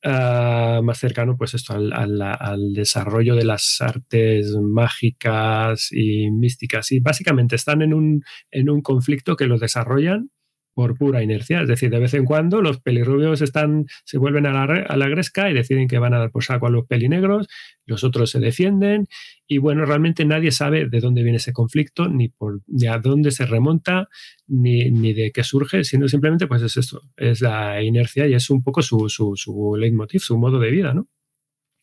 Uh, 0.01 0.81
más 0.81 0.97
cercano 0.97 1.35
pues 1.35 1.53
esto 1.55 1.73
al, 1.73 1.91
al, 1.91 2.21
al, 2.21 2.71
desarrollo 2.71 3.35
de 3.35 3.43
las 3.43 3.81
artes 3.81 4.55
mágicas 4.61 5.89
y 5.91 6.31
místicas. 6.31 6.93
Y 6.93 7.01
básicamente 7.01 7.57
están 7.57 7.81
en 7.81 7.93
un, 7.93 8.23
en 8.49 8.69
un 8.69 8.81
conflicto 8.81 9.35
que 9.35 9.45
los 9.45 9.59
desarrollan 9.59 10.29
por 10.79 10.97
pura 10.97 11.21
inercia, 11.21 11.61
es 11.61 11.67
decir, 11.67 11.89
de 11.89 11.99
vez 11.99 12.13
en 12.13 12.23
cuando 12.23 12.61
los 12.61 12.79
pelirrubios 12.79 13.41
están, 13.41 13.87
se 14.05 14.17
vuelven 14.17 14.45
a 14.45 14.65
la, 14.65 15.07
gresca 15.09 15.51
y 15.51 15.53
deciden 15.53 15.89
que 15.89 15.99
van 15.99 16.13
a 16.13 16.19
dar 16.19 16.31
por 16.31 16.45
saco 16.45 16.67
a 16.67 16.69
los 16.69 16.87
pelinegros, 16.87 17.49
los 17.85 18.05
otros 18.05 18.29
se 18.29 18.39
defienden 18.39 19.09
y 19.45 19.57
bueno, 19.57 19.83
realmente 19.83 20.23
nadie 20.23 20.51
sabe 20.51 20.87
de 20.87 21.01
dónde 21.01 21.21
viene 21.21 21.35
ese 21.35 21.51
conflicto, 21.51 22.07
ni, 22.07 22.29
por, 22.29 22.61
ni 22.65 22.87
a 22.87 22.97
dónde 22.97 23.31
se 23.31 23.45
remonta, 23.45 24.07
ni, 24.47 25.11
de 25.11 25.33
qué 25.33 25.43
surge, 25.43 25.83
sino 25.83 26.07
simplemente 26.07 26.47
pues 26.47 26.61
es 26.61 26.77
esto, 26.77 27.01
es 27.17 27.41
la 27.41 27.83
inercia 27.83 28.25
y 28.25 28.33
es 28.33 28.49
un 28.49 28.63
poco 28.63 28.81
su 28.81 29.75
leitmotiv, 29.77 30.21
su 30.21 30.37
modo 30.37 30.59
de 30.61 30.71
vida, 30.71 30.93
¿no? 30.93 31.09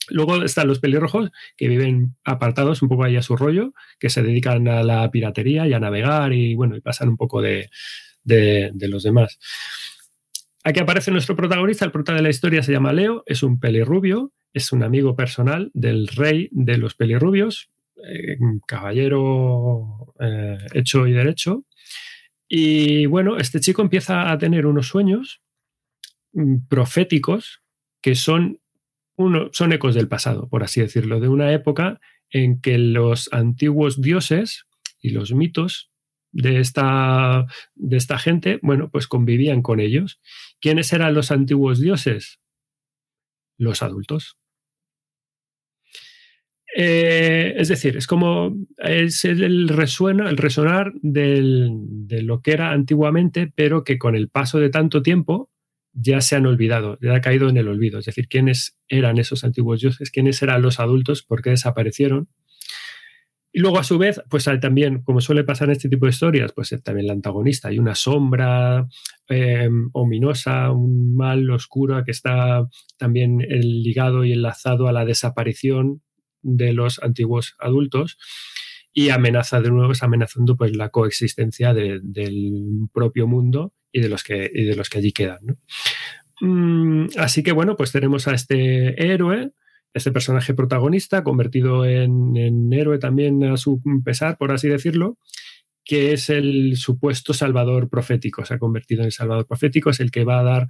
Luego 0.09 0.43
están 0.43 0.69
los 0.69 0.79
pelirrojos 0.79 1.31
que 1.55 1.69
viven 1.69 2.17
apartados 2.25 2.81
un 2.81 2.89
poco 2.89 3.05
ahí 3.05 3.17
a 3.17 3.23
su 3.23 3.37
rollo, 3.37 3.75
que 3.99 4.09
se 4.09 4.23
dedican 4.23 4.67
a 4.69 4.83
la 4.83 5.11
piratería 5.11 5.67
y 5.67 5.75
a 5.75 5.81
navegar 5.81 6.33
y 6.33 6.55
bueno, 6.55 6.77
y 6.77 6.81
pasan 6.81 7.11
un 7.11 7.19
poco 7.19 7.43
de, 7.43 7.69
de, 8.27 8.89
los 8.89 9.03
demás. 9.03 9.39
Aquí 10.65 10.81
aparece 10.81 11.11
nuestro 11.11 11.37
protagonista, 11.37 11.85
el 11.85 11.93
protagonista 11.93 12.23
de 12.23 12.23
la 12.23 12.31
historia 12.31 12.63
se 12.63 12.73
llama 12.73 12.93
Leo, 12.93 13.23
es 13.27 13.43
un 13.43 13.61
pelirrubio, 13.61 14.33
es 14.53 14.73
un 14.73 14.83
amigo 14.83 15.15
personal 15.15 15.71
del 15.75 16.09
rey 16.09 16.49
de 16.51 16.77
los 16.79 16.95
pelirrubios, 16.95 17.71
eh, 18.05 18.37
caballero 18.67 20.15
eh, 20.21 20.59
hecho 20.75 21.07
y 21.07 21.13
derecho. 21.13 21.65
Y 22.49 23.07
bueno, 23.07 23.39
este 23.39 23.61
chico 23.61 23.83
empieza 23.83 24.31
a 24.31 24.39
tener 24.39 24.67
unos 24.67 24.89
sueños 24.89 25.41
mm, 26.33 26.67
proféticos 26.69 27.63
que 28.01 28.15
son, 28.15 28.61
son 29.53 29.73
ecos 29.73 29.95
del 29.95 30.09
pasado, 30.09 30.49
por 30.49 30.63
así 30.63 30.81
decirlo, 30.81 31.21
de 31.21 31.29
una 31.29 31.53
época 31.53 32.01
en 32.31 32.61
que 32.61 32.79
los 32.79 33.33
antiguos 33.33 34.01
dioses 34.01 34.67
y 35.01 35.11
los 35.11 35.33
mitos 35.33 35.91
de 36.33 36.61
esta, 36.61 37.47
de 37.75 37.97
esta 37.97 38.19
gente, 38.19 38.59
bueno, 38.63 38.91
pues 38.91 39.07
convivían 39.07 39.63
con 39.63 39.81
ellos. 39.81 40.21
¿Quiénes 40.61 40.93
eran 40.93 41.15
los 41.15 41.31
antiguos 41.31 41.81
dioses? 41.81 42.41
Los 43.59 43.83
adultos. 43.83 44.37
Eh, 46.79 47.55
es 47.57 47.69
decir, 47.69 47.97
es 47.97 48.07
como 48.07 48.55
es 48.77 49.25
el, 49.25 49.69
resuena, 49.69 50.29
el 50.29 50.37
resonar 50.37 50.93
del, 51.01 51.71
de 51.81 52.23
lo 52.23 52.43
que 52.43 52.53
era 52.53 52.73
antiguamente, 52.73 53.51
pero 53.55 53.83
que 53.83 53.99
con 53.99 54.15
el 54.15 54.29
paso 54.29 54.59
de 54.59 54.69
tanto 54.69 55.03
tiempo 55.03 55.51
ya 55.95 56.21
se 56.21 56.37
han 56.37 56.45
olvidado, 56.45 56.99
ya 57.01 57.15
ha 57.15 57.21
caído 57.23 57.49
en 57.49 57.57
el 57.57 57.69
olvido. 57.69 57.99
Es 57.99 58.05
decir, 58.05 58.29
quiénes 58.29 58.79
eran 58.89 59.17
esos 59.17 59.43
antiguos 59.45 59.81
dioses, 59.81 60.11
quiénes 60.11 60.43
eran 60.43 60.61
los 60.61 60.79
adultos, 60.79 61.23
por 61.23 61.41
qué 61.41 61.51
desaparecieron. 61.51 62.29
Y 63.57 63.61
luego, 63.61 63.79
a 63.79 63.85
su 63.85 63.97
vez, 63.97 64.21
pues 64.29 64.45
también, 64.61 65.01
como 65.01 65.23
suele 65.23 65.43
pasar 65.43 65.69
en 65.69 65.77
este 65.77 65.89
tipo 65.89 66.05
de 66.05 66.11
historias, 66.11 66.53
pues 66.53 66.77
también 66.85 67.07
el 67.07 67.11
antagonista. 67.11 67.69
Hay 67.69 67.79
una 67.79 67.95
sombra 67.95 68.87
eh, 69.31 69.71
ominosa, 69.95 70.71
un 70.73 71.17
mal 71.17 71.49
oscuro 71.51 72.05
que 72.05 72.11
está 72.11 72.69
también 72.99 73.39
ligado 73.39 74.27
y 74.27 74.35
enlazado 74.35 74.89
a 74.89 74.93
la 74.93 75.07
desaparición 75.07 76.03
de 76.43 76.75
los 76.75 77.03
antiguos 77.03 77.57
adultos. 77.59 78.19
y 78.93 79.09
amenaza 79.09 79.63
de 79.63 79.71
nuevo, 79.71 79.95
amenazando 80.03 80.55
pues 80.55 80.77
la 80.77 80.91
coexistencia 80.91 81.73
de, 81.73 82.01
del 82.03 82.89
propio 82.93 83.27
mundo 83.27 83.73
y 83.91 84.03
de 84.03 84.11
los 84.11 84.23
que, 84.23 84.51
y 84.53 84.65
de 84.65 84.77
los 84.77 84.91
que 84.91 84.99
allí 84.99 85.13
quedan. 85.13 85.59
Mm, 86.43 87.07
así 87.17 87.43
que 87.43 87.53
bueno, 87.53 87.75
pues 87.75 87.91
tenemos 87.91 88.29
a 88.29 88.35
este 88.35 89.03
héroe, 89.03 89.53
este 89.95 90.13
personaje 90.13 90.55
protagonista, 90.55 91.25
convertido 91.25 91.85
en, 91.85 92.37
en, 92.37 92.73
héroe 92.73 92.99
también 92.99 93.43
a 93.45 93.57
su 93.57 93.81
pesar, 94.05 94.37
por 94.39 94.53
así 94.53 94.69
decirlo, 94.69 95.19
que 95.85 96.13
es 96.13 96.31
el 96.31 96.77
supuesto 96.77 97.33
salvador 97.33 97.89
profético, 97.89 98.45
se 98.45 98.55
ha 98.55 98.59
convertido 98.59 99.03
en 99.03 99.07
el 99.07 99.13
salvador 99.13 99.47
profético, 99.47 99.91
es 99.91 100.01
el 100.01 100.11
que 100.11 100.25
va 100.25 100.41
a 100.41 100.45
dar 100.45 100.69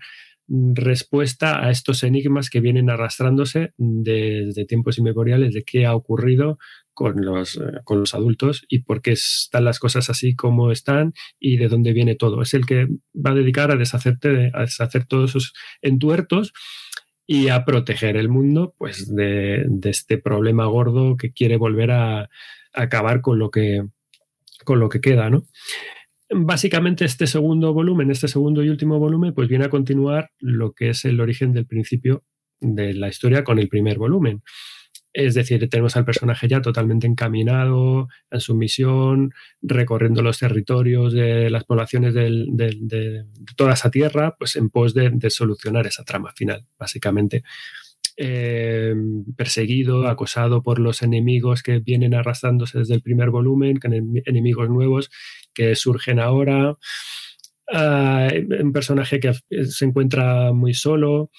respuesta 0.48 1.64
a 1.64 1.70
estos 1.70 2.02
enigmas 2.04 2.50
que 2.50 2.60
vienen 2.60 2.88
arrastrándose 2.88 3.72
desde 3.76 4.64
tiempos 4.64 4.98
inmemoriales 4.98 5.52
de 5.52 5.64
qué 5.64 5.86
ha 5.86 5.94
ocurrido 5.94 6.58
con 6.92 7.24
los, 7.24 7.56
eh, 7.56 7.80
con 7.84 8.00
los 8.00 8.14
adultos 8.14 8.64
y 8.68 8.80
por 8.80 9.02
qué 9.02 9.12
están 9.12 9.64
las 9.64 9.78
cosas 9.78 10.08
así 10.08 10.34
como 10.34 10.70
están 10.70 11.12
y 11.40 11.56
de 11.56 11.68
dónde 11.68 11.92
viene 11.92 12.14
todo. 12.14 12.42
Es 12.42 12.54
el 12.54 12.64
que 12.64 12.86
va 13.14 13.30
a 13.30 13.34
dedicar 13.34 13.70
a 13.70 13.76
deshacerte, 13.76 14.50
a 14.54 14.60
deshacer 14.60 15.04
todos 15.04 15.30
esos 15.30 15.52
entuertos 15.82 16.52
y 17.26 17.48
a 17.48 17.64
proteger 17.64 18.16
el 18.16 18.28
mundo 18.28 18.74
pues 18.78 19.14
de, 19.14 19.66
este 19.84 20.18
problema 20.18 20.66
gordo 20.66 21.16
que 21.16 21.32
quiere 21.32 21.56
volver 21.56 21.90
a, 21.90 22.20
a, 22.20 22.28
acabar 22.72 23.20
con 23.20 23.38
lo 23.38 23.50
que 23.50 23.82
con 24.64 24.80
lo 24.80 24.88
que 24.88 25.00
queda, 25.00 25.30
¿no? 25.30 25.44
básicamente 26.30 27.04
este 27.04 27.26
segundo 27.26 27.72
volumen, 27.72 28.10
este 28.10 28.28
segundo 28.28 28.62
y 28.62 28.68
último 28.68 28.98
volumen, 28.98 29.34
pues 29.34 29.48
viene 29.48 29.66
a 29.66 29.70
continuar 29.70 30.30
lo 30.38 30.72
que 30.72 30.90
es 30.90 31.04
el 31.04 31.20
origen 31.20 31.52
del 31.52 31.66
principio 31.66 32.24
de 32.60 32.94
la 32.94 33.08
historia 33.08 33.44
con 33.44 33.58
el 33.58 33.68
primer 33.68 33.98
volumen. 33.98 34.42
Es 35.16 35.32
decir, 35.32 35.66
tenemos 35.70 35.96
al 35.96 36.04
personaje 36.04 36.46
ya 36.46 36.60
totalmente 36.60 37.06
encaminado 37.06 38.08
en 38.30 38.38
su 38.38 38.54
misión, 38.54 39.32
recorriendo 39.62 40.20
los 40.20 40.38
territorios 40.38 41.14
de 41.14 41.48
las 41.48 41.64
poblaciones 41.64 42.12
de, 42.12 43.24
toda 43.56 43.72
esa 43.72 43.90
tierra, 43.90 44.36
pues 44.38 44.56
en 44.56 44.68
pos 44.68 44.92
de, 44.92 45.30
solucionar 45.30 45.86
esa 45.86 46.04
trama 46.04 46.34
final, 46.36 46.66
básicamente. 46.78 47.44
Eh, 48.18 48.94
perseguido, 49.38 50.06
acosado 50.06 50.62
por 50.62 50.78
los 50.78 51.00
enemigos 51.00 51.62
que 51.62 51.78
vienen 51.78 52.12
arrastrándose 52.12 52.80
desde 52.80 52.94
el 52.94 53.00
primer 53.00 53.30
volumen, 53.30 53.80
enemigos 54.26 54.68
nuevos 54.68 55.10
que 55.54 55.76
surgen 55.76 56.20
ahora. 56.20 56.76
Uh, 57.72 58.62
un 58.62 58.72
personaje 58.72 59.18
que 59.18 59.32
se 59.64 59.84
encuentra 59.86 60.52
muy 60.52 60.74
solo, 60.74 61.30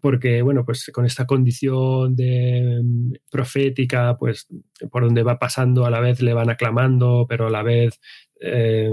porque, 0.00 0.42
bueno, 0.42 0.64
pues 0.64 0.90
con 0.92 1.04
esta 1.04 1.26
condición 1.26 2.16
de 2.16 2.80
um, 2.80 3.12
profética, 3.30 4.16
pues 4.18 4.46
por 4.90 5.04
donde 5.04 5.22
va 5.22 5.38
pasando 5.38 5.84
a 5.84 5.90
la 5.90 6.00
vez 6.00 6.20
le 6.22 6.34
van 6.34 6.50
aclamando, 6.50 7.26
pero 7.28 7.48
a 7.48 7.50
la 7.50 7.62
vez 7.62 8.00
eh, 8.40 8.90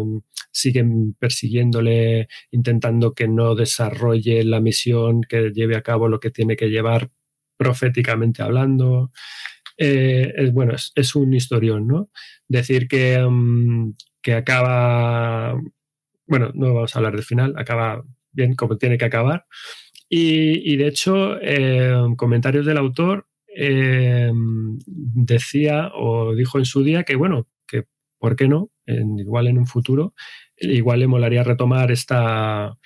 siguen 0.52 1.14
persiguiéndole, 1.18 2.28
intentando 2.52 3.14
que 3.14 3.28
no 3.28 3.56
desarrolle 3.56 4.44
la 4.44 4.60
misión, 4.60 5.22
que 5.22 5.52
lleve 5.52 5.76
a 5.76 5.82
cabo 5.82 6.08
lo 6.10 6.20
que 6.20 6.32
tiene 6.32 6.56
que 6.56 6.70
llevar 6.70 7.10
proféticamente 7.58 8.44
hablando. 8.44 9.12
Eh, 9.78 10.34
es, 10.36 10.54
bueno, 10.54 10.76
es, 10.96 11.16
un 11.16 11.34
historión, 11.34 11.88
¿no? 11.88 12.10
Decir 12.48 12.88
que, 12.88 13.24
um, 13.24 13.94
que 14.22 14.34
acaba, 14.36 15.54
bueno, 16.28 16.52
no 16.54 16.74
vamos 16.74 16.96
a 16.96 17.00
hablar 17.00 17.16
del 17.16 17.24
final, 17.24 17.54
acaba 17.58 18.04
bien 18.32 18.56
como 18.56 18.78
tiene 18.78 18.98
que 18.98 19.06
acabar. 19.06 19.46
Y, 20.14 20.76
de 20.76 20.88
hecho, 20.88 21.38
eh, 21.42 21.96
comentarios 22.18 22.66
del 22.66 22.78
autor 22.78 23.28
eh, 23.56 24.30
decía 24.86 25.90
o 25.96 26.36
dijo 26.36 26.60
en 26.60 26.66
su 26.66 26.84
día 26.84 27.04
que, 27.04 27.16
bueno, 27.16 27.48
que 27.66 27.86
¿por 28.20 28.36
qué 28.36 28.50
no? 28.50 28.72
En, 28.86 29.18
igual 29.20 29.48
en 29.48 29.58
un 29.58 29.68
futuro, 29.68 30.14
igual 30.58 31.00
le 31.00 31.08
molaría 31.08 31.46
retomar 31.46 31.94
esta, 31.94 32.78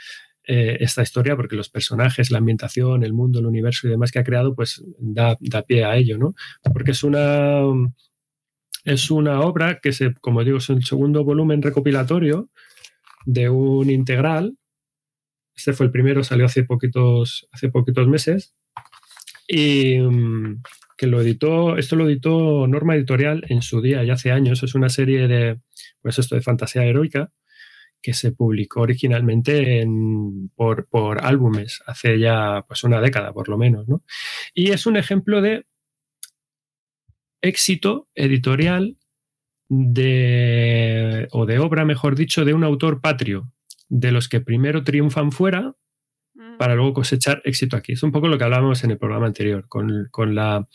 eh, 0.48 0.78
esta 0.80 1.02
historia 1.02 1.36
porque 1.36 1.56
los 1.56 1.70
personajes, 1.70 2.30
la 2.30 2.38
ambientación, 2.38 3.04
el 3.04 3.14
mundo, 3.14 3.40
el 3.40 3.48
universo 3.48 3.88
y 3.88 3.90
demás 3.90 4.12
que 4.12 4.20
ha 4.20 4.24
creado, 4.24 4.54
pues 4.54 4.84
da, 5.00 5.36
da 5.40 5.64
pie 5.64 5.84
a 5.84 5.98
ello, 5.98 6.20
¿no? 6.20 6.36
Porque 6.72 6.92
es 6.92 7.04
una, 7.04 7.64
es 8.84 9.10
una 9.10 9.42
obra 9.42 9.80
que, 9.82 9.94
se, 9.94 10.14
como 10.14 10.44
digo, 10.44 10.60
es 10.60 10.70
el 10.70 10.86
segundo 10.86 11.24
volumen 11.24 11.64
recopilatorio 11.64 12.52
de 13.26 13.50
un 13.50 13.90
integral. 13.90 14.56
Este 15.56 15.74
fue 15.74 15.86
el 15.86 15.92
primero, 15.92 16.24
salió 16.24 16.46
hace 16.46 16.64
poquitos, 16.64 17.48
hace 17.52 17.70
poquitos 17.70 18.08
meses. 18.08 18.56
Y 19.48 20.00
um, 20.00 20.62
que 20.98 21.08
lo 21.08 21.22
editó, 21.22 21.78
esto 21.78 21.96
lo 21.96 22.08
editó 22.08 22.68
Norma 22.68 22.96
Editorial 22.96 23.46
en 23.50 23.62
su 23.62 23.82
día, 23.82 24.04
ya 24.04 24.14
hace 24.14 24.32
años. 24.32 24.64
Es 24.64 24.76
una 24.76 24.90
serie 24.90 25.28
de, 25.28 25.60
pues 26.02 26.20
esto, 26.20 26.36
de 26.36 26.42
fantasía 26.42 26.84
heroica 26.84 27.32
que 28.02 28.14
se 28.14 28.32
publicó 28.32 28.82
originalmente 28.82 29.82
en, 29.82 30.50
por, 30.56 30.88
por, 30.88 31.26
álbumes 31.26 31.82
hace 31.88 32.20
ya 32.20 32.64
pues 32.68 32.84
una 32.84 33.02
década 33.02 33.34
por 33.34 33.50
lo 33.50 33.58
menos. 33.58 33.88
¿no? 33.88 34.04
Y 34.54 34.70
es 34.72 34.86
un 34.86 34.96
ejemplo 34.96 35.42
de 35.42 35.66
éxito 37.42 38.08
editorial 38.14 38.98
de, 39.70 41.28
o 41.32 41.46
de 41.46 41.60
obra, 41.60 41.86
mejor 41.86 42.16
dicho, 42.16 42.46
de 42.46 42.54
un 42.54 42.64
autor 42.64 43.02
patrio, 43.02 43.52
de 43.90 44.12
los 44.12 44.30
que 44.30 44.42
primero 44.42 44.84
triunfan 44.84 45.32
fuera 45.32 45.76
para 46.58 46.76
luego 46.76 46.94
cosechar 46.94 47.42
éxito 47.46 47.78
aquí. 47.78 47.94
Es 47.94 48.04
un 48.04 48.12
poco 48.12 48.28
lo 48.28 48.38
que 48.38 48.44
hablábamos 48.44 48.84
en 48.84 48.92
el 48.92 48.98
programa 48.98 49.28
anterior, 49.28 49.66
con, 49.68 50.08
con 50.12 50.36
la 50.36 50.68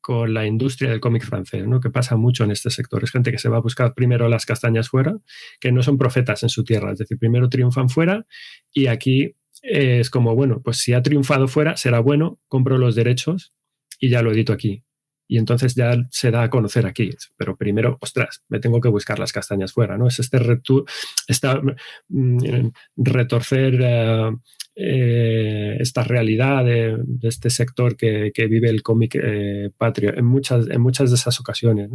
con 0.00 0.32
la 0.32 0.46
industria 0.46 0.90
del 0.90 1.00
cómic 1.00 1.24
francés, 1.24 1.66
¿no? 1.66 1.78
que 1.78 1.90
pasa 1.90 2.16
mucho 2.16 2.44
en 2.44 2.50
este 2.50 2.70
sector. 2.70 3.04
Es 3.04 3.10
gente 3.10 3.30
que 3.30 3.38
se 3.38 3.48
va 3.48 3.58
a 3.58 3.60
buscar 3.60 3.94
primero 3.94 4.28
las 4.28 4.46
castañas 4.46 4.88
fuera, 4.88 5.16
que 5.60 5.72
no 5.72 5.82
son 5.82 5.98
profetas 5.98 6.42
en 6.42 6.48
su 6.48 6.64
tierra, 6.64 6.92
es 6.92 6.98
decir, 6.98 7.18
primero 7.18 7.48
triunfan 7.48 7.88
fuera 7.88 8.26
y 8.72 8.86
aquí 8.86 9.36
es 9.62 10.08
como, 10.08 10.34
bueno, 10.34 10.62
pues 10.62 10.78
si 10.78 10.94
ha 10.94 11.02
triunfado 11.02 11.48
fuera, 11.48 11.76
será 11.76 12.00
bueno, 12.00 12.40
compro 12.48 12.78
los 12.78 12.94
derechos 12.94 13.52
y 13.98 14.08
ya 14.08 14.22
lo 14.22 14.32
edito 14.32 14.52
aquí. 14.52 14.84
Y 15.30 15.38
entonces 15.38 15.76
ya 15.76 15.92
se 16.10 16.32
da 16.32 16.42
a 16.42 16.50
conocer 16.50 16.86
aquí. 16.86 17.10
Pero 17.36 17.56
primero, 17.56 17.98
ostras, 18.00 18.42
me 18.48 18.58
tengo 18.58 18.80
que 18.80 18.88
buscar 18.88 19.20
las 19.20 19.32
castañas 19.32 19.72
fuera, 19.72 19.96
¿no? 19.96 20.08
Es 20.08 20.18
este 20.18 20.38
esta, 21.28 21.62
mm, 22.08 22.70
retorcer 22.96 23.80
uh, 23.80 24.40
eh, 24.74 25.76
esta 25.78 26.02
realidad 26.02 26.64
de, 26.64 26.98
este 27.22 27.48
sector 27.48 27.96
que, 27.96 28.32
vive 28.48 28.70
el 28.70 28.82
cómic 28.82 29.14
eh, 29.22 29.70
patrio 29.78 30.18
en 30.18 30.24
muchas, 30.24 30.68
en 30.68 30.80
muchas 30.80 31.10
de 31.10 31.14
esas 31.14 31.38
ocasiones. 31.38 31.90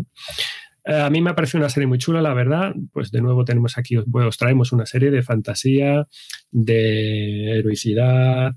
Eh, 0.85 1.01
a 1.01 1.09
mí 1.09 1.19
me 1.19 1.31
ha 1.31 1.35
parecido 1.35 1.59
una 1.59 1.69
serie 1.69 1.87
muy 1.87 1.97
chula, 1.97 2.21
la 2.21 2.33
verdad. 2.33 2.73
Pues 2.93 3.11
de 3.11 3.19
nuevo 3.19 3.43
tenemos 3.43 3.77
aquí, 3.77 3.97
os 3.97 4.37
traemos 4.37 4.71
una 4.71 4.85
serie 4.85 5.11
de 5.11 5.23
fantasía, 5.23 6.07
de 6.51 7.59
heroicidad, 7.59 8.55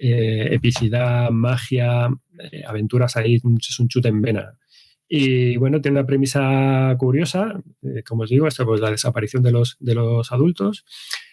eh, 0.00 0.54
epicidad, 0.54 1.30
magia, 1.30 2.08
eh, 2.38 2.62
aventuras 2.66 3.16
ahí, 3.16 3.34
es 3.36 3.80
un 3.80 3.88
chute 3.88 4.08
en 4.08 4.22
vena. 4.22 4.56
Y 5.12 5.56
bueno, 5.56 5.80
tiene 5.80 5.98
una 5.98 6.06
premisa 6.06 6.94
curiosa, 6.96 7.60
eh, 7.82 8.04
como 8.06 8.22
os 8.22 8.30
digo, 8.30 8.46
esto 8.46 8.64
pues 8.64 8.80
la 8.80 8.92
desaparición 8.92 9.42
de 9.42 9.50
los, 9.50 9.76
de 9.80 9.96
los 9.96 10.30
adultos. 10.30 10.84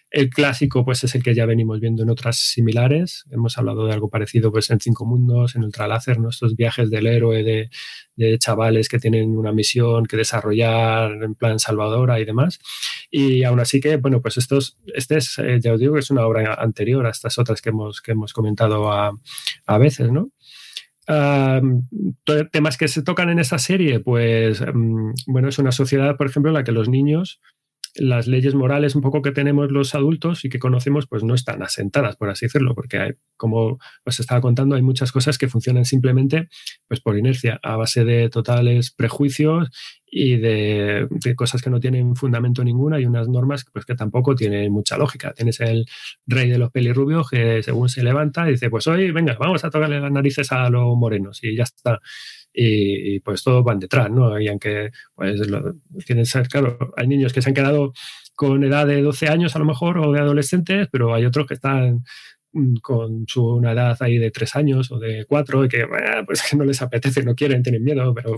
El 0.10 0.30
clásico, 0.30 0.86
pues, 0.86 1.04
es 1.04 1.16
el 1.16 1.24
que 1.24 1.36
ya 1.36 1.46
venimos 1.46 1.82
viendo 1.82 2.04
en 2.04 2.10
otras 2.10 2.38
similares. 2.38 3.26
Hemos 3.30 3.58
hablado 3.58 3.86
de 3.86 3.94
algo 3.94 4.10
parecido, 4.10 4.52
pues, 4.52 4.70
en 4.70 4.80
Cinco 4.80 5.06
Mundos, 5.06 5.56
en 5.56 5.64
Ultraláser, 5.66 6.20
¿no? 6.20 6.30
Estos 6.30 6.56
viajes 6.56 6.90
del 6.90 7.08
héroe 7.08 7.44
de, 7.44 7.70
chavales 8.40 8.90
que 8.90 9.00
tienen 9.00 9.38
una 9.38 9.52
misión 9.52 10.06
que 10.06 10.18
desarrollar 10.18 11.12
en 11.24 11.36
plan 11.36 11.60
salvadora 11.60 12.20
y 12.20 12.26
demás. 12.26 12.60
Y 13.12 13.44
aún 13.44 13.60
así 13.60 13.80
que, 13.80 13.98
bueno, 13.98 14.22
pues 14.22 14.38
estos, 14.38 14.78
este 14.94 15.18
es, 15.18 15.38
eh, 15.40 15.60
ya 15.62 15.74
os 15.74 15.80
digo, 15.80 15.94
que 15.94 16.00
es 16.00 16.10
una 16.10 16.26
obra 16.26 16.56
anterior 16.56 17.06
a 17.06 17.12
estas 17.12 17.38
otras 17.38 17.62
que 17.62 17.70
hemos, 17.70 18.02
que 18.02 18.14
hemos 18.14 18.34
comentado 18.34 18.92
a, 18.92 19.12
a 19.68 19.78
veces, 19.78 20.12
¿no? 20.12 20.32
Temas 22.52 22.78
que 22.78 22.88
se 22.90 23.02
tocan 23.02 23.30
en 23.30 23.40
esta 23.40 23.60
serie, 23.60 24.02
pues, 24.02 24.60
um, 24.62 25.14
bueno, 25.26 25.48
es 25.48 25.58
una 25.58 25.72
sociedad, 25.72 26.18
por 26.18 26.28
ejemplo, 26.28 26.50
en 26.50 26.56
la 26.56 26.64
que 26.66 26.74
los 26.74 26.90
niños 26.90 27.40
las 27.98 28.28
leyes 28.28 28.56
morales 28.56 28.96
un 28.96 29.02
poco 29.02 29.22
que 29.22 29.32
tenemos 29.32 29.72
los 29.72 29.96
adultos 29.96 30.46
y 30.46 30.50
que 30.50 30.60
conocemos 30.60 31.08
pues 31.08 31.24
no 31.24 31.34
están 31.34 31.62
asentadas, 31.64 32.16
por 32.16 32.30
así 32.30 32.46
decirlo, 32.46 32.76
porque 32.76 32.98
hay, 33.00 33.12
como 33.36 33.80
os 34.06 34.20
estaba 34.20 34.42
contando, 34.42 34.76
hay 34.76 34.82
muchas 34.82 35.12
cosas 35.12 35.38
que 35.38 35.48
funcionan 35.48 35.86
simplemente 35.86 36.50
pues 36.88 37.02
por 37.02 37.18
inercia, 37.18 37.60
a 37.64 37.76
base 37.76 38.06
de 38.06 38.30
totales 38.30 38.92
prejuicios 38.92 39.70
y 40.06 40.38
de, 40.38 41.08
de 41.10 41.36
cosas 41.36 41.62
que 41.62 41.70
no 41.70 41.80
tienen 41.80 42.16
fundamento 42.16 42.64
ninguna 42.64 43.00
y 43.00 43.06
unas 43.06 43.28
normas 43.28 43.66
pues 43.72 43.86
que 43.86 43.96
tampoco 43.96 44.36
tienen 44.36 44.72
mucha 44.72 44.98
lógica. 44.98 45.34
Tienes 45.34 45.60
el 45.60 45.86
rey 46.26 46.50
de 46.50 46.58
los 46.58 46.72
pelirrubios 46.72 47.30
que 47.30 47.62
según 47.64 47.90
se 47.90 48.04
levanta 48.04 48.46
dice, 48.46 48.70
pues 48.70 48.88
hoy 48.88 49.12
venga, 49.12 49.36
vamos 49.40 49.64
a 49.64 49.70
tocarle 49.70 50.00
las 50.00 50.12
narices 50.12 50.52
a 50.52 50.70
los 50.70 50.96
morenos 50.96 51.44
y 51.44 51.56
ya 51.56 51.64
está 51.64 52.00
y, 52.60 53.20
pues 53.20 53.44
todos 53.44 53.64
van 53.64 53.80
detrás, 53.80 54.10
¿no? 54.10 54.40
Y 54.40 54.48
aunque, 54.48 54.90
pues, 55.16 55.48
lo, 55.48 55.76
tienen, 56.06 56.26
claro, 56.50 56.94
hay 56.98 57.08
niños 57.08 57.32
que 57.32 57.42
se 57.42 57.50
han 57.50 57.56
quedado 57.56 57.94
con 58.36 58.64
edad 58.64 58.88
de 58.88 59.02
12 59.02 59.28
años 59.28 59.56
a 59.56 59.60
lo 59.60 59.66
mejor 59.66 60.00
o 60.00 60.12
de 60.12 60.20
adolescentes, 60.20 60.88
pero 60.92 61.14
hay 61.14 61.26
otros 61.26 61.46
que 61.46 61.54
están 61.54 62.04
con 62.82 63.26
su, 63.28 63.46
una 63.46 63.74
edad 63.74 63.96
ahí 64.00 64.18
de 64.18 64.32
3 64.32 64.56
años 64.56 64.92
o 64.92 64.98
de 64.98 65.26
4 65.26 65.66
y 65.66 65.70
que, 65.70 65.86
bueno, 65.86 66.26
pues 66.26 66.42
no 66.56 66.64
les 66.66 66.82
apetece, 66.82 67.24
no 67.24 67.36
quieren, 67.36 67.62
tienen 67.62 67.84
miedo, 67.84 68.14
pero 68.16 68.36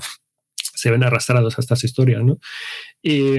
se 0.56 0.92
ven 0.92 1.04
arrastrados 1.04 1.58
a 1.58 1.62
estas 1.62 1.84
historias, 1.86 2.22
¿no? 2.24 2.40
Y, 3.02 3.38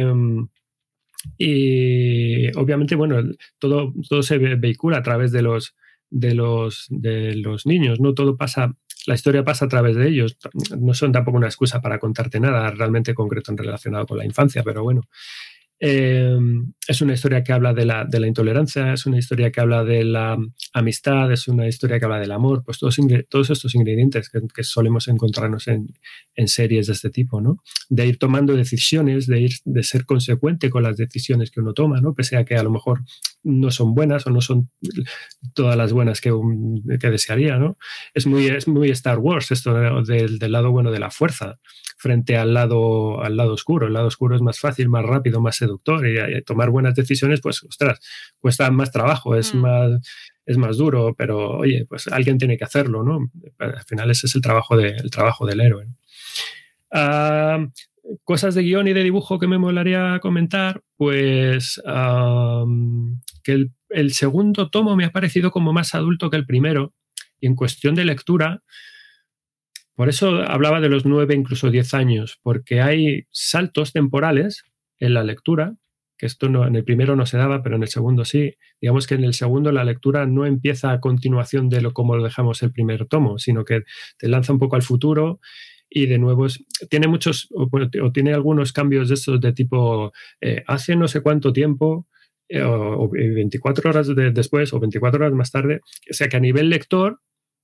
y 1.36 2.56
obviamente, 2.56 2.94
bueno, 2.94 3.22
todo, 3.58 3.92
todo 4.08 4.22
se 4.22 4.38
vehicula 4.38 4.98
a 4.98 5.02
través 5.02 5.30
de 5.32 5.42
los, 5.42 5.74
de 6.08 6.34
los, 6.34 6.86
de 6.88 7.36
los 7.36 7.66
niños, 7.66 8.00
¿no? 8.00 8.14
Todo 8.14 8.36
pasa, 8.38 8.74
la 9.06 9.14
historia 9.14 9.44
pasa 9.44 9.64
a 9.64 9.68
través 9.68 9.96
de 9.96 10.08
ellos. 10.08 10.36
No 10.78 10.94
son 10.94 11.12
tampoco 11.12 11.36
una 11.36 11.46
excusa 11.46 11.80
para 11.80 11.98
contarte 11.98 12.40
nada 12.40 12.70
realmente 12.70 13.14
concreto 13.14 13.50
en 13.50 13.58
relacionado 13.58 14.06
con 14.06 14.18
la 14.18 14.24
infancia, 14.24 14.62
pero 14.62 14.82
bueno. 14.82 15.02
Eh, 15.82 16.36
es 16.86 17.00
una 17.00 17.14
historia 17.14 17.42
que 17.42 17.54
habla 17.54 17.72
de 17.72 17.86
la, 17.86 18.26
intolerancia, 18.26 18.92
es 18.92 19.06
una 19.06 19.18
historia 19.18 19.50
que 19.50 19.60
habla 19.62 19.82
de 19.82 20.04
la 20.04 20.36
amistad, 20.74 21.32
es 21.32 21.48
una 21.48 21.66
historia 21.66 21.98
que 21.98 22.04
habla 22.04 22.18
del 22.18 22.32
amor, 22.32 22.62
pues 22.64 22.78
todos, 22.78 22.98
estos 23.50 23.74
ingredientes 23.74 24.28
que, 24.28 24.62
solemos 24.62 25.08
encontrarnos 25.08 25.68
en, 25.68 25.88
series 26.48 26.88
de 26.88 26.92
este 26.92 27.08
tipo, 27.08 27.40
¿no? 27.40 27.62
De 27.88 28.06
ir 28.06 28.18
tomando 28.18 28.54
decisiones, 28.54 29.26
de, 29.26 29.40
ir, 29.40 29.52
de 29.64 29.82
ser 29.82 30.04
consecuente 30.04 30.68
con 30.68 30.82
las 30.82 30.98
decisiones 30.98 31.50
que 31.50 31.60
uno 31.60 31.72
toma, 31.72 32.00
¿no? 32.00 32.12
Pese 32.12 32.36
a 32.36 32.44
que 32.44 32.56
a 32.56 32.62
lo 32.62 32.70
mejor 32.70 33.00
no 33.42 33.70
son 33.70 33.94
buenas 33.94 34.26
o 34.26 34.30
no 34.30 34.42
son 34.42 34.68
todas 35.54 35.76
las 35.76 35.92
buenas 35.94 36.20
que, 36.20 36.30
que 37.00 37.10
desearía, 37.10 37.56
¿no? 37.56 37.78
Es 38.12 38.26
muy, 38.26 38.48
es 38.48 38.68
muy 38.68 38.90
Star 38.90 39.18
Wars 39.18 39.50
esto 39.50 39.72
del, 40.02 40.38
del 40.38 40.52
lado 40.52 40.70
bueno 40.72 40.90
de 40.90 40.98
la 40.98 41.10
fuerza 41.10 41.58
frente 42.00 42.38
al 42.38 42.54
lado, 42.54 43.22
al 43.22 43.36
lado 43.36 43.52
oscuro. 43.52 43.86
El 43.86 43.92
lado 43.92 44.06
oscuro 44.06 44.34
es 44.34 44.40
más 44.40 44.58
fácil, 44.58 44.88
más 44.88 45.04
rápido, 45.04 45.42
más 45.42 45.56
seductor 45.56 46.06
y, 46.06 46.18
y 46.18 46.42
tomar 46.42 46.70
buenas 46.70 46.94
decisiones, 46.94 47.42
pues, 47.42 47.62
ostras, 47.62 48.00
cuesta 48.38 48.70
más 48.70 48.90
trabajo, 48.90 49.36
es, 49.36 49.54
mm. 49.54 49.58
más, 49.58 49.90
es 50.46 50.56
más 50.56 50.78
duro, 50.78 51.14
pero 51.14 51.58
oye, 51.58 51.84
pues 51.86 52.08
alguien 52.08 52.38
tiene 52.38 52.56
que 52.56 52.64
hacerlo, 52.64 53.02
¿no? 53.02 53.30
Al 53.58 53.84
final 53.84 54.10
ese 54.10 54.28
es 54.28 54.34
el 54.34 54.40
trabajo, 54.40 54.78
de, 54.78 54.96
el 54.96 55.10
trabajo 55.10 55.44
del 55.44 55.60
héroe. 55.60 55.88
Uh, 56.90 57.68
cosas 58.24 58.54
de 58.54 58.62
guion 58.62 58.88
y 58.88 58.94
de 58.94 59.04
dibujo 59.04 59.38
que 59.38 59.46
me 59.46 59.58
molaría 59.58 60.20
comentar, 60.20 60.80
pues 60.96 61.82
um, 61.84 63.20
que 63.44 63.52
el, 63.52 63.72
el 63.90 64.14
segundo 64.14 64.70
tomo 64.70 64.96
me 64.96 65.04
ha 65.04 65.12
parecido 65.12 65.50
como 65.50 65.74
más 65.74 65.94
adulto 65.94 66.30
que 66.30 66.38
el 66.38 66.46
primero 66.46 66.94
y 67.40 67.46
en 67.46 67.56
cuestión 67.56 67.94
de 67.94 68.06
lectura, 68.06 68.62
por 70.00 70.08
eso 70.08 70.30
hablaba 70.48 70.80
de 70.80 70.88
los 70.88 71.04
nueve, 71.04 71.34
incluso 71.34 71.70
diez 71.70 71.92
años, 71.92 72.40
porque 72.42 72.80
hay 72.80 73.26
saltos 73.32 73.92
temporales 73.92 74.64
en 74.98 75.12
la 75.12 75.22
lectura, 75.24 75.74
que 76.16 76.24
esto 76.24 76.48
no, 76.48 76.66
en 76.66 76.74
el 76.74 76.84
primero 76.84 77.16
no 77.16 77.26
se 77.26 77.36
daba, 77.36 77.62
pero 77.62 77.76
en 77.76 77.82
el 77.82 77.88
segundo 77.90 78.24
sí. 78.24 78.54
Digamos 78.80 79.06
que 79.06 79.16
en 79.16 79.24
el 79.24 79.34
segundo 79.34 79.72
la 79.72 79.84
lectura 79.84 80.24
no 80.24 80.46
empieza 80.46 80.90
a 80.92 81.00
continuación 81.00 81.68
de 81.68 81.82
lo 81.82 81.92
como 81.92 82.16
lo 82.16 82.24
dejamos 82.24 82.62
el 82.62 82.72
primer 82.72 83.08
tomo, 83.08 83.38
sino 83.38 83.66
que 83.66 83.82
te 84.16 84.26
lanza 84.28 84.54
un 84.54 84.58
poco 84.58 84.76
al 84.76 84.80
futuro 84.80 85.38
y 85.90 86.06
de 86.06 86.16
nuevo 86.16 86.46
es, 86.46 86.64
tiene 86.88 87.06
muchos 87.06 87.48
o, 87.52 87.68
tiene 88.10 88.32
algunos 88.32 88.72
cambios 88.72 89.10
de 89.10 89.16
estos 89.16 89.38
de 89.38 89.52
tipo 89.52 90.14
eh, 90.40 90.64
hace 90.66 90.96
no 90.96 91.08
sé 91.08 91.20
cuánto 91.20 91.52
tiempo 91.52 92.06
eh, 92.48 92.62
o, 92.62 93.02
o, 93.02 93.10
24 93.10 93.90
horas 93.90 94.06
de, 94.08 94.30
después 94.30 94.72
o 94.72 94.80
24 94.80 95.26
horas 95.26 95.34
más 95.36 95.50
tarde. 95.50 95.82
O 96.10 96.14
sea 96.14 96.30
que 96.30 96.38
a 96.38 96.40
nivel 96.40 96.70
lector 96.70 97.20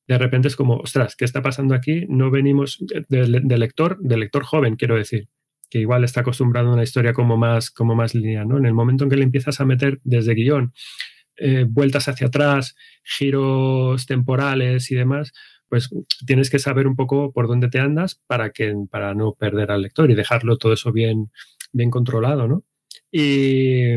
de 0.09 0.19
repente 0.19 0.49
es 0.49 0.57
como, 0.57 0.77
ostras, 0.77 1.17
¿qué 1.17 1.25
está 1.25 1.43
pasando 1.43 1.75
aquí? 1.75 2.07
No 2.09 2.31
venimos 2.31 2.79
de, 2.81 3.05
de, 3.09 3.59
lector, 3.59 3.99
de 4.01 4.17
lector 4.17 4.45
joven, 4.45 4.77
quiero 4.77 4.97
decir, 4.97 5.29
que 5.69 5.81
igual 5.81 6.05
está 6.05 6.21
acostumbrado 6.21 6.71
a 6.71 6.75
una 6.75 6.83
historia 6.83 7.13
como 7.13 7.37
más, 7.37 7.71
como 7.71 7.95
más 7.95 8.15
lineal, 8.15 8.49
¿no? 8.49 8.59
En 8.59 8.67
el 8.67 8.75
momento 8.75 9.05
en 9.05 9.11
que 9.11 9.17
le 9.17 9.25
empiezas 9.25 9.61
a 9.61 9.65
meter 9.65 10.01
desde 10.05 10.35
guion, 10.35 10.73
eh, 11.39 11.67
vueltas 11.69 12.09
hacia 12.09 12.29
atrás, 12.29 12.77
giros 13.05 14.07
temporales 14.07 14.91
y 14.91 14.95
demás, 14.95 15.33
pues 15.69 15.91
tienes 16.25 16.51
que 16.51 16.59
saber 16.61 16.87
un 16.87 16.97
poco 16.97 17.33
por 17.33 17.49
dónde 17.49 17.69
te 17.69 17.81
andas 17.81 18.21
para, 18.27 18.51
que, 18.51 18.75
para 18.91 19.15
no 19.15 19.35
perder 19.35 19.73
al 19.73 19.83
lector 19.83 20.11
y 20.11 20.15
dejarlo 20.15 20.57
todo 20.57 20.73
eso 20.73 20.93
bien, 20.93 21.31
bien 21.73 21.91
controlado, 21.91 22.47
¿no? 22.47 22.65
Y, 23.11 23.97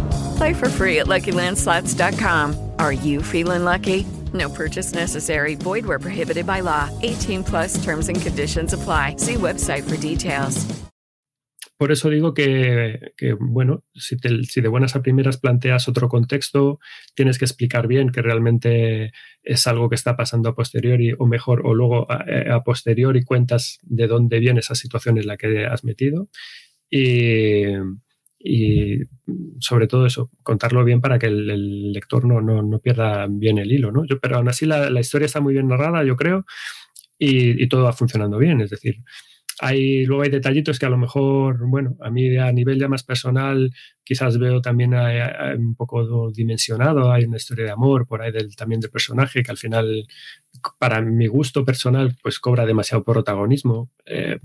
Play 0.37 0.53
for 0.53 0.69
free 0.69 0.99
at 0.99 1.07
LuckyLandSlots.com. 1.07 2.73
Are 2.77 2.93
you 2.93 3.23
feeling 3.23 3.63
lucky? 3.63 4.05
No 4.33 4.49
purchase 4.49 4.93
necessary. 4.93 5.55
Void 5.55 5.85
where 5.85 5.99
prohibited 5.99 6.45
by 6.45 6.61
law. 6.61 6.89
18 7.01 7.43
plus 7.43 7.83
terms 7.83 8.07
and 8.07 8.21
conditions 8.21 8.73
apply. 8.73 9.15
See 9.17 9.35
website 9.35 9.83
for 9.89 9.97
details. 9.97 10.65
Por 11.81 11.91
eso 11.91 12.11
digo 12.11 12.35
que, 12.35 13.13
que 13.17 13.33
bueno, 13.33 13.83
si, 13.95 14.15
te, 14.15 14.43
si, 14.43 14.61
de 14.61 14.67
buenas 14.67 14.95
a 14.95 15.01
primeras 15.01 15.37
planteas 15.39 15.87
otro 15.87 16.09
contexto, 16.09 16.77
tienes 17.15 17.39
que 17.39 17.45
explicar 17.45 17.87
bien 17.87 18.11
que 18.11 18.21
realmente 18.21 19.11
es 19.41 19.65
algo 19.65 19.89
que 19.89 19.95
está 19.95 20.15
pasando 20.15 20.49
a 20.49 20.53
posteriori, 20.53 21.15
o 21.17 21.25
mejor, 21.25 21.65
o 21.65 21.73
luego 21.73 22.05
a, 22.11 22.23
a 22.53 22.63
posteriori 22.63 23.23
cuentas 23.23 23.79
de 23.81 24.05
dónde 24.05 24.37
viene 24.37 24.59
esa 24.59 24.75
situación 24.75 25.17
en 25.17 25.25
la 25.25 25.37
que 25.37 25.65
has 25.65 25.83
metido. 25.83 26.29
Y, 26.87 27.63
y 28.43 28.99
sobre 29.59 29.87
todo 29.87 30.05
eso, 30.05 30.29
contarlo 30.43 30.83
bien 30.83 31.01
para 31.01 31.19
que 31.19 31.27
el, 31.27 31.91
lector 31.91 32.25
no, 32.25 32.41
no, 32.41 32.61
no, 32.61 32.79
pierda 32.79 33.27
bien 33.29 33.57
el 33.57 33.71
hilo, 33.71 33.91
¿no? 33.91 34.05
Yo, 34.05 34.19
pero 34.19 34.37
aún 34.37 34.49
así 34.49 34.65
la, 34.65 34.99
historia 34.99 35.25
está 35.25 35.41
muy 35.41 35.53
bien 35.53 35.67
narrada, 35.67 36.03
yo 36.03 36.15
creo, 36.15 36.45
y, 37.17 37.63
y, 37.63 37.67
todo 37.69 37.83
va 37.83 37.93
funcionando 37.93 38.37
bien, 38.37 38.61
es 38.61 38.71
decir, 38.71 39.03
hay, 39.61 40.05
luego 40.05 40.23
hay 40.23 40.29
detallitos 40.29 40.79
que 40.79 40.87
a 40.87 40.89
lo 40.89 40.97
mejor, 40.97 41.59
bueno, 41.67 41.95
a 42.01 42.09
mí 42.09 42.35
a 42.35 42.51
nivel 42.51 42.79
ya 42.79 42.87
más 42.87 43.03
personal 43.03 43.71
quizás 44.03 44.39
veo 44.39 44.59
también 44.59 44.95
hay, 44.95 45.19
hay 45.19 45.55
un 45.55 45.75
poco 45.75 46.31
dimensionado, 46.31 47.11
hay 47.11 47.25
una 47.25 47.37
historia 47.37 47.65
de 47.65 47.71
amor 47.71 48.07
por 48.07 48.23
ahí 48.23 48.31
del, 48.31 48.55
también 48.55 48.81
del 48.81 48.89
personaje 48.89 49.43
que 49.43 49.51
al 49.51 49.57
final, 49.57 50.07
para 50.79 50.99
mi 51.01 51.27
gusto 51.27 51.63
personal, 51.63 52.17
pues 52.23 52.39
cobra 52.39 52.65
demasiado 52.65 53.03
protagonismo. 53.03 53.91
Eh, 54.05 54.39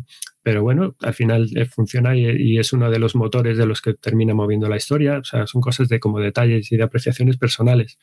pero 0.47 0.62
bueno, 0.62 0.94
al 1.02 1.12
final 1.12 1.49
eh, 1.57 1.66
funciona 1.66 2.15
y, 2.15 2.25
y, 2.25 2.58
es 2.60 2.73
uno 2.73 2.89
de 2.89 3.00
los 3.00 3.16
motores 3.16 3.58
de 3.58 3.66
los 3.66 3.81
que 3.83 3.94
termina 3.94 4.33
moviendo 4.33 4.68
la 4.68 4.76
historia. 4.76 5.18
O 5.18 5.25
sea, 5.25 5.44
son 5.49 5.60
cosas 5.60 5.89
de 5.89 5.99
como 5.99 6.20
detalles 6.20 6.70
y 6.70 6.76
de 6.76 6.84
apreciaciones 6.84 7.36
personales. 7.36 7.99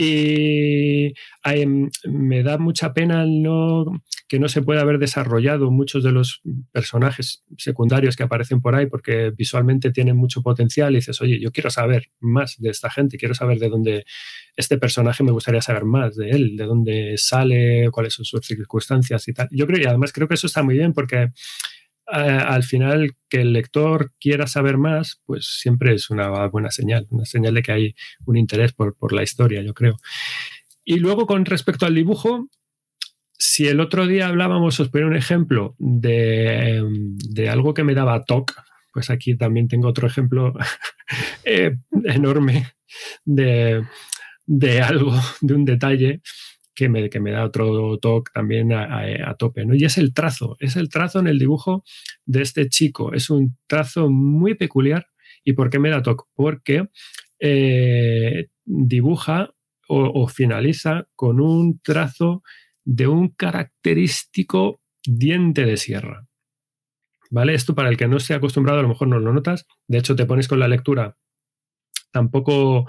Y 0.00 1.12
hay, 1.42 1.66
me 2.04 2.44
da 2.44 2.56
mucha 2.56 2.94
pena 2.94 3.26
que 4.28 4.38
no 4.38 4.48
se 4.48 4.62
pueda 4.62 4.82
haber 4.82 5.00
desarrollado 5.00 5.72
muchos 5.72 6.04
de 6.04 6.12
los 6.12 6.40
personajes 6.70 7.42
secundarios 7.56 8.14
que 8.14 8.22
aparecen 8.22 8.60
por 8.60 8.76
ahí, 8.76 8.86
porque 8.86 9.32
visualmente 9.36 9.90
tienen 9.90 10.16
mucho 10.16 10.40
potencial 10.40 10.92
y 10.92 10.98
dices, 10.98 11.20
oye, 11.20 11.40
yo 11.40 11.50
quiero 11.50 11.68
saber 11.70 12.10
más 12.20 12.54
de 12.60 12.70
esta 12.70 12.90
gente, 12.90 13.18
quiero 13.18 13.34
saber 13.34 13.58
de 13.58 13.70
dónde 13.70 14.04
este 14.54 14.78
personaje 14.78 15.24
me 15.24 15.32
gustaría 15.32 15.62
saber 15.62 15.84
más 15.84 16.14
de 16.14 16.30
él, 16.30 16.56
de 16.56 16.64
dónde 16.64 17.14
sale, 17.16 17.88
cuáles 17.90 18.14
son 18.14 18.24
sus 18.24 18.46
circunstancias 18.46 19.26
y 19.26 19.32
tal. 19.32 19.48
Yo 19.50 19.66
creo, 19.66 19.82
y 19.82 19.86
además 19.86 20.12
creo 20.12 20.28
que 20.28 20.34
eso 20.34 20.46
está 20.46 20.62
muy 20.62 20.76
bien 20.76 20.92
porque 20.92 21.32
al 22.10 22.62
final 22.62 23.12
que 23.28 23.42
el 23.42 23.52
lector 23.52 24.12
quiera 24.18 24.46
saber 24.46 24.78
más, 24.78 25.20
pues 25.26 25.46
siempre 25.60 25.94
es 25.94 26.10
una 26.10 26.46
buena 26.48 26.70
señal, 26.70 27.06
una 27.10 27.24
señal 27.24 27.54
de 27.54 27.62
que 27.62 27.72
hay 27.72 27.94
un 28.24 28.36
interés 28.36 28.72
por, 28.72 28.96
por 28.96 29.12
la 29.12 29.22
historia, 29.22 29.62
yo 29.62 29.74
creo. 29.74 29.96
Y 30.84 30.98
luego 30.98 31.26
con 31.26 31.44
respecto 31.44 31.86
al 31.86 31.94
dibujo, 31.94 32.48
si 33.38 33.68
el 33.68 33.80
otro 33.80 34.06
día 34.06 34.28
hablábamos, 34.28 34.80
os 34.80 34.88
pongo 34.88 35.06
un 35.06 35.16
ejemplo 35.16 35.76
de, 35.78 36.82
de 37.30 37.48
algo 37.48 37.74
que 37.74 37.84
me 37.84 37.94
daba 37.94 38.24
TOC, 38.24 38.54
pues 38.92 39.10
aquí 39.10 39.36
también 39.36 39.68
tengo 39.68 39.88
otro 39.88 40.06
ejemplo 40.06 40.54
eh, 41.44 41.76
enorme 42.04 42.72
de, 43.24 43.84
de 44.46 44.80
algo, 44.80 45.14
de 45.40 45.54
un 45.54 45.64
detalle 45.64 46.22
que 46.78 46.88
me, 46.88 47.10
que 47.10 47.18
me 47.18 47.32
da 47.32 47.44
otro 47.44 47.98
toque 47.98 48.30
también 48.32 48.72
a, 48.72 49.00
a, 49.28 49.34
tope, 49.34 49.66
¿no? 49.66 49.74
Y 49.74 49.84
es 49.84 49.98
el 49.98 50.14
trazo, 50.14 50.56
es 50.60 50.76
el 50.76 50.88
trazo 50.88 51.18
en 51.18 51.26
el 51.26 51.36
dibujo 51.36 51.82
de 52.24 52.42
este 52.42 52.68
chico. 52.68 53.12
Es 53.12 53.30
un 53.30 53.58
trazo 53.66 54.08
muy 54.08 54.54
peculiar. 54.54 55.08
¿Y 55.42 55.54
por 55.54 55.70
qué 55.70 55.80
me 55.80 55.90
da 55.90 56.04
toque? 56.04 56.22
Porque 56.36 56.86
eh, 57.40 58.46
dibuja 58.64 59.50
o, 59.88 60.22
o 60.22 60.28
finaliza 60.28 61.08
con 61.16 61.40
un 61.40 61.80
trazo 61.80 62.44
de 62.84 63.08
un 63.08 63.30
característico 63.30 64.80
diente 65.04 65.64
de 65.64 65.78
sierra. 65.78 66.28
¿Vale? 67.32 67.54
Esto 67.54 67.74
para 67.74 67.88
el 67.88 67.96
que 67.96 68.06
no 68.06 68.18
esté 68.18 68.34
acostumbrado 68.34 68.78
a 68.78 68.82
lo 68.82 68.88
mejor 68.88 69.08
no 69.08 69.18
lo 69.18 69.32
notas. 69.32 69.66
De 69.88 69.98
hecho, 69.98 70.14
te 70.14 70.26
pones 70.26 70.46
con 70.46 70.60
la 70.60 70.68
lectura, 70.68 71.16
tampoco 72.12 72.86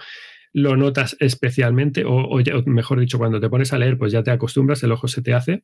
lo 0.54 0.76
notas 0.78 1.16
especialmente, 1.20 2.04
o, 2.06 2.40
mejor 2.66 3.00
dicho, 3.00 3.18
cuando 3.18 3.40
te 3.40 3.50
pones 3.50 3.74
a 3.74 3.78
leer, 3.80 3.98
pues 3.98 4.12
ya 4.12 4.24
te 4.24 4.32
acostumbras, 4.32 4.84
el 4.84 4.92
ojo 4.92 5.08
se 5.08 5.22
te 5.22 5.34
hace. 5.34 5.64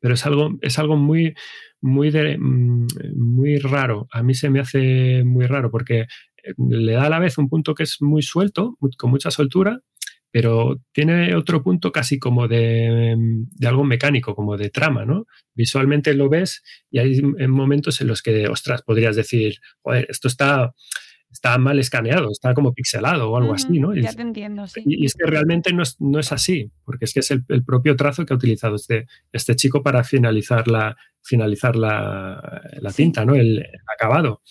Pero 0.00 0.14
es 0.14 0.24
algo, 0.26 0.56
es 0.62 0.78
algo 0.78 0.96
muy, 0.96 1.34
muy, 1.80 2.10
de- 2.10 2.38
mm, 2.38 2.86
muy 3.16 3.58
raro. 3.58 4.06
A 4.12 4.22
mí 4.22 4.34
se 4.34 4.50
me 4.50 4.60
hace 4.60 5.24
muy 5.24 5.46
raro 5.46 5.70
porque 5.70 6.00
eh, 6.02 6.54
le 6.70 6.92
da 6.92 7.04
a 7.06 7.10
la 7.10 7.18
vez 7.18 7.38
un 7.38 7.48
punto 7.48 7.74
que 7.74 7.82
es 7.84 7.96
muy 8.00 8.22
suelto, 8.22 8.76
con 8.96 9.10
mucha 9.10 9.30
soltura, 9.30 9.80
pero 10.30 10.80
tiene 10.92 11.34
otro 11.34 11.62
punto 11.62 11.90
casi 11.90 12.18
como 12.18 12.46
de, 12.48 13.16
de 13.18 13.66
algo 13.68 13.82
mecánico, 13.84 14.34
como 14.36 14.56
de 14.56 14.70
trama, 14.70 15.04
¿no? 15.06 15.26
Visualmente 15.54 16.14
lo 16.14 16.28
ves 16.28 16.62
y 16.90 16.98
hay 16.98 17.18
en 17.38 17.50
momentos 17.50 18.00
en 18.00 18.08
los 18.08 18.22
que, 18.22 18.46
ostras, 18.48 18.82
podrías 18.82 19.16
decir, 19.16 19.54
joder, 19.82 20.06
esto 20.10 20.28
está, 20.28 20.74
está 21.30 21.56
mal 21.58 21.78
escaneado, 21.78 22.30
está 22.30 22.54
como 22.54 22.72
pixelado 22.72 23.30
o 23.30 23.36
algo 23.36 23.54
así, 23.54 23.78
¿no? 23.78 23.94
Y, 23.94 24.02
Ya 24.02 24.12
te 24.12 24.22
entiendo, 24.22 24.66
sí. 24.66 24.82
y- 24.86 25.02
y 25.02 25.06
es 25.06 25.14
que 25.14 25.26
realmente 25.30 25.72
no 25.72 25.82
es, 25.82 25.96
no 26.00 26.18
es 26.18 26.32
así, 26.32 26.70
porque 26.84 27.04
es 27.04 27.12
que 27.14 27.20
es 27.20 27.30
el, 27.30 27.44
el 27.48 27.64
propio 27.64 27.94
trazo 27.96 28.24
que 28.26 28.32
ha 28.32 28.36
utilizado 28.36 28.76
este, 28.76 29.06
este 29.32 29.54
chico 29.56 29.82
para 29.82 30.02
finalizar 30.04 30.66
la, 30.68 30.96
finalizar 31.22 31.76
la, 31.76 32.62
la 32.80 32.92
tinta, 32.92 33.24
¿no? 33.24 33.34
El, 33.34 33.58
el 33.58 33.66
acabado. 33.94 34.42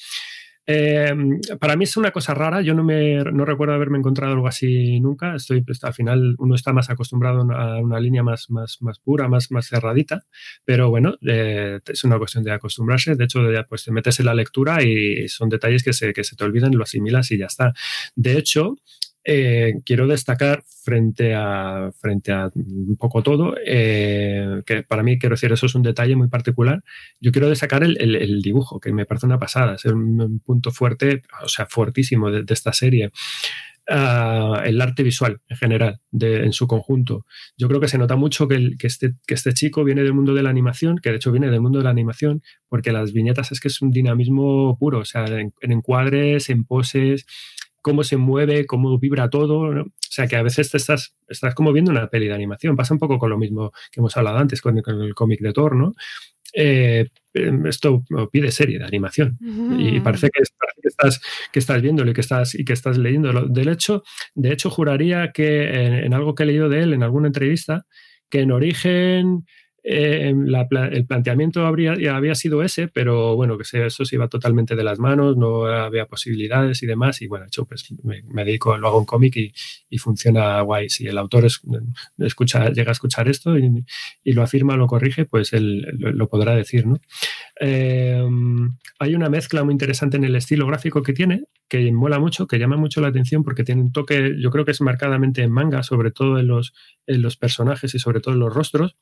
Eh, 0.69 1.15
para 1.59 1.77
mí 1.77 1.85
es 1.85 1.95
una 1.95 2.11
cosa 2.11 2.33
rara, 2.33 2.61
yo 2.61 2.73
no, 2.73 2.83
me, 2.83 3.23
no 3.23 3.45
recuerdo 3.45 3.73
haberme 3.73 3.97
encontrado 3.97 4.33
algo 4.33 4.47
así 4.47 4.99
nunca. 4.99 5.35
Estoy, 5.35 5.61
pues, 5.61 5.81
al 5.85 5.93
final 5.93 6.35
uno 6.37 6.55
está 6.55 6.73
más 6.73 6.89
acostumbrado 6.89 7.41
a 7.53 7.77
una 7.79 7.99
línea 7.99 8.21
más, 8.21 8.49
más, 8.49 8.77
más 8.81 8.99
pura, 8.99 9.29
más, 9.29 9.49
más 9.49 9.67
cerradita, 9.67 10.25
pero 10.65 10.89
bueno, 10.89 11.15
eh, 11.25 11.79
es 11.85 12.03
una 12.03 12.17
cuestión 12.17 12.43
de 12.43 12.51
acostumbrarse. 12.51 13.15
De 13.15 13.23
hecho, 13.23 13.39
pues 13.69 13.85
te 13.85 13.91
metes 13.91 14.19
en 14.19 14.25
la 14.25 14.33
lectura 14.33 14.83
y 14.83 15.27
son 15.29 15.47
detalles 15.47 15.83
que 15.83 15.93
se, 15.93 16.11
que 16.11 16.25
se 16.25 16.35
te 16.35 16.43
olvidan, 16.43 16.75
lo 16.75 16.83
asimilas 16.83 17.31
y 17.31 17.37
ya 17.37 17.45
está. 17.45 17.73
De 18.15 18.37
hecho, 18.37 18.75
eh, 19.29 19.75
quiero 19.85 20.07
destacar 20.07 20.63
frente 20.85 21.35
a, 21.35 21.91
frente 21.99 22.31
a 22.31 22.49
un 22.55 22.95
poco 22.97 23.21
todo, 23.21 23.55
eh, 23.65 24.61
que 24.65 24.83
para 24.83 25.03
mí, 25.03 25.19
quiero 25.19 25.35
decir, 25.35 25.51
eso 25.51 25.65
es 25.65 25.75
un 25.75 25.83
detalle 25.83 26.15
muy 26.15 26.29
particular. 26.29 26.81
Yo 27.19 27.31
quiero 27.33 27.49
destacar 27.49 27.83
el, 27.83 27.97
el- 28.01 28.15
el 28.15 28.41
dibujo, 28.41 28.79
que 28.79 28.93
me 28.93 29.05
parece 29.05 29.25
una 29.25 29.37
pasada, 29.39 29.75
es 29.75 29.85
un, 29.85 30.21
un 30.21 30.39
punto 30.39 30.71
fuerte, 30.71 31.23
o 31.43 31.47
sea, 31.49 31.65
fuertísimo 31.67 32.31
de, 32.31 32.43
de 32.43 32.53
esta 32.53 32.71
serie. 32.73 33.11
Ah, 33.89 34.63
el 34.65 34.81
arte 34.81 35.01
visual 35.01 35.39
en 35.47 35.55
general, 35.57 35.99
de- 36.11 36.43
en 36.43 36.51
su 36.51 36.67
conjunto. 36.67 37.25
Yo 37.57 37.69
creo 37.69 37.79
que 37.79 37.87
se 37.87 37.97
nota 37.97 38.17
mucho 38.17 38.45
que, 38.49 38.55
el- 38.55 38.77
que 38.77 38.87
este, 38.87 39.13
que 39.25 39.33
este 39.33 39.53
chico 39.53 39.85
viene 39.85 40.03
del 40.03 40.13
mundo 40.13 40.33
de 40.33 40.43
la 40.43 40.49
animación, 40.49 40.97
que 41.01 41.09
de 41.09 41.15
hecho 41.17 41.31
viene 41.31 41.49
del 41.49 41.61
mundo 41.61 41.77
de 41.79 41.85
la 41.85 41.91
animación, 41.91 42.41
porque 42.67 42.91
las 42.91 43.13
viñetas 43.13 43.53
es 43.53 43.61
que 43.61 43.69
es 43.69 43.81
un 43.81 43.91
dinamismo 43.91 44.77
puro, 44.77 44.99
o 44.99 45.05
sea, 45.05 45.25
en, 45.27 45.53
en 45.61 45.71
encuadres, 45.71 46.49
en 46.49 46.65
poses, 46.65 47.25
cómo 47.87 48.03
se 48.03 48.17
mueve, 48.17 48.65
cómo 48.65 48.99
vibra 48.99 49.29
todo. 49.29 49.73
¿no? 49.73 49.83
O 49.83 49.91
sea, 49.97 50.27
que 50.27 50.35
a 50.35 50.43
veces 50.43 50.69
te 50.69 50.77
estás, 50.77 51.15
estás 51.27 51.55
como 51.55 51.71
viendo 51.71 51.89
una 51.89 52.09
peli 52.09 52.27
de 52.27 52.33
animación. 52.33 52.75
Pasa 52.75 52.93
un 52.93 52.99
poco 52.99 53.17
con 53.17 53.29
lo 53.29 53.37
mismo 53.37 53.71
que 53.91 54.01
hemos 54.01 54.15
hablado 54.17 54.37
antes 54.39 54.61
con, 54.61 54.81
con 54.81 55.01
el 55.01 55.15
cómic 55.15 55.39
de 55.39 55.53
Thor, 55.53 55.75
¿no? 55.75 55.95
Eh, 56.53 57.07
esto 57.65 58.03
pide 58.31 58.51
serie 58.51 58.79
de 58.79 58.85
animación 58.85 59.37
y 59.77 59.99
parece 59.99 60.29
que, 60.29 60.41
parece 60.57 60.81
que 60.81 60.87
estás 60.87 61.21
que 61.51 61.59
estás 61.59 61.81
viéndolo 61.81 62.09
y 62.09 62.13
que 62.13 62.21
estás 62.21 62.55
y 62.55 62.65
que 62.65 62.73
estás 62.73 62.97
leyéndolo. 62.97 63.47
Del 63.47 63.67
hecho, 63.67 64.03
de 64.33 64.53
hecho 64.53 64.69
juraría 64.69 65.31
que 65.31 65.69
en, 65.69 65.93
en 65.93 66.13
algo 66.13 66.33
que 66.33 66.43
he 66.43 66.45
leído 66.45 66.67
de 66.67 66.81
él 66.81 66.93
en 66.93 67.03
alguna 67.03 67.27
entrevista 67.27 67.85
que 68.29 68.41
en 68.41 68.51
origen 68.51 69.45
eh, 69.89 70.33
el 70.91 71.05
planteamiento 71.05 71.65
habría, 71.65 71.93
había 72.15 72.35
sido 72.35 72.61
ese, 72.63 72.87
pero 72.89 73.35
bueno, 73.35 73.57
que 73.57 73.63
se- 73.63 73.85
eso 73.85 74.03
se 74.05 74.15
iba 74.15 74.27
totalmente 74.27 74.75
de 74.75 74.83
las 74.83 74.99
manos, 74.99 75.37
no 75.37 75.65
había 75.67 76.05
posibilidades 76.07 76.83
y 76.83 76.87
demás. 76.87 77.21
Y 77.21 77.27
bueno, 77.27 77.45
de 77.45 77.47
hecho, 77.47 77.65
pues 77.65 77.85
me, 78.03 78.21
dedico, 78.43 78.77
lo 78.77 78.87
hago 78.89 78.99
en 78.99 79.05
cómic 79.05 79.35
y, 79.37 79.53
y 79.89 79.97
funciona 79.97 80.59
guay. 80.61 80.89
Si 80.89 81.07
el 81.07 81.17
autor 81.17 81.45
es- 81.45 81.61
escucha, 82.17 82.69
llega 82.71 82.91
a 82.91 82.93
escuchar 82.93 83.29
esto 83.29 83.57
y, 83.57 83.85
y 84.23 84.33
lo 84.33 84.41
afirma, 84.43 84.75
lo 84.75 84.87
corrige, 84.87 85.25
pues 85.25 85.53
él 85.53 85.81
lo, 85.97 86.11
lo 86.11 86.27
podrá 86.27 86.55
decir, 86.55 86.85
¿no? 86.85 86.99
Eh, 87.59 88.23
hay 88.99 89.15
una 89.15 89.29
mezcla 89.29 89.63
muy 89.63 89.71
interesante 89.73 90.17
en 90.17 90.23
el 90.23 90.35
estilo 90.35 90.65
gráfico 90.67 91.03
que 91.03 91.13
tiene, 91.13 91.43
que 91.69 91.91
mola 91.91 92.19
mucho, 92.19 92.47
que 92.47 92.59
llama 92.59 92.77
mucho 92.77 93.01
la 93.01 93.09
atención 93.09 93.43
porque 93.43 93.63
tiene 93.63 93.81
un 93.81 93.91
toque, 93.91 94.35
yo 94.39 94.49
creo 94.51 94.65
que 94.65 94.71
es 94.71 94.81
marcadamente 94.81 95.43
en 95.43 95.51
manga, 95.51 95.83
sobre 95.83 96.11
todo 96.11 96.39
en 96.39 96.47
los, 96.47 96.73
en 97.05 97.21
los 97.21 97.37
personajes 97.37 97.93
y 97.95 97.99
sobre 97.99 98.19
todo 98.21 98.33
en 98.33 98.39
los 98.39 98.53
rostros, 98.53 98.95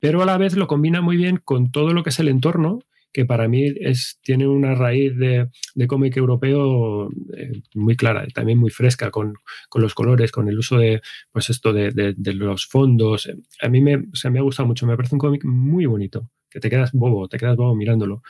pero 0.00 0.22
a 0.22 0.26
la 0.26 0.38
vez 0.38 0.56
lo 0.56 0.66
combina 0.66 1.00
muy 1.00 1.16
bien 1.16 1.38
con 1.42 1.70
todo 1.72 1.92
lo 1.92 2.02
que 2.02 2.10
es 2.10 2.18
el 2.20 2.28
entorno, 2.28 2.80
que 3.12 3.24
para 3.24 3.48
mí 3.48 3.64
es, 3.80 4.18
tiene 4.22 4.46
una 4.46 4.74
raíz 4.74 5.16
de, 5.16 5.48
de 5.74 5.86
cómic 5.86 6.16
europeo 6.18 7.08
eh, 7.34 7.62
muy 7.74 7.96
clara 7.96 8.26
también 8.34 8.58
muy 8.58 8.70
fresca 8.70 9.10
con, 9.10 9.34
con 9.70 9.80
los 9.82 9.94
colores, 9.94 10.32
con 10.32 10.48
el 10.48 10.58
uso 10.58 10.76
de, 10.76 11.00
pues 11.32 11.48
esto 11.48 11.72
de, 11.72 11.92
de- 11.92 12.14
los 12.34 12.66
fondos. 12.66 13.28
A 13.62 13.68
mí 13.68 13.80
me, 13.80 13.96
o 13.96 14.30
me 14.30 14.38
ha 14.38 14.42
gustado 14.42 14.66
mucho, 14.66 14.86
me 14.86 14.96
parece 14.96 15.14
un 15.14 15.18
cómic 15.20 15.44
muy 15.44 15.86
bonito, 15.86 16.28
que 16.50 16.60
te 16.60 16.68
quedas 16.68 16.92
bobo, 16.92 17.26
te 17.28 17.38
quedas 17.38 17.56
bobo 17.56 17.74
mirándolo. 17.74 18.22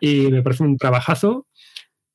Y 0.00 0.28
me 0.30 0.42
parece 0.42 0.62
un 0.64 0.76
trabajazo. 0.78 1.46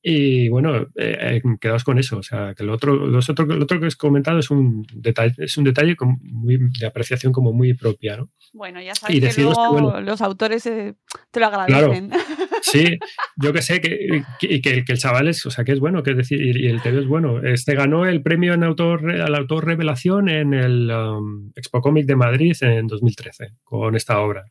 Y 0.08 0.48
bueno, 0.48 0.76
eh, 0.76 0.86
eh, 0.94 1.42
quedaos 1.60 1.82
con 1.82 1.98
eso. 1.98 2.18
O 2.18 2.22
sea, 2.22 2.54
que 2.54 2.62
lo 2.62 2.72
otro, 2.74 2.94
los 2.94 3.28
otro, 3.28 3.44
lo 3.44 3.64
otro 3.64 3.80
que 3.80 3.86
has 3.86 3.96
comentado 3.96 4.38
es 4.38 4.52
un 4.52 4.86
detalle, 4.94 5.34
es 5.36 5.56
un 5.58 5.64
detalle 5.64 5.96
como 5.96 6.16
muy, 6.22 6.58
de 6.78 6.86
apreciación 6.86 7.32
como 7.32 7.52
muy 7.52 7.74
propia, 7.74 8.16
¿no? 8.16 8.30
Bueno, 8.52 8.80
ya 8.80 8.94
sabes 8.94 9.16
Y 9.16 9.20
que 9.20 9.42
luego 9.42 9.72
bueno, 9.72 10.00
los 10.00 10.20
autores 10.20 10.64
eh, 10.66 10.94
te 11.32 11.40
lo 11.40 11.46
agradecen. 11.46 12.12
Sí, 12.68 12.98
yo 13.36 13.52
que 13.52 13.62
sé, 13.62 13.80
que, 13.80 14.24
que, 14.40 14.84
el 14.88 14.98
chaval 14.98 15.28
es, 15.28 15.46
o 15.46 15.52
sea, 15.52 15.62
que 15.62 15.70
es 15.70 15.78
bueno, 15.78 16.02
que 16.02 16.10
es 16.10 16.16
decir, 16.16 16.40
y 16.40 16.66
el 16.66 16.82
TV 16.82 16.98
es 16.98 17.06
bueno. 17.06 17.40
Este 17.44 17.76
ganó 17.76 18.06
el 18.06 18.22
premio 18.22 18.54
en 18.54 18.64
autor, 18.64 19.08
al 19.08 19.36
autor 19.36 19.66
revelación 19.66 20.28
en 20.28 20.52
el 20.52 20.90
um, 20.90 21.52
Expo 21.54 21.80
Comic 21.80 22.06
de 22.06 22.16
Madrid 22.16 22.56
en 22.62 22.88
2013 22.88 23.52
con 23.62 23.94
esta 23.94 24.18
obra. 24.18 24.46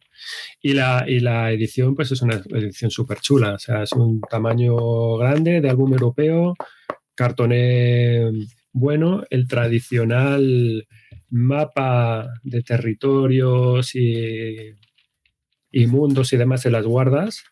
Y 0.62 0.72
la, 0.72 1.04
y 1.06 1.20
la 1.20 1.52
edición, 1.52 1.94
pues 1.94 2.10
es 2.14 2.22
una 2.22 2.36
edición 2.36 2.90
súper 2.90 3.20
chula, 3.20 3.56
o 3.56 3.60
sea, 3.60 3.84
es 3.84 3.92
un 3.92 4.22
tamaño 4.22 5.18
grande 5.18 5.60
de 5.60 5.70
álbum 5.70 5.92
europeo, 5.92 6.54
cartoné 7.16 8.32
bueno, 8.72 9.24
el 9.30 9.46
tradicional 9.50 10.88
mapa 11.30 12.30
de 12.44 12.64
territorios 12.64 13.94
y, 13.94 14.72
y 15.70 15.88
mundos 15.88 16.32
y 16.32 16.38
demás 16.38 16.64
de 16.64 16.72
las 16.72 16.86
guardas. 16.86 17.44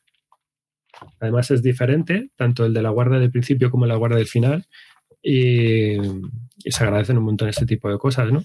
Además 1.19 1.51
es 1.51 1.61
diferente, 1.61 2.29
tanto 2.35 2.65
el 2.65 2.73
de 2.73 2.81
la 2.81 2.89
guarda 2.89 3.19
del 3.19 3.31
principio 3.31 3.71
como 3.71 3.85
la 3.85 3.95
guarda 3.95 4.17
del 4.17 4.27
final. 4.27 4.65
Y, 5.21 5.97
se 6.65 6.83
agradecen 6.83 7.17
un 7.17 7.25
montón 7.25 7.49
este 7.49 7.65
tipo 7.65 7.89
de 7.89 7.97
cosas, 7.97 8.31
¿no? 8.31 8.43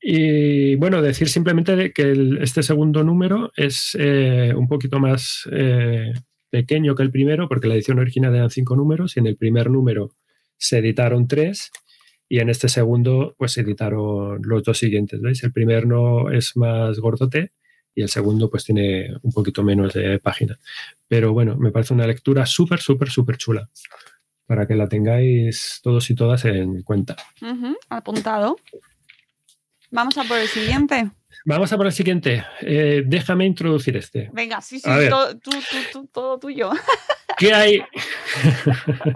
Y 0.00 0.76
bueno, 0.76 1.02
decir 1.02 1.28
simplemente 1.28 1.92
que 1.92 2.38
este 2.40 2.62
segundo 2.62 3.04
número 3.04 3.52
es 3.56 3.96
eh, 3.98 4.54
un 4.56 4.66
poquito 4.68 4.98
más 4.98 5.46
eh, 5.52 6.14
pequeño 6.48 6.94
que 6.94 7.02
el 7.02 7.10
primero, 7.10 7.48
porque 7.48 7.68
la 7.68 7.74
edición 7.74 7.98
original 7.98 8.34
eran 8.34 8.50
cinco 8.50 8.76
números 8.76 9.16
y 9.16 9.20
en 9.20 9.26
el 9.26 9.36
primer 9.36 9.70
número 9.70 10.12
se 10.56 10.78
editaron 10.78 11.28
tres 11.28 11.70
y 12.28 12.38
en 12.38 12.48
este 12.48 12.68
segundo 12.68 13.34
pues 13.36 13.52
se 13.52 13.60
editaron 13.62 14.40
los 14.42 14.62
dos 14.62 14.78
siguientes, 14.78 15.20
¿veis? 15.20 15.42
El 15.42 15.52
primer 15.52 15.86
no 15.86 16.30
es 16.30 16.56
más 16.56 16.98
gordote 16.98 17.52
y 17.94 18.02
el 18.02 18.08
segundo 18.08 18.48
pues 18.50 18.64
tiene 18.64 19.08
un 19.22 19.32
poquito 19.32 19.62
menos 19.62 19.92
de 19.94 20.18
página. 20.18 20.58
Pero 21.08 21.32
bueno, 21.32 21.56
me 21.56 21.70
parece 21.70 21.92
una 21.94 22.06
lectura 22.06 22.46
súper, 22.46 22.80
súper, 22.80 23.08
súper 23.10 23.36
chula 23.36 23.68
para 24.46 24.66
que 24.66 24.74
la 24.74 24.88
tengáis 24.88 25.80
todos 25.82 26.08
y 26.10 26.14
todas 26.14 26.44
en 26.44 26.82
cuenta. 26.82 27.16
Apuntado. 27.88 28.56
Vamos 29.90 30.16
a 30.18 30.24
por 30.24 30.38
el 30.38 30.48
siguiente. 30.48 31.10
Vamos 31.44 31.72
a 31.72 31.76
por 31.76 31.86
el 31.86 31.92
siguiente. 31.92 32.44
Eh, 32.60 33.02
déjame 33.06 33.46
introducir 33.46 33.96
este. 33.96 34.30
Venga, 34.32 34.60
sí, 34.60 34.78
sí, 34.78 34.88
todo, 35.08 35.38
tú, 35.38 35.50
tú, 35.50 35.76
tú, 35.92 36.06
todo 36.12 36.38
tuyo. 36.38 36.70
¿Qué 37.38 37.52
hay? 37.54 37.80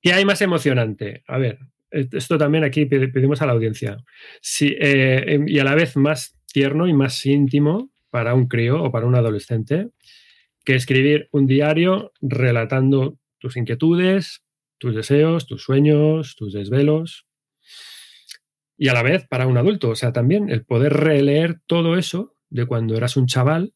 ¿Qué 0.00 0.12
hay 0.12 0.24
más 0.24 0.40
emocionante? 0.42 1.22
A 1.26 1.38
ver, 1.38 1.58
esto 1.90 2.38
también 2.38 2.64
aquí 2.64 2.86
pedi- 2.86 3.12
pedimos 3.12 3.42
a 3.42 3.46
la 3.46 3.52
audiencia. 3.52 3.98
Sí, 4.40 4.74
eh, 4.80 5.24
em, 5.26 5.48
y 5.48 5.58
a 5.58 5.64
la 5.64 5.74
vez 5.74 5.96
más 5.96 6.34
tierno 6.52 6.86
y 6.86 6.92
más 6.92 7.24
íntimo 7.26 7.90
para 8.10 8.34
un 8.34 8.46
crío 8.46 8.82
o 8.82 8.90
para 8.90 9.06
un 9.06 9.14
adolescente 9.14 9.88
que 10.64 10.74
escribir 10.74 11.28
un 11.32 11.46
diario 11.46 12.12
relatando 12.20 13.18
tus 13.38 13.56
inquietudes, 13.56 14.42
tus 14.78 14.94
deseos, 14.94 15.46
tus 15.46 15.62
sueños, 15.62 16.36
tus 16.36 16.52
desvelos. 16.52 17.26
Y 18.76 18.88
a 18.88 18.94
la 18.94 19.02
vez 19.02 19.26
para 19.28 19.46
un 19.46 19.56
adulto, 19.56 19.90
o 19.90 19.94
sea, 19.94 20.12
también 20.12 20.50
el 20.50 20.64
poder 20.64 20.92
releer 20.92 21.60
todo 21.66 21.96
eso 21.96 22.36
de 22.50 22.66
cuando 22.66 22.96
eras 22.96 23.16
un 23.16 23.26
chaval 23.26 23.74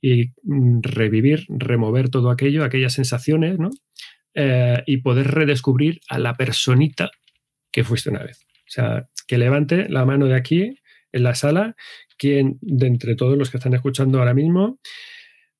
y 0.00 0.32
mm, 0.42 0.80
revivir, 0.82 1.46
remover 1.48 2.08
todo 2.08 2.30
aquello, 2.30 2.64
aquellas 2.64 2.92
sensaciones, 2.92 3.58
¿no? 3.58 3.70
Eh, 4.34 4.82
y 4.86 4.98
poder 4.98 5.28
redescubrir 5.28 6.00
a 6.08 6.18
la 6.18 6.34
personita 6.34 7.10
que 7.70 7.84
fuiste 7.84 8.10
una 8.10 8.22
vez. 8.22 8.40
O 8.42 8.70
sea, 8.70 9.08
que 9.26 9.38
levante 9.38 9.88
la 9.88 10.04
mano 10.04 10.26
de 10.26 10.34
aquí 10.34 10.78
en 11.12 11.22
la 11.22 11.34
sala 11.34 11.76
quien, 12.18 12.58
de 12.60 12.86
entre 12.86 13.14
todos 13.16 13.36
los 13.38 13.50
que 13.50 13.56
están 13.58 13.74
escuchando 13.74 14.18
ahora 14.18 14.34
mismo, 14.34 14.78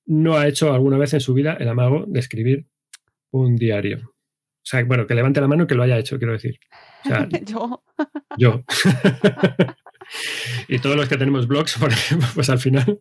no 0.07 0.36
ha 0.36 0.47
hecho 0.49 0.73
alguna 0.73 0.99
vez 0.99 1.15
en 1.15 1.20
su 1.20 1.34
vida 1.34 1.55
el 1.58 1.68
amago 1.68 2.05
de 2.07 2.20
escribir 2.20 2.66
un 3.31 3.57
diario. 3.57 3.99
O 4.07 4.66
sea, 4.66 4.83
bueno, 4.84 5.07
que 5.07 5.15
levante 5.15 5.41
la 5.41 5.49
mano 5.49 5.66
que 5.66 5.74
lo 5.74 5.83
haya 5.83 5.99
hecho, 5.99 6.18
quiero 6.18 6.33
decir. 6.33 6.58
O 7.05 7.08
sea, 7.08 7.28
yo. 7.47 7.84
yo. 8.39 8.65
y 10.68 10.78
todos 10.78 10.97
los 10.97 11.08
que 11.08 11.16
tenemos 11.16 11.47
blogs, 11.47 11.78
por 11.78 11.91
ejemplo, 11.91 12.28
pues 12.34 12.50
al 12.50 12.58
final. 12.58 13.00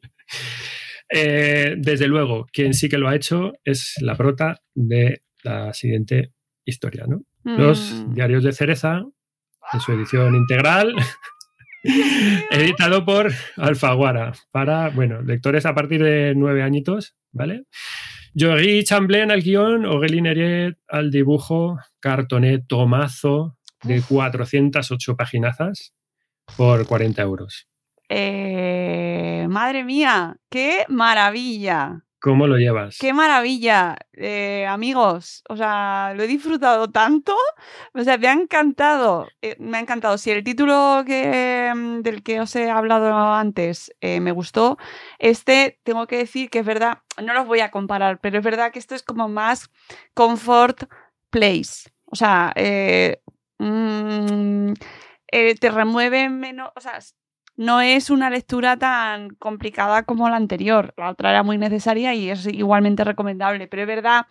Eh, 1.09 1.75
desde 1.77 2.07
luego, 2.07 2.47
quien 2.51 2.73
sí 2.73 2.89
que 2.89 2.97
lo 2.97 3.07
ha 3.07 3.15
hecho 3.15 3.53
es 3.63 3.95
la 4.01 4.15
prota 4.15 4.61
de 4.73 5.21
la 5.43 5.73
siguiente 5.73 6.31
historia, 6.65 7.05
¿no? 7.07 7.21
Los 7.43 7.93
Mm. 7.93 8.13
diarios 8.13 8.43
de 8.43 8.53
Cereza, 8.53 9.03
en 9.73 9.79
su 9.79 9.91
edición 9.91 10.35
integral, 10.35 10.95
editado 12.51 13.05
por 13.05 13.31
Alfaguara, 13.57 14.33
para, 14.51 14.89
bueno, 14.89 15.21
lectores 15.21 15.65
a 15.65 15.75
partir 15.75 16.03
de 16.03 16.33
nueve 16.35 16.63
añitos, 16.63 17.15
¿vale? 17.31 17.65
Jory 18.35 18.83
Chamblin 18.83 19.29
al 19.29 19.41
guion, 19.41 19.85
Aurélie 19.85 20.21
Neret 20.21 20.77
al 20.87 21.11
dibujo, 21.11 21.77
cartoné 21.99 22.59
tomazo 22.59 23.57
de 23.83 24.01
408 24.01 25.15
paginazas 25.15 25.93
por 26.57 26.87
40 26.87 27.21
euros. 27.21 27.67
Eh, 28.09 29.45
madre 29.49 29.83
mía, 29.83 30.35
qué 30.49 30.85
maravilla. 30.87 32.03
¿Cómo 32.23 32.47
lo 32.47 32.55
llevas? 32.55 32.99
Qué 33.01 33.11
maravilla, 33.11 33.97
eh, 34.13 34.65
amigos. 34.65 35.43
O 35.49 35.57
sea, 35.57 36.13
lo 36.15 36.23
he 36.23 36.27
disfrutado 36.27 36.89
tanto. 36.89 37.35
O 37.93 38.01
sea, 38.01 38.17
me 38.17 38.29
ha 38.29 38.31
encantado. 38.31 39.27
eh, 39.41 39.57
me 39.59 39.75
ha 39.75 39.81
encantado. 39.81 40.17
Si 40.17 40.31
el 40.31 40.41
título 40.41 41.03
mm, 41.03 41.99
del 41.99 42.23
que 42.23 42.39
os 42.39 42.55
he 42.55 42.69
hablado 42.69 43.13
antes 43.33 43.93
eh, 43.99 44.21
me 44.21 44.31
gustó, 44.31 44.77
este 45.19 45.81
tengo 45.83 46.07
que 46.07 46.15
decir 46.15 46.49
que 46.49 46.59
es 46.59 46.65
verdad, 46.65 46.99
no 47.21 47.33
los 47.33 47.45
voy 47.45 47.59
a 47.59 47.71
comparar, 47.71 48.21
pero 48.21 48.37
es 48.37 48.43
verdad 48.45 48.71
que 48.71 48.79
esto 48.79 48.95
es 48.95 49.03
como 49.03 49.27
más 49.27 49.69
comfort 50.13 50.85
place. 51.29 51.91
O 52.05 52.15
sea, 52.15 52.53
mm, 53.59 54.73
te 55.59 55.71
remueve 55.71 56.29
menos. 56.29 56.71
O 56.77 56.79
sea, 56.79 56.99
no 57.55 57.81
es 57.81 58.09
una 58.09 58.29
lectura 58.29 58.77
tan 58.77 59.29
complicada 59.35 60.03
como 60.03 60.29
la 60.29 60.37
anterior. 60.37 60.93
La 60.97 61.09
otra 61.09 61.29
era 61.29 61.43
muy 61.43 61.57
necesaria 61.57 62.13
y 62.13 62.29
es 62.29 62.45
igualmente 62.47 63.03
recomendable, 63.03 63.67
pero 63.67 63.83
es 63.83 63.87
verdad 63.87 64.27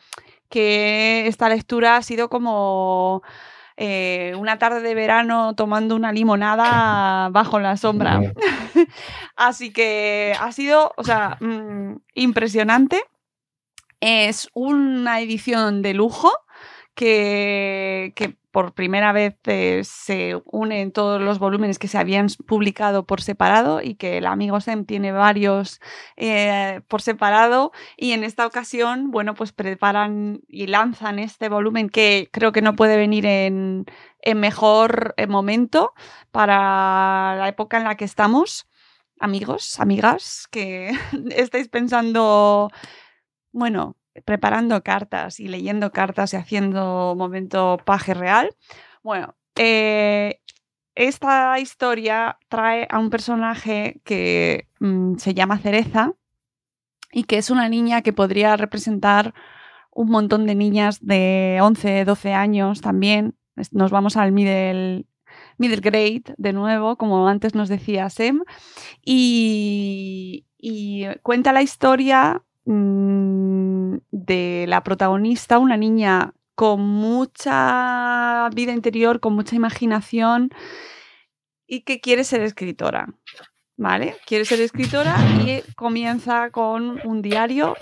que 0.48 1.26
esta 1.26 1.48
lectura 1.48 1.96
ha 1.96 2.02
sido 2.02 2.28
como 2.28 3.22
eh, 3.76 4.34
una 4.36 4.58
tarde 4.58 4.82
de 4.82 4.94
verano 4.94 5.54
tomando 5.54 5.96
una 5.96 6.12
limonada 6.12 7.28
bajo 7.32 7.58
la 7.60 7.76
sombra. 7.76 8.20
Así 9.36 9.72
que 9.72 10.34
ha 10.38 10.52
sido, 10.52 10.92
o 10.96 11.04
sea, 11.04 11.38
mm, 11.40 11.96
impresionante. 12.14 13.02
Es 14.00 14.48
una 14.52 15.20
edición 15.20 15.80
de 15.80 15.94
lujo 15.94 16.32
que, 16.94 18.36
por 18.50 18.74
primera 18.74 19.12
vez 19.12 19.36
eh, 19.46 19.80
se 19.82 20.42
unen 20.44 20.92
todos 20.92 21.22
los 21.22 21.38
volúmenes 21.38 21.78
que 21.78 21.88
se 21.88 21.96
habían 21.96 22.26
publicado 22.46 23.06
por 23.06 23.22
separado 23.22 23.80
y 23.82 23.94
que 23.94 24.18
el 24.18 24.26
amigo 24.26 24.60
Sem 24.60 24.84
tiene 24.84 25.10
varios 25.10 25.80
eh, 26.16 26.82
por 26.86 27.00
separado 27.00 27.72
y 27.96 28.12
en 28.12 28.24
esta 28.24 28.46
ocasión, 28.46 29.10
bueno, 29.10 29.34
pues 29.34 29.52
preparan 29.52 30.42
y 30.48 30.66
lanzan 30.66 31.18
este 31.18 31.48
volumen 31.48 31.88
que 31.88 32.28
creo 32.30 32.52
que 32.52 32.60
no 32.60 32.76
puede 32.76 32.98
venir 32.98 33.24
en, 33.24 33.86
en 34.20 34.40
mejor 34.40 35.14
eh, 35.16 35.26
momento 35.26 35.94
para 36.30 37.34
la 37.36 37.48
época 37.48 37.78
en 37.78 37.84
la 37.84 37.96
que 37.96 38.04
estamos. 38.04 38.68
Amigos, 39.18 39.80
amigas, 39.80 40.46
que 40.50 40.90
estáis 41.30 41.68
pensando, 41.68 42.70
bueno, 43.52 43.96
preparando 44.24 44.82
cartas 44.82 45.40
y 45.40 45.48
leyendo 45.48 45.90
cartas 45.92 46.32
y 46.32 46.36
haciendo 46.36 47.14
momento 47.16 47.78
paje 47.84 48.14
real. 48.14 48.54
Bueno, 49.02 49.34
eh, 49.56 50.40
esta 50.94 51.58
historia 51.58 52.38
trae 52.48 52.86
a 52.90 52.98
un 52.98 53.10
personaje 53.10 54.00
que 54.04 54.68
mm, 54.80 55.16
se 55.16 55.34
llama 55.34 55.58
Cereza 55.58 56.12
y 57.10 57.24
que 57.24 57.38
es 57.38 57.50
una 57.50 57.68
niña 57.68 58.02
que 58.02 58.12
podría 58.12 58.56
representar 58.56 59.34
un 59.90 60.10
montón 60.10 60.46
de 60.46 60.54
niñas 60.54 61.04
de 61.04 61.58
11, 61.60 62.04
12 62.04 62.32
años 62.32 62.80
también. 62.80 63.36
Nos 63.70 63.90
vamos 63.90 64.16
al 64.16 64.32
middle, 64.32 65.06
grade 65.58 66.24
de 66.38 66.52
nuevo, 66.52 66.96
como 66.96 67.28
antes 67.28 67.54
nos 67.54 67.68
decía 67.68 68.08
Sem. 68.08 68.42
Y 69.02 70.46
cuenta 71.22 71.52
la 71.52 71.62
historia 71.62 72.42
mm, 72.64 73.96
de 74.10 74.64
la 74.68 74.82
protagonista, 74.82 75.58
una 75.58 75.76
niña 75.76 76.32
con 76.54 76.80
mucha 76.80 78.48
vida 78.54 78.72
interior, 78.72 79.20
con 79.20 79.34
mucha 79.34 79.56
imaginación 79.56 80.50
y 81.66 81.80
que 81.82 82.00
quiere 82.00 82.24
ser 82.24 82.42
escritora. 82.42 83.06
¿Vale? 83.78 84.16
Quiere 84.26 84.44
ser 84.44 84.60
escritora 84.60 85.16
y 85.44 85.62
comienza 85.74 86.50
con 86.50 87.00
un 87.04 87.22
diario. 87.22 87.74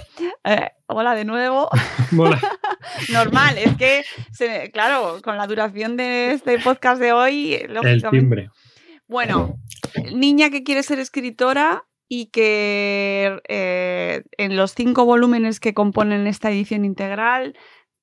Eh, 0.44 0.70
hola 0.86 1.14
de 1.16 1.24
nuevo. 1.24 1.68
Mola. 2.12 2.40
Normal, 3.12 3.58
es 3.58 3.76
que, 3.76 4.04
se- 4.32 4.70
claro, 4.70 5.18
con 5.22 5.36
la 5.36 5.46
duración 5.48 5.96
de 5.96 6.32
este 6.32 6.58
podcast 6.60 7.00
de 7.02 7.12
hoy, 7.12 7.54
El 7.54 7.74
lógicamente- 7.74 8.10
timbre. 8.18 8.50
bueno, 9.08 9.56
niña 10.14 10.48
que 10.48 10.62
quiere 10.62 10.84
ser 10.84 11.00
escritora 11.00 11.84
y 12.12 12.26
que 12.26 13.40
eh, 13.48 14.24
en 14.36 14.56
los 14.56 14.74
cinco 14.74 15.04
volúmenes 15.04 15.60
que 15.60 15.74
componen 15.74 16.26
esta 16.26 16.50
edición 16.50 16.84
integral 16.84 17.56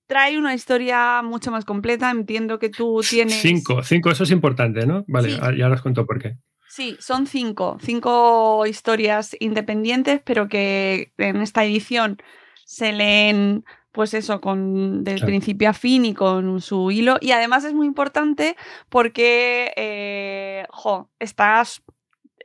trae 0.07 0.37
una 0.37 0.53
historia 0.53 1.21
mucho 1.21 1.51
más 1.51 1.65
completa. 1.65 2.09
Entiendo 2.09 2.57
que 2.57 2.69
tú 2.69 3.01
tienes... 3.07 3.35
Cinco, 3.41 3.83
cinco, 3.83 4.09
eso 4.09 4.23
es 4.23 4.31
importante, 4.31 4.87
¿no? 4.87 5.03
Vale, 5.09 5.31
Sí. 5.31 5.37
ah, 5.41 5.51
ya 5.53 5.67
os 5.69 5.81
cuento 5.81 6.05
por 6.05 6.21
qué. 6.21 6.37
Sí, 6.69 6.95
son 7.01 7.27
cinco, 7.27 7.77
cinco 7.81 8.65
historias 8.65 9.35
independientes, 9.41 10.21
pero 10.23 10.47
que 10.47 11.11
en 11.17 11.41
esta 11.41 11.65
edición 11.65 12.17
se 12.65 12.93
leen, 12.93 13.65
pues 13.91 14.13
eso, 14.13 14.39
con 14.39 15.03
del 15.03 15.15
Claro. 15.15 15.27
principio 15.27 15.69
a 15.69 15.73
fin 15.73 16.05
y 16.05 16.13
con 16.13 16.61
su 16.61 16.91
hilo. 16.91 17.17
Y 17.19 17.31
además 17.31 17.65
es 17.65 17.73
muy 17.73 17.87
importante 17.87 18.55
porque, 18.87 19.73
eh, 19.75 20.65
jo, 20.69 21.09
estás, 21.19 21.81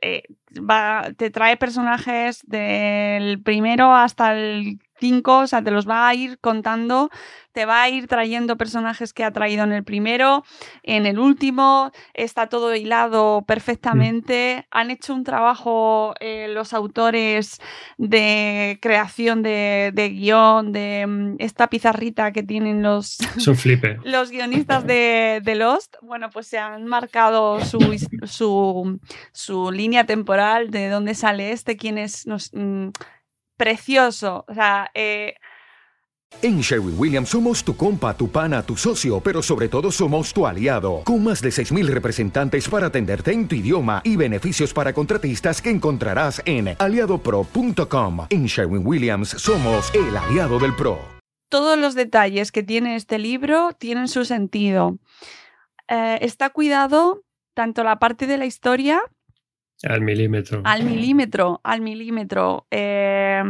eh, 0.03 0.23
va, 0.59 1.11
te 1.15 1.31
trae 1.31 1.55
personajes 1.57 2.41
del 2.45 3.41
primero 3.41 3.93
hasta 3.93 4.33
el 4.33 4.79
5, 4.99 5.39
o 5.39 5.47
sea, 5.47 5.61
te 5.63 5.71
los 5.71 5.87
va 5.87 6.07
a 6.07 6.15
ir 6.15 6.39
contando, 6.39 7.09
te 7.51 7.65
va 7.65 7.83
a 7.83 7.89
ir 7.89 8.07
trayendo 8.07 8.57
personajes 8.57 9.13
que 9.13 9.23
ha 9.23 9.31
traído 9.31 9.63
en 9.63 9.71
el 9.73 9.83
primero, 9.83 10.43
en 10.83 11.05
el 11.05 11.19
último, 11.19 11.91
está 12.13 12.47
todo 12.47 12.73
hilado 12.75 13.43
perfectamente. 13.45 14.65
Han 14.71 14.91
hecho 14.91 15.13
un 15.13 15.23
trabajo 15.23 16.13
eh, 16.19 16.47
los 16.49 16.73
autores 16.73 17.59
de 17.97 18.79
creación 18.81 19.43
de, 19.43 19.91
de 19.93 20.09
guion, 20.09 20.71
de 20.71 21.05
mm, 21.07 21.35
esta 21.39 21.67
pizarrita 21.67 22.31
que 22.31 22.43
tienen 22.43 22.81
los, 22.81 23.17
los 24.03 24.29
guionistas 24.31 24.85
de, 24.87 25.41
de 25.43 25.55
Lost, 25.55 25.95
bueno, 26.01 26.29
pues 26.29 26.47
se 26.47 26.57
han 26.57 26.85
marcado 26.85 27.59
su, 27.65 27.79
su, 28.25 28.99
su 29.31 29.71
línea 29.71 30.05
temporal 30.05 30.71
de 30.71 30.89
dónde 30.89 31.13
sale 31.15 31.51
este, 31.51 31.77
quién 31.77 31.97
es 31.97 32.25
nos- 32.25 32.51
mm, 32.53 32.89
precioso. 33.63 34.43
O 34.47 34.53
sea, 34.53 34.91
eh, 34.93 35.35
En 36.41 36.59
Sherwin 36.61 36.95
Williams 36.97 37.29
somos 37.29 37.63
tu 37.63 37.75
compa, 37.77 38.17
tu 38.17 38.27
pana, 38.27 38.63
tu 38.63 38.75
socio, 38.75 39.21
pero 39.21 39.41
sobre 39.41 39.69
todo 39.69 39.91
somos 39.91 40.33
tu 40.33 40.45
aliado, 40.47 41.01
con 41.05 41.23
más 41.23 41.41
de 41.41 41.49
6.000 41.49 41.85
representantes 41.87 42.67
para 42.67 42.87
atenderte 42.87 43.31
en 43.31 43.47
tu 43.47 43.55
idioma 43.55 44.01
y 44.03 44.15
beneficios 44.17 44.73
para 44.73 44.91
contratistas 44.93 45.61
que 45.61 45.69
encontrarás 45.69 46.41
en 46.45 46.75
aliadopro.com. 46.79 48.25
En 48.29 48.45
Sherwin 48.47 48.85
Williams 48.85 49.29
somos 49.29 49.91
el 49.93 50.17
aliado 50.17 50.59
del 50.59 50.75
PRO. 50.75 50.97
todos 51.49 51.77
los 51.77 51.93
detalles 51.93 52.51
que 52.51 52.63
tiene 52.63 52.95
este 52.95 53.19
libro 53.19 53.73
tienen 53.77 54.07
su 54.07 54.25
sentido. 54.25 54.97
Eh, 55.87 56.17
está 56.21 56.49
cuidado 56.49 57.21
tanto 57.53 57.83
la 57.83 57.99
parte 57.99 58.25
de 58.25 58.37
la 58.39 58.45
historia 58.45 58.99
Al 59.83 60.01
milímetro. 60.01 60.61
al 60.63 60.83
milímetro, 60.83 61.61
al 61.63 61.81
milímetro. 61.81 62.67
Eh, 62.71 63.43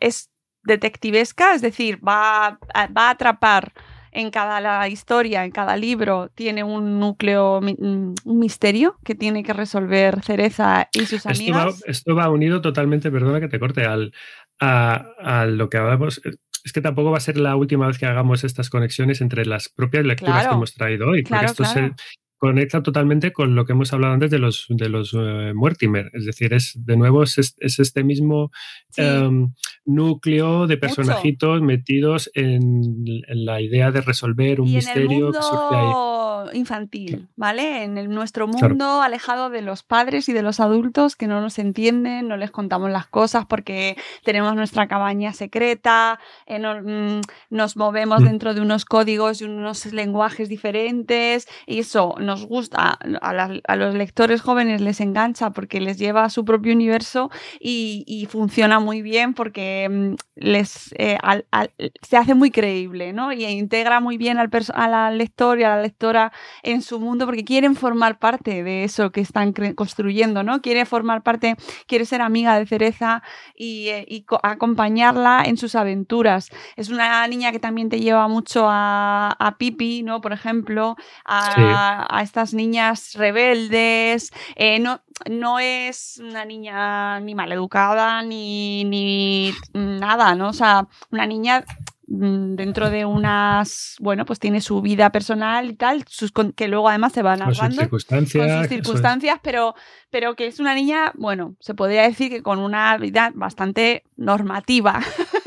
es 0.00 0.30
detectivesca, 0.62 1.54
es 1.54 1.62
decir, 1.62 2.00
va 2.06 2.58
a, 2.74 2.86
va 2.88 3.08
a 3.08 3.10
atrapar 3.10 3.72
en 4.12 4.30
cada 4.30 4.60
la 4.60 4.88
historia, 4.88 5.44
en 5.44 5.50
cada 5.50 5.76
libro, 5.76 6.30
tiene 6.34 6.62
un 6.62 7.00
núcleo, 7.00 7.58
un 7.58 8.14
misterio 8.24 8.96
que 9.04 9.14
tiene 9.16 9.42
que 9.42 9.52
resolver 9.52 10.22
Cereza 10.22 10.88
y 10.92 11.06
sus 11.06 11.26
Esto 11.26 11.52
va, 11.52 11.68
esto 11.86 12.14
va 12.14 12.30
unido 12.30 12.60
totalmente, 12.60 13.10
perdona 13.10 13.40
que 13.40 13.48
te 13.48 13.58
corte, 13.58 13.84
al, 13.84 14.12
a, 14.60 15.04
a 15.18 15.46
lo 15.46 15.68
que 15.68 15.78
hablamos. 15.78 16.20
Es 16.64 16.72
que 16.72 16.80
tampoco 16.80 17.10
va 17.10 17.18
a 17.18 17.20
ser 17.20 17.36
la 17.38 17.56
última 17.56 17.88
vez 17.88 17.98
que 17.98 18.06
hagamos 18.06 18.44
estas 18.44 18.70
conexiones 18.70 19.20
entre 19.20 19.44
las 19.46 19.68
propias 19.68 20.04
lecturas 20.06 20.34
Claro. 20.36 20.50
que 20.50 20.54
hemos 20.56 20.74
traído 20.74 21.08
hoy, 21.08 21.22
porque 21.22 21.28
Claro, 21.40 21.46
esto 21.46 21.64
claro. 21.64 21.94
Conecta 22.38 22.82
totalmente 22.82 23.32
con 23.32 23.54
lo 23.54 23.64
que 23.64 23.72
hemos 23.72 23.92
hablado 23.92 24.14
antes 24.14 24.30
de 24.30 24.38
los, 24.38 24.66
de 24.68 24.88
los 24.88 25.14
uh, 25.14 25.54
Mortimer. 25.54 26.10
Es 26.12 26.26
decir, 26.26 26.52
es 26.52 26.72
de 26.74 26.96
nuevo 26.96 27.22
es, 27.22 27.38
es 27.38 27.78
este 27.78 28.04
mismo 28.04 28.50
sí. 28.90 29.02
um, 29.02 29.52
núcleo 29.84 30.66
de 30.66 30.76
personajitos 30.76 31.60
Mucho. 31.60 31.64
metidos 31.64 32.30
en, 32.34 33.04
en, 33.26 33.44
la 33.44 33.60
idea 33.60 33.90
de 33.90 34.00
resolver 34.00 34.60
un 34.60 34.68
y 34.68 34.76
misterio 34.76 35.04
en 35.04 35.12
el 35.12 35.22
mundo 35.22 35.38
que 35.38 35.44
surge 35.44 35.76
ahí. 35.76 36.58
infantil, 36.58 37.28
¿vale? 37.36 37.84
En 37.84 37.98
el, 37.98 38.08
nuestro 38.08 38.46
mundo 38.46 38.76
claro. 38.76 39.02
alejado 39.02 39.50
de 39.50 39.62
los 39.62 39.82
padres 39.82 40.28
y 40.28 40.32
de 40.32 40.42
los 40.42 40.60
adultos 40.60 41.16
que 41.16 41.26
no 41.26 41.40
nos 41.40 41.58
entienden, 41.58 42.28
no 42.28 42.36
les 42.36 42.50
contamos 42.50 42.90
las 42.90 43.06
cosas 43.06 43.46
porque 43.46 43.96
tenemos 44.24 44.54
nuestra 44.54 44.88
cabaña 44.88 45.32
secreta, 45.32 46.18
eh, 46.46 46.58
no, 46.58 46.80
mm, 46.82 47.20
nos 47.50 47.76
movemos 47.76 48.22
mm. 48.22 48.24
dentro 48.24 48.54
de 48.54 48.60
unos 48.60 48.84
códigos 48.84 49.40
y 49.40 49.44
unos 49.44 49.92
lenguajes 49.92 50.48
diferentes 50.48 51.46
y 51.66 51.80
eso 51.80 52.14
nos 52.24 52.46
gusta, 52.46 52.98
a, 53.20 53.32
la, 53.32 53.60
a, 53.66 53.76
los 53.76 53.94
lectores 53.94 54.40
jóvenes 54.40 54.80
les 54.80 55.00
engancha 55.00 55.50
porque 55.50 55.80
les 55.80 55.98
lleva 55.98 56.24
a 56.24 56.30
su 56.30 56.44
propio 56.44 56.72
universo 56.72 57.30
y, 57.60 58.04
y 58.06 58.26
funciona 58.26 58.80
muy 58.80 59.02
bien 59.02 59.34
porque 59.34 59.88
mm, 59.88 60.14
les 60.36 60.92
eh, 60.98 61.18
al, 61.22 61.46
al, 61.50 61.70
se 62.02 62.16
hace 62.16 62.34
muy 62.34 62.50
creíble, 62.50 63.12
¿no? 63.12 63.32
Y 63.32 63.44
integra 63.44 64.00
muy 64.00 64.16
bien 64.16 64.38
al 64.38 64.50
a 64.74 64.88
la 64.88 65.10
lector 65.10 65.58
y 65.58 65.64
a 65.64 65.70
la 65.70 65.82
lectora 65.82 66.32
en 66.62 66.82
su 66.82 67.00
mundo 67.00 67.26
porque 67.26 67.44
quieren 67.44 67.74
formar 67.76 68.18
parte 68.18 68.62
de 68.62 68.84
eso 68.84 69.10
que 69.10 69.20
están 69.20 69.52
construyendo, 69.74 70.42
¿no? 70.42 70.60
Quiere 70.62 70.84
formar 70.86 71.22
parte, 71.22 71.56
quiere 71.86 72.04
ser 72.04 72.20
amiga 72.20 72.58
de 72.58 72.66
Cereza 72.66 73.22
y, 73.54 73.88
eh, 73.88 74.04
y 74.08 74.24
acompañarla 74.42 75.42
en 75.44 75.56
sus 75.56 75.74
aventuras. 75.74 76.50
Es 76.76 76.88
una 76.88 77.26
niña 77.26 77.52
que 77.52 77.58
también 77.58 77.88
te 77.88 78.00
lleva 78.00 78.28
mucho 78.28 78.66
a, 78.68 79.34
a 79.38 79.56
Pipi, 79.58 80.02
¿no? 80.02 80.20
Por 80.20 80.32
ejemplo, 80.32 80.96
a, 81.24 81.54
sí. 81.54 81.62
a 81.64 82.13
estas 82.22 82.54
niñas 82.54 83.14
rebeldes. 83.14 84.32
Eh, 84.56 84.78
no, 84.78 85.00
no 85.30 85.58
es 85.58 86.20
una 86.22 86.44
niña 86.44 87.20
ni 87.20 87.34
maleducada 87.34 88.22
ni, 88.22 88.84
ni 88.84 89.52
nada, 89.72 90.34
¿no? 90.34 90.48
O 90.48 90.52
sea, 90.52 90.86
una 91.10 91.26
niña 91.26 91.64
mm, 92.06 92.54
dentro 92.54 92.90
de 92.90 93.04
unas, 93.04 93.96
bueno, 94.00 94.24
pues 94.24 94.38
tiene 94.38 94.60
su 94.60 94.80
vida 94.82 95.10
personal 95.10 95.70
y 95.70 95.74
tal, 95.74 96.04
sus, 96.08 96.32
que 96.56 96.68
luego 96.68 96.88
además 96.88 97.12
se 97.12 97.22
van 97.22 97.40
narrando 97.40 97.60
con 97.60 97.70
sus 97.70 97.80
circunstancias, 97.80 98.46
con 98.46 98.58
sus 98.58 98.68
circunstancias 98.68 99.40
pero, 99.42 99.74
pero 100.10 100.34
que 100.34 100.46
es 100.46 100.60
una 100.60 100.74
niña, 100.74 101.12
bueno, 101.16 101.56
se 101.60 101.74
podría 101.74 102.02
decir 102.02 102.30
que 102.30 102.42
con 102.42 102.58
una 102.58 102.96
vida 102.98 103.32
bastante 103.34 104.04
normativa. 104.16 105.00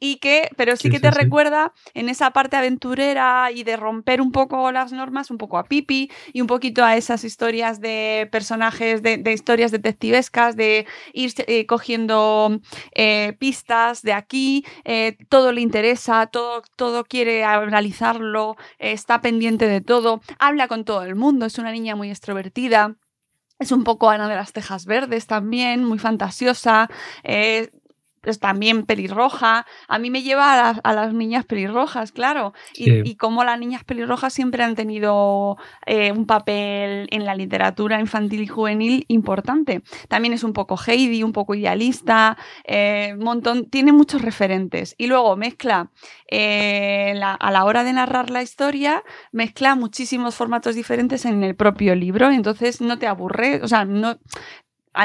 y 0.00 0.16
que, 0.16 0.50
pero 0.56 0.76
sí, 0.76 0.84
sí 0.84 0.90
que 0.90 1.00
te 1.00 1.10
sí, 1.10 1.18
recuerda 1.18 1.72
en 1.94 2.08
esa 2.08 2.30
parte 2.32 2.56
aventurera 2.56 3.50
y 3.52 3.64
de 3.64 3.76
romper 3.76 4.20
un 4.20 4.32
poco 4.32 4.70
las 4.72 4.92
normas, 4.92 5.30
un 5.30 5.38
poco 5.38 5.58
a 5.58 5.64
Pipi 5.64 6.10
y 6.32 6.40
un 6.40 6.46
poquito 6.46 6.84
a 6.84 6.96
esas 6.96 7.24
historias 7.24 7.80
de 7.80 8.28
personajes, 8.30 9.02
de, 9.02 9.18
de 9.18 9.32
historias 9.32 9.70
detectivescas, 9.70 10.56
de 10.56 10.86
ir 11.12 11.32
eh, 11.46 11.66
cogiendo 11.66 12.60
eh, 12.92 13.36
pistas 13.38 14.02
de 14.02 14.12
aquí, 14.12 14.64
eh, 14.84 15.16
todo 15.28 15.52
le 15.52 15.60
interesa, 15.60 16.26
todo, 16.26 16.62
todo 16.76 17.04
quiere 17.04 17.44
analizarlo, 17.44 18.56
está 18.78 19.20
pendiente 19.20 19.66
de 19.66 19.80
todo, 19.80 20.20
habla 20.38 20.68
con 20.68 20.84
todo 20.84 21.02
el 21.02 21.14
mundo, 21.14 21.46
es 21.46 21.58
una 21.58 21.72
niña 21.72 21.96
muy 21.96 22.10
extrovertida. 22.10 22.96
Es 23.60 23.70
un 23.70 23.84
poco 23.84 24.10
Ana 24.10 24.28
de 24.28 24.34
las 24.34 24.52
Tejas 24.52 24.84
Verdes 24.84 25.26
también, 25.26 25.84
muy 25.84 25.98
fantasiosa. 25.98 26.88
Eh, 27.22 27.70
también 28.40 28.84
pelirroja. 28.84 29.66
A 29.88 29.98
mí 29.98 30.10
me 30.10 30.22
lleva 30.22 30.52
a, 30.52 30.56
la, 30.56 30.80
a 30.82 30.92
las 30.92 31.14
niñas 31.14 31.44
pelirrojas, 31.44 32.12
claro. 32.12 32.52
Y, 32.74 32.84
sí. 32.84 33.02
y, 33.04 33.16
como 33.16 33.44
las 33.44 33.58
niñas 33.58 33.84
pelirrojas 33.84 34.32
siempre 34.32 34.62
han 34.62 34.74
tenido 34.74 35.56
eh, 35.86 36.12
un 36.12 36.26
papel 36.26 37.08
en 37.10 37.24
la 37.24 37.34
literatura 37.34 38.00
infantil 38.00 38.42
y 38.42 38.46
juvenil 38.46 39.04
importante. 39.08 39.82
También 40.08 40.34
es 40.34 40.44
un 40.44 40.52
poco 40.52 40.76
Heidi, 40.76 41.22
un 41.22 41.32
poco 41.32 41.54
idealista, 41.54 42.36
eh, 42.64 43.14
montón, 43.18 43.66
tiene 43.70 43.92
muchos 43.92 44.22
referentes. 44.22 44.94
Y 44.98 45.06
luego 45.06 45.36
mezcla, 45.36 45.90
eh, 46.30 47.12
la, 47.16 47.32
a 47.32 47.50
la 47.50 47.64
hora 47.64 47.84
de 47.84 47.92
narrar 47.92 48.30
la 48.30 48.42
historia, 48.42 49.02
mezcla 49.32 49.74
muchísimos 49.74 50.34
formatos 50.34 50.74
diferentes 50.74 51.24
en 51.24 51.42
el 51.42 51.54
propio 51.54 51.94
libro. 51.94 52.30
Entonces 52.30 52.80
no 52.80 52.98
te 52.98 53.06
aburre, 53.06 53.60
o 53.62 53.68
sea, 53.68 53.84
no, 53.84 54.18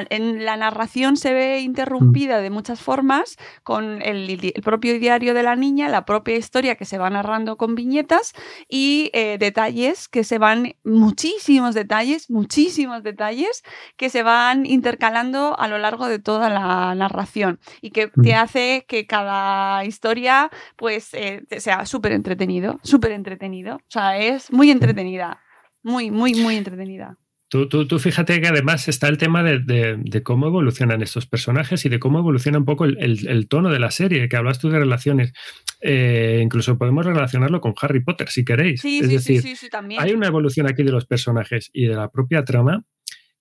en 0.10 0.46
la 0.46 0.58
narración 0.58 1.18
se 1.18 1.34
ve 1.34 1.60
interrumpida 1.60 2.40
de 2.40 2.50
muchas 2.50 2.82
formas 2.82 3.38
con 3.64 4.02
el, 4.02 4.30
el, 4.30 4.64
propio 4.64 5.00
diario 5.00 5.34
de 5.34 5.44
la 5.44 5.56
niña, 5.56 5.90
la 5.90 6.06
propia 6.06 6.36
historia 6.36 6.76
que 6.76 6.86
se 6.86 6.98
va 6.98 7.10
narrando 7.10 7.58
con 7.58 7.76
viñetas 7.76 8.34
y 8.68 9.10
eh, 9.14 9.38
detalles 9.40 10.08
que 10.08 10.24
se 10.24 10.38
van, 10.38 10.76
muchísimos 10.84 11.76
detalles, 11.76 12.30
muchísimos 12.30 13.04
detalles 13.04 13.64
que 13.98 14.10
se 14.10 14.24
van 14.24 14.66
intercalando 14.66 15.58
a 15.60 15.68
lo 15.68 15.78
largo 15.78 16.08
de 16.08 16.20
toda 16.20 16.50
la 16.50 16.94
narración 16.96 17.60
y 17.82 17.92
que 17.92 18.08
te 18.08 18.36
hace 18.36 18.86
que 18.88 19.06
cada 19.08 19.86
historia 19.86 20.50
pues 20.76 21.14
eh, 21.14 21.44
sea 21.58 21.86
súper 21.86 22.12
entretenido, 22.12 22.80
súper 22.84 23.12
entretenido. 23.12 23.78
O 23.78 23.92
sea, 23.92 24.18
es 24.18 24.52
muy 24.52 24.72
entretenida, 24.72 25.42
muy, 25.84 26.12
muy, 26.12 26.36
muy 26.36 26.56
entretenida. 26.56 27.18
Tú, 27.50 27.68
tú, 27.68 27.88
tú, 27.88 27.98
fíjate 27.98 28.40
que 28.40 28.48
además 28.48 28.88
está 28.88 29.08
el 29.08 29.18
tema 29.18 29.42
de, 29.42 29.58
de, 29.58 29.98
de, 29.98 30.22
cómo 30.22 30.46
evolucionan 30.46 31.02
estos 31.02 31.26
personajes 31.26 31.84
y 31.84 31.90
de 31.90 31.98
cómo 31.98 32.20
evoluciona 32.20 32.60
un 32.60 32.66
poco 32.66 32.86
el, 32.86 32.96
el, 33.00 33.28
el 33.28 33.48
tono 33.48 33.72
de 33.72 33.80
la 33.80 33.90
serie, 33.90 34.30
que 34.30 34.38
hablas 34.38 34.60
tú 34.60 34.70
de 34.70 34.78
relaciones. 34.78 35.34
Eh, 35.82 36.42
incluso 36.44 36.78
podemos 36.78 37.08
relacionarlo 37.08 37.60
con 37.60 37.74
Harry 37.82 38.04
Potter, 38.04 38.30
si 38.30 38.46
queréis. 38.46 38.82
Sí, 38.82 39.00
es 39.00 39.08
sí, 39.08 39.14
decir, 39.14 39.42
sí, 39.42 39.56
sí, 39.56 39.70
también. 39.70 40.00
hay 40.00 40.12
una 40.12 40.28
evolución 40.28 40.68
aquí 40.68 40.84
de 40.84 40.92
los 40.92 41.08
personajes 41.08 41.72
y 41.74 41.88
de 41.88 41.96
la 41.96 42.10
propia 42.10 42.46
trama 42.46 42.86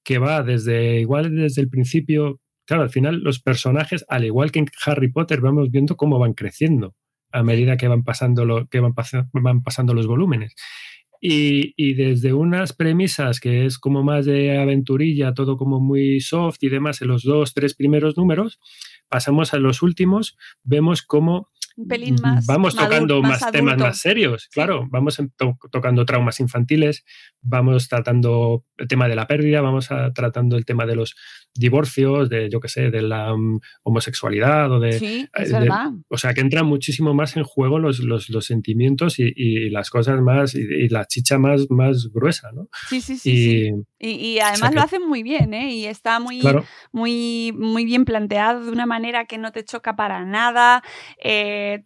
que 0.02 0.16
va 0.16 0.42
desde, 0.42 1.00
igual 1.00 1.36
desde 1.36 1.60
el 1.60 1.68
principio, 1.68 2.40
claro, 2.66 2.84
al 2.84 2.90
final 2.90 3.20
los 3.20 3.40
personajes, 3.40 4.06
al 4.08 4.24
igual 4.24 4.50
que 4.50 4.60
en 4.60 4.66
Harry 4.86 5.12
Potter, 5.12 5.42
vamos 5.42 5.70
viendo 5.70 5.98
cómo 5.98 6.18
van 6.18 6.32
creciendo 6.32 6.94
a 7.30 7.42
medida 7.42 7.76
que 7.76 7.88
van 7.88 8.04
pasando, 8.04 8.46
lo, 8.46 8.68
que 8.68 8.80
van, 8.80 8.94
pas 8.94 9.12
van 9.32 9.62
pasando 9.62 9.92
los 9.92 10.06
volúmenes. 10.06 10.54
Y, 11.20 11.74
y, 11.76 11.94
desde 11.94 12.32
unas 12.32 12.72
premisas 12.72 13.40
que 13.40 13.66
es 13.66 13.78
como 13.78 14.04
más 14.04 14.24
de 14.24 14.58
aventurilla, 14.58 15.34
todo 15.34 15.56
como 15.56 15.80
muy 15.80 16.20
soft 16.20 16.58
y 16.60 16.68
demás 16.68 17.02
en 17.02 17.08
los 17.08 17.24
dos, 17.24 17.54
tres 17.54 17.74
primeros 17.74 18.16
números, 18.16 18.60
pasamos 19.08 19.52
a 19.54 19.58
los 19.58 19.82
últimos, 19.82 20.36
vemos 20.62 21.02
cómo 21.02 21.48
pelín 21.86 22.16
más 22.20 22.46
vamos 22.46 22.74
tocando 22.74 23.22
más, 23.22 23.40
más 23.40 23.52
temas 23.52 23.78
más 23.78 23.98
serios, 23.98 24.48
claro, 24.48 24.86
vamos 24.90 25.20
to 25.36 25.58
tocando 25.70 26.04
traumas 26.04 26.40
infantiles, 26.40 27.04
vamos 27.40 27.88
tratando 27.88 28.64
el 28.76 28.88
tema 28.88 29.08
de 29.08 29.14
la 29.14 29.26
pérdida, 29.26 29.60
vamos 29.60 29.92
a, 29.92 30.12
tratando 30.12 30.56
el 30.56 30.64
tema 30.64 30.86
de 30.86 30.96
los 30.96 31.14
divorcios, 31.54 32.28
de 32.28 32.48
yo 32.50 32.60
qué 32.60 32.68
sé, 32.68 32.90
de 32.90 33.02
la 33.02 33.34
um, 33.34 33.58
homosexualidad 33.82 34.70
o 34.72 34.80
de, 34.80 34.92
sí, 34.92 35.28
es 35.34 35.50
de, 35.50 35.58
verdad. 35.58 35.90
o 36.08 36.16
sea 36.16 36.34
que 36.34 36.40
entran 36.40 36.66
muchísimo 36.66 37.14
más 37.14 37.36
en 37.36 37.44
juego 37.44 37.78
los, 37.78 38.00
los, 38.00 38.30
los 38.30 38.46
sentimientos 38.46 39.18
y, 39.18 39.32
y, 39.34 39.70
las 39.70 39.90
cosas 39.90 40.20
más 40.20 40.54
y, 40.54 40.60
y, 40.60 40.88
la 40.88 41.06
chicha 41.06 41.38
más, 41.38 41.70
más 41.70 42.08
gruesa, 42.12 42.50
¿no? 42.52 42.68
Sí, 42.88 43.00
sí, 43.00 43.16
sí. 43.16 43.30
Y, 43.30 43.70
sí. 44.00 44.16
y 44.20 44.38
además 44.38 44.56
o 44.56 44.60
sea 44.60 44.68
que, 44.70 44.74
lo 44.76 44.82
hacen 44.82 45.08
muy 45.08 45.22
bien, 45.22 45.52
¿eh? 45.54 45.72
Y 45.72 45.86
está 45.86 46.20
muy, 46.20 46.40
claro. 46.40 46.64
muy, 46.92 47.52
muy 47.56 47.84
bien 47.84 48.04
planteado 48.04 48.64
de 48.64 48.70
una 48.70 48.86
manera 48.86 49.26
que 49.26 49.38
no 49.38 49.52
te 49.52 49.64
choca 49.64 49.96
para 49.96 50.24
nada. 50.24 50.82
Eh, 51.22 51.84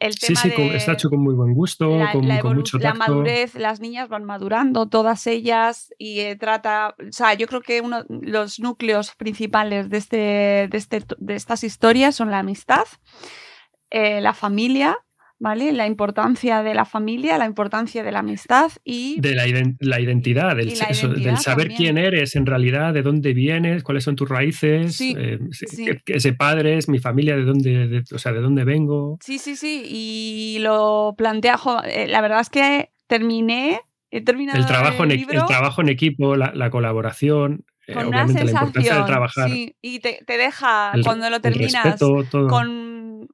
el 0.00 0.18
tema 0.18 0.40
sí, 0.40 0.50
sí, 0.50 0.62
de 0.62 0.76
está 0.76 0.92
hecho 0.92 1.10
con 1.10 1.20
muy 1.20 1.34
buen 1.34 1.54
gusto, 1.54 1.98
la, 1.98 2.12
con, 2.12 2.26
la, 2.26 2.40
con 2.40 2.56
mucho 2.56 2.78
tacto. 2.78 2.98
La 2.98 3.06
madurez, 3.06 3.54
las 3.54 3.80
niñas 3.80 4.08
van 4.08 4.24
madurando, 4.24 4.88
todas 4.88 5.26
ellas, 5.26 5.92
y 5.98 6.20
eh, 6.20 6.36
trata, 6.36 6.94
o 6.98 7.12
sea, 7.12 7.34
yo 7.34 7.46
creo 7.46 7.60
que 7.60 7.80
uno 7.80 8.04
los 8.08 8.60
núcleos 8.60 8.97
principales 9.16 9.90
de, 9.90 9.98
este, 9.98 10.16
de, 10.70 10.78
este, 10.78 11.02
de 11.18 11.34
estas 11.34 11.64
historias 11.64 12.14
son 12.16 12.30
la 12.30 12.38
amistad, 12.40 12.84
eh, 13.90 14.20
la 14.20 14.34
familia, 14.34 14.98
¿vale? 15.38 15.72
La 15.72 15.86
importancia 15.86 16.62
de 16.62 16.74
la 16.74 16.84
familia, 16.84 17.38
la 17.38 17.46
importancia 17.46 18.02
de 18.02 18.12
la 18.12 18.20
amistad 18.20 18.70
y... 18.84 19.20
De 19.20 19.34
la, 19.34 19.46
ident 19.46 19.76
la 19.80 20.00
identidad, 20.00 20.56
del, 20.56 20.68
la 20.68 20.84
eso, 20.86 21.06
identidad 21.06 21.30
del 21.30 21.38
saber 21.38 21.68
también. 21.68 21.94
quién 21.94 21.98
eres 21.98 22.36
en 22.36 22.46
realidad, 22.46 22.92
de 22.92 23.02
dónde 23.02 23.34
vienes, 23.34 23.82
cuáles 23.82 24.04
son 24.04 24.16
tus 24.16 24.28
raíces, 24.28 24.96
sí, 24.96 25.14
eh, 25.16 25.38
sí. 25.52 25.88
ese 26.06 26.32
padre 26.32 26.76
es 26.76 26.88
mi 26.88 26.98
familia, 26.98 27.36
de 27.36 27.44
dónde, 27.44 27.88
de, 27.88 28.04
o 28.12 28.18
sea, 28.18 28.32
de 28.32 28.40
dónde 28.40 28.64
vengo. 28.64 29.18
Sí, 29.20 29.38
sí, 29.38 29.56
sí, 29.56 29.84
y 29.86 30.58
lo 30.60 31.14
plantea, 31.16 31.58
eh, 31.84 32.08
la 32.08 32.20
verdad 32.20 32.40
es 32.40 32.50
que 32.50 32.90
terminé, 33.06 33.80
he 34.10 34.22
terminado 34.22 34.58
el 34.58 34.66
trabajo, 34.66 35.04
el, 35.04 35.12
en, 35.12 35.18
libro, 35.18 35.40
el 35.40 35.46
trabajo 35.46 35.82
en 35.82 35.88
equipo, 35.88 36.36
la, 36.36 36.52
la 36.54 36.70
colaboración, 36.70 37.64
eh, 37.88 37.94
con 37.94 38.06
una 38.06 38.28
sensación, 38.28 39.06
sí, 39.48 39.74
y 39.82 39.98
te, 39.98 40.22
te 40.24 40.38
deja, 40.38 40.92
el, 40.94 41.02
cuando 41.02 41.28
lo 41.30 41.40
terminas, 41.40 41.84
respeto, 41.84 42.24
con 42.48 42.88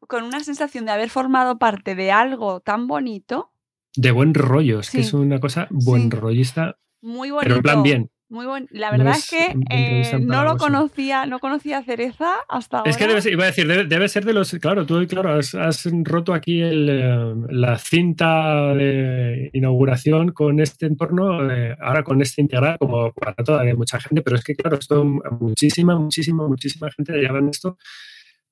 con 0.07 0.24
una 0.24 0.41
sensación 0.41 0.86
de 0.86 0.92
haber 0.92 1.10
formado 1.10 1.58
parte 1.58 1.94
de 1.94 2.10
algo 2.12 2.60
tan 2.60 2.86
bonito. 2.86 3.50
De 3.97 4.10
buen 4.10 4.34
rollo, 4.34 4.81
es 4.81 4.86
sí. 4.86 4.99
que 4.99 5.02
es 5.02 5.12
una 5.12 5.41
cosa 5.41 5.68
buen 5.70 6.10
sí. 6.10 6.10
rollista. 6.10 6.78
Muy 7.00 7.31
bonito. 7.31 7.44
Pero 7.44 7.57
en 7.57 7.62
plan 7.62 7.83
bien. 7.83 8.10
Muy 8.34 8.46
bueno. 8.46 8.66
La 8.70 8.90
verdad 8.90 9.14
es, 9.16 9.30
que 9.30 9.54
eh, 9.70 10.18
no 10.18 10.42
lo 10.42 10.56
conocía, 10.56 11.24
no 11.24 11.38
conocía 11.38 11.84
Cereza 11.84 12.34
hasta 12.48 12.78
ahora. 12.78 12.90
Es 12.90 12.96
que 12.96 13.06
debe 13.06 13.20
iba 13.30 13.44
a 13.44 13.46
decir, 13.46 13.88
debe, 13.88 14.08
ser 14.08 14.24
de 14.24 14.32
los. 14.32 14.50
Claro, 14.54 14.84
tú 14.84 15.06
claro, 15.06 15.38
has, 15.38 15.88
roto 16.02 16.34
aquí 16.34 16.60
eh, 16.60 17.34
la 17.48 17.78
cinta 17.78 18.74
de 18.74 19.50
inauguración 19.52 20.32
con 20.32 20.58
este 20.58 20.86
entorno, 20.86 21.48
eh, 21.48 21.76
ahora 21.80 22.02
con 22.02 22.20
este 22.22 22.42
integral, 22.42 22.76
como 22.80 23.12
para 23.12 23.34
todavía 23.34 23.76
mucha 23.76 24.00
gente, 24.00 24.20
pero 24.20 24.34
es 24.34 24.42
que, 24.42 24.56
claro, 24.56 24.78
esto 24.80 25.04
muchísima, 25.04 25.96
muchísima, 25.96 26.48
muchísima 26.48 26.90
gente 26.90 27.12
llevan 27.12 27.48
esto 27.48 27.78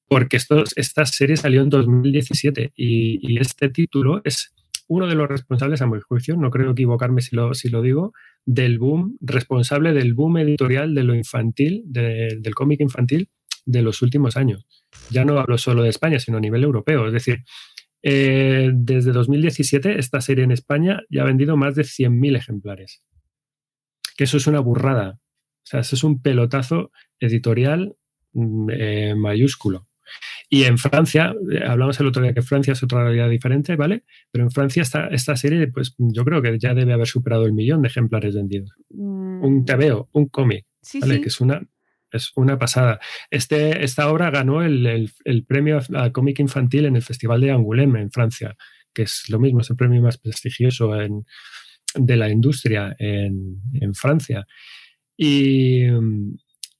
porque 0.06 0.36
esto, 0.36 0.62
esta 0.76 1.06
serie 1.06 1.36
salió 1.36 1.62
en 1.62 1.70
2017 1.70 2.72
y, 2.76 3.18
y 3.20 3.40
este 3.40 3.68
título 3.70 4.20
es 4.22 4.52
uno 4.88 5.06
de 5.06 5.14
los 5.14 5.28
responsables, 5.28 5.82
a 5.82 5.86
mi 5.86 6.00
juicio, 6.00 6.36
no 6.36 6.50
creo 6.50 6.72
equivocarme 6.72 7.20
si 7.22 7.36
lo, 7.36 7.82
digo, 7.82 8.12
del 8.44 8.78
boom, 8.78 9.16
responsable 9.20 9.92
del 9.92 10.14
boom 10.14 10.38
editorial 10.38 10.94
de 10.94 11.04
lo 11.04 11.14
infantil, 11.14 11.82
del 11.86 12.54
cómic 12.54 12.80
infantil 12.80 13.30
de 13.64 13.82
los 13.82 14.02
últimos 14.02 14.36
años. 14.36 14.66
Ya 15.10 15.24
no 15.24 15.38
hablo 15.38 15.58
solo 15.58 15.82
de 15.82 15.90
España, 15.90 16.18
sino 16.18 16.38
a 16.38 16.40
nivel 16.40 16.64
europeo. 16.64 17.06
Es 17.06 17.12
decir, 17.12 17.44
eh, 18.02 18.70
desde 18.74 19.12
2017 19.12 19.98
esta 19.98 20.20
serie 20.20 20.44
en 20.44 20.50
España 20.50 21.02
ya 21.08 21.22
ha 21.22 21.26
vendido 21.26 21.56
más 21.56 21.74
de 21.74 21.82
100.000 21.82 22.36
ejemplares. 22.36 23.02
Que 24.16 24.24
eso 24.24 24.36
es 24.36 24.46
una 24.46 24.60
burrada. 24.60 25.18
O 25.18 25.66
sea, 25.66 25.80
eso 25.80 25.94
es 25.94 26.04
un 26.04 26.20
pelotazo 26.20 26.90
editorial 27.20 27.96
mm, 28.32 28.70
eh, 28.70 29.14
mayúsculo. 29.16 29.88
Y 30.54 30.64
en 30.64 30.76
Francia, 30.76 31.34
eh, 31.50 31.62
hablamos 31.66 31.98
el 31.98 32.08
otro 32.08 32.22
día 32.22 32.34
que 32.34 32.42
Francia 32.42 32.72
es 32.72 32.82
otra 32.82 33.04
realidad 33.04 33.30
diferente, 33.30 33.74
¿vale? 33.74 34.04
Pero 34.30 34.44
en 34.44 34.50
Francia 34.50 34.82
esta, 34.82 35.06
esta 35.06 35.34
serie, 35.34 35.66
pues 35.68 35.94
yo 35.96 36.26
creo 36.26 36.42
que 36.42 36.58
ya 36.58 36.74
debe 36.74 36.92
haber 36.92 37.06
superado 37.06 37.46
el 37.46 37.54
millón 37.54 37.80
de 37.80 37.88
ejemplares 37.88 38.34
vendidos. 38.34 38.70
Mm. 38.90 39.42
Un 39.42 39.64
TVO, 39.64 40.10
un 40.12 40.26
cómic, 40.28 40.66
¿vale? 41.00 41.22
Que 41.22 41.28
es 41.28 41.40
una, 41.40 41.62
es 42.10 42.32
una 42.36 42.58
pasada. 42.58 43.00
Este, 43.30 43.82
esta 43.82 44.10
obra 44.10 44.30
ganó 44.30 44.62
el, 44.62 45.10
premio 45.48 45.80
a 45.94 46.12
cómic 46.12 46.38
infantil 46.40 46.84
en 46.84 46.96
el 46.96 47.02
Festival 47.02 47.40
de 47.40 47.50
Angoulême 47.50 48.02
en 48.02 48.10
Francia, 48.10 48.54
que 48.92 49.04
es 49.04 49.30
lo 49.30 49.40
mismo, 49.40 49.62
es 49.62 49.70
el 49.70 49.76
premio 49.76 50.02
más 50.02 50.18
prestigioso 50.18 50.92
de 51.94 52.16
la 52.18 52.28
industria 52.28 52.94
en, 52.98 53.62
en 53.80 53.94
Francia. 53.94 54.46
Y, 55.16 55.86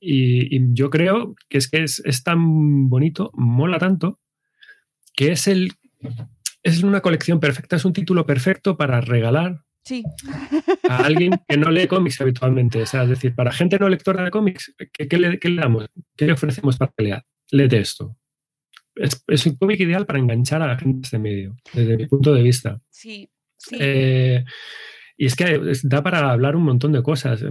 y, 0.05 0.75
yo 0.75 0.91
creo 0.91 1.37
que 1.49 1.59
es 1.59 1.71
que 1.71 1.85
es, 1.85 2.23
tan 2.25 2.89
bonito, 2.89 3.31
mola 3.35 3.79
tanto, 3.79 4.19
que 5.15 5.33
es 5.33 5.47
el 5.47 5.73
es 6.65 6.83
una 6.83 7.01
colección 7.01 7.41
perfecta, 7.41 7.77
es 7.77 7.85
un 7.85 7.93
título 7.93 8.27
perfecto 8.27 8.77
para 8.77 9.01
regalar 9.01 9.65
a 10.89 10.97
alguien 11.05 11.33
que 11.49 11.57
no 11.57 11.71
lee 11.71 11.87
cómics 11.87 12.21
habitualmente. 12.21 12.83
O 12.83 12.87
sea, 12.87 13.05
es 13.05 13.11
decir, 13.11 13.35
para 13.35 13.53
gente 13.53 13.79
no 13.79 13.89
lectora 13.89 14.25
de 14.25 14.31
cómics, 14.31 14.75
¿qué, 14.93 15.19
le, 15.19 15.39
damos? 15.57 15.87
¿Qué 16.17 16.27
le 16.27 16.33
ofrecemos 16.33 16.77
para 16.77 16.93
leer? 16.99 17.23
Léete 17.51 17.79
esto. 17.79 18.17
Es, 18.95 19.47
un 19.47 19.57
cómic 19.57 19.81
ideal 19.81 20.07
para 20.07 20.19
enganchar 20.19 20.63
a 20.63 20.67
la 20.67 20.79
gente 20.79 20.99
de 20.99 21.03
este 21.03 21.19
medio, 21.19 21.57
desde 21.73 21.97
mi 21.97 22.07
punto 22.07 22.33
de 22.33 22.43
vista. 22.43 22.81
Sí, 22.91 23.29
sí. 23.57 23.77
Eh, 23.81 24.45
y 25.17 25.27
es 25.27 25.35
que 25.35 25.61
da 25.85 26.03
para 26.03 26.31
hablar 26.31 26.57
un 26.57 26.65
montón 26.65 26.93
de 26.93 27.03
cosas. 27.03 27.45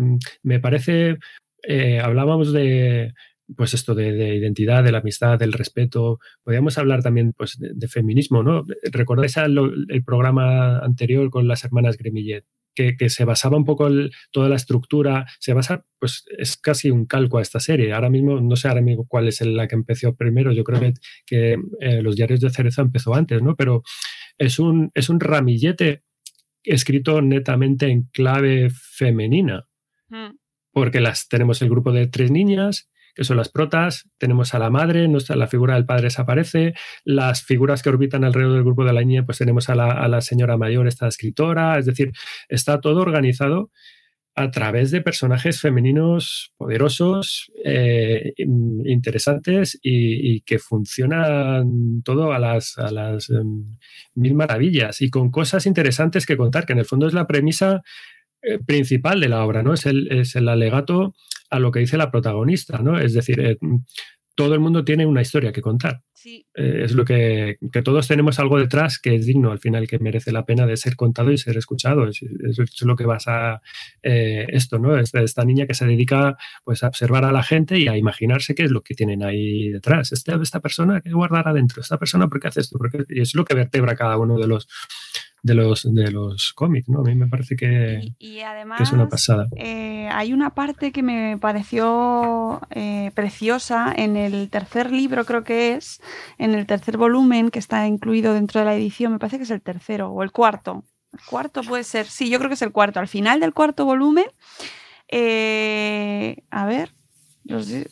Me 0.43 0.59
parece 0.59 1.17
eh, 1.63 1.99
hablábamos 1.99 2.53
de, 2.53 3.13
pues 3.55 3.73
esto 3.73 3.95
de, 3.95 4.35
identidad, 4.35 4.83
de 4.83 4.91
la 4.91 4.99
amistad, 4.99 5.37
del 5.37 5.53
respeto. 5.53 6.19
Podríamos 6.43 6.77
hablar 6.77 7.03
también 7.03 7.33
pues, 7.33 7.57
de, 7.59 7.87
feminismo, 7.87 8.43
¿no? 8.43 8.63
¿Recordáis 8.91 9.37
el 9.37 10.03
programa 10.05 10.79
anterior 10.79 11.29
con 11.29 11.47
las 11.47 11.63
hermanas 11.63 11.97
Gremillet? 11.97 12.45
Que, 12.73 12.95
se 13.09 13.25
basaba 13.25 13.57
un 13.57 13.65
poco 13.65 13.89
toda 14.31 14.47
la 14.47 14.55
estructura, 14.55 15.27
se 15.39 15.53
basa, 15.53 15.85
pues 15.99 16.23
es 16.37 16.55
casi 16.57 16.89
un 16.89 17.05
calco 17.05 17.37
a 17.37 17.41
esta 17.41 17.59
serie. 17.59 17.93
Ahora 17.93 18.09
mismo, 18.09 18.39
no 18.39 18.55
sé 18.55 18.69
ahora 18.69 18.81
mismo 18.81 19.05
cuál 19.07 19.27
es 19.27 19.41
la 19.41 19.67
que 19.67 19.75
empezó 19.75 20.15
primero, 20.15 20.51
yo 20.53 20.63
creo 20.63 20.93
que, 21.25 21.57
eh, 21.81 22.01
los 22.01 22.15
diarios 22.15 22.39
de 22.39 22.49
Cereza 22.49 22.81
empezó 22.81 23.13
antes, 23.13 23.41
¿no? 23.41 23.55
Pero 23.55 23.83
es 24.37 24.57
un, 24.57 24.89
es 24.95 25.09
un 25.09 25.19
ramillete 25.19 26.03
escrito 26.63 27.21
netamente 27.21 27.87
en 27.87 28.03
clave 28.13 28.69
femenina. 28.71 29.65
Mm 30.09 30.40
porque 30.71 31.01
las, 31.01 31.27
tenemos 31.27 31.61
el 31.61 31.69
grupo 31.69 31.91
de 31.91 32.07
tres 32.07 32.31
niñas, 32.31 32.89
que 33.15 33.23
son 33.23 33.37
las 33.37 33.49
protas, 33.49 34.09
tenemos 34.17 34.53
a 34.53 34.59
la 34.59 34.69
madre, 34.69 35.07
nuestra, 35.07 35.35
la 35.35 35.47
figura 35.47 35.75
del 35.75 35.85
padre 35.85 36.03
desaparece, 36.03 36.73
las 37.03 37.43
figuras 37.43 37.81
que 37.81 37.89
orbitan 37.89 38.23
alrededor 38.23 38.53
del 38.53 38.63
grupo 38.63 38.85
de 38.85 38.93
la 38.93 39.01
niña, 39.01 39.23
pues 39.23 39.37
tenemos 39.37 39.69
a 39.69 39.75
la, 39.75 40.21
señora 40.21 40.57
mayor, 40.57 40.87
esta 40.87 41.07
escritora, 41.07 41.77
es 41.77 41.85
decir, 41.85 42.11
está 42.47 42.79
todo 42.79 43.01
organizado 43.01 43.71
a 44.33 44.49
través 44.49 44.91
de 44.91 45.01
personajes 45.01 45.59
femeninos 45.59 46.53
poderosos, 46.57 47.51
eh, 47.65 48.31
interesantes 48.37 49.77
y, 49.81 50.39
que 50.41 50.57
funcionan 50.57 52.01
todo 52.03 52.31
a 52.31 52.39
las, 52.39 52.77
a 52.77 52.91
las 52.91 53.29
em, 53.29 53.65
mil 54.15 54.33
maravillas 54.33 55.01
y 55.01 55.09
con 55.09 55.31
cosas 55.31 55.65
interesantes 55.65 56.25
que 56.25 56.37
contar, 56.37 56.65
que 56.65 56.71
en 56.71 56.79
el 56.79 56.85
fondo 56.85 57.07
es 57.07 57.13
la 57.13 57.27
premisa 57.27 57.81
principal 58.65 59.19
de 59.19 59.29
la 59.29 59.43
obra, 59.43 59.63
¿no? 59.63 59.73
Es 59.73 59.85
el, 59.85 60.11
es 60.11 60.35
el 60.35 60.47
alegato 60.49 61.13
a 61.51 61.59
lo 61.59 61.71
que 61.71 61.79
dice 61.79 61.97
la 61.97 62.09
protagonista, 62.09 62.79
¿no? 62.79 62.97
Es 62.97 63.13
decir, 63.13 63.39
eh, 63.39 63.57
todo 64.35 64.53
el 64.53 64.61
mundo 64.61 64.83
tiene 64.83 65.05
una 65.05 65.21
historia 65.21 65.51
que 65.51 65.61
contar. 65.61 66.01
Eh, 66.23 66.83
es 66.83 66.93
lo 66.93 67.03
que, 67.03 67.57
que, 67.71 67.81
todos 67.81 68.07
tenemos 68.07 68.39
algo 68.39 68.57
detrás 68.57 68.99
que 68.99 69.15
es 69.15 69.25
digno 69.25 69.51
al 69.51 69.59
final, 69.59 69.87
que 69.87 69.99
merece 69.99 70.31
la 70.31 70.45
pena 70.45 70.65
de 70.65 70.77
ser 70.77 70.95
contado 70.95 71.31
y 71.31 71.37
ser 71.37 71.57
escuchado. 71.57 72.07
Es, 72.07 72.21
es, 72.21 72.81
lo 72.83 72.95
que 72.95 73.05
basa 73.05 73.61
esto, 74.01 74.79
¿no? 74.79 74.97
Esta, 74.97 75.21
esta, 75.21 75.43
niña 75.43 75.67
que 75.67 75.73
se 75.73 75.85
dedica 75.85 76.37
pues, 76.63 76.83
a 76.83 76.87
observar 76.87 77.25
a 77.25 77.31
la 77.31 77.43
gente 77.43 77.77
y 77.79 77.87
a 77.87 77.97
imaginarse 77.97 78.55
qué 78.55 78.63
es 78.63 78.71
lo 78.71 78.81
que 78.81 78.95
tienen 78.95 79.23
ahí 79.23 79.69
detrás. 79.69 80.11
Este, 80.13 80.33
esta 80.41 80.61
persona, 80.61 81.01
que 81.01 81.11
guardar 81.11 81.47
adentro? 81.47 81.81
Esta 81.81 81.97
persona, 81.97 82.27
¿por 82.29 82.39
qué 82.39 82.47
hace 82.47 82.61
esto? 82.61 82.77
Porque, 82.77 83.03
y 83.09 83.21
es 83.21 83.35
lo 83.35 83.43
que 83.43 83.55
vertebra 83.55 83.95
cada 83.95 84.17
uno 84.17 84.37
de 84.37 84.47
los 84.47 84.67
de 85.43 85.55
los, 85.55 85.87
de 85.91 86.11
los 86.11 86.53
cómics, 86.53 86.87
¿no? 86.87 86.99
A 86.99 87.03
mí 87.03 87.15
me 87.15 87.27
parece 87.27 87.55
que, 87.55 88.13
es 88.19 88.91
una 88.91 89.09
pasada. 89.09 89.47
Eh, 89.55 90.07
hay 90.11 90.33
una 90.33 90.51
parte 90.51 90.91
que 90.91 91.01
me 91.01 91.37
pareció 91.39 92.61
eh, 92.69 93.11
preciosa 93.15 93.93
en 93.95 94.17
el 94.17 94.49
tercer 94.49 94.91
libro, 94.91 95.25
creo 95.25 95.43
que 95.43 95.73
es, 95.73 95.99
en 96.37 96.53
el 96.53 96.67
tercer 96.67 96.97
volumen 96.97 97.49
que 97.49 97.59
está 97.59 97.87
incluido 97.87 98.33
dentro 98.33 98.59
de 98.59 98.65
la 98.65 98.75
edición, 98.75 99.13
me 99.13 99.19
parece 99.19 99.37
que 99.37 99.43
es 99.43 99.51
el 99.51 99.61
tercero 99.61 100.09
o 100.09 100.23
el 100.23 100.31
cuarto. 100.31 100.83
El 101.11 101.19
cuarto 101.25 101.61
puede 101.63 101.83
ser, 101.83 102.05
sí, 102.05 102.29
yo 102.29 102.37
creo 102.37 102.49
que 102.49 102.55
es 102.55 102.61
el 102.61 102.71
cuarto. 102.71 102.99
Al 102.99 103.07
final 103.07 103.39
del 103.39 103.53
cuarto 103.53 103.83
volumen, 103.85 104.25
eh, 105.09 106.43
a 106.51 106.65
ver, 106.65 106.91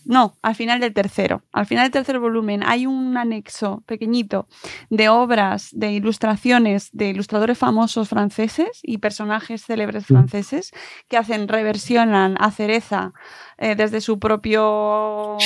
no, 0.06 0.38
al 0.42 0.56
final 0.56 0.80
del 0.80 0.94
tercero. 0.94 1.44
Al 1.52 1.66
final 1.66 1.86
del 1.86 1.92
tercer 1.92 2.20
volumen 2.20 2.64
hay 2.66 2.86
un 2.86 3.18
anexo 3.18 3.84
pequeñito 3.86 4.48
de 4.90 5.10
obras, 5.10 5.70
de 5.72 5.92
ilustraciones 5.92 6.90
de 6.92 7.10
ilustradores 7.10 7.58
famosos 7.58 8.10
franceses 8.10 8.80
y 8.84 8.98
personajes 9.00 9.66
célebres 9.66 10.04
mm. 10.04 10.14
franceses 10.14 10.72
que 11.08 11.18
hacen, 11.18 11.48
reversionan 11.48 12.36
a 12.40 12.52
Cereza 12.52 13.14
eh, 13.58 13.76
desde 13.76 14.02
su 14.02 14.20
propio. 14.20 15.38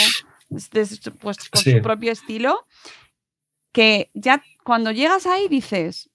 pues, 0.50 1.38
su 1.54 1.82
propio 1.82 2.12
estilo. 2.12 2.66
Que 3.72 4.12
ya 4.14 4.44
cuando 4.64 4.92
llegas 4.92 5.26
ahí 5.26 5.48
dices, 5.48 6.10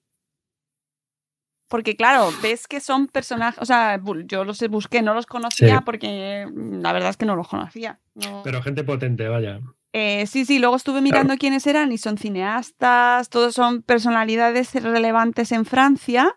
porque 1.69 1.97
claro, 1.97 2.31
ves 2.43 2.67
que 2.67 2.81
son 2.81 3.07
personajes, 3.07 3.61
o 3.61 3.67
sea, 3.67 4.01
yo 4.25 4.45
los 4.45 4.61
busqué, 4.69 5.03
no 5.03 5.15
los 5.15 5.27
conocía 5.27 5.83
porque 5.83 6.47
mm, 6.51 6.81
la 6.81 6.93
verdad 6.93 7.11
es 7.11 7.17
que 7.17 7.27
no 7.27 7.37
los 7.37 7.49
conocía. 7.49 8.01
Pero 8.45 8.63
gente 8.63 8.85
potente, 8.85 9.29
vaya. 9.29 9.61
Eh, 9.93 10.27
sí, 10.27 10.45
sí, 10.45 10.59
luego 10.59 10.77
estuve 10.77 11.01
mirando 11.01 11.37
quiénes 11.37 11.67
eran 11.67 11.93
y 11.93 11.99
son 11.99 12.19
cineastas, 12.19 13.31
todos 13.31 13.55
son 13.55 13.83
personalidades 13.83 14.75
relevantes 14.75 15.51
en 15.53 15.65
Francia 15.65 16.35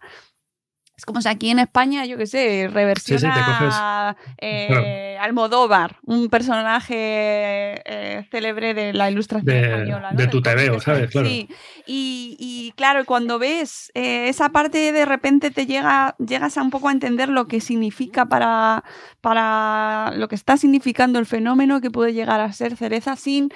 es 1.02 1.06
como 1.08 1.20
si 1.20 1.30
aquí 1.30 1.50
en 1.50 1.58
España, 1.58 2.06
yo 2.06 2.16
qué 2.16 2.28
sé, 2.28 2.70
reversiona 2.72 4.16
eh, 4.38 5.18
Almodóvar, 5.20 5.96
un 6.06 6.30
personaje 6.30 6.94
eh, 6.96 8.28
célebre 8.30 8.76
de 8.76 8.94
la 8.94 9.10
ilustración 9.10 9.56
española. 9.56 10.12
De 10.14 10.28
tu 10.28 10.44
TVO, 10.44 10.80
¿sabes? 10.80 11.10
Claro. 11.10 11.28
Sí. 11.28 11.50
Y, 11.88 12.72
claro, 12.76 13.04
cuando 13.06 13.40
ves 13.40 13.92
eh, 13.96 14.30
esa 14.30 14.50
parte, 14.50 14.92
de 14.92 15.06
repente 15.06 15.50
te 15.50 15.66
llega, 15.66 16.16
llegas 16.20 16.60
a 16.60 16.62
un 16.62 16.70
poco 16.70 16.90
a 16.90 16.92
entender 16.92 17.30
lo 17.30 17.48
que 17.48 17.62
significa 17.62 18.28
para, 18.28 18.84
para 19.22 20.14
lo 20.16 20.28
que 20.28 20.36
está 20.36 20.56
significando 20.56 21.18
el 21.18 21.26
fenómeno 21.26 21.82
que 21.82 21.90
puede 21.90 22.14
llegar 22.14 22.42
a 22.42 22.54
ser 22.54 22.78
cereza 22.78 23.16
sin 23.16 23.52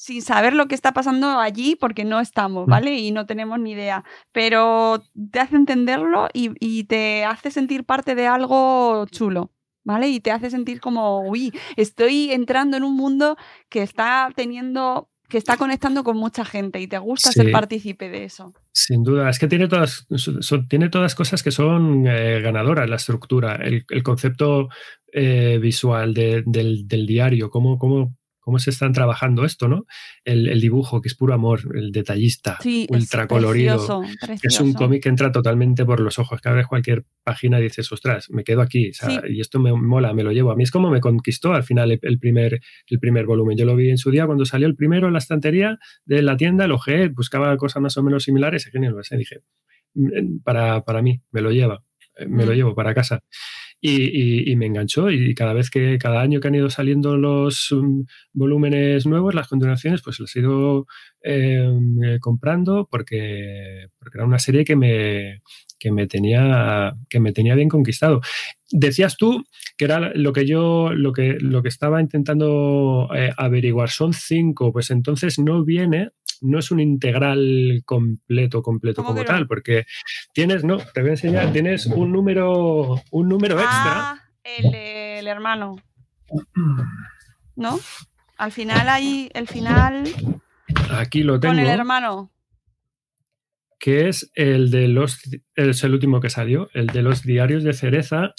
sin 0.00 0.22
saber 0.22 0.54
lo 0.54 0.68
que 0.68 0.76
está 0.76 0.92
pasando 0.92 1.40
allí 1.40 1.74
porque 1.74 2.04
no 2.04 2.20
estamos. 2.20 2.66
¿vale? 2.66 2.96
Y 2.96 3.10
no 3.10 3.26
tenemos 3.26 3.58
ni 3.58 3.72
idea. 3.72 4.04
Pero 4.30 5.02
te 5.32 5.40
hace 5.40 5.56
entenderlo 5.56 6.28
y, 6.32 6.84
te 6.84 7.24
hace 7.24 7.50
sentir 7.50 7.82
parte 7.84 8.14
de 8.14 8.28
algo 8.28 9.04
chulo. 9.10 9.50
¿Vale? 9.84 10.08
Y 10.08 10.20
te 10.20 10.30
hace 10.30 10.50
sentir 10.50 10.80
como, 10.80 11.22
uy, 11.28 11.52
estoy 11.76 12.30
entrando 12.30 12.76
en 12.76 12.84
un 12.84 12.94
mundo 12.94 13.36
que 13.68 13.82
está 13.82 14.30
teniendo 14.36 15.08
que 15.28 15.36
está 15.38 15.56
conectando 15.58 16.04
con 16.04 16.16
mucha 16.16 16.42
gente 16.44 16.80
y 16.80 16.86
te 16.86 16.96
gusta 16.98 17.30
Sí. 17.32 17.40
ser 17.40 17.52
partícipe 17.52 18.08
de 18.08 18.24
eso. 18.24 18.54
Sin 18.72 19.02
duda, 19.02 19.28
es 19.28 19.38
que 19.38 19.46
tiene 19.46 19.68
todas, 19.68 20.06
son- 20.40 20.68
tiene 20.68 20.88
todas 20.88 21.14
cosas 21.14 21.42
que 21.42 21.50
son 21.50 22.06
eh, 22.06 22.40
ganadoras, 22.40 22.88
la 22.88 22.96
estructura, 22.96 23.56
el, 23.56 23.84
el 23.90 24.02
concepto 24.02 24.68
eh, 25.12 25.58
visual 25.60 26.14
de- 26.14 26.42
del, 26.46 26.86
del 26.88 27.06
diario, 27.06 27.50
cómo, 27.50 27.78
cómo, 27.78 28.16
cómo 28.48 28.58
se 28.58 28.70
están 28.70 28.92
trabajando 28.94 29.44
esto, 29.44 29.68
¿no? 29.68 29.84
El, 30.24 30.48
el 30.48 30.58
dibujo, 30.62 31.02
que 31.02 31.08
es 31.08 31.14
puro 31.14 31.34
amor, 31.34 31.60
el 31.74 31.92
detallista, 31.92 32.56
Sí, 32.62 32.86
es 32.88 32.96
ultra 33.02 33.26
colorido. 33.26 33.74
precioso, 33.76 34.38
Es 34.42 34.58
un 34.60 34.72
cómic 34.72 35.02
que 35.02 35.10
entra 35.10 35.30
totalmente 35.30 35.84
por 35.84 36.00
los 36.00 36.18
ojos. 36.18 36.40
Cada 36.40 36.56
vez 36.56 36.66
cualquier 36.66 37.04
página 37.22 37.58
dices, 37.58 37.92
ostras, 37.92 38.30
me 38.30 38.44
quedo 38.44 38.62
aquí. 38.62 38.88
o 38.88 38.94
sea, 38.94 39.20
Sí. 39.20 39.34
Y 39.34 39.40
esto 39.42 39.58
me 39.60 39.70
mola, 39.74 40.14
me 40.14 40.22
lo 40.22 40.32
llevo. 40.32 40.50
A 40.50 40.56
mí 40.56 40.62
es 40.62 40.70
como 40.70 40.88
me 40.90 41.00
conquistó 41.00 41.52
al 41.52 41.62
final 41.62 41.90
el, 41.92 41.98
el 42.00 42.18
primer, 42.18 42.58
el 42.86 42.98
primer 42.98 43.26
volumen. 43.26 43.58
Yo 43.58 43.66
lo 43.66 43.76
vi 43.76 43.90
en 43.90 43.98
su 43.98 44.10
día 44.10 44.24
cuando 44.24 44.46
salió 44.46 44.66
el 44.66 44.76
primero 44.76 45.08
en 45.08 45.12
la 45.12 45.18
estantería 45.18 45.78
de 46.06 46.22
la 46.22 46.36
tienda, 46.38 46.66
lo 46.66 46.76
ojeé, 46.76 47.08
buscaba 47.08 47.54
cosas 47.58 47.82
más 47.82 47.96
o 47.98 48.02
menos 48.02 48.22
similares 48.24 48.66
y 48.66 48.70
genial, 48.70 48.94
eh, 49.10 49.16
dije, 49.18 49.40
"Mm, 49.94 50.38
para, 50.42 50.84
para 50.84 51.02
mí, 51.02 51.20
me 51.32 51.42
lo 51.42 51.50
lleva, 51.52 51.82
eh, 52.16 52.26
me 52.26 52.46
lo 52.46 52.52
Mm. 52.52 52.54
llevo 52.54 52.74
para 52.74 52.94
casa. 52.94 53.20
Y, 53.80 53.90
y- 54.48 54.50
y 54.52 54.56
me 54.56 54.66
enganchó. 54.66 55.10
Y 55.10 55.34
cada 55.34 55.52
vez 55.52 55.70
que, 55.70 55.98
cada 55.98 56.20
año 56.20 56.40
que 56.40 56.48
han 56.48 56.54
ido 56.56 56.68
saliendo 56.70 57.16
los 57.16 57.70
um, 57.72 58.06
volúmenes 58.32 59.06
nuevos, 59.06 59.34
las 59.34 59.48
continuaciones, 59.48 60.02
pues 60.02 60.18
los 60.20 60.34
he 60.36 60.40
ido 60.40 60.86
eh, 61.22 61.68
eh, 62.04 62.18
comprando 62.20 62.88
porque, 62.90 63.88
porque 63.98 64.18
era 64.18 64.26
una 64.26 64.38
serie 64.38 64.64
que 64.64 64.76
me, 64.76 65.42
que 65.78 65.92
me 65.92 66.06
tenía 66.06 66.94
que 67.08 67.20
me 67.20 67.32
tenía 67.32 67.54
bien 67.54 67.68
conquistado. 67.68 68.20
Decías 68.70 69.16
tú 69.16 69.44
que 69.76 69.84
era 69.84 70.12
lo 70.14 70.32
que 70.32 70.46
yo 70.46 70.92
lo 70.92 71.12
que 71.12 71.36
lo 71.40 71.62
que 71.62 71.68
estaba 71.68 72.00
intentando 72.00 73.08
eh, 73.14 73.32
averiguar 73.36 73.90
son 73.90 74.12
cinco, 74.12 74.72
pues 74.72 74.90
entonces 74.90 75.38
no 75.38 75.64
viene 75.64 76.10
no 76.40 76.60
es 76.60 76.70
un 76.70 76.78
integral 76.78 77.82
completo 77.84 78.62
completo 78.62 79.02
¿Cómo 79.02 79.14
como 79.14 79.24
tal, 79.24 79.48
porque 79.48 79.86
tienes 80.32 80.62
no 80.62 80.76
te 80.78 81.00
voy 81.00 81.10
a 81.10 81.12
enseñar 81.12 81.52
tienes 81.52 81.86
un 81.86 82.12
número 82.12 83.02
un 83.10 83.28
número 83.28 83.54
extra 83.54 84.10
Ah, 84.10 84.22
el, 84.44 84.74
el 84.74 85.26
hermano. 85.26 85.76
¿No? 87.56 87.80
Al 88.36 88.52
final 88.52 88.88
hay 88.88 89.30
el 89.34 89.48
final 89.48 90.04
aquí 90.90 91.22
lo 91.22 91.38
tengo 91.40 91.54
con 91.54 91.60
el 91.60 91.68
hermano. 91.68 92.30
que 93.78 94.08
es 94.08 94.30
el 94.34 94.70
de 94.70 94.88
los 94.88 95.20
es 95.54 95.84
el 95.84 95.92
último 95.94 96.20
que 96.20 96.30
salió 96.30 96.68
el 96.74 96.86
de 96.88 97.02
los 97.02 97.22
diarios 97.22 97.62
de 97.64 97.72
cereza 97.72 98.34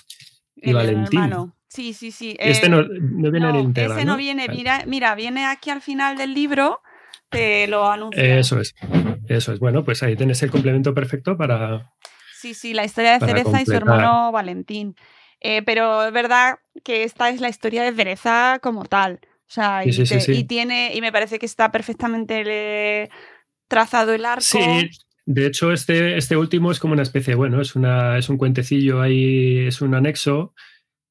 y 0.55 0.69
El 0.69 0.75
Valentín 0.75 1.21
hermano. 1.21 1.55
Sí, 1.69 1.93
sí, 1.93 2.11
sí. 2.11 2.35
este 2.39 2.65
eh, 2.65 2.69
no, 2.69 2.81
no 2.81 3.31
viene 3.31 3.49
en 3.49 3.55
el 3.55 3.61
integral 3.61 3.97
ese 3.97 4.05
no 4.05 4.13
¿no? 4.13 4.17
viene, 4.17 4.47
Vale. 4.47 4.57
mira, 4.57 4.83
mira, 4.87 5.15
viene 5.15 5.45
aquí 5.45 5.69
al 5.69 5.81
final 5.81 6.17
del 6.17 6.33
libro, 6.33 6.81
te 7.29 7.67
lo 7.67 7.87
anuncia. 7.89 8.39
Eso 8.39 8.59
es, 8.59 8.73
eso 9.27 9.53
es. 9.53 9.59
Bueno, 9.59 9.83
pues 9.85 10.01
ahí 10.01 10.15
tienes 10.15 10.41
el 10.41 10.49
complemento 10.49 10.95
perfecto 10.95 11.37
para. 11.37 11.93
Sí, 12.33 12.55
sí, 12.55 12.73
la 12.73 12.85
historia 12.85 13.19
de 13.19 13.25
Cereza 13.25 13.61
y 13.61 13.65
su 13.65 13.73
hermano 13.73 14.31
Valentín. 14.31 14.95
Eh, 15.41 15.61
pero 15.61 16.07
es 16.07 16.11
verdad 16.11 16.57
que 16.83 17.03
esta 17.03 17.29
es 17.29 17.39
la 17.39 17.49
historia 17.49 17.83
de 17.83 17.93
Cereza 17.93 18.59
como 18.61 18.85
tal. 18.85 19.19
O 19.49 19.51
sea, 19.51 19.81
Sí, 19.83 19.89
y, 19.89 19.93
sí, 19.93 20.05
sí, 20.05 20.13
te- 20.15 20.21
sí. 20.21 20.31
y 20.33 20.43
tiene, 20.43 20.95
y 20.95 21.01
me 21.01 21.11
parece 21.11 21.39
que 21.39 21.47
está 21.47 21.71
perfectamente 21.71 22.43
le- 22.43 23.09
trazado 23.67 24.13
el 24.13 24.25
arco. 24.25 24.41
Sí, 24.43 24.89
de 25.25 25.45
hecho, 25.47 25.71
este, 25.73 26.17
este 26.17 26.37
último 26.37 26.71
es 26.71 26.79
como 26.79 26.93
una 26.93 27.01
especie, 27.03 27.35
bueno, 27.35 27.59
es, 27.61 27.75
una, 27.75 28.17
es 28.17 28.29
un 28.29 28.37
cuentecillo 28.37 29.01
ahí, 29.01 29.65
es 29.67 29.81
un 29.81 29.95
anexo 29.95 30.53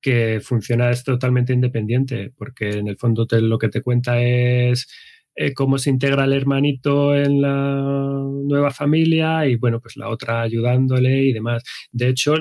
que 0.00 0.40
funciona, 0.40 0.90
es 0.90 1.02
totalmente 1.04 1.52
independiente, 1.52 2.32
porque 2.36 2.70
en 2.70 2.86
el 2.88 2.96
fondo 2.96 3.26
te- 3.26 3.40
lo 3.42 3.58
que 3.58 3.68
te 3.68 3.82
cuenta 3.82 4.20
es 4.22 4.86
eh, 5.34 5.52
cómo 5.54 5.78
se 5.78 5.90
integra 5.90 6.24
el 6.24 6.32
hermanito 6.32 7.14
en 7.16 7.40
la 7.42 7.80
nueva 8.44 8.70
familia 8.70 9.46
y 9.46 9.56
bueno, 9.56 9.80
pues 9.80 9.96
la 9.96 10.08
otra 10.08 10.42
ayudándole 10.42 11.22
y 11.24 11.32
demás. 11.32 11.62
De 11.92 12.08
hecho, 12.08 12.34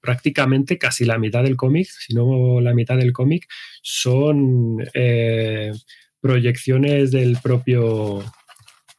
prácticamente 0.00 0.78
casi 0.78 1.04
la 1.04 1.18
mitad 1.18 1.42
del 1.42 1.56
cómic, 1.56 1.86
si 1.86 2.14
no 2.14 2.60
la 2.60 2.74
mitad 2.74 2.96
del 2.96 3.12
cómic, 3.12 3.46
son 3.82 4.76
eh, 4.94 5.72
proyecciones 6.20 7.10
del 7.10 7.38
propio 7.42 8.22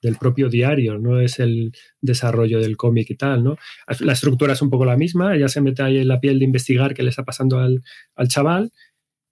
del 0.02 0.18
propio 0.18 0.50
diario, 0.50 1.00
no 1.00 1.20
es 1.20 1.40
el 1.40 1.72
desarrollo 2.00 2.60
del 2.60 2.78
cómic 2.78 3.10
y 3.10 3.16
tal, 3.16 3.44
¿no? 3.44 3.58
La 4.02 4.14
estructura 4.14 4.54
es 4.54 4.62
un 4.62 4.70
poco 4.70 4.86
la 4.86 4.98
misma, 4.98 5.36
ella 5.36 5.48
se 5.48 5.62
mete 5.62 5.82
ahí 5.82 5.98
en 5.98 6.08
la 6.08 6.20
piel 6.20 6.38
de 6.38 6.46
investigar 6.46 6.94
qué 6.94 7.02
le 7.02 7.10
está 7.10 7.24
pasando 7.24 7.58
al, 7.58 7.82
al 8.16 8.28
chaval 8.28 8.72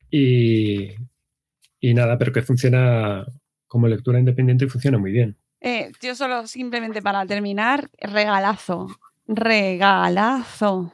y, 0.10 0.90
y 1.80 1.94
nada, 1.94 2.18
pero 2.18 2.32
que 2.32 2.42
funciona 2.42 3.24
como 3.68 3.88
lectura 3.88 4.18
independiente 4.18 4.66
y 4.66 4.70
funciona 4.70 4.98
muy 4.98 5.12
bien. 5.12 5.38
Eh, 5.62 5.92
yo 6.02 6.16
solo, 6.16 6.48
simplemente 6.48 7.02
para 7.02 7.26
terminar, 7.26 7.90
regalazo. 8.00 8.88
Regalazo. 9.28 10.94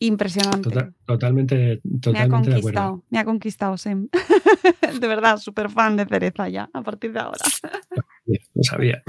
Impresionante. 0.00 0.62
Tota- 0.70 0.92
totalmente, 1.04 1.56
me 1.82 1.96
ha 1.96 2.00
totalmente 2.00 2.50
de 2.50 2.56
acuerdo. 2.58 3.04
me 3.10 3.18
ha 3.18 3.24
conquistado, 3.24 3.76
Sem. 3.76 4.08
de 5.00 5.06
verdad, 5.08 5.38
súper 5.38 5.70
fan 5.70 5.96
de 5.96 6.06
Cereza 6.06 6.48
ya, 6.48 6.68
a 6.72 6.82
partir 6.82 7.12
de 7.12 7.20
ahora. 7.20 7.38
Lo 8.26 8.62
sabía. 8.62 9.02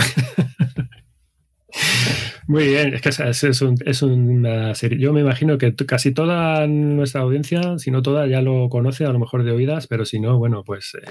Muy 2.48 2.68
bien, 2.68 2.96
es 2.96 3.02
que 3.04 3.10
es, 3.10 3.44
es 3.44 3.62
un- 3.62 3.78
es 3.86 4.02
una 4.02 4.74
serie. 4.74 4.98
Yo 5.00 5.14
me 5.14 5.22
imagino 5.22 5.60
que 5.60 5.76
casi 5.76 6.12
toda 6.12 6.66
nuestra 6.66 7.22
audiencia, 7.22 7.78
si 7.78 7.92
no 7.92 8.02
toda, 8.02 8.26
ya 8.26 8.42
lo 8.42 8.70
conoce, 8.70 9.06
a 9.06 9.12
lo 9.12 9.20
mejor 9.20 9.44
de 9.44 9.52
oídas, 9.52 9.86
pero 9.86 10.04
si 10.06 10.20
no, 10.20 10.40
bueno, 10.40 10.64
pues 10.64 10.96
eh, 10.96 11.06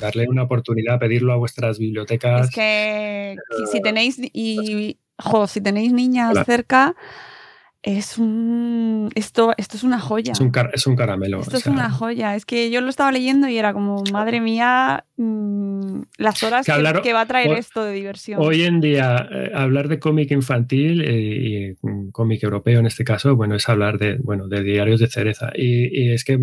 darle 0.00 0.26
una 0.28 0.44
oportunidad, 0.44 0.98
pedirlo 0.98 1.34
a 1.34 1.36
vuestras 1.36 1.78
bibliotecas. 1.78 2.48
Es 2.48 2.54
que 2.54 3.36
si- 3.58 3.66
si 3.76 3.82
tenéis 3.82 4.18
y 4.32 4.98
jo, 5.18 5.46
si 5.46 5.60
tenéis 5.60 5.92
niñas 5.92 6.30
Hola. 6.30 6.44
cerca, 6.46 6.94
es 7.82 8.18
un 8.18 9.10
esto, 9.14 9.54
esto 9.56 9.76
es 9.76 9.82
una 9.84 9.98
joya. 9.98 10.32
Es 10.32 10.40
un, 10.40 10.50
car- 10.50 10.70
es 10.72 10.86
un 10.86 10.96
caramelo. 10.96 11.40
Esto 11.40 11.56
o 11.56 11.58
es 11.58 11.66
una 11.66 11.90
joya. 11.90 12.34
Es 12.36 12.44
que 12.44 12.70
yo 12.70 12.80
lo 12.80 12.90
estaba 12.90 13.10
leyendo 13.12 13.48
y 13.48 13.56
era 13.58 13.72
como, 13.72 14.02
madre 14.12 14.40
mía, 14.40 15.04
mm, 15.20 16.02
las 16.18 16.42
horas 16.42 16.64
Que 16.64 16.72
que, 16.72 16.76
hablar- 16.76 17.02
que 17.02 17.12
va 17.12 17.20
a 17.22 17.26
traer 17.26 17.52
esto 17.58 17.84
de 17.84 17.92
diversión. 17.92 18.40
Hoy 18.42 18.62
en 18.62 18.80
día, 18.80 19.28
eh, 19.30 19.50
hablar 19.54 19.88
de 19.88 19.98
cómic 19.98 20.30
infantil 20.30 21.02
eh, 21.02 21.76
y 21.82 21.86
mm, 21.86 22.10
cómic 22.10 22.42
europeo 22.42 22.80
en 22.80 22.86
este 22.86 23.04
caso, 23.04 23.36
bueno, 23.36 23.54
es 23.54 23.68
hablar 23.68 23.98
de, 23.98 24.16
bueno, 24.18 24.48
de 24.48 24.62
diarios 24.62 25.00
de 25.00 25.08
cereza. 25.08 25.50
Y, 25.54 26.04
y 26.04 26.12
es 26.12 26.24
que 26.24 26.38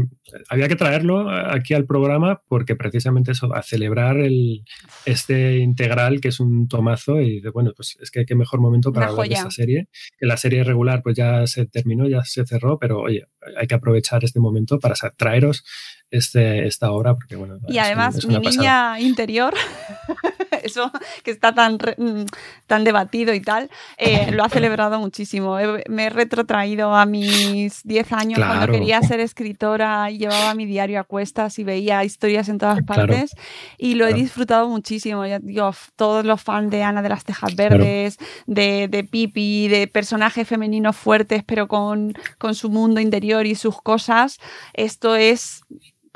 había 0.49 0.67
que 0.67 0.75
traerlo 0.75 1.29
aquí 1.29 1.73
al 1.73 1.85
programa 1.85 2.41
porque 2.47 2.75
precisamente 2.75 3.31
eso, 3.31 3.53
a 3.53 3.63
celebrar 3.63 4.17
el, 4.17 4.63
este 5.05 5.57
integral 5.57 6.21
que 6.21 6.27
es 6.29 6.39
un 6.39 6.67
tomazo 6.67 7.19
y 7.19 7.41
de, 7.41 7.49
bueno, 7.49 7.71
pues 7.75 7.97
es 8.01 8.11
que 8.11 8.25
qué 8.25 8.35
mejor 8.35 8.59
momento 8.59 8.93
para 8.93 9.07
hablar 9.07 9.27
de 9.27 9.33
esta 9.33 9.51
serie. 9.51 9.87
Que 10.19 10.25
la 10.27 10.37
serie 10.37 10.63
regular 10.63 11.01
pues 11.03 11.15
ya 11.15 11.47
se 11.47 11.65
terminó, 11.65 12.07
ya 12.07 12.23
se 12.23 12.45
cerró, 12.45 12.77
pero 12.77 12.99
oye, 13.01 13.25
hay 13.57 13.65
que 13.67 13.75
aprovechar 13.75 14.23
este 14.23 14.39
momento 14.39 14.79
para 14.79 14.95
traeros 15.15 15.63
este, 16.11 16.67
esta 16.67 16.91
obra 16.91 17.15
porque, 17.15 17.35
bueno, 17.35 17.57
y 17.67 17.77
además, 17.77 18.15
es 18.15 18.25
mi 18.25 18.35
pasada. 18.35 18.49
niña 18.49 18.99
interior 18.99 19.53
eso 20.63 20.91
que 21.23 21.31
está 21.31 21.53
tan, 21.53 21.77
mm, 21.97 22.25
tan 22.67 22.83
debatido 22.83 23.33
y 23.33 23.41
tal, 23.41 23.69
eh, 23.97 24.31
lo 24.31 24.43
ha 24.43 24.49
celebrado 24.49 24.99
muchísimo. 24.99 25.57
me 25.89 26.05
he 26.05 26.09
retrotraído 26.09 26.93
a 26.93 27.05
mis 27.05 27.83
10 27.83 28.13
años 28.13 28.39
cuando 28.39 28.71
quería 28.71 29.01
ser 29.01 29.19
escritora 29.19 30.11
y 30.11 30.19
llevaba 30.19 30.53
mi 30.53 30.65
diario 30.65 30.99
a 30.99 31.03
cuestas 31.03 31.57
y 31.59 31.63
veía 31.63 32.03
historias 32.03 32.49
en 32.49 32.57
todas 32.57 32.83
partes 32.83 33.31
y 33.77 33.95
lo 33.95 34.07
he 34.07 34.13
disfrutado 34.13 34.67
muchísimo. 34.67 35.25
Ya 35.25 35.39
digo, 35.39 35.71
todos 35.95 36.25
los 36.25 36.41
fans 36.41 36.69
de 36.71 36.83
Ana 36.83 37.01
de 37.01 37.09
las 37.09 37.23
Tejas 37.23 37.55
Verdes, 37.55 38.17
de, 38.45 38.87
de, 38.89 39.03
Pipi, 39.03 39.67
de 39.67 39.87
personajes 39.87 40.47
femeninos 40.47 40.95
fuertes 40.95 41.43
pero 41.45 41.67
con, 41.67 42.13
con 42.37 42.55
su 42.55 42.69
mundo 42.69 42.99
interior 42.99 43.45
y 43.45 43.55
sus 43.55 43.81
cosas, 43.81 44.39
esto 44.73 45.15
es 45.15 45.63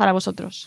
para 0.02 0.14
vosotros. 0.14 0.66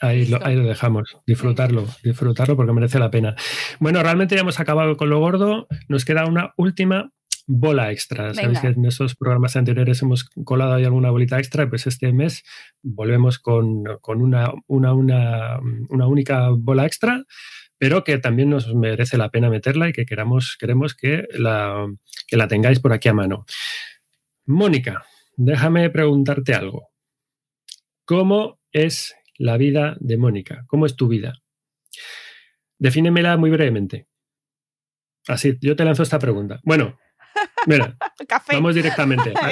Ahí 0.00 0.26
lo, 0.26 0.40
dejamos, 0.40 1.18
disfrutarlo, 1.24 1.86
disfrutarlo 2.02 2.56
porque 2.56 2.72
merece 2.72 2.98
la 2.98 3.12
pena. 3.12 3.36
Bueno, 3.78 4.02
realmente 4.02 4.34
ya 4.34 4.40
hemos 4.40 4.58
acabado 4.58 4.96
con 4.96 5.08
lo 5.08 5.20
gordo, 5.20 5.68
nos 5.86 6.04
queda 6.04 6.26
una 6.26 6.52
última 6.56 7.12
bola 7.46 7.92
extra. 7.92 8.34
Sabéis 8.34 8.58
que 8.58 8.66
en 8.66 8.84
esos 8.86 9.14
programas 9.14 9.54
anteriores 9.54 10.02
hemos 10.02 10.24
colado 10.24 10.74
ahí 10.74 10.84
alguna 10.84 11.12
bolita 11.12 11.38
extra, 11.38 11.70
pues 11.70 11.86
este 11.86 12.12
mes 12.12 12.42
volvemos 12.82 13.38
con, 13.38 13.84
una, 14.04 14.52
una, 14.66 14.92
una, 14.92 16.06
única 16.08 16.48
bola 16.50 16.86
extra, 16.86 17.22
pero 17.78 18.02
que 18.02 18.18
también 18.18 18.50
nos 18.50 18.74
merece 18.74 19.16
la 19.16 19.28
pena 19.28 19.48
meterla 19.48 19.88
y 19.88 19.92
que 19.92 20.06
queramos, 20.06 20.56
queremos 20.58 20.96
que 20.96 21.28
la, 21.38 21.86
que 22.26 22.36
la 22.36 22.48
tengáis 22.48 22.80
por 22.80 22.92
aquí 22.92 23.10
a 23.10 23.14
mano. 23.14 23.46
Mónica, 24.44 25.04
déjame 25.36 25.88
preguntarte 25.90 26.52
algo. 26.52 26.93
¿Cómo 28.04 28.60
es 28.72 29.14
la 29.38 29.56
vida 29.56 29.96
de 30.00 30.16
Mónica? 30.16 30.64
¿Cómo 30.66 30.86
es 30.86 30.96
tu 30.96 31.08
vida? 31.08 31.34
Defínemela 32.78 33.36
muy 33.36 33.50
brevemente. 33.50 34.06
Así, 35.26 35.56
yo 35.60 35.74
te 35.74 35.84
lanzo 35.84 36.02
esta 36.02 36.18
pregunta. 36.18 36.60
Bueno, 36.64 36.98
mira, 37.66 37.96
vamos 38.52 38.74
directamente. 38.74 39.32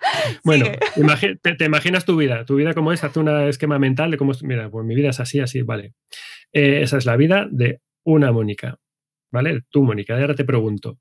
bueno, 0.44 0.66
te, 1.42 1.64
imaginas 1.64 2.04
tu 2.04 2.16
vida, 2.16 2.44
tu 2.44 2.56
vida 2.56 2.74
cómo 2.74 2.92
es, 2.92 3.02
haz 3.04 3.16
un 3.16 3.28
esquema 3.48 3.78
mental 3.78 4.10
de 4.10 4.16
cómo 4.18 4.32
es. 4.32 4.42
Mira, 4.42 4.70
pues 4.70 4.84
mi 4.84 4.94
vida 4.94 5.10
es 5.10 5.20
así, 5.20 5.40
así, 5.40 5.62
vale. 5.62 5.94
Eh, 6.52 6.82
esa 6.82 6.98
es 6.98 7.06
la 7.06 7.16
vida 7.16 7.46
de 7.50 7.80
una 8.04 8.32
Mónica, 8.32 8.78
¿vale? 9.30 9.62
Tú, 9.70 9.82
Mónica, 9.82 10.18
ahora 10.18 10.34
te 10.34 10.44
pregunto, 10.44 10.98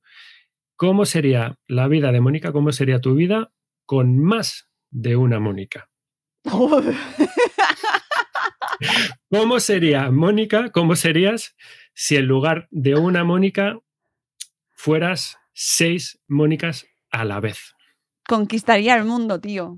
¿cómo 0.76 1.06
sería 1.06 1.56
la 1.68 1.88
vida 1.88 2.12
de 2.12 2.22
Mónica, 2.22 2.52
cómo 2.52 2.72
sería 2.72 3.00
tu 3.00 3.16
vida 3.16 3.52
con 3.86 4.18
más 4.20 4.70
de 4.90 5.16
una 5.16 5.40
Mónica? 5.40 5.90
¿Cómo 9.32 9.60
sería, 9.60 10.12
Mónica? 10.12 10.72
¿Cómo 10.72 10.96
serías 10.96 11.56
si 11.94 12.16
en 12.16 12.26
lugar 12.26 12.68
de 12.72 12.96
una 12.96 13.24
Mónica 13.24 13.78
fueras 14.76 15.38
seis 15.54 16.20
Mónicas 16.28 16.88
a 17.12 17.26
la 17.26 17.40
vez? 17.40 17.76
Conquistaría 18.28 18.96
el 18.96 19.06
mundo, 19.06 19.40
tío. 19.40 19.78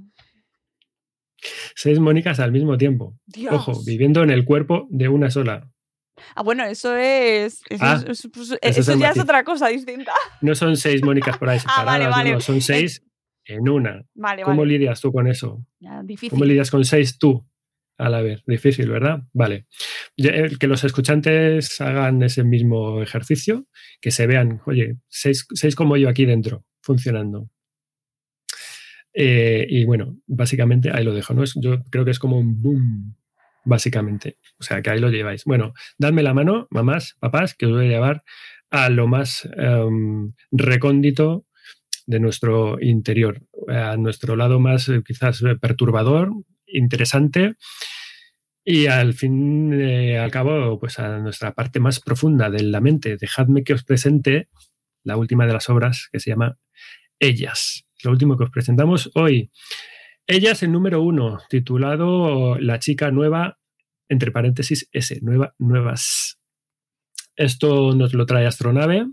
Seis 1.75 1.99
Mónicas 1.99 2.39
al 2.39 2.51
mismo 2.51 2.77
tiempo. 2.77 3.17
Ojo, 3.49 3.73
viviendo 3.85 4.23
en 4.23 4.29
el 4.29 4.45
cuerpo 4.45 4.87
de 4.89 5.07
una 5.07 5.31
sola. 5.31 5.69
Ah, 6.35 6.43
bueno, 6.43 6.65
eso 6.65 6.97
es. 6.97 7.61
Eso, 7.69 7.85
ah, 7.85 8.03
pues, 8.33 8.49
ya 8.99 9.11
es 9.11 9.19
otra 9.19 9.45
cosa 9.45 9.69
distinta. 9.69 10.11
No 10.41 10.53
son 10.53 10.75
seis 10.75 11.01
Mónicas 11.01 11.37
por 11.37 11.49
ahí 11.49 11.59
ah, 11.65 11.79
separadas, 11.79 12.43
son 12.43 12.61
seis 12.61 13.01
en 13.49 13.67
una. 13.67 14.05
¿Cómo 14.43 14.63
lidias 14.63 15.01
tú 15.01 15.11
con 15.11 15.27
eso? 15.27 15.65
¿Cómo 16.29 16.45
lidias 16.45 16.69
con 16.69 16.85
seis 16.85 17.17
tú 17.17 17.45
a 17.97 18.09
la 18.09 18.21
vez? 18.21 18.43
Difícil, 18.45 18.89
¿verdad? 18.89 19.23
Vale. 19.33 19.65
Que 20.15 20.67
los 20.67 20.83
escuchantes 20.83 21.81
hagan 21.81 22.21
ese 22.21 22.43
mismo 22.43 23.01
ejercicio, 23.01 23.65
que 23.99 24.11
se 24.11 24.27
vean, 24.27 24.61
oye, 24.65 24.97
seis, 25.07 25.47
como 25.75 25.97
yo 25.97 26.09
aquí 26.09 26.25
dentro, 26.25 26.63
funcionando. 26.81 27.49
Eh, 29.13 29.65
y 29.67 29.83
bueno, 29.85 30.19
básicamente 30.27 30.91
ahí 30.93 31.03
lo 31.03 31.13
dejo, 31.13 31.33
¿no? 31.33 31.43
Yo 31.55 31.83
creo 31.89 32.05
que 32.05 32.11
es 32.11 32.19
como 32.19 32.37
un 32.37 32.61
boom, 32.61 33.15
básicamente. 33.65 34.37
O 34.59 34.63
sea, 34.63 34.83
que 34.83 34.91
ahí 34.91 34.99
lo 34.99 35.09
lleváis. 35.09 35.43
Bueno, 35.45 35.73
dadme 35.97 36.21
la 36.21 36.35
mano, 36.35 36.67
mamás, 36.69 37.17
papás, 37.19 37.55
que 37.55 37.65
os 37.65 37.71
voy 37.71 37.87
a 37.87 37.89
llevar 37.89 38.23
a 38.69 38.89
lo 38.89 39.07
más 39.07 39.49
em, 39.57 40.33
recóndito 40.51 41.47
de 42.09 42.19
nuestro 42.19 42.81
interior, 42.81 43.43
a 43.67 43.95
nuestro 43.95 44.35
lado 44.35 44.59
más 44.59 44.89
eh, 44.89 45.03
quizás 45.05 45.43
eh, 45.43 45.55
perturbador, 45.55 46.31
interesante 46.65 47.53
y 48.65 48.87
al 48.87 49.13
fin 49.13 49.79
y 49.79 50.15
al 50.15 50.31
cabo, 50.31 50.79
pues 50.79 50.97
a 50.97 51.19
nuestra 51.19 51.53
parte 51.53 51.79
más 51.79 51.99
profunda 51.99 52.49
de 52.49 52.63
la 52.63 52.81
mente. 52.81 53.15
Dejadme 53.15 53.63
que 53.63 53.73
os 53.73 53.83
presente 53.83 54.49
la 55.03 55.17
última 55.17 55.45
de 55.45 55.53
las 55.53 55.69
obras 55.69 56.09
que 56.11 56.19
se 56.19 56.31
llama 56.31 56.57
Ellas. 57.19 57.85
Lo 58.03 58.09
último 58.09 58.37
que 58.37 58.45
os 58.45 58.49
presentamos 58.49 59.11
hoy. 59.13 59.51
Ellas, 60.25 60.63
el 60.63 60.71
número 60.71 61.03
uno, 61.03 61.37
titulado 61.47 62.57
La 62.57 62.79
chica 62.79 63.11
nueva, 63.11 63.59
entre 64.09 64.31
paréntesis 64.31 64.89
S, 64.91 65.19
nueva, 65.21 65.53
nuevas. 65.59 66.39
Esto 67.35 67.93
nos 67.93 68.15
lo 68.15 68.25
trae 68.25 68.47
Astronave, 68.47 69.05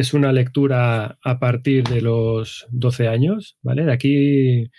es 0.00 0.14
una 0.14 0.32
lectura 0.32 1.18
a 1.22 1.38
partir 1.38 1.84
de 1.84 2.00
los 2.00 2.66
12 2.70 3.08
años, 3.08 3.58
¿vale? 3.62 3.84
De 3.84 3.92
aquí, 3.92 4.70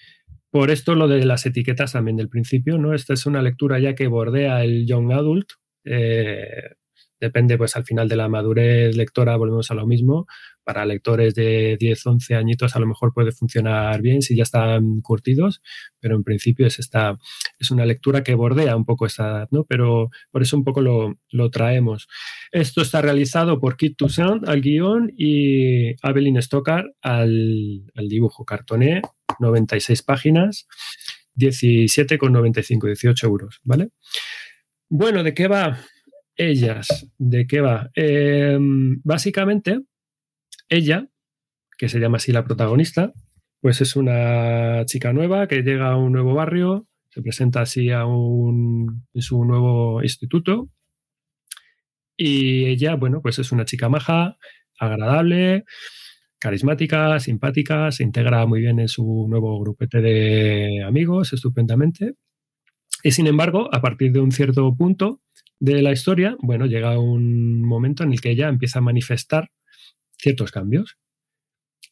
por 0.50 0.72
esto 0.72 0.96
lo 0.96 1.08
de 1.08 1.26
las 1.26 1.46
etiquetas 1.46 1.94
también 1.94 2.18
del 2.18 2.30
principio, 2.30 2.78
¿no? 2.78 2.94
Esta 2.94 3.14
es 3.14 3.26
una 3.26 3.42
lectura 3.42 3.80
ya 3.80 3.96
que 3.96 4.08
bordea 4.08 4.64
el 4.64 4.86
young 4.86 5.12
adult, 5.14 5.52
eh, 5.86 6.76
depende 7.20 7.58
pues 7.58 7.76
al 7.76 7.86
final 7.86 8.10
de 8.10 8.16
la 8.16 8.28
madurez 8.28 8.96
lectora, 8.98 9.38
volvemos 9.38 9.72
a 9.72 9.76
lo 9.76 9.88
mismo. 9.88 10.26
Para 10.64 10.86
lectores 10.86 11.34
de 11.36 11.78
10, 11.80 12.06
11 12.06 12.36
añitos 12.36 12.76
a 12.76 12.80
lo 12.80 12.88
mejor 12.88 13.14
puede 13.14 13.32
funcionar 13.32 14.02
bien 14.02 14.22
si 14.22 14.36
ya 14.36 14.44
están 14.44 15.02
curtidos, 15.02 15.62
pero 16.00 16.16
en 16.16 16.24
principio 16.24 16.68
es, 16.68 16.80
esta, 16.80 17.18
es 17.60 17.72
una 17.72 17.86
lectura 17.86 18.24
que 18.24 18.36
bordea 18.36 18.76
un 18.76 18.86
poco 18.86 19.06
esta 19.06 19.30
edad, 19.30 19.48
¿no? 19.52 19.64
Pero 19.66 20.10
por 20.32 20.42
eso 20.42 20.58
un 20.58 20.64
poco 20.64 20.82
lo, 20.82 21.50
traemos. 21.52 22.08
Esto 22.52 22.82
está 22.82 23.02
realizado 23.02 23.60
por 23.60 23.78
Kit 23.78 23.98
Toussaint 23.98 24.48
al 24.48 24.62
guion 24.62 25.12
y 25.18 25.96
Abeline 26.06 26.42
Stockard 26.42 26.86
al, 27.02 27.92
al 27.96 28.08
dibujo. 28.08 28.46
Cartoné, 28.46 29.02
96 29.40 30.04
páginas, 30.04 30.68
17,95, 31.36 32.86
18 32.86 33.28
euros, 33.28 33.60
¿vale? 33.64 33.90
Bueno, 34.90 35.24
¿de 35.24 35.34
qué 35.34 35.48
va? 35.48 35.80
ellas, 36.36 37.08
¿de 37.18 37.46
qué 37.48 37.62
va? 37.62 37.90
Em, 37.96 39.00
básicamente, 39.04 39.80
ella, 40.72 41.08
que 41.78 41.90
se 41.90 42.00
llama 42.00 42.18
así 42.18 42.32
la 42.32 42.46
protagonista, 42.46 43.14
pues 43.60 43.82
es 43.82 43.96
una 43.96 44.84
chica 44.86 45.14
nueva 45.14 45.48
que 45.48 45.62
llega 45.62 45.92
a 45.92 45.98
un 45.98 46.14
nuevo 46.14 46.34
barrio, 46.34 46.88
se 47.10 47.22
presenta 47.22 47.62
así 47.62 47.92
a 47.92 48.06
un, 48.06 49.06
en 49.14 49.22
su 49.22 49.44
nuevo 49.46 50.02
instituto 50.02 50.70
y 52.18 52.66
ella, 52.66 52.96
bueno, 52.96 53.22
pues 53.22 53.38
es 53.40 53.52
una 53.52 53.66
chica 53.66 53.90
maja, 53.90 54.38
agradable, 54.80 55.66
carismática, 56.40 57.20
simpática, 57.20 57.92
se 57.92 58.04
integra 58.04 58.46
muy 58.46 58.62
bien 58.62 58.80
en 58.80 58.88
su 58.88 59.28
nuevo 59.30 59.60
grupete 59.60 60.02
de 60.02 60.84
amigos, 60.84 61.34
estupendamente. 61.34 62.16
Y 63.04 63.12
sin 63.12 63.28
embargo, 63.28 63.70
a 63.74 63.82
partir 63.82 64.12
de 64.12 64.22
un 64.22 64.32
cierto 64.32 64.76
punto, 64.76 65.22
de 65.62 65.84
la 65.84 65.92
historia, 65.92 66.36
bueno, 66.42 66.66
llega 66.66 66.98
un 66.98 67.62
momento 67.62 68.04
en 68.04 68.12
el 68.12 68.20
que 68.20 68.32
ella 68.32 68.50
empieza 68.50 68.80
a 68.80 68.82
manifestar 68.82 69.50
ciertos 70.22 70.52
cambios. 70.52 70.98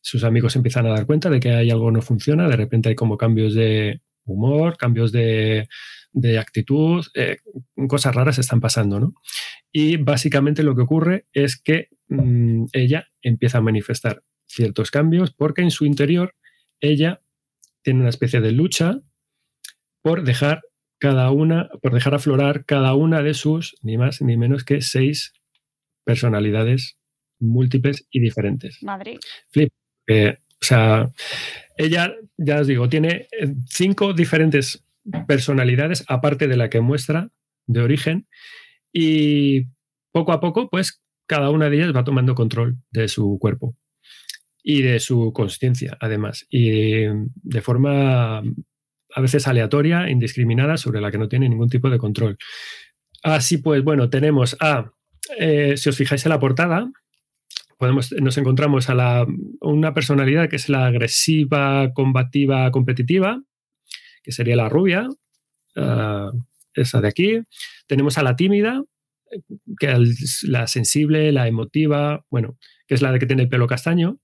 Sus 0.01 0.23
amigos 0.23 0.55
empiezan 0.55 0.85
a 0.85 0.91
dar 0.91 1.05
cuenta 1.05 1.29
de 1.29 1.39
que 1.39 1.51
hay 1.51 1.71
algo 1.71 1.91
no 1.91 2.01
funciona, 2.01 2.47
de 2.47 2.55
repente 2.55 2.89
hay 2.89 2.95
como 2.95 3.17
cambios 3.17 3.53
de 3.53 4.01
humor, 4.25 4.77
cambios 4.77 5.11
de, 5.11 5.67
actitud, 6.39 7.05
eh, 7.15 7.37
cosas 7.87 8.15
raras 8.15 8.37
están 8.37 8.61
pasando, 8.61 8.99
¿no? 8.99 9.13
Y 9.71 9.97
básicamente 9.97 10.63
lo 10.63 10.75
que 10.75 10.83
ocurre 10.83 11.25
es 11.33 11.59
que 11.59 11.89
mm, 12.07 12.65
ella 12.71 13.07
empieza 13.21 13.57
a 13.57 13.61
manifestar 13.61 14.23
ciertos 14.47 14.91
cambios 14.91 15.31
porque 15.31 15.61
en 15.61 15.71
su 15.71 15.85
interior 15.85 16.35
ella 16.79 17.21
tiene 17.81 18.01
una 18.01 18.09
especie 18.09 18.41
de 18.41 18.51
lucha 18.51 18.99
por 20.01 20.23
dejar 20.23 20.61
cada 20.99 21.31
una, 21.31 21.69
por 21.81 21.93
dejar 21.93 22.13
aflorar 22.13 22.65
cada 22.65 22.93
una 22.93 23.21
de 23.21 23.33
sus, 23.33 23.75
ni 23.81 23.97
más 23.97 24.21
ni 24.21 24.37
menos 24.37 24.63
que 24.63 24.81
seis 24.81 25.33
personalidades 26.03 26.98
múltiples 27.39 28.05
y 28.11 28.19
diferentes. 28.19 28.81
Madre. 28.83 29.17
Flip. 29.49 29.71
Eh, 30.07 30.37
o 30.61 30.65
sea, 30.65 31.09
ella, 31.77 32.13
ya 32.37 32.61
os 32.61 32.67
digo, 32.67 32.89
tiene 32.89 33.27
eh, 33.31 33.53
cinco 33.67 34.13
diferentes 34.13 34.83
personalidades, 35.27 36.03
aparte 36.07 36.47
de 36.47 36.57
la 36.57 36.69
que 36.69 36.81
muestra 36.81 37.29
de 37.65 37.81
origen, 37.81 38.27
y 38.91 39.67
poco 40.11 40.31
a 40.31 40.39
poco, 40.39 40.69
pues 40.69 41.01
cada 41.27 41.49
una 41.51 41.69
de 41.69 41.77
ellas 41.77 41.95
va 41.95 42.03
tomando 42.03 42.35
control 42.35 42.77
de 42.91 43.07
su 43.07 43.37
cuerpo 43.39 43.75
y 44.63 44.81
de 44.81 44.99
su 44.99 45.31
conciencia, 45.33 45.97
además, 46.01 46.45
y 46.49 47.05
de 47.05 47.61
forma 47.61 48.39
a 48.39 49.21
veces 49.21 49.47
aleatoria, 49.47 50.09
indiscriminada, 50.09 50.77
sobre 50.77 51.01
la 51.01 51.11
que 51.11 51.17
no 51.17 51.29
tiene 51.29 51.49
ningún 51.49 51.69
tipo 51.69 51.89
de 51.89 51.97
control. 51.97 52.37
Así 53.23 53.57
pues, 53.57 53.83
bueno, 53.83 54.09
tenemos 54.09 54.57
a, 54.59 54.91
eh, 55.37 55.77
si 55.77 55.89
os 55.89 55.97
fijáis 55.97 56.25
en 56.25 56.29
la 56.29 56.39
portada, 56.39 56.91
podemos, 57.79 58.11
nos 58.11 58.37
encontramos 58.37 58.89
a 58.89 58.93
la, 58.93 59.25
una 59.61 59.93
personalidad 59.93 60.49
que 60.49 60.57
es 60.57 60.67
la 60.67 60.85
agresiva, 60.85 61.93
combativa, 61.93 62.69
competitiva, 62.71 63.41
que 64.21 64.33
sería 64.33 64.57
la 64.57 64.67
rubia, 64.67 65.07
uh, 65.77 66.31
esa 66.73 66.99
de 66.99 67.07
aquí. 67.07 67.39
Tenemos 67.87 68.17
a 68.17 68.23
la 68.23 68.35
tímida, 68.35 68.83
que 69.79 69.91
es 69.93 70.43
la 70.43 70.67
sensible, 70.67 71.31
la 71.31 71.47
emotiva, 71.47 72.25
bueno, 72.29 72.57
que 72.85 72.95
es 72.95 73.01
la 73.01 73.13
de 73.13 73.19
que 73.19 73.25
tiene 73.25 73.43
el 73.43 73.49
pelo 73.49 73.65
castaño. 73.65 74.19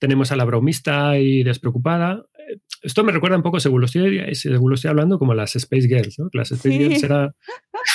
Tenemos 0.00 0.32
a 0.32 0.36
la 0.36 0.44
bromista 0.44 1.16
y 1.18 1.44
despreocupada. 1.44 2.24
Esto 2.82 3.04
me 3.04 3.12
recuerda 3.12 3.36
un 3.36 3.44
poco, 3.44 3.60
según 3.60 3.80
lo 3.80 3.86
estoy, 3.86 4.34
según 4.34 4.70
lo 4.70 4.74
estoy 4.74 4.90
hablando, 4.90 5.20
como 5.20 5.34
las 5.34 5.54
Space 5.54 5.86
Girls. 5.86 6.18
¿no? 6.18 6.30
Las 6.32 6.50
Space 6.50 6.76
sí. 6.76 6.82
Girls 6.82 7.04
era 7.04 7.32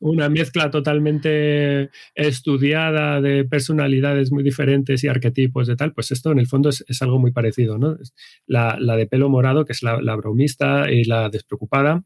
una 0.00 0.28
mezcla 0.28 0.70
totalmente 0.70 1.90
estudiada 2.14 3.20
de 3.20 3.44
personalidades 3.44 4.32
muy 4.32 4.42
diferentes 4.42 5.04
y 5.04 5.08
arquetipos 5.08 5.66
de 5.66 5.76
tal. 5.76 5.92
Pues 5.92 6.10
esto 6.10 6.32
en 6.32 6.38
el 6.38 6.46
fondo 6.46 6.68
es, 6.68 6.84
es 6.88 7.02
algo 7.02 7.18
muy 7.18 7.32
parecido. 7.32 7.78
¿no? 7.78 7.96
La, 8.46 8.76
la, 8.78 8.96
de 8.96 9.06
pelo 9.06 9.28
morado, 9.28 9.64
que 9.64 9.72
es 9.72 9.82
la, 9.82 10.00
la 10.00 10.16
bromista 10.16 10.90
y 10.90 11.04
la 11.04 11.28
despreocupada. 11.28 12.04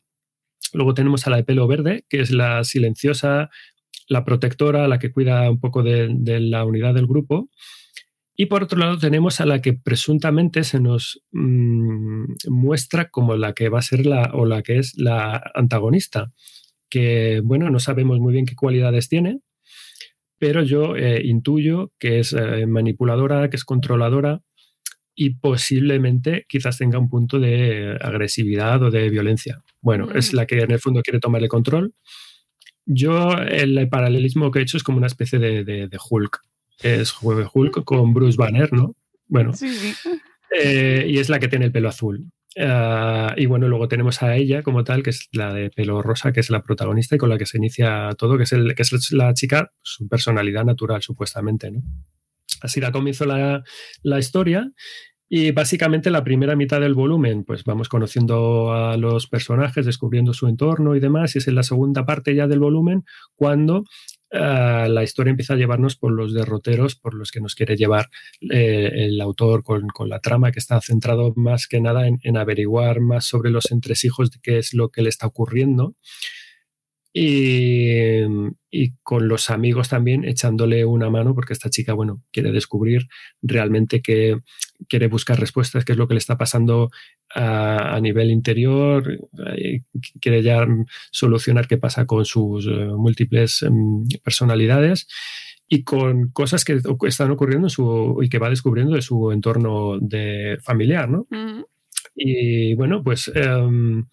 Luego 0.72 0.94
tenemos 0.94 1.26
a 1.26 1.30
la 1.30 1.36
de 1.36 1.44
pelo 1.44 1.66
verde, 1.66 2.04
que 2.08 2.20
es 2.20 2.30
la 2.30 2.64
silenciosa, 2.64 3.50
la 4.08 4.24
protectora, 4.24 4.88
la 4.88 4.98
que 4.98 5.12
cuida 5.12 5.50
un 5.50 5.60
poco 5.60 5.82
de, 5.82 6.08
la 6.40 6.64
unidad 6.64 6.94
del 6.94 7.06
grupo. 7.06 7.50
Y 8.34 8.46
por 8.46 8.62
otro 8.62 8.78
lado 8.78 8.98
tenemos 8.98 9.40
a 9.40 9.46
la 9.46 9.62
que 9.62 9.72
presuntamente 9.72 10.62
se 10.62 10.78
nos 10.78 11.22
mmm, 11.32 12.26
muestra 12.48 13.08
como 13.08 13.36
la 13.36 13.54
que 13.54 13.70
va 13.70 13.78
a 13.78 13.82
ser 13.82 14.04
la 14.04 14.30
o 14.34 14.44
la 14.44 14.62
que 14.62 14.78
es 14.78 14.96
la 14.98 15.42
antagonista, 15.54 16.32
que 16.88 17.40
bueno, 17.44 17.70
no 17.70 17.80
sabemos 17.80 18.18
muy 18.20 18.32
bien 18.32 18.46
qué 18.46 18.54
cualidades 18.54 19.08
tiene, 19.08 19.40
pero 20.38 20.62
yo 20.62 20.96
eh, 20.96 21.22
intuyo 21.24 21.92
que 21.98 22.20
es 22.20 22.32
eh, 22.32 22.66
manipuladora, 22.66 23.48
que 23.50 23.56
es 23.56 23.64
controladora 23.64 24.42
y 25.14 25.30
posiblemente 25.30 26.44
quizás 26.48 26.78
tenga 26.78 26.98
un 26.98 27.08
punto 27.08 27.40
de 27.40 27.96
agresividad 28.00 28.82
o 28.82 28.90
de 28.90 29.08
violencia. 29.08 29.62
Bueno, 29.80 30.06
mm. 30.06 30.16
es 30.16 30.34
la 30.34 30.46
que 30.46 30.58
en 30.60 30.70
el 30.70 30.78
fondo 30.78 31.02
quiere 31.02 31.20
tomar 31.20 31.42
el 31.42 31.48
control. 31.48 31.94
Yo 32.84 33.32
el 33.32 33.88
paralelismo 33.88 34.50
que 34.50 34.60
he 34.60 34.62
hecho 34.62 34.76
es 34.76 34.82
como 34.82 34.98
una 34.98 35.08
especie 35.08 35.38
de, 35.38 35.64
de, 35.64 35.88
de 35.88 35.98
Hulk 36.10 36.40
es 36.82 37.14
Hulk 37.20 37.84
con 37.84 38.12
Bruce 38.12 38.36
Banner, 38.36 38.72
¿no? 38.72 38.94
Bueno. 39.28 39.52
Sí, 39.54 39.68
sí. 39.74 39.94
Eh, 40.58 41.06
y 41.08 41.18
es 41.18 41.28
la 41.28 41.38
que 41.38 41.48
tiene 41.48 41.66
el 41.66 41.72
pelo 41.72 41.88
azul. 41.88 42.30
Uh, 42.58 43.32
y 43.36 43.44
bueno, 43.44 43.68
luego 43.68 43.86
tenemos 43.86 44.22
a 44.22 44.34
ella 44.34 44.62
como 44.62 44.82
tal, 44.82 45.02
que 45.02 45.10
es 45.10 45.28
la 45.32 45.52
de 45.52 45.68
pelo 45.68 46.00
rosa, 46.00 46.32
que 46.32 46.40
es 46.40 46.48
la 46.48 46.62
protagonista 46.62 47.14
y 47.14 47.18
con 47.18 47.28
la 47.28 47.36
que 47.36 47.44
se 47.44 47.58
inicia 47.58 48.08
todo, 48.16 48.38
que 48.38 48.44
es, 48.44 48.52
el, 48.52 48.74
que 48.74 48.82
es 48.82 49.12
la 49.12 49.34
chica, 49.34 49.72
su 49.82 50.08
personalidad 50.08 50.64
natural, 50.64 51.02
supuestamente, 51.02 51.70
¿no? 51.70 51.82
Así 52.62 52.80
da 52.80 52.92
comienzo 52.92 53.26
la, 53.26 53.62
la 54.02 54.18
historia. 54.18 54.72
Y 55.28 55.50
básicamente 55.50 56.10
la 56.10 56.22
primera 56.22 56.54
mitad 56.54 56.80
del 56.80 56.94
volumen, 56.94 57.44
pues 57.44 57.64
vamos 57.64 57.88
conociendo 57.88 58.72
a 58.72 58.96
los 58.96 59.26
personajes, 59.26 59.84
descubriendo 59.84 60.32
su 60.32 60.46
entorno 60.46 60.94
y 60.94 61.00
demás. 61.00 61.34
Y 61.34 61.38
es 61.38 61.48
en 61.48 61.56
la 61.56 61.64
segunda 61.64 62.06
parte 62.06 62.34
ya 62.34 62.46
del 62.46 62.60
volumen 62.60 63.02
cuando 63.34 63.84
Uh, 64.32 64.88
la 64.88 65.04
historia 65.04 65.30
empieza 65.30 65.54
a 65.54 65.56
llevarnos 65.56 65.94
por 65.94 66.10
los 66.10 66.34
derroteros 66.34 66.96
por 66.96 67.14
los 67.14 67.30
que 67.30 67.40
nos 67.40 67.54
quiere 67.54 67.76
llevar 67.76 68.08
eh, 68.50 68.90
el 68.92 69.20
autor 69.20 69.62
con, 69.62 69.86
con, 69.86 70.08
la 70.08 70.18
trama 70.18 70.50
que 70.50 70.58
está 70.58 70.80
centrado 70.80 71.32
más 71.36 71.68
que 71.68 71.80
nada 71.80 72.08
en, 72.08 72.18
en, 72.24 72.36
averiguar 72.36 73.00
más 73.00 73.24
sobre 73.24 73.50
los 73.50 73.70
entresijos 73.70 74.32
de 74.32 74.38
qué 74.42 74.58
es 74.58 74.74
lo 74.74 74.88
que 74.88 75.02
le 75.02 75.10
está 75.10 75.28
ocurriendo. 75.28 75.94
Y, 77.18 78.20
y, 78.70 78.92
con 79.02 79.26
los 79.26 79.48
amigos 79.48 79.88
también 79.88 80.24
echándole 80.24 80.84
una 80.84 81.08
mano 81.08 81.34
porque 81.34 81.54
esta 81.54 81.70
chica, 81.70 81.94
bueno, 81.94 82.22
quiere 82.30 82.52
descubrir 82.52 83.06
realmente 83.40 84.02
que 84.02 84.40
quiere 84.86 85.06
buscar 85.08 85.40
respuestas, 85.40 85.86
qué 85.86 85.92
es 85.92 85.98
lo 85.98 86.08
que 86.08 86.12
le 86.14 86.18
está 86.18 86.36
pasando 86.36 86.90
a, 87.36 87.94
a 87.94 88.00
nivel 88.00 88.30
interior, 88.30 89.06
eh, 89.56 89.82
quiere 90.20 90.42
ya 90.42 90.66
solucionar 91.10 91.68
qué 91.68 91.76
pasa 91.76 92.06
con 92.06 92.24
sus 92.24 92.66
uh, 92.66 92.96
múltiples 92.96 93.62
um, 93.62 94.08
personalidades 94.24 95.06
y 95.68 95.84
con 95.84 96.30
cosas 96.30 96.64
que 96.64 96.80
están 97.06 97.30
ocurriendo 97.30 97.66
en 97.66 97.70
su, 97.70 98.18
y 98.22 98.28
que 98.30 98.38
va 98.38 98.48
descubriendo 98.48 98.94
de 98.94 99.02
su 99.02 99.32
entorno 99.32 99.98
de 100.00 100.58
familiar, 100.62 101.08
¿no? 101.08 101.26
Y 102.14 102.74
bueno, 102.74 103.02
pues... 103.02 103.28
Um, 103.28 104.06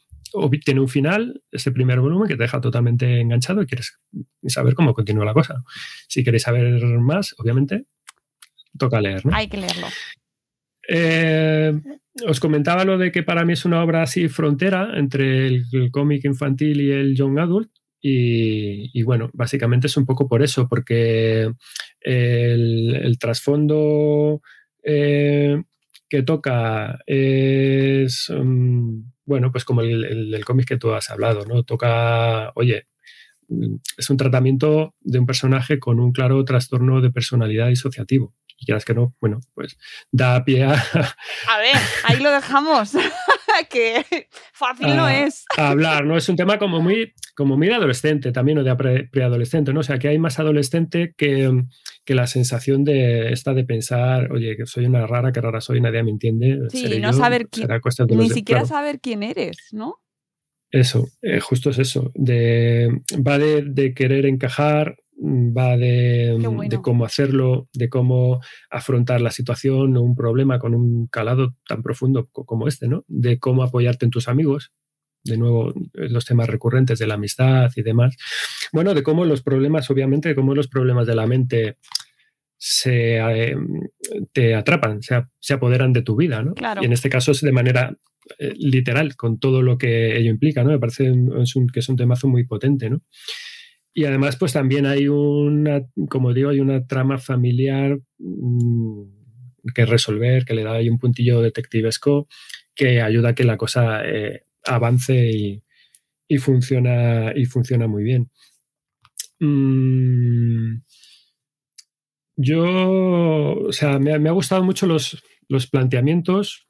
tiene 0.66 0.80
un 0.80 0.88
final, 0.88 1.44
este 1.52 1.72
primer 1.72 2.00
volumen, 2.00 2.28
que 2.28 2.36
te 2.36 2.42
deja 2.42 2.60
totalmente 2.60 3.22
enganchado 3.22 3.62
y 3.62 3.68
quieres 3.68 4.00
saber 4.48 4.74
cómo 4.74 4.96
continúa 4.96 5.26
la 5.26 5.34
cosa. 5.36 5.64
Si 6.08 6.24
queréis 6.24 6.42
saber 6.42 6.84
más, 6.98 7.36
obviamente, 7.38 7.86
toca 8.76 9.00
leer. 9.00 9.24
¿no? 9.24 9.36
Hay 9.36 9.48
que 9.48 9.58
leerlo. 9.58 9.86
Eh, 10.90 11.80
os 12.28 12.40
comentaba 12.40 12.86
lo 12.86 12.98
de 12.98 13.12
que 13.12 13.24
para 13.24 13.46
mí 13.46 13.54
es 13.54 13.66
una 13.66 13.84
obra 13.84 14.04
así 14.04 14.28
frontera 14.28 14.92
entre 14.96 15.48
el, 15.48 15.66
cómic 15.92 16.26
infantil 16.26 16.82
y 16.82 16.92
el 16.92 17.16
young 17.16 17.40
adult. 17.40 17.72
Y, 18.06 19.02
bueno, 19.04 19.30
básicamente 19.34 19.88
es 19.88 19.96
un 19.96 20.06
poco 20.06 20.28
por 20.28 20.44
eso, 20.44 20.68
porque 20.68 21.50
el, 22.02 23.18
trasfondo 23.18 24.42
eh, 24.84 25.64
que 26.10 26.22
toca 26.22 27.00
es. 27.06 28.30
Um, 28.30 29.14
bueno, 29.26 29.52
pues 29.52 29.64
como 29.64 29.82
el, 29.82 30.44
cómic 30.46 30.68
que 30.68 30.78
tú 30.78 30.92
has 30.94 31.10
hablado, 31.10 31.46
¿no? 31.46 31.64
Toca, 31.64 32.52
oye, 32.56 32.88
es 33.98 34.10
un 34.10 34.18
tratamiento 34.18 34.96
de 35.00 35.20
un 35.20 35.26
personaje 35.26 35.80
con 35.80 36.00
un 36.00 36.12
claro 36.12 36.44
trastorno 36.44 37.02
de 37.02 37.12
personalidad 37.12 37.70
disociativo. 37.70 38.34
Y 38.64 38.66
quieras 38.66 38.86
que 38.86 38.94
no, 38.94 39.14
bueno, 39.20 39.42
pues 39.54 39.78
da 40.10 40.46
pie 40.46 40.64
a... 40.64 40.72
A 40.72 41.58
ver, 41.58 41.76
ahí 42.06 42.18
lo 42.22 42.32
dejamos. 42.32 42.94
que 43.70 44.06
fácil 44.54 44.88
a, 44.88 44.96
no 44.96 45.10
es. 45.10 45.44
A 45.58 45.72
hablar, 45.72 46.06
¿no? 46.06 46.16
Es 46.16 46.30
un 46.30 46.38
tema 46.38 46.58
como 46.58 46.80
muy, 46.80 47.14
como 47.36 47.58
muy 47.58 47.70
adolescente 47.70 48.32
también, 48.32 48.60
o 48.60 48.64
de 48.64 48.74
pre, 48.78 49.10
preadolescente, 49.10 49.74
¿no? 49.74 49.82
O 49.82 49.84
sea, 49.84 50.00
que 50.00 50.08
hay 50.08 50.18
más 50.18 50.40
adolescente 50.40 51.14
que, 51.18 51.52
que, 52.06 52.16
la 52.16 52.26
sensación 52.26 52.86
de 52.86 53.34
esta 53.34 53.54
de 53.54 53.66
pensar, 53.66 54.32
oye, 54.32 54.56
que 54.56 54.66
soy 54.66 54.86
una 54.86 55.06
rara, 55.06 55.34
que 55.34 55.42
rara 55.42 55.60
soy, 55.60 55.82
nadie 55.82 56.04
me 56.04 56.12
entiende. 56.12 56.70
Sí, 56.70 57.02
no 57.02 57.12
yo, 57.12 57.18
saber 57.18 57.50
quién, 57.50 57.68
ni 58.12 58.30
siquiera 58.30 58.62
claro. 58.62 58.68
saber 58.68 59.02
quién 59.02 59.24
eres, 59.24 59.58
¿no? 59.74 59.98
Eso, 60.72 61.06
eh, 61.22 61.42
justo 61.42 61.70
es 61.72 61.80
eso. 61.80 62.12
De, 62.16 62.88
va 63.28 63.38
de, 63.38 63.64
de 63.64 63.94
querer 63.94 64.26
encajar, 64.26 64.96
va 65.22 65.78
de, 65.78 66.38
bueno. 66.40 66.64
de, 66.68 66.82
cómo 66.82 67.06
hacerlo, 67.06 67.70
de 67.74 67.90
cómo 67.90 68.42
afrontar 68.70 69.22
la 69.22 69.32
situación 69.32 69.96
o 69.98 70.02
un 70.02 70.16
problema 70.16 70.60
con 70.60 70.74
un 70.74 71.08
calado 71.08 71.56
tan 71.68 71.82
profundo 71.82 72.30
como 72.32 72.68
este, 72.68 72.88
¿no? 72.88 73.06
De 73.08 73.40
cómo 73.40 73.64
apoyarte 73.64 74.06
en 74.06 74.12
tus 74.12 74.28
amigos, 74.28 74.72
de 75.24 75.38
nuevo 75.38 75.74
los 75.94 76.26
temas 76.26 76.50
recurrentes 76.50 77.00
de 77.00 77.08
la 77.08 77.14
amistad 77.16 77.72
y 77.76 77.82
demás. 77.82 78.16
Bueno, 78.72 78.94
de 78.94 79.04
cómo 79.04 79.26
los 79.26 79.42
problemas, 79.42 79.90
obviamente, 79.90 80.30
de 80.30 80.36
cómo 80.36 80.56
los 80.56 80.68
problemas 80.68 81.08
de 81.08 81.16
la 81.16 81.28
mente 81.28 81.78
se 82.58 83.18
eh, 83.18 83.56
te 84.32 84.56
atrapan, 84.56 85.02
se, 85.02 85.22
se, 85.40 85.54
apoderan 85.54 85.92
de 85.92 86.02
tu 86.02 86.16
vida, 86.16 86.42
¿no? 86.42 86.54
Claro. 86.54 86.82
Y 86.82 86.86
en 86.86 86.94
este 86.94 87.10
caso 87.10 87.32
es 87.32 87.42
de 87.42 87.52
manera 87.52 87.98
eh, 88.40 88.54
literal, 88.58 89.16
con 89.18 89.38
todo 89.38 89.62
lo 89.62 89.78
que 89.78 90.18
ello 90.18 90.30
implica, 90.30 90.64
¿no? 90.64 90.72
Me 90.72 90.80
parece 90.80 91.12
un, 91.12 91.42
es 91.42 91.56
un, 91.56 91.68
que 91.68 91.82
es 91.82 91.90
un 91.90 91.98
temazo 91.98 92.28
muy 92.28 92.46
potente, 92.46 92.90
¿no? 92.90 93.02
Y 93.94 94.06
además, 94.06 94.38
pues 94.38 94.54
también 94.54 94.86
hay 94.86 95.08
una, 95.08 95.84
como 96.10 96.34
digo, 96.34 96.50
hay 96.50 96.60
una 96.60 96.86
trama 96.88 97.18
familiar 97.20 98.00
mmm, 98.18 99.04
que 99.74 99.86
resolver, 99.86 100.46
que 100.46 100.56
le 100.56 100.64
da 100.64 100.74
ahí 100.74 100.90
un 100.90 100.98
puntillo 100.98 101.42
detectivesco 101.42 102.28
que 102.76 103.02
ayuda 103.02 103.30
a 103.30 103.36
que 103.36 103.44
la 103.44 103.58
cosa 103.58 104.04
eh, 104.04 104.46
avance 104.66 105.30
y, 105.32 105.64
y, 106.28 106.38
funciona, 106.40 107.34
y 107.36 107.46
funciona 107.46 107.88
muy 107.88 108.04
bien. 108.04 108.32
Mm, 109.40 110.82
yo, 112.36 112.64
o 113.68 113.72
sea, 113.72 114.00
me, 114.00 114.18
me, 114.18 114.30
ha 114.30 114.32
gustado 114.34 114.64
mucho 114.64 114.88
los, 114.88 115.24
los 115.48 115.68
planteamientos 115.68 116.68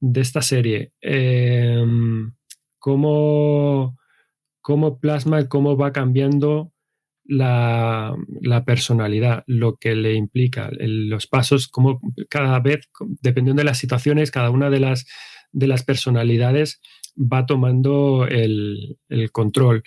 de 0.00 0.20
esta 0.22 0.40
serie. 0.40 0.92
Eh, 1.02 1.84
cómo 2.78 3.98
cómo 4.66 4.98
plasma 4.98 5.40
y 5.40 5.46
cómo 5.46 5.76
va 5.76 5.92
cambiando 5.92 6.72
la, 7.22 8.16
personalidad, 8.66 9.44
lo 9.46 9.76
que 9.76 9.94
le 9.94 10.14
implica, 10.14 10.70
los 10.80 11.28
pasos, 11.28 11.68
cómo 11.68 12.00
cada 12.28 12.58
vez, 12.58 12.80
dependiendo 13.22 13.60
de 13.60 13.66
las 13.66 13.78
situaciones, 13.78 14.32
cada 14.32 14.50
una 14.50 14.68
de 14.68 14.80
las, 14.80 15.06
de 15.52 15.68
las 15.68 15.84
personalidades 15.84 16.80
va 17.16 17.46
tomando 17.46 18.26
el, 18.26 18.98
control. 19.30 19.84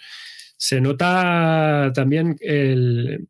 Se 0.56 0.80
nota 0.80 1.92
también 1.94 2.38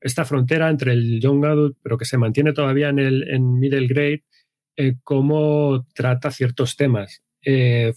esta 0.02 0.26
frontera 0.26 0.70
entre 0.70 0.94
el 0.94 1.20
young 1.20 1.46
adult, 1.46 1.78
pero 1.82 1.98
que 1.98 2.06
se 2.06 2.20
mantiene 2.20 2.54
todavía 2.54 2.90
en 2.90 3.00
el 3.00 3.40
middle 3.40 3.88
grade, 3.88 4.24
eh, 4.78 4.98
cómo 5.04 5.88
trata 5.96 6.30
ciertos 6.30 6.76
temas. 6.76 7.24
Eh, 7.44 7.94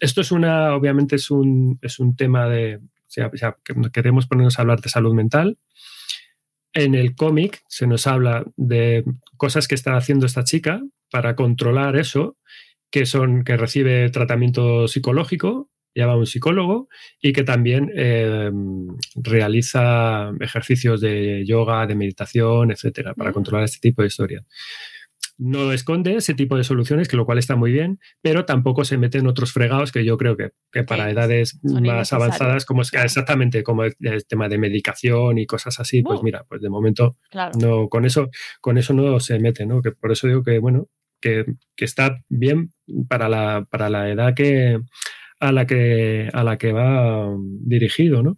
esto 0.00 0.20
es 0.20 0.32
una, 0.32 0.74
obviamente 0.74 1.16
es 1.16 1.30
un, 1.30 1.78
es 1.82 1.98
un 1.98 2.16
tema 2.16 2.48
de, 2.48 2.76
o 2.76 3.36
sea, 3.36 3.56
queremos 3.92 4.26
ponernos 4.26 4.58
a 4.58 4.62
hablar 4.62 4.80
de 4.80 4.88
salud 4.88 5.14
mental. 5.14 5.58
En 6.72 6.94
el 6.94 7.14
cómic 7.16 7.62
se 7.68 7.86
nos 7.86 8.06
habla 8.06 8.44
de 8.56 9.04
cosas 9.36 9.66
que 9.68 9.74
está 9.74 9.96
haciendo 9.96 10.26
esta 10.26 10.44
chica 10.44 10.80
para 11.10 11.34
controlar 11.34 11.96
eso, 11.96 12.36
que 12.90 13.06
son 13.06 13.44
que 13.44 13.56
recibe 13.56 14.08
tratamiento 14.10 14.86
psicológico, 14.88 15.68
va 15.98 16.12
a 16.12 16.16
un 16.16 16.26
psicólogo 16.26 16.88
y 17.20 17.32
que 17.32 17.44
también 17.44 17.90
eh, 17.94 18.50
realiza 19.16 20.32
ejercicios 20.40 21.00
de 21.00 21.44
yoga, 21.44 21.86
de 21.86 21.94
meditación, 21.94 22.70
etcétera, 22.70 23.14
para 23.14 23.32
controlar 23.32 23.64
este 23.64 23.80
tipo 23.80 24.02
de 24.02 24.08
historias 24.08 24.44
no 25.40 25.72
esconde 25.72 26.16
ese 26.16 26.34
tipo 26.34 26.56
de 26.56 26.64
soluciones, 26.64 27.08
que 27.08 27.16
lo 27.16 27.24
cual 27.24 27.38
está 27.38 27.56
muy 27.56 27.72
bien, 27.72 27.98
pero 28.20 28.44
tampoco 28.44 28.84
se 28.84 28.98
mete 28.98 29.18
en 29.18 29.26
otros 29.26 29.52
fregados 29.52 29.90
que 29.90 30.04
yo 30.04 30.18
creo 30.18 30.36
que, 30.36 30.50
que 30.70 30.84
para 30.84 31.10
edades 31.10 31.58
más 31.62 32.12
avanzadas, 32.12 32.66
como 32.66 32.82
es 32.82 32.92
exactamente 32.92 33.62
como 33.62 33.84
el, 33.84 33.94
tema 34.28 34.48
de 34.48 34.58
medicación 34.58 35.38
y 35.38 35.46
cosas 35.46 35.80
así, 35.80 36.02
pues 36.02 36.22
mira, 36.22 36.44
pues 36.46 36.60
de 36.60 36.68
momento 36.68 37.16
no, 37.58 37.88
con 37.88 38.04
eso, 38.04 38.28
con 38.60 38.76
eso 38.76 38.92
no 38.92 39.18
se 39.18 39.38
mete, 39.38 39.64
¿no? 39.64 39.80
Que 39.80 39.92
por 39.92 40.12
eso 40.12 40.26
digo 40.26 40.42
que, 40.42 40.58
bueno, 40.58 40.88
que, 41.22 41.46
que 41.74 41.84
está 41.86 42.18
bien 42.28 42.70
para 43.08 43.30
la, 43.30 43.66
para 43.70 43.88
la 43.88 44.10
edad 44.10 44.34
que 44.34 44.78
a 45.40 45.52
la 45.52 45.66
que 45.66 46.28
a 46.32 46.44
la 46.44 46.58
que 46.58 46.72
va 46.72 47.34
dirigido, 47.62 48.22
¿no? 48.22 48.36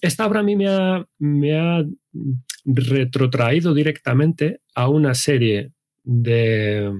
Esta 0.00 0.26
obra 0.26 0.40
a 0.40 0.42
mí 0.42 0.56
me 0.56 0.68
ha, 0.68 1.06
me 1.18 1.58
ha 1.58 1.84
retrotraído 2.64 3.72
directamente 3.72 4.60
a 4.74 4.88
una 4.88 5.14
serie 5.14 5.72
de, 6.02 6.90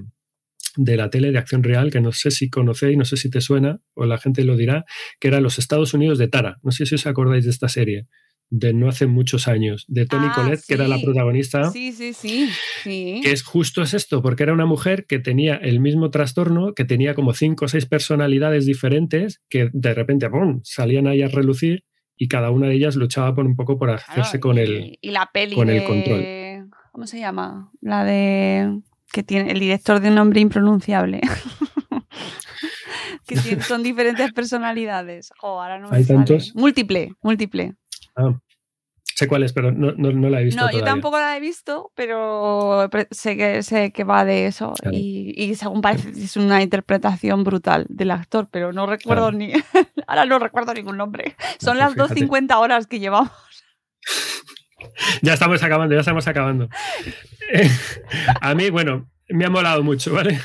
de 0.77 0.97
la 0.97 1.09
tele 1.09 1.31
de 1.31 1.37
acción 1.37 1.63
real, 1.63 1.91
que 1.91 2.01
no 2.01 2.11
sé 2.11 2.31
si 2.31 2.49
conocéis, 2.49 2.97
no 2.97 3.05
sé 3.05 3.17
si 3.17 3.29
te 3.29 3.41
suena, 3.41 3.79
o 3.93 4.05
la 4.05 4.17
gente 4.17 4.43
lo 4.43 4.55
dirá, 4.57 4.85
que 5.19 5.27
era 5.27 5.41
Los 5.41 5.59
Estados 5.59 5.93
Unidos 5.93 6.17
de 6.17 6.27
Tara. 6.27 6.57
No 6.63 6.71
sé 6.71 6.85
si 6.85 6.95
os 6.95 7.05
acordáis 7.07 7.43
de 7.45 7.51
esta 7.51 7.67
serie, 7.67 8.07
de 8.49 8.73
no 8.73 8.89
hace 8.89 9.07
muchos 9.07 9.47
años, 9.47 9.85
de 9.87 10.05
Tony 10.05 10.27
Ah, 10.29 10.33
Collette, 10.35 10.61
que 10.67 10.73
era 10.73 10.87
la 10.87 10.99
protagonista. 10.99 11.71
Sí, 11.71 11.93
sí, 11.93 12.13
sí. 12.13 12.49
sí. 12.83 13.21
Que 13.23 13.31
es 13.31 13.43
justo 13.43 13.81
es 13.81 13.93
esto, 13.93 14.21
porque 14.21 14.43
era 14.43 14.51
una 14.53 14.65
mujer 14.65 15.05
que 15.07 15.19
tenía 15.19 15.55
el 15.55 15.79
mismo 15.79 16.09
trastorno, 16.09 16.73
que 16.73 16.83
tenía 16.83 17.13
como 17.15 17.33
cinco 17.33 17.65
o 17.65 17.67
seis 17.69 17.85
personalidades 17.85 18.65
diferentes, 18.65 19.41
que 19.49 19.69
de 19.71 19.93
repente 19.93 20.29
¡pum! 20.29 20.59
salían 20.63 21.07
ahí 21.07 21.21
a 21.21 21.29
relucir 21.29 21.85
y 22.17 22.27
cada 22.27 22.51
una 22.51 22.67
de 22.67 22.75
ellas 22.75 22.97
luchaba 22.97 23.33
por 23.33 23.45
un 23.45 23.55
poco 23.55 23.79
por 23.79 23.89
hacerse 23.89 24.39
con 24.39 24.57
el, 24.57 24.97
Y 25.01 25.11
la 25.11 25.29
peli 25.33 25.55
con 25.55 25.67
de... 25.67 25.77
el 25.77 25.83
control. 25.85 26.69
¿Cómo 26.91 27.07
se 27.07 27.19
llama? 27.19 27.71
La 27.79 28.03
de... 28.03 28.81
Que 29.11 29.23
tiene 29.23 29.51
el 29.51 29.59
director 29.59 29.99
de 29.99 30.09
un 30.09 30.15
nombre 30.15 30.39
impronunciable. 30.39 31.21
que 33.27 33.35
tiene- 33.35 33.63
son 33.63 33.83
diferentes 33.83 34.31
personalidades. 34.33 35.31
Jo, 35.39 35.61
ahora 35.61 35.79
no 35.79 35.89
me 35.89 35.97
¿Hay 35.97 36.03
sale. 36.03 36.17
tantos? 36.19 36.53
Múltiple, 36.55 37.13
múltiple. 37.21 37.75
Ah, 38.15 38.33
sé 39.03 39.27
cuál 39.27 39.43
es, 39.43 39.53
pero 39.53 39.71
no, 39.71 39.91
no- 39.93 40.11
no 40.11 40.29
la 40.29 40.41
he 40.41 40.45
visto 40.45 40.61
No, 40.61 40.71
yo 40.71 40.83
tampoco 40.83 41.19
la 41.19 41.37
he 41.37 41.39
visto, 41.39 41.91
pero 41.95 42.89
sé 43.11 43.37
que, 43.37 43.63
sé 43.63 43.91
que 43.91 44.03
va 44.03 44.25
de 44.25 44.47
eso. 44.47 44.73
Claro. 44.79 44.97
Y, 44.97 45.33
y 45.37 45.55
según 45.55 45.81
parece 45.81 46.09
es 46.09 46.35
una 46.37 46.61
interpretación 46.61 47.43
brutal 47.43 47.85
del 47.89 48.11
actor, 48.11 48.47
pero 48.51 48.73
no 48.73 48.85
recuerdo 48.87 49.29
Claro. 49.31 49.37
ni... 49.37 49.53
Ahora 50.07 50.25
no 50.25 50.39
recuerdo 50.39 50.73
ningún 50.73 50.97
nombre. 50.97 51.35
Son 51.59 51.77
pues 51.77 51.79
las 51.79 51.93
fíjate. 51.93 52.27
2.50 52.27 52.55
horas 52.57 52.87
que 52.87 52.99
llevamos. 52.99 53.31
Ya 55.21 55.33
estamos 55.33 55.61
acabando, 55.63 55.93
ya 55.93 56.01
estamos 56.01 56.27
acabando. 56.27 56.69
Eh, 57.51 57.69
a 58.41 58.55
mí, 58.55 58.69
bueno, 58.69 59.09
me 59.29 59.45
ha 59.45 59.49
molado 59.49 59.83
mucho, 59.83 60.13
¿vale? 60.13 60.39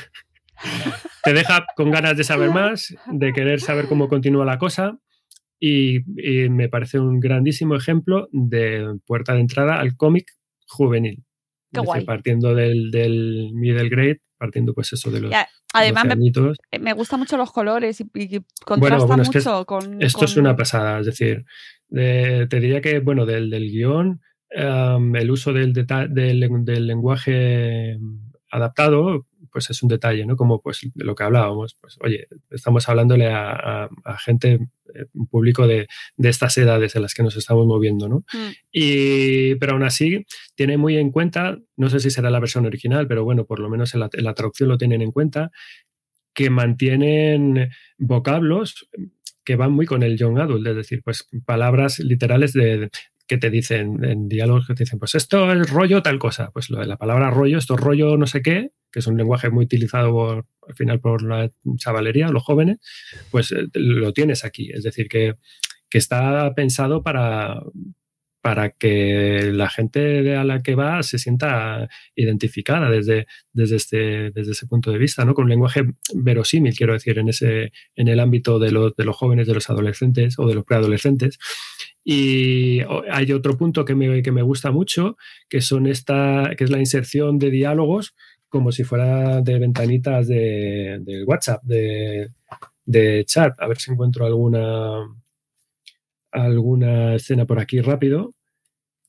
Te 1.23 1.33
deja 1.33 1.65
con 1.75 1.91
ganas 1.91 2.17
de 2.17 2.23
saber 2.23 2.51
más, 2.51 2.95
de 3.07 3.33
querer 3.33 3.59
saber 3.59 3.87
cómo 3.87 4.07
continúa 4.07 4.45
la 4.45 4.57
cosa 4.57 4.97
y, 5.59 5.97
y 6.17 6.49
me 6.49 6.69
parece 6.69 6.99
un 6.99 7.19
grandísimo 7.19 7.75
ejemplo 7.75 8.27
de 8.31 8.97
puerta 9.05 9.33
de 9.33 9.41
entrada 9.41 9.79
al 9.79 9.95
cómic 9.95 10.31
juvenil. 10.67 11.23
Qué 11.71 11.81
guay. 11.81 12.05
Partiendo 12.05 12.55
del, 12.55 12.91
del 12.91 13.51
middle 13.53 13.89
grade, 13.89 14.21
partiendo 14.37 14.73
pues 14.73 14.93
eso 14.93 15.09
de 15.11 15.21
los 15.21 15.31
Ya, 15.31 15.47
además, 15.73 16.03
12 16.03 16.07
me, 16.15 16.21
añitos. 16.21 16.57
me 16.79 16.93
gustan 16.93 17.19
mucho 17.19 17.37
los 17.37 17.51
colores 17.51 17.99
y, 18.01 18.05
y 18.15 18.39
contrasta 18.65 18.97
Bueno, 18.97 19.07
bueno, 19.07 19.23
es 19.23 19.29
que 19.29 19.37
mucho 19.39 19.65
con... 19.65 20.01
Esto 20.01 20.25
es 20.25 20.37
una 20.37 20.55
pasada, 20.55 20.99
es 20.99 21.05
decir, 21.07 21.45
de- 21.89 22.47
te 22.49 22.59
diría 22.59 22.81
que, 22.81 22.99
bueno, 22.99 23.25
del, 23.25 23.49
del 23.49 23.69
guion, 23.69 24.21
em, 24.49 25.15
el 25.15 25.31
uso 25.31 25.53
del, 25.53 25.73
del, 25.73 26.49
del 26.65 26.87
lenguaje 26.87 27.91
em, 27.91 28.19
adaptado, 28.51 29.25
pues 29.57 29.71
es 29.71 29.81
un 29.81 29.89
detalle, 29.89 30.23
¿no? 30.23 30.35
Como 30.35 30.61
pues 30.61 30.81
de 30.93 31.03
lo 31.03 31.15
que 31.15 31.23
hablábamos, 31.23 31.75
pues 31.81 31.97
oye, 32.01 32.27
estamos 32.51 32.87
hablándole 32.87 33.25
a, 33.25 33.49
a- 33.85 33.89
a 34.05 34.17
gente, 34.19 34.59
eh, 34.93 35.05
un 35.15 35.25
público 35.25 35.65
de, 35.65 35.87
de 36.15 36.29
estas 36.29 36.55
edades 36.59 36.95
en 36.95 37.01
las 37.01 37.15
que 37.15 37.23
nos 37.23 37.35
estamos 37.35 37.65
moviendo, 37.65 38.07
¿no? 38.07 38.17
Mm. 38.31 38.51
Y, 38.71 39.55
pero 39.55 39.73
aún 39.73 39.81
así, 39.83 40.23
tiene 40.53 40.77
muy 40.77 40.95
en 40.97 41.09
cuenta, 41.11 41.57
no 41.75 41.89
sé 41.89 41.99
si 41.99 42.11
será 42.11 42.29
la 42.29 42.39
versión 42.39 42.67
original, 42.67 43.07
pero 43.07 43.23
bueno, 43.23 43.45
por 43.45 43.59
lo 43.59 43.67
menos 43.67 43.95
en 43.95 44.01
la, 44.01 44.09
en 44.13 44.23
la 44.23 44.35
traducción 44.35 44.69
lo 44.69 44.77
tienen 44.77 45.01
en 45.01 45.11
cuenta, 45.11 45.49
que 46.35 46.51
mantienen 46.51 47.71
vocablos 47.97 48.87
que 49.43 49.55
van 49.55 49.71
muy 49.71 49.87
con 49.87 50.03
el 50.03 50.17
young 50.19 50.37
adult, 50.39 50.67
es 50.67 50.75
decir, 50.75 51.01
pues 51.03 51.27
palabras 51.45 51.97
literales 51.99 52.53
de, 52.53 52.91
que 53.27 53.37
te 53.37 53.49
dicen 53.49 54.03
en 54.03 54.29
diálogos 54.29 54.67
que 54.67 54.73
te 54.73 54.83
dicen, 54.83 54.99
pues 54.99 55.15
esto 55.15 55.51
es 55.51 55.69
rollo 55.69 56.01
tal 56.01 56.17
cosa, 56.17 56.49
pues 56.51 56.69
lo 56.69 56.79
de 56.79 56.87
la 56.87 56.97
palabra 56.97 57.29
rollo, 57.29 57.57
esto 57.57 57.75
es 57.75 57.81
rollo 57.81 58.17
no 58.17 58.25
sé 58.25 58.41
qué, 58.41 58.71
que 58.91 58.99
es 58.99 59.07
un 59.07 59.17
lenguaje 59.17 59.49
muy 59.49 59.65
utilizado 59.65 60.45
al 60.67 60.75
final 60.75 60.99
por 60.99 61.23
la 61.23 61.49
chavalería, 61.77 62.29
los 62.29 62.43
jóvenes, 62.43 62.79
pues 63.31 63.51
eh, 63.51 63.67
lo 63.73 64.13
tienes 64.13 64.45
aquí, 64.45 64.71
es 64.71 64.83
decir, 64.83 65.07
que, 65.07 65.35
que 65.89 65.97
está 65.97 66.53
pensado 66.55 67.03
para, 67.03 67.61
para 68.47 68.69
que 68.69 69.51
la 69.53 69.69
gente 69.69 70.37
a 70.37 70.45
la 70.45 70.61
que 70.61 70.75
va 70.75 71.03
se 71.03 71.19
sienta 71.19 71.89
identificada 72.15 72.89
desde, 72.89 73.27
desde, 73.51 73.75
este, 73.75 74.31
desde 74.31 74.53
ese 74.53 74.67
punto 74.67 74.89
de 74.89 74.97
vista, 74.97 75.25
¿no? 75.25 75.33
Con 75.33 75.43
un 75.43 75.49
lenguaje 75.49 75.83
verosímil, 76.13 76.73
quiero 76.73 76.93
decir, 76.93 77.19
en, 77.19 77.27
ese, 77.27 77.73
en 77.95 78.07
el 78.07 78.21
ámbito 78.21 78.57
de 78.57 78.71
los, 78.71 78.95
de 78.95 79.03
los 79.03 79.17
jóvenes, 79.17 79.47
de 79.47 79.53
los 79.53 79.69
adolescentes 79.69 80.39
o 80.39 80.47
de 80.47 80.55
los 80.55 80.63
preadolescentes. 80.63 81.39
Y 82.09 82.81
o- 82.83 83.03
hay 83.11 83.33
otro 83.33 83.57
punto 83.57 83.83
que 83.83 83.93
me, 83.93 84.21
que 84.21 84.31
me 84.31 84.41
gusta 84.41 84.71
mucho, 84.71 85.17
que, 85.49 85.59
son 85.59 85.87
esta, 85.87 86.51
que 86.57 86.63
es 86.63 86.69
la 86.69 86.79
inserción 86.79 87.37
de 87.37 87.49
diálogos 87.51 88.15
como 88.47 88.71
si 88.71 88.85
fuera 88.85 89.41
de 89.41 89.59
ventanitas 89.59 90.25
de, 90.25 90.99
de 91.01 91.25
WhatsApp, 91.25 91.61
de, 91.63 92.29
de 92.85 93.25
chat. 93.25 93.53
A 93.59 93.67
ver 93.67 93.77
si 93.77 93.91
encuentro 93.91 94.25
alguna, 94.25 94.99
alguna 96.31 97.15
escena 97.15 97.45
por 97.45 97.59
aquí 97.59 97.81
rápido. 97.81 98.33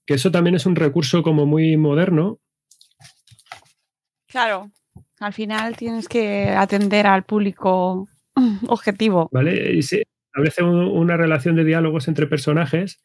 Que 0.05 0.15
eso 0.15 0.33
también 0.33 0.57
es 0.57 0.67
un 0.67 0.75
recurso 0.75 1.23
como 1.23 1.47
muy 1.47 1.77
moderno. 1.77 2.41
Claro, 4.27 4.73
al 5.21 5.33
final 5.33 5.77
tienes 5.77 6.09
que 6.09 6.49
atender 6.49 7.07
al 7.07 7.23
público 7.23 8.09
objetivo. 8.67 9.29
¿vale? 9.31 9.73
Y 9.75 9.83
se 9.83 10.03
establece 10.43 10.63
un- 10.63 10.97
una 10.97 11.17
relación 11.17 11.57
de 11.57 11.65
diálogos 11.65 12.09
entre 12.09 12.27
personajes 12.27 13.01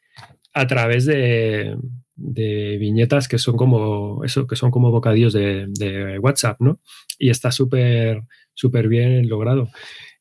a 0.54 0.68
través 0.68 1.06
de, 1.06 1.76
viñetas 2.16 3.28
que 3.28 3.40
son 3.40 3.58
como 3.58 4.24
eso, 4.24 4.46
que 4.46 4.56
son 4.56 4.72
como 4.72 4.92
bocadillos 4.92 5.34
de, 5.34 6.20
WhatsApp, 6.22 6.58
¿no? 6.60 6.80
Y 7.18 7.30
está 7.30 7.52
súper, 7.52 8.22
súper 8.54 8.88
bien 8.88 9.28
logrado. 9.28 9.70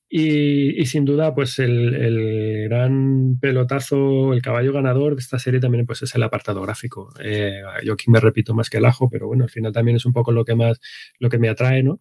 Y, 0.08 0.84
sin 0.86 1.07
duda, 1.07 1.34
pues 1.34 1.58
el, 1.58 1.94
el 1.94 2.68
gran 2.68 3.39
pelotazo, 3.41 4.34
el 4.34 4.42
caballo 4.42 4.73
ganador 4.73 5.15
de 5.15 5.20
esta 5.20 5.39
serie 5.39 5.58
también 5.60 5.86
pues, 5.86 6.02
es 6.02 6.15
el 6.15 6.23
apartado 6.23 6.60
gráfico. 6.60 7.08
Eh, 7.23 7.62
yo 7.84 7.94
aquí 7.94 8.10
me 8.10 8.20
repito 8.20 8.55
más 8.55 8.68
que 8.68 8.76
el 8.76 8.84
ajo, 8.84 9.08
pero 9.10 9.26
bueno, 9.26 9.44
al 9.44 9.50
final 9.50 9.73
también 9.73 9.97
es 9.97 10.05
un 10.05 10.12
poco 10.12 10.31
lo 10.32 10.44
que 10.44 10.55
más, 10.55 10.81
lo 11.18 11.31
que 11.31 11.39
me 11.39 11.49
atrae, 11.49 11.82
¿no? 11.82 12.00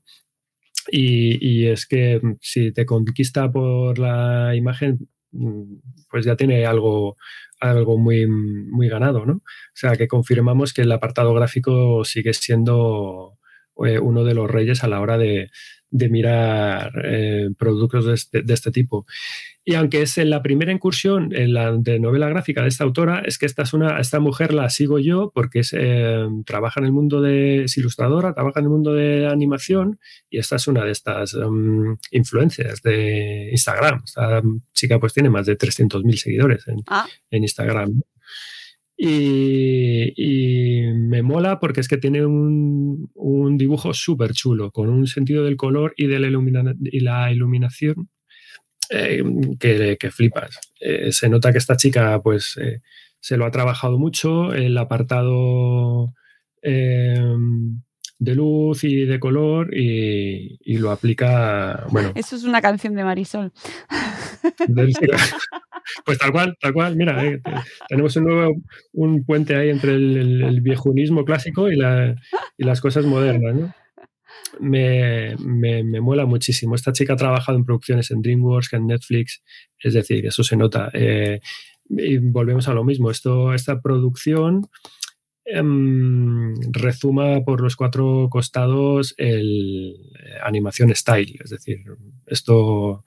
Y, 0.92 1.68
es 1.68 1.88
que 1.88 2.20
mm, 2.22 2.38
si 2.42 2.72
te 2.74 2.86
conquista 2.86 3.52
por 3.52 3.98
la 4.00 4.56
imagen, 4.56 5.10
mm, 5.32 5.76
pues 6.10 6.26
ya 6.26 6.36
tiene 6.36 6.66
algo, 6.66 7.18
algo 7.60 7.98
muy, 7.98 8.28
muy 8.28 8.90
ganado, 8.90 9.26
¿no? 9.26 9.34
O 9.36 9.44
sea, 9.76 9.96
que 9.96 10.08
confirmamos 10.08 10.74
que 10.74 10.82
el 10.84 10.92
apartado 10.92 11.34
gráfico 11.34 12.04
sigue 12.06 12.34
siendo 12.34 13.38
eh, 13.86 14.00
uno 14.00 14.24
de 14.24 14.34
los 14.36 14.52
reyes 14.52 14.84
a 14.84 14.88
la 14.88 15.00
hora 15.02 15.18
de, 15.18 15.50
de 15.92 16.10
mirar 16.10 16.94
eh, 17.04 17.50
productos 17.58 18.06
de 18.06 18.14
este, 18.14 18.42
de 18.42 18.54
este 18.54 18.72
tipo. 18.72 19.06
Y 19.64 19.76
aunque 19.76 20.02
es 20.02 20.18
en 20.18 20.32
la 20.32 20.42
primera 20.42 20.72
incursión 20.72 21.36
en 21.36 21.54
la 21.54 21.72
de 21.74 22.00
novela 22.00 22.28
gráfica 22.30 22.64
de 22.64 22.70
esta 22.70 22.84
autora, 22.84 23.22
es 23.26 23.38
que 23.38 23.46
esta, 23.46 23.62
es 23.62 23.74
una, 23.74 24.00
esta 24.00 24.20
mujer 24.20 24.54
la 24.54 24.70
sigo 24.70 24.98
yo 24.98 25.32
porque 25.36 25.60
es, 25.60 25.76
eh, 25.78 26.26
trabaja 26.46 26.80
en 26.80 26.88
el 26.88 26.92
mundo 26.94 27.22
de, 27.22 27.66
es 27.66 27.78
ilustradora, 27.78 28.34
trabaja 28.34 28.60
en 28.60 28.66
el 28.66 28.72
mundo 28.72 28.94
de 28.94 29.28
animación 29.28 30.00
y 30.30 30.40
esta 30.40 30.56
es 30.56 30.68
una 30.68 30.84
de 30.84 30.92
estas 30.92 31.36
um, 31.36 31.96
influencias 32.10 32.82
de 32.82 33.50
Instagram. 33.52 34.02
Esta 34.04 34.42
chica 34.74 34.98
pues 35.00 35.14
tiene 35.14 35.30
más 35.30 35.46
de 35.46 35.58
300.000 35.58 36.16
seguidores 36.16 36.68
en, 36.68 36.78
Ah. 36.88 37.06
en 37.30 37.44
Instagram. 37.44 38.02
Y, 39.04 40.14
y 40.16 40.94
me 40.94 41.24
mola 41.24 41.60
porque 41.60 41.80
es 41.80 41.88
que 41.88 41.98
tiene 41.98 42.24
un, 42.24 43.10
un 43.16 43.58
dibujo 43.58 43.96
súper 43.96 44.32
chulo, 44.34 44.70
con 44.70 44.90
un 44.90 45.08
sentido 45.08 45.44
del 45.44 45.58
color 45.58 45.96
y 45.98 46.06
de 46.06 46.20
la, 46.20 46.28
ilumina- 46.28 46.76
y 46.80 47.00
la 47.00 47.32
iluminación 47.32 48.10
eh, 48.92 49.24
que, 49.60 49.98
que, 50.00 50.12
flipas. 50.12 50.60
Eh, 50.80 51.12
se 51.12 51.30
nota 51.30 51.52
que 51.52 51.58
esta 51.58 51.76
chica, 51.78 52.22
pues, 52.22 52.58
eh, 52.62 52.82
se 53.20 53.38
lo 53.38 53.48
ha 53.48 53.52
trabajado 53.52 53.98
mucho, 53.98 54.54
el 54.54 54.78
apartado 54.78 56.14
de 56.62 58.36
luz 58.36 58.84
y 58.84 59.06
de 59.06 59.20
color 59.20 59.76
y, 59.76 60.60
y, 60.64 60.78
lo 60.78 60.92
aplica, 60.92 61.88
bueno. 61.90 62.12
Eso 62.14 62.36
es 62.36 62.44
una 62.44 62.62
canción 62.62 62.94
de 62.94 63.04
Marisol. 63.04 63.52
Pues 66.06 66.18
tal 66.18 66.32
cual, 66.32 66.58
tal 66.60 66.74
cual. 66.74 66.96
Mira, 66.96 67.26
eh, 67.26 67.42
tenemos 67.88 68.16
un 68.16 68.24
nuevo 68.26 68.56
un 68.94 69.24
puente 69.26 69.56
ahí 69.56 69.70
entre 69.70 69.94
el, 69.94 70.42
el, 70.44 70.62
viejunismo 70.62 71.26
clásico 71.26 71.72
y, 71.72 71.76
la, 71.76 72.16
y, 72.58 72.64
las 72.64 72.82
cosas 72.82 73.06
modernas. 73.06 73.74
Me, 74.60 75.36
me, 75.38 75.84
me, 75.84 76.02
mola 76.02 76.26
muchísimo. 76.26 76.76
Esta 76.76 76.94
chica 76.94 77.14
ha 77.14 77.18
trabajado 77.18 77.58
en 77.58 77.66
producciones 77.66 78.12
en 78.12 78.22
DreamWorks, 78.22 78.74
en 78.74 78.88
Netflix, 78.88 79.44
es 79.80 79.94
decir, 79.94 80.26
eso 80.26 80.44
se 80.44 80.58
nota. 80.58 80.90
Eh, 80.94 81.40
y 81.90 82.18
volvemos 82.18 82.68
a 82.68 82.74
lo 82.74 82.84
mismo. 82.84 83.12
Esto, 83.12 83.54
esta 83.54 83.82
producción 83.82 84.70
eh, 85.46 85.62
rezuma 86.72 87.42
por 87.44 87.62
los 87.62 87.76
cuatro 87.76 88.28
costados 88.30 89.14
el 89.18 89.96
eh, 90.20 90.38
animación 90.44 90.96
style, 90.96 91.40
es 91.44 91.50
decir, 91.50 91.84
esto 92.28 93.04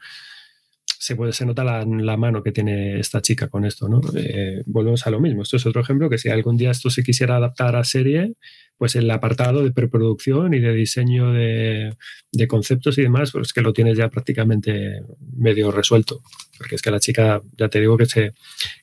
se, 1.04 1.16
puede, 1.16 1.34
se 1.34 1.44
nota 1.44 1.64
la, 1.64 1.84
la, 1.84 2.16
mano 2.16 2.42
que 2.42 2.50
tiene 2.50 2.98
esta 2.98 3.20
chica 3.20 3.48
con 3.48 3.66
esto, 3.66 3.90
¿no? 3.90 4.00
Eh, 4.16 4.62
volvemos 4.64 5.06
a 5.06 5.10
lo 5.10 5.20
mismo. 5.20 5.42
Esto 5.42 5.58
es 5.58 5.66
otro 5.66 5.82
ejemplo 5.82 6.08
que 6.08 6.16
si 6.16 6.30
algún 6.30 6.56
día 6.56 6.70
esto 6.70 6.88
se 6.88 7.02
quisiera 7.02 7.36
adaptar 7.36 7.76
a 7.76 7.84
serie, 7.84 8.32
pues 8.78 8.96
el 8.96 9.10
apartado 9.10 9.62
de 9.62 9.70
preproducción 9.70 10.54
y 10.54 10.60
de 10.60 10.72
diseño 10.72 11.30
de, 11.34 11.94
de, 12.32 12.48
conceptos 12.48 12.96
y 12.96 13.02
demás, 13.02 13.32
pues 13.32 13.52
que 13.52 13.60
lo 13.60 13.74
tienes 13.74 13.98
ya 13.98 14.08
prácticamente 14.08 15.02
medio 15.36 15.70
resuelto. 15.70 16.22
Porque 16.56 16.76
es 16.76 16.80
que 16.80 16.90
la 16.90 17.00
chica, 17.00 17.42
ya 17.58 17.68
te 17.68 17.80
digo 17.80 17.98
que 17.98 18.06
se, 18.06 18.32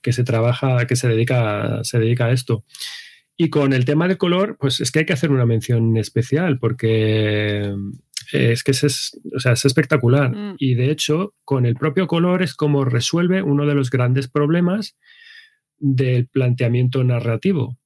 que 0.04 0.14
se 0.14 0.24
trabaja, 0.24 0.86
que 0.86 0.96
se 0.96 1.08
dedica, 1.08 1.84
se 1.84 1.98
dedica 1.98 2.26
a 2.26 2.34
esto. 2.34 2.66
Y 3.36 3.50
con 3.50 3.74
el 3.74 3.86
tema 3.86 4.08
del 4.08 4.20
color, 4.20 4.58
pues 4.60 4.80
es 4.80 4.92
que 4.92 5.00
hay 5.00 5.06
que 5.06 5.14
hacer 5.14 5.32
una 5.32 5.48
mención 5.48 5.98
especial 5.98 6.60
porque 6.60 7.74
es 8.32 8.64
que 8.64 8.72
es, 8.72 9.20
o 9.36 9.40
sea, 9.40 9.54
es 9.54 9.66
espectacular. 9.66 10.36
Mm. 10.36 10.56
Y 10.58 10.76
de 10.76 10.92
hecho, 10.92 11.34
con 11.44 11.66
el 11.66 11.76
propio 11.76 12.08
color 12.08 12.42
es 12.42 12.56
como 12.56 12.86
resuelve 12.86 13.42
uno 13.42 13.66
de 13.66 13.76
los 13.76 13.90
grandes 13.90 14.28
problemas 14.28 14.98
del 15.78 16.28
planteamiento 16.28 17.04
narrativo, 17.04 17.78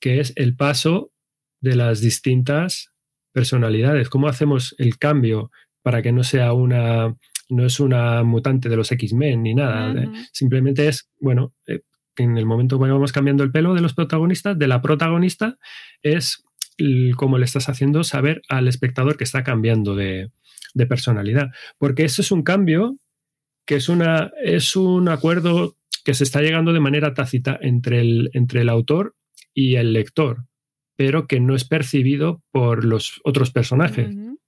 que 0.00 0.20
es 0.20 0.32
el 0.36 0.56
paso 0.56 1.12
de 1.60 1.76
las 1.76 2.00
distintas 2.00 2.92
personalidades. 3.32 4.08
¿Cómo 4.08 4.28
hacemos 4.28 4.74
el 4.78 4.98
cambio 4.98 5.50
para 5.82 6.02
que 6.02 6.12
no 6.12 6.24
sea 6.24 6.52
una, 6.52 7.16
no 7.48 7.66
es 7.66 7.80
una 7.80 8.22
mutante 8.22 8.68
de 8.68 8.76
los 8.76 8.92
X-Men 8.92 9.42
ni 9.42 9.54
nada? 9.54 9.92
Uh 9.92 9.94
-huh. 9.94 10.28
Simplemente 10.32 10.88
es, 10.88 11.10
bueno, 11.20 11.54
eh, 11.66 11.80
en 12.16 12.36
el 12.38 12.46
momento 12.46 12.78
que 12.78 12.90
vamos 12.90 13.12
cambiando 13.12 13.42
el 13.42 13.50
pelo 13.50 13.74
de 13.74 13.80
los 13.80 13.94
protagonistas, 13.94 14.58
de 14.58 14.68
la 14.68 14.80
protagonista, 14.80 15.58
es 16.02 16.43
como 17.16 17.38
le 17.38 17.44
estás 17.44 17.68
haciendo 17.68 18.04
saber 18.04 18.42
al 18.48 18.68
espectador 18.68 19.16
que 19.16 19.24
está 19.24 19.44
cambiando 19.44 19.94
de, 19.94 20.30
de, 20.74 20.86
personalidad. 20.86 21.50
Porque 21.78 22.04
eso 22.04 22.22
es 22.22 22.30
un 22.30 22.42
cambio 22.42 22.98
que 23.66 23.76
es, 23.76 23.88
una, 23.88 24.32
es 24.42 24.76
un 24.76 25.08
acuerdo 25.08 25.76
que 26.04 26.14
se 26.14 26.24
está 26.24 26.42
llegando 26.42 26.72
de 26.72 26.80
manera 26.80 27.14
tácita 27.14 27.58
entre 27.60 28.00
el, 28.00 28.30
entre 28.34 28.60
el 28.60 28.68
autor 28.68 29.14
y 29.54 29.76
el 29.76 29.92
lector, 29.92 30.46
pero 30.96 31.26
que 31.26 31.40
no 31.40 31.54
es 31.54 31.64
percibido 31.64 32.42
por 32.50 32.84
los 32.84 33.20
otros 33.24 33.50
personajes. 33.50 34.08
Uh 34.08 34.18
-huh. 34.18 34.38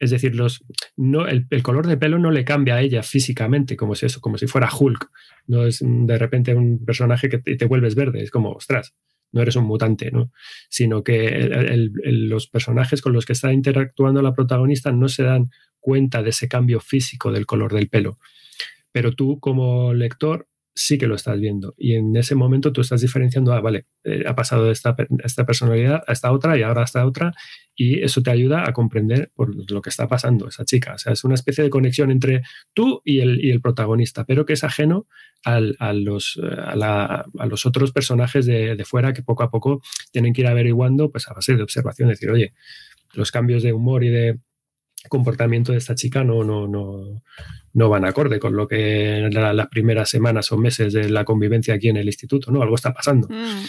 Es 0.00 0.10
decir, 0.10 0.34
los, 0.34 0.64
no, 0.96 1.28
el, 1.28 1.46
el, 1.50 1.62
color 1.62 1.86
de 1.86 1.98
pelo 1.98 2.18
no 2.18 2.30
le 2.30 2.42
cambia 2.44 2.76
a 2.76 2.80
ella 2.80 3.02
físicamente, 3.02 3.76
como 3.76 3.94
si, 3.94 4.06
eso, 4.06 4.22
como 4.22 4.38
si 4.38 4.46
fuera 4.46 4.70
Hulk. 4.74 5.10
No 5.46 5.66
es 5.66 5.80
de 5.82 6.18
repente 6.18 6.54
un 6.54 6.82
personaje 6.86 7.28
que 7.28 7.38
te, 7.38 7.54
te 7.54 7.66
vuelves 7.66 7.94
verde. 7.94 8.22
Es 8.22 8.30
como, 8.30 8.52
ostras, 8.52 8.94
no 9.32 9.42
eres 9.42 9.56
un 9.56 9.64
mutante, 9.64 10.10
¿no? 10.10 10.32
Sino 10.68 11.02
que 11.02 11.48
los 12.04 12.46
personajes 12.48 13.02
con 13.02 13.12
los 13.12 13.26
que 13.26 13.32
está 13.32 13.52
interactuando 13.52 14.22
la 14.22 14.34
protagonista 14.34 14.92
no 14.92 15.08
se 15.08 15.22
dan 15.22 15.50
cuenta 15.78 16.22
de 16.22 16.30
ese 16.30 16.48
cambio 16.48 16.80
físico 16.80 17.32
del 17.32 17.46
color 17.46 17.72
del 17.72 17.88
pelo. 17.88 18.18
Pero 18.92 19.12
tú, 19.12 19.38
como 19.40 19.94
lector, 19.94 20.48
sí 20.74 20.98
que 20.98 21.06
lo 21.06 21.14
estás 21.14 21.38
viendo. 21.38 21.74
Y 21.76 21.94
en 21.94 22.16
ese 22.16 22.34
momento 22.34 22.72
tú 22.72 22.80
estás 22.80 23.00
diferenciando, 23.00 23.52
ah, 23.52 23.60
vale, 23.60 23.86
eh, 24.04 24.24
ha 24.26 24.34
pasado 24.34 24.66
de 24.66 24.72
esta, 24.72 24.96
esta, 25.24 25.46
personalidad 25.46 26.02
a 26.06 26.12
esta 26.12 26.32
otra 26.32 26.56
y 26.56 26.62
ahora 26.62 26.82
a 26.82 26.84
esta 26.84 27.06
otra, 27.06 27.32
y 27.80 28.02
eso 28.02 28.22
te 28.22 28.30
ayuda 28.30 28.68
a 28.68 28.74
comprender 28.74 29.30
por 29.34 29.54
lo 29.70 29.80
que 29.80 29.88
está 29.88 30.06
pasando 30.06 30.48
esa 30.48 30.66
chica. 30.66 30.92
O 30.92 30.98
sea, 30.98 31.14
es 31.14 31.24
una 31.24 31.34
especie 31.34 31.64
de 31.64 31.70
conexión 31.70 32.10
entre 32.10 32.42
tú 32.74 33.00
y 33.06 33.20
el, 33.20 33.42
y 33.42 33.50
el 33.50 33.62
protagonista, 33.62 34.26
pero 34.26 34.44
que 34.44 34.52
es 34.52 34.64
ajeno 34.64 35.06
al, 35.44 35.76
a, 35.78 35.94
los, 35.94 36.38
a, 36.44 36.76
la, 36.76 37.24
a, 37.38 37.46
los, 37.46 37.64
otros 37.64 37.92
personajes 37.92 38.44
de, 38.44 38.76
de, 38.76 38.84
fuera 38.84 39.14
que 39.14 39.22
poco 39.22 39.44
a 39.44 39.50
poco 39.50 39.80
tienen 40.12 40.34
que 40.34 40.42
ir 40.42 40.48
averiguando 40.48 41.10
pues, 41.10 41.26
a 41.28 41.32
base 41.32 41.56
de 41.56 41.62
observación, 41.62 42.10
decir, 42.10 42.28
oye, 42.30 42.52
los 43.14 43.32
cambios 43.32 43.62
de 43.62 43.72
humor 43.72 44.04
y 44.04 44.10
de 44.10 44.38
comportamiento 45.08 45.72
de 45.72 45.78
esta 45.78 45.94
chica 45.94 46.22
no, 46.22 46.44
no, 46.44 46.68
no, 46.68 47.22
no 47.72 47.88
van 47.88 48.04
acorde 48.04 48.38
con 48.38 48.56
lo 48.56 48.68
que 48.68 49.30
la, 49.32 49.54
las 49.54 49.68
primeras 49.68 50.10
semanas 50.10 50.52
o 50.52 50.58
meses 50.58 50.92
de 50.92 51.08
la 51.08 51.24
convivencia 51.24 51.72
aquí 51.72 51.88
en 51.88 51.96
el 51.96 52.08
instituto, 52.08 52.50
¿no? 52.50 52.60
Algo 52.60 52.74
está 52.74 52.92
pasando. 52.92 53.26
Mm. 53.30 53.64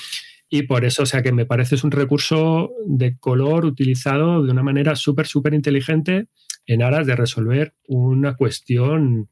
Y 0.53 0.63
por 0.63 0.83
eso, 0.83 1.03
o 1.03 1.05
sea, 1.05 1.23
que 1.23 1.31
me 1.31 1.45
parece 1.45 1.75
es 1.75 1.85
un 1.85 1.91
recurso 1.91 2.71
de 2.85 3.17
color 3.17 3.63
utilizado 3.63 4.43
de 4.43 4.51
una 4.51 4.63
manera 4.63 4.97
súper, 4.97 5.25
súper 5.25 5.53
inteligente 5.53 6.27
en 6.65 6.83
aras 6.83 7.07
de 7.07 7.15
resolver 7.15 7.73
una 7.87 8.35
cuestión 8.35 9.29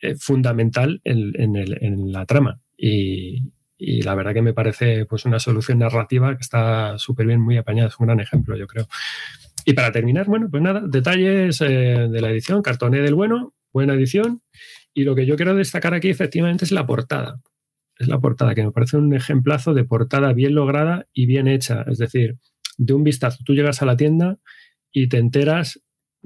eh, 0.00 0.14
fundamental 0.14 1.00
en, 1.02 1.32
en, 1.34 1.56
el, 1.56 1.76
en, 1.80 2.12
la 2.12 2.24
trama. 2.24 2.60
Y, 2.78 3.42
la 3.78 4.14
verdad 4.14 4.32
que 4.32 4.42
me 4.42 4.52
parece 4.52 5.06
pues 5.06 5.24
una 5.24 5.40
solución 5.40 5.80
narrativa 5.80 6.36
que 6.36 6.42
está 6.42 6.98
súper 6.98 7.26
bien, 7.26 7.40
muy 7.40 7.56
apañada. 7.56 7.88
Es 7.88 7.98
un 7.98 8.06
gran 8.06 8.20
ejemplo, 8.20 8.56
yo 8.56 8.68
creo. 8.68 8.86
Y 9.64 9.72
para 9.72 9.90
terminar, 9.90 10.26
bueno, 10.26 10.48
pues 10.48 10.62
nada, 10.62 10.82
detalles 10.86 11.60
eh, 11.62 12.08
de 12.08 12.20
la 12.20 12.30
edición, 12.30 12.62
cartoné 12.62 13.00
del 13.00 13.14
bueno, 13.14 13.54
buena 13.72 13.94
edición. 13.94 14.42
Y 14.94 15.02
lo 15.02 15.16
que 15.16 15.26
yo 15.26 15.34
quiero 15.34 15.56
destacar 15.56 15.94
aquí 15.94 16.10
efectivamente 16.10 16.64
es 16.64 16.70
la 16.70 16.86
portada. 16.86 17.40
Es 18.00 18.08
la 18.08 18.18
portada, 18.18 18.54
que 18.54 18.64
me 18.64 18.72
parece 18.72 18.96
un 18.96 19.14
ejemplazo 19.14 19.74
de 19.74 19.84
portada 19.84 20.32
bien 20.32 20.54
lograda 20.54 21.06
y 21.12 21.26
bien 21.26 21.46
hecha. 21.46 21.84
Es 21.86 21.98
decir, 21.98 22.38
de 22.78 22.94
un 22.94 23.04
vistazo, 23.04 23.44
tú 23.44 23.54
llegas 23.54 23.82
a 23.82 23.84
la 23.84 23.94
tienda 23.94 24.38
y 24.90 25.10
te 25.10 25.18
enteras, 25.18 25.82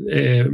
eh, 0.08 0.48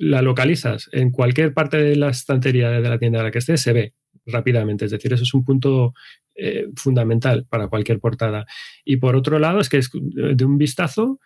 la 0.00 0.20
localizas 0.20 0.88
en 0.90 1.12
cualquier 1.12 1.54
parte 1.54 1.76
de 1.76 1.94
la 1.94 2.08
estantería 2.08 2.70
de 2.70 2.88
la 2.88 2.98
tienda 2.98 3.20
a 3.20 3.22
la 3.22 3.30
que 3.30 3.38
estés, 3.38 3.60
se 3.60 3.72
ve 3.72 3.94
rápidamente. 4.26 4.86
Es 4.86 4.90
decir, 4.90 5.12
eso 5.12 5.22
es 5.22 5.32
un 5.32 5.44
punto 5.44 5.94
eh, 6.34 6.66
fundamental 6.74 7.46
para 7.48 7.68
cualquier 7.68 8.00
portada. 8.00 8.44
Y 8.84 8.96
por 8.96 9.14
otro 9.14 9.38
lado, 9.38 9.60
es 9.60 9.68
que 9.68 9.80
de 10.02 10.44
un 10.44 10.58
vistazo, 10.58 11.20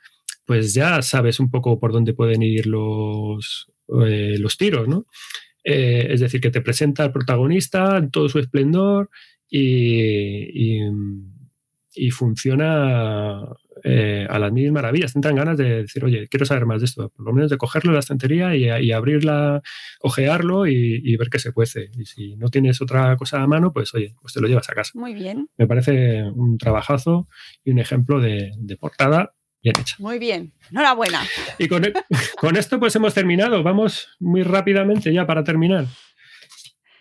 pues 0.45 0.75
ya 0.75 1.01
sabes 1.01 1.41
un 1.41 1.51
poco 1.51 1.81
por 1.81 1.93
dónde 1.93 2.13
pueden 2.13 2.43
ir 2.43 2.67
los, 2.67 3.73
eh, 4.05 4.37
los 4.39 4.59
tiros, 4.59 4.89
¿no? 4.89 5.07
Es 5.65 6.21
decir, 6.21 6.41
que 6.41 6.51
te 6.51 6.63
presenta 6.63 7.03
al 7.03 7.13
protagonista 7.13 7.99
en 7.99 8.11
todo 8.11 8.31
su 8.31 8.39
esplendor 8.39 9.11
y, 9.49 10.79
y, 10.79 10.91
y 11.95 12.11
funciona 12.11 13.43
eh, 13.85 14.27
a 14.29 14.39
las 14.39 14.53
mil 14.53 14.73
maravillas. 14.73 15.13
Tendrán 15.13 15.37
ganas 15.37 15.57
de 15.57 15.83
decir, 15.83 16.05
oye, 16.05 16.29
quiero 16.29 16.47
saber 16.47 16.67
más 16.67 16.81
de 16.81 16.87
esto, 16.87 17.11
por 17.11 17.27
lo 17.27 17.33
menos 17.33 17.51
de 17.51 17.57
cogerlo 17.57 17.91
de 17.91 17.95
la 17.95 18.01
estantería 18.01 18.55
y, 18.55 18.65
y 18.65 18.93
abrirla, 18.93 19.63
ojearlo 20.01 20.67
y, 20.67 21.01
y, 21.05 21.17
ver 21.17 21.29
qué 21.29 21.39
se 21.39 21.53
cuece. 21.53 21.91
Y 21.97 22.05
si 22.05 22.37
no 22.37 22.49
tienes 22.49 22.81
otra 22.81 23.17
cosa 23.17 23.43
a 23.43 23.47
mano, 23.47 23.73
pues 23.73 23.95
oye, 23.95 24.15
pues 24.21 24.35
te 24.35 24.41
lo 24.41 24.49
llevas 24.49 24.69
a 24.71 24.75
casa. 24.75 24.93
Muy 24.95 25.15
bien. 25.15 25.49
Me 25.57 25.67
parece 25.67 26.25
un 26.25 26.59
trabajazo 26.59 27.29
y 27.65 27.71
un 27.71 27.79
ejemplo 27.79 28.21
de, 28.21 28.53
de 28.59 28.77
portada 28.77 29.35
bien 29.63 29.75
hecha. 29.81 29.97
Muy 29.99 30.19
bien, 30.19 30.53
enhorabuena. 30.71 31.23
Y 31.59 31.69
con, 31.69 31.83
con, 32.41 32.57
esto 32.57 32.79
pues 32.79 32.95
hemos 32.97 33.15
terminado. 33.15 33.63
Vamos 33.63 34.09
muy 34.19 34.43
rápidamente 34.43 35.13
ya 35.13 35.27
para 35.27 35.45
terminar. 35.45 35.87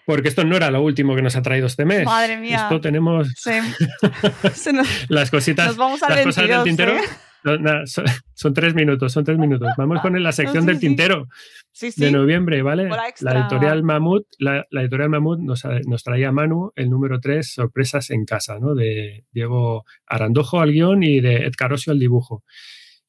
Porque 0.08 0.30
esto 0.30 0.45
no 0.45 0.56
era 0.56 0.72
lo 0.72 0.82
último 0.82 1.18
que 1.18 1.22
nos 1.22 1.36
ha 1.36 1.42
traído 1.42 1.68
este 1.68 1.84
mes. 1.84 2.06
Madre 2.06 2.38
mía. 2.38 2.61
Esto 2.64 2.80
tenemos 2.80 3.27
sí. 3.36 3.52
nos, 4.72 5.10
las 5.10 5.30
cositas, 5.30 5.68
nos 5.68 5.76
vamos 5.76 6.00
las 6.00 6.16
22, 6.16 6.34
cosas 6.34 6.48
del 6.48 6.64
tintero. 6.64 6.94
¿eh? 6.94 7.02
No, 7.44 7.58
no, 7.58 7.86
son, 7.86 8.06
son, 8.34 8.53
tres 8.53 8.74
minutos, 8.74 9.11
son 9.11 9.26
tres 9.26 9.38
minutos. 9.38 9.68
Vamos 9.77 10.00
con 10.00 10.24
la 10.24 10.32
sección 10.32 10.56
no, 10.56 10.61
sí, 10.61 10.68
del 10.68 10.80
tintero 10.80 11.27
sí. 11.74 11.92
Sí, 11.92 12.00
de 12.00 12.11
noviembre, 12.11 12.61
¿vale? 12.61 12.90
La 13.19 13.38
editorial 13.38 13.84
Mamut, 13.84 14.26
la, 14.40 14.66
la 14.72 14.82
editorial 14.82 15.10
Mamut 15.10 15.40
nos, 15.40 15.66
nos, 15.86 16.03
traía 16.03 16.30
a 16.30 16.32
Manu 16.32 16.72
el 16.77 16.90
número 16.90 17.19
3, 17.19 17.45
Sorpresas 17.45 18.10
en 18.10 18.24
casa, 18.24 18.60
¿no? 18.60 18.76
De 18.76 19.26
Diego 19.34 19.84
Arandojo 20.06 20.61
al 20.61 20.72
guion 20.72 21.03
y 21.03 21.19
de 21.19 21.48
Ed 21.48 21.53
Carosio 21.58 21.92
al 21.92 22.00
dibujo. 22.00 22.45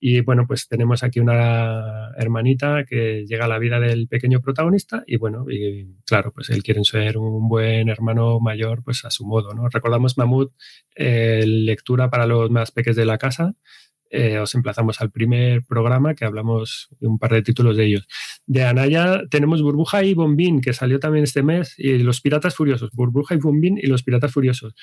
Y 0.01 0.21
bueno, 0.21 0.47
pues 0.47 0.69
tenemos 0.69 1.03
aquí 1.03 1.19
una 1.19 2.11
hermanita 2.17 2.85
que 2.85 3.25
llega 3.27 3.47
a 3.47 3.49
la 3.49 3.59
vida 3.59 3.81
del 3.81 4.07
pequeño 4.07 4.41
protagonista 4.41 5.03
y 5.07 5.17
bueno, 5.17 5.45
y 5.51 5.97
claro, 6.07 6.33
pues 6.33 6.51
él 6.51 6.63
quiere 6.63 6.85
ser 6.85 7.19
un 7.19 7.49
buen 7.49 7.89
hermano 7.89 8.39
mayor, 8.39 8.83
pues 8.85 9.05
a 9.05 9.11
su 9.11 9.27
modo, 9.27 9.55
¿no? 9.55 9.69
Recordamos 9.69 10.17
Mamut, 10.17 10.53
eh, 10.95 11.45
lectura 11.47 12.11
para 12.11 12.27
los 12.27 12.49
más 12.51 12.71
pequeños 12.71 12.97
de 12.97 13.07
la 13.07 13.19
casa, 13.19 13.55
eh, 14.11 14.39
os 14.39 14.55
emplazamos 14.55 15.01
al 15.01 15.11
primer 15.11 15.65
programa 15.65 16.15
que 16.15 16.25
hablamos 16.25 16.89
de 16.99 17.07
un 17.09 17.19
par 17.19 17.33
de 17.33 17.43
títulos 17.43 17.77
de 17.77 17.85
ellos. 17.87 18.07
De 18.47 18.65
Anaya 18.65 19.23
tenemos 19.31 19.63
Burbuja 19.63 20.03
y 20.05 20.15
Bombín, 20.15 20.61
que 20.61 20.73
salió 20.73 20.99
también 20.99 21.25
este 21.25 21.43
mes, 21.43 21.75
y 21.77 21.99
Los 21.99 22.21
Piratas 22.21 22.55
Furiosos. 22.55 22.91
Burbuja 22.93 23.35
y 23.35 23.39
Bombín 23.39 23.79
y 23.79 23.87
Los 23.87 24.03
Piratas 24.03 24.33
Furiosos. 24.33 24.75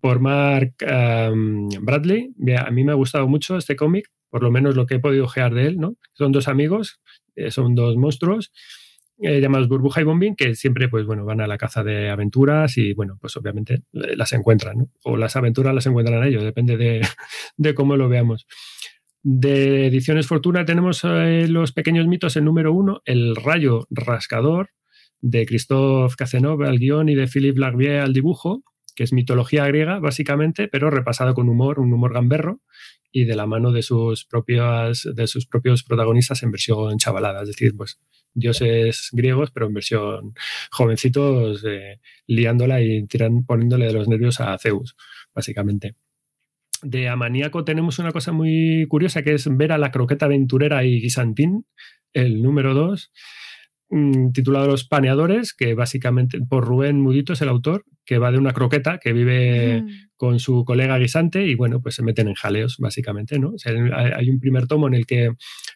Por 0.00 0.20
Mark 0.20 0.74
Bradley. 0.78 2.30
A 2.58 2.70
mí 2.70 2.84
me 2.84 2.92
ha 2.92 2.94
gustado 2.94 3.26
mucho 3.26 3.56
este 3.56 3.74
cómic, 3.74 4.10
por 4.34 4.42
lo 4.42 4.50
menos 4.50 4.74
lo 4.74 4.84
que 4.84 4.96
he 4.96 4.98
podido 4.98 5.26
ojear 5.26 5.54
de 5.54 5.68
él, 5.68 5.78
¿no? 5.78 5.94
Son 6.12 6.32
dos 6.32 6.48
amigos, 6.48 7.00
eh, 7.36 7.52
son 7.52 7.76
dos 7.76 7.96
monstruos 7.96 8.50
eh, 9.22 9.40
llamados 9.40 9.68
Burbuja 9.68 10.00
y 10.00 10.04
Bombín, 10.04 10.34
que 10.34 10.56
siempre 10.56 10.88
pues, 10.88 11.06
bueno, 11.06 11.24
van 11.24 11.40
a 11.40 11.46
la 11.46 11.56
caza 11.56 11.84
de 11.84 12.10
aventuras 12.10 12.76
y 12.76 12.94
bueno, 12.94 13.16
pues 13.20 13.36
obviamente 13.36 13.74
eh, 13.92 14.16
las 14.16 14.32
encuentran, 14.32 14.78
¿no? 14.78 14.90
o 15.04 15.16
las 15.16 15.36
aventuras 15.36 15.72
las 15.72 15.86
encuentran 15.86 16.24
ellos, 16.24 16.42
depende 16.42 16.76
de, 16.76 17.00
de 17.56 17.74
cómo 17.74 17.96
lo 17.96 18.08
veamos. 18.08 18.48
De 19.22 19.86
Ediciones 19.86 20.26
Fortuna 20.26 20.64
tenemos 20.64 21.04
Los 21.04 21.70
Pequeños 21.70 22.08
Mitos, 22.08 22.34
el 22.34 22.44
número 22.44 22.72
uno, 22.72 23.02
El 23.04 23.36
Rayo 23.36 23.86
Rascador, 23.88 24.70
de 25.20 25.46
Christophe 25.46 26.16
Cazenove 26.18 26.66
al 26.66 26.80
guion 26.80 27.08
y 27.08 27.14
de 27.14 27.28
Philippe 27.28 27.60
Larvier 27.60 28.00
al 28.00 28.12
dibujo, 28.12 28.64
que 28.96 29.04
es 29.04 29.12
mitología 29.12 29.64
griega, 29.68 30.00
básicamente, 30.00 30.66
pero 30.66 30.90
repasado 30.90 31.34
con 31.34 31.48
humor, 31.48 31.78
un 31.78 31.92
humor 31.92 32.12
gamberro, 32.12 32.60
y 33.16 33.26
de 33.26 33.36
la 33.36 33.46
mano 33.46 33.70
de 33.70 33.82
sus, 33.82 34.24
propias, 34.24 35.08
de 35.14 35.28
sus 35.28 35.46
propios 35.46 35.84
protagonistas 35.84 36.42
en 36.42 36.50
versión 36.50 36.98
chavalada, 36.98 37.42
es 37.42 37.48
decir, 37.48 37.72
pues 37.76 38.00
dioses 38.34 39.08
griegos, 39.12 39.52
pero 39.52 39.68
en 39.68 39.74
versión 39.74 40.34
jovencitos, 40.72 41.64
eh, 41.64 42.00
liándola 42.26 42.82
y 42.82 43.06
tiran, 43.06 43.44
poniéndole 43.46 43.86
de 43.86 43.92
los 43.92 44.08
nervios 44.08 44.40
a 44.40 44.58
Zeus, 44.58 44.96
básicamente. 45.32 45.94
De 46.82 47.08
Amaníaco 47.08 47.64
tenemos 47.64 48.00
una 48.00 48.10
cosa 48.10 48.32
muy 48.32 48.84
curiosa 48.88 49.22
que 49.22 49.34
es 49.34 49.46
ver 49.56 49.70
a 49.70 49.78
la 49.78 49.92
croqueta 49.92 50.26
aventurera 50.26 50.84
y 50.84 51.00
guisantín, 51.00 51.66
el 52.14 52.42
número 52.42 52.74
2, 52.74 53.12
mm, 53.12 53.43
titulado 54.32 54.66
Los 54.66 54.86
Paneadores, 54.86 55.54
que 55.54 55.74
básicamente 55.74 56.40
por 56.40 56.64
Rubén 56.64 57.00
Mudito 57.00 57.34
es 57.34 57.42
el 57.42 57.48
autor, 57.48 57.84
que 58.04 58.18
va 58.18 58.32
de 58.32 58.38
una 58.38 58.52
croqueta 58.52 58.98
que 58.98 59.12
vive 59.12 59.82
mm. 59.82 59.88
con 60.16 60.38
su 60.38 60.64
colega 60.64 60.98
guisante 60.98 61.46
y 61.46 61.54
bueno, 61.54 61.80
pues 61.80 61.94
se 61.94 62.02
meten 62.02 62.28
en 62.28 62.34
jaleos, 62.34 62.76
básicamente, 62.78 63.38
¿no? 63.38 63.54
hay 63.64 64.30
un 64.30 64.40
primer 64.40 64.66
tomo 64.66 64.88
en 64.88 64.94
el 64.94 65.06
que 65.06 65.30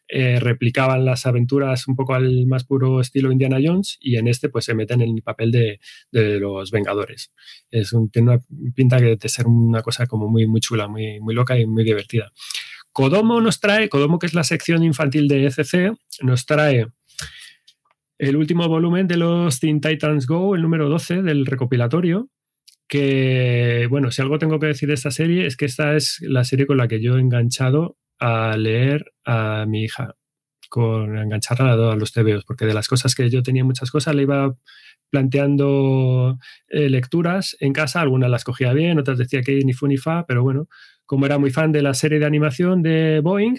eh, 0.09 0.41
replicaban 0.41 1.05
las 1.05 1.27
aventuras 1.27 1.87
un 1.89 1.97
poco 1.97 2.15
al 2.15 2.47
más 2.47 2.65
puro 2.65 3.01
estilo 3.01 3.33
Indiana 3.33 3.59
Jones 3.63 3.99
y 4.01 4.17
en 4.17 4.27
este 4.27 4.49
pues 4.49 4.65
se 4.65 4.75
meten 4.75 5.01
en 5.01 5.15
el 5.17 5.23
papel 5.23 5.51
de, 5.51 5.81
los 6.13 6.71
Vengadores. 6.71 7.33
Es 7.71 7.93
un, 7.93 8.11
tiene 8.11 8.33
una 8.33 8.41
pinta 8.75 8.99
de 8.99 9.29
ser 9.29 9.47
una 9.47 9.83
cosa 9.83 10.07
como 10.07 10.29
muy, 10.29 10.47
muy 10.47 10.61
chula, 10.61 10.89
muy, 10.89 11.21
muy 11.21 11.35
loca 11.35 11.59
y 11.59 11.67
muy 11.67 11.85
divertida. 11.85 12.33
Kodomo 12.93 13.41
nos 13.41 13.61
trae, 13.61 13.89
Kodomo 13.89 14.19
que 14.19 14.27
es 14.27 14.35
la 14.35 14.45
sección 14.45 14.83
infantil 14.83 15.29
de 15.29 15.47
ECC, 15.47 15.97
nos 16.23 16.47
trae 16.47 16.87
el 18.19 18.37
último 18.37 18.69
volumen 18.69 19.07
de 19.07 19.17
los 19.17 19.61
Teen 19.61 19.81
Titans 19.81 20.27
Go, 20.27 20.57
el 20.57 20.63
número 20.63 20.89
12 20.89 21.23
del 21.23 21.47
recopilatorio, 21.47 22.29
que, 22.89 23.87
bueno, 23.91 24.11
si 24.11 24.23
algo 24.23 24.39
tengo 24.39 24.59
que 24.59 24.67
decir 24.67 24.89
de 24.89 24.95
esta 24.95 25.11
serie 25.11 25.47
es 25.47 25.57
que 25.57 25.67
esta 25.67 25.95
es 25.95 26.19
la 26.23 26.45
serie 26.45 26.67
con 26.67 26.79
la 26.79 26.89
que 26.89 27.01
yo 27.01 27.17
he 27.17 27.21
enganchado 27.21 27.97
a 28.19 28.57
leer 28.57 29.13
a 29.25 29.67
mi 29.69 29.85
hija, 29.85 30.17
con 30.69 31.17
engancharla 31.17 31.73
a, 31.73 31.97
los 31.97 32.13
TVOs, 32.13 32.45
porque 32.45 32.67
de 32.67 32.75
las 32.75 32.89
cosas 32.89 33.15
que 33.15 33.31
yo 33.31 33.43
tenía 33.43 33.65
muchas 33.65 33.91
cosas, 33.91 34.15
le 34.15 34.23
iba 34.23 34.57
planteando 35.11 36.39
eh, 36.69 36.91
lecturas 36.91 37.57
en 37.61 37.73
casa, 37.73 38.01
algunas 38.01 38.31
las 38.31 38.45
cogía 38.45 38.73
bien, 38.73 38.99
otras 38.99 39.19
decía 39.19 39.43
que 39.43 39.59
ni 39.65 39.73
fu 39.73 39.87
ni 39.87 39.97
fa, 39.97 40.27
pero 40.27 40.43
bueno, 40.43 40.69
como 41.07 41.27
era 41.27 41.39
muy 41.39 41.51
fan 41.51 41.73
de 41.73 41.83
la 41.83 41.95
serie 41.95 42.19
de 42.19 42.27
animación 42.27 42.83
de 42.83 43.21
Boeing, 43.21 43.59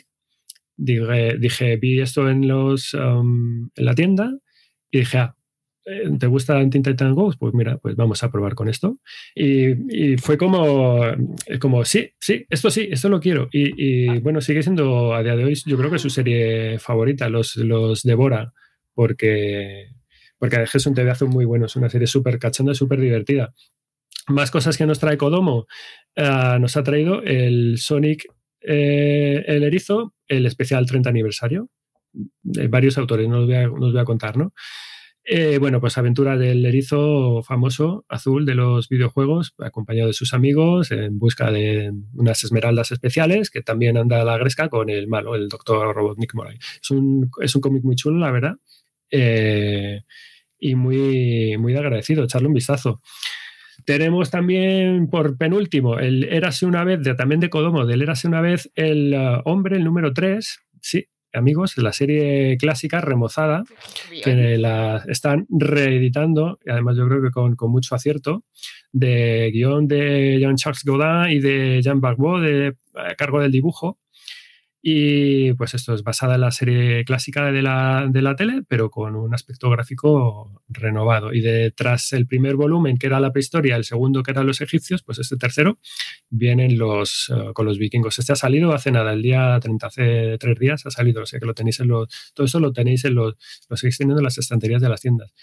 dije, 0.76 1.38
dije 1.40 1.78
vi 1.78 2.02
esto 2.02 2.30
en, 2.30 2.48
los, 2.48 2.94
um, 2.94 3.70
en 3.76 3.86
la 3.86 3.96
tienda 3.96 4.32
y 4.92 5.00
dije, 5.00 5.18
ah, 5.20 5.36
eh, 5.86 6.10
¿te 6.20 6.28
gusta 6.28 6.58
Teen 6.70 6.84
Titan 6.84 7.16
Go? 7.16 7.34
Pues 7.40 7.54
mira, 7.54 7.78
pues 7.78 7.96
vamos 7.96 8.24
a 8.24 8.32
probar 8.32 8.54
con 8.54 8.70
esto. 8.70 8.98
Y, 9.36 10.18
fue 10.18 10.38
como, 10.38 11.04
eh, 11.06 11.60
como, 11.60 11.84
sí, 11.86 12.12
sí, 12.20 12.46
esto 12.50 12.70
sí, 12.70 12.88
esto 12.92 13.10
lo 13.10 13.20
quiero. 13.20 13.50
Y, 13.52 14.20
bueno, 14.20 14.42
sigue 14.42 14.64
siendo 14.64 15.14
a 15.14 15.24
día 15.24 15.36
de 15.36 15.46
hoy, 15.46 15.56
yo 15.66 15.78
creo 15.78 15.90
que 15.90 16.00
su 16.00 16.10
serie 16.10 16.80
favorita, 16.80 17.30
los, 17.30 17.56
los 17.58 18.04
devora, 18.04 18.54
porque, 18.94 19.90
porque 20.38 20.64
es 20.72 20.86
un 20.86 20.94
TV 20.94 21.14
muy 21.28 21.46
bueno, 21.46 21.66
es 21.66 21.76
una 21.76 21.90
serie 21.90 22.08
súper 22.08 22.40
cachonda, 22.40 22.74
súper 22.74 23.00
divertida. 23.00 23.54
Más 24.28 24.52
cosas 24.52 24.78
que 24.78 24.86
nos 24.86 25.00
trae 25.00 25.18
Kodomo. 25.18 25.66
Eh, 26.16 26.58
nos 26.60 26.78
ha 26.78 26.84
traído 26.84 27.24
el 27.24 27.78
Sonic 27.80 28.26
el 28.62 29.64
Erizo, 29.64 30.14
el 30.28 30.46
especial 30.46 30.86
30 30.86 31.10
aniversario 31.10 31.70
varios 32.44 32.98
autores, 32.98 33.28
no 33.28 33.42
os 33.42 33.48
voy 33.48 33.98
a, 34.00 34.06
contar, 34.06 34.38
¿no? 34.38 34.54
Eh, 35.24 35.60
bueno, 35.60 35.80
pues 35.80 35.98
aventura 35.98 36.38
del 36.38 36.66
erizo 36.66 37.44
famoso 37.44 38.04
azul 38.10 38.46
de 38.46 38.56
los 38.56 38.90
videojuegos, 38.90 39.54
acompañado 39.60 40.08
de 40.08 40.14
sus 40.14 40.34
amigos 40.34 40.92
en 40.92 41.20
busca 41.20 41.52
de 41.52 41.92
unas 42.14 42.44
esmeraldas 42.44 42.92
especiales, 42.92 43.52
que 43.52 43.62
también 43.62 43.98
anda 43.98 44.22
a 44.22 44.26
la 44.26 44.38
gresca 44.38 44.70
con 44.70 44.90
el 44.90 45.08
malo, 45.08 45.36
el 45.36 45.48
doctor 45.48 45.96
Robotnik 45.96 46.34
Moray. 46.34 46.58
Es 46.82 46.90
un, 46.90 47.30
es 47.42 47.56
un 47.56 47.62
cómic 47.62 47.84
muy 47.84 47.96
chulo, 47.96 48.18
la 48.18 48.32
verdad, 48.32 48.56
eh, 49.12 50.02
y 50.58 50.76
muy, 50.76 51.58
muy 51.58 51.76
agradecido, 51.76 52.24
echarle 52.24 52.48
un 52.48 52.54
vistazo. 52.56 53.02
Tenemos 53.86 54.30
también 54.30 55.10
por 55.10 55.38
penúltimo 55.38 56.00
el 56.00 56.24
Érase 56.26 56.66
una 56.66 56.84
vez, 56.84 57.02
de, 57.02 57.16
también 57.16 57.40
de 57.40 57.50
Kodomo, 57.50 57.86
del 57.86 58.02
Érase 58.02 58.28
una 58.28 58.42
vez 58.42 58.72
el 58.76 59.14
uh, 59.14 59.42
hombre, 59.46 59.78
el 59.78 59.84
número 59.84 60.14
3, 60.14 60.60
sí, 60.82 61.08
amigos, 61.34 61.78
la 61.78 61.94
serie 61.94 62.58
clásica 62.58 63.02
remozada, 63.02 63.64
que 64.24 64.58
la 64.58 65.04
están 65.08 65.46
reeditando, 65.50 66.60
y 66.66 66.72
además 66.72 66.98
yo 66.98 67.08
creo 67.08 67.22
que 67.22 67.32
con, 67.32 67.72
mucho 67.72 67.96
acierto, 67.96 68.44
de 68.92 69.52
guion 69.54 69.88
de 69.88 70.38
Jean-Charles 70.40 70.84
Godin 70.84 71.32
y 71.32 71.40
de 71.40 71.82
Jean 71.82 72.02
Barbeau, 72.02 72.40
de, 72.40 72.76
a 72.96 73.16
cargo 73.16 73.42
del 73.42 73.52
dibujo, 73.52 74.00
y 74.82 75.54
pues 75.54 75.74
esto 75.74 75.94
es 75.94 76.04
basada 76.04 76.36
en 76.36 76.42
la 76.42 76.52
serie 76.52 77.04
clásica 77.04 77.52
de 77.52 77.62
la, 77.62 78.08
de 78.10 78.22
la 78.22 78.36
tele, 78.38 78.64
pero 78.68 78.90
con 78.90 79.16
un 79.16 79.34
aspecto 79.34 79.70
gráfico 79.70 80.64
renovado. 80.70 81.34
Y 81.34 81.42
detrás 81.42 82.14
el 82.14 82.28
primer 82.28 82.56
volumen, 82.56 82.98
que 82.98 83.08
era 83.08 83.20
la 83.20 83.32
prehistoria, 83.32 83.76
el 83.76 83.84
segundo, 83.84 84.24
que 84.24 84.32
eran 84.32 84.48
los 84.48 84.62
egipcios, 84.62 85.04
pues 85.04 85.20
este 85.20 85.36
tercero, 85.36 85.80
vienen 86.30 86.78
los, 86.78 87.30
eh, 87.36 87.52
con 87.54 87.66
los 87.66 87.78
vikingos. 87.78 88.20
Este 88.20 88.32
ha 88.32 88.38
salido 88.38 88.74
hace 88.74 88.92
nada, 88.92 89.12
el 89.12 89.22
día 89.22 89.60
30, 89.60 89.88
hace 89.88 90.38
tres 90.40 90.58
días 90.58 90.86
ha 90.86 90.92
salido. 90.92 91.24
O 91.24 91.26
sea 91.26 91.40
que 91.40 91.46
lo 91.46 91.54
tenéis 91.54 91.82
en 91.82 91.90
los. 91.90 92.32
Todo 92.34 92.46
eso 92.46 92.62
lo 92.62 92.72
tenéis 92.72 93.04
en 93.04 93.16
los. 93.16 93.36
Lo 93.70 93.76
seguís 93.76 93.98
teniendo 93.98 94.22
en 94.22 94.26
las 94.26 94.38
estanterías 94.38 94.82
de 94.82 94.90
las 94.90 95.02
tiendas. 95.02 95.34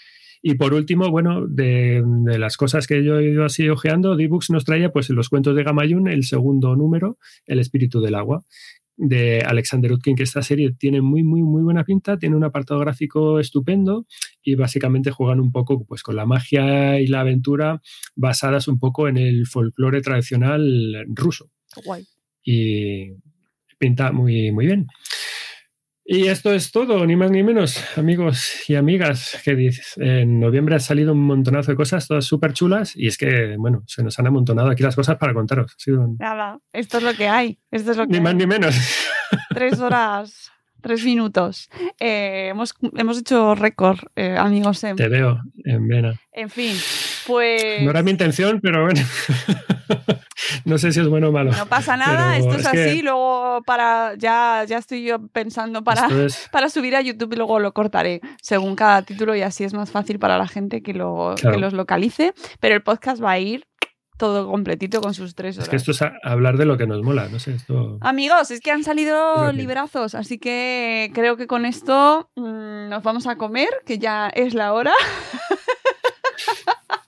Y 0.41 0.55
por 0.55 0.73
último, 0.73 1.09
bueno, 1.09 1.47
de, 1.47 2.03
las 2.37 2.57
cosas 2.57 2.87
que 2.87 3.03
yo 3.03 3.19
he 3.19 3.31
ido 3.31 3.45
así 3.45 3.67
ojeando, 3.69 4.15
D-Books 4.15 4.49
nos 4.51 4.65
traía 4.65 4.91
pues 4.91 5.09
los 5.09 5.29
cuentos 5.29 5.55
de 5.55 5.63
Gamayun, 5.63 6.07
el 6.07 6.23
segundo 6.23 6.75
número, 6.75 7.17
El 7.45 7.59
espíritu 7.59 8.01
del 8.01 8.15
agua, 8.15 8.43
de 8.97 9.41
Alexander 9.41 9.91
Utkin, 9.91 10.15
que 10.15 10.23
esta 10.23 10.41
serie 10.41 10.73
tiene 10.77 11.01
muy, 11.01 11.23
muy, 11.23 11.43
muy 11.43 11.61
buena 11.61 11.83
pinta, 11.83 12.17
tiene 12.17 12.35
un 12.35 12.43
apartado 12.43 12.79
gráfico 12.79 13.39
estupendo 13.39 14.05
y 14.41 14.55
básicamente 14.55 15.11
juegan 15.11 15.39
un 15.39 15.51
poco 15.51 15.85
pues, 15.85 16.03
con 16.03 16.15
la 16.15 16.25
magia 16.25 16.99
y 16.99 17.07
la 17.07 17.21
aventura 17.21 17.81
basadas 18.15 18.67
un 18.67 18.79
poco 18.79 19.07
en 19.07 19.17
el 19.17 19.45
folclore 19.45 20.01
tradicional 20.01 21.05
ruso. 21.09 21.51
Guay. 21.85 22.05
Y 22.43 23.11
pinta 23.77 24.11
muy, 24.11 24.51
muy 24.51 24.65
bien. 24.65 24.87
Y 26.09 26.27
esto 26.29 26.53
es 26.53 26.71
todo, 26.71 27.05
ni 27.05 27.17
más 27.17 27.31
ni 27.31 27.43
menos, 27.43 27.83
amigos 27.97 28.69
y 28.69 28.75
amigas. 28.75 29.41
Que 29.43 29.55
dices? 29.55 29.95
En 29.97 30.39
noviembre 30.39 30.75
ha 30.75 30.79
salido 30.79 31.11
un 31.11 31.19
montonazo 31.19 31.71
de 31.71 31.75
cosas, 31.75 32.07
todas 32.07 32.23
súper 32.23 32.53
chulas, 32.53 32.95
y 32.95 33.07
es 33.07 33.17
que, 33.17 33.57
bueno, 33.57 33.83
se 33.87 34.03
nos 34.03 34.17
han 34.17 34.25
amontonado 34.25 34.69
aquí 34.69 34.83
las 34.83 34.95
cosas 34.95 35.17
para 35.17 35.33
contaros. 35.33 35.75
Nada, 36.17 36.59
esto 36.71 36.99
es 36.99 37.03
lo 37.03 37.13
que 37.13 37.27
hay. 37.27 37.59
Esto 37.71 37.91
es 37.91 37.97
lo 37.97 38.07
que 38.07 38.13
ni 38.13 38.21
más 38.21 38.35
ni 38.35 38.47
menos. 38.47 38.73
Tres 39.49 39.81
horas, 39.81 40.49
tres 40.81 41.03
minutos. 41.03 41.69
Eh, 41.99 42.47
hemos, 42.51 42.73
hemos, 42.95 43.19
hecho 43.19 43.53
récord, 43.55 43.99
eh, 44.15 44.37
amigos. 44.37 44.79
Te 44.79 45.09
veo 45.09 45.41
en 45.65 45.87
vena. 45.89 46.21
En 46.31 46.49
fin, 46.49 46.73
pues. 47.27 47.83
No 47.83 47.91
era 47.91 48.01
mi 48.01 48.11
intención, 48.11 48.59
pero 48.61 48.83
bueno. 48.83 49.01
no 50.65 50.77
sé 50.77 50.91
si 50.91 50.99
es 50.99 51.07
bueno 51.07 51.29
o 51.29 51.31
malo. 51.31 51.51
No 51.51 51.65
pasa 51.67 51.97
nada, 51.97 52.37
esto 52.37 52.55
es, 52.55 52.65
así. 52.65 53.01
Luego 53.01 53.61
para 53.65 54.15
ya, 54.17 54.63
ya 54.67 54.77
estoy 54.77 55.03
yo 55.03 55.27
pensando 55.27 55.83
para, 55.83 56.07
para 56.51 56.69
subir 56.69 56.95
a 56.95 57.01
YouTube 57.01 57.33
y 57.33 57.35
luego 57.35 57.59
lo 57.59 57.73
cortaré 57.73 58.21
según 58.41 58.75
cada 58.75 59.01
título 59.01 59.35
y 59.35 59.41
así 59.41 59.63
es 59.63 59.73
más 59.73 59.91
fácil 59.91 60.19
para 60.19 60.37
la 60.37 60.47
gente 60.47 60.81
que, 60.81 60.93
lo, 60.93 61.35
que 61.39 61.57
los 61.57 61.73
localice. 61.73 62.33
Pero 62.59 62.75
el 62.75 62.81
podcast 62.81 63.21
va 63.21 63.31
a 63.31 63.39
ir 63.39 63.65
todo 64.17 64.49
completito 64.49 64.99
con 64.99 65.13
sus 65.13 65.35
tres 65.35 65.57
horas. 65.57 65.67
Es 65.67 65.69
que 65.69 65.75
esto 65.75 65.91
es 65.91 66.01
hablar 66.23 66.57
de 66.57 66.65
lo 66.65 66.77
que 66.77 66.87
nos 66.87 67.03
mola, 67.03 67.27
no 67.29 67.39
sé. 67.39 67.57
Amigos, 68.01 68.49
es 68.49 68.61
que 68.61 68.71
han 68.71 68.83
salido 68.83 69.51
librazos, 69.51 70.15
así 70.15 70.39
que 70.39 71.11
creo 71.13 71.37
que 71.37 71.45
con 71.45 71.65
esto 71.65 72.31
mm, 72.35 72.89
nos 72.89 73.03
vamos 73.03 73.27
a 73.27 73.35
comer, 73.35 73.69
que 73.85 73.99
ya 73.99 74.29
es 74.29 74.55
la 74.55 74.73
hora. 74.73 74.93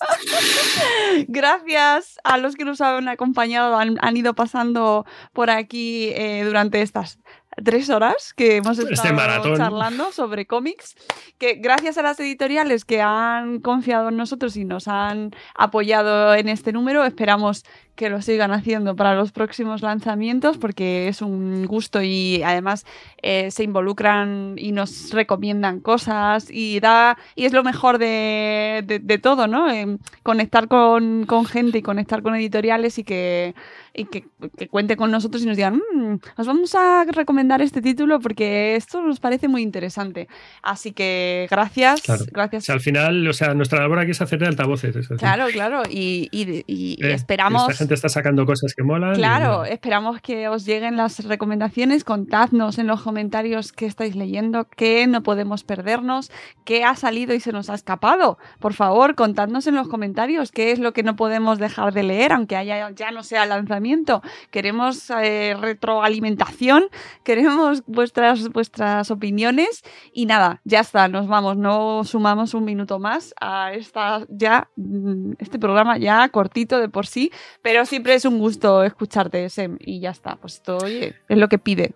Gracias 1.28 2.18
a 2.24 2.38
los 2.38 2.56
que 2.56 2.64
nos 2.64 2.80
han 2.80 3.08
acompañado, 3.08 3.76
han, 3.76 3.98
han 4.00 4.16
ido 4.16 4.34
pasando 4.34 5.04
por 5.32 5.50
aquí 5.50 6.10
eh, 6.14 6.42
durante 6.44 6.82
estas 6.82 7.18
tres 7.64 7.90
horas 7.90 8.32
que 8.34 8.56
hemos 8.56 8.78
Este 8.78 8.94
estado 8.94 9.56
charlando 9.56 10.12
sobre 10.12 10.46
cómics, 10.46 10.94
que 11.38 11.54
gracias 11.54 11.98
a 11.98 12.02
las 12.02 12.18
editoriales 12.20 12.84
que 12.84 13.02
han 13.02 13.60
confiado 13.60 14.08
en 14.08 14.16
nosotros 14.16 14.56
y 14.56 14.64
nos 14.64 14.88
han 14.88 15.32
apoyado 15.54 16.34
en 16.34 16.48
este 16.48 16.72
número, 16.72 17.04
esperamos 17.04 17.64
que 18.00 18.08
lo 18.08 18.22
sigan 18.22 18.50
haciendo 18.50 18.96
para 18.96 19.14
los 19.14 19.30
próximos 19.30 19.82
lanzamientos 19.82 20.56
porque 20.56 21.06
es 21.08 21.20
un 21.20 21.66
gusto 21.66 22.00
y 22.02 22.40
además 22.42 22.86
eh, 23.20 23.50
se 23.50 23.62
involucran 23.62 24.54
y 24.56 24.72
nos 24.72 25.10
recomiendan 25.12 25.80
cosas 25.80 26.48
y 26.50 26.80
da 26.80 27.18
y 27.34 27.44
es 27.44 27.52
lo 27.52 27.62
mejor 27.62 27.98
de, 27.98 28.82
de- 28.86 29.00
de 29.00 29.18
todo, 29.18 29.46
¿no? 29.48 29.70
Eh, 29.70 29.98
conectar 30.22 30.66
con, 30.66 31.26
con 31.26 31.44
gente 31.44 31.76
y 31.76 31.82
conectar 31.82 32.22
con 32.22 32.34
editoriales 32.34 32.96
y 32.98 33.04
que 33.04 33.54
y 33.92 34.04
que, 34.04 34.24
que 34.56 34.68
cuente 34.68 34.96
con 34.96 35.10
nosotros 35.10 35.42
y 35.42 35.46
nos 35.46 35.56
digan, 35.56 35.74
"Mm, 35.92 36.14
os 36.38 36.46
vamos 36.46 36.74
a 36.76 37.04
recomendar 37.04 37.60
este 37.60 37.82
título 37.82 38.20
porque 38.20 38.76
esto 38.76 39.02
nos 39.02 39.18
parece 39.18 39.48
muy 39.48 39.62
interesante. 39.62 40.28
Así 40.62 40.92
que 40.92 41.48
gracias, 41.50 42.00
Claro. 42.00 42.24
gracias. 42.32 42.62
O 42.62 42.66
sea, 42.66 42.74
al 42.76 42.80
final, 42.80 43.26
o 43.28 43.32
sea, 43.32 43.52
nuestra 43.52 43.80
labor 43.80 43.98
aquí 43.98 44.12
es 44.12 44.22
hacer 44.22 44.38
de 44.38 44.46
altavoces. 44.46 45.08
Claro, 45.18 45.46
claro, 45.52 45.82
y, 45.90 46.28
y- 46.30 46.64
y 46.68 47.04
eh, 47.04 47.12
esperamos... 47.14 47.66
Gente 47.90 47.96
está 47.96 48.08
sacando 48.08 48.46
cosas 48.46 48.72
que 48.72 48.84
molan. 48.84 49.14
y 49.14 49.16
Claro, 49.16 49.62
nada. 49.62 49.68
esperamos 49.68 50.20
que 50.20 50.46
os 50.46 50.64
lleguen 50.64 50.96
las 50.96 51.24
recomendaciones. 51.24 52.04
Contadnos 52.04 52.78
en 52.78 52.86
los 52.86 53.02
comentarios 53.02 53.72
qué 53.72 53.86
estáis 53.86 54.14
leyendo, 54.14 54.68
qué 54.68 55.08
no 55.08 55.24
podemos 55.24 55.64
perdernos, 55.64 56.30
qué 56.64 56.84
ha 56.84 56.94
salido 56.94 57.34
y 57.34 57.40
se 57.40 57.50
nos 57.50 57.68
ha 57.68 57.74
escapado. 57.74 58.38
Por 58.60 58.74
favor, 58.74 59.16
contadnos 59.16 59.66
en 59.66 59.74
los 59.74 59.88
comentarios 59.88 60.52
qué 60.52 60.70
es 60.70 60.78
lo 60.78 60.92
que 60.92 61.02
no 61.02 61.16
podemos 61.16 61.58
dejar 61.58 61.92
de 61.92 62.04
leer, 62.04 62.32
aunque 62.32 62.54
haya, 62.54 62.90
ya 62.90 63.10
no 63.10 63.24
sea 63.24 63.44
lanzamiento. 63.44 64.22
Queremos 64.52 65.10
eh, 65.10 65.56
retroalimentación, 65.60 66.84
queremos 67.24 67.82
vuestras, 67.88 68.50
vuestras 68.50 69.10
opiniones 69.10 69.82
y 70.12 70.26
nada, 70.26 70.60
ya 70.62 70.78
está, 70.78 71.08
nos 71.08 71.26
vamos. 71.26 71.56
No 71.56 72.04
sumamos 72.04 72.54
un 72.54 72.64
minuto 72.66 73.00
más 73.00 73.34
a 73.40 73.72
esta 73.72 74.24
ya 74.28 74.68
mm, 74.76 75.32
este 75.40 75.58
programa 75.58 75.98
ya 75.98 76.28
cortito 76.28 76.78
de 76.78 76.88
por 76.88 77.08
sí, 77.08 77.32
pero 77.62 77.79
siempre 77.86 78.14
es 78.14 78.24
un 78.24 78.38
gusto 78.38 78.82
escucharte, 78.84 79.48
Sem, 79.50 79.76
y 79.80 80.00
ya 80.00 80.10
está. 80.10 80.36
Pues 80.36 80.54
esto, 80.54 80.78
oye, 80.78 81.14
es 81.28 81.38
lo 81.38 81.48
que 81.48 81.58
pide. 81.58 81.92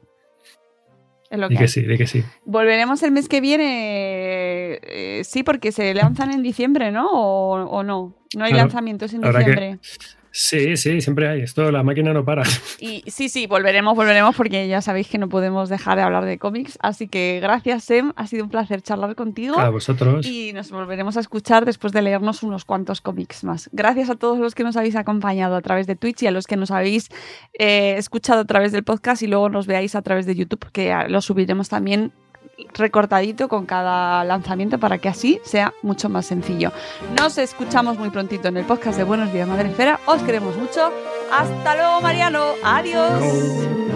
Es 1.30 1.38
lo 1.38 1.48
que 1.48 1.56
que 1.56 1.62
hay. 1.62 1.68
sí, 1.68 1.84
que 1.86 2.06
sí. 2.06 2.22
Volveremos 2.44 3.02
el 3.02 3.10
mes 3.10 3.28
que 3.28 3.40
viene, 3.40 4.78
eh, 4.82 5.22
sí, 5.24 5.42
porque 5.42 5.72
se 5.72 5.92
lanzan 5.94 6.30
en 6.30 6.42
diciembre, 6.42 6.92
¿no? 6.92 7.08
O, 7.10 7.54
o 7.64 7.82
no. 7.82 8.14
No 8.36 8.44
hay 8.44 8.52
Claro. 8.52 8.66
lanzamientos 8.66 9.12
en 9.14 9.22
que- 9.22 9.28
diciembre. 9.28 9.78
Sí, 10.36 10.76
sí, 10.76 11.00
siempre 11.00 11.28
hay. 11.28 11.42
Esto, 11.42 11.70
la 11.70 11.84
máquina 11.84 12.12
no 12.12 12.24
para. 12.24 12.42
Y 12.80 13.04
sí, 13.06 13.28
sí, 13.28 13.46
volveremos, 13.46 13.94
volveremos, 13.94 14.34
porque 14.34 14.66
ya 14.66 14.82
sabéis 14.82 15.06
que 15.06 15.16
no 15.16 15.28
podemos 15.28 15.68
dejar 15.68 15.96
de 15.96 16.02
hablar 16.02 16.24
de 16.24 16.38
cómics. 16.38 16.76
Así 16.82 17.06
que 17.06 17.38
gracias, 17.40 17.84
Sem. 17.84 18.12
Ha 18.16 18.26
sido 18.26 18.42
un 18.42 18.50
placer 18.50 18.82
charlar 18.82 19.14
contigo. 19.14 19.60
A 19.60 19.70
vosotros. 19.70 20.26
Y 20.26 20.52
nos 20.52 20.72
volveremos 20.72 21.16
a 21.16 21.20
escuchar 21.20 21.64
después 21.64 21.92
de 21.92 22.02
leernos 22.02 22.42
unos 22.42 22.64
cuantos 22.64 23.00
cómics 23.00 23.44
más. 23.44 23.70
Gracias 23.72 24.10
a 24.10 24.16
todos 24.16 24.40
los 24.40 24.56
que 24.56 24.64
nos 24.64 24.76
habéis 24.76 24.96
acompañado 24.96 25.54
a 25.54 25.62
través 25.62 25.86
de 25.86 25.94
Twitch 25.94 26.24
y 26.24 26.26
a 26.26 26.32
los 26.32 26.48
que 26.48 26.56
nos 26.56 26.72
habéis 26.72 27.10
eh, 27.56 27.94
escuchado 27.96 28.40
a 28.40 28.44
través 28.44 28.72
del 28.72 28.82
podcast 28.82 29.22
y 29.22 29.28
luego 29.28 29.48
nos 29.50 29.68
veáis 29.68 29.94
a 29.94 30.02
través 30.02 30.26
de 30.26 30.34
YouTube, 30.34 30.68
que 30.72 30.92
lo 31.08 31.20
subiremos 31.20 31.68
también 31.68 32.12
recortadito 32.74 33.48
con 33.48 33.66
cada 33.66 34.24
lanzamiento 34.24 34.78
para 34.78 34.98
que 34.98 35.08
así 35.08 35.40
sea 35.44 35.74
mucho 35.82 36.08
más 36.08 36.26
sencillo. 36.26 36.72
Nos 37.18 37.38
escuchamos 37.38 37.98
muy 37.98 38.10
prontito 38.10 38.48
en 38.48 38.56
el 38.56 38.64
podcast 38.64 38.98
de 38.98 39.04
Buenos 39.04 39.32
Días 39.32 39.48
Madre 39.48 39.70
Esfera. 39.70 40.00
Os 40.06 40.22
queremos 40.22 40.56
mucho. 40.56 40.92
Hasta 41.32 41.76
luego, 41.76 42.00
Mariano. 42.00 42.44
Adiós. 42.62 43.93